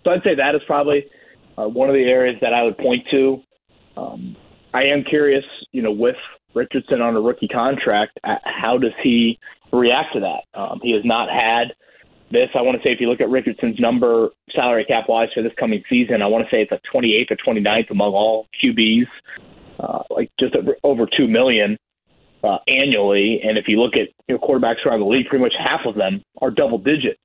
So 0.03 0.11
I'd 0.11 0.23
say 0.23 0.35
that 0.35 0.55
is 0.55 0.61
probably– 0.65 1.05
uh, 1.57 1.67
one 1.67 1.89
of 1.89 1.95
the 1.95 2.03
areas 2.03 2.37
that 2.41 2.53
I 2.53 2.63
would 2.63 2.77
point 2.77 3.05
to. 3.11 3.41
Um, 3.95 4.35
I 4.73 4.83
am 4.83 5.03
curious, 5.03 5.43
you 5.71 5.81
know, 5.81 5.91
with 5.91 6.15
Richardson 6.53 7.01
on 7.01 7.15
a 7.15 7.21
rookie 7.21 7.47
contract, 7.47 8.19
uh, 8.23 8.35
how 8.43 8.77
does 8.77 8.91
he 9.03 9.39
react 9.73 10.13
to 10.13 10.19
that? 10.19 10.59
Um, 10.59 10.79
he 10.83 10.93
has 10.93 11.03
not 11.03 11.29
had 11.29 11.73
this. 12.31 12.49
I 12.55 12.61
want 12.61 12.77
to 12.77 12.83
say 12.83 12.91
if 12.91 12.99
you 13.01 13.09
look 13.09 13.21
at 13.21 13.29
Richardson's 13.29 13.79
number 13.79 14.29
salary 14.53 14.85
cap 14.85 15.05
wise 15.09 15.29
for 15.33 15.41
this 15.41 15.53
coming 15.59 15.83
season, 15.89 16.21
I 16.21 16.27
want 16.27 16.47
to 16.47 16.55
say 16.55 16.61
it's 16.61 16.71
a 16.71 16.79
28th 16.95 17.31
or 17.31 17.37
29th 17.37 17.89
among 17.89 18.13
all 18.13 18.47
QBs, 18.63 19.07
uh, 19.79 20.03
like 20.09 20.31
just 20.39 20.55
over 20.83 21.05
two 21.17 21.27
million 21.27 21.77
uh, 22.43 22.57
annually. 22.67 23.39
And 23.43 23.57
if 23.57 23.65
you 23.67 23.79
look 23.81 23.93
at 23.93 24.09
you 24.27 24.35
know, 24.35 24.39
quarterbacks 24.39 24.85
around 24.85 24.99
the 24.99 25.05
league, 25.05 25.27
pretty 25.27 25.43
much 25.43 25.53
half 25.57 25.81
of 25.85 25.95
them 25.95 26.23
are 26.41 26.51
double 26.51 26.77
digit 26.77 27.17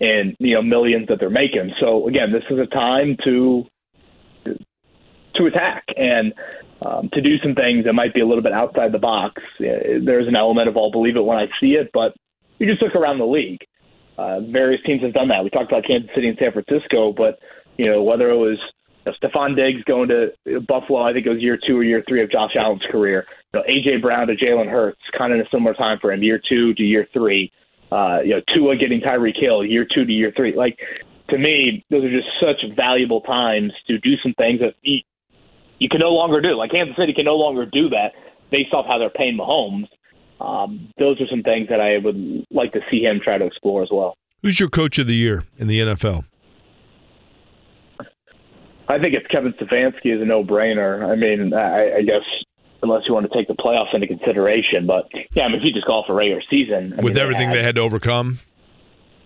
in 0.00 0.34
you 0.38 0.54
know 0.54 0.62
millions 0.62 1.08
that 1.08 1.18
they're 1.20 1.30
making. 1.30 1.72
So 1.80 2.08
again, 2.08 2.32
this 2.32 2.44
is 2.50 2.58
a 2.58 2.66
time 2.66 3.16
to 3.24 3.66
to 5.36 5.46
attack 5.46 5.84
and 5.96 6.32
um, 6.82 7.08
to 7.12 7.20
do 7.20 7.36
some 7.42 7.54
things 7.54 7.84
that 7.84 7.92
might 7.92 8.14
be 8.14 8.20
a 8.20 8.26
little 8.26 8.42
bit 8.42 8.52
outside 8.52 8.92
the 8.92 8.98
box. 8.98 9.42
There's 9.58 10.28
an 10.28 10.36
element 10.36 10.68
of 10.68 10.76
I'll 10.76 10.90
believe 10.90 11.16
it 11.16 11.24
when 11.24 11.38
I 11.38 11.46
see 11.60 11.72
it, 11.72 11.90
but 11.92 12.14
you 12.58 12.66
just 12.66 12.82
look 12.82 12.94
around 12.94 13.18
the 13.18 13.26
league. 13.26 13.60
Uh, 14.18 14.40
various 14.40 14.82
teams 14.84 15.02
have 15.02 15.14
done 15.14 15.28
that. 15.28 15.44
We 15.44 15.50
talked 15.50 15.70
about 15.70 15.84
Kansas 15.86 16.10
City 16.14 16.28
and 16.28 16.38
San 16.38 16.52
Francisco, 16.52 17.12
but 17.12 17.38
you 17.76 17.86
know 17.86 18.02
whether 18.02 18.30
it 18.30 18.36
was 18.36 18.58
know, 19.10 19.28
Stefon 19.28 19.56
Diggs 19.56 19.82
going 19.84 20.08
to 20.08 20.60
Buffalo, 20.66 21.02
I 21.02 21.12
think 21.12 21.26
it 21.26 21.30
was 21.30 21.40
year 21.40 21.58
two 21.66 21.78
or 21.78 21.84
year 21.84 22.02
three 22.08 22.22
of 22.22 22.30
Josh 22.30 22.52
Allen's 22.56 22.82
career. 22.90 23.26
You 23.52 23.60
know, 23.60 23.66
AJ 23.66 24.02
Brown 24.02 24.28
to 24.28 24.36
Jalen 24.36 24.70
Hurts, 24.70 25.00
kind 25.16 25.32
of 25.32 25.40
in 25.40 25.46
a 25.46 25.48
similar 25.50 25.74
time 25.74 25.98
him, 26.02 26.22
year 26.22 26.40
two 26.48 26.74
to 26.74 26.82
year 26.82 27.06
three 27.12 27.52
uh, 27.92 28.20
you 28.24 28.30
know, 28.30 28.40
Tua 28.54 28.76
getting 28.76 29.00
Tyreek 29.00 29.38
Hill 29.38 29.64
year 29.64 29.86
two 29.92 30.04
to 30.04 30.12
year 30.12 30.32
three. 30.36 30.54
Like 30.54 30.78
to 31.30 31.38
me, 31.38 31.84
those 31.90 32.04
are 32.04 32.10
just 32.10 32.28
such 32.40 32.76
valuable 32.76 33.20
times 33.22 33.72
to 33.86 33.98
do 33.98 34.16
some 34.22 34.34
things 34.34 34.60
that 34.60 34.74
you, 34.82 35.00
you 35.78 35.88
can 35.88 36.00
no 36.00 36.10
longer 36.10 36.40
do. 36.40 36.56
Like 36.56 36.70
Kansas 36.70 36.96
City 36.96 37.12
can 37.12 37.24
no 37.24 37.36
longer 37.36 37.66
do 37.66 37.88
that 37.90 38.12
based 38.50 38.72
off 38.72 38.86
how 38.86 38.98
they're 38.98 39.10
paying 39.10 39.36
Mahomes. 39.36 39.88
Um, 40.40 40.90
those 40.98 41.20
are 41.20 41.26
some 41.28 41.42
things 41.42 41.68
that 41.68 41.80
I 41.80 41.98
would 41.98 42.46
like 42.50 42.72
to 42.72 42.80
see 42.90 43.02
him 43.02 43.20
try 43.22 43.38
to 43.38 43.44
explore 43.44 43.82
as 43.82 43.90
well. 43.92 44.16
Who's 44.42 44.58
your 44.58 44.70
coach 44.70 44.98
of 44.98 45.06
the 45.06 45.14
year 45.14 45.44
in 45.58 45.66
the 45.66 45.80
NFL? 45.80 46.24
I 48.90 48.98
think 48.98 49.14
it's 49.14 49.26
Kevin 49.28 49.52
Stefanski 49.54 50.14
is 50.14 50.20
a 50.20 50.24
no-brainer. 50.24 51.08
I 51.08 51.14
mean, 51.14 51.54
I, 51.54 51.98
I 51.98 52.02
guess 52.02 52.26
unless 52.82 53.02
you 53.06 53.14
want 53.14 53.30
to 53.30 53.36
take 53.36 53.48
the 53.48 53.54
playoffs 53.54 53.94
into 53.94 54.06
consideration. 54.06 54.86
But 54.86 55.08
yeah, 55.32 55.44
I 55.44 55.48
mean, 55.48 55.58
if 55.58 55.64
you 55.64 55.72
just 55.72 55.86
call 55.86 56.04
for 56.06 56.12
a 56.12 56.16
regular 56.16 56.42
season, 56.50 56.94
I 56.98 57.02
with 57.02 57.14
mean, 57.14 57.22
everything 57.22 57.50
they 57.50 57.56
had, 57.56 57.62
they 57.62 57.62
had 57.62 57.74
to 57.76 57.82
overcome. 57.82 58.40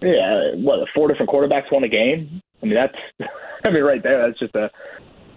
Yeah, 0.03 0.55
what 0.57 0.87
four 0.95 1.09
different 1.09 1.31
quarterbacks 1.31 1.73
won 1.73 1.85
a 1.85 1.89
game. 1.89 2.43
I 2.63 2.67
mean, 2.67 2.75
that's 2.75 3.31
I 3.65 3.71
mean, 3.71 3.83
right 3.83 4.03
there, 4.03 4.27
that's 4.27 4.39
just 4.39 4.55
a 4.55 4.71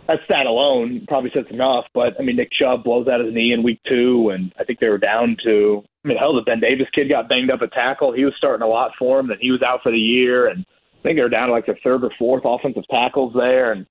that's 0.07 0.21
that 0.21 0.25
stat 0.25 0.45
alone 0.45 1.05
probably 1.07 1.31
says 1.33 1.45
enough. 1.49 1.85
But 1.93 2.19
I 2.19 2.23
mean, 2.23 2.37
Nick 2.37 2.49
Chubb 2.51 2.83
blows 2.83 3.07
out 3.07 3.23
his 3.23 3.33
knee 3.33 3.53
in 3.53 3.63
week 3.63 3.79
two, 3.87 4.31
and 4.33 4.53
I 4.59 4.63
think 4.63 4.79
they 4.79 4.89
were 4.89 4.97
down 4.97 5.37
to. 5.43 5.83
I 6.03 6.07
mean, 6.07 6.17
hell, 6.17 6.35
the 6.35 6.41
Ben 6.41 6.59
Davis 6.59 6.87
kid 6.93 7.09
got 7.09 7.27
banged 7.27 7.51
up 7.51 7.61
at 7.61 7.73
tackle. 7.73 8.13
He 8.13 8.23
was 8.23 8.33
starting 8.37 8.63
a 8.63 8.69
lot 8.69 8.91
for 8.97 9.19
him, 9.19 9.29
and 9.29 9.39
he 9.41 9.51
was 9.51 9.61
out 9.61 9.81
for 9.83 9.91
the 9.91 9.97
year. 9.97 10.47
And 10.47 10.65
I 10.99 11.03
think 11.03 11.17
they 11.17 11.21
were 11.21 11.29
down 11.29 11.49
to 11.49 11.53
like 11.53 11.65
the 11.65 11.75
third 11.83 12.03
or 12.03 12.11
fourth 12.17 12.43
offensive 12.45 12.83
tackles 12.89 13.33
there, 13.33 13.71
and 13.73 13.85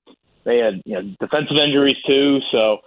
they 0.47 0.57
had 0.57 0.81
you 0.85 0.95
know 0.95 1.03
defensive 1.19 1.57
injuries 1.63 1.97
too. 2.07 2.39
So 2.51 2.79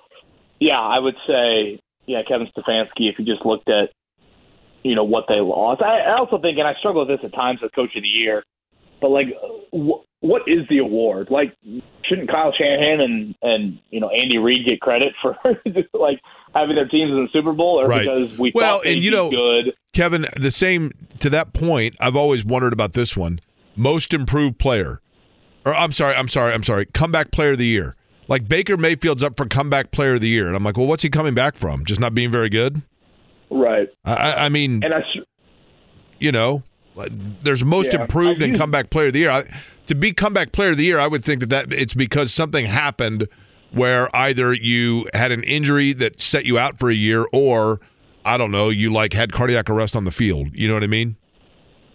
yeah, 0.59 0.81
I 0.81 0.99
would 0.99 1.16
say, 1.27 1.81
yeah, 2.07 2.23
Kevin 2.27 2.49
Stefanski. 2.57 3.09
If 3.09 3.19
you 3.19 3.24
just 3.24 3.45
looked 3.45 3.69
at, 3.69 3.91
you 4.82 4.95
know, 4.95 5.05
what 5.05 5.24
they 5.28 5.41
lost, 5.41 5.82
I, 5.82 6.01
I 6.01 6.19
also 6.19 6.41
think, 6.41 6.59
and 6.59 6.66
I 6.66 6.74
struggle 6.74 7.07
with 7.07 7.20
this 7.20 7.24
at 7.24 7.35
times 7.35 7.61
as 7.62 7.70
coach 7.74 7.95
of 7.97 8.03
the 8.03 8.09
year, 8.09 8.43
but 9.01 9.11
like, 9.11 9.27
wh- 9.73 10.05
what 10.23 10.43
is 10.47 10.66
the 10.69 10.78
award? 10.78 11.28
Like, 11.31 11.55
shouldn't 12.05 12.31
Kyle 12.31 12.53
Shanahan 12.57 13.01
and 13.01 13.35
and 13.43 13.78
you 13.91 14.01
know 14.01 14.09
Andy 14.09 14.39
Reid 14.39 14.66
get 14.66 14.81
credit 14.81 15.12
for 15.20 15.37
like 15.95 16.19
having 16.55 16.77
their 16.77 16.89
teams 16.89 17.11
in 17.11 17.23
the 17.23 17.28
Super 17.32 17.53
Bowl, 17.53 17.81
or 17.81 17.87
right. 17.87 18.01
because 18.01 18.39
we 18.39 18.53
well, 18.55 18.82
and 18.85 19.03
you 19.03 19.11
know, 19.11 19.31
good? 19.31 19.74
Kevin, 19.93 20.27
the 20.37 20.51
same 20.51 20.93
to 21.20 21.31
that 21.31 21.53
point. 21.53 21.97
I've 22.01 22.16
always 22.16 22.45
wondered 22.45 22.73
about 22.73 22.93
this 22.93 23.16
one: 23.16 23.41
most 23.77 24.12
improved 24.12 24.59
player, 24.59 25.01
or 25.70 25.76
I'm 25.76 25.92
sorry, 25.92 26.14
I'm 26.14 26.28
sorry, 26.28 26.52
I'm 26.52 26.62
sorry, 26.62 26.86
comeback 26.86 27.30
player 27.30 27.52
of 27.52 27.59
the 27.59 27.66
year. 27.66 27.97
Like 28.28 28.48
Baker 28.48 28.76
Mayfield's 28.76 29.22
up 29.22 29.36
for 29.36 29.47
comeback 29.47 29.90
player 29.90 30.14
of 30.14 30.20
the 30.20 30.28
year, 30.28 30.47
and 30.47 30.56
I'm 30.56 30.64
like, 30.64 30.76
well, 30.76 30.86
what's 30.86 31.02
he 31.02 31.10
coming 31.10 31.34
back 31.34 31.56
from? 31.56 31.84
Just 31.84 32.01
not 32.01 32.14
being 32.14 32.30
very 32.30 32.48
good? 32.48 32.82
Right. 33.51 33.88
I, 34.05 34.47
I 34.47 34.48
mean, 34.48 34.84
and 34.84 34.94
I, 34.94 35.02
you 36.18 36.30
know, 36.30 36.62
there's 37.42 37.64
most 37.64 37.92
yeah, 37.92 38.02
improved 38.02 38.42
and 38.42 38.56
comeback 38.56 38.90
player 38.90 39.09
of 39.09 39.12
the 39.12 39.20
year. 39.20 39.30
I, 39.30 39.44
to 39.86 39.94
be 39.94 40.12
comeback 40.12 40.52
player 40.52 40.70
of 40.70 40.76
the 40.76 40.84
year, 40.84 41.01
I 41.01 41.09
would 41.09 41.24
think 41.24 41.40
that, 41.40 41.51
that 41.51 41.72
it's 41.72 41.94
because 41.94 42.32
something 42.32 42.66
happened 42.66 43.28
where 43.72 44.14
either 44.14 44.52
you 44.52 45.06
had 45.14 45.32
an 45.32 45.42
injury 45.44 45.92
that 45.94 46.20
set 46.20 46.44
you 46.44 46.59
out 46.59 46.78
for 46.78 46.90
a 46.90 46.94
year, 46.94 47.26
or 47.32 47.80
I 48.24 48.36
don't 48.36 48.51
know, 48.52 48.68
you 48.68 48.92
like 48.92 49.12
had 49.12 49.32
cardiac 49.32 49.68
arrest 49.70 49.97
on 49.97 50.05
the 50.05 50.12
field. 50.12 50.48
You 50.52 50.68
know 50.68 50.74
what 50.74 50.84
I 50.84 50.88
mean? 50.88 51.16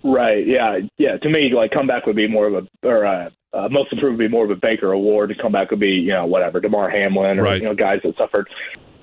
Right. 0.03 0.45
Yeah. 0.45 0.79
Yeah. 0.97 1.17
To 1.17 1.29
me, 1.29 1.51
like 1.53 1.71
comeback 1.71 2.05
would 2.05 2.15
be 2.15 2.27
more 2.27 2.47
of 2.47 2.53
a 2.53 2.87
or 2.87 3.05
uh, 3.05 3.29
uh, 3.55 3.69
most 3.69 3.91
improved 3.93 4.17
would 4.17 4.23
be 4.23 4.27
more 4.31 4.45
of 4.45 4.51
a 4.51 4.55
Baker 4.55 4.91
award. 4.91 5.29
To 5.29 5.35
come 5.41 5.51
back 5.51 5.71
would 5.71 5.79
be 5.79 5.91
you 5.91 6.09
know 6.11 6.25
whatever 6.25 6.59
Damar 6.59 6.89
Hamlin 6.89 7.39
or 7.39 7.43
Right. 7.43 7.61
you 7.61 7.67
know 7.67 7.75
guys 7.75 7.99
that 8.03 8.15
suffered 8.17 8.47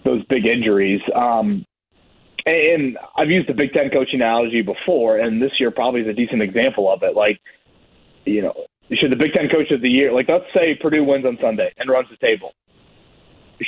those 0.05 0.25
big 0.27 0.47
injuries. 0.47 1.01
Um, 1.15 1.65
and 2.45 2.99
I've 3.17 3.31
used 3.31 3.49
the 3.49 3.55
Big 3.55 3.73
Ten 3.73 3.89
coaching 3.91 4.21
analogy 4.21 4.63
before, 4.63 5.19
and 5.19 5.41
this 5.41 5.53
year 5.61 5.71
probably 5.71 6.01
is 6.01 6.09
a 6.09 6.13
decent 6.13 6.43
example 6.43 6.93
of 6.93 7.03
it. 7.05 7.15
Like, 7.15 7.41
you 8.25 8.43
know, 8.43 8.53
should 8.91 9.13
the 9.13 9.17
Big 9.17 9.33
Ten 9.33 9.49
coach 9.49 9.71
of 9.71 9.81
the 9.81 9.89
year, 9.89 10.13
like 10.13 10.29
let's 10.29 10.45
say 10.55 10.75
Purdue 10.81 11.05
wins 11.05 11.25
on 11.25 11.39
Sunday 11.41 11.73
and 11.79 11.89
runs 11.89 12.09
the 12.11 12.17
table. 12.17 12.53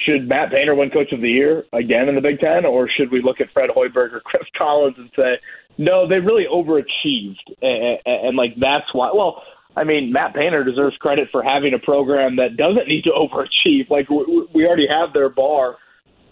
Should 0.05 0.28
Matt 0.28 0.52
Painter 0.52 0.74
win 0.74 0.90
coach 0.90 1.12
of 1.12 1.20
the 1.20 1.31
year 1.31 1.65
again 1.73 2.09
in 2.09 2.16
the 2.16 2.20
Big 2.20 2.40
Ten, 2.40 2.66
or 2.66 2.89
should 2.89 3.12
we 3.12 3.23
look 3.23 3.40
at 3.40 3.47
Fred 3.52 3.70
Hoiberg 3.70 4.12
or 4.12 4.20
Chris 4.24 4.43
Collins 4.59 4.97
and 4.98 5.09
say, 5.15 5.35
no, 5.78 6.09
they 6.09 6.19
really 6.19 6.47
overachieved, 6.52 7.47
and, 7.62 7.98
and, 8.05 8.28
and 8.28 8.36
like 8.36 8.55
that's 8.59 8.93
why? 8.93 9.12
Well, 9.15 9.43
I 9.77 9.85
mean, 9.85 10.13
Matt 10.13 10.35
Painter 10.35 10.63
deserves 10.65 10.97
credit 10.97 11.29
for 11.33 11.43
having 11.43 11.75
a 11.75 11.79
program 11.79 12.37
that 12.37 12.57
doesn't 12.57 12.89
need 12.89 13.05
to 13.05 13.11
overachieve. 13.17 13.91
Like 13.91 14.09
we, 14.09 14.67
already 14.67 14.87
have 14.89 15.13
their 15.13 15.29
bar 15.29 15.77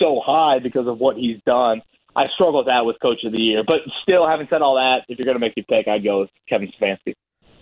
so 0.00 0.20
high 0.24 0.58
because 0.58 0.86
of 0.86 0.98
what 0.98 1.16
he's 1.16 1.38
done. 1.46 1.82
I 2.14 2.24
struggle 2.34 2.58
with 2.58 2.66
that 2.66 2.84
with 2.84 2.96
Coach 3.00 3.24
of 3.24 3.32
the 3.32 3.38
Year, 3.38 3.62
but 3.66 3.78
still, 4.02 4.28
having 4.28 4.46
said 4.50 4.60
all 4.60 4.74
that, 4.74 5.06
if 5.08 5.18
you're 5.18 5.24
going 5.24 5.36
to 5.36 5.40
make 5.40 5.56
me 5.56 5.64
pick, 5.66 5.88
I'd 5.88 6.04
go 6.04 6.20
with 6.20 6.30
Kevin 6.46 6.70
Stefanski. 6.78 7.14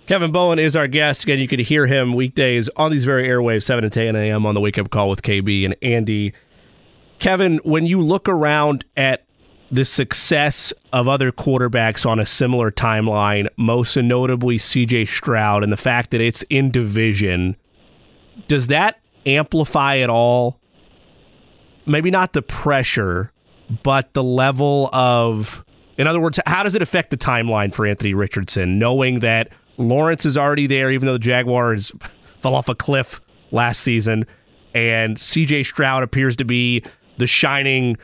Kevin 0.07 0.33
Bowen 0.33 0.59
is 0.59 0.75
our 0.75 0.89
guest. 0.89 1.23
Again, 1.23 1.39
you 1.39 1.47
can 1.47 1.61
hear 1.61 1.87
him 1.87 2.15
weekdays 2.15 2.69
on 2.77 2.91
these 2.91 3.05
very 3.05 3.29
airwaves, 3.29 3.63
7 3.63 3.85
to 3.85 3.91
10 3.91 4.17
a.m. 4.17 4.45
on 4.45 4.57
the 4.57 4.61
Wake 4.61 4.77
Up 4.77 4.91
Call 4.91 5.09
with 5.09 5.23
KB 5.23 5.65
and 5.65 5.77
Andy. 5.83 6.33
Kevin, 7.21 7.61
when 7.63 7.87
you 7.87 8.01
look 8.01 8.29
around 8.29 8.85
at 8.97 9.25
the 9.71 9.85
success 9.85 10.73
of 10.93 11.07
other 11.07 11.31
quarterbacks 11.31 12.05
on 12.05 12.19
a 12.19 12.27
similar 12.27 12.71
timeline, 12.71 13.49
most 13.57 13.97
notably 13.97 14.59
CJ 14.59 15.09
Stroud, 15.09 15.63
and 15.63 15.73
the 15.73 15.77
fact 15.77 16.11
that 16.11 16.21
it's 16.21 16.43
in 16.51 16.71
division, 16.71 17.57
does 18.49 18.67
that 18.67 19.01
amplify 19.27 19.99
at 19.99 20.11
all? 20.11 20.59
Maybe 21.87 22.11
not 22.11 22.33
the 22.33 22.43
pressure, 22.43 23.33
but 23.83 24.13
the 24.13 24.25
level 24.25 24.91
of, 24.93 25.65
in 25.97 26.07
other 26.07 26.21
words, 26.21 26.41
how 26.47 26.63
does 26.63 26.75
it 26.75 26.83
affect 26.83 27.11
the 27.11 27.17
timeline 27.17 27.73
for 27.73 27.87
Anthony 27.87 28.15
Richardson, 28.15 28.79
knowing 28.79 29.21
that 29.21 29.49
Lawrence 29.77 30.27
is 30.27 30.37
already 30.37 30.67
there, 30.67 30.91
even 30.91 31.07
though 31.07 31.15
the 31.15 31.19
Jaguars 31.19 31.93
fell 32.43 32.55
off 32.55 32.69
a 32.69 32.75
cliff 32.75 33.21
last 33.53 33.81
season, 33.83 34.27
and 34.75 35.17
CJ 35.17 35.67
Stroud 35.67 36.03
appears 36.03 36.37
to 36.37 36.45
be 36.45 36.83
the 37.19 37.27
shining 37.27 37.97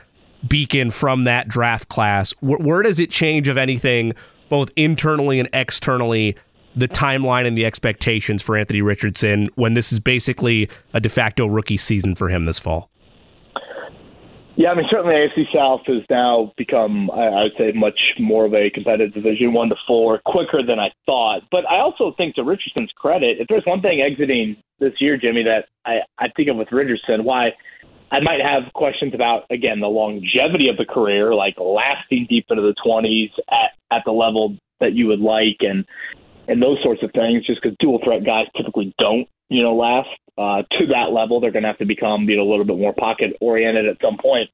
beacon 0.47 0.91
from 0.91 1.23
that 1.23 1.47
draft 1.47 1.89
class. 1.89 2.31
Where, 2.39 2.59
where 2.59 2.81
does 2.81 2.99
it 2.99 3.11
change, 3.11 3.47
if 3.47 3.57
anything, 3.57 4.13
both 4.49 4.69
internally 4.75 5.39
and 5.39 5.49
externally, 5.53 6.35
the 6.75 6.87
timeline 6.87 7.47
and 7.47 7.57
the 7.57 7.65
expectations 7.65 8.41
for 8.41 8.55
Anthony 8.55 8.81
Richardson 8.81 9.49
when 9.55 9.73
this 9.73 9.91
is 9.91 9.99
basically 9.99 10.69
a 10.93 10.99
de 10.99 11.09
facto 11.09 11.47
rookie 11.47 11.77
season 11.77 12.15
for 12.15 12.29
him 12.29 12.45
this 12.45 12.59
fall? 12.59 12.89
Yeah, 14.57 14.71
I 14.71 14.75
mean, 14.75 14.87
certainly 14.89 15.13
AFC 15.13 15.53
South 15.53 15.81
has 15.85 16.01
now 16.09 16.51
become, 16.57 17.11
I 17.11 17.43
would 17.43 17.51
say, 17.59 17.73
much 17.73 17.99
more 18.19 18.45
of 18.45 18.55
a 18.55 18.71
competitive 18.71 19.13
division, 19.13 19.53
one 19.53 19.69
to 19.69 19.75
four, 19.85 20.19
quicker 20.25 20.63
than 20.63 20.79
I 20.79 20.89
thought. 21.05 21.43
But 21.51 21.69
I 21.69 21.77
also 21.77 22.15
think, 22.17 22.33
to 22.35 22.43
Richardson's 22.43 22.91
credit, 22.95 23.37
if 23.39 23.47
there's 23.49 23.65
one 23.67 23.81
thing 23.81 24.01
exiting 24.01 24.57
this 24.79 24.93
year, 24.99 25.15
Jimmy, 25.15 25.43
that 25.43 25.65
I, 25.85 25.99
I 26.17 26.29
think 26.35 26.49
of 26.49 26.55
with 26.55 26.71
Richardson, 26.71 27.23
why 27.23 27.51
I 28.11 28.19
might 28.21 28.39
have 28.41 28.71
questions 28.73 29.13
about, 29.13 29.43
again, 29.49 29.79
the 29.79 29.87
longevity 29.87 30.69
of 30.69 30.77
the 30.77 30.85
career, 30.85 31.33
like 31.35 31.55
lasting 31.59 32.27
deep 32.29 32.45
into 32.49 32.61
the 32.61 32.75
20s 32.85 33.31
at, 33.51 33.71
at 33.91 34.03
the 34.05 34.11
level 34.11 34.57
that 34.79 34.93
you 34.93 35.07
would 35.07 35.19
like, 35.19 35.57
and 35.59 35.85
and 36.47 36.61
those 36.61 36.77
sorts 36.81 37.03
of 37.03 37.11
things, 37.11 37.45
just 37.45 37.61
because 37.61 37.75
dual 37.79 37.99
threat 38.03 38.23
guys 38.25 38.45
typically 38.55 38.95
don't, 38.97 39.27
you 39.49 39.61
know, 39.61 39.75
last 39.75 40.07
uh, 40.37 40.63
to 40.79 40.87
that 40.87 41.11
level. 41.11 41.41
They're 41.41 41.51
going 41.51 41.63
to 41.63 41.67
have 41.67 41.79
to 41.79 41.85
become, 41.85 42.23
you 42.29 42.37
know, 42.37 42.43
a 42.43 42.49
little 42.49 42.63
bit 42.63 42.77
more 42.77 42.93
pocket 42.93 43.35
oriented 43.41 43.85
at 43.85 43.97
some 44.01 44.17
point. 44.17 44.49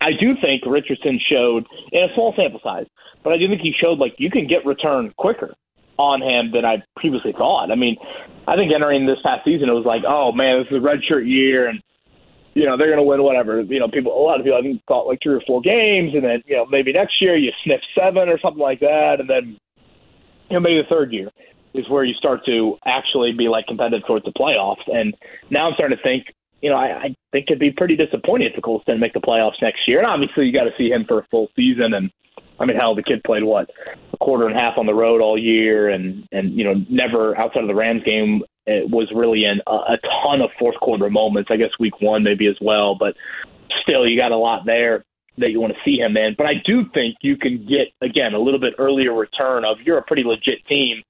I 0.00 0.10
do 0.18 0.34
think 0.42 0.62
Richardson 0.66 1.20
showed 1.30 1.66
in 1.92 2.02
a 2.02 2.08
small 2.14 2.34
sample 2.36 2.60
size, 2.62 2.86
but 3.22 3.32
I 3.32 3.38
do 3.38 3.48
think 3.48 3.60
he 3.60 3.72
showed 3.80 3.98
like 3.98 4.14
you 4.18 4.30
can 4.30 4.46
get 4.46 4.66
return 4.66 5.12
quicker 5.16 5.54
on 5.98 6.20
him 6.20 6.52
than 6.52 6.64
I 6.64 6.82
previously 6.96 7.32
thought. 7.32 7.70
I 7.70 7.74
mean, 7.74 7.96
I 8.46 8.56
think 8.56 8.72
entering 8.74 9.06
this 9.06 9.18
past 9.22 9.44
season, 9.44 9.68
it 9.68 9.72
was 9.72 9.86
like, 9.86 10.02
oh 10.06 10.32
man, 10.32 10.60
this 10.60 10.70
is 10.70 10.82
a 10.82 10.86
redshirt 10.86 11.26
year, 11.26 11.68
and 11.68 11.80
you 12.56 12.64
know 12.64 12.78
they're 12.78 12.88
going 12.88 12.96
to 12.96 13.02
win 13.02 13.22
whatever. 13.22 13.60
You 13.60 13.78
know, 13.78 13.88
people, 13.88 14.16
a 14.16 14.24
lot 14.24 14.40
of 14.40 14.44
people 14.44 14.58
I 14.58 14.62
think 14.62 14.80
thought 14.88 15.06
like 15.06 15.20
three 15.22 15.34
or 15.34 15.42
four 15.46 15.60
games, 15.60 16.14
and 16.14 16.24
then 16.24 16.42
you 16.46 16.56
know 16.56 16.64
maybe 16.64 16.90
next 16.90 17.20
year 17.20 17.36
you 17.36 17.50
sniff 17.62 17.82
seven 17.94 18.30
or 18.30 18.40
something 18.40 18.62
like 18.62 18.80
that, 18.80 19.16
and 19.20 19.28
then 19.28 19.58
you 20.48 20.54
know 20.56 20.60
maybe 20.60 20.80
the 20.80 20.88
third 20.88 21.12
year 21.12 21.28
is 21.74 21.86
where 21.90 22.02
you 22.02 22.14
start 22.14 22.40
to 22.46 22.78
actually 22.86 23.32
be 23.36 23.48
like 23.48 23.66
competitive 23.66 24.06
towards 24.06 24.24
the 24.24 24.32
playoffs. 24.32 24.80
And 24.86 25.14
now 25.50 25.68
I'm 25.68 25.74
starting 25.74 25.98
to 25.98 26.02
think, 26.02 26.32
you 26.62 26.70
know, 26.70 26.76
I, 26.76 26.86
I 26.86 27.14
think 27.32 27.46
it'd 27.50 27.58
be 27.58 27.70
pretty 27.70 27.94
disappointing 27.94 28.48
if 28.48 28.56
the 28.56 28.62
Colts 28.62 28.86
didn't 28.86 29.02
make 29.02 29.12
the 29.12 29.20
playoffs 29.20 29.60
next 29.60 29.80
year. 29.86 29.98
And 29.98 30.06
obviously, 30.06 30.46
you 30.46 30.52
got 30.54 30.64
to 30.64 30.74
see 30.78 30.88
him 30.88 31.04
for 31.06 31.18
a 31.18 31.26
full 31.30 31.48
season. 31.54 31.92
And 31.92 32.10
I 32.58 32.64
mean, 32.64 32.78
hell, 32.78 32.94
the 32.94 33.02
kid 33.02 33.22
played 33.26 33.44
what 33.44 33.68
a 34.14 34.16
quarter 34.16 34.46
and 34.46 34.56
a 34.56 34.58
half 34.58 34.78
on 34.78 34.86
the 34.86 34.94
road 34.94 35.20
all 35.20 35.36
year, 35.36 35.90
and 35.90 36.26
and 36.32 36.56
you 36.56 36.64
know, 36.64 36.74
never 36.88 37.36
outside 37.36 37.60
of 37.60 37.68
the 37.68 37.74
Rams 37.74 38.02
game 38.02 38.40
it 38.66 38.90
was 38.90 39.10
really 39.14 39.44
in 39.44 39.60
a, 39.66 39.94
a 39.94 39.98
ton 40.22 40.40
of 40.40 40.50
fourth 40.58 40.76
quarter 40.76 41.08
moments. 41.08 41.50
I 41.52 41.56
guess 41.56 41.70
week 41.78 42.00
one 42.00 42.22
maybe 42.22 42.46
as 42.46 42.56
well, 42.60 42.94
but 42.94 43.14
still, 43.82 44.06
you 44.06 44.18
got 44.18 44.32
a 44.32 44.36
lot 44.36 44.66
there 44.66 45.04
that 45.38 45.50
you 45.50 45.60
want 45.60 45.72
to 45.72 45.78
see 45.84 45.98
him 45.98 46.16
in. 46.16 46.34
But 46.36 46.46
I 46.46 46.54
do 46.64 46.84
think 46.94 47.16
you 47.20 47.36
can 47.36 47.66
get 47.66 47.88
again 48.00 48.34
a 48.34 48.38
little 48.38 48.60
bit 48.60 48.74
earlier 48.78 49.12
return 49.12 49.64
of 49.64 49.78
you're 49.84 49.98
a 49.98 50.02
pretty 50.02 50.24
legit 50.24 50.64
team 50.66 51.02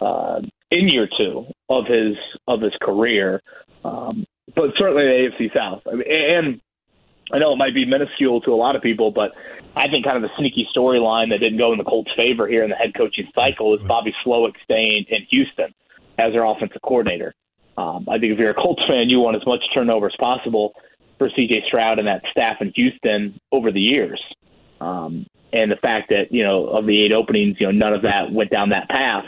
uh, 0.00 0.40
in 0.70 0.88
year 0.88 1.08
two 1.18 1.46
of 1.68 1.86
his 1.86 2.16
of 2.48 2.60
his 2.60 2.72
career. 2.80 3.42
Um, 3.84 4.24
but 4.54 4.70
certainly 4.78 5.04
the 5.04 5.30
AFC 5.30 5.54
South. 5.54 5.82
I 5.86 5.94
mean, 5.94 6.04
and 6.08 6.60
I 7.32 7.38
know 7.38 7.52
it 7.52 7.56
might 7.56 7.74
be 7.74 7.84
minuscule 7.84 8.40
to 8.42 8.52
a 8.52 8.56
lot 8.56 8.76
of 8.76 8.82
people, 8.82 9.10
but 9.10 9.32
I 9.74 9.88
think 9.88 10.04
kind 10.04 10.16
of 10.16 10.22
the 10.22 10.30
sneaky 10.38 10.68
storyline 10.76 11.30
that 11.30 11.38
didn't 11.38 11.58
go 11.58 11.72
in 11.72 11.78
the 11.78 11.84
Colts' 11.84 12.10
favor 12.16 12.46
here 12.46 12.62
in 12.62 12.70
the 12.70 12.76
head 12.76 12.92
coaching 12.96 13.28
cycle 13.34 13.74
is 13.74 13.80
Bobby 13.86 14.14
Slowik 14.24 14.54
staying 14.64 15.06
in 15.08 15.26
Houston 15.30 15.72
as 16.18 16.32
their 16.32 16.44
offensive 16.44 16.80
coordinator. 16.82 17.34
Um, 17.76 18.06
I 18.08 18.18
think 18.18 18.32
if 18.32 18.38
you're 18.38 18.50
a 18.50 18.54
Colts 18.54 18.82
fan, 18.86 19.08
you 19.08 19.20
want 19.20 19.36
as 19.36 19.46
much 19.46 19.60
turnover 19.74 20.06
as 20.06 20.12
possible 20.18 20.74
for 21.18 21.30
C.J. 21.34 21.64
Stroud 21.68 21.98
and 21.98 22.08
that 22.08 22.22
staff 22.30 22.56
in 22.60 22.72
Houston 22.74 23.40
over 23.50 23.72
the 23.72 23.80
years. 23.80 24.20
Um, 24.80 25.26
and 25.52 25.70
the 25.70 25.76
fact 25.76 26.08
that 26.08 26.26
you 26.30 26.42
know 26.42 26.66
of 26.66 26.86
the 26.86 27.04
eight 27.04 27.12
openings, 27.12 27.56
you 27.60 27.66
know 27.66 27.72
none 27.72 27.92
of 27.92 28.02
that 28.02 28.32
went 28.32 28.50
down 28.50 28.70
that 28.70 28.88
path. 28.88 29.24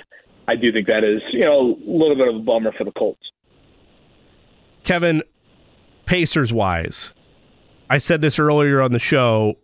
I 0.48 0.56
do 0.56 0.72
think 0.72 0.86
that 0.88 1.04
is 1.04 1.22
you 1.32 1.44
know 1.44 1.60
a 1.60 1.90
little 1.90 2.16
bit 2.16 2.28
of 2.28 2.36
a 2.36 2.40
bummer 2.40 2.72
for 2.76 2.84
the 2.84 2.92
Colts. 2.92 3.20
Kevin, 4.82 5.22
Pacers 6.06 6.52
wise, 6.52 7.12
I 7.88 7.98
said 7.98 8.20
this 8.20 8.38
earlier 8.38 8.82
on 8.82 8.92
the 8.92 8.98
show. 8.98 9.54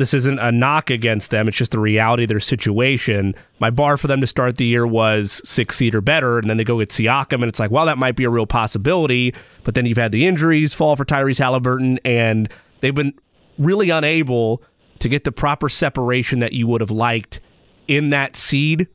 This 0.00 0.14
isn't 0.14 0.38
a 0.38 0.50
knock 0.50 0.88
against 0.88 1.30
them. 1.30 1.46
It's 1.46 1.58
just 1.58 1.72
the 1.72 1.78
reality 1.78 2.22
of 2.22 2.30
their 2.30 2.40
situation. 2.40 3.34
My 3.58 3.68
bar 3.68 3.98
for 3.98 4.06
them 4.06 4.22
to 4.22 4.26
start 4.26 4.56
the 4.56 4.64
year 4.64 4.86
was 4.86 5.42
six 5.44 5.76
seed 5.76 5.94
or 5.94 6.00
better, 6.00 6.38
and 6.38 6.48
then 6.48 6.56
they 6.56 6.64
go 6.64 6.78
get 6.78 6.88
Siakam, 6.88 7.34
and 7.34 7.44
it's 7.44 7.60
like, 7.60 7.70
well, 7.70 7.84
that 7.84 7.98
might 7.98 8.16
be 8.16 8.24
a 8.24 8.30
real 8.30 8.46
possibility. 8.46 9.34
But 9.62 9.74
then 9.74 9.84
you've 9.84 9.98
had 9.98 10.10
the 10.10 10.26
injuries 10.26 10.72
fall 10.72 10.96
for 10.96 11.04
Tyrese 11.04 11.38
Haliburton, 11.38 11.98
and 12.02 12.50
they've 12.80 12.94
been 12.94 13.12
really 13.58 13.90
unable 13.90 14.62
to 15.00 15.08
get 15.10 15.24
the 15.24 15.32
proper 15.32 15.68
separation 15.68 16.38
that 16.38 16.54
you 16.54 16.66
would 16.66 16.80
have 16.80 16.90
liked 16.90 17.40
in 17.86 18.08
that 18.08 18.36
seed 18.36 18.88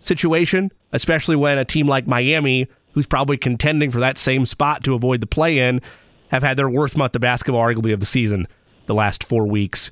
situation, 0.00 0.70
especially 0.92 1.34
when 1.34 1.58
a 1.58 1.64
team 1.64 1.88
like 1.88 2.06
Miami, 2.06 2.68
who's 2.92 3.06
probably 3.06 3.36
contending 3.36 3.90
for 3.90 3.98
that 3.98 4.16
same 4.16 4.46
spot 4.46 4.84
to 4.84 4.94
avoid 4.94 5.20
the 5.20 5.26
play 5.26 5.58
in, 5.58 5.80
have 6.28 6.44
had 6.44 6.56
their 6.56 6.70
worst 6.70 6.96
month 6.96 7.16
of 7.16 7.20
basketball, 7.20 7.60
arguably, 7.60 7.92
of 7.92 7.98
the 7.98 8.06
season 8.06 8.46
the 8.86 8.94
last 8.94 9.24
four 9.24 9.44
weeks. 9.44 9.90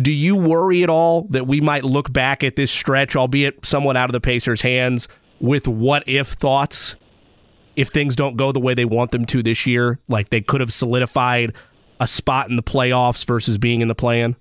Do 0.00 0.12
you 0.12 0.36
worry 0.36 0.82
at 0.82 0.90
all 0.90 1.22
that 1.30 1.46
we 1.46 1.60
might 1.60 1.84
look 1.84 2.12
back 2.12 2.44
at 2.44 2.56
this 2.56 2.70
stretch, 2.70 3.16
albeit 3.16 3.64
somewhat 3.64 3.96
out 3.96 4.08
of 4.08 4.12
the 4.12 4.20
Pacers' 4.20 4.60
hands, 4.60 5.08
with 5.40 5.66
what 5.66 6.06
if 6.06 6.28
thoughts 6.28 6.96
if 7.76 7.88
things 7.88 8.16
don't 8.16 8.36
go 8.36 8.52
the 8.52 8.60
way 8.60 8.74
they 8.74 8.84
want 8.84 9.10
them 9.10 9.24
to 9.26 9.42
this 9.42 9.66
year? 9.66 9.98
Like 10.08 10.30
they 10.30 10.40
could 10.40 10.60
have 10.60 10.72
solidified 10.72 11.52
a 12.00 12.06
spot 12.06 12.48
in 12.48 12.56
the 12.56 12.62
playoffs 12.62 13.24
versus 13.24 13.58
being 13.58 13.80
in 13.80 13.88
the 13.88 13.94
play 13.94 14.20
in? 14.22 14.36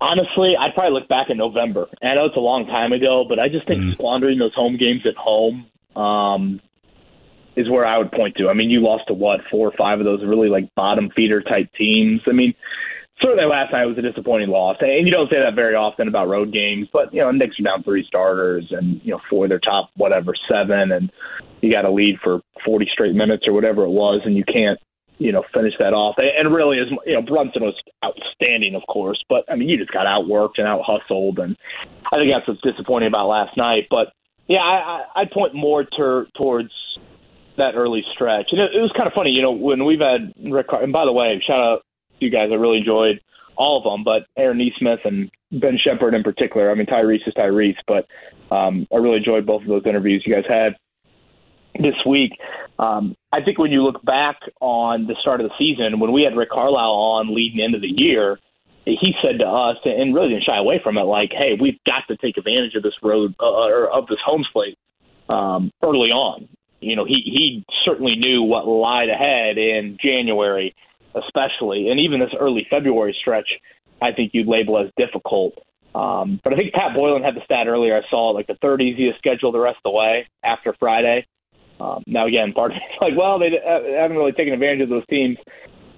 Honestly, 0.00 0.54
I'd 0.58 0.74
probably 0.74 0.92
look 0.92 1.08
back 1.08 1.30
in 1.30 1.38
November. 1.38 1.86
And 2.02 2.12
I 2.12 2.14
know 2.14 2.26
it's 2.26 2.36
a 2.36 2.40
long 2.40 2.66
time 2.66 2.92
ago, 2.92 3.24
but 3.28 3.38
I 3.38 3.48
just 3.48 3.66
think 3.66 3.94
squandering 3.94 4.38
those 4.38 4.54
home 4.54 4.76
games 4.76 5.02
at 5.06 5.16
home 5.16 5.66
um, 5.96 6.60
is 7.56 7.68
where 7.70 7.86
I 7.86 7.96
would 7.96 8.12
point 8.12 8.36
to. 8.36 8.48
I 8.48 8.54
mean, 8.54 8.70
you 8.70 8.80
lost 8.80 9.04
to 9.08 9.14
what 9.14 9.40
four 9.50 9.66
or 9.66 9.72
five 9.76 9.98
of 9.98 10.04
those 10.04 10.22
really 10.24 10.48
like 10.48 10.74
bottom 10.74 11.10
feeder 11.16 11.40
type 11.40 11.70
teams. 11.76 12.20
I 12.26 12.32
mean, 12.32 12.54
certainly 13.20 13.44
last 13.44 13.72
night 13.72 13.86
was 13.86 13.98
a 13.98 14.02
disappointing 14.02 14.48
loss, 14.48 14.76
and 14.80 15.06
you 15.06 15.12
don't 15.12 15.30
say 15.30 15.36
that 15.38 15.54
very 15.54 15.74
often 15.74 16.08
about 16.08 16.28
road 16.28 16.52
games. 16.52 16.88
But 16.92 17.12
you 17.12 17.20
know, 17.20 17.30
Knicks 17.30 17.58
are 17.60 17.64
down 17.64 17.82
three 17.82 18.04
starters, 18.06 18.66
and 18.70 19.00
you 19.04 19.12
know, 19.12 19.20
four 19.30 19.44
of 19.44 19.48
their 19.50 19.60
top 19.60 19.90
whatever 19.96 20.32
seven, 20.50 20.92
and 20.92 21.10
you 21.62 21.72
got 21.72 21.84
a 21.84 21.90
lead 21.90 22.16
for 22.22 22.40
forty 22.64 22.86
straight 22.92 23.14
minutes 23.14 23.44
or 23.46 23.52
whatever 23.52 23.84
it 23.84 23.90
was, 23.90 24.22
and 24.24 24.36
you 24.36 24.44
can't 24.44 24.78
you 25.18 25.32
know, 25.32 25.42
finish 25.54 25.72
that 25.78 25.94
off. 25.94 26.16
And 26.18 26.54
really, 26.54 26.78
as 26.78 26.88
you 27.06 27.14
know, 27.14 27.22
Brunson 27.22 27.62
was 27.62 27.74
outstanding, 28.04 28.74
of 28.74 28.82
course, 28.86 29.22
but 29.28 29.44
I 29.50 29.56
mean, 29.56 29.68
you 29.68 29.78
just 29.78 29.90
got 29.90 30.04
outworked 30.04 30.58
and 30.58 30.66
out 30.66 30.82
hustled, 30.84 31.38
and 31.38 31.56
I 32.12 32.16
think 32.16 32.30
that's 32.32 32.46
what's 32.46 32.60
disappointing 32.60 33.08
about 33.08 33.28
last 33.28 33.56
night. 33.56 33.84
But 33.88 34.12
yeah, 34.46 34.58
I, 34.58 35.06
I, 35.16 35.22
I 35.22 35.24
point 35.32 35.54
more 35.54 35.84
ter- 35.84 36.26
towards 36.36 36.70
that 37.56 37.72
early 37.74 38.02
stretch. 38.14 38.48
And 38.52 38.60
it, 38.60 38.76
it 38.76 38.80
was 38.80 38.92
kind 38.94 39.06
of 39.06 39.14
funny, 39.14 39.30
you 39.30 39.42
know, 39.42 39.52
when 39.52 39.84
we've 39.84 40.00
had 40.00 40.34
Rick. 40.52 40.66
And 40.72 40.92
by 40.92 41.04
the 41.06 41.12
way, 41.12 41.42
shout 41.46 41.60
out 41.60 41.82
you 42.20 42.30
guys. 42.30 42.48
I 42.50 42.56
really 42.56 42.78
enjoyed 42.78 43.20
all 43.56 43.78
of 43.78 43.84
them, 43.84 44.04
but 44.04 44.26
Aaron 44.40 44.58
Nesmith 44.58 45.00
and 45.04 45.30
Ben 45.52 45.78
Sheppard 45.82 46.14
in 46.14 46.22
particular. 46.22 46.70
I 46.70 46.74
mean, 46.74 46.86
Tyrese 46.86 47.26
is 47.26 47.34
Tyrese, 47.34 47.76
but 47.86 48.06
um, 48.54 48.86
I 48.92 48.96
really 48.96 49.16
enjoyed 49.16 49.46
both 49.46 49.62
of 49.62 49.68
those 49.68 49.86
interviews 49.86 50.22
you 50.26 50.34
guys 50.34 50.44
had 50.48 50.76
this 51.80 51.94
week. 52.06 52.32
Um, 52.78 53.16
I 53.32 53.42
think 53.42 53.58
when 53.58 53.72
you 53.72 53.82
look 53.82 54.04
back 54.04 54.36
on 54.60 55.06
the 55.06 55.16
start 55.20 55.40
of 55.40 55.48
the 55.48 55.54
season, 55.58 55.98
when 56.00 56.12
we 56.12 56.22
had 56.22 56.36
Rick 56.36 56.50
Carlisle 56.50 56.92
on 56.92 57.34
leading 57.34 57.64
into 57.64 57.78
the 57.78 57.92
year, 57.94 58.38
he 58.84 59.14
said 59.20 59.40
to 59.40 59.46
us, 59.46 59.76
and 59.84 60.14
really 60.14 60.28
didn't 60.28 60.44
shy 60.44 60.56
away 60.56 60.80
from 60.82 60.96
it, 60.96 61.02
like, 61.02 61.32
"Hey, 61.32 61.56
we've 61.60 61.82
got 61.84 62.06
to 62.08 62.16
take 62.16 62.36
advantage 62.36 62.74
of 62.76 62.84
this 62.84 62.94
road 63.02 63.34
uh, 63.40 63.66
or 63.66 63.88
of 63.90 64.06
this 64.06 64.20
home 64.24 64.44
slate 64.52 64.78
um, 65.28 65.72
early 65.82 66.10
on." 66.10 66.48
You 66.80 66.94
know, 66.94 67.04
he 67.04 67.20
he 67.24 67.64
certainly 67.84 68.14
knew 68.14 68.42
what 68.42 68.68
lied 68.68 69.08
ahead 69.08 69.58
in 69.58 69.98
January, 70.00 70.74
especially, 71.16 71.88
and 71.88 71.98
even 72.00 72.20
this 72.20 72.34
early 72.38 72.66
February 72.70 73.16
stretch. 73.20 73.48
I 74.00 74.12
think 74.12 74.32
you'd 74.34 74.46
label 74.46 74.78
as 74.78 74.90
difficult. 74.98 75.54
Um, 75.94 76.40
but 76.44 76.52
I 76.52 76.56
think 76.56 76.74
Pat 76.74 76.94
Boylan 76.94 77.22
had 77.22 77.34
the 77.34 77.44
stat 77.44 77.66
earlier. 77.66 77.96
I 77.96 78.02
saw 78.10 78.30
like 78.30 78.46
the 78.46 78.58
third 78.60 78.82
easiest 78.82 79.18
schedule 79.18 79.52
the 79.52 79.58
rest 79.58 79.78
of 79.78 79.90
the 79.90 79.96
way 79.96 80.28
after 80.44 80.74
Friday. 80.78 81.26
Um, 81.80 82.02
now 82.06 82.26
again, 82.26 82.52
part 82.54 82.72
of 82.72 82.76
it's 82.76 83.00
like, 83.00 83.14
well, 83.16 83.38
they 83.38 83.50
haven't 83.98 84.16
really 84.16 84.32
taken 84.32 84.52
advantage 84.52 84.82
of 84.82 84.88
those 84.90 85.06
teams 85.08 85.38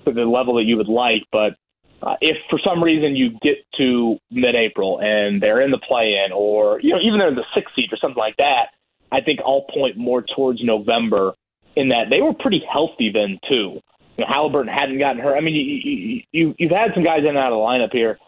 to 0.05 0.13
the 0.13 0.23
level 0.23 0.55
that 0.57 0.65
you 0.65 0.77
would 0.77 0.89
like. 0.89 1.23
But 1.33 1.59
uh, 2.01 2.15
if 2.21 2.37
for 2.49 2.61
some 2.65 2.83
reason 2.83 3.17
you 3.17 3.31
get 3.43 3.57
to 3.79 4.19
mid-April 4.31 5.01
and 5.01 5.43
they're 5.43 5.61
in 5.61 5.73
the 5.73 5.79
play-in, 5.79 6.33
or 6.33 6.81
you 6.81 6.93
know 6.93 7.01
even 7.03 7.19
they're 7.19 7.29
in 7.29 7.35
the 7.35 7.45
sixth 7.55 7.75
seed 7.75 7.93
or 7.93 7.99
something 8.01 8.19
like 8.19 8.37
that, 8.37 8.71
I 9.11 9.21
think 9.21 9.41
I'll 9.45 9.67
point 9.75 9.97
more 9.97 10.23
towards 10.23 10.63
November. 10.63 11.35
In 11.77 11.91
that 11.91 12.07
they 12.11 12.21
were 12.23 12.35
pretty 12.35 12.63
healthy 12.73 13.11
then 13.13 13.39
too. 13.49 13.81
You 14.19 14.25
know, 14.25 14.31
Haliburton 14.31 14.73
hadn't 14.73 14.99
gotten 14.99 15.23
hurt. 15.23 15.37
I 15.37 15.41
mean, 15.41 15.55
you, 15.55 16.23
you 16.33 16.55
you've 16.59 16.73
had 16.73 16.91
some 16.93 17.05
guys 17.05 17.21
in 17.21 17.29
and 17.29 17.39
out 17.39 17.53
of 17.53 17.59
the 17.59 17.63
lineup 17.63 17.93
here 17.93 18.19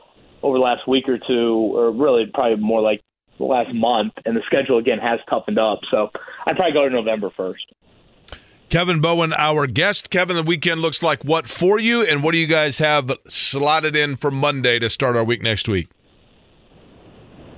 over 0.42 0.56
the 0.56 0.62
last 0.62 0.86
week 0.88 1.08
or 1.08 1.18
two, 1.18 1.72
or 1.74 1.90
really 1.90 2.26
probably 2.32 2.56
more 2.62 2.80
like 2.80 3.02
the 3.38 3.44
last 3.44 3.74
month, 3.74 4.12
and 4.24 4.36
the 4.36 4.42
schedule 4.46 4.78
again 4.78 4.98
has 4.98 5.18
toughened 5.28 5.58
up. 5.58 5.80
So 5.90 6.10
I'd 6.46 6.56
probably 6.56 6.72
go 6.72 6.88
to 6.88 6.94
November 6.94 7.30
first. 7.36 7.64
Kevin 8.68 9.00
Bowen, 9.00 9.32
our 9.32 9.66
guest. 9.66 10.10
Kevin, 10.10 10.36
the 10.36 10.44
weekend 10.44 10.80
looks 10.80 11.02
like 11.02 11.24
what 11.24 11.48
for 11.48 11.80
you, 11.80 12.02
and 12.02 12.22
what 12.22 12.32
do 12.32 12.38
you 12.38 12.46
guys 12.46 12.78
have 12.78 13.10
slotted 13.26 13.96
in 13.96 14.14
for 14.14 14.30
Monday 14.30 14.78
to 14.78 14.88
start 14.88 15.16
our 15.16 15.24
week 15.24 15.42
next 15.42 15.68
week? 15.68 15.88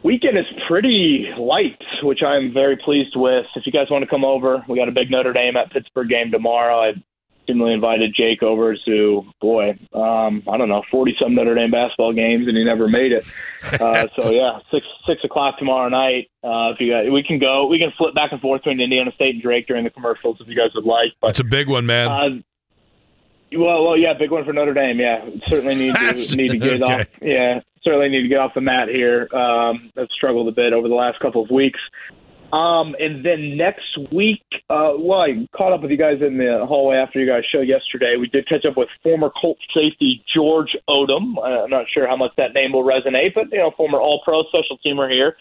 Weekend 0.03 0.39
is 0.39 0.47
pretty 0.67 1.29
light, 1.39 1.79
which 2.03 2.23
I'm 2.27 2.53
very 2.53 2.77
pleased 2.83 3.15
with. 3.15 3.45
If 3.55 3.67
you 3.67 3.73
guys 3.73 3.89
want 3.91 4.03
to 4.03 4.09
come 4.09 4.25
over, 4.25 4.65
we 4.69 4.79
got 4.79 4.89
a 4.89 4.93
big 4.93 5.11
Notre 5.11 5.35
Dame 5.35 5.57
at 5.57 5.71
Pittsburgh 5.71 6.09
game 6.09 6.31
tomorrow. 6.33 6.81
I 6.81 6.93
seemingly 7.47 7.73
invited 7.73 8.15
Jake 8.15 8.43
over 8.43 8.77
to 8.87 9.25
boy, 9.41 9.71
um, 9.93 10.43
I 10.51 10.57
don't 10.57 10.69
know, 10.69 10.83
forty 10.91 11.15
some 11.21 11.35
Notre 11.35 11.55
Dame 11.55 11.71
basketball 11.71 12.13
games, 12.13 12.49
and 12.49 12.57
he 12.57 12.65
never 12.65 12.89
made 12.89 13.13
it. 13.13 13.25
Uh, 13.81 14.09
so 14.19 14.33
yeah, 14.33 14.59
six 14.71 14.87
six 15.07 15.23
o'clock 15.25 15.59
tomorrow 15.59 15.89
night. 15.89 16.31
Uh, 16.45 16.73
if 16.73 16.81
you 16.81 16.93
guys, 16.93 17.11
we 17.11 17.23
can 17.23 17.39
go, 17.39 17.67
we 17.67 17.79
can 17.79 17.93
flip 17.97 18.15
back 18.15 18.33
and 18.33 18.41
forth 18.41 18.63
between 18.63 18.81
Indiana 18.81 19.13
State 19.15 19.35
and 19.35 19.43
Drake 19.43 19.67
during 19.67 19.85
the 19.85 19.91
commercials 19.91 20.39
if 20.41 20.49
you 20.49 20.57
guys 20.57 20.71
would 20.75 20.85
like. 20.85 21.13
But, 21.21 21.29
That's 21.29 21.41
a 21.41 21.45
big 21.45 21.69
one, 21.69 21.87
man. 21.87 22.09
Uh, 22.09 22.43
well, 23.59 23.85
well, 23.85 23.97
yeah, 23.97 24.15
big 24.15 24.31
one 24.31 24.45
for 24.45 24.53
Notre 24.53 24.75
Dame. 24.75 24.99
Yeah, 24.99 25.25
certainly 25.47 25.75
need 25.75 25.95
to 25.95 26.13
need 26.37 26.51
to 26.51 26.59
get 26.59 26.83
okay. 26.83 27.01
off. 27.01 27.07
Yeah, 27.21 27.61
certainly 27.83 28.09
need 28.09 28.23
to 28.23 28.29
get 28.29 28.39
off 28.39 28.55
the 28.55 28.61
mat 28.61 28.89
here. 28.89 29.29
Um, 29.35 29.91
I've 29.97 30.09
struggled 30.17 30.49
a 30.49 30.53
bit 30.53 30.73
over 30.73 30.89
the 30.89 30.95
last 30.95 31.21
couple 31.21 31.43
of 31.43 31.51
weeks. 31.51 31.81
Um, 32.53 32.95
and 33.01 33.25
then 33.25 33.57
next 33.57 33.97
week, 34.13 34.45
uh, 34.69 34.93
well, 34.99 35.23
I 35.23 35.49
caught 35.57 35.73
up 35.73 35.81
with 35.81 35.91
you 35.91 35.97
guys 35.97 36.21
in 36.21 36.37
the 36.37 36.67
hallway 36.69 36.97
after 36.97 37.19
you 37.19 37.27
guys' 37.27 37.45
show 37.51 37.63
yesterday. 37.63 38.17
We 38.21 38.27
did 38.27 38.47
catch 38.47 38.67
up 38.67 38.77
with 38.77 38.89
former 39.03 39.31
Colt 39.41 39.57
safety 39.75 40.23
George 40.35 40.77
Odum. 40.89 41.39
Uh, 41.39 41.65
I'm 41.65 41.71
not 41.71 41.87
sure 41.93 42.07
how 42.07 42.17
much 42.17 42.33
that 42.37 42.53
name 42.53 42.73
will 42.73 42.85
resonate, 42.85 43.35
but 43.35 43.51
you 43.51 43.59
know, 43.59 43.71
former 43.75 43.99
All-Pro 43.99 44.45
special 44.45 44.77
teamer 44.85 45.11
here. 45.11 45.37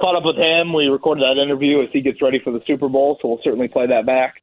Caught 0.00 0.16
up 0.16 0.24
with 0.24 0.36
him. 0.36 0.72
We 0.72 0.86
recorded 0.86 1.22
that 1.22 1.42
interview 1.42 1.82
as 1.82 1.88
he 1.92 2.00
gets 2.00 2.22
ready 2.22 2.38
for 2.42 2.52
the 2.52 2.60
Super 2.64 2.88
Bowl, 2.88 3.18
so 3.20 3.28
we'll 3.28 3.40
certainly 3.42 3.68
play 3.68 3.88
that 3.88 4.06
back 4.06 4.36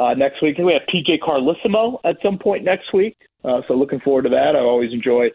uh, 0.00 0.14
next 0.14 0.42
week. 0.42 0.56
And 0.56 0.66
we 0.66 0.72
have 0.72 0.82
PJ 0.88 1.20
Carlesimo 1.20 2.00
at 2.04 2.16
some 2.22 2.38
point 2.38 2.64
next 2.64 2.94
week, 2.94 3.18
uh, 3.44 3.60
so 3.68 3.74
looking 3.74 4.00
forward 4.00 4.22
to 4.22 4.30
that. 4.30 4.56
I 4.56 4.60
always 4.60 4.94
enjoy 4.94 5.28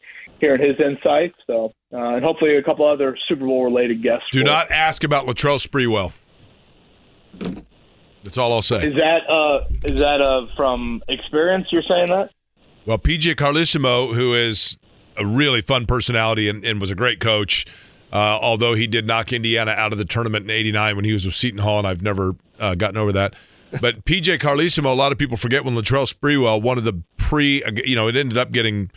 hearing 0.45 0.61
his 0.61 0.79
insights. 0.79 1.35
So, 1.47 1.73
uh, 1.93 2.15
and 2.15 2.23
hopefully 2.23 2.55
a 2.57 2.63
couple 2.63 2.87
other 2.87 3.17
Super 3.27 3.45
Bowl 3.45 3.63
related 3.63 4.03
guests. 4.03 4.25
Do 4.31 4.43
not 4.43 4.71
ask 4.71 5.03
about 5.03 5.25
Latrell 5.25 5.59
Sprewell. 5.59 6.13
That's 8.23 8.37
all 8.37 8.53
I'll 8.53 8.61
say. 8.61 8.87
Is 8.87 8.95
that 8.95 9.29
uh, 9.29 9.67
is 9.83 9.99
that 9.99 10.21
uh, 10.21 10.47
from 10.55 11.01
experience? 11.07 11.67
You're 11.71 11.83
saying 11.87 12.07
that? 12.07 12.31
Well, 12.85 12.97
PJ 12.97 13.35
Carlesimo, 13.35 14.13
who 14.13 14.33
is 14.33 14.77
a 15.17 15.25
really 15.25 15.61
fun 15.61 15.85
personality 15.85 16.49
and, 16.49 16.63
and 16.65 16.79
was 16.79 16.91
a 16.91 16.95
great 16.95 17.19
coach, 17.19 17.65
uh, 18.11 18.17
although 18.41 18.73
he 18.73 18.87
did 18.87 19.07
knock 19.07 19.33
Indiana 19.33 19.71
out 19.71 19.91
of 19.91 19.97
the 19.97 20.05
tournament 20.05 20.45
in 20.45 20.51
'89 20.51 20.95
when 20.95 21.05
he 21.05 21.13
was 21.13 21.25
with 21.25 21.35
Seton 21.35 21.59
Hall, 21.59 21.79
and 21.79 21.87
I've 21.87 22.01
never 22.01 22.35
uh, 22.59 22.75
gotten 22.75 22.97
over 22.97 23.11
that. 23.11 23.35
But 23.81 24.05
PJ 24.05 24.39
Carlesimo, 24.39 24.85
a 24.85 24.89
lot 24.95 25.11
of 25.11 25.17
people 25.17 25.37
forget 25.37 25.65
when 25.65 25.75
Latrell 25.75 26.11
Sprewell, 26.11 26.61
one 26.61 26.77
of 26.77 26.83
the 26.83 27.01
pre, 27.17 27.63
you 27.83 27.95
know, 27.95 28.07
it 28.07 28.15
ended 28.15 28.37
up 28.37 28.51
getting 28.51 28.89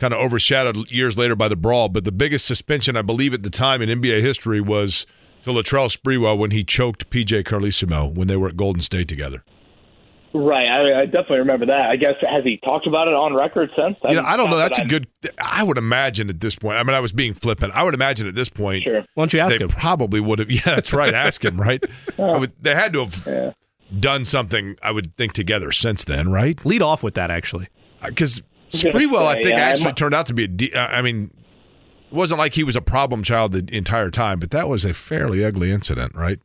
kind 0.00 0.12
of 0.12 0.20
overshadowed 0.20 0.90
years 0.90 1.16
later 1.16 1.36
by 1.36 1.48
the 1.48 1.56
brawl. 1.56 1.88
But 1.88 2.04
the 2.04 2.12
biggest 2.12 2.46
suspension, 2.46 2.96
I 2.96 3.02
believe, 3.02 3.34
at 3.34 3.42
the 3.42 3.50
time 3.50 3.82
in 3.82 4.00
NBA 4.00 4.20
history 4.20 4.60
was 4.60 5.06
to 5.44 5.50
Latrell 5.50 5.94
Sprewell 5.94 6.38
when 6.38 6.50
he 6.50 6.64
choked 6.64 7.10
PJ 7.10 7.44
Carlesimo 7.44 8.14
when 8.14 8.28
they 8.28 8.36
were 8.36 8.48
at 8.48 8.56
Golden 8.56 8.82
State 8.82 9.08
together. 9.08 9.44
Right, 10.36 10.66
I, 10.66 11.02
I, 11.02 11.04
definitely 11.04 11.38
remember 11.38 11.66
that. 11.66 11.90
I 11.90 11.94
guess 11.94 12.14
has 12.28 12.42
he 12.42 12.56
talked 12.64 12.88
about 12.88 13.06
it 13.06 13.14
on 13.14 13.34
record 13.34 13.70
since? 13.76 13.96
I, 14.02 14.16
I 14.18 14.36
don't 14.36 14.50
know. 14.50 14.56
That's 14.56 14.78
that 14.78 14.86
a 14.86 14.88
good. 14.88 15.06
I 15.38 15.62
would 15.62 15.78
imagine 15.78 16.28
at 16.28 16.40
this 16.40 16.56
point. 16.56 16.76
I 16.76 16.82
mean, 16.82 16.94
I 16.94 16.98
was 16.98 17.12
being 17.12 17.34
flippant. 17.34 17.72
I 17.72 17.84
would 17.84 17.94
imagine 17.94 18.26
at 18.26 18.34
this 18.34 18.48
point. 18.48 18.82
Sure. 18.82 19.04
Why 19.14 19.22
don't 19.22 19.32
you 19.32 19.38
ask 19.38 19.56
they 19.56 19.62
him? 19.62 19.68
Probably 19.68 20.18
would 20.18 20.40
have. 20.40 20.50
Yeah, 20.54 20.62
that's 20.64 20.92
right. 20.92 21.14
ask 21.14 21.44
him. 21.44 21.60
Right. 21.60 21.84
oh. 22.18 22.40
would, 22.40 22.52
they 22.60 22.74
had 22.74 22.92
to 22.94 23.04
have 23.04 23.24
yeah. 23.28 23.52
done 23.96 24.24
something. 24.24 24.76
I 24.82 24.90
would 24.90 25.14
think 25.16 25.34
together 25.34 25.70
since 25.70 26.02
then. 26.02 26.32
Right. 26.32 26.64
Lead 26.66 26.82
off 26.82 27.04
with 27.04 27.14
that 27.14 27.30
actually. 27.30 27.68
Uh, 28.02 28.08
because 28.08 28.42
Sprewell, 28.74 29.26
I 29.26 29.34
think, 29.34 29.56
yeah, 29.56 29.68
actually 29.68 29.92
turned 29.92 30.14
out 30.14 30.26
to 30.26 30.34
be 30.34 30.44
a. 30.44 30.48
De- 30.48 30.74
I 30.74 31.02
mean, 31.02 31.30
it 32.10 32.14
wasn't 32.14 32.38
like 32.38 32.54
he 32.54 32.64
was 32.64 32.76
a 32.76 32.80
problem 32.80 33.22
child 33.22 33.52
the 33.52 33.76
entire 33.76 34.10
time, 34.10 34.38
but 34.38 34.50
that 34.50 34.68
was 34.68 34.84
a 34.84 34.94
fairly 34.94 35.44
ugly 35.44 35.70
incident, 35.70 36.14
right? 36.14 36.40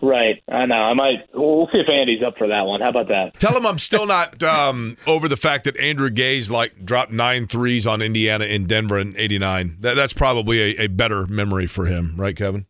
Right. 0.00 0.42
I 0.48 0.66
know. 0.66 0.76
I 0.76 0.94
might. 0.94 1.28
We'll 1.34 1.68
see 1.72 1.78
if 1.78 1.88
Andy's 1.88 2.22
up 2.22 2.38
for 2.38 2.46
that 2.46 2.62
one. 2.62 2.80
How 2.80 2.90
about 2.90 3.08
that? 3.08 3.38
Tell 3.40 3.56
him 3.56 3.66
I'm 3.66 3.78
still 3.78 4.06
not 4.06 4.42
um, 4.44 4.96
over 5.06 5.26
the 5.28 5.36
fact 5.36 5.64
that 5.64 5.76
Andrew 5.78 6.08
Gaze 6.10 6.50
like 6.50 6.84
dropped 6.84 7.10
nine 7.10 7.48
threes 7.48 7.86
on 7.86 8.00
Indiana 8.00 8.44
in 8.44 8.66
Denver 8.66 8.98
in 8.98 9.16
'89. 9.16 9.78
That, 9.80 9.94
that's 9.94 10.12
probably 10.12 10.60
a, 10.60 10.84
a 10.84 10.86
better 10.86 11.26
memory 11.26 11.66
for 11.66 11.86
him, 11.86 12.14
right, 12.16 12.36
Kevin? 12.36 12.66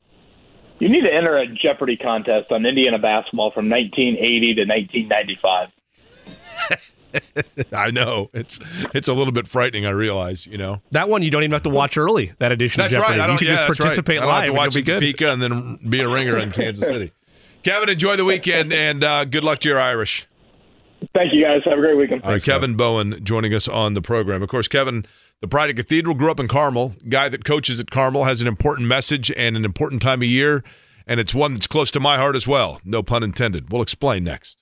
You 0.78 0.88
need 0.88 1.02
to 1.02 1.12
enter 1.12 1.36
a 1.36 1.46
Jeopardy 1.46 1.96
contest 1.96 2.50
on 2.50 2.64
Indiana 2.64 2.98
basketball 2.98 3.50
from 3.50 3.68
1980 3.68 4.54
to 4.54 4.64
1995. 4.64 5.68
I 7.72 7.90
know 7.90 8.30
it's 8.32 8.58
it's 8.94 9.08
a 9.08 9.12
little 9.12 9.32
bit 9.32 9.46
frightening. 9.46 9.86
I 9.86 9.90
realize, 9.90 10.46
you 10.46 10.58
know, 10.58 10.80
that 10.92 11.08
one 11.08 11.22
you 11.22 11.30
don't 11.30 11.42
even 11.42 11.52
have 11.52 11.62
to 11.62 11.70
watch 11.70 11.96
early. 11.96 12.32
That 12.38 12.52
edition. 12.52 12.80
That's 12.80 12.94
of 12.94 13.00
Jeopardy. 13.00 13.18
right. 13.18 13.24
I 13.24 13.26
don't, 13.26 13.34
you 13.34 13.46
can 13.46 13.56
yeah, 13.56 13.66
just 13.66 13.78
participate 13.78 14.20
right. 14.20 14.26
live. 14.26 14.42
I 14.44 14.46
don't 14.46 14.54
have 14.56 14.64
to 14.64 14.66
watch 14.68 14.74
be 14.74 14.82
good. 14.82 15.00
Topeka 15.00 15.32
and 15.32 15.42
then 15.42 15.78
be 15.88 16.00
a 16.00 16.08
ringer 16.08 16.38
in 16.38 16.52
Kansas 16.52 16.86
City. 16.86 17.12
Kevin, 17.62 17.88
enjoy 17.88 18.16
the 18.16 18.24
weekend 18.24 18.72
and 18.72 19.02
uh, 19.02 19.24
good 19.24 19.44
luck 19.44 19.60
to 19.60 19.68
your 19.68 19.80
Irish. 19.80 20.26
Thank 21.14 21.32
you, 21.32 21.44
guys. 21.44 21.60
Have 21.64 21.78
a 21.78 21.80
great 21.80 21.96
weekend. 21.96 22.22
All 22.22 22.32
right, 22.32 22.42
Kevin 22.42 22.74
Bowen 22.74 23.22
joining 23.24 23.54
us 23.54 23.68
on 23.68 23.94
the 23.94 24.02
program. 24.02 24.42
Of 24.42 24.48
course, 24.48 24.68
Kevin, 24.68 25.04
the 25.40 25.48
Pride 25.48 25.70
of 25.70 25.76
Cathedral, 25.76 26.14
grew 26.14 26.30
up 26.30 26.40
in 26.40 26.48
Carmel. 26.48 26.94
Guy 27.08 27.28
that 27.28 27.44
coaches 27.44 27.78
at 27.78 27.90
Carmel 27.90 28.24
has 28.24 28.40
an 28.40 28.48
important 28.48 28.88
message 28.88 29.30
and 29.32 29.56
an 29.56 29.64
important 29.64 30.02
time 30.02 30.22
of 30.22 30.28
year, 30.28 30.64
and 31.06 31.20
it's 31.20 31.34
one 31.34 31.54
that's 31.54 31.66
close 31.66 31.90
to 31.92 32.00
my 32.00 32.16
heart 32.16 32.36
as 32.36 32.46
well. 32.46 32.80
No 32.84 33.02
pun 33.02 33.22
intended. 33.22 33.72
We'll 33.72 33.82
explain 33.82 34.24
next. 34.24 34.56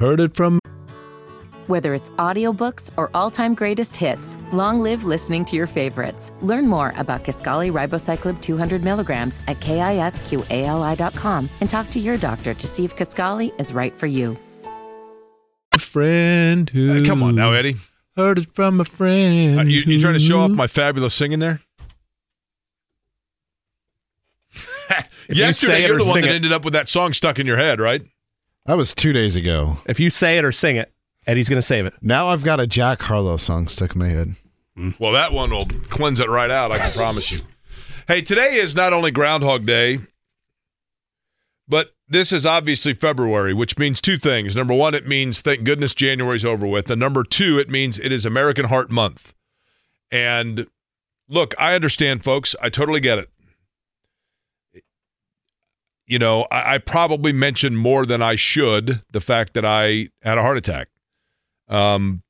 Heard 0.00 0.18
it 0.18 0.34
from. 0.34 0.58
Whether 1.66 1.94
it's 1.94 2.10
audiobooks 2.12 2.90
or 2.96 3.10
all-time 3.12 3.54
greatest 3.54 3.94
hits, 3.94 4.38
long 4.50 4.80
live 4.80 5.04
listening 5.04 5.44
to 5.44 5.56
your 5.56 5.66
favorites. 5.66 6.32
Learn 6.40 6.66
more 6.66 6.94
about 6.96 7.22
Kisqali 7.22 7.70
Ribociclib 7.70 8.40
200 8.40 8.82
milligrams 8.82 9.40
at 9.46 9.60
kisqali.com 9.60 11.48
and 11.60 11.70
talk 11.70 11.90
to 11.90 12.00
your 12.00 12.16
doctor 12.16 12.54
to 12.54 12.66
see 12.66 12.84
if 12.84 12.96
Kaskali 12.96 13.52
is 13.60 13.74
right 13.74 13.92
for 13.92 14.06
you. 14.06 14.38
A 15.74 15.78
friend 15.78 16.68
who... 16.70 17.04
Uh, 17.04 17.06
come 17.06 17.22
on 17.22 17.34
now, 17.34 17.52
Eddie. 17.52 17.76
Heard 18.16 18.38
it 18.38 18.52
from 18.54 18.80
a 18.80 18.84
friend. 18.86 19.60
Uh, 19.60 19.64
you, 19.64 19.82
you 19.82 20.00
trying 20.00 20.14
to 20.14 20.20
show 20.20 20.40
off 20.40 20.50
my 20.50 20.66
fabulous 20.66 21.14
singing 21.14 21.38
there? 21.40 21.60
Yesterday, 25.28 25.86
you 25.86 25.94
are 25.94 25.98
the 25.98 26.04
one 26.04 26.22
that 26.22 26.30
it. 26.30 26.34
ended 26.34 26.52
up 26.52 26.64
with 26.64 26.72
that 26.72 26.88
song 26.88 27.12
stuck 27.12 27.38
in 27.38 27.46
your 27.46 27.58
head, 27.58 27.80
right? 27.80 28.02
That 28.66 28.76
was 28.76 28.94
two 28.94 29.12
days 29.12 29.36
ago. 29.36 29.78
If 29.86 29.98
you 29.98 30.10
say 30.10 30.38
it 30.38 30.44
or 30.44 30.52
sing 30.52 30.76
it, 30.76 30.92
Eddie's 31.26 31.48
going 31.48 31.60
to 31.60 31.66
save 31.66 31.86
it. 31.86 31.94
Now 32.00 32.28
I've 32.28 32.44
got 32.44 32.60
a 32.60 32.66
Jack 32.66 33.02
Harlow 33.02 33.36
song 33.36 33.68
stuck 33.68 33.94
in 33.94 33.98
my 33.98 34.08
head. 34.08 34.28
Mm. 34.76 34.98
Well, 34.98 35.12
that 35.12 35.32
one 35.32 35.50
will 35.50 35.66
cleanse 35.88 36.20
it 36.20 36.28
right 36.28 36.50
out, 36.50 36.72
I 36.72 36.78
can 36.78 36.92
promise 36.92 37.30
you. 37.30 37.40
Hey, 38.08 38.22
today 38.22 38.56
is 38.56 38.74
not 38.74 38.92
only 38.92 39.10
Groundhog 39.10 39.66
Day, 39.66 39.98
but 41.68 41.94
this 42.08 42.32
is 42.32 42.44
obviously 42.44 42.94
February, 42.94 43.54
which 43.54 43.78
means 43.78 44.00
two 44.00 44.18
things. 44.18 44.56
Number 44.56 44.74
one, 44.74 44.94
it 44.94 45.06
means 45.06 45.40
thank 45.40 45.62
goodness 45.62 45.94
January's 45.94 46.44
over 46.44 46.66
with. 46.66 46.90
And 46.90 46.98
number 46.98 47.22
two, 47.22 47.58
it 47.58 47.70
means 47.70 47.98
it 47.98 48.10
is 48.10 48.26
American 48.26 48.66
Heart 48.66 48.90
Month. 48.90 49.32
And 50.10 50.66
look, 51.28 51.54
I 51.58 51.74
understand, 51.74 52.24
folks. 52.24 52.56
I 52.60 52.68
totally 52.68 53.00
get 53.00 53.18
it. 53.18 53.30
You 56.10 56.18
know, 56.18 56.48
I, 56.50 56.74
I 56.74 56.78
probably 56.78 57.32
mentioned 57.32 57.78
more 57.78 58.04
than 58.04 58.20
I 58.20 58.34
should 58.34 59.00
the 59.12 59.20
fact 59.20 59.54
that 59.54 59.64
I 59.64 60.08
had 60.22 60.38
a 60.38 60.42
heart 60.42 60.56
attack. 60.56 60.88
Um, 61.68 62.22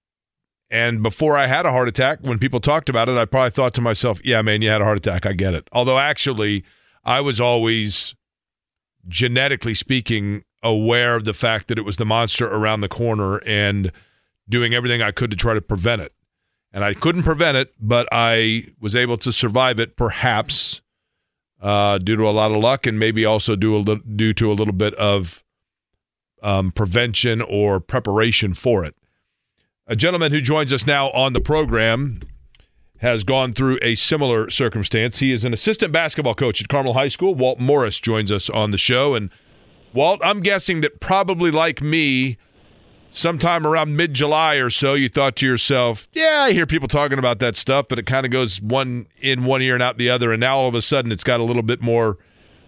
and 0.70 1.02
before 1.02 1.38
I 1.38 1.46
had 1.46 1.64
a 1.64 1.72
heart 1.72 1.88
attack, 1.88 2.18
when 2.20 2.38
people 2.38 2.60
talked 2.60 2.90
about 2.90 3.08
it, 3.08 3.16
I 3.16 3.24
probably 3.24 3.50
thought 3.50 3.72
to 3.74 3.80
myself, 3.80 4.20
yeah, 4.22 4.42
man, 4.42 4.60
you 4.60 4.68
had 4.68 4.82
a 4.82 4.84
heart 4.84 4.98
attack. 4.98 5.24
I 5.24 5.32
get 5.32 5.54
it. 5.54 5.66
Although 5.72 5.98
actually, 5.98 6.62
I 7.06 7.22
was 7.22 7.40
always, 7.40 8.14
genetically 9.08 9.74
speaking, 9.74 10.44
aware 10.62 11.16
of 11.16 11.24
the 11.24 11.32
fact 11.32 11.68
that 11.68 11.78
it 11.78 11.84
was 11.86 11.96
the 11.96 12.04
monster 12.04 12.46
around 12.46 12.82
the 12.82 12.88
corner 12.88 13.38
and 13.46 13.92
doing 14.46 14.74
everything 14.74 15.00
I 15.00 15.10
could 15.10 15.30
to 15.30 15.36
try 15.38 15.54
to 15.54 15.62
prevent 15.62 16.02
it. 16.02 16.12
And 16.70 16.84
I 16.84 16.92
couldn't 16.92 17.22
prevent 17.22 17.56
it, 17.56 17.72
but 17.80 18.06
I 18.12 18.66
was 18.78 18.94
able 18.94 19.16
to 19.18 19.32
survive 19.32 19.80
it, 19.80 19.96
perhaps 19.96 20.82
uh, 21.60 21.98
due 21.98 22.16
to 22.16 22.28
a 22.28 22.30
lot 22.30 22.50
of 22.50 22.58
luck 22.58 22.86
and 22.86 22.98
maybe 22.98 23.24
also 23.24 23.56
due, 23.56 23.76
a 23.76 23.78
little, 23.78 24.04
due 24.04 24.32
to 24.34 24.50
a 24.50 24.54
little 24.54 24.74
bit 24.74 24.94
of 24.94 25.44
um, 26.42 26.72
prevention 26.72 27.42
or 27.42 27.80
preparation 27.80 28.54
for 28.54 28.84
it. 28.84 28.94
A 29.86 29.96
gentleman 29.96 30.32
who 30.32 30.40
joins 30.40 30.72
us 30.72 30.86
now 30.86 31.10
on 31.10 31.32
the 31.32 31.40
program 31.40 32.20
has 32.98 33.24
gone 33.24 33.52
through 33.52 33.78
a 33.82 33.94
similar 33.94 34.50
circumstance. 34.50 35.18
He 35.18 35.32
is 35.32 35.44
an 35.44 35.52
assistant 35.52 35.92
basketball 35.92 36.34
coach 36.34 36.60
at 36.60 36.68
Carmel 36.68 36.92
High 36.92 37.08
School. 37.08 37.34
Walt 37.34 37.58
Morris 37.58 37.98
joins 37.98 38.30
us 38.30 38.50
on 38.50 38.70
the 38.70 38.78
show. 38.78 39.14
And 39.14 39.30
Walt, 39.92 40.20
I'm 40.22 40.40
guessing 40.40 40.82
that 40.82 41.00
probably 41.00 41.50
like 41.50 41.80
me, 41.80 42.36
sometime 43.10 43.66
around 43.66 43.96
mid 43.96 44.14
July 44.14 44.54
or 44.56 44.70
so, 44.70 44.94
you 44.94 45.08
thought 45.08 45.36
to 45.36 45.46
yourself, 45.46 46.08
yeah, 46.12 46.44
I 46.46 46.52
hear 46.52 46.66
people 46.66 46.88
talking 46.88 47.18
about 47.18 47.38
that 47.40 47.56
stuff, 47.56 47.86
but 47.88 47.98
it 47.98 48.06
kind 48.06 48.24
of 48.24 48.32
goes 48.32 48.60
one 48.60 49.06
in 49.20 49.44
one 49.44 49.60
ear 49.60 49.74
and 49.74 49.82
out 49.82 49.98
the 49.98 50.08
other. 50.08 50.32
And 50.32 50.40
now 50.40 50.58
all 50.58 50.68
of 50.68 50.74
a 50.74 50.82
sudden 50.82 51.12
it's 51.12 51.24
got 51.24 51.40
a 51.40 51.44
little 51.44 51.62
bit 51.62 51.82
more 51.82 52.16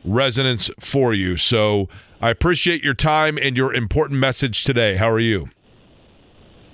resonance 0.04 0.70
for 0.80 1.14
you. 1.14 1.36
So 1.36 1.88
I 2.20 2.30
appreciate 2.30 2.82
your 2.82 2.94
time 2.94 3.38
and 3.38 3.56
your 3.56 3.72
important 3.72 4.20
message 4.20 4.64
today. 4.64 4.96
How 4.96 5.10
are 5.10 5.20
you? 5.20 5.48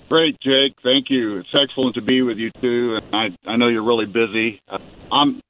Great, 0.09 0.41
Jake. 0.41 0.75
Thank 0.83 1.11
you. 1.11 1.39
It's 1.39 1.55
excellent 1.55 1.95
to 1.97 2.01
be 2.01 2.23
with 2.23 2.39
you 2.39 2.51
too. 2.63 2.97
And 2.97 3.15
I 3.15 3.51
I 3.51 3.57
know 3.57 3.69
you're 3.69 3.85
really 3.85 4.07
busy. 4.07 4.61
Uh, 4.67 4.79
I'm, 5.13 5.41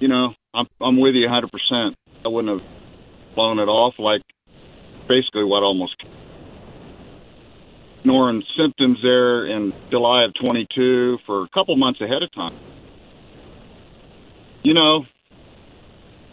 you 0.00 0.08
know, 0.08 0.34
I'm 0.52 0.66
I'm 0.80 0.98
with 0.98 1.14
you 1.14 1.26
100. 1.26 1.50
percent 1.52 1.96
I 2.24 2.28
wouldn't 2.28 2.60
have 2.60 2.68
blown 3.36 3.60
it 3.60 3.68
off 3.68 3.94
like 3.98 4.22
basically 5.08 5.44
what 5.44 5.62
almost 5.62 5.94
ignoring 8.06 8.42
symptoms 8.56 8.98
there 9.02 9.46
in 9.46 9.72
July 9.90 10.24
of 10.24 10.32
22 10.40 11.18
for 11.26 11.42
a 11.42 11.48
couple 11.48 11.76
months 11.76 12.00
ahead 12.00 12.22
of 12.22 12.32
time. 12.32 12.58
You 14.62 14.74
know, 14.74 15.04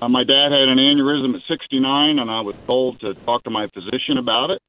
uh, 0.02 0.10
my 0.10 0.24
dad 0.24 0.52
had 0.52 0.70
an 0.70 0.78
aneurysm 0.78 1.36
at 1.36 1.42
69, 1.50 2.20
and 2.20 2.30
I 2.30 2.42
was 2.42 2.56
told 2.68 3.00
to 3.02 3.14
talk 3.26 3.44
to 3.44 3.50
my 3.50 3.68
physician 3.74 4.18
about 4.18 4.50
it 4.52 4.62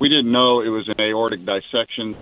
we 0.00 0.08
didn't 0.08 0.32
know 0.32 0.62
it 0.62 0.68
was 0.68 0.88
an 0.88 0.98
aortic 0.98 1.40
dissection. 1.40 2.16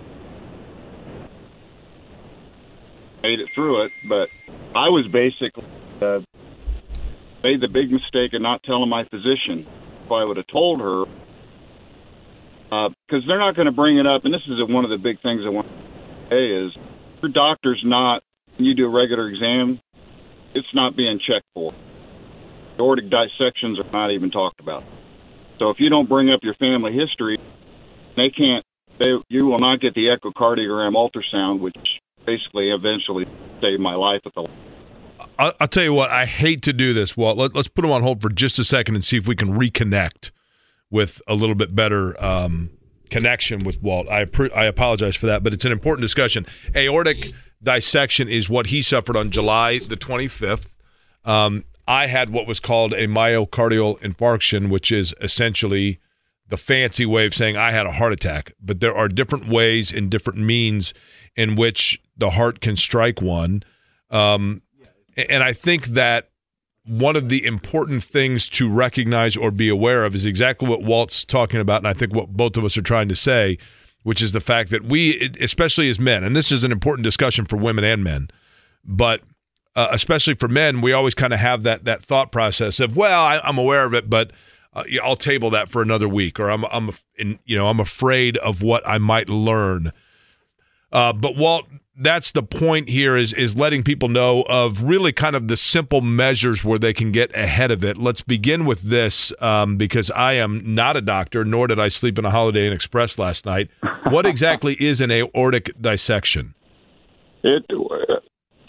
Made 3.23 3.39
it 3.39 3.47
through 3.55 3.85
it, 3.85 3.91
but 4.07 4.27
I 4.75 4.89
was 4.89 5.07
basically 5.11 5.63
uh, 6.01 6.19
made 7.41 7.61
the 7.61 7.69
big 7.71 7.89
mistake 7.89 8.33
of 8.33 8.41
not 8.41 8.61
telling 8.63 8.89
my 8.89 9.05
physician. 9.05 9.65
If 10.05 10.11
I 10.11 10.25
would 10.25 10.37
have 10.37 10.47
told 10.47 10.81
her, 10.81 11.05
because 12.69 12.93
uh, 13.23 13.27
they're 13.27 13.39
not 13.39 13.55
going 13.55 13.65
to 13.65 13.71
bring 13.71 13.97
it 13.97 14.05
up, 14.05 14.25
and 14.25 14.33
this 14.33 14.45
is 14.47 14.61
one 14.69 14.85
of 14.85 14.91
the 14.91 14.97
big 14.97 15.21
things 15.21 15.41
I 15.45 15.49
want 15.49 15.67
to 15.67 15.73
say 16.29 16.45
is 16.45 16.71
your 17.21 17.31
doctor's 17.31 17.81
not. 17.83 18.21
You 18.57 18.75
do 18.75 18.85
a 18.85 18.89
regular 18.89 19.29
exam, 19.29 19.79
it's 20.53 20.67
not 20.73 20.95
being 20.95 21.19
checked 21.19 21.47
for. 21.53 21.73
Aortic 22.77 23.09
dissections 23.09 23.79
are 23.79 23.91
not 23.91 24.11
even 24.11 24.29
talked 24.29 24.59
about. 24.59 24.83
So 25.59 25.69
if 25.69 25.77
you 25.79 25.89
don't 25.89 26.07
bring 26.07 26.29
up 26.29 26.41
your 26.43 26.55
family 26.55 26.93
history, 26.93 27.37
they 28.15 28.29
can't. 28.29 28.63
They 28.99 29.15
you 29.29 29.45
will 29.45 29.59
not 29.59 29.79
get 29.81 29.95
the 29.95 30.07
echocardiogram 30.07 30.93
ultrasound, 30.93 31.61
which 31.61 31.75
basically 32.25 32.69
eventually 32.69 33.25
saved 33.61 33.81
my 33.81 33.95
life 33.95 34.21
at 34.25 34.33
the. 34.35 34.47
I'll, 35.37 35.53
I'll 35.59 35.67
tell 35.67 35.83
you 35.83 35.93
what. 35.93 36.11
I 36.11 36.25
hate 36.25 36.61
to 36.63 36.73
do 36.73 36.93
this. 36.93 37.17
Well, 37.17 37.35
let, 37.35 37.55
us 37.55 37.67
put 37.67 37.81
them 37.81 37.91
on 37.91 38.03
hold 38.03 38.21
for 38.21 38.29
just 38.29 38.59
a 38.59 38.63
second 38.63 38.95
and 38.95 39.03
see 39.03 39.17
if 39.17 39.27
we 39.27 39.35
can 39.35 39.53
reconnect 39.53 40.31
with 40.91 41.21
a 41.27 41.35
little 41.35 41.55
bit 41.55 41.75
better 41.75 42.21
um, 42.23 42.69
connection 43.09 43.63
with 43.63 43.81
Walt. 43.81 44.07
I 44.09 44.27
I 44.55 44.65
apologize 44.65 45.15
for 45.15 45.25
that, 45.27 45.43
but 45.43 45.53
it's 45.53 45.65
an 45.65 45.71
important 45.71 46.03
discussion. 46.03 46.45
Aortic 46.75 47.33
dissection 47.61 48.27
is 48.27 48.49
what 48.49 48.67
he 48.67 48.81
suffered 48.81 49.15
on 49.15 49.31
July 49.31 49.79
the 49.79 49.97
25th. 49.97 50.73
Um, 51.25 51.65
I 51.87 52.07
had 52.07 52.29
what 52.29 52.47
was 52.47 52.59
called 52.59 52.93
a 52.93 53.07
myocardial 53.07 53.99
infarction, 53.99 54.69
which 54.69 54.91
is 54.91 55.13
essentially 55.21 55.99
the 56.47 56.57
fancy 56.57 57.05
way 57.05 57.25
of 57.25 57.33
saying 57.33 57.57
I 57.57 57.71
had 57.71 57.85
a 57.85 57.91
heart 57.91 58.13
attack, 58.13 58.53
but 58.61 58.79
there 58.79 58.95
are 58.95 59.07
different 59.07 59.47
ways 59.47 59.91
and 59.91 60.09
different 60.09 60.39
means 60.39 60.93
in 61.35 61.55
which 61.55 62.01
the 62.17 62.31
heart 62.31 62.59
can 62.59 62.75
strike 62.75 63.21
one. 63.21 63.63
Um, 64.09 64.61
and 65.15 65.43
I 65.43 65.53
think 65.53 65.87
that 65.87 66.28
one 66.89 67.15
of 67.15 67.29
the 67.29 67.45
important 67.45 68.03
things 68.03 68.49
to 68.49 68.67
recognize 68.67 69.37
or 69.37 69.51
be 69.51 69.69
aware 69.69 70.05
of 70.05 70.15
is 70.15 70.25
exactly 70.25 70.67
what 70.67 70.81
Walt's 70.81 71.23
talking 71.23 71.59
about. 71.59 71.81
And 71.81 71.87
I 71.87 71.93
think 71.93 72.15
what 72.15 72.29
both 72.29 72.57
of 72.57 72.65
us 72.65 72.77
are 72.77 72.81
trying 72.81 73.07
to 73.09 73.15
say, 73.15 73.59
which 74.01 74.23
is 74.23 74.31
the 74.31 74.39
fact 74.41 74.71
that 74.71 74.85
we, 74.85 75.31
especially 75.39 75.87
as 75.89 75.99
men, 75.99 76.23
and 76.23 76.35
this 76.35 76.51
is 76.51 76.63
an 76.63 76.71
important 76.71 77.03
discussion 77.03 77.45
for 77.45 77.57
women 77.57 77.83
and 77.83 78.03
men, 78.03 78.29
but 78.83 79.21
uh, 79.75 79.89
especially 79.91 80.33
for 80.33 80.47
men, 80.47 80.81
we 80.81 80.91
always 80.91 81.13
kind 81.13 81.31
of 81.31 81.39
have 81.39 81.61
that 81.61 81.85
that 81.85 82.03
thought 82.03 82.31
process 82.31 82.79
of, 82.79 82.95
well, 82.95 83.23
I, 83.23 83.39
I'm 83.43 83.59
aware 83.59 83.85
of 83.85 83.93
it, 83.93 84.09
but 84.09 84.31
uh, 84.73 84.83
I'll 85.03 85.15
table 85.15 85.51
that 85.51 85.69
for 85.69 85.83
another 85.83 86.09
week, 86.09 86.39
or 86.39 86.49
I'm 86.49 86.65
I'm 86.65 86.89
you 87.45 87.55
know 87.55 87.67
I'm 87.67 87.79
afraid 87.79 88.37
of 88.37 88.63
what 88.63 88.87
I 88.87 88.97
might 88.97 89.29
learn. 89.29 89.93
Uh, 90.91 91.13
but 91.13 91.35
Walt, 91.37 91.67
that's 91.99 92.31
the 92.31 92.43
point 92.43 92.89
here 92.89 93.17
is 93.17 93.33
is 93.33 93.55
letting 93.55 93.83
people 93.83 94.07
know 94.07 94.43
of 94.43 94.83
really 94.83 95.11
kind 95.11 95.35
of 95.35 95.47
the 95.47 95.57
simple 95.57 96.01
measures 96.01 96.63
where 96.63 96.79
they 96.79 96.93
can 96.93 97.11
get 97.11 97.35
ahead 97.35 97.71
of 97.71 97.83
it. 97.83 97.97
Let's 97.97 98.21
begin 98.21 98.65
with 98.65 98.83
this 98.83 99.33
um, 99.41 99.77
because 99.77 100.09
I 100.11 100.33
am 100.33 100.73
not 100.73 100.95
a 100.95 101.01
doctor, 101.01 101.43
nor 101.43 101.67
did 101.67 101.79
I 101.79 101.89
sleep 101.89 102.17
in 102.17 102.25
a 102.25 102.31
Holiday 102.31 102.65
Inn 102.67 102.73
Express 102.73 103.19
last 103.19 103.45
night. 103.45 103.69
What 104.09 104.25
exactly 104.25 104.75
is 104.75 105.01
an 105.01 105.11
aortic 105.11 105.79
dissection? 105.79 106.55
It. 107.43 107.63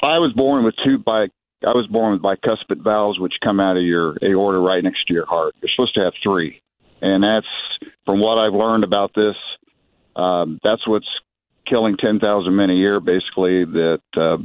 I 0.03 0.19
was 0.19 0.33
born 0.35 0.65
with 0.65 0.75
two 0.85 0.99
by 0.99 1.27
I 1.63 1.73
was 1.73 1.87
born 1.89 2.13
with 2.13 2.23
bicuspid 2.23 2.83
valves, 2.83 3.19
which 3.19 3.35
come 3.45 3.61
out 3.61 3.77
of 3.77 3.83
your 3.83 4.17
aorta 4.23 4.59
right 4.59 4.83
next 4.83 5.07
to 5.09 5.15
your 5.15 5.27
heart. 5.27 5.55
You're 5.61 5.71
supposed 5.75 5.95
to 5.95 6.01
have 6.01 6.15
three, 6.23 6.61
and 7.01 7.23
that's 7.23 7.47
from 8.07 8.21
what 8.21 8.39
I've 8.39 8.55
learned 8.55 8.83
about 8.83 9.13
this. 9.15 9.37
Um, 10.17 10.59
that's 10.65 10.87
what's 10.89 11.07
killing 11.71 11.97
10,000 11.97 12.55
men 12.55 12.71
a 12.71 12.75
year, 12.75 13.01
basically. 13.01 13.65
That 13.65 14.03
uh, 14.17 14.39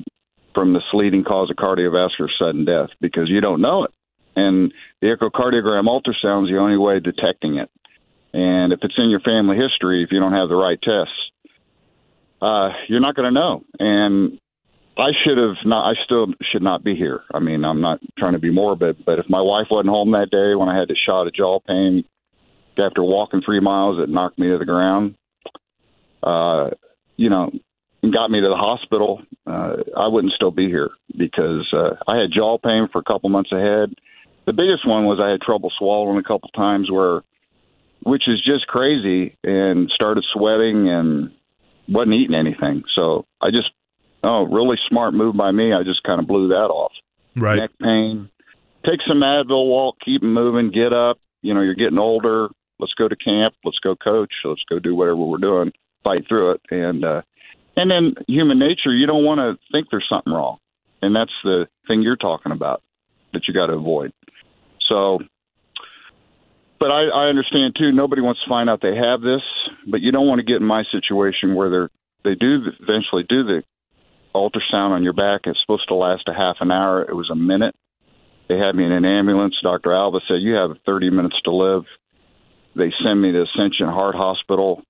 from 0.54 0.74
this 0.74 0.84
leading 0.94 1.24
cause 1.24 1.50
of 1.50 1.58
cardiovascular 1.58 2.30
sudden 2.40 2.66
death 2.66 2.90
because 3.02 3.28
you 3.28 3.42
don't 3.42 3.62
know 3.62 3.84
it, 3.84 3.92
and 4.36 4.72
the 5.02 5.08
echocardiogram 5.08 5.88
ultrasound 5.88 6.46
is 6.46 6.52
the 6.52 6.60
only 6.60 6.78
way 6.78 7.00
detecting 7.00 7.58
it. 7.58 7.70
And 8.34 8.74
if 8.74 8.80
it's 8.84 8.96
in 8.98 9.10
your 9.10 9.22
family 9.22 9.58
history, 9.58 10.04
if 10.04 10.12
you 10.12 10.20
don't 10.20 10.34
have 10.34 10.50
the 10.50 10.56
right 10.56 10.80
tests, 10.82 11.14
uh, 12.42 12.70
you're 12.88 13.00
not 13.00 13.16
going 13.16 13.34
to 13.34 13.40
know. 13.40 13.64
And 13.80 14.40
I 14.98 15.12
should 15.24 15.38
have 15.38 15.56
not. 15.66 15.90
I 15.90 15.94
still 16.06 16.28
should 16.52 16.62
not 16.62 16.84
be 16.84 16.96
here. 16.96 17.22
I 17.34 17.40
mean, 17.40 17.66
I'm 17.66 17.82
not 17.82 18.00
trying 18.18 18.34
to 18.34 18.40
be 18.40 18.52
morbid, 18.52 19.04
but 19.06 19.20
if 19.20 19.30
my 19.30 19.42
wife 19.42 19.68
wasn't 19.70 19.90
home 19.90 20.12
that 20.12 20.32
day 20.32 20.56
when 20.56 20.70
I 20.70 20.78
had 20.78 20.88
the 20.88 20.96
shot 20.96 21.28
of 21.28 21.34
jaw 21.34 21.60
pain 21.60 22.04
after 22.78 23.04
walking 23.04 23.42
three 23.42 23.60
miles, 23.60 24.00
it 24.00 24.10
knocked 24.10 24.40
me 24.40 24.48
to 24.50 24.58
the 24.58 24.66
ground. 24.66 25.16
Uh, 26.24 26.72
you 27.18 27.30
know, 27.30 27.52
and 28.04 28.14
got 28.14 28.30
me 28.30 28.42
to 28.42 28.48
the 28.48 28.56
hospital. 28.56 29.22
Uh, 29.48 29.78
I 29.98 30.08
wouldn't 30.08 30.34
still 30.34 30.52
be 30.52 30.68
here 30.68 30.90
because 31.18 31.68
uh, 31.74 31.96
I 32.08 32.18
had 32.18 32.32
jaw 32.32 32.58
pain 32.58 32.88
for 32.92 33.00
a 33.00 33.04
couple 33.04 33.30
months 33.30 33.52
ahead. 33.52 33.94
The 34.46 34.54
biggest 34.54 34.88
one 34.88 35.06
was 35.06 35.20
I 35.20 35.32
had 35.32 35.42
trouble 35.42 35.72
swallowing 35.78 36.20
a 36.20 36.24
couple 36.24 36.50
times, 36.50 36.92
where, 36.92 37.22
which 38.04 38.28
is 38.28 38.44
just 38.46 38.68
crazy, 38.68 39.36
and 39.44 39.90
started 39.94 40.24
sweating 40.34 40.88
and 40.88 41.32
wasn't 41.88 42.14
eating 42.14 42.36
anything. 42.36 42.84
So 42.96 43.26
I 43.42 43.50
just 43.50 43.70
oh, 44.26 44.44
really 44.44 44.78
smart 44.90 45.14
move 45.14 45.36
by 45.38 45.52
me. 45.52 45.74
I 45.74 45.84
just 45.84 46.04
kind 46.04 46.20
of 46.20 46.28
blew 46.28 46.50
that 46.50 46.70
off. 46.70 46.92
Right. 47.36 47.58
Neck 47.58 47.72
pain. 47.82 48.30
Take 48.86 49.00
some 49.08 49.20
Advil, 49.20 49.68
walk, 49.68 49.98
keep 50.04 50.22
moving, 50.22 50.72
get 50.72 50.94
up. 50.94 51.18
You 51.42 51.54
know, 51.54 51.62
you're 51.62 51.76
getting 51.76 51.98
older. 51.98 52.50
Let's 52.80 52.94
go 52.94 53.08
to 53.08 53.16
camp. 53.16 53.56
Let's 53.64 53.80
go 53.80 53.96
coach. 53.96 54.34
Let's 54.44 54.64
go 54.70 54.80
do 54.80 54.96
whatever 54.96 55.18
we're 55.18 55.38
doing. 55.38 55.72
Fight 56.06 56.24
through 56.30 56.52
it. 56.52 56.62
And 56.72 57.04
uh, 57.04 57.22
and 57.76 57.92
then 57.92 58.14
human 58.28 58.60
nature, 58.60 58.94
you 58.94 59.08
don't 59.08 59.26
want 59.26 59.40
to 59.40 59.58
think 59.74 59.88
there's 59.92 60.08
something 60.10 60.32
wrong, 60.32 60.60
and 61.02 61.14
that's 61.14 61.34
the 61.44 61.68
thing 61.88 62.02
you're 62.02 62.16
talking 62.16 62.54
about 62.54 62.82
that 63.34 63.42
you 63.48 63.54
got 63.54 63.68
to 63.68 63.74
avoid. 63.74 64.14
So, 64.88 65.20
but 66.80 66.92
I, 66.92 67.08
I 67.08 67.26
understand 67.28 67.76
too. 67.78 67.92
Nobody 67.92 68.22
wants 68.22 68.42
to 68.44 68.50
find 68.50 68.70
out 68.70 68.80
they 68.82 68.96
have 68.96 69.20
this, 69.20 69.42
but 69.92 70.00
you 70.00 70.14
don't 70.14 70.28
want 70.28 70.40
to 70.40 70.46
get 70.46 70.62
in 70.62 70.66
my 70.66 70.84
situation 70.90 71.56
where 71.56 71.70
they're 71.70 71.90
they 72.24 72.36
do 72.36 72.58
eventually 72.80 73.24
do 73.28 73.44
the 73.44 73.64
ultrasound 74.34 74.92
on 74.92 75.04
your 75.04 75.14
back. 75.14 75.42
It's 75.46 75.62
supposed 75.62 75.88
to 75.88 75.96
last 75.96 76.28
a 76.28 76.34
half 76.34 76.58
an 76.60 76.72
hour. 76.72 77.04
It 77.04 77.16
was 77.16 77.30
a 77.32 77.36
minute. 77.36 77.76
They 78.50 78.58
had 78.58 78.76
me 78.76 78.86
in 78.86 78.92
an 78.92 79.06
ambulance. 79.06 79.56
Dr. 79.64 79.94
Alva 79.94 80.20
said, 80.28 80.42
You 80.42 80.54
have 80.54 80.72
30 80.86 81.10
minutes 81.12 81.38
to 81.46 81.52
live. 81.52 81.84
They 82.76 82.92
send 83.04 83.22
me 83.22 83.32
to 83.32 83.44
Ascension 83.44 83.88
Heart 83.88 84.16
Hospital, 84.16 84.84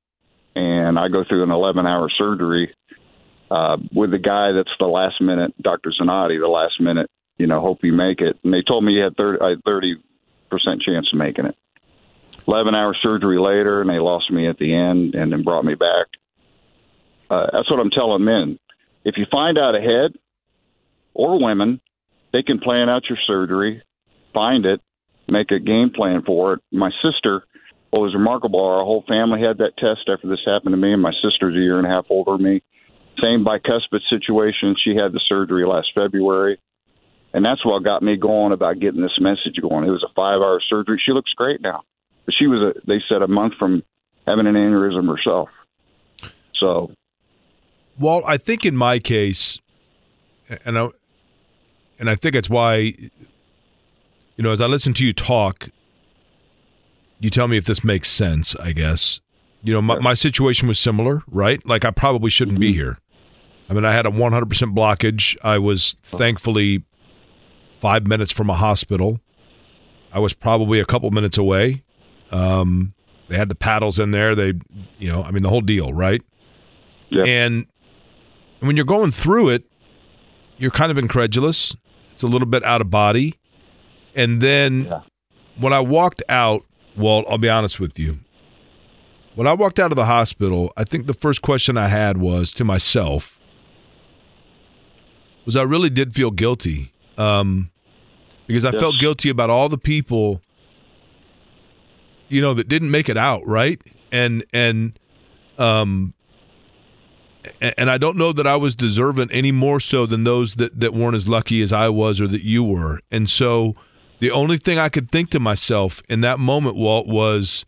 and 0.55 0.97
I 0.97 1.09
go 1.09 1.23
through 1.27 1.43
an 1.43 1.51
11 1.51 1.85
hour 1.85 2.09
surgery 2.17 2.73
uh, 3.51 3.77
with 3.93 4.11
the 4.11 4.17
guy 4.17 4.51
that's 4.53 4.71
the 4.79 4.87
last 4.87 5.21
minute, 5.21 5.53
Dr. 5.61 5.91
Zanotti, 5.99 6.39
the 6.39 6.47
last 6.47 6.79
minute, 6.79 7.09
you 7.37 7.47
know, 7.47 7.61
hope 7.61 7.79
you 7.83 7.93
make 7.93 8.21
it. 8.21 8.37
And 8.43 8.53
they 8.53 8.61
told 8.61 8.83
me 8.83 8.93
you 8.93 9.03
had 9.03 9.15
30, 9.15 9.41
I 9.41 9.49
had 9.49 9.63
30% 9.63 9.95
chance 10.81 11.09
of 11.11 11.19
making 11.19 11.45
it. 11.45 11.55
11 12.47 12.75
hour 12.75 12.95
surgery 13.01 13.39
later, 13.39 13.81
and 13.81 13.89
they 13.89 13.99
lost 13.99 14.31
me 14.31 14.47
at 14.47 14.57
the 14.57 14.73
end 14.73 15.15
and 15.15 15.31
then 15.31 15.43
brought 15.43 15.65
me 15.65 15.75
back. 15.75 16.07
Uh, 17.29 17.47
that's 17.51 17.69
what 17.69 17.79
I'm 17.79 17.89
telling 17.89 18.23
men. 18.23 18.59
If 19.03 19.15
you 19.17 19.25
find 19.31 19.57
out 19.57 19.75
ahead, 19.75 20.13
or 21.13 21.41
women, 21.41 21.81
they 22.33 22.43
can 22.43 22.59
plan 22.59 22.89
out 22.89 23.09
your 23.09 23.17
surgery, 23.21 23.81
find 24.33 24.65
it, 24.65 24.81
make 25.27 25.49
a 25.51 25.59
game 25.59 25.91
plan 25.95 26.21
for 26.23 26.53
it. 26.53 26.61
My 26.71 26.91
sister, 27.01 27.43
what 27.95 28.01
was 28.01 28.13
remarkable, 28.13 28.59
our 28.59 28.83
whole 28.83 29.05
family 29.07 29.39
had 29.39 29.59
that 29.59 29.77
test 29.77 30.09
after 30.11 30.27
this 30.27 30.43
happened 30.45 30.73
to 30.73 30.77
me, 30.77 30.91
and 30.91 31.01
my 31.01 31.13
sister's 31.23 31.55
a 31.55 31.59
year 31.59 31.77
and 31.77 31.87
a 31.87 31.89
half 31.89 32.05
older 32.09 32.33
than 32.33 32.43
me. 32.43 32.61
Same 33.21 33.45
bicuspid 33.45 34.01
situation. 34.09 34.75
She 34.83 34.97
had 34.97 35.13
the 35.13 35.21
surgery 35.29 35.65
last 35.65 35.87
February. 35.95 36.59
And 37.33 37.45
that's 37.45 37.65
what 37.65 37.85
got 37.85 38.03
me 38.03 38.17
going 38.17 38.51
about 38.51 38.81
getting 38.81 39.01
this 39.01 39.17
message 39.21 39.61
going. 39.61 39.87
It 39.87 39.91
was 39.91 40.03
a 40.03 40.13
five 40.13 40.41
hour 40.41 40.59
surgery. 40.69 41.01
She 41.05 41.13
looks 41.13 41.31
great 41.37 41.61
now. 41.61 41.83
But 42.25 42.35
she 42.37 42.47
was, 42.47 42.75
a, 42.75 42.81
they 42.85 43.01
said, 43.07 43.21
a 43.21 43.29
month 43.29 43.53
from 43.57 43.81
having 44.27 44.45
an 44.45 44.55
aneurysm 44.55 45.07
herself. 45.07 45.47
So 46.59 46.91
Well, 47.97 48.23
I 48.27 48.35
think 48.35 48.65
in 48.65 48.75
my 48.75 48.99
case, 48.99 49.59
and 50.65 50.77
I, 50.77 50.89
and 51.97 52.09
I 52.09 52.15
think 52.15 52.35
it's 52.35 52.49
why, 52.49 52.75
you 54.35 54.43
know, 54.43 54.51
as 54.51 54.59
I 54.59 54.65
listen 54.65 54.93
to 54.95 55.05
you 55.05 55.13
talk, 55.13 55.69
you 57.25 57.31
tell 57.31 57.47
me 57.47 57.57
if 57.57 57.65
this 57.65 57.83
makes 57.83 58.11
sense. 58.11 58.55
I 58.57 58.71
guess, 58.71 59.19
you 59.63 59.73
know, 59.73 59.81
my, 59.81 59.97
my 59.97 60.13
situation 60.13 60.67
was 60.67 60.77
similar, 60.77 61.23
right? 61.27 61.65
Like 61.65 61.83
I 61.83 61.89
probably 61.89 62.29
shouldn't 62.29 62.59
be 62.59 62.71
here. 62.71 62.99
I 63.67 63.73
mean, 63.73 63.83
I 63.83 63.93
had 63.93 64.05
a 64.05 64.11
100% 64.11 64.43
blockage. 64.75 65.35
I 65.43 65.57
was 65.57 65.95
thankfully 66.03 66.83
five 67.81 68.05
minutes 68.05 68.31
from 68.31 68.51
a 68.51 68.53
hospital. 68.53 69.19
I 70.13 70.19
was 70.19 70.33
probably 70.33 70.79
a 70.79 70.85
couple 70.85 71.09
minutes 71.09 71.39
away. 71.39 71.83
Um, 72.29 72.93
they 73.27 73.37
had 73.37 73.49
the 73.49 73.55
paddles 73.55 73.97
in 73.97 74.11
there. 74.11 74.35
They, 74.35 74.53
you 74.99 75.11
know, 75.11 75.23
I 75.23 75.31
mean, 75.31 75.41
the 75.41 75.49
whole 75.49 75.61
deal, 75.61 75.93
right? 75.93 76.21
Yeah. 77.09 77.23
And 77.25 77.65
when 78.59 78.75
you're 78.75 78.85
going 78.85 79.09
through 79.09 79.49
it, 79.49 79.63
you're 80.57 80.69
kind 80.69 80.91
of 80.91 80.99
incredulous. 80.99 81.75
It's 82.13 82.21
a 82.21 82.27
little 82.27 82.47
bit 82.47 82.63
out 82.63 82.81
of 82.81 82.91
body. 82.91 83.39
And 84.13 84.41
then 84.41 84.93
when 85.57 85.73
I 85.73 85.79
walked 85.79 86.21
out, 86.29 86.63
well, 86.97 87.23
I'll 87.29 87.37
be 87.37 87.49
honest 87.49 87.79
with 87.79 87.97
you. 87.99 88.19
When 89.35 89.47
I 89.47 89.53
walked 89.53 89.79
out 89.79 89.91
of 89.91 89.97
the 89.97 90.05
hospital, 90.05 90.71
I 90.77 90.83
think 90.85 91.07
the 91.07 91.13
first 91.13 91.41
question 91.41 91.77
I 91.77 91.87
had 91.89 92.17
was 92.17 92.51
to 92.51 92.63
myself 92.63 93.39
was 95.45 95.55
I 95.55 95.63
really 95.63 95.89
did 95.89 96.13
feel 96.13 96.31
guilty. 96.31 96.91
Um, 97.17 97.69
because 98.47 98.63
I 98.65 98.71
Yes. 98.71 98.79
felt 98.81 98.95
guilty 98.99 99.29
about 99.29 99.49
all 99.49 99.69
the 99.69 99.77
people 99.77 100.41
you 102.27 102.41
know 102.41 102.53
that 102.53 102.67
didn't 102.67 102.89
make 102.91 103.07
it 103.09 103.17
out, 103.17 103.45
right? 103.45 103.79
And 104.11 104.43
and 104.53 104.97
um 105.57 106.13
and 107.61 107.91
I 107.91 107.97
don't 107.99 108.17
know 108.17 108.31
that 108.33 108.47
I 108.47 108.55
was 108.55 108.73
deserving 108.73 109.29
any 109.31 109.51
more 109.51 109.79
so 109.79 110.05
than 110.07 110.23
those 110.23 110.55
that, 110.55 110.79
that 110.79 110.93
weren't 110.93 111.15
as 111.15 111.27
lucky 111.27 111.61
as 111.61 111.71
I 111.71 111.89
was 111.89 112.19
or 112.19 112.27
that 112.27 112.41
you 112.43 112.63
were. 112.63 112.99
And 113.11 113.29
so 113.29 113.75
the 114.19 114.31
only 114.31 114.57
thing 114.57 114.77
I 114.79 114.89
could 114.89 115.11
think 115.11 115.29
to 115.31 115.39
myself 115.39 116.01
in 116.09 116.21
that 116.21 116.39
moment, 116.39 116.75
Walt, 116.75 117.07
was 117.07 117.65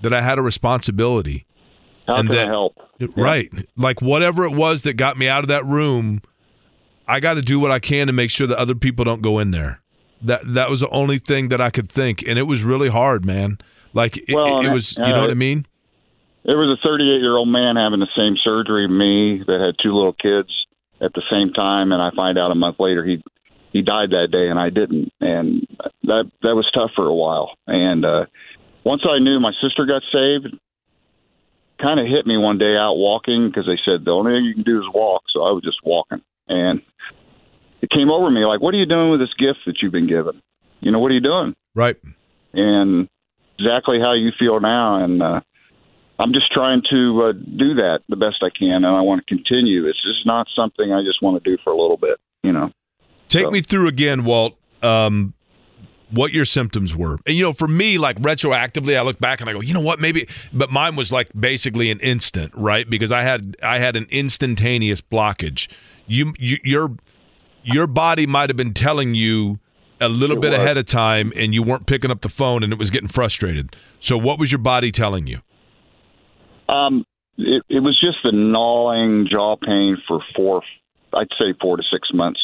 that 0.00 0.12
I 0.12 0.22
had 0.22 0.38
a 0.38 0.42
responsibility. 0.42 1.46
How 2.06 2.16
and 2.16 2.28
can 2.28 2.38
I 2.38 2.46
help? 2.46 2.74
Right. 3.16 3.50
Like 3.76 4.00
whatever 4.00 4.44
it 4.44 4.52
was 4.52 4.82
that 4.82 4.94
got 4.94 5.16
me 5.16 5.28
out 5.28 5.42
of 5.44 5.48
that 5.48 5.64
room, 5.64 6.22
I 7.08 7.20
got 7.20 7.34
to 7.34 7.42
do 7.42 7.58
what 7.58 7.70
I 7.70 7.78
can 7.78 8.06
to 8.06 8.12
make 8.12 8.30
sure 8.30 8.46
that 8.46 8.58
other 8.58 8.74
people 8.74 9.04
don't 9.04 9.22
go 9.22 9.38
in 9.38 9.50
there. 9.50 9.80
That 10.22 10.42
that 10.54 10.70
was 10.70 10.80
the 10.80 10.88
only 10.90 11.18
thing 11.18 11.48
that 11.48 11.60
I 11.60 11.70
could 11.70 11.90
think, 11.90 12.22
and 12.26 12.38
it 12.38 12.44
was 12.44 12.62
really 12.62 12.88
hard, 12.88 13.24
man. 13.26 13.58
Like 13.92 14.16
it, 14.16 14.34
Well, 14.34 14.58
it, 14.58 14.60
it 14.60 14.64
and- 14.66 14.74
was, 14.74 14.96
you 14.96 15.04
uh, 15.04 15.08
know 15.10 15.20
what 15.22 15.30
I 15.30 15.34
mean? 15.34 15.66
There 16.44 16.56
was 16.56 16.78
a 16.78 16.88
38 16.88 17.18
year 17.18 17.36
old 17.36 17.48
man 17.48 17.74
having 17.76 17.98
the 18.00 18.08
same 18.16 18.36
surgery 18.42 18.86
me 18.86 19.42
that 19.46 19.60
had 19.60 19.74
two 19.82 19.92
little 19.92 20.12
kids 20.12 20.48
at 21.00 21.12
the 21.12 21.22
same 21.30 21.52
time, 21.52 21.90
and 21.92 22.00
I 22.00 22.10
find 22.14 22.38
out 22.38 22.50
a 22.52 22.54
month 22.54 22.76
later 22.78 23.04
he 23.04 23.22
he 23.76 23.82
died 23.82 24.08
that 24.10 24.28
day, 24.32 24.48
and 24.48 24.58
I 24.58 24.70
didn't, 24.70 25.12
and 25.20 25.66
that 26.04 26.30
that 26.40 26.56
was 26.56 26.64
tough 26.72 26.92
for 26.96 27.04
a 27.04 27.14
while. 27.14 27.52
And 27.66 28.06
uh, 28.06 28.24
once 28.84 29.02
I 29.04 29.18
knew 29.18 29.38
my 29.38 29.52
sister 29.60 29.84
got 29.84 30.00
saved, 30.08 30.56
kind 31.78 32.00
of 32.00 32.06
hit 32.06 32.26
me 32.26 32.38
one 32.38 32.56
day 32.56 32.74
out 32.74 32.94
walking 32.94 33.48
because 33.48 33.66
they 33.66 33.76
said 33.84 34.06
the 34.06 34.12
only 34.12 34.32
thing 34.32 34.44
you 34.44 34.54
can 34.54 34.62
do 34.62 34.78
is 34.78 34.86
walk, 34.94 35.24
so 35.28 35.42
I 35.42 35.50
was 35.52 35.62
just 35.62 35.84
walking, 35.84 36.22
and 36.48 36.80
it 37.82 37.90
came 37.90 38.08
over 38.08 38.30
me 38.30 38.46
like, 38.46 38.62
what 38.62 38.72
are 38.72 38.78
you 38.78 38.86
doing 38.86 39.10
with 39.10 39.20
this 39.20 39.34
gift 39.38 39.58
that 39.66 39.76
you've 39.82 39.92
been 39.92 40.08
given? 40.08 40.40
You 40.80 40.90
know, 40.90 40.98
what 40.98 41.10
are 41.10 41.14
you 41.14 41.20
doing? 41.20 41.54
Right. 41.74 41.96
and 42.54 43.08
exactly 43.58 44.00
how 44.00 44.14
you 44.14 44.32
feel 44.38 44.58
now. 44.60 45.04
And 45.04 45.22
uh, 45.22 45.40
I'm 46.18 46.32
just 46.32 46.50
trying 46.50 46.80
to 46.90 47.22
uh, 47.28 47.32
do 47.32 47.74
that 47.76 48.00
the 48.08 48.16
best 48.16 48.36
I 48.40 48.48
can, 48.56 48.84
and 48.84 48.86
I 48.86 49.02
want 49.02 49.20
to 49.20 49.34
continue. 49.34 49.86
It's 49.86 50.02
just 50.02 50.24
not 50.24 50.46
something 50.56 50.92
I 50.92 51.02
just 51.02 51.22
want 51.22 51.42
to 51.42 51.50
do 51.50 51.58
for 51.62 51.72
a 51.72 51.76
little 51.76 51.98
bit, 51.98 52.18
you 52.42 52.52
know. 52.52 52.70
Take 53.28 53.50
me 53.50 53.60
through 53.60 53.88
again, 53.88 54.24
Walt. 54.24 54.56
Um, 54.82 55.34
what 56.10 56.32
your 56.32 56.44
symptoms 56.44 56.94
were, 56.94 57.18
and 57.26 57.36
you 57.36 57.42
know, 57.42 57.52
for 57.52 57.66
me, 57.66 57.98
like 57.98 58.16
retroactively, 58.20 58.96
I 58.96 59.02
look 59.02 59.18
back 59.18 59.40
and 59.40 59.50
I 59.50 59.52
go, 59.52 59.60
you 59.60 59.74
know 59.74 59.80
what, 59.80 59.98
maybe, 59.98 60.28
but 60.52 60.70
mine 60.70 60.94
was 60.94 61.10
like 61.10 61.28
basically 61.38 61.90
an 61.90 61.98
instant, 62.00 62.52
right? 62.54 62.88
Because 62.88 63.10
I 63.10 63.22
had 63.22 63.56
I 63.62 63.78
had 63.78 63.96
an 63.96 64.06
instantaneous 64.10 65.00
blockage. 65.00 65.68
You, 66.06 66.32
you 66.38 66.58
your 66.62 66.96
your 67.64 67.86
body 67.88 68.26
might 68.26 68.48
have 68.48 68.56
been 68.56 68.74
telling 68.74 69.14
you 69.14 69.58
a 70.00 70.08
little 70.08 70.36
It 70.36 70.42
bit 70.42 70.52
was. 70.52 70.60
ahead 70.60 70.76
of 70.76 70.86
time, 70.86 71.32
and 71.34 71.52
you 71.52 71.62
weren't 71.62 71.86
picking 71.86 72.10
up 72.10 72.20
the 72.20 72.28
phone, 72.28 72.62
and 72.62 72.72
it 72.72 72.78
was 72.78 72.90
getting 72.90 73.08
frustrated. 73.08 73.74
So, 73.98 74.16
what 74.16 74.38
was 74.38 74.52
your 74.52 74.60
body 74.60 74.92
telling 74.92 75.26
you? 75.26 75.40
Um, 76.68 77.04
it, 77.38 77.62
it 77.68 77.80
was 77.80 77.98
just 78.00 78.18
the 78.22 78.32
gnawing 78.32 79.26
jaw 79.30 79.56
pain 79.56 79.96
for 80.06 80.20
four, 80.36 80.62
I'd 81.12 81.28
say 81.38 81.54
four 81.60 81.76
to 81.76 81.82
six 81.90 82.08
months 82.12 82.40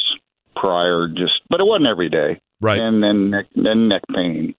prior. 0.55 1.08
Just, 1.08 1.40
but 1.48 1.60
it 1.60 1.64
wasn't 1.64 1.89
every 1.89 2.08
day. 2.08 2.40
Right. 2.60 2.81
And 2.81 3.02
then 3.02 3.31
neck, 3.31 3.47
then 3.55 3.89
neck 3.89 4.02
pain. 4.14 4.55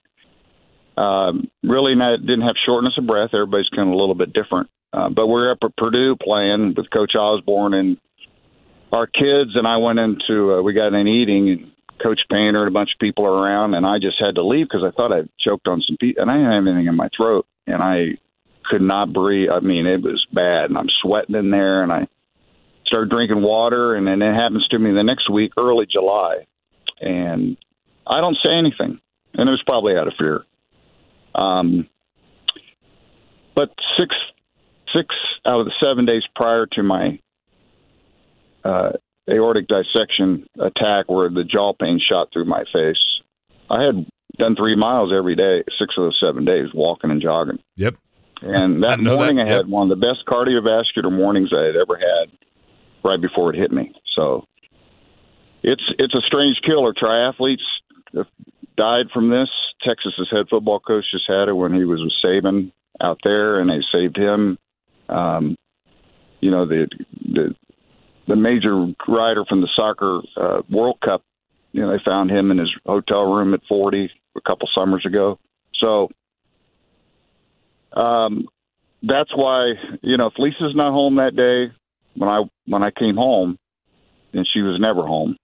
Um, 0.96 1.50
really 1.62 1.94
not, 1.94 2.20
didn't 2.20 2.42
have 2.42 2.56
shortness 2.64 2.94
of 2.98 3.06
breath. 3.06 3.30
Everybody's 3.32 3.68
kind 3.74 3.88
of 3.88 3.94
a 3.94 3.98
little 3.98 4.14
bit 4.14 4.32
different. 4.32 4.70
Uh, 4.92 5.08
but 5.08 5.26
we're 5.26 5.50
up 5.50 5.58
at 5.64 5.76
Purdue 5.76 6.16
playing 6.22 6.74
with 6.76 6.90
Coach 6.90 7.16
Osborne 7.18 7.74
and 7.74 7.96
our 8.92 9.08
kids, 9.08 9.50
and 9.56 9.66
I 9.66 9.78
went 9.78 9.98
into, 9.98 10.54
uh, 10.54 10.62
we 10.62 10.72
got 10.72 10.94
an 10.94 11.08
eating 11.08 11.50
and 11.50 11.72
Coach 12.00 12.20
Painter 12.30 12.66
and 12.66 12.68
a 12.68 12.78
bunch 12.78 12.90
of 12.94 13.00
people 13.00 13.24
are 13.26 13.42
around, 13.42 13.74
and 13.74 13.86
I 13.86 13.98
just 13.98 14.16
had 14.20 14.36
to 14.36 14.46
leave 14.46 14.66
because 14.68 14.84
I 14.86 14.94
thought 14.94 15.12
I 15.12 15.22
choked 15.40 15.66
on 15.66 15.82
some 15.86 15.96
people, 15.98 16.22
and 16.22 16.30
I 16.30 16.34
didn't 16.36 16.52
have 16.52 16.66
anything 16.66 16.86
in 16.86 16.96
my 16.96 17.08
throat, 17.16 17.46
and 17.66 17.82
I 17.82 18.18
could 18.64 18.82
not 18.82 19.12
breathe. 19.12 19.50
I 19.50 19.60
mean, 19.60 19.86
it 19.86 20.02
was 20.02 20.24
bad, 20.32 20.70
and 20.70 20.78
I'm 20.78 20.88
sweating 21.02 21.34
in 21.34 21.50
there, 21.50 21.82
and 21.82 21.92
I 21.92 22.06
started 22.94 23.10
drinking 23.10 23.42
water, 23.42 23.96
and 23.96 24.06
then 24.06 24.22
it 24.22 24.34
happens 24.34 24.66
to 24.68 24.78
me 24.78 24.92
the 24.92 25.02
next 25.02 25.28
week, 25.28 25.52
early 25.58 25.84
July, 25.90 26.46
and 27.00 27.56
I 28.06 28.20
don't 28.20 28.36
say 28.40 28.52
anything, 28.56 29.00
and 29.34 29.48
it 29.48 29.50
was 29.50 29.62
probably 29.66 29.96
out 29.96 30.06
of 30.06 30.14
fear. 30.16 30.44
Um, 31.34 31.88
but 33.56 33.70
six 33.98 34.14
six 34.94 35.12
out 35.44 35.58
of 35.58 35.66
the 35.66 35.72
seven 35.82 36.06
days 36.06 36.22
prior 36.36 36.66
to 36.66 36.82
my 36.84 37.18
uh, 38.64 38.92
aortic 39.28 39.66
dissection 39.66 40.46
attack, 40.60 41.06
where 41.08 41.28
the 41.30 41.42
jaw 41.42 41.72
pain 41.72 42.00
shot 42.00 42.28
through 42.32 42.44
my 42.44 42.62
face, 42.72 43.02
I 43.68 43.82
had 43.82 44.06
done 44.38 44.54
three 44.54 44.76
miles 44.76 45.12
every 45.12 45.34
day, 45.34 45.64
six 45.80 45.94
of 45.98 46.04
those 46.04 46.20
seven 46.24 46.44
days, 46.44 46.68
walking 46.72 47.10
and 47.10 47.20
jogging. 47.20 47.58
Yep. 47.74 47.96
And 48.40 48.84
that 48.84 48.98
that, 49.02 49.02
morning, 49.02 49.40
I 49.40 49.46
yep. 49.46 49.56
had 49.56 49.68
one 49.68 49.90
of 49.90 49.98
the 49.98 50.06
best 50.06 50.24
cardiovascular 50.28 51.10
mornings 51.10 51.50
I 51.52 51.64
had 51.64 51.74
ever 51.74 51.98
had. 51.98 52.30
Right 53.04 53.20
before 53.20 53.54
it 53.54 53.58
hit 53.58 53.70
me, 53.70 53.92
so 54.16 54.46
it's 55.62 55.84
it's 55.98 56.14
a 56.14 56.22
strange 56.26 56.56
killer. 56.64 56.94
Triathletes, 56.94 57.58
if 58.12 58.26
died 58.76 59.06
from 59.12 59.30
this. 59.30 59.48
Texas's 59.82 60.28
head 60.30 60.46
football 60.48 60.80
coach 60.80 61.04
just 61.12 61.24
had 61.28 61.48
it 61.48 61.52
when 61.52 61.74
he 61.74 61.84
was 61.84 62.00
with 62.00 62.12
Saban 62.24 62.72
out 63.00 63.18
there, 63.22 63.60
and 63.60 63.68
they 63.68 63.80
saved 63.92 64.16
him. 64.16 64.58
Um, 65.08 65.56
you 66.40 66.50
know 66.50 66.66
the 66.66 66.88
the 67.22 67.54
the 68.26 68.36
major 68.36 68.92
rider 69.08 69.44
from 69.48 69.60
the 69.60 69.68
soccer 69.74 70.20
uh, 70.36 70.62
World 70.70 70.98
Cup. 71.02 71.22
You 71.72 71.82
know 71.82 71.90
they 71.90 72.02
found 72.04 72.30
him 72.30 72.50
in 72.50 72.58
his 72.58 72.70
hotel 72.86 73.32
room 73.32 73.54
at 73.54 73.60
40 73.68 74.10
a 74.36 74.40
couple 74.40 74.68
summers 74.74 75.04
ago. 75.06 75.38
So 75.74 76.10
um, 77.92 78.48
that's 79.02 79.34
why 79.34 79.72
you 80.02 80.16
know 80.16 80.26
if 80.26 80.34
Lisa's 80.38 80.74
not 80.74 80.92
home 80.92 81.16
that 81.16 81.36
day 81.36 81.74
when 82.16 82.28
I 82.28 82.42
when 82.66 82.82
I 82.82 82.90
came 82.90 83.16
home, 83.16 83.58
and 84.32 84.46
she 84.52 84.60
was 84.60 84.80
never 84.80 85.06
home, 85.06 85.36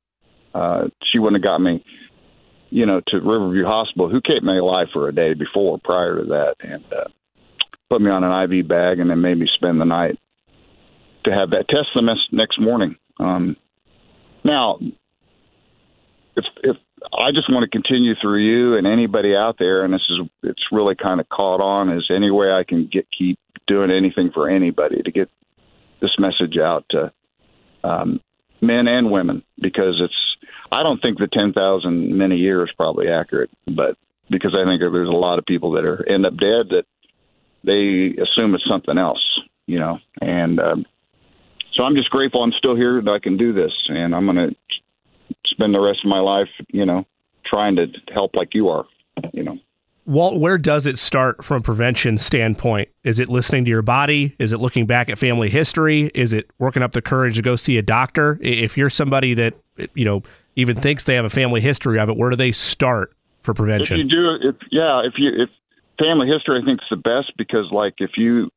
uh, 0.54 0.88
she 1.10 1.18
wouldn't 1.18 1.42
have 1.42 1.48
got 1.48 1.60
me 1.60 1.84
you 2.70 2.86
know, 2.86 3.00
to 3.08 3.16
Riverview 3.18 3.64
Hospital, 3.64 4.08
who 4.08 4.20
kept 4.20 4.44
me 4.44 4.56
alive 4.56 4.86
for 4.92 5.08
a 5.08 5.14
day 5.14 5.34
before, 5.34 5.78
prior 5.82 6.18
to 6.18 6.24
that, 6.28 6.54
and 6.60 6.84
uh, 6.92 7.08
put 7.90 8.00
me 8.00 8.10
on 8.10 8.24
an 8.24 8.52
IV 8.52 8.68
bag, 8.68 9.00
and 9.00 9.10
then 9.10 9.20
made 9.20 9.38
me 9.38 9.48
spend 9.54 9.80
the 9.80 9.84
night 9.84 10.18
to 11.24 11.32
have 11.32 11.50
that 11.50 11.68
test 11.68 11.88
the 11.94 12.16
next 12.32 12.60
morning. 12.60 12.96
Um, 13.18 13.56
now, 14.44 14.78
if 16.36 16.44
if 16.62 16.76
I 17.12 17.32
just 17.34 17.50
want 17.50 17.64
to 17.64 17.76
continue 17.76 18.14
through 18.20 18.38
you 18.38 18.78
and 18.78 18.86
anybody 18.86 19.34
out 19.34 19.56
there, 19.58 19.84
and 19.84 19.92
this 19.92 20.06
is 20.08 20.28
it's 20.44 20.62
really 20.72 20.94
kind 20.94 21.20
of 21.20 21.28
caught 21.28 21.60
on. 21.60 21.90
Is 21.90 22.08
any 22.14 22.30
way 22.30 22.52
I 22.52 22.62
can 22.66 22.88
get 22.90 23.06
keep 23.16 23.38
doing 23.66 23.90
anything 23.90 24.30
for 24.32 24.48
anybody 24.48 25.02
to 25.02 25.10
get 25.10 25.28
this 26.00 26.16
message 26.18 26.56
out 26.58 26.84
to 26.90 27.12
um, 27.84 28.20
men 28.60 28.88
and 28.88 29.10
women 29.10 29.42
because 29.60 30.00
it's 30.02 30.14
I 30.72 30.82
don't 30.82 31.00
think 31.00 31.18
the 31.18 31.28
10,000 31.32 32.16
men 32.16 32.32
a 32.32 32.36
year 32.36 32.62
is 32.64 32.70
probably 32.76 33.08
accurate, 33.08 33.50
but 33.66 33.96
because 34.30 34.54
I 34.54 34.64
think 34.64 34.80
there's 34.80 35.08
a 35.08 35.12
lot 35.12 35.38
of 35.38 35.46
people 35.46 35.72
that 35.72 35.84
are 35.84 36.08
end 36.08 36.24
up 36.24 36.34
dead 36.34 36.70
that 36.70 36.84
they 37.64 38.22
assume 38.22 38.54
it's 38.54 38.68
something 38.68 38.96
else, 38.96 39.22
you 39.66 39.78
know. 39.78 39.98
And 40.20 40.60
um, 40.60 40.86
so 41.74 41.82
I'm 41.82 41.96
just 41.96 42.10
grateful 42.10 42.42
I'm 42.42 42.52
still 42.52 42.76
here 42.76 43.02
that 43.02 43.10
I 43.10 43.18
can 43.18 43.36
do 43.36 43.52
this, 43.52 43.72
and 43.88 44.14
I'm 44.14 44.26
going 44.26 44.36
to 44.36 44.56
spend 45.46 45.74
the 45.74 45.80
rest 45.80 46.00
of 46.04 46.08
my 46.08 46.20
life, 46.20 46.48
you 46.68 46.86
know, 46.86 47.04
trying 47.44 47.76
to 47.76 47.86
help 48.12 48.34
like 48.34 48.54
you 48.54 48.68
are, 48.68 48.84
you 49.32 49.42
know. 49.42 49.58
Walt, 50.06 50.40
where 50.40 50.58
does 50.58 50.86
it 50.86 50.98
start 50.98 51.44
from 51.44 51.58
a 51.58 51.60
prevention 51.60 52.18
standpoint? 52.18 52.88
Is 53.04 53.20
it 53.20 53.28
listening 53.28 53.64
to 53.66 53.70
your 53.70 53.82
body? 53.82 54.34
Is 54.38 54.52
it 54.52 54.58
looking 54.58 54.86
back 54.86 55.08
at 55.08 55.18
family 55.18 55.50
history? 55.50 56.10
Is 56.14 56.32
it 56.32 56.50
working 56.58 56.82
up 56.82 56.92
the 56.92 57.02
courage 57.02 57.36
to 57.36 57.42
go 57.42 57.54
see 57.56 57.76
a 57.76 57.82
doctor? 57.82 58.38
If 58.40 58.76
you're 58.76 58.90
somebody 58.90 59.34
that, 59.34 59.54
you 59.94 60.04
know, 60.04 60.22
even 60.56 60.76
thinks 60.76 61.04
they 61.04 61.14
have 61.14 61.24
a 61.24 61.30
family 61.30 61.60
history 61.60 61.98
of 61.98 62.08
it, 62.08 62.16
where 62.16 62.30
do 62.30 62.36
they 62.36 62.52
start 62.52 63.12
for 63.42 63.54
prevention? 63.54 64.00
If 64.00 64.04
you 64.04 64.10
do, 64.10 64.48
if 64.48 64.56
yeah, 64.70 65.02
if 65.04 65.14
you 65.16 65.30
if 65.42 65.50
family 65.98 66.26
history, 66.26 66.60
I 66.60 66.64
think 66.64 66.80
is 66.80 66.88
the 66.90 66.96
best 66.96 67.32
because 67.36 67.70
like 67.70 67.94
if 67.98 68.12
you, 68.16 68.50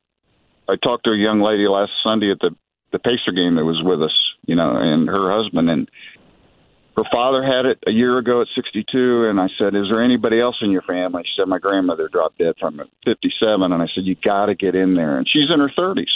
I 0.68 0.76
talked 0.82 1.04
to 1.04 1.10
a 1.10 1.16
young 1.16 1.40
lady 1.40 1.68
last 1.68 1.92
Sunday 2.02 2.30
at 2.30 2.38
the 2.40 2.50
the 2.92 2.98
Pacer 2.98 3.32
game 3.32 3.56
that 3.56 3.64
was 3.64 3.82
with 3.82 4.02
us, 4.02 4.14
you 4.46 4.54
know, 4.54 4.76
and 4.76 5.08
her 5.08 5.30
husband 5.30 5.68
and 5.68 5.90
her 6.96 7.04
father 7.10 7.42
had 7.42 7.66
it 7.66 7.78
a 7.86 7.90
year 7.90 8.18
ago 8.18 8.40
at 8.40 8.48
62 8.54 9.28
and 9.28 9.40
i 9.40 9.48
said 9.58 9.74
is 9.74 9.86
there 9.90 10.02
anybody 10.02 10.40
else 10.40 10.56
in 10.62 10.70
your 10.70 10.82
family 10.82 11.22
she 11.24 11.32
said 11.36 11.48
my 11.48 11.58
grandmother 11.58 12.08
dropped 12.08 12.38
dead 12.38 12.54
from 12.60 12.80
it 12.80 12.88
57 13.04 13.72
and 13.72 13.82
i 13.82 13.86
said 13.94 14.04
you 14.04 14.16
got 14.24 14.46
to 14.46 14.54
get 14.54 14.74
in 14.74 14.94
there 14.94 15.18
and 15.18 15.28
she's 15.28 15.50
in 15.52 15.60
her 15.60 15.70
30s 15.76 16.06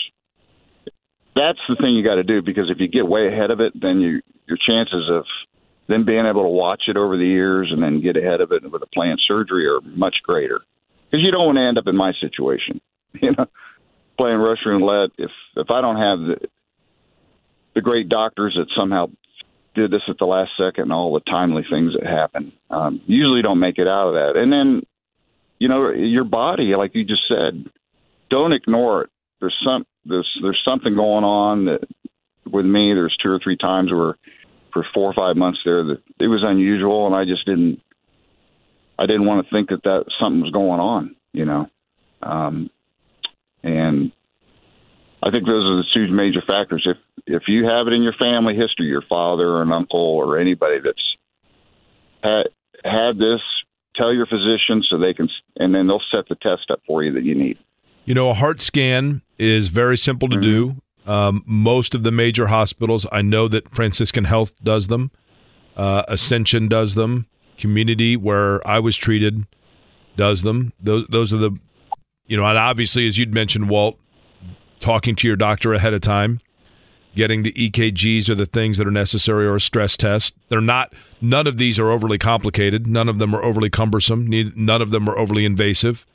that's 1.34 1.60
the 1.68 1.76
thing 1.76 1.94
you 1.94 2.05
got 2.05 2.16
to 2.16 2.24
do 2.24 2.42
because 2.42 2.70
if 2.70 2.78
you 2.81 2.89
get 2.89 3.07
way 3.07 3.28
ahead 3.28 3.50
of 3.50 3.60
it 3.60 3.73
then 3.81 4.00
you 4.00 4.20
your 4.47 4.58
chances 4.66 5.10
of 5.10 5.24
then 5.89 6.05
being 6.05 6.26
able 6.26 6.42
to 6.42 6.48
watch 6.48 6.84
it 6.86 6.97
over 6.97 7.16
the 7.16 7.26
years 7.26 7.70
and 7.73 7.82
then 7.82 8.02
get 8.02 8.16
ahead 8.16 8.40
of 8.40 8.52
it 8.52 8.70
with 8.70 8.82
a 8.82 8.86
planned 8.86 9.20
surgery 9.26 9.66
are 9.66 9.81
much 9.81 10.16
greater. 10.23 10.60
Because 11.10 11.24
you 11.24 11.31
don't 11.31 11.47
want 11.47 11.57
to 11.57 11.66
end 11.66 11.78
up 11.78 11.86
in 11.86 11.97
my 11.97 12.12
situation, 12.20 12.81
you 13.15 13.32
know, 13.36 13.47
playing 14.18 14.39
Russian 14.39 14.73
roulette. 14.73 15.10
If 15.16 15.31
if 15.57 15.70
I 15.70 15.81
don't 15.81 15.97
have 15.97 16.18
the 16.20 16.48
the 17.74 17.81
great 17.81 18.08
doctors 18.08 18.55
that 18.57 18.66
somehow 18.76 19.07
did 19.78 19.90
this 19.90 20.02
at 20.08 20.18
the 20.18 20.26
last 20.26 20.50
second 20.58 20.84
and 20.84 20.92
all 20.92 21.15
the 21.15 21.20
timely 21.20 21.65
things 21.68 21.94
that 21.94 22.07
happen, 22.07 22.52
um, 22.70 23.00
usually 23.07 23.42
don't 23.42 23.60
make 23.60 23.78
it 23.78 23.89
out 23.89 24.08
of 24.08 24.15
that. 24.15 24.40
And 24.40 24.52
then, 24.52 24.82
you 25.58 25.68
know, 25.68 25.90
your 25.90 26.24
body, 26.24 26.74
like 26.76 26.94
you 26.94 27.05
just 27.05 27.23
said, 27.28 27.65
don't 28.31 28.52
ignore 28.52 29.05
it. 29.05 29.10
There's 29.40 29.57
some 29.65 29.86
there's 30.05 30.28
there's 30.42 30.60
something 30.65 30.94
going 30.94 31.24
on 31.24 31.66
that 31.66 31.81
with 32.44 32.65
me. 32.65 32.92
There's 32.94 33.16
two 33.23 33.31
or 33.31 33.40
three 33.42 33.57
times 33.57 33.90
where 33.92 34.16
for 34.73 34.84
four 34.94 35.10
or 35.10 35.15
five 35.15 35.36
months 35.36 35.60
there 35.65 35.84
that 35.84 36.02
it 36.20 36.26
was 36.26 36.42
unusual, 36.44 37.07
and 37.07 37.15
I 37.15 37.24
just 37.24 37.47
didn't. 37.47 37.81
I 38.98 39.07
didn't 39.07 39.26
want 39.26 39.47
to 39.47 39.55
think 39.55 39.68
that 39.68 39.84
that 39.84 40.07
something 40.20 40.40
was 40.40 40.50
going 40.50 40.81
on, 40.81 41.15
you 41.32 41.44
know, 41.44 41.68
um, 42.20 42.68
and 43.62 44.10
I 45.23 45.31
think 45.31 45.47
those 45.47 45.65
are 45.65 45.77
the 45.77 45.85
two 45.95 46.13
major 46.13 46.43
factors. 46.47 46.87
If 46.87 46.97
if 47.27 47.43
you 47.49 47.67
have 47.67 47.87
it 47.87 47.93
in 47.93 48.03
your 48.03 48.15
family 48.15 48.55
history, 48.55 48.87
your 48.87 49.03
father 49.03 49.49
or 49.49 49.63
an 49.63 49.73
uncle 49.73 50.01
or 50.01 50.39
anybody 50.39 50.79
that's 50.83 51.17
had 52.23 52.47
had 52.85 53.19
this, 53.19 53.41
tell 53.97 54.13
your 54.15 54.27
physician 54.27 54.83
so 54.89 54.99
they 54.99 55.13
can, 55.13 55.29
and 55.57 55.75
then 55.75 55.87
they'll 55.87 56.03
set 56.11 56.29
the 56.29 56.37
test 56.37 56.71
up 56.71 56.81
for 56.87 57.03
you 57.03 57.13
that 57.13 57.25
you 57.25 57.35
need. 57.35 57.59
You 58.05 58.15
know, 58.15 58.31
a 58.31 58.35
heart 58.35 58.61
scan 58.63 59.23
is 59.39 59.69
very 59.69 59.99
simple 59.99 60.29
to 60.29 60.37
mm-hmm. 60.37 60.43
do. 60.43 60.77
Um, 61.13 61.43
most 61.47 61.95
of 61.95 62.03
the 62.03 62.13
major 62.13 62.49
hospitals, 62.49 63.07
I 63.11 63.23
know 63.23 63.49
that 63.49 63.75
Franciscan 63.75 64.25
Health 64.25 64.55
does 64.63 64.89
them, 64.89 65.11
uh, 65.77 66.05
Ascension 66.07 66.69
does 66.69 66.95
them, 66.95 67.27
Community, 67.57 68.17
where 68.17 68.67
I 68.67 68.79
was 68.79 68.97
treated, 68.97 69.47
does 70.17 70.43
them. 70.43 70.73
Those 70.81 71.07
those 71.09 71.33
are 71.33 71.39
the, 71.39 71.59
you 72.27 72.37
know, 72.37 72.45
and 72.45 72.59
obviously, 72.59 73.07
as 73.07 73.19
you'd 73.19 73.35
mentioned, 73.35 73.69
Walt, 73.69 73.99
talking 74.81 75.15
to 75.16 75.26
your 75.26 75.36
doctor 75.36 75.74
ahead 75.74 75.94
of 75.94 76.00
time, 76.00 76.40
getting 77.15 77.42
the 77.42 77.52
EKGs 77.52 78.28
or 78.28 78.34
the 78.34 78.47
things 78.47 78.78
that 78.78 78.86
are 78.86 78.92
necessary 78.92 79.47
or 79.47 79.57
a 79.57 79.60
stress 79.60 79.97
test. 79.97 80.34
They're 80.48 80.60
not. 80.60 80.92
None 81.20 81.47
of 81.47 81.58
these 81.58 81.78
are 81.78 81.90
overly 81.90 82.18
complicated. 82.18 82.86
None 82.86 83.08
of 83.08 83.18
them 83.18 83.34
are 83.34 83.42
overly 83.42 83.70
cumbersome. 83.70 84.26
None 84.28 84.82
of 84.82 84.90
them 84.90 85.08
are 85.08 85.18
overly 85.18 85.44
invasive. 85.44 86.07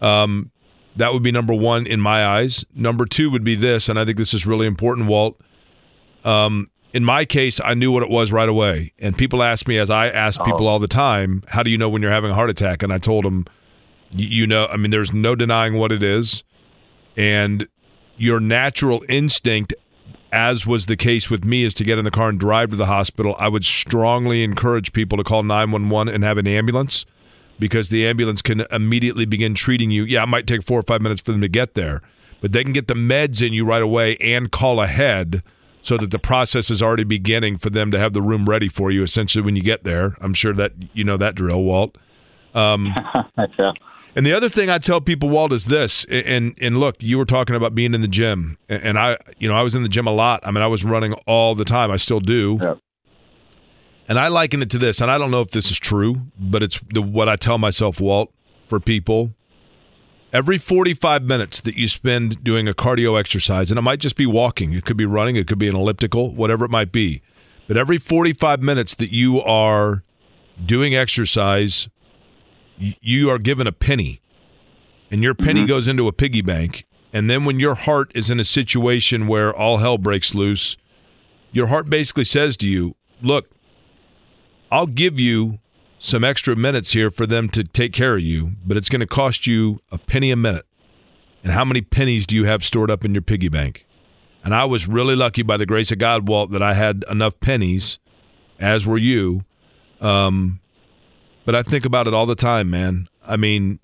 Um, 0.00 0.50
that 0.96 1.12
would 1.12 1.22
be 1.22 1.32
number 1.32 1.54
one 1.54 1.86
in 1.86 2.00
my 2.00 2.24
eyes. 2.24 2.64
Number 2.74 3.06
two 3.06 3.30
would 3.30 3.44
be 3.44 3.54
this, 3.54 3.88
and 3.88 3.98
I 3.98 4.04
think 4.04 4.16
this 4.16 4.32
is 4.32 4.46
really 4.46 4.66
important, 4.66 5.08
Walt. 5.08 5.38
Um, 6.24 6.70
in 6.92 7.04
my 7.04 7.26
case, 7.26 7.60
I 7.62 7.74
knew 7.74 7.92
what 7.92 8.02
it 8.02 8.08
was 8.08 8.32
right 8.32 8.48
away. 8.48 8.92
And 8.98 9.18
people 9.18 9.42
ask 9.42 9.68
me, 9.68 9.76
as 9.76 9.90
I 9.90 10.08
ask 10.08 10.42
people 10.42 10.66
oh. 10.66 10.70
all 10.70 10.78
the 10.78 10.88
time, 10.88 11.42
how 11.48 11.62
do 11.62 11.70
you 11.70 11.76
know 11.76 11.90
when 11.90 12.00
you're 12.00 12.10
having 12.10 12.30
a 12.30 12.34
heart 12.34 12.48
attack? 12.48 12.82
And 12.82 12.92
I 12.92 12.98
told 12.98 13.24
them, 13.24 13.44
you 14.10 14.46
know, 14.46 14.66
I 14.66 14.76
mean, 14.76 14.90
there's 14.90 15.12
no 15.12 15.34
denying 15.34 15.74
what 15.74 15.92
it 15.92 16.02
is. 16.02 16.42
And 17.16 17.68
your 18.16 18.40
natural 18.40 19.04
instinct, 19.08 19.74
as 20.32 20.66
was 20.66 20.86
the 20.86 20.96
case 20.96 21.30
with 21.30 21.44
me, 21.44 21.62
is 21.62 21.74
to 21.74 21.84
get 21.84 21.98
in 21.98 22.04
the 22.04 22.10
car 22.10 22.28
and 22.28 22.38
drive 22.38 22.70
to 22.70 22.76
the 22.76 22.86
hospital. 22.86 23.36
I 23.38 23.48
would 23.48 23.64
strongly 23.64 24.42
encourage 24.42 24.92
people 24.92 25.18
to 25.18 25.24
call 25.24 25.42
911 25.42 26.14
and 26.14 26.24
have 26.24 26.38
an 26.38 26.46
ambulance 26.46 27.06
because 27.58 27.88
the 27.88 28.06
ambulance 28.06 28.42
can 28.42 28.62
immediately 28.70 29.24
begin 29.24 29.54
treating 29.54 29.90
you. 29.90 30.04
Yeah, 30.04 30.22
it 30.22 30.28
might 30.28 30.46
take 30.46 30.62
four 30.62 30.78
or 30.78 30.82
five 30.82 31.00
minutes 31.00 31.20
for 31.20 31.32
them 31.32 31.40
to 31.40 31.48
get 31.48 31.74
there, 31.74 32.02
but 32.40 32.52
they 32.52 32.64
can 32.64 32.72
get 32.72 32.88
the 32.88 32.94
meds 32.94 33.44
in 33.46 33.52
you 33.52 33.64
right 33.64 33.82
away 33.82 34.16
and 34.16 34.50
call 34.50 34.80
ahead 34.80 35.42
so 35.82 35.96
that 35.96 36.10
the 36.10 36.18
process 36.18 36.68
is 36.68 36.82
already 36.82 37.04
beginning 37.04 37.56
for 37.56 37.70
them 37.70 37.92
to 37.92 37.98
have 37.98 38.12
the 38.12 38.20
room 38.20 38.48
ready 38.48 38.68
for 38.68 38.90
you 38.90 39.02
essentially 39.02 39.42
when 39.42 39.54
you 39.54 39.62
get 39.62 39.84
there. 39.84 40.16
I'm 40.20 40.34
sure 40.34 40.52
that 40.54 40.72
you 40.92 41.04
know 41.04 41.16
that 41.16 41.36
drill, 41.36 41.62
Walt. 41.62 41.96
Um, 42.54 42.92
yeah. 43.58 43.72
And 44.16 44.24
the 44.24 44.32
other 44.32 44.48
thing 44.48 44.70
I 44.70 44.78
tell 44.78 45.02
people, 45.02 45.28
Walt, 45.28 45.52
is 45.52 45.66
this. 45.66 46.04
And 46.06 46.56
and 46.58 46.80
look, 46.80 46.96
you 47.00 47.18
were 47.18 47.26
talking 47.26 47.54
about 47.54 47.74
being 47.74 47.92
in 47.92 48.00
the 48.00 48.08
gym, 48.08 48.56
and 48.66 48.98
I, 48.98 49.18
you 49.38 49.46
know, 49.46 49.54
I 49.54 49.62
was 49.62 49.74
in 49.74 49.82
the 49.82 49.90
gym 49.90 50.06
a 50.06 50.12
lot. 50.12 50.40
I 50.42 50.50
mean, 50.50 50.62
I 50.62 50.66
was 50.68 50.84
running 50.84 51.12
all 51.26 51.54
the 51.54 51.66
time. 51.66 51.90
I 51.90 51.98
still 51.98 52.20
do. 52.20 52.58
Yeah. 52.60 52.74
And 54.08 54.18
I 54.18 54.28
liken 54.28 54.62
it 54.62 54.70
to 54.70 54.78
this, 54.78 55.02
and 55.02 55.10
I 55.10 55.18
don't 55.18 55.30
know 55.30 55.42
if 55.42 55.50
this 55.50 55.70
is 55.70 55.78
true, 55.78 56.22
but 56.38 56.62
it's 56.62 56.80
the, 56.94 57.02
what 57.02 57.28
I 57.28 57.36
tell 57.36 57.58
myself, 57.58 58.00
Walt, 58.00 58.32
for 58.66 58.80
people. 58.80 59.34
Every 60.32 60.58
45 60.58 61.22
minutes 61.24 61.60
that 61.60 61.76
you 61.76 61.88
spend 61.88 62.42
doing 62.42 62.68
a 62.68 62.72
cardio 62.72 63.18
exercise, 63.18 63.70
and 63.70 63.78
it 63.78 63.82
might 63.82 64.00
just 64.00 64.16
be 64.16 64.26
walking, 64.26 64.72
it 64.72 64.84
could 64.84 64.96
be 64.96 65.06
running, 65.06 65.36
it 65.36 65.46
could 65.46 65.58
be 65.58 65.68
an 65.68 65.74
elliptical, 65.74 66.32
whatever 66.34 66.64
it 66.64 66.70
might 66.70 66.92
be. 66.92 67.20
But 67.66 67.76
every 67.76 67.98
45 67.98 68.62
minutes 68.62 68.94
that 68.94 69.12
you 69.12 69.42
are 69.42 70.04
doing 70.64 70.94
exercise, 70.94 71.88
you 72.78 73.30
are 73.30 73.38
given 73.38 73.66
a 73.66 73.72
penny. 73.72 74.20
And 75.10 75.22
your 75.22 75.34
penny 75.34 75.60
mm-hmm. 75.60 75.68
goes 75.68 75.88
into 75.88 76.08
a 76.08 76.12
piggy 76.12 76.42
bank. 76.42 76.84
And 77.12 77.30
then 77.30 77.44
when 77.44 77.60
your 77.60 77.74
heart 77.74 78.10
is 78.14 78.28
in 78.28 78.40
a 78.40 78.44
situation 78.44 79.26
where 79.26 79.54
all 79.54 79.78
hell 79.78 79.98
breaks 79.98 80.34
loose, 80.34 80.76
your 81.52 81.68
heart 81.68 81.88
basically 81.88 82.24
says 82.24 82.56
to 82.58 82.68
you, 82.68 82.96
Look, 83.22 83.48
I'll 84.70 84.86
give 84.86 85.18
you 85.18 85.58
some 85.98 86.24
extra 86.24 86.54
minutes 86.54 86.92
here 86.92 87.10
for 87.10 87.26
them 87.26 87.48
to 87.50 87.64
take 87.64 87.92
care 87.92 88.16
of 88.16 88.22
you, 88.22 88.52
but 88.64 88.76
it's 88.76 88.88
going 88.88 89.00
to 89.00 89.06
cost 89.06 89.46
you 89.46 89.80
a 89.90 89.98
penny 89.98 90.30
a 90.30 90.36
minute. 90.36 90.66
And 91.42 91.52
how 91.52 91.64
many 91.64 91.80
pennies 91.80 92.26
do 92.26 92.34
you 92.34 92.44
have 92.44 92.64
stored 92.64 92.90
up 92.90 93.04
in 93.04 93.14
your 93.14 93.22
piggy 93.22 93.48
bank? 93.48 93.86
And 94.44 94.54
I 94.54 94.64
was 94.64 94.86
really 94.86 95.16
lucky 95.16 95.42
by 95.42 95.56
the 95.56 95.66
grace 95.66 95.90
of 95.90 95.98
God, 95.98 96.28
Walt, 96.28 96.50
that 96.50 96.62
I 96.62 96.74
had 96.74 97.04
enough 97.10 97.40
pennies, 97.40 97.98
as 98.60 98.86
were 98.86 98.98
you, 98.98 99.44
um, 100.00 100.60
but 101.46 101.54
I 101.54 101.62
think 101.62 101.86
about 101.86 102.06
it 102.06 102.12
all 102.12 102.26
the 102.26 102.34
time, 102.34 102.68
man. 102.68 103.08
I 103.24 103.36
mean, 103.36 103.78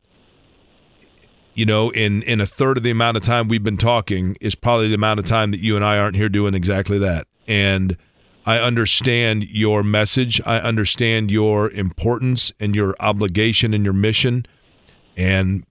you 1.54 1.64
know, 1.64 1.90
in 1.90 2.22
in 2.22 2.40
a 2.40 2.46
third 2.46 2.76
of 2.76 2.82
the 2.82 2.90
amount 2.90 3.16
of 3.16 3.22
time 3.22 3.48
we've 3.48 3.62
been 3.62 3.78
talking 3.78 4.36
is 4.40 4.54
probably 4.54 4.88
the 4.88 4.94
amount 4.94 5.20
of 5.20 5.26
time 5.26 5.52
that 5.52 5.60
you 5.60 5.76
and 5.76 5.84
I 5.84 5.96
aren't 5.96 6.16
here 6.16 6.28
doing 6.28 6.54
exactly 6.54 6.98
that. 6.98 7.26
And 7.46 7.96
I 8.44 8.58
understand 8.58 9.44
your 9.44 9.84
message. 9.84 10.40
I 10.44 10.58
understand 10.58 11.30
your 11.30 11.70
importance 11.70 12.52
and 12.58 12.74
your 12.74 12.96
obligation 12.98 13.72
and 13.72 13.84
your 13.84 13.94
mission. 13.94 14.44
And 15.16 15.64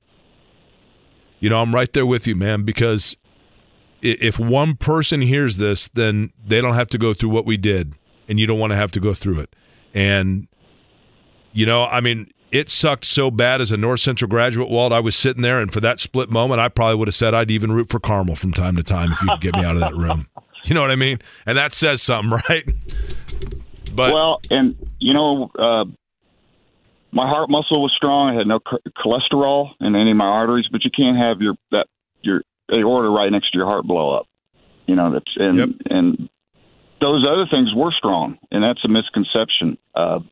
you 1.39 1.49
know, 1.49 1.61
I'm 1.61 1.75
right 1.75 1.91
there 1.91 2.05
with 2.05 2.25
you, 2.25 2.35
man, 2.35 2.63
because 2.63 3.17
if 4.01 4.39
one 4.39 4.75
person 4.75 5.21
hears 5.21 5.57
this, 5.57 5.89
then 5.89 6.31
they 6.43 6.61
don't 6.61 6.75
have 6.75 6.87
to 6.89 6.97
go 6.97 7.13
through 7.13 7.29
what 7.29 7.45
we 7.45 7.57
did, 7.57 7.95
and 8.29 8.39
you 8.39 8.47
don't 8.47 8.59
want 8.59 8.71
to 8.71 8.77
have 8.77 8.91
to 8.91 8.99
go 8.99 9.13
through 9.13 9.39
it. 9.41 9.55
And 9.93 10.47
you 11.53 11.65
know, 11.65 11.85
I 11.85 12.01
mean, 12.01 12.31
it 12.51 12.69
sucked 12.69 13.05
so 13.05 13.31
bad 13.31 13.61
as 13.61 13.71
a 13.71 13.77
North 13.77 14.01
Central 14.01 14.29
graduate, 14.29 14.69
Walt. 14.69 14.91
I 14.91 14.99
was 14.99 15.15
sitting 15.15 15.41
there, 15.41 15.59
and 15.61 15.71
for 15.71 15.79
that 15.79 15.99
split 15.99 16.29
moment, 16.29 16.59
I 16.59 16.69
probably 16.69 16.95
would 16.95 17.07
have 17.07 17.15
said 17.15 17.33
I'd 17.33 17.51
even 17.51 17.71
root 17.71 17.89
for 17.89 17.99
Carmel 17.99 18.35
from 18.35 18.51
time 18.51 18.75
to 18.75 18.83
time 18.83 19.11
if 19.13 19.21
you 19.21 19.29
could 19.29 19.41
get 19.41 19.55
me 19.55 19.63
out 19.63 19.75
of 19.75 19.79
that 19.81 19.95
room. 19.95 20.27
You 20.63 20.75
know 20.75 20.81
what 20.81 20.91
I 20.91 20.95
mean? 20.95 21.17
And 21.47 21.57
that 21.57 21.73
says 21.73 22.03
something, 22.03 22.39
right? 22.47 22.63
But 23.95 24.13
well, 24.13 24.39
and 24.51 24.75
you 24.99 25.11
know, 25.11 25.49
uh, 25.57 25.85
my 27.11 27.27
heart 27.27 27.49
muscle 27.49 27.81
was 27.81 27.91
strong. 27.97 28.29
I 28.29 28.37
had 28.37 28.45
no 28.45 28.59
ch- 28.59 28.93
cholesterol 28.95 29.71
in 29.79 29.95
any 29.95 30.11
of 30.11 30.17
my 30.17 30.25
arteries, 30.25 30.67
but 30.71 30.83
you 30.83 30.91
can't 30.95 31.17
have 31.17 31.41
your 31.41 31.55
that 31.71 31.87
your 32.21 32.43
aorta 32.71 33.09
right 33.09 33.31
next 33.31 33.51
to 33.53 33.57
your 33.57 33.65
heart 33.65 33.85
blow 33.85 34.15
up. 34.15 34.27
You 34.85 34.95
know 34.95 35.11
that's 35.11 35.31
and 35.35 35.81
and 35.89 36.29
those 37.01 37.25
other 37.27 37.47
things 37.49 37.73
were 37.75 37.91
strong, 37.97 38.37
and 38.51 38.63
that's 38.63 38.85
a 38.85 38.87
misconception 38.87 39.79
of 39.95 40.25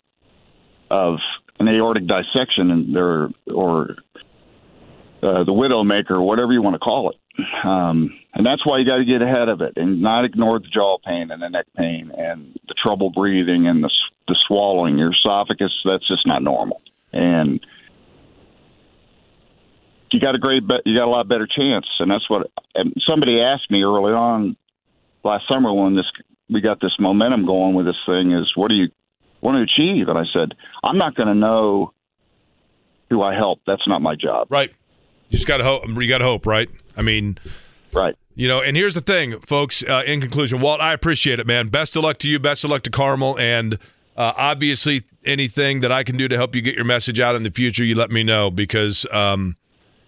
of 0.90 1.18
an 1.60 1.68
aortic 1.68 2.04
dissection 2.08 2.72
and 2.72 2.96
there 2.96 3.30
or 3.54 3.96
uh, 5.22 5.44
the 5.44 5.52
widowmaker, 5.52 6.24
whatever 6.24 6.54
you 6.54 6.62
want 6.62 6.76
to 6.76 6.80
call 6.80 7.12
it. 7.12 7.16
Um, 7.64 8.18
and 8.34 8.46
that's 8.46 8.66
why 8.66 8.80
you 8.80 8.86
got 8.86 8.98
to 8.98 9.06
get 9.06 9.22
ahead 9.22 9.50
of 9.50 9.62
it 9.62 9.74
and 9.76 10.02
not 10.02 10.26
ignore 10.26 10.60
the 10.60 10.68
jaw 10.68 10.98
pain 11.06 11.32
and 11.32 11.42
the 11.42 11.50
neck 11.50 11.66
pain 11.76 12.12
and 12.18 12.58
the 12.68 12.76
trouble 12.82 13.12
breathing 13.12 13.68
and 13.68 13.84
the, 13.84 13.92
the 14.28 14.36
swallowing. 14.48 14.98
Your 14.98 15.12
esophagus, 15.12 15.74
that's 15.86 16.08
just 16.08 16.26
not 16.26 16.44
normal. 16.44 16.82
And 17.12 17.60
you 20.12 20.20
got 20.20 20.36
a 20.36 20.40
great, 20.40 20.64
you 20.86 20.98
got 20.98 21.06
a 21.08 21.12
lot 21.12 21.28
better 21.28 21.48
chance. 21.48 21.86
And 22.00 22.10
that's 22.12 22.30
what, 22.30 22.50
and 22.76 22.94
somebody 23.08 23.42
asked 23.42 23.70
me 23.70 23.84
early 23.84 24.14
on 24.14 24.56
last 25.24 25.46
summer 25.50 25.74
when 25.74 25.96
this, 25.96 26.06
we 26.50 26.62
got 26.62 26.80
this 26.82 26.96
momentum 27.00 27.46
going 27.46 27.76
with 27.76 27.86
this 27.86 28.00
thing 28.06 28.32
is 28.32 28.52
what 28.56 28.70
do 28.70 28.76
you 28.76 28.88
want 29.42 29.58
to 29.58 29.62
achieve? 29.62 30.08
And 30.08 30.18
I 30.18 30.24
said, 30.34 30.54
I'm 30.84 30.98
not 30.98 31.16
going 31.16 31.28
to 31.28 31.36
know 31.36 31.94
who 33.10 33.22
I 33.22 33.34
help. 33.36 33.62
That's 33.66 33.88
not 33.88 34.02
my 34.02 34.16
job. 34.16 34.48
Right. 34.50 34.72
You 35.30 35.38
just 35.38 35.48
got 35.48 35.58
to 35.58 35.64
hope. 35.64 35.88
You 35.88 36.08
got 36.08 36.20
to 36.20 36.26
hope, 36.26 36.46
right? 36.46 36.70
I 36.98 37.02
mean, 37.02 37.38
right. 37.94 38.16
You 38.36 38.48
know, 38.48 38.62
and 38.62 38.78
here's 38.78 38.94
the 38.94 39.02
thing, 39.02 39.40
folks. 39.42 39.84
Uh, 39.84 40.04
in 40.06 40.22
conclusion, 40.22 40.62
Walt, 40.62 40.80
I 40.80 40.94
appreciate 40.94 41.40
it, 41.40 41.48
man. 41.48 41.68
Best 41.68 41.96
of 41.96 42.04
luck 42.04 42.20
to 42.20 42.28
you. 42.28 42.40
Best 42.40 42.64
of 42.64 42.70
luck 42.70 42.84
to 42.84 42.90
Carmel, 42.90 43.38
and 43.38 43.76
uh, 44.16 44.34
obviously 44.38 45.04
anything 45.26 45.82
that 45.82 45.92
I 45.92 46.04
can 46.04 46.18
do 46.18 46.28
to 46.28 46.38
help 46.38 46.56
you 46.56 46.62
get 46.62 46.76
your 46.76 46.86
message 46.86 47.20
out 47.20 47.36
in 47.36 47.44
the 47.44 47.52
future, 47.52 47.84
you 47.84 47.96
let 47.96 48.12
me 48.12 48.24
know 48.24 48.50
because, 48.50 49.06
um, 49.12 49.56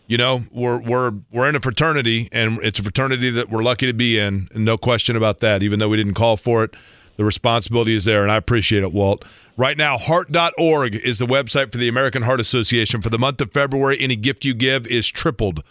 you 0.07 0.17
know, 0.17 0.43
we're 0.51 0.79
we're 0.79 1.11
we're 1.31 1.49
in 1.49 1.55
a 1.55 1.59
fraternity, 1.59 2.29
and 2.31 2.57
it's 2.63 2.79
a 2.79 2.83
fraternity 2.83 3.29
that 3.31 3.49
we're 3.49 3.63
lucky 3.63 3.85
to 3.85 3.93
be 3.93 4.17
in, 4.17 4.47
and 4.53 4.63
no 4.65 4.77
question 4.77 5.15
about 5.15 5.41
that. 5.41 5.61
Even 5.61 5.79
though 5.79 5.89
we 5.89 5.97
didn't 5.97 6.15
call 6.15 6.37
for 6.37 6.63
it, 6.63 6.73
the 7.17 7.25
responsibility 7.25 7.95
is 7.95 8.05
there, 8.05 8.23
and 8.23 8.31
I 8.31 8.37
appreciate 8.37 8.83
it, 8.83 8.93
Walt. 8.93 9.25
Right 9.57 9.77
now, 9.77 9.97
heart.org 9.97 10.95
is 10.95 11.19
the 11.19 11.25
website 11.25 11.71
for 11.71 11.77
the 11.77 11.87
American 11.87 12.23
Heart 12.23 12.39
Association. 12.39 13.01
For 13.01 13.09
the 13.09 13.19
month 13.19 13.41
of 13.41 13.51
February, 13.51 13.99
any 13.99 14.15
gift 14.15 14.45
you 14.45 14.53
give 14.53 14.87
is 14.87 15.07
tripled, 15.07 15.63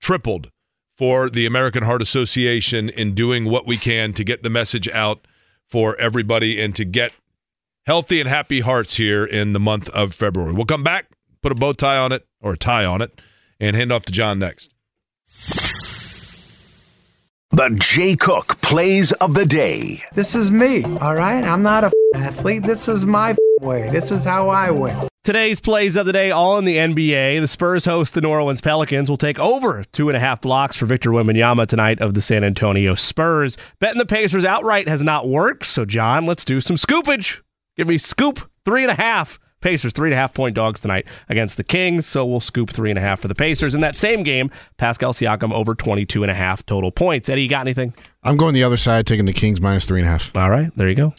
tripled 0.00 0.50
for 0.96 1.28
the 1.28 1.46
American 1.46 1.82
Heart 1.82 2.02
Association 2.02 2.88
in 2.88 3.14
doing 3.14 3.44
what 3.44 3.66
we 3.66 3.76
can 3.76 4.12
to 4.14 4.24
get 4.24 4.42
the 4.42 4.50
message 4.50 4.88
out 4.88 5.26
for 5.68 5.98
everybody 5.98 6.60
and 6.60 6.74
to 6.76 6.84
get 6.84 7.12
healthy 7.86 8.20
and 8.20 8.28
happy 8.28 8.60
hearts 8.60 8.96
here 8.96 9.24
in 9.24 9.52
the 9.52 9.60
month 9.60 9.88
of 9.90 10.14
February. 10.14 10.52
We'll 10.52 10.66
come 10.66 10.84
back, 10.84 11.06
put 11.42 11.52
a 11.52 11.54
bow 11.54 11.72
tie 11.72 11.98
on 11.98 12.12
it 12.12 12.26
or 12.40 12.52
a 12.52 12.58
tie 12.58 12.84
on 12.84 13.02
it, 13.02 13.20
and 13.60 13.76
hand 13.76 13.92
off 13.92 14.04
to 14.06 14.12
John 14.12 14.38
next. 14.38 14.73
The 17.54 17.70
Jay 17.78 18.16
Cook 18.16 18.60
plays 18.62 19.12
of 19.12 19.34
the 19.34 19.46
day. 19.46 20.02
This 20.12 20.34
is 20.34 20.50
me, 20.50 20.82
all 20.98 21.14
right? 21.14 21.44
I'm 21.44 21.62
not 21.62 21.84
a 21.84 21.92
athlete. 22.16 22.64
This 22.64 22.88
is 22.88 23.06
my 23.06 23.36
way. 23.60 23.88
This 23.90 24.10
is 24.10 24.24
how 24.24 24.48
I 24.48 24.72
win. 24.72 25.08
Today's 25.22 25.60
plays 25.60 25.94
of 25.94 26.04
the 26.04 26.12
day, 26.12 26.32
all 26.32 26.58
in 26.58 26.64
the 26.64 26.78
NBA. 26.78 27.40
The 27.40 27.46
Spurs 27.46 27.84
host 27.84 28.14
the 28.14 28.20
New 28.22 28.30
Orleans 28.30 28.60
Pelicans. 28.60 29.08
will 29.08 29.16
take 29.16 29.38
over 29.38 29.84
two 29.92 30.08
and 30.08 30.16
a 30.16 30.20
half 30.20 30.40
blocks 30.40 30.74
for 30.74 30.86
Victor 30.86 31.10
Wembanyama 31.10 31.68
tonight 31.68 32.00
of 32.00 32.14
the 32.14 32.22
San 32.22 32.42
Antonio 32.42 32.96
Spurs. 32.96 33.56
Betting 33.78 33.98
the 33.98 34.04
Pacers 34.04 34.44
outright 34.44 34.88
has 34.88 35.02
not 35.04 35.28
worked. 35.28 35.64
So, 35.64 35.84
John, 35.84 36.26
let's 36.26 36.44
do 36.44 36.60
some 36.60 36.74
scoopage. 36.74 37.38
Give 37.76 37.86
me 37.86 37.98
scoop 37.98 38.50
three 38.64 38.82
and 38.82 38.90
a 38.90 38.96
half. 38.96 39.38
Pacers 39.64 39.92
three 39.94 40.10
and 40.10 40.14
a 40.14 40.16
half 40.16 40.34
point 40.34 40.54
dogs 40.54 40.78
tonight 40.78 41.06
against 41.28 41.56
the 41.56 41.64
Kings. 41.64 42.06
So 42.06 42.24
we'll 42.24 42.38
scoop 42.40 42.70
three 42.70 42.90
and 42.90 42.98
a 42.98 43.02
half 43.02 43.18
for 43.20 43.28
the 43.28 43.34
Pacers. 43.34 43.74
In 43.74 43.80
that 43.80 43.96
same 43.96 44.22
game, 44.22 44.50
Pascal 44.76 45.12
Siakam 45.14 45.52
over 45.52 45.74
22 45.74 46.22
and 46.22 46.30
a 46.30 46.34
half 46.34 46.64
total 46.66 46.92
points. 46.92 47.28
Eddie, 47.28 47.42
you 47.42 47.48
got 47.48 47.62
anything? 47.62 47.94
I'm 48.22 48.36
going 48.36 48.54
the 48.54 48.62
other 48.62 48.76
side, 48.76 49.06
taking 49.06 49.24
the 49.24 49.32
Kings 49.32 49.60
minus 49.60 49.86
three 49.86 50.00
and 50.00 50.06
a 50.06 50.10
half. 50.12 50.36
All 50.36 50.50
right, 50.50 50.70
there 50.76 50.88
you 50.88 50.94
go. 50.94 51.14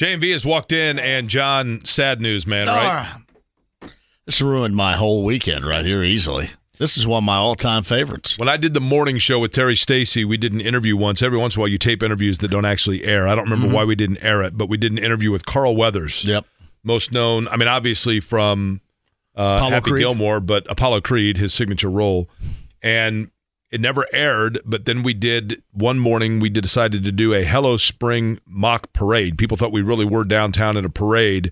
JMV 0.00 0.30
has 0.32 0.46
walked 0.46 0.70
in, 0.72 0.98
and 1.00 1.28
John, 1.28 1.84
sad 1.84 2.20
news, 2.20 2.46
man, 2.46 2.68
right? 2.68 3.16
This 4.26 4.40
ruined 4.40 4.76
my 4.76 4.94
whole 4.94 5.24
weekend 5.24 5.66
right 5.66 5.84
here 5.84 6.02
easily. 6.04 6.50
This 6.78 6.96
is 6.96 7.04
one 7.04 7.18
of 7.18 7.24
my 7.24 7.34
all-time 7.34 7.82
favorites. 7.82 8.38
When 8.38 8.48
I 8.48 8.56
did 8.56 8.74
the 8.74 8.80
morning 8.80 9.18
show 9.18 9.40
with 9.40 9.50
Terry 9.50 9.74
Stacy, 9.74 10.24
we 10.24 10.36
did 10.36 10.52
an 10.52 10.60
interview 10.60 10.96
once. 10.96 11.20
Every 11.22 11.36
once 11.38 11.56
in 11.56 11.58
a 11.58 11.62
while, 11.62 11.68
you 11.68 11.78
tape 11.78 12.04
interviews 12.04 12.38
that 12.38 12.52
don't 12.52 12.64
actually 12.64 13.04
air. 13.04 13.26
I 13.26 13.34
don't 13.34 13.44
remember 13.50 13.66
Mhm. 13.66 13.72
why 13.72 13.82
we 13.84 13.96
didn't 13.96 14.18
air 14.22 14.42
it, 14.44 14.56
but 14.56 14.68
we 14.68 14.76
did 14.76 14.92
an 14.92 14.98
interview 14.98 15.32
with 15.32 15.44
Carl 15.44 15.74
Weathers. 15.74 16.24
Yep. 16.24 16.44
Most 16.82 17.12
known, 17.12 17.48
I 17.48 17.56
mean, 17.56 17.68
obviously 17.68 18.20
from 18.20 18.80
uh, 19.34 19.68
Happy 19.68 19.90
Creed. 19.90 20.00
Gilmore, 20.02 20.40
but 20.40 20.66
Apollo 20.70 21.02
Creed, 21.02 21.36
his 21.36 21.52
signature 21.54 21.90
role. 21.90 22.28
And 22.82 23.30
it 23.70 23.80
never 23.80 24.06
aired, 24.12 24.60
but 24.64 24.84
then 24.86 25.02
we 25.02 25.12
did 25.12 25.62
one 25.72 25.98
morning, 25.98 26.40
we 26.40 26.48
did- 26.48 26.62
decided 26.62 27.04
to 27.04 27.12
do 27.12 27.34
a 27.34 27.44
Hello 27.44 27.76
Spring 27.76 28.40
mock 28.46 28.92
parade. 28.92 29.36
People 29.36 29.56
thought 29.56 29.72
we 29.72 29.82
really 29.82 30.06
were 30.06 30.24
downtown 30.24 30.76
at 30.76 30.84
a 30.86 30.90
parade. 30.90 31.50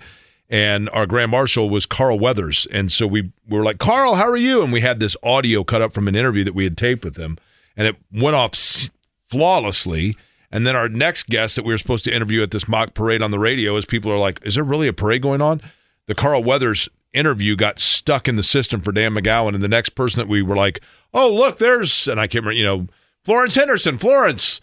And 0.48 0.88
our 0.90 1.06
grand 1.06 1.32
marshal 1.32 1.68
was 1.68 1.86
Carl 1.86 2.18
Weathers. 2.20 2.66
And 2.70 2.90
so 2.92 3.06
we, 3.06 3.32
we 3.48 3.58
were 3.58 3.64
like, 3.64 3.78
Carl, 3.78 4.14
how 4.14 4.28
are 4.28 4.36
you? 4.36 4.62
And 4.62 4.72
we 4.72 4.80
had 4.80 5.00
this 5.00 5.16
audio 5.22 5.64
cut 5.64 5.82
up 5.82 5.92
from 5.92 6.06
an 6.06 6.14
interview 6.14 6.44
that 6.44 6.55
we 6.55 6.62
had 6.64 6.78
taped 6.78 7.05
with 7.05 7.16
him. 7.16 7.36
And 7.76 7.88
it 7.88 7.96
went 8.12 8.36
off 8.36 8.55
s- 8.55 8.88
flawlessly. 9.28 10.14
And 10.57 10.67
then 10.67 10.75
our 10.75 10.89
next 10.89 11.26
guest 11.26 11.55
that 11.57 11.67
we 11.67 11.75
were 11.75 11.78
supposed 11.78 12.07
to 12.07 12.15
interview 12.15 12.43
at 12.43 12.51
this 12.51 12.67
mock 12.67 12.94
parade 12.94 13.20
on 13.20 13.31
the 13.31 13.39
radio, 13.39 13.76
as 13.76 13.85
people 13.85 14.10
are 14.10 14.17
like, 14.17 14.41
is 14.43 14.55
there 14.55 14.65
really 14.65 14.89
a 14.89 14.93
parade 14.94 15.20
going 15.20 15.43
on? 15.43 15.60
The 16.07 16.15
Carl 16.15 16.43
Weathers 16.43 16.89
interview 17.12 17.57
got 17.57 17.78
stuck 17.78 18.26
in 18.26 18.36
the 18.36 18.43
system 18.43 18.81
for 18.81 18.91
Dan 18.91 19.12
McGowan. 19.12 19.52
And 19.52 19.62
the 19.62 19.68
next 19.68 19.91
person 19.91 20.18
that 20.18 20.28
we 20.28 20.41
were 20.41 20.57
like, 20.57 20.81
oh, 21.12 21.31
look, 21.31 21.59
there's, 21.59 22.09
and 22.09 22.18
I 22.18 22.26
can't 22.26 22.43
remember, 22.43 22.57
you 22.59 22.65
know, 22.65 22.86
Florence 23.23 23.55
Henderson, 23.55 23.99
Florence, 23.99 24.62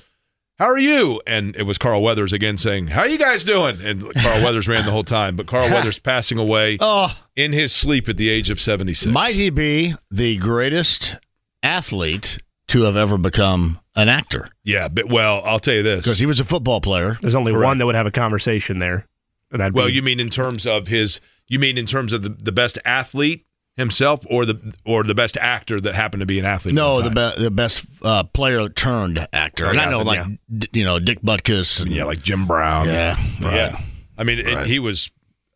how 0.58 0.66
are 0.66 0.80
you? 0.80 1.22
And 1.28 1.56
it 1.56 1.68
was 1.68 1.78
Carl 1.78 2.02
Weathers 2.02 2.34
again 2.34 2.58
saying, 2.58 2.88
how 2.88 3.04
you 3.04 3.20
guys 3.20 3.44
doing? 3.44 3.80
And 3.80 4.02
Carl 4.16 4.44
Weathers 4.44 4.68
ran 4.68 4.86
the 4.86 4.92
whole 4.92 5.04
time. 5.04 5.36
But 5.36 5.46
Carl 5.46 5.70
Weathers 5.72 6.00
passing 6.00 6.40
away 6.40 6.80
oh. 6.80 7.16
in 7.36 7.54
his 7.54 7.72
sleep 7.72 8.10
at 8.10 8.18
the 8.18 8.30
age 8.30 8.50
of 8.50 8.60
76. 8.60 9.14
Might 9.14 9.36
he 9.36 9.52
be 9.52 9.94
the 10.10 10.38
greatest 10.38 11.18
athlete 11.62 12.40
to 12.70 12.82
have 12.82 12.98
ever 12.98 13.20
become 13.20 13.80
an 13.96 14.10
actor? 14.10 14.48
Yeah, 14.64 14.88
but 14.88 15.08
well, 15.10 15.42
I'll 15.46 15.60
tell 15.60 15.74
you 15.76 15.84
this. 15.84 16.04
Because 16.06 16.20
he 16.20 16.26
was 16.26 16.40
a 16.40 16.46
football 16.46 16.82
player. 16.82 17.18
There's 17.22 17.36
only 17.36 17.52
Correct. 17.52 17.66
one 17.66 17.78
that 17.80 17.86
would 17.86 17.96
have 17.96 18.08
a 18.08 18.12
conversation 18.12 18.80
there. 18.80 19.08
And 19.52 19.60
that'd 19.62 19.74
Well, 19.76 19.88
be- 19.88 19.94
you 19.94 20.02
mean 20.02 20.20
in 20.20 20.30
terms 20.30 20.66
of 20.66 20.88
his? 20.88 21.20
You 21.48 21.60
mean 21.60 21.78
in 21.78 21.86
terms 21.86 22.14
of 22.14 22.22
the, 22.24 22.30
the 22.30 22.52
best 22.52 22.80
athlete 22.86 23.46
himself, 23.76 24.26
or 24.30 24.46
the 24.46 24.74
or 24.86 25.04
the 25.04 25.14
best 25.16 25.38
actor 25.38 25.80
that 25.82 25.94
happened 25.96 26.22
to 26.22 26.26
be 26.26 26.40
an 26.40 26.46
athlete? 26.46 26.74
No, 26.76 27.02
the 27.02 27.10
be- 27.10 27.44
the 27.44 27.52
best 27.52 27.86
uh, 28.02 28.24
player 28.24 28.70
turned 28.70 29.28
actor, 29.34 29.68
and 29.68 29.80
I 29.80 29.90
know 29.90 30.02
like 30.02 30.20
Yeah. 30.20 30.28
d- 30.58 30.68
you 30.80 30.84
know 30.86 31.00
Dick 31.00 31.22
Butkus 31.22 31.82
and 31.82 31.92
yeah, 31.92 32.06
like 32.06 32.22
Jim 32.22 32.48
Brown. 32.48 32.88
Yeah, 32.88 33.16
right. 33.42 33.56
yeah. 33.56 33.82
I 34.18 34.24
mean, 34.24 34.40
it- 34.40 34.68
he 34.68 34.80
was 34.80 35.12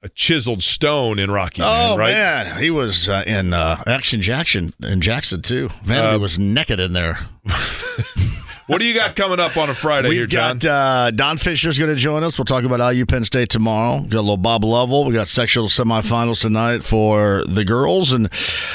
a 0.07 0.09
chiseled 0.15 0.63
stone 0.63 1.19
in 1.19 1.29
Rocky. 1.29 1.61
Oh 1.61 1.89
man, 1.89 1.97
right? 1.97 2.11
man, 2.13 2.61
he 2.61 2.71
was 2.71 3.09
uh, 3.09 3.23
in 3.27 3.51
uh, 3.53 3.83
Action 3.85 4.21
Jackson 4.21 4.73
in 4.81 5.01
Jackson 5.01 5.41
too. 5.41 5.69
Vanity 5.83 6.15
Uh, 6.15 6.19
was 6.19 6.39
naked 6.39 6.79
in 6.79 6.93
there. 6.93 7.27
What 8.67 8.79
do 8.81 8.85
you 8.85 8.93
got 8.93 9.15
coming 9.15 9.39
up 9.39 9.55
on 9.55 9.69
a 9.69 9.73
Friday 9.73 10.09
We've 10.09 10.17
here, 10.17 10.27
John? 10.27 10.57
got 10.57 10.69
uh, 11.07 11.11
Don 11.11 11.37
Fischer's 11.37 11.79
going 11.79 11.89
to 11.89 11.95
join 11.95 12.21
us. 12.23 12.37
We'll 12.37 12.43
talk 12.43 12.65
about 12.65 12.81
IU 12.93 13.05
Penn 13.05 13.23
State 13.23 13.49
tomorrow. 13.49 14.01
Got 14.01 14.19
a 14.19 14.19
little 14.19 14.35
Bob 14.35 14.65
Lovell. 14.65 15.05
We 15.05 15.13
got 15.13 15.29
sectional 15.29 15.69
semifinals 15.69 16.41
tonight 16.41 16.83
for 16.83 17.45
the 17.47 17.63
girls, 17.63 18.11
and 18.11 18.29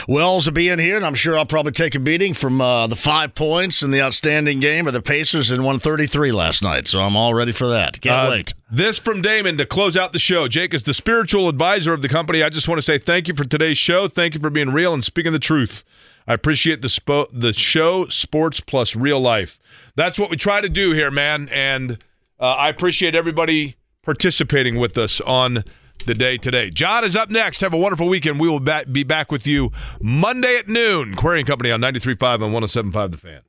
Wells 0.09 0.47
will 0.47 0.55
be 0.55 0.71
in 0.71 0.79
here, 0.79 0.97
and 0.97 1.05
I'm 1.05 1.15
sure 1.15 1.37
I'll 1.37 1.45
probably 1.45 1.73
take 1.73 1.95
a 1.95 1.99
beating 2.01 2.33
from 2.33 2.63
uh, 2.63 2.87
the 2.87 2.97
five 2.97 3.35
points 3.35 3.83
and 3.83 3.93
the 3.93 4.01
outstanding 4.01 4.61
game 4.61 4.87
of 4.87 4.95
the 4.95 5.03
Pacers 5.03 5.51
in 5.51 5.59
133 5.59 6.33
last 6.33 6.63
night. 6.63 6.89
So 6.89 7.01
I'm 7.01 7.15
all 7.15 7.35
ready 7.35 7.53
for 7.53 7.67
that. 7.69 8.01
Can't 8.01 8.29
Uh, 8.29 8.31
wait. 8.31 8.55
This 8.71 8.97
from 8.99 9.21
Damon 9.21 9.59
to 9.59 9.67
close 9.67 9.95
out 9.95 10.15
the 10.15 10.19
show. 10.19 10.49
Jake 10.49 10.73
is 10.73 10.85
the 10.85 10.95
spiritual 10.95 11.51
advisor 11.51 11.93
of 11.93 12.01
the 12.01 12.09
company. 12.09 12.43
I 12.43 12.49
just 12.49 12.67
want 12.67 12.79
to 12.79 12.83
say 12.83 12.97
thank 12.97 13.29
you 13.29 13.35
for 13.35 13.45
today's 13.45 13.77
show. 13.77 14.09
Thank 14.09 14.33
you 14.33 14.41
for 14.41 14.49
being 14.49 14.71
real 14.71 14.95
and 14.95 15.05
speaking 15.05 15.33
the 15.33 15.39
truth. 15.39 15.85
I 16.27 16.35
appreciate 16.35 16.81
the 16.83 16.89
spo- 16.89 17.29
the 17.33 17.53
show, 17.53 18.07
sports 18.07 18.61
plus 18.61 18.95
real 18.95 19.21
life. 19.21 19.59
That's 19.97 20.19
what 20.19 20.31
we 20.31 20.37
try 20.37 20.61
to 20.61 20.69
do 20.69 20.93
here, 20.93 21.11
man. 21.11 21.49
And 21.51 21.99
uh, 22.41 22.55
I 22.55 22.69
appreciate 22.69 23.15
everybody 23.15 23.77
participating 24.03 24.77
with 24.77 24.97
us 24.99 25.21
on 25.21 25.65
the 26.07 26.15
day 26.15 26.37
today. 26.37 26.71
John 26.71 27.05
is 27.05 27.15
up 27.15 27.31
next. 27.31 27.61
Have 27.61 27.75
a 27.75 27.79
wonderful 27.79 28.09
weekend. 28.09 28.41
We 28.41 28.49
will 28.49 28.61
be 28.61 29.05
back 29.05 29.31
with 29.31 29.47
you 29.47 29.71
Monday 30.01 30.57
at 30.57 30.69
noon. 30.69 31.15
Query 31.15 31.45
Company 31.45 31.71
on 31.71 31.81
93.5 31.81 32.45
and 32.45 32.93
107.5 32.93 33.11
The 33.13 33.17
Fan. 33.19 33.43